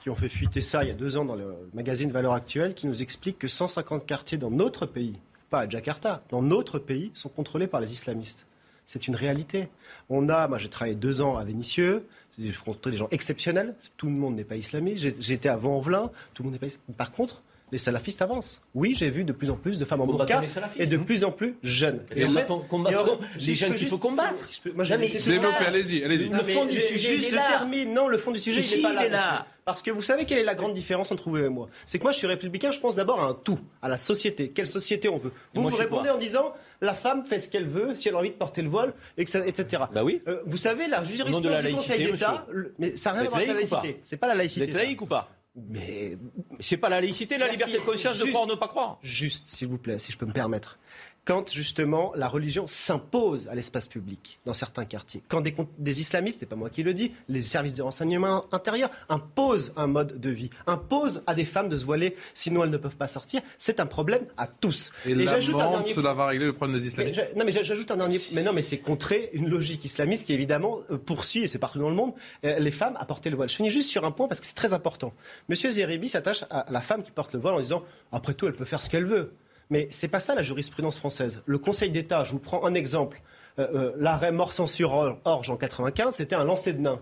qui 0.00 0.10
ont 0.10 0.14
fait 0.14 0.28
fuiter 0.28 0.62
ça 0.62 0.84
il 0.84 0.88
y 0.88 0.90
a 0.90 0.94
deux 0.94 1.16
ans 1.16 1.24
dans 1.24 1.34
le 1.34 1.54
magazine 1.72 2.10
Valeurs 2.10 2.34
Actuelles, 2.34 2.74
qui 2.74 2.86
nous 2.86 3.02
explique 3.02 3.38
que 3.38 3.48
150 3.48 4.06
quartiers 4.06 4.38
dans 4.38 4.50
notre 4.50 4.86
pays, 4.86 5.18
pas 5.50 5.60
à 5.60 5.68
Jakarta, 5.68 6.22
dans 6.30 6.42
notre 6.42 6.78
pays, 6.78 7.10
sont 7.14 7.28
contrôlés 7.28 7.66
par 7.66 7.80
les 7.80 7.92
islamistes. 7.92 8.46
C'est 8.86 9.08
une 9.08 9.16
réalité. 9.16 9.68
On 10.08 10.28
a, 10.28 10.48
moi 10.48 10.58
j'ai 10.58 10.68
travaillé 10.68 10.94
deux 10.94 11.20
ans 11.20 11.36
à 11.36 11.44
Vénissieux, 11.44 12.06
j'ai 12.38 12.52
rencontré 12.52 12.90
des 12.90 12.96
gens 12.96 13.08
exceptionnels, 13.10 13.74
tout 13.96 14.06
le 14.06 14.12
monde 14.12 14.34
n'est 14.36 14.44
pas 14.44 14.56
islamiste. 14.56 15.06
J'étais 15.20 15.48
à 15.48 15.56
Vauvlin, 15.56 16.10
tout 16.34 16.42
le 16.42 16.48
monde 16.48 16.54
n'est 16.54 16.58
pas 16.58 16.66
islamiste. 16.66 16.98
Par 16.98 17.12
contre, 17.12 17.42
les 17.74 17.78
salafistes 17.78 18.22
avancent. 18.22 18.62
Oui, 18.76 18.94
j'ai 18.96 19.10
vu 19.10 19.24
de 19.24 19.32
plus 19.32 19.50
en 19.50 19.56
plus 19.56 19.80
de 19.80 19.84
femmes 19.84 20.00
en 20.02 20.06
burqa 20.06 20.40
les 20.42 20.82
et 20.82 20.86
de 20.86 20.96
plus 20.96 21.24
en 21.24 21.32
plus 21.32 21.56
jeunes. 21.64 22.02
Et 22.14 22.24
en 22.24 22.32
fait- 22.32 22.46
combattons 22.70 23.06
et 23.06 23.10
en- 23.10 23.18
les 23.34 23.40
si 23.40 23.54
je 23.56 23.60
jeunes 23.60 23.70
peux 23.70 23.74
qu'il 23.74 23.80
juste- 23.88 23.90
faut 23.90 23.98
combattre. 24.08 24.44
si 24.44 24.56
je 24.56 24.60
peux- 24.62 24.72
moi, 24.76 24.84
Non, 24.84 24.96
mais. 25.00 25.08
Développez, 25.08 25.64
allez-y, 25.66 26.04
allez-y. 26.04 26.28
Le 26.28 26.38
fond 26.38 26.66
du 26.66 26.80
sujet, 26.80 27.18
je 27.18 27.30
termine. 27.34 27.92
Non, 27.92 28.06
le 28.06 28.16
fond 28.16 28.30
du 28.30 28.38
sujet, 28.38 28.60
il 28.60 28.76
n'est 28.76 28.82
pas 28.82 28.92
là. 28.92 29.06
est 29.06 29.08
là. 29.08 29.30
monsieur. 29.32 29.44
Parce 29.64 29.82
que 29.82 29.90
vous 29.90 30.02
savez 30.02 30.24
quelle 30.24 30.38
est 30.38 30.44
la 30.44 30.54
grande 30.54 30.74
différence 30.74 31.10
entre 31.10 31.28
vous 31.30 31.38
et 31.38 31.48
moi 31.48 31.68
C'est 31.84 31.98
que 31.98 32.04
moi, 32.04 32.12
je 32.12 32.18
suis 32.18 32.26
républicain, 32.28 32.70
je 32.70 32.78
pense 32.78 32.94
d'abord 32.94 33.20
à 33.20 33.26
un 33.28 33.34
tout, 33.34 33.58
à 33.82 33.88
la 33.88 33.96
société. 33.96 34.50
Quelle 34.50 34.66
société 34.68 35.08
on 35.08 35.16
veut? 35.18 35.32
Vous 35.54 35.62
moi, 35.62 35.70
vous 35.70 35.76
répondez 35.78 36.08
quoi? 36.10 36.16
en 36.16 36.18
disant 36.20 36.52
la 36.80 36.94
femme 36.94 37.24
fait 37.26 37.40
ce 37.40 37.48
qu'elle 37.50 37.66
veut, 37.66 37.96
si 37.96 38.08
elle 38.08 38.14
a 38.14 38.18
envie 38.18 38.28
de 38.30 38.34
porter 38.34 38.62
le 38.62 38.68
voile, 38.68 38.92
et 39.16 39.24
que 39.24 39.30
ça- 39.30 39.44
etc. 39.44 39.84
Bah 39.92 40.04
oui. 40.04 40.20
Euh, 40.28 40.40
vous 40.46 40.58
savez, 40.58 40.86
la 40.86 41.02
jurisprudence 41.02 41.40
du 41.40 41.48
Conseil 41.48 41.72
laïcité, 42.04 42.12
d'État, 42.12 42.46
mais 42.78 42.94
ça 42.94 43.10
n'a 43.10 43.14
rien 43.14 43.20
à 43.22 43.24
Vous 43.24 43.30
voir 43.30 43.36
avec 43.42 43.48
la 43.56 43.60
êtes 43.62 43.70
laïcité. 43.72 44.00
C'est 44.04 44.16
pas 44.18 44.26
la 44.28 44.34
Vous 44.34 44.38
laïcité. 44.38 44.64
êtes 44.66 44.72
ça. 44.76 44.78
laïque 44.82 45.00
ou 45.02 45.06
pas? 45.06 45.30
Mais 45.56 46.18
C'est 46.58 46.76
pas 46.76 46.88
la 46.88 47.00
laïcité, 47.00 47.38
la 47.38 47.46
Merci. 47.46 47.64
liberté 47.64 47.78
de 47.78 47.84
conscience 47.90 48.18
de 48.18 48.24
croire 48.30 48.44
ou 48.44 48.46
ne 48.48 48.54
pas 48.54 48.68
croire. 48.68 48.98
Juste, 49.02 49.48
s'il 49.48 49.68
vous 49.68 49.78
plaît, 49.78 49.98
si 49.98 50.10
je 50.10 50.18
peux 50.18 50.26
me 50.26 50.32
permettre. 50.32 50.78
Quand 51.24 51.50
justement 51.50 52.12
la 52.14 52.28
religion 52.28 52.66
s'impose 52.66 53.48
à 53.48 53.54
l'espace 53.54 53.88
public 53.88 54.40
dans 54.44 54.52
certains 54.52 54.84
quartiers, 54.84 55.22
quand 55.28 55.40
des, 55.78 56.00
islamistes, 56.00 56.40
c'est 56.40 56.46
pas 56.46 56.54
moi 56.56 56.68
qui 56.68 56.82
le 56.82 56.92
dis, 56.92 57.12
les 57.28 57.40
services 57.40 57.74
de 57.74 57.82
renseignement 57.82 58.44
intérieur 58.52 58.90
imposent 59.08 59.72
un 59.76 59.86
mode 59.86 60.20
de 60.20 60.28
vie, 60.28 60.50
imposent 60.66 61.22
à 61.26 61.34
des 61.34 61.46
femmes 61.46 61.70
de 61.70 61.76
se 61.78 61.84
voiler, 61.84 62.14
sinon 62.34 62.62
elles 62.64 62.70
ne 62.70 62.76
peuvent 62.76 62.96
pas 62.96 63.06
sortir, 63.06 63.40
c'est 63.56 63.80
un 63.80 63.86
problème 63.86 64.26
à 64.36 64.46
tous. 64.46 64.92
Et, 65.06 65.14
j'ajoute 65.26 65.54
un 65.60 65.70
dernier 65.70 65.94
cela 65.94 66.12
va 66.12 66.26
régler 66.26 66.44
le 66.46 66.52
problème 66.52 66.76
des 66.76 66.82
mais 66.84 66.88
islamistes. 66.90 67.16
j'a- 67.16 67.34
non, 67.38 67.44
mais 67.46 67.52
j'a- 67.52 67.62
j'ajoute 67.62 67.90
un 67.90 67.96
dernier. 67.96 68.20
Mais 68.32 68.42
non, 68.42 68.52
mais 68.52 68.62
c'est 68.62 68.78
contrer 68.78 69.30
une 69.32 69.48
logique 69.48 69.84
islamiste 69.84 70.26
qui 70.26 70.34
évidemment 70.34 70.80
euh, 70.90 70.98
poursuit, 70.98 71.44
et 71.44 71.48
c'est 71.48 71.58
partout 71.58 71.78
dans 71.78 71.88
le 71.88 71.94
monde, 71.94 72.12
euh, 72.44 72.58
les 72.58 72.70
femmes 72.70 72.96
à 73.00 73.04
porter 73.06 73.30
le 73.30 73.36
voile. 73.36 73.48
Je 73.48 73.56
finis 73.56 73.70
juste 73.70 73.88
sur 73.88 74.04
un 74.04 74.10
point 74.10 74.28
parce 74.28 74.40
que 74.40 74.46
c'est 74.46 74.54
très 74.54 74.74
important. 74.74 75.14
Monsieur 75.48 75.70
Zeribi 75.70 76.08
s'attache 76.08 76.44
à 76.50 76.66
la 76.70 76.80
femme 76.82 77.02
qui 77.02 77.10
porte 77.12 77.32
le 77.32 77.38
voile 77.40 77.54
en 77.54 77.60
disant 77.60 77.82
après 78.12 78.34
tout, 78.34 78.46
elle 78.46 78.52
peut 78.52 78.64
faire 78.66 78.82
ce 78.82 78.90
qu'elle 78.90 79.06
veut. 79.06 79.32
Mais 79.70 79.88
c'est 79.90 80.08
pas 80.08 80.20
ça 80.20 80.34
la 80.34 80.42
jurisprudence 80.42 80.96
française. 80.96 81.42
Le 81.46 81.58
Conseil 81.58 81.90
d'État, 81.90 82.24
je 82.24 82.32
vous 82.32 82.38
prends 82.38 82.64
un 82.64 82.74
exemple. 82.74 83.22
Euh, 83.58 83.66
euh, 83.74 83.92
L'arrêt 83.96 84.32
Morsan-sur-Orge 84.32 85.50
en 85.50 85.56
95, 85.56 86.14
c'était 86.14 86.36
un 86.36 86.44
lancer 86.44 86.72
de 86.72 86.80
nains 86.80 87.00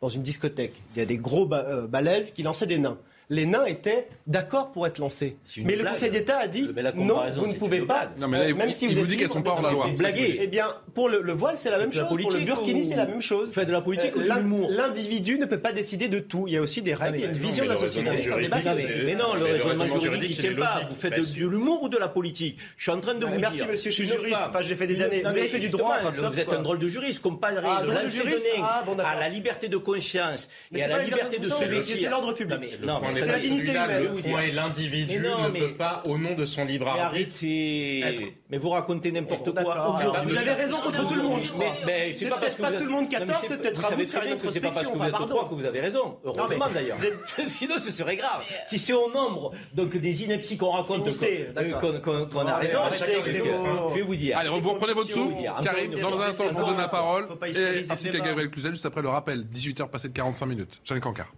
dans 0.00 0.08
une 0.08 0.22
discothèque. 0.22 0.74
Il 0.94 0.98
y 0.98 1.02
a 1.02 1.06
des 1.06 1.18
gros 1.18 1.52
euh, 1.52 1.86
balèzes 1.86 2.30
qui 2.30 2.42
lançaient 2.42 2.66
des 2.66 2.78
nains. 2.78 2.98
Les 3.30 3.44
nains 3.44 3.66
étaient 3.66 4.08
d'accord 4.26 4.72
pour 4.72 4.86
être 4.86 4.98
lancés. 4.98 5.36
Mais 5.58 5.76
le. 5.76 5.84
Conseil 5.84 6.10
d'État 6.10 6.38
a 6.38 6.46
dit 6.48 6.68
non, 6.94 7.20
vous 7.36 7.46
ne 7.46 7.52
pouvez 7.54 7.82
pas. 7.82 8.10
Non, 8.18 8.26
mais 8.28 8.38
là, 8.38 8.44
euh, 8.44 8.48
il- 8.50 8.54
même 8.54 8.72
si 8.72 8.86
il 8.86 8.88
vous 8.88 8.94
vous 8.94 9.00
êtes 9.02 9.06
dit 9.06 9.16
qu'elles 9.18 9.28
sont 9.28 9.42
pas 9.42 9.50
hors 9.50 9.58
de- 9.60 9.66
la 9.66 9.72
loi. 9.72 9.84
c'est 9.86 9.96
blaguer. 9.96 10.38
Eh 10.40 10.46
bien, 10.46 10.74
pour 10.94 11.08
le, 11.08 11.20
le 11.20 11.32
voile, 11.34 11.58
c'est 11.58 11.70
la 11.70 11.78
même 11.78 11.90
de 11.90 11.96
la 11.96 12.08
chose. 12.08 12.18
Pour 12.22 12.32
le 12.32 12.40
burkini, 12.40 12.84
c'est 12.84 12.96
la 12.96 13.06
même 13.06 13.20
chose. 13.20 13.48
Vous 13.48 13.54
faites 13.54 13.66
de 13.68 13.72
la 13.72 13.80
politique 13.82 14.16
ou 14.16 14.22
de 14.22 14.28
l'in- 14.28 14.38
l'humour 14.38 14.70
L'individu 14.70 15.38
ne 15.38 15.44
peut 15.46 15.58
pas 15.60 15.72
décider 15.72 16.08
de 16.08 16.18
tout. 16.20 16.44
Il 16.46 16.54
y 16.54 16.56
a 16.56 16.62
aussi 16.62 16.80
des 16.82 16.94
règles, 16.94 17.18
il 17.18 17.20
y 17.22 17.26
a 17.26 17.28
une 17.28 17.34
vision 17.36 17.64
de 17.64 17.68
la 17.70 17.76
société. 17.76 18.08
C'est 18.22 18.32
un 18.32 18.38
débat 18.40 18.58
Non, 18.62 18.74
mais, 19.04 19.14
non, 19.14 19.34
le 19.34 19.44
raisonnement 19.62 19.98
juridique, 19.98 20.30
il 20.30 20.36
il 20.36 20.36
tient 20.36 20.54
pas. 20.54 20.82
Vous 20.88 20.96
faites 20.96 21.10
Bah, 21.10 21.16
de, 21.18 21.22
si. 21.22 21.38
de 21.40 21.46
l'humour 21.48 21.82
ou 21.82 21.88
de 21.88 21.98
la 21.98 22.08
politique 22.08 22.58
Je 22.76 22.82
suis 22.84 22.92
en 22.92 23.00
train 23.00 23.14
de 23.14 23.24
vous 23.26 23.38
Merci, 23.38 23.58
dire. 23.58 23.68
monsieur, 23.68 23.90
je 23.90 23.94
suis 23.96 24.06
juriste. 24.06 24.38
Enfin, 24.48 24.60
j'ai 24.62 24.76
fait 24.76 24.86
des 24.86 25.02
années. 25.02 25.20
Vous 25.20 25.36
avez 25.36 25.48
fait 25.48 25.58
du 25.58 25.68
droit, 25.68 25.96
enfin, 26.02 26.28
Vous 26.30 26.38
êtes 26.38 26.52
un 26.52 26.62
drôle 26.62 26.78
de 26.78 26.88
juriste. 26.88 27.20
Comparé 27.20 27.56
Ah, 27.64 27.82
de 27.82 27.88
de 27.88 29.02
Ah, 29.02 29.08
à 29.08 29.20
la 29.20 29.28
liberté 29.28 29.68
de 29.68 29.76
conscience 29.76 30.48
et 30.72 30.78
c'est 30.78 30.84
à 30.84 30.88
la 30.98 31.02
liberté 31.02 31.38
de 31.38 31.44
se. 31.44 31.54
C'est 31.82 32.08
l'ordre 32.08 32.32
public. 32.32 32.78
N'est 33.18 33.24
c'est 33.24 33.26
la 33.26 33.32
pas 33.34 33.38
dignité 33.40 33.66
celui-là, 33.66 33.84
humaine. 34.00 34.12
Le 34.16 34.22
point 34.22 34.42
est 34.42 34.50
l'individu 34.52 35.18
ne 35.20 35.48
mais- 35.50 35.58
peut 35.60 35.74
pas, 35.74 36.02
au 36.06 36.18
nom 36.18 36.34
de 36.34 36.44
son 36.44 36.64
libre 36.64 36.88
arbitre, 36.88 37.06
arrêtez. 37.34 38.00
Être- 38.00 38.22
Mais 38.50 38.58
vous 38.58 38.70
racontez 38.70 39.12
n'importe 39.12 39.52
quoi. 39.54 40.22
Vous 40.24 40.36
avez 40.36 40.52
raison 40.52 40.76
contre 40.78 41.06
tout 41.06 41.14
le 41.14 41.22
monde, 41.22 41.40
je 41.44 41.52
crois. 41.52 41.74
C'est 42.16 42.28
pas 42.28 42.36
parce 42.36 42.52
peut-être 42.52 42.56
que 42.56 42.62
pas 42.62 42.72
tout 42.72 42.84
le 42.84 42.90
monde 42.90 43.02
Non, 43.04 43.08
mais 43.10 43.18
14, 43.18 43.38
c'est- 43.42 43.46
c'est 43.48 43.58
peut-être 43.58 43.84
à 43.84 43.94
vous 43.94 44.02
de 44.04 44.06
faire 44.06 44.22
une 44.24 44.36
que 44.36 44.50
c'est 44.50 44.60
pas 44.60 44.70
parce 44.70 44.82
que 44.82 44.86
vous 44.86 44.94
introspection. 45.02 45.24
êtes 45.24 45.30
trois 45.30 45.48
que 45.48 45.54
vous 45.54 45.64
avez 45.64 45.80
raison. 45.80 46.16
Heureusement 46.24 46.66
d'ailleurs. 46.72 46.98
Sinon, 47.46 47.74
ce 47.80 47.92
serait 47.92 48.16
grave. 48.16 48.42
Si 48.66 48.78
c'est 48.78 48.92
au 48.92 49.10
nombre 49.12 49.52
donc 49.74 49.96
des 49.96 50.22
inepties 50.24 50.56
qu'on 50.56 50.70
raconte 50.70 51.04
qu'on- 51.04 52.46
a 52.46 52.56
raison, 52.56 52.78
je 52.94 53.94
vais 53.94 54.02
vous 54.02 54.16
dire. 54.16 54.38
Allez, 54.38 54.48
vous 54.48 54.70
reprenez 54.72 54.92
votre 54.92 55.10
souffle. 55.10 55.34
Karim, 55.62 55.90
dans 56.00 56.20
un 56.20 56.28
instant, 56.30 56.44
je 56.48 56.54
vous 56.54 56.64
donne 56.64 56.78
la 56.78 56.88
parole. 56.88 57.26
Et 57.46 57.82
ainsi 57.90 58.06
le 58.10 58.18
qu'à. 58.18 58.24
Gabriel 58.28 58.50
Cluzel, 58.50 58.72
juste 58.72 58.86
après 58.86 59.02
le 59.02 59.08
rappel. 59.08 59.44
18h 59.44 59.88
passé 59.88 60.08
de 60.08 60.12
45 60.14 60.46
minutes. 60.46 60.80
Jeanne 60.84 61.00
Cancard. 61.00 61.32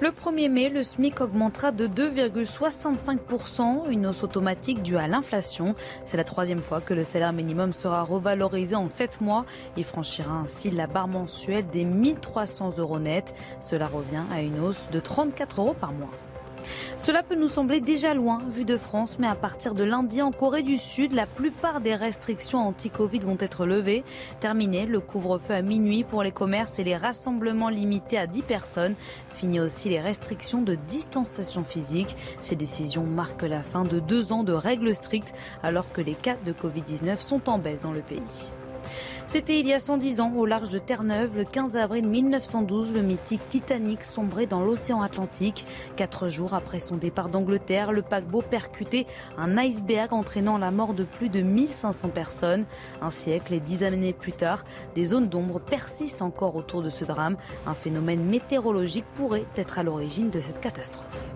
Le 0.00 0.10
1er 0.10 0.48
mai, 0.48 0.68
le 0.68 0.84
SMIC 0.84 1.20
augmentera 1.20 1.72
de 1.72 1.88
2,65%, 1.88 3.90
une 3.90 4.06
hausse 4.06 4.22
automatique 4.22 4.80
due 4.80 4.96
à 4.96 5.08
l'inflation. 5.08 5.74
C'est 6.04 6.16
la 6.16 6.22
troisième 6.22 6.62
fois 6.62 6.80
que 6.80 6.94
le 6.94 7.02
salaire 7.02 7.32
minimum 7.32 7.72
sera 7.72 8.04
revalorisé 8.04 8.76
en 8.76 8.86
7 8.86 9.20
mois. 9.20 9.44
Il 9.76 9.82
franchira 9.82 10.32
ainsi 10.32 10.70
la 10.70 10.86
barre 10.86 11.08
mensuelle 11.08 11.66
des 11.66 11.82
1300 11.82 12.74
euros 12.78 13.00
nets. 13.00 13.34
Cela 13.60 13.88
revient 13.88 14.22
à 14.32 14.40
une 14.40 14.60
hausse 14.60 14.88
de 14.92 15.00
34 15.00 15.60
euros 15.60 15.74
par 15.74 15.90
mois. 15.90 16.10
Cela 16.96 17.22
peut 17.22 17.34
nous 17.34 17.48
sembler 17.48 17.80
déjà 17.80 18.14
loin 18.14 18.38
vu 18.50 18.64
de 18.64 18.76
France, 18.76 19.16
mais 19.18 19.26
à 19.26 19.34
partir 19.34 19.74
de 19.74 19.84
lundi 19.84 20.22
en 20.22 20.32
Corée 20.32 20.62
du 20.62 20.76
Sud, 20.76 21.12
la 21.12 21.26
plupart 21.26 21.80
des 21.80 21.94
restrictions 21.94 22.66
anti-Covid 22.66 23.20
vont 23.20 23.36
être 23.40 23.66
levées. 23.66 24.04
Terminé 24.40 24.86
le 24.86 25.00
couvre-feu 25.00 25.54
à 25.54 25.62
minuit 25.62 26.04
pour 26.04 26.22
les 26.22 26.32
commerces 26.32 26.78
et 26.78 26.84
les 26.84 26.96
rassemblements 26.96 27.68
limités 27.68 28.18
à 28.18 28.26
10 28.26 28.42
personnes. 28.42 28.94
Fini 29.34 29.60
aussi 29.60 29.88
les 29.88 30.00
restrictions 30.00 30.62
de 30.62 30.74
distanciation 30.74 31.64
physique. 31.64 32.16
Ces 32.40 32.56
décisions 32.56 33.04
marquent 33.04 33.42
la 33.42 33.62
fin 33.62 33.84
de 33.84 34.00
deux 34.00 34.32
ans 34.32 34.42
de 34.42 34.52
règles 34.52 34.94
strictes 34.94 35.34
alors 35.62 35.90
que 35.92 36.00
les 36.00 36.14
cas 36.14 36.36
de 36.44 36.52
Covid-19 36.52 37.20
sont 37.20 37.48
en 37.48 37.58
baisse 37.58 37.80
dans 37.80 37.92
le 37.92 38.00
pays. 38.00 38.52
C'était 39.30 39.60
il 39.60 39.66
y 39.68 39.74
a 39.74 39.78
110 39.78 40.20
ans, 40.20 40.32
au 40.34 40.46
large 40.46 40.70
de 40.70 40.78
Terre-Neuve, 40.78 41.36
le 41.36 41.44
15 41.44 41.76
avril 41.76 42.08
1912, 42.08 42.94
le 42.94 43.02
mythique 43.02 43.46
Titanic 43.50 44.02
sombrait 44.02 44.46
dans 44.46 44.62
l'océan 44.62 45.02
Atlantique. 45.02 45.66
Quatre 45.96 46.28
jours 46.28 46.54
après 46.54 46.80
son 46.80 46.96
départ 46.96 47.28
d'Angleterre, 47.28 47.92
le 47.92 48.00
paquebot 48.00 48.40
percutait 48.40 49.06
un 49.36 49.58
iceberg 49.58 50.14
entraînant 50.14 50.56
la 50.56 50.70
mort 50.70 50.94
de 50.94 51.04
plus 51.04 51.28
de 51.28 51.42
1500 51.42 52.08
personnes. 52.08 52.64
Un 53.02 53.10
siècle 53.10 53.52
et 53.52 53.60
dix 53.60 53.82
années 53.84 54.14
plus 54.14 54.32
tard, 54.32 54.64
des 54.94 55.04
zones 55.04 55.28
d'ombre 55.28 55.60
persistent 55.60 56.22
encore 56.22 56.56
autour 56.56 56.82
de 56.82 56.88
ce 56.88 57.04
drame. 57.04 57.36
Un 57.66 57.74
phénomène 57.74 58.24
météorologique 58.24 59.04
pourrait 59.14 59.44
être 59.56 59.78
à 59.78 59.82
l'origine 59.82 60.30
de 60.30 60.40
cette 60.40 60.58
catastrophe. 60.60 61.34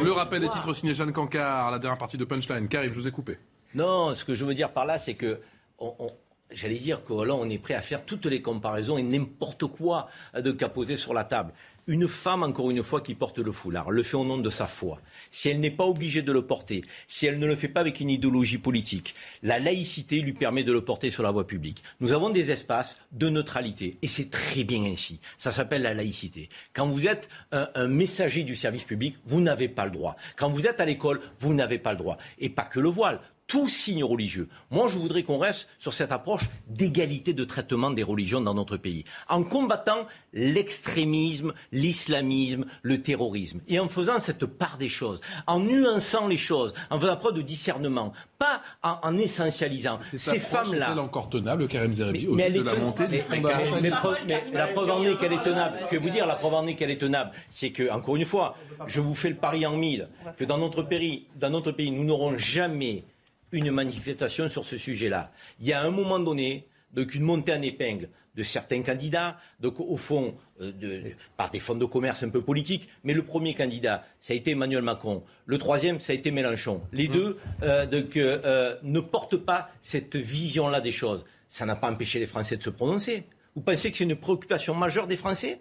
Le 0.00 0.12
rappel 0.12 0.40
des 0.42 0.48
titres 0.48 0.72
signé 0.74 0.94
Jeanne 0.94 1.12
Cancard, 1.12 1.72
la 1.72 1.80
dernière 1.80 1.98
partie 1.98 2.16
de 2.18 2.24
Punchline. 2.24 2.68
Karim, 2.68 2.92
je 2.92 3.00
vous 3.00 3.08
ai 3.08 3.12
coupé. 3.12 3.36
Non, 3.74 4.14
ce 4.14 4.24
que 4.24 4.34
je 4.36 4.44
veux 4.44 4.54
dire 4.54 4.72
par 4.72 4.86
là, 4.86 4.96
c'est 4.96 5.14
que 5.14 5.40
on- 5.80 5.92
on- 5.98 6.06
J'allais 6.50 6.78
dire 6.78 7.04
que 7.04 7.12
là, 7.12 7.34
on 7.34 7.48
est 7.50 7.58
prêt 7.58 7.74
à 7.74 7.82
faire 7.82 8.04
toutes 8.04 8.26
les 8.26 8.40
comparaisons 8.40 8.96
et 8.96 9.02
n'importe 9.02 9.66
quoi 9.66 10.08
de 10.34 10.50
qu'à 10.50 10.68
poser 10.68 10.96
sur 10.96 11.12
la 11.12 11.24
table. 11.24 11.52
Une 11.86 12.06
femme, 12.06 12.42
encore 12.42 12.70
une 12.70 12.82
fois, 12.82 13.00
qui 13.00 13.14
porte 13.14 13.38
le 13.38 13.50
foulard, 13.50 13.90
le 13.90 14.02
fait 14.02 14.16
au 14.16 14.24
nom 14.24 14.36
de 14.36 14.50
sa 14.50 14.66
foi. 14.66 15.00
Si 15.30 15.48
elle 15.48 15.60
n'est 15.60 15.70
pas 15.70 15.86
obligée 15.86 16.20
de 16.20 16.32
le 16.32 16.42
porter, 16.42 16.82
si 17.06 17.26
elle 17.26 17.38
ne 17.38 17.46
le 17.46 17.56
fait 17.56 17.68
pas 17.68 17.80
avec 17.80 18.00
une 18.00 18.10
idéologie 18.10 18.58
politique, 18.58 19.14
la 19.42 19.58
laïcité 19.58 20.20
lui 20.20 20.34
permet 20.34 20.64
de 20.64 20.72
le 20.72 20.82
porter 20.82 21.08
sur 21.08 21.22
la 21.22 21.30
voie 21.30 21.46
publique. 21.46 21.82
Nous 22.00 22.12
avons 22.12 22.28
des 22.28 22.50
espaces 22.50 22.98
de 23.12 23.30
neutralité 23.30 23.96
et 24.02 24.06
c'est 24.06 24.28
très 24.28 24.64
bien 24.64 24.84
ainsi. 24.84 25.18
Ça 25.38 25.50
s'appelle 25.50 25.82
la 25.82 25.94
laïcité. 25.94 26.50
Quand 26.74 26.88
vous 26.88 27.06
êtes 27.06 27.30
un 27.52 27.88
messager 27.88 28.42
du 28.42 28.54
service 28.54 28.84
public, 28.84 29.16
vous 29.24 29.40
n'avez 29.40 29.68
pas 29.68 29.86
le 29.86 29.90
droit. 29.90 30.16
Quand 30.36 30.50
vous 30.50 30.66
êtes 30.66 30.80
à 30.80 30.84
l'école, 30.84 31.20
vous 31.40 31.54
n'avez 31.54 31.78
pas 31.78 31.92
le 31.92 31.98
droit. 31.98 32.18
Et 32.38 32.50
pas 32.50 32.64
que 32.64 32.80
le 32.80 32.90
voile 32.90 33.20
tout 33.48 33.66
signe 33.66 34.04
religieux. 34.04 34.48
Moi, 34.70 34.86
je 34.88 34.98
voudrais 34.98 35.22
qu'on 35.24 35.38
reste 35.38 35.68
sur 35.78 35.94
cette 35.94 36.12
approche 36.12 36.48
d'égalité 36.68 37.32
de 37.32 37.44
traitement 37.44 37.90
des 37.90 38.02
religions 38.02 38.42
dans 38.42 38.54
notre 38.54 38.76
pays, 38.76 39.04
en 39.28 39.42
combattant 39.42 40.06
l'extrémisme, 40.34 41.54
l'islamisme, 41.72 42.66
le 42.82 43.02
terrorisme, 43.02 43.60
et 43.66 43.80
en 43.80 43.88
faisant 43.88 44.20
cette 44.20 44.44
part 44.44 44.76
des 44.78 44.90
choses, 44.90 45.20
en 45.46 45.60
nuançant 45.60 46.28
les 46.28 46.36
choses, 46.36 46.74
en 46.90 47.00
faisant 47.00 47.16
preuve 47.16 47.34
de 47.34 47.42
discernement, 47.42 48.12
pas 48.38 48.60
en, 48.82 48.98
en 49.02 49.16
essentialisant. 49.16 49.98
Ces 50.04 50.38
femmes-là. 50.38 50.90
Est-elle 50.90 50.98
encore 50.98 51.30
tenable, 51.30 51.66
Karim 51.68 51.94
Zeribi, 51.94 52.26
au 52.26 52.34
Mais 52.34 52.44
elle 52.44 52.52
de 52.52 52.60
est 52.60 52.64
la 52.64 52.74
montée 52.74 53.06
mais 53.08 54.44
la 54.52 54.66
preuve 54.68 54.90
en 54.90 55.02
est 55.02 55.16
qu'elle 55.16 55.32
est 55.32 55.42
tenable. 55.42 55.78
Je 55.86 55.90
vais 55.92 55.98
vous 55.98 56.10
dire, 56.10 56.26
la 56.26 56.36
preuve 56.36 56.52
en 56.54 56.66
est 56.66 56.74
qu'elle 56.74 56.90
est 56.90 56.98
tenable. 56.98 57.30
C'est 57.48 57.70
que, 57.70 57.90
encore 57.90 58.16
une 58.16 58.26
fois, 58.26 58.56
je 58.86 59.00
vous 59.00 59.14
fais 59.14 59.30
le 59.30 59.36
pari 59.36 59.64
en 59.64 59.76
mille, 59.76 60.08
que 60.36 60.44
dans 60.44 60.58
notre 60.58 60.82
pays, 60.82 61.26
dans 61.36 61.50
notre 61.50 61.72
pays 61.72 61.90
nous 61.90 62.04
n'aurons 62.04 62.36
jamais 62.36 63.04
une 63.52 63.70
manifestation 63.70 64.48
sur 64.48 64.64
ce 64.64 64.76
sujet-là. 64.76 65.32
Il 65.60 65.66
y 65.66 65.72
a 65.72 65.82
un 65.82 65.90
moment 65.90 66.18
donné, 66.18 66.66
donc 66.92 67.14
une 67.14 67.22
montée 67.22 67.52
en 67.52 67.62
épingle 67.62 68.08
de 68.34 68.42
certains 68.44 68.82
candidats, 68.82 69.36
donc 69.58 69.80
au 69.80 69.96
fond, 69.96 70.36
euh, 70.60 70.70
de- 70.72 71.02
par 71.36 71.50
des 71.50 71.58
fonds 71.58 71.74
de 71.74 71.84
commerce 71.84 72.22
un 72.22 72.28
peu 72.28 72.40
politiques, 72.40 72.88
mais 73.02 73.12
le 73.12 73.24
premier 73.24 73.52
candidat, 73.54 74.04
ça 74.20 74.32
a 74.32 74.36
été 74.36 74.52
Emmanuel 74.52 74.82
Macron. 74.82 75.24
Le 75.46 75.58
troisième, 75.58 75.98
ça 75.98 76.12
a 76.12 76.16
été 76.16 76.30
Mélenchon. 76.30 76.80
Les 76.92 77.08
deux 77.08 77.36
euh, 77.62 77.84
donc, 77.86 78.16
euh, 78.16 78.38
euh, 78.44 78.76
ne 78.84 79.00
portent 79.00 79.36
pas 79.38 79.70
cette 79.80 80.14
vision-là 80.16 80.80
des 80.80 80.92
choses. 80.92 81.24
Ça 81.48 81.66
n'a 81.66 81.74
pas 81.74 81.90
empêché 81.90 82.20
les 82.20 82.26
Français 82.26 82.56
de 82.56 82.62
se 82.62 82.70
prononcer. 82.70 83.24
Vous 83.56 83.62
pensez 83.62 83.90
que 83.90 83.96
c'est 83.96 84.04
une 84.04 84.14
préoccupation 84.14 84.74
majeure 84.74 85.08
des 85.08 85.16
Français? 85.16 85.60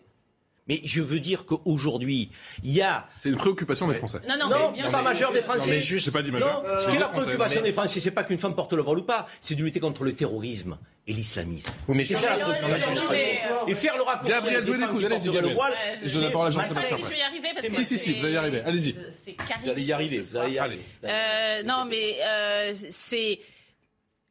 Mais 0.68 0.82
je 0.84 1.02
veux 1.02 1.20
dire 1.20 1.46
qu'aujourd'hui, 1.46 2.30
il 2.64 2.72
y 2.72 2.82
a. 2.82 3.08
C'est 3.18 3.30
une 3.30 3.36
préoccupation 3.36 3.88
des 3.88 3.96
Français. 3.96 4.20
Non, 4.28 4.36
non, 4.38 4.50
Non, 4.50 4.72
mais 4.72 4.82
bien 4.82 4.92
pas 4.92 5.02
majeure 5.02 5.32
des 5.34 5.42
Français. 5.42 5.60
Non, 5.60 5.66
mais 5.68 5.80
pas 6.12 6.22
dit 6.22 6.32
majeure. 6.32 6.64
Non, 6.64 6.70
Euh, 6.70 6.80
ce 6.80 6.88
qui 6.90 6.96
est 6.96 7.00
la 7.00 7.08
préoccupation 7.08 7.62
Mais- 7.62 7.68
des 7.68 7.74
Français, 7.74 8.00
c'est 8.00 8.12
pas 8.12 8.24
qu'une 8.24 8.38
femme 8.40 8.56
porte 8.56 8.74
le 8.74 8.82
voile 8.82 9.00
ou 9.00 9.04
pas, 9.04 9.28
c'est 9.42 9.56
de 9.56 9.64
lutter 9.64 9.80
contre 9.80 10.04
le 10.04 10.14
terrorisme. 10.14 10.78
et 11.10 11.14
l'islamisme. 11.14 11.72
Oui, 11.88 11.96
mais 11.96 12.04
ça, 12.04 12.20
je- 12.20 13.72
Et 13.72 13.76
faire 13.76 13.96
le 13.96 14.04
raccourci. 14.04 14.30
Gabriel, 14.30 14.56
avec 14.58 14.66
jouez 14.68 14.78
les 14.78 14.86
des 14.88 14.92
qui 14.92 15.06
allez-y, 15.06 15.32
Gabriel. 15.32 15.56
voile, 15.56 15.74
Je 16.04 16.14
donne 16.16 16.24
la 16.24 16.30
parole 16.32 16.48
à 16.48 16.52
Jean-Sébastien 16.52 16.98
je 17.02 17.10
vais 17.10 17.18
y 17.18 17.22
arriver 17.22 17.48
parce 17.54 17.66
Si, 17.66 17.70
que 17.72 17.84
si, 17.86 17.98
si, 17.98 18.14
vous 18.16 18.26
allez 18.26 18.34
y 18.34 18.38
arriver. 18.38 18.62
Allez-y. 18.66 18.96
C'est 19.24 19.32
Karim 19.32 19.64
Vous 19.64 19.70
allez 19.70 19.84
y 19.84 19.94
arriver, 19.94 20.20
vous 20.20 20.36
allez 20.36 20.54
y 20.56 20.60
arriver. 20.60 20.82
Euh, 21.06 21.64
non, 21.64 21.86
mais 21.86 22.18
euh, 22.22 22.74
c'est. 22.90 23.40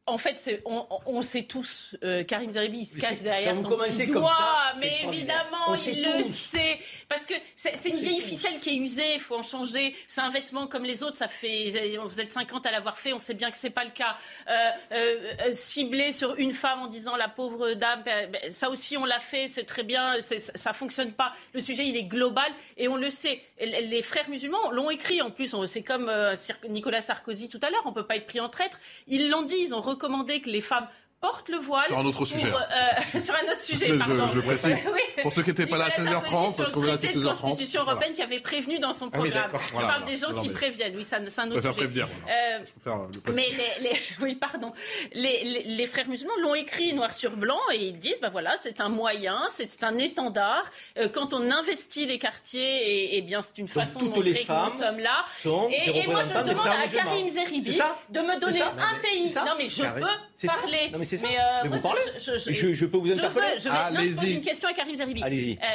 En 0.07 0.17
fait, 0.17 0.61
on, 0.65 0.85
on 1.05 1.21
sait 1.21 1.43
tous, 1.43 1.95
euh, 2.03 2.23
Karim 2.23 2.51
Zeribi, 2.51 2.79
il 2.79 2.85
se 2.85 2.97
cache 2.97 3.21
derrière 3.21 3.55
son 3.55 3.77
petit 3.77 4.11
doigt, 4.11 4.29
ça, 4.29 4.73
mais 4.79 4.93
évidemment, 5.03 5.75
il 5.75 6.03
le 6.03 6.23
tous. 6.23 6.33
sait. 6.33 6.79
Parce 7.07 7.25
que 7.25 7.33
c'est 7.55 7.89
une 7.89 7.97
vieille 7.97 8.21
ficelle 8.21 8.59
qui 8.59 8.69
est 8.71 8.77
usée, 8.77 9.15
il 9.15 9.19
faut 9.19 9.35
en 9.35 9.43
changer. 9.43 9.95
C'est 10.07 10.21
un 10.21 10.29
vêtement 10.29 10.67
comme 10.67 10.85
les 10.85 11.03
autres, 11.03 11.17
ça 11.17 11.27
fait, 11.27 11.73
vous 12.03 12.21
êtes 12.21 12.33
50 12.33 12.65
à 12.65 12.71
l'avoir 12.71 12.97
fait, 12.97 13.13
on 13.13 13.19
sait 13.19 13.33
bien 13.33 13.51
que 13.51 13.57
c'est 13.57 13.69
pas 13.69 13.83
le 13.83 13.91
cas. 13.91 14.15
Euh, 14.49 14.71
euh, 14.91 15.33
euh, 15.47 15.51
cibler 15.51 16.11
sur 16.11 16.35
une 16.37 16.53
femme 16.53 16.79
en 16.79 16.87
disant 16.87 17.15
la 17.15 17.27
pauvre 17.27 17.73
dame, 17.73 18.01
ben, 18.05 18.31
ben, 18.31 18.51
ça 18.51 18.69
aussi 18.69 18.97
on 18.97 19.05
l'a 19.05 19.19
fait, 19.19 19.47
c'est 19.47 19.63
très 19.63 19.83
bien, 19.83 20.15
ça, 20.55 20.73
fonctionne 20.73 21.11
pas. 21.11 21.33
Le 21.53 21.61
sujet 21.61 21.87
il 21.87 21.95
est 21.97 22.03
global 22.03 22.51
et 22.77 22.87
on 22.87 22.95
le 22.95 23.09
sait. 23.09 23.41
Les 23.59 24.01
frères 24.01 24.29
musulmans 24.29 24.71
l'ont 24.71 24.89
écrit 24.89 25.21
en 25.21 25.31
plus, 25.31 25.55
c'est 25.65 25.83
comme 25.83 26.09
euh, 26.09 26.35
Nicolas 26.69 27.01
Sarkozy 27.01 27.49
tout 27.49 27.59
à 27.61 27.69
l'heure, 27.69 27.81
on 27.85 27.93
peut 27.93 28.05
pas 28.05 28.15
être 28.15 28.27
pris 28.27 28.39
en 28.39 28.49
traître. 28.49 28.79
Ils 29.07 29.29
l'ont 29.29 29.43
dit, 29.43 29.55
ils 29.59 29.73
ont 29.73 29.81
recommandé 29.97 30.41
que 30.41 30.49
les 30.49 30.61
femmes 30.61 30.87
portent 31.19 31.49
le 31.49 31.57
voile. 31.57 31.85
Sur 31.87 31.97
un 31.97 32.05
autre 32.05 32.17
pour, 32.17 32.27
sujet. 32.27 32.47
euh, 32.51 33.19
sur 33.19 33.33
un 33.35 33.51
autre 33.51 33.59
sujet, 33.61 33.87
Je- 33.87 33.93
je- 33.93 33.97
pardon. 33.99 34.29
je 34.33 34.39
précise. 34.39 34.75
Oui. 34.93 35.23
Pour 35.23 35.33
ceux 35.33 35.41
qui 35.43 35.49
n'étaient 35.49 35.65
pas 35.65 35.77
là 35.77 35.85
à 35.85 35.99
Nicolas 35.99 36.19
16h30, 36.19 36.21
Sarkozy 36.21 36.57
parce 36.57 36.71
qu'on 36.71 36.83
est 36.83 36.87
là 36.87 36.97
de 36.97 37.07
16h30. 37.07 37.39
Constitution 37.41 37.81
Voilà. 37.83 37.91
européenne 37.93 38.13
qui 38.15 38.21
avait 38.21 38.39
prévenu 38.39 38.79
dans 38.79 38.93
son 38.93 39.05
Ah 39.07 39.09
oui, 39.19 39.29
programme. 39.29 39.43
d'accord. 39.51 39.61
Je 39.67 39.71
Voilà, 39.73 39.87
parle 39.87 40.01
voilà. 40.01 40.15
des 40.15 40.21
gens 40.21 40.31
Non, 40.31 40.41
qui 40.41 40.47
mais- 40.49 40.53
préviennent, 40.53 40.95
oui, 40.95 41.03
ça, 41.03 41.17
c'est 41.27 41.39
un 41.41 41.45
Je 41.45 41.49
autre 41.49 41.59
préfère 41.59 41.73
sujet. 41.73 41.85
prévenir, 41.87 42.07
Euh, 42.29 42.59
Je 42.65 42.71
préfère 42.79 43.01
le 43.27 43.33
mais 43.33 43.47
les, 43.49 43.89
les- 43.89 43.99
oui, 44.21 44.35
pardon. 44.35 44.73
Les, 45.13 45.43
les- 45.43 45.63
les 45.63 45.85
frères 45.87 46.07
musulmans 46.07 46.33
l'ont 46.41 46.53
écrit 46.55 46.93
noir 46.93 47.13
sur 47.13 47.35
blanc 47.35 47.59
et 47.73 47.77
ils 47.87 47.97
disent, 47.97 48.19
bah 48.21 48.29
voilà, 48.29 48.55
c'est 48.57 48.79
un 48.79 48.89
moyen, 48.89 49.41
c'est 49.49 49.83
un 49.83 49.97
étendard. 49.97 50.63
Euh, 50.97 51.09
quand 51.09 51.33
on 51.33 51.49
investit 51.49 52.05
les 52.05 52.19
quartiers, 52.19 52.61
et, 52.61 53.17
et 53.17 53.21
bien 53.23 53.41
c'est 53.41 53.57
une 53.57 53.67
façon 53.67 53.99
de 53.99 54.05
toutes 54.05 54.15
montrer 54.17 54.31
les 54.31 54.39
que 54.41 54.45
femmes 54.45 54.69
nous 54.71 54.79
sommes 54.79 54.99
là. 54.99 55.25
Et, 55.71 55.99
et 55.99 56.07
moi 56.07 56.23
je 56.23 56.29
demande 56.47 56.67
à. 56.67 56.87
Karim 56.87 57.27
Zeribi 57.29 57.79
de 58.09 58.19
me 58.21 58.39
donner 58.39 58.61
un 58.61 58.99
pays. 59.01 59.33
Non 59.35 59.53
mais 59.57 59.67
je 59.67 59.81
peux 59.83 60.47
parler. 60.47 60.91
C'est 61.07 61.17
ça. 61.17 61.27
euh, 61.27 61.61
Mais 61.63 61.69
vous 61.69 61.79
parlez 61.79 62.01
Je- 62.17 62.73
je 62.73 62.85
peux 62.85 62.97
vous 62.97 63.11
interpeller 63.11 63.47
je 63.57 63.63
vais- 63.69 63.91
non, 63.91 64.03
je 64.03 64.13
pose 64.13 64.29
une 64.31 64.41
question 64.41 64.69
à 64.69 64.73
Karim 64.73 64.95
Zeribi. 64.95 65.23
Allez-y. 65.23 65.53
Euh, 65.53 65.65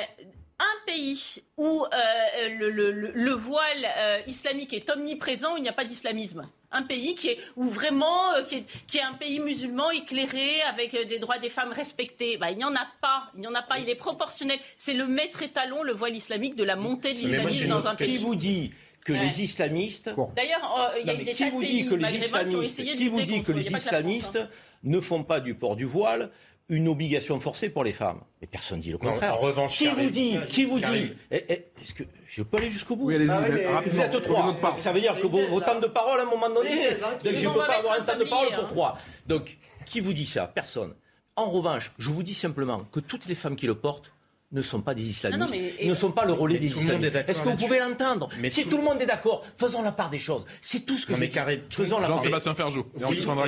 un 0.60 0.86
pays 0.86 1.42
où 1.56 1.84
euh, 1.84 2.48
le, 2.58 2.70
le- 2.70 2.92
le- 2.92 3.10
le 3.12 3.30
voile 3.32 3.84
euh, 3.98 4.18
islamique 4.28 4.72
est 4.72 4.88
omniprésent, 4.90 5.54
où 5.54 5.56
il 5.56 5.62
n'y 5.62 5.68
a 5.68 5.72
pas 5.72 5.84
d'islamisme. 5.84 6.42
Un 6.70 6.82
pays 6.82 7.14
qui 7.16 7.28
est, 7.28 7.38
où 7.56 7.64
vraiment, 7.64 8.32
euh, 8.34 8.42
qui, 8.42 8.56
est, 8.58 8.64
qui 8.86 8.98
est 8.98 9.02
un 9.02 9.14
pays 9.14 9.40
musulman 9.40 9.90
éclairé 9.90 10.62
avec 10.68 10.92
des 11.08 11.18
droits 11.18 11.38
des 11.38 11.48
femmes 11.50 11.72
respectés. 11.72 12.36
Bah, 12.36 12.50
il 12.52 12.58
n'y 12.58 12.64
en 12.64 12.74
a 12.76 12.86
pas. 13.00 13.24
Il 13.34 13.40
n'y 13.40 13.46
en 13.48 13.54
a 13.54 13.62
pas. 13.62 13.78
Il 13.80 13.88
est 13.90 13.94
proportionnel. 13.96 14.58
C'est 14.76 14.92
le 14.94 15.06
maître 15.06 15.42
étalon, 15.42 15.82
le 15.82 15.92
voile 15.92 16.14
islamique, 16.16 16.54
de 16.54 16.64
la 16.64 16.76
montée 16.76 17.12
de 17.12 17.18
l'islamisme 17.18 17.66
dans 17.68 17.86
un 17.88 17.94
pays. 17.96 18.12
Qui 18.12 18.18
vous 18.18 18.36
dit 18.36 18.72
que 19.04 19.12
Ouais. 19.12 19.18
les 19.18 19.42
islamistes. 19.42 20.10
D'ailleurs, 20.36 20.92
il 21.00 21.06
y 21.06 21.10
a 21.10 21.14
Non, 21.14 21.20
eu 21.20 21.24
des 21.24 21.32
qui 21.32 21.50
vous 21.50 21.58
pays 21.60 21.82
dit 21.82 21.88
que 21.88 21.94
les 21.96 22.16
islamistes, 22.18 22.82
qui 22.84 23.08
vous 23.08 23.20
dit 23.22 23.42
que 23.42 23.50
les 23.52 23.74
hein. 23.74 23.78
islamistes 23.78 24.38
ne 24.84 25.00
font 25.00 25.24
pas 25.24 25.40
du 25.40 25.54
port 25.54 25.76
du 25.76 25.84
voile 25.84 26.30
une 26.68 26.88
obligation 26.88 27.38
forcée 27.40 27.68
pour 27.68 27.84
les 27.84 27.92
femmes 27.92 28.20
Mais 28.40 28.46
personne 28.46 28.78
ne 28.78 28.82
dit 28.82 28.92
le 28.92 28.98
Non, 29.02 29.10
contraire. 29.12 29.34
en 29.34 29.38
revanche, 29.38 29.76
qui 29.76 29.88
vous 29.88 30.10
dit, 30.10 30.38
qui 30.48 30.64
vous 30.64 30.78
dit. 30.78 31.12
Eh, 31.30 31.44
eh, 31.48 31.52
est-ce 31.80 31.92
que 31.92 32.04
je 32.26 32.42
peux 32.42 32.56
aller 32.56 32.70
jusqu'au 32.70 32.96
bout 32.96 33.06
Oui, 33.06 33.16
allez-y, 33.16 33.30
Ah 33.30 33.40
mais 33.40 33.50
mais 33.50 33.66
rapidement. 33.66 34.02
Vous 34.08 34.16
êtes 34.16 34.22
trois. 34.22 34.78
ça 34.78 34.92
veut 34.92 35.00
dire 35.00 35.18
que 35.20 35.26
vos, 35.26 35.46
vos 35.48 35.60
temps 35.60 35.80
de 35.80 35.86
parole, 35.86 36.20
à 36.20 36.22
un 36.22 36.26
moment 36.26 36.48
donné, 36.48 36.88
hein, 36.88 36.94
donc 37.22 37.34
je 37.36 37.46
ne 37.48 37.52
peux 37.52 37.58
pas 37.58 37.78
avoir 37.78 38.00
un 38.00 38.02
temps 38.02 38.18
de 38.18 38.24
parole 38.24 38.48
pour 38.54 38.64
hein. 38.64 38.68
trois. 38.70 38.98
Donc, 39.26 39.58
qui 39.84 40.00
vous 40.00 40.12
dit 40.12 40.26
ça? 40.26 40.46
Personne. 40.46 40.94
En 41.36 41.50
revanche, 41.50 41.92
je 41.98 42.10
vous 42.10 42.22
dis 42.22 42.34
simplement 42.34 42.84
que 42.92 43.00
toutes 43.00 43.26
les 43.26 43.34
femmes 43.34 43.56
qui 43.56 43.66
le 43.66 43.74
portent 43.74 44.11
ne 44.52 44.62
sont 44.62 44.80
pas 44.82 44.94
des 44.94 45.02
islamistes, 45.02 45.40
Non, 45.40 45.46
non, 45.46 45.50
mais- 45.52 45.74
et- 45.78 45.88
ne 45.88 45.94
sont 45.94 46.12
pas 46.12 46.24
le 46.24 46.32
relais 46.32 46.58
des 46.58 46.66
est 46.66 46.80
islamistes. 46.80 47.16
Est-ce 47.26 47.42
que 47.42 47.48
vous 47.48 47.56
pouvez 47.56 47.78
l'entendre 47.78 48.28
Mais 48.38 48.50
Si 48.50 48.64
tout- 48.64 48.70
tout 48.70 48.76
le 48.78 48.82
monde 48.84 49.00
est 49.00 49.06
d'accord, 49.06 49.44
faisons 49.58 49.82
la 49.82 49.92
part 49.92 50.10
des 50.10 50.18
choses. 50.18 50.44
C'est 50.60 50.80
tout 50.86 50.96
ce 50.98 51.06
que 51.06 51.12
Non, 51.12 51.16
je 51.16 51.20
mais 51.22 51.28
dis. 51.28 51.34
Karim, 51.34 51.60
Faisons 51.70 51.98
la 51.98 52.08
part 52.08 52.16
des 52.18 52.24
Jean-Sébastien 52.24 52.54
Ferjou. 52.54 52.84
Évidemment, 53.10 53.44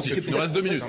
il 0.00 0.30
nous 0.30 0.36
reste 0.38 0.54
deux 0.54 0.62
minutes. 0.62 0.84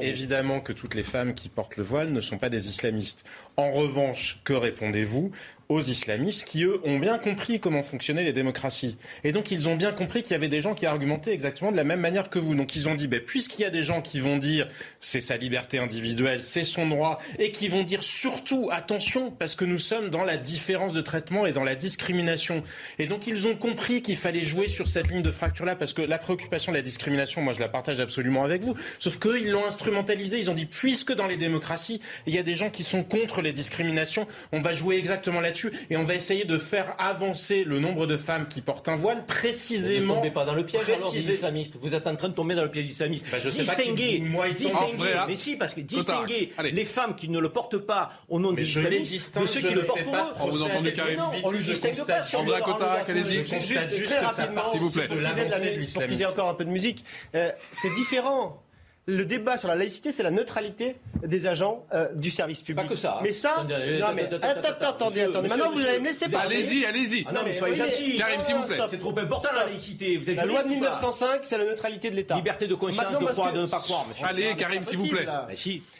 Évidemment 0.00 0.60
que 0.60 0.72
toutes 0.72 0.94
les 0.94 1.02
femmes 1.02 1.34
qui 1.34 1.48
portent 1.48 1.76
le 1.76 1.82
voile 1.82 2.10
ne 2.12 2.20
sont 2.20 2.38
pas 2.38 2.48
des 2.48 2.68
islamistes. 2.68 3.24
En 3.56 3.70
revanche, 3.72 4.40
que 4.44 4.52
répondez-vous? 4.52 5.30
Aux 5.68 5.82
islamistes 5.82 6.46
qui, 6.46 6.62
eux, 6.62 6.80
ont 6.84 6.98
bien 6.98 7.18
compris 7.18 7.58
comment 7.58 7.82
fonctionnaient 7.82 8.22
les 8.22 8.32
démocraties 8.32 8.96
Et 9.24 9.32
donc, 9.32 9.50
ils 9.50 9.68
ont 9.68 9.74
bien 9.74 9.92
compris 9.92 10.22
qu'il 10.22 10.32
y 10.32 10.34
avait 10.34 10.48
des 10.48 10.60
gens 10.60 10.74
qui 10.74 10.86
argumentaient 10.86 11.32
exactement 11.32 11.72
de 11.72 11.76
la 11.76 11.84
même 11.84 12.00
manière 12.00 12.30
que 12.30 12.38
vous. 12.38 12.54
Donc, 12.54 12.76
ils 12.76 12.88
ont 12.88 12.94
dit, 12.94 13.08
ben, 13.08 13.20
puisqu'il 13.20 13.62
y 13.62 13.64
a 13.64 13.70
des 13.70 13.82
gens 13.82 14.00
qui 14.00 14.20
vont 14.20 14.36
dire 14.36 14.68
c'est 15.00 15.20
sa 15.20 15.36
liberté 15.36 15.78
individuelle, 15.78 16.40
c'est 16.40 16.64
son 16.64 16.88
droit, 16.88 17.18
et 17.38 17.50
qui 17.50 17.68
vont 17.68 17.82
dire 17.82 18.02
surtout 18.02 18.68
attention, 18.70 19.30
parce 19.32 19.56
que 19.56 19.64
nous 19.64 19.80
sommes 19.80 20.10
dans 20.10 20.24
la 20.24 20.36
différence 20.36 20.92
de 20.92 21.00
traitement 21.00 21.46
et 21.46 21.52
dans 21.52 21.64
la 21.64 21.74
discrimination. 21.74 22.62
Et 22.98 23.06
donc, 23.06 23.26
ils 23.26 23.48
ont 23.48 23.56
compris 23.56 24.02
qu'il 24.02 24.16
fallait 24.16 24.42
jouer 24.42 24.68
sur 24.68 24.86
cette 24.86 25.08
ligne 25.08 25.22
de 25.22 25.32
fracture-là, 25.32 25.74
parce 25.74 25.92
que 25.92 26.02
la 26.02 26.18
préoccupation 26.18 26.70
de 26.70 26.76
la 26.76 26.82
discrimination, 26.82 27.42
moi, 27.42 27.52
je 27.52 27.60
la 27.60 27.68
partage 27.68 27.98
absolument 27.98 28.44
avec 28.44 28.64
vous. 28.64 28.76
Sauf 29.00 29.18
qu'eux, 29.18 29.40
ils 29.40 29.50
l'ont 29.50 29.66
instrumentalisé. 29.66 30.38
Ils 30.38 30.50
ont 30.50 30.54
dit, 30.54 30.66
puisque 30.66 31.12
dans 31.12 31.26
les 31.26 31.36
démocraties, 31.36 32.00
il 32.26 32.34
y 32.34 32.38
a 32.38 32.44
des 32.44 32.54
gens 32.54 32.70
qui 32.70 32.84
sont 32.84 33.02
contre 33.02 33.42
les 33.42 33.52
discriminations, 33.52 34.28
on 34.52 34.60
va 34.60 34.72
jouer 34.72 34.96
exactement 34.96 35.40
là-dessus 35.40 35.55
et 35.90 35.96
on 35.96 36.04
va 36.04 36.14
essayer 36.14 36.44
de 36.44 36.58
faire 36.58 36.94
avancer 36.98 37.64
le 37.64 37.78
nombre 37.78 38.06
de 38.06 38.16
femmes 38.16 38.48
qui 38.48 38.60
portent 38.60 38.88
un 38.88 38.96
voile 38.96 39.16
Vous 39.16 39.22
ne 39.22 39.26
précisément. 39.26 40.14
tombez 40.16 40.30
pas 40.30 40.44
dans 40.44 40.54
le 40.54 40.64
piège 40.66 40.82
alors 40.88 41.10
des 41.12 41.18
précisé- 41.18 41.34
islamistes. 41.34 41.76
Vous 41.80 41.94
êtes 41.94 42.06
en 42.06 42.16
train 42.16 42.28
de 42.28 42.34
tomber 42.34 42.54
dans 42.54 42.62
le 42.62 42.70
piège 42.70 42.88
islamiste. 42.88 43.24
Bah, 43.30 43.38
je 43.38 43.48
sais 43.50 43.64
pas 43.64 43.74
distinguer, 43.74 44.20
moi, 44.20 44.48
distinguer, 44.50 44.76
Andrea. 44.94 45.24
mais 45.28 45.36
si, 45.36 45.56
parce 45.56 45.74
que 45.74 45.80
distinguer 45.80 46.52
les 46.72 46.84
femmes 46.84 47.14
qui 47.14 47.28
ne 47.28 47.38
le 47.38 47.48
portent 47.48 47.78
pas 47.78 48.12
au 48.28 48.38
nom 48.38 48.50
Mais 48.52 48.62
des 48.62 48.68
islamistes 48.68 49.38
de 49.40 49.46
ceux 49.46 49.60
qui 49.60 49.66
ne 49.66 49.80
le 49.80 49.82
portent 49.84 50.02
pour 50.04 50.14
eux. 50.14 50.50
Vous 50.50 50.62
entendez 50.62 50.92
Karim 50.92 51.20
on 51.44 51.50
Je 51.52 51.56
distingue 51.72 52.04
pas. 52.06 52.22
on 52.38 52.42
le- 52.44 52.60
constate 52.60 53.94
Juste 53.94 54.06
très 54.10 54.18
rapidement, 54.20 54.72
s'il 54.72 54.80
vous 54.80 54.90
plaît. 54.90 55.08
pour 55.08 55.16
pour 55.16 55.26
briser 55.26 55.76
l'islamisme. 55.80 56.26
encore 56.26 56.48
un 56.48 56.54
peu 56.54 56.64
de 56.64 56.70
musique, 56.70 57.04
euh, 57.34 57.50
c'est 57.70 57.92
différent. 57.94 58.62
Le 59.08 59.24
débat 59.24 59.56
sur 59.56 59.68
la 59.68 59.76
laïcité, 59.76 60.10
c'est 60.10 60.24
la 60.24 60.32
neutralité 60.32 60.96
des 61.24 61.46
agents 61.46 61.86
euh, 61.94 62.08
du 62.14 62.32
service 62.32 62.60
public. 62.62 62.86
Pas 62.86 62.92
que 62.92 62.98
ça, 62.98 63.12
hein. 63.18 63.20
Mais 63.22 63.30
ça, 63.32 63.52
Attendez, 63.58 64.00
non 64.00 64.06
mais 64.12 64.24
attendez, 64.24 64.44
attends, 64.44 64.48
attends, 64.48 64.68
attends, 64.68 64.88
attendez, 64.88 65.14
monsieur, 65.20 65.30
attendez. 65.30 65.48
Maintenant, 65.48 65.70
vous 65.70 65.76
monsieur. 65.76 65.90
allez 65.90 66.00
me 66.00 66.04
laisser 66.06 66.28
parler. 66.28 66.56
Allez-y, 66.56 66.84
allez-y. 66.86 67.24
Ah 67.28 67.32
non, 67.32 67.40
mais 67.44 67.52
soyez 67.52 67.76
gentils. 67.76 68.16
Karim, 68.16 68.40
s'il 68.42 68.56
vous 68.56 68.64
plaît. 68.64 68.78
C'est 68.90 68.98
trop 68.98 69.16
important 69.16 69.48
la 69.54 69.66
laïcité. 69.66 70.16
Vous 70.16 70.28
êtes 70.28 70.36
La 70.36 70.44
loi 70.44 70.64
de 70.64 70.68
juriste 70.70 70.86
ou 70.86 70.90
pas? 70.90 70.96
1905, 70.96 71.40
c'est 71.44 71.58
la 71.58 71.64
neutralité 71.66 72.10
de 72.10 72.16
l'État. 72.16 72.34
Liberté 72.34 72.66
de 72.66 72.74
conscience, 72.74 73.04
Maintenant, 73.12 73.28
de 73.28 73.32
croire, 73.32 73.52
de 73.52 73.60
ne 73.60 73.66
pas 73.66 73.78
croire, 73.78 74.06
monsieur. 74.08 74.26
Allez, 74.26 74.56
Karim, 74.56 74.84
s'il 74.84 74.98
vous 74.98 75.06
plaît. 75.06 75.24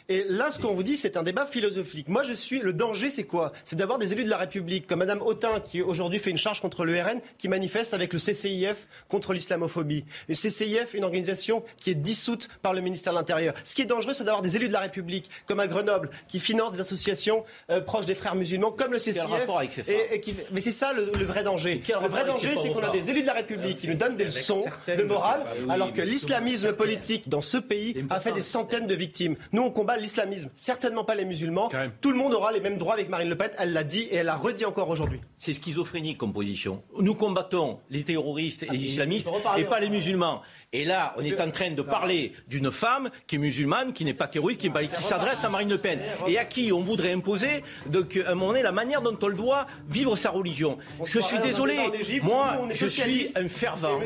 Et 0.09 0.25
là, 0.29 0.51
ce 0.51 0.59
qu'on 0.61 0.73
vous 0.73 0.83
dit, 0.83 0.95
c'est 0.95 1.17
un 1.17 1.23
débat 1.23 1.45
philosophique. 1.45 2.07
Moi, 2.07 2.23
je 2.23 2.31
suis. 2.31 2.59
Le 2.61 2.71
danger, 2.71 3.09
c'est 3.09 3.25
quoi? 3.25 3.51
C'est 3.65 3.75
d'avoir 3.75 3.99
des 3.99 4.13
élus 4.13 4.23
de 4.23 4.29
la 4.29 4.37
République, 4.37 4.87
comme 4.87 4.99
Madame 4.99 5.21
Autain, 5.21 5.59
qui 5.59 5.81
aujourd'hui 5.81 6.17
fait 6.19 6.29
une 6.29 6.37
charge 6.37 6.61
contre 6.61 6.85
le 6.85 6.97
RN, 7.01 7.19
qui 7.37 7.49
manifeste 7.49 7.93
avec 7.93 8.13
le 8.13 8.19
CCIF 8.19 8.87
contre 9.09 9.33
l'islamophobie. 9.33 10.05
Le 10.29 10.33
CCIF, 10.35 10.93
une 10.93 11.03
organisation 11.03 11.61
qui 11.81 11.89
est 11.91 11.95
dissoute 11.95 12.47
par 12.61 12.73
le 12.73 12.79
ministère 12.79 13.11
de 13.11 13.17
l'Intérieur. 13.17 13.53
Ce 13.65 13.75
qui 13.75 13.81
est 13.81 13.85
dangereux, 13.85 14.13
c'est 14.13 14.23
d'avoir 14.23 14.41
des 14.41 14.55
élus 14.55 14.69
de 14.69 14.73
la 14.73 14.79
République, 14.79 15.29
comme 15.45 15.59
à 15.59 15.67
Grenoble, 15.67 16.09
qui 16.29 16.39
financent 16.39 16.71
des 16.73 16.79
associations 16.81 17.43
euh, 17.69 17.81
proches 17.81 18.05
des 18.05 18.15
frères 18.15 18.35
musulmans, 18.35 18.71
comme 18.71 18.93
le 18.93 18.99
CCIF. 18.99 19.17
avec 19.35 19.45
et, 19.89 20.15
et 20.15 20.19
qui- 20.21 20.35
Mais 20.53 20.61
c'est 20.61 20.71
ça 20.71 20.93
le, 20.93 21.11
le 21.19 21.25
vrai 21.25 21.43
danger. 21.43 21.81
Le 22.01 22.07
vrai 22.07 22.23
danger, 22.23 22.55
ces 22.55 22.61
c'est 22.61 22.69
qu'on 22.71 22.79
a 22.79 22.89
des 22.91 23.11
élus 23.11 23.23
de 23.23 23.27
la 23.27 23.33
République 23.33 23.77
qui 23.79 23.87
nous 23.89 23.95
donnent 23.95 24.15
des 24.15 24.23
leçons 24.25 24.63
de 24.87 25.03
morale, 25.03 25.41
alors 25.69 25.91
que 25.91 26.01
l'islamisme 26.01 26.71
politique 26.73 27.27
dans 27.27 27.41
ce 27.41 27.57
pays 27.57 28.05
a 28.09 28.21
fait 28.21 28.31
des 28.31 28.41
centaines 28.41 28.87
de 28.87 28.95
victimes. 28.95 29.35
Nous, 29.51 29.61
on 29.61 29.69
combat 29.69 29.96
l'islamisme, 29.97 30.49
certainement 30.55 31.03
pas 31.03 31.15
les 31.15 31.25
musulmans. 31.25 31.69
Tout 32.01 32.11
le 32.11 32.17
monde 32.17 32.33
aura 32.33 32.51
les 32.51 32.59
mêmes 32.59 32.77
droits 32.77 32.93
avec 32.93 33.09
Marine 33.09 33.29
Le 33.29 33.37
Pen. 33.37 33.51
Elle 33.57 33.73
l'a 33.73 33.83
dit 33.83 34.07
et 34.11 34.15
elle 34.15 34.27
l'a 34.27 34.35
redit 34.35 34.65
encore 34.65 34.89
aujourd'hui. 34.89 35.21
C'est 35.37 35.53
schizophrénique 35.53 36.17
comme 36.17 36.33
position. 36.33 36.83
Nous 36.99 37.15
combattons 37.15 37.79
les 37.89 38.03
terroristes 38.03 38.63
et 38.63 38.67
les 38.67 38.77
islamistes 38.77 39.29
et 39.57 39.65
pas 39.65 39.79
les 39.79 39.87
hein. 39.87 39.91
musulmans. 39.91 40.41
Et 40.73 40.83
là, 40.83 41.13
on 41.17 41.23
est 41.23 41.39
en 41.39 41.49
train 41.49 41.71
de 41.71 41.81
parler 41.81 42.33
d'une 42.47 42.71
femme 42.71 43.09
qui 43.25 43.35
est 43.35 43.39
musulmane, 43.39 43.93
qui 43.93 44.03
n'est 44.03 44.13
pas 44.13 44.27
terroriste, 44.27 44.59
qui, 44.61 44.69
s'adresse 45.01 45.43
à 45.43 45.49
Marine 45.49 45.69
Le 45.69 45.77
Pen 45.77 45.99
et 46.27 46.37
à 46.37 46.45
qui 46.45 46.71
on 46.71 46.81
voudrait 46.81 47.13
imposer, 47.13 47.63
donc, 47.87 48.17
à 48.25 48.31
un 48.31 48.35
moment 48.35 48.51
donné, 48.51 48.63
la 48.63 48.71
manière 48.71 49.01
dont 49.01 49.17
on 49.21 49.29
doit 49.29 49.67
vivre 49.89 50.15
sa 50.15 50.29
religion. 50.29 50.77
On 50.99 51.05
Je 51.05 51.19
suis 51.19 51.39
désolé. 51.39 51.77
Égypte, 51.99 52.25
Moi, 52.25 52.67
je 52.71 52.87
suis 52.87 53.29
un 53.35 53.47
fervent 53.47 53.99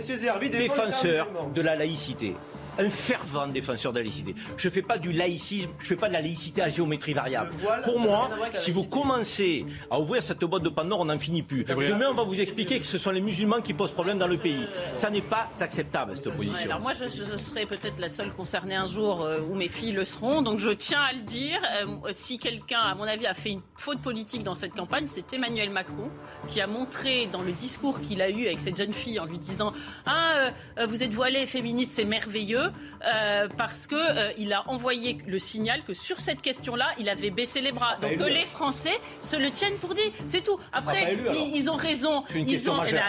défenseur 0.52 1.28
de 1.54 1.62
la 1.62 1.76
laïcité. 1.76 2.36
Un 2.80 2.90
fervent 2.90 3.48
défenseur 3.48 3.92
de 3.94 4.00
la 4.00 4.04
laïcité. 4.06 4.36
Je 4.58 4.68
ne 4.68 4.74
fais 4.74 4.82
pas 4.82 4.98
du 4.98 5.12
laïcisme, 5.12 5.70
je 5.80 5.84
ne 5.84 5.90
fais 5.90 5.96
pas 5.96 6.08
de 6.08 6.14
la 6.14 6.22
laïcité 6.22 6.62
à 6.62 6.70
géométrie 6.70 7.14
variable. 7.14 7.52
Voile, 7.60 7.82
Pour 7.84 8.00
moi, 8.00 8.30
si 8.54 8.72
vous 8.72 8.84
commencez 8.86 9.66
à 9.90 10.00
ouvrir 10.00 10.24
cette 10.24 10.40
boîte 10.40 10.64
de 10.64 10.70
Pandore, 10.70 11.02
on 11.02 11.06
n'en 11.06 11.20
finit 11.20 11.44
plus. 11.44 11.64
Demain, 11.64 12.08
on 12.12 12.14
va 12.14 12.24
vous 12.24 12.40
expliquer 12.40 12.80
que 12.80 12.86
ce 12.86 12.98
sont 12.98 13.12
les 13.12 13.22
musulmans 13.22 13.62
qui 13.62 13.74
posent 13.74 13.92
problème 13.92 14.18
dans 14.18 14.28
le 14.28 14.38
pays. 14.38 14.68
Ça 14.96 15.10
n'est 15.10 15.22
pas 15.22 15.50
acceptable, 15.60 16.16
cette 16.16 16.32
position. 16.34 16.54
alors 16.66 16.80
moi, 16.80 16.94
je, 16.94 17.06
je 17.06 17.38
serai 17.38 17.66
peut-être 17.66 18.00
la 18.00 18.10
seule 18.10 18.32
concernée 18.34 18.76
un 18.76 18.86
jour 18.88 19.22
euh, 19.22 19.42
où 19.42 19.56
mes 19.56 19.70
filles 19.70 19.92
le 19.92 20.06
seront, 20.06 20.42
donc 20.42 20.60
je 20.60 20.70
tiens 20.70 21.02
à 21.02 21.14
le 21.14 21.22
dire. 21.22 21.60
Euh, 21.84 22.12
si 22.14 22.38
quelqu'un, 22.38 22.80
à 22.80 22.96
mon 22.96 23.04
avis, 23.04 23.28
a 23.28 23.34
fait 23.34 23.50
une 23.52 23.62
faute 23.76 24.00
politique 24.00 24.44
dans 24.44 24.54
cette 24.54 24.74
campagne, 24.74 25.06
c'est 25.08 25.34
Emmanuel 25.34 25.70
Macron, 25.70 26.10
qui 26.48 26.62
a 26.62 26.68
montré 26.68 27.28
dans 27.32 27.42
le 27.42 27.52
discours 27.52 28.02
qu'il 28.02 28.22
a 28.22 28.30
eu 28.30 28.46
avec 28.46 28.62
cette 28.62 28.78
jeune 28.78 28.94
fille 28.94 29.20
en 29.20 29.26
lui 29.26 29.40
disant 29.40 29.74
Ah, 30.06 30.52
euh, 30.80 30.86
vous 30.88 31.04
êtes 31.04 31.14
voilée, 31.14 31.46
féministe, 31.46 31.94
c'est 31.96 32.06
merveilleux. 32.06 32.61
Euh, 32.62 33.48
parce 33.58 33.88
que 33.88 33.96
euh, 33.96 34.32
il 34.38 34.54
a 34.54 34.68
envoyé 34.70 35.18
le 35.28 35.40
signal 35.40 35.84
que 35.86 35.94
sur 35.94 36.20
cette 36.20 36.42
question-là, 36.42 36.88
il 37.00 37.10
avait 37.10 37.30
baissé 37.30 37.62
les 37.62 37.72
bras. 37.72 37.96
Donc 38.02 38.18
que 38.18 38.24
les 38.24 38.46
Français 38.46 39.00
se 39.22 39.36
le 39.36 39.52
tiennent 39.52 39.76
pour 39.76 39.94
dit, 39.94 40.02
c'est 40.26 40.44
tout. 40.44 40.60
Après, 40.74 41.14
élu, 41.14 41.24
ils, 41.34 41.58
ils 41.62 41.70
ont 41.70 41.76
raison. 41.76 42.24
C'est 42.28 42.40
une 42.40 42.48
Ils 42.50 42.54
question 42.54 42.74
ont, 42.74 42.84
eh 42.88 42.92
ben, 42.92 43.02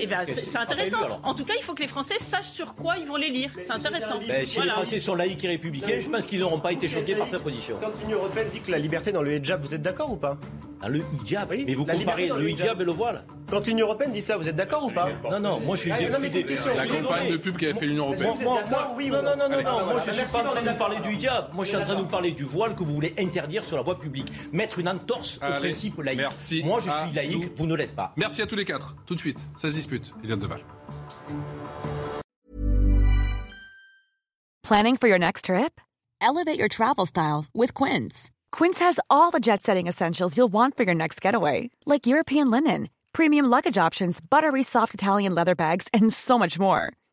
eh 0.00 0.06
ben, 0.06 0.20
c'est 0.26 0.48
élu, 0.48 0.56
intéressant. 0.56 1.20
En 1.22 1.34
tout 1.34 1.44
cas, 1.44 1.54
il 1.56 1.62
faut 1.62 1.74
que 1.74 1.82
les 1.82 1.88
Français 1.88 2.18
sachent 2.18 2.50
sur 2.50 2.74
quoi 2.74 2.96
ils 2.98 3.06
vont 3.06 3.16
les 3.16 3.30
lire. 3.30 3.50
C'est 3.58 3.70
intéressant. 3.72 4.18
Ben, 4.26 4.44
si 4.44 4.54
les 4.54 4.56
Voilà. 4.58 4.72
Français 4.74 5.00
sont 5.00 5.14
laïcs 5.14 5.44
et 5.44 5.48
républicains, 5.48 6.00
je 6.00 6.08
pense 6.08 6.26
qu'ils 6.26 6.40
n'auront 6.40 6.60
pas 6.60 6.72
été 6.72 6.88
choqués 6.88 7.14
par 7.14 7.26
sa 7.28 7.38
position. 7.38 7.76
Quand 7.80 7.90
l'Union 8.02 8.18
européenne 8.18 8.48
dit 8.52 8.60
que 8.60 8.70
la 8.70 8.78
liberté 8.78 9.12
dans 9.12 9.22
le 9.22 9.32
hijab, 9.34 9.60
vous 9.62 9.74
êtes 9.74 9.82
d'accord 9.82 10.12
ou 10.12 10.16
pas? 10.16 10.36
Dans 10.80 10.88
le 10.88 11.00
hijab 11.24 11.48
Oui, 11.50 11.64
Mais 11.66 11.74
vous 11.74 11.84
la 11.84 11.94
comparez 11.94 12.28
le 12.28 12.50
hijab 12.50 12.80
et 12.80 12.84
le 12.84 12.92
voile 12.92 13.24
Quand 13.50 13.66
l'Union 13.66 13.86
européenne 13.86 14.12
dit 14.12 14.20
ça, 14.20 14.36
vous 14.36 14.48
êtes 14.48 14.54
d'accord 14.54 14.84
ou 14.86 14.90
pas? 14.90 15.08
Non, 15.28 15.40
non, 15.40 15.60
moi 15.60 15.74
je 15.74 15.80
suis 15.82 15.90
Ah, 15.92 16.00
non, 16.08 16.18
mais 16.20 16.28
c'est 16.28 16.40
une 16.42 16.46
question. 16.46 16.72
La 16.76 16.86
campagne 16.86 17.32
de 17.32 17.36
pub 17.36 17.56
qu'avait 17.56 17.74
fait 17.74 17.86
l'Union 17.86 18.04
européenne. 18.06 18.34
Oui 18.98 19.10
ou 19.10 19.14
non, 19.14 19.22
non, 19.22 19.36
non, 19.36 19.48
non, 19.48 19.62
non, 19.62 19.84
moi 19.86 20.02
je 20.04 20.10
suis 20.10 20.32
pas 20.32 20.40
en 20.40 20.52
train 20.52 20.62
de 20.62 20.76
parler 20.76 20.98
du 21.00 21.14
hijab. 21.14 21.54
Moi 21.54 21.64
je 21.64 21.68
suis 21.68 21.78
en 21.78 21.84
train 21.84 21.94
de 21.94 22.00
vous 22.00 22.06
parler 22.06 22.32
du 22.32 22.44
voile 22.44 22.74
que 22.74 22.82
vous 22.82 22.94
voulez 22.94 23.14
interdire 23.18 23.64
sur 23.64 23.76
la 23.76 23.82
voie 23.82 23.98
publique. 23.98 24.30
Mettre 24.52 24.80
une 24.80 24.88
entorse 24.88 25.36
au 25.36 25.60
principe 25.60 26.02
laïque. 26.02 26.18
merci 26.18 26.62
Moi 26.64 26.80
je 26.84 26.90
suis 26.90 27.14
laïque, 27.14 27.56
vous 27.56 27.66
ne 27.66 27.74
l'êtes 27.74 27.94
pas. 27.94 28.12
Merci 28.16 28.42
à 28.42 28.46
tous 28.46 28.56
les 28.56 28.64
quatre. 28.64 28.96
Tout 29.06 29.14
de 29.14 29.20
suite, 29.20 29.38
ça 29.56 29.68
se 29.68 29.74
dispute. 29.74 30.12
Eliane 30.24 30.40
Deval. 30.40 30.60
Planning 34.64 34.96
for 34.98 35.08
your 35.08 35.18
next 35.18 35.46
trip? 35.46 35.80
Elevate 36.20 36.58
your 36.58 36.68
travel 36.68 37.06
style 37.06 37.46
with 37.54 37.72
Quince. 37.72 38.30
Quince 38.50 38.80
has 38.80 38.98
all 39.08 39.30
the 39.30 39.40
jet 39.40 39.62
setting 39.62 39.86
essentials 39.86 40.36
you'll 40.36 40.52
want 40.52 40.76
for 40.76 40.82
your 40.82 40.94
next 40.94 41.20
getaway, 41.20 41.70
like 41.86 42.06
European 42.06 42.50
linen, 42.50 42.88
premium 43.12 43.46
luggage 43.46 43.78
options, 43.78 44.20
buttery 44.20 44.62
soft 44.62 44.92
Italian 44.94 45.34
leather 45.34 45.54
bags, 45.54 45.86
and 45.94 46.12
so 46.12 46.38
much 46.38 46.58
more. 46.58 46.92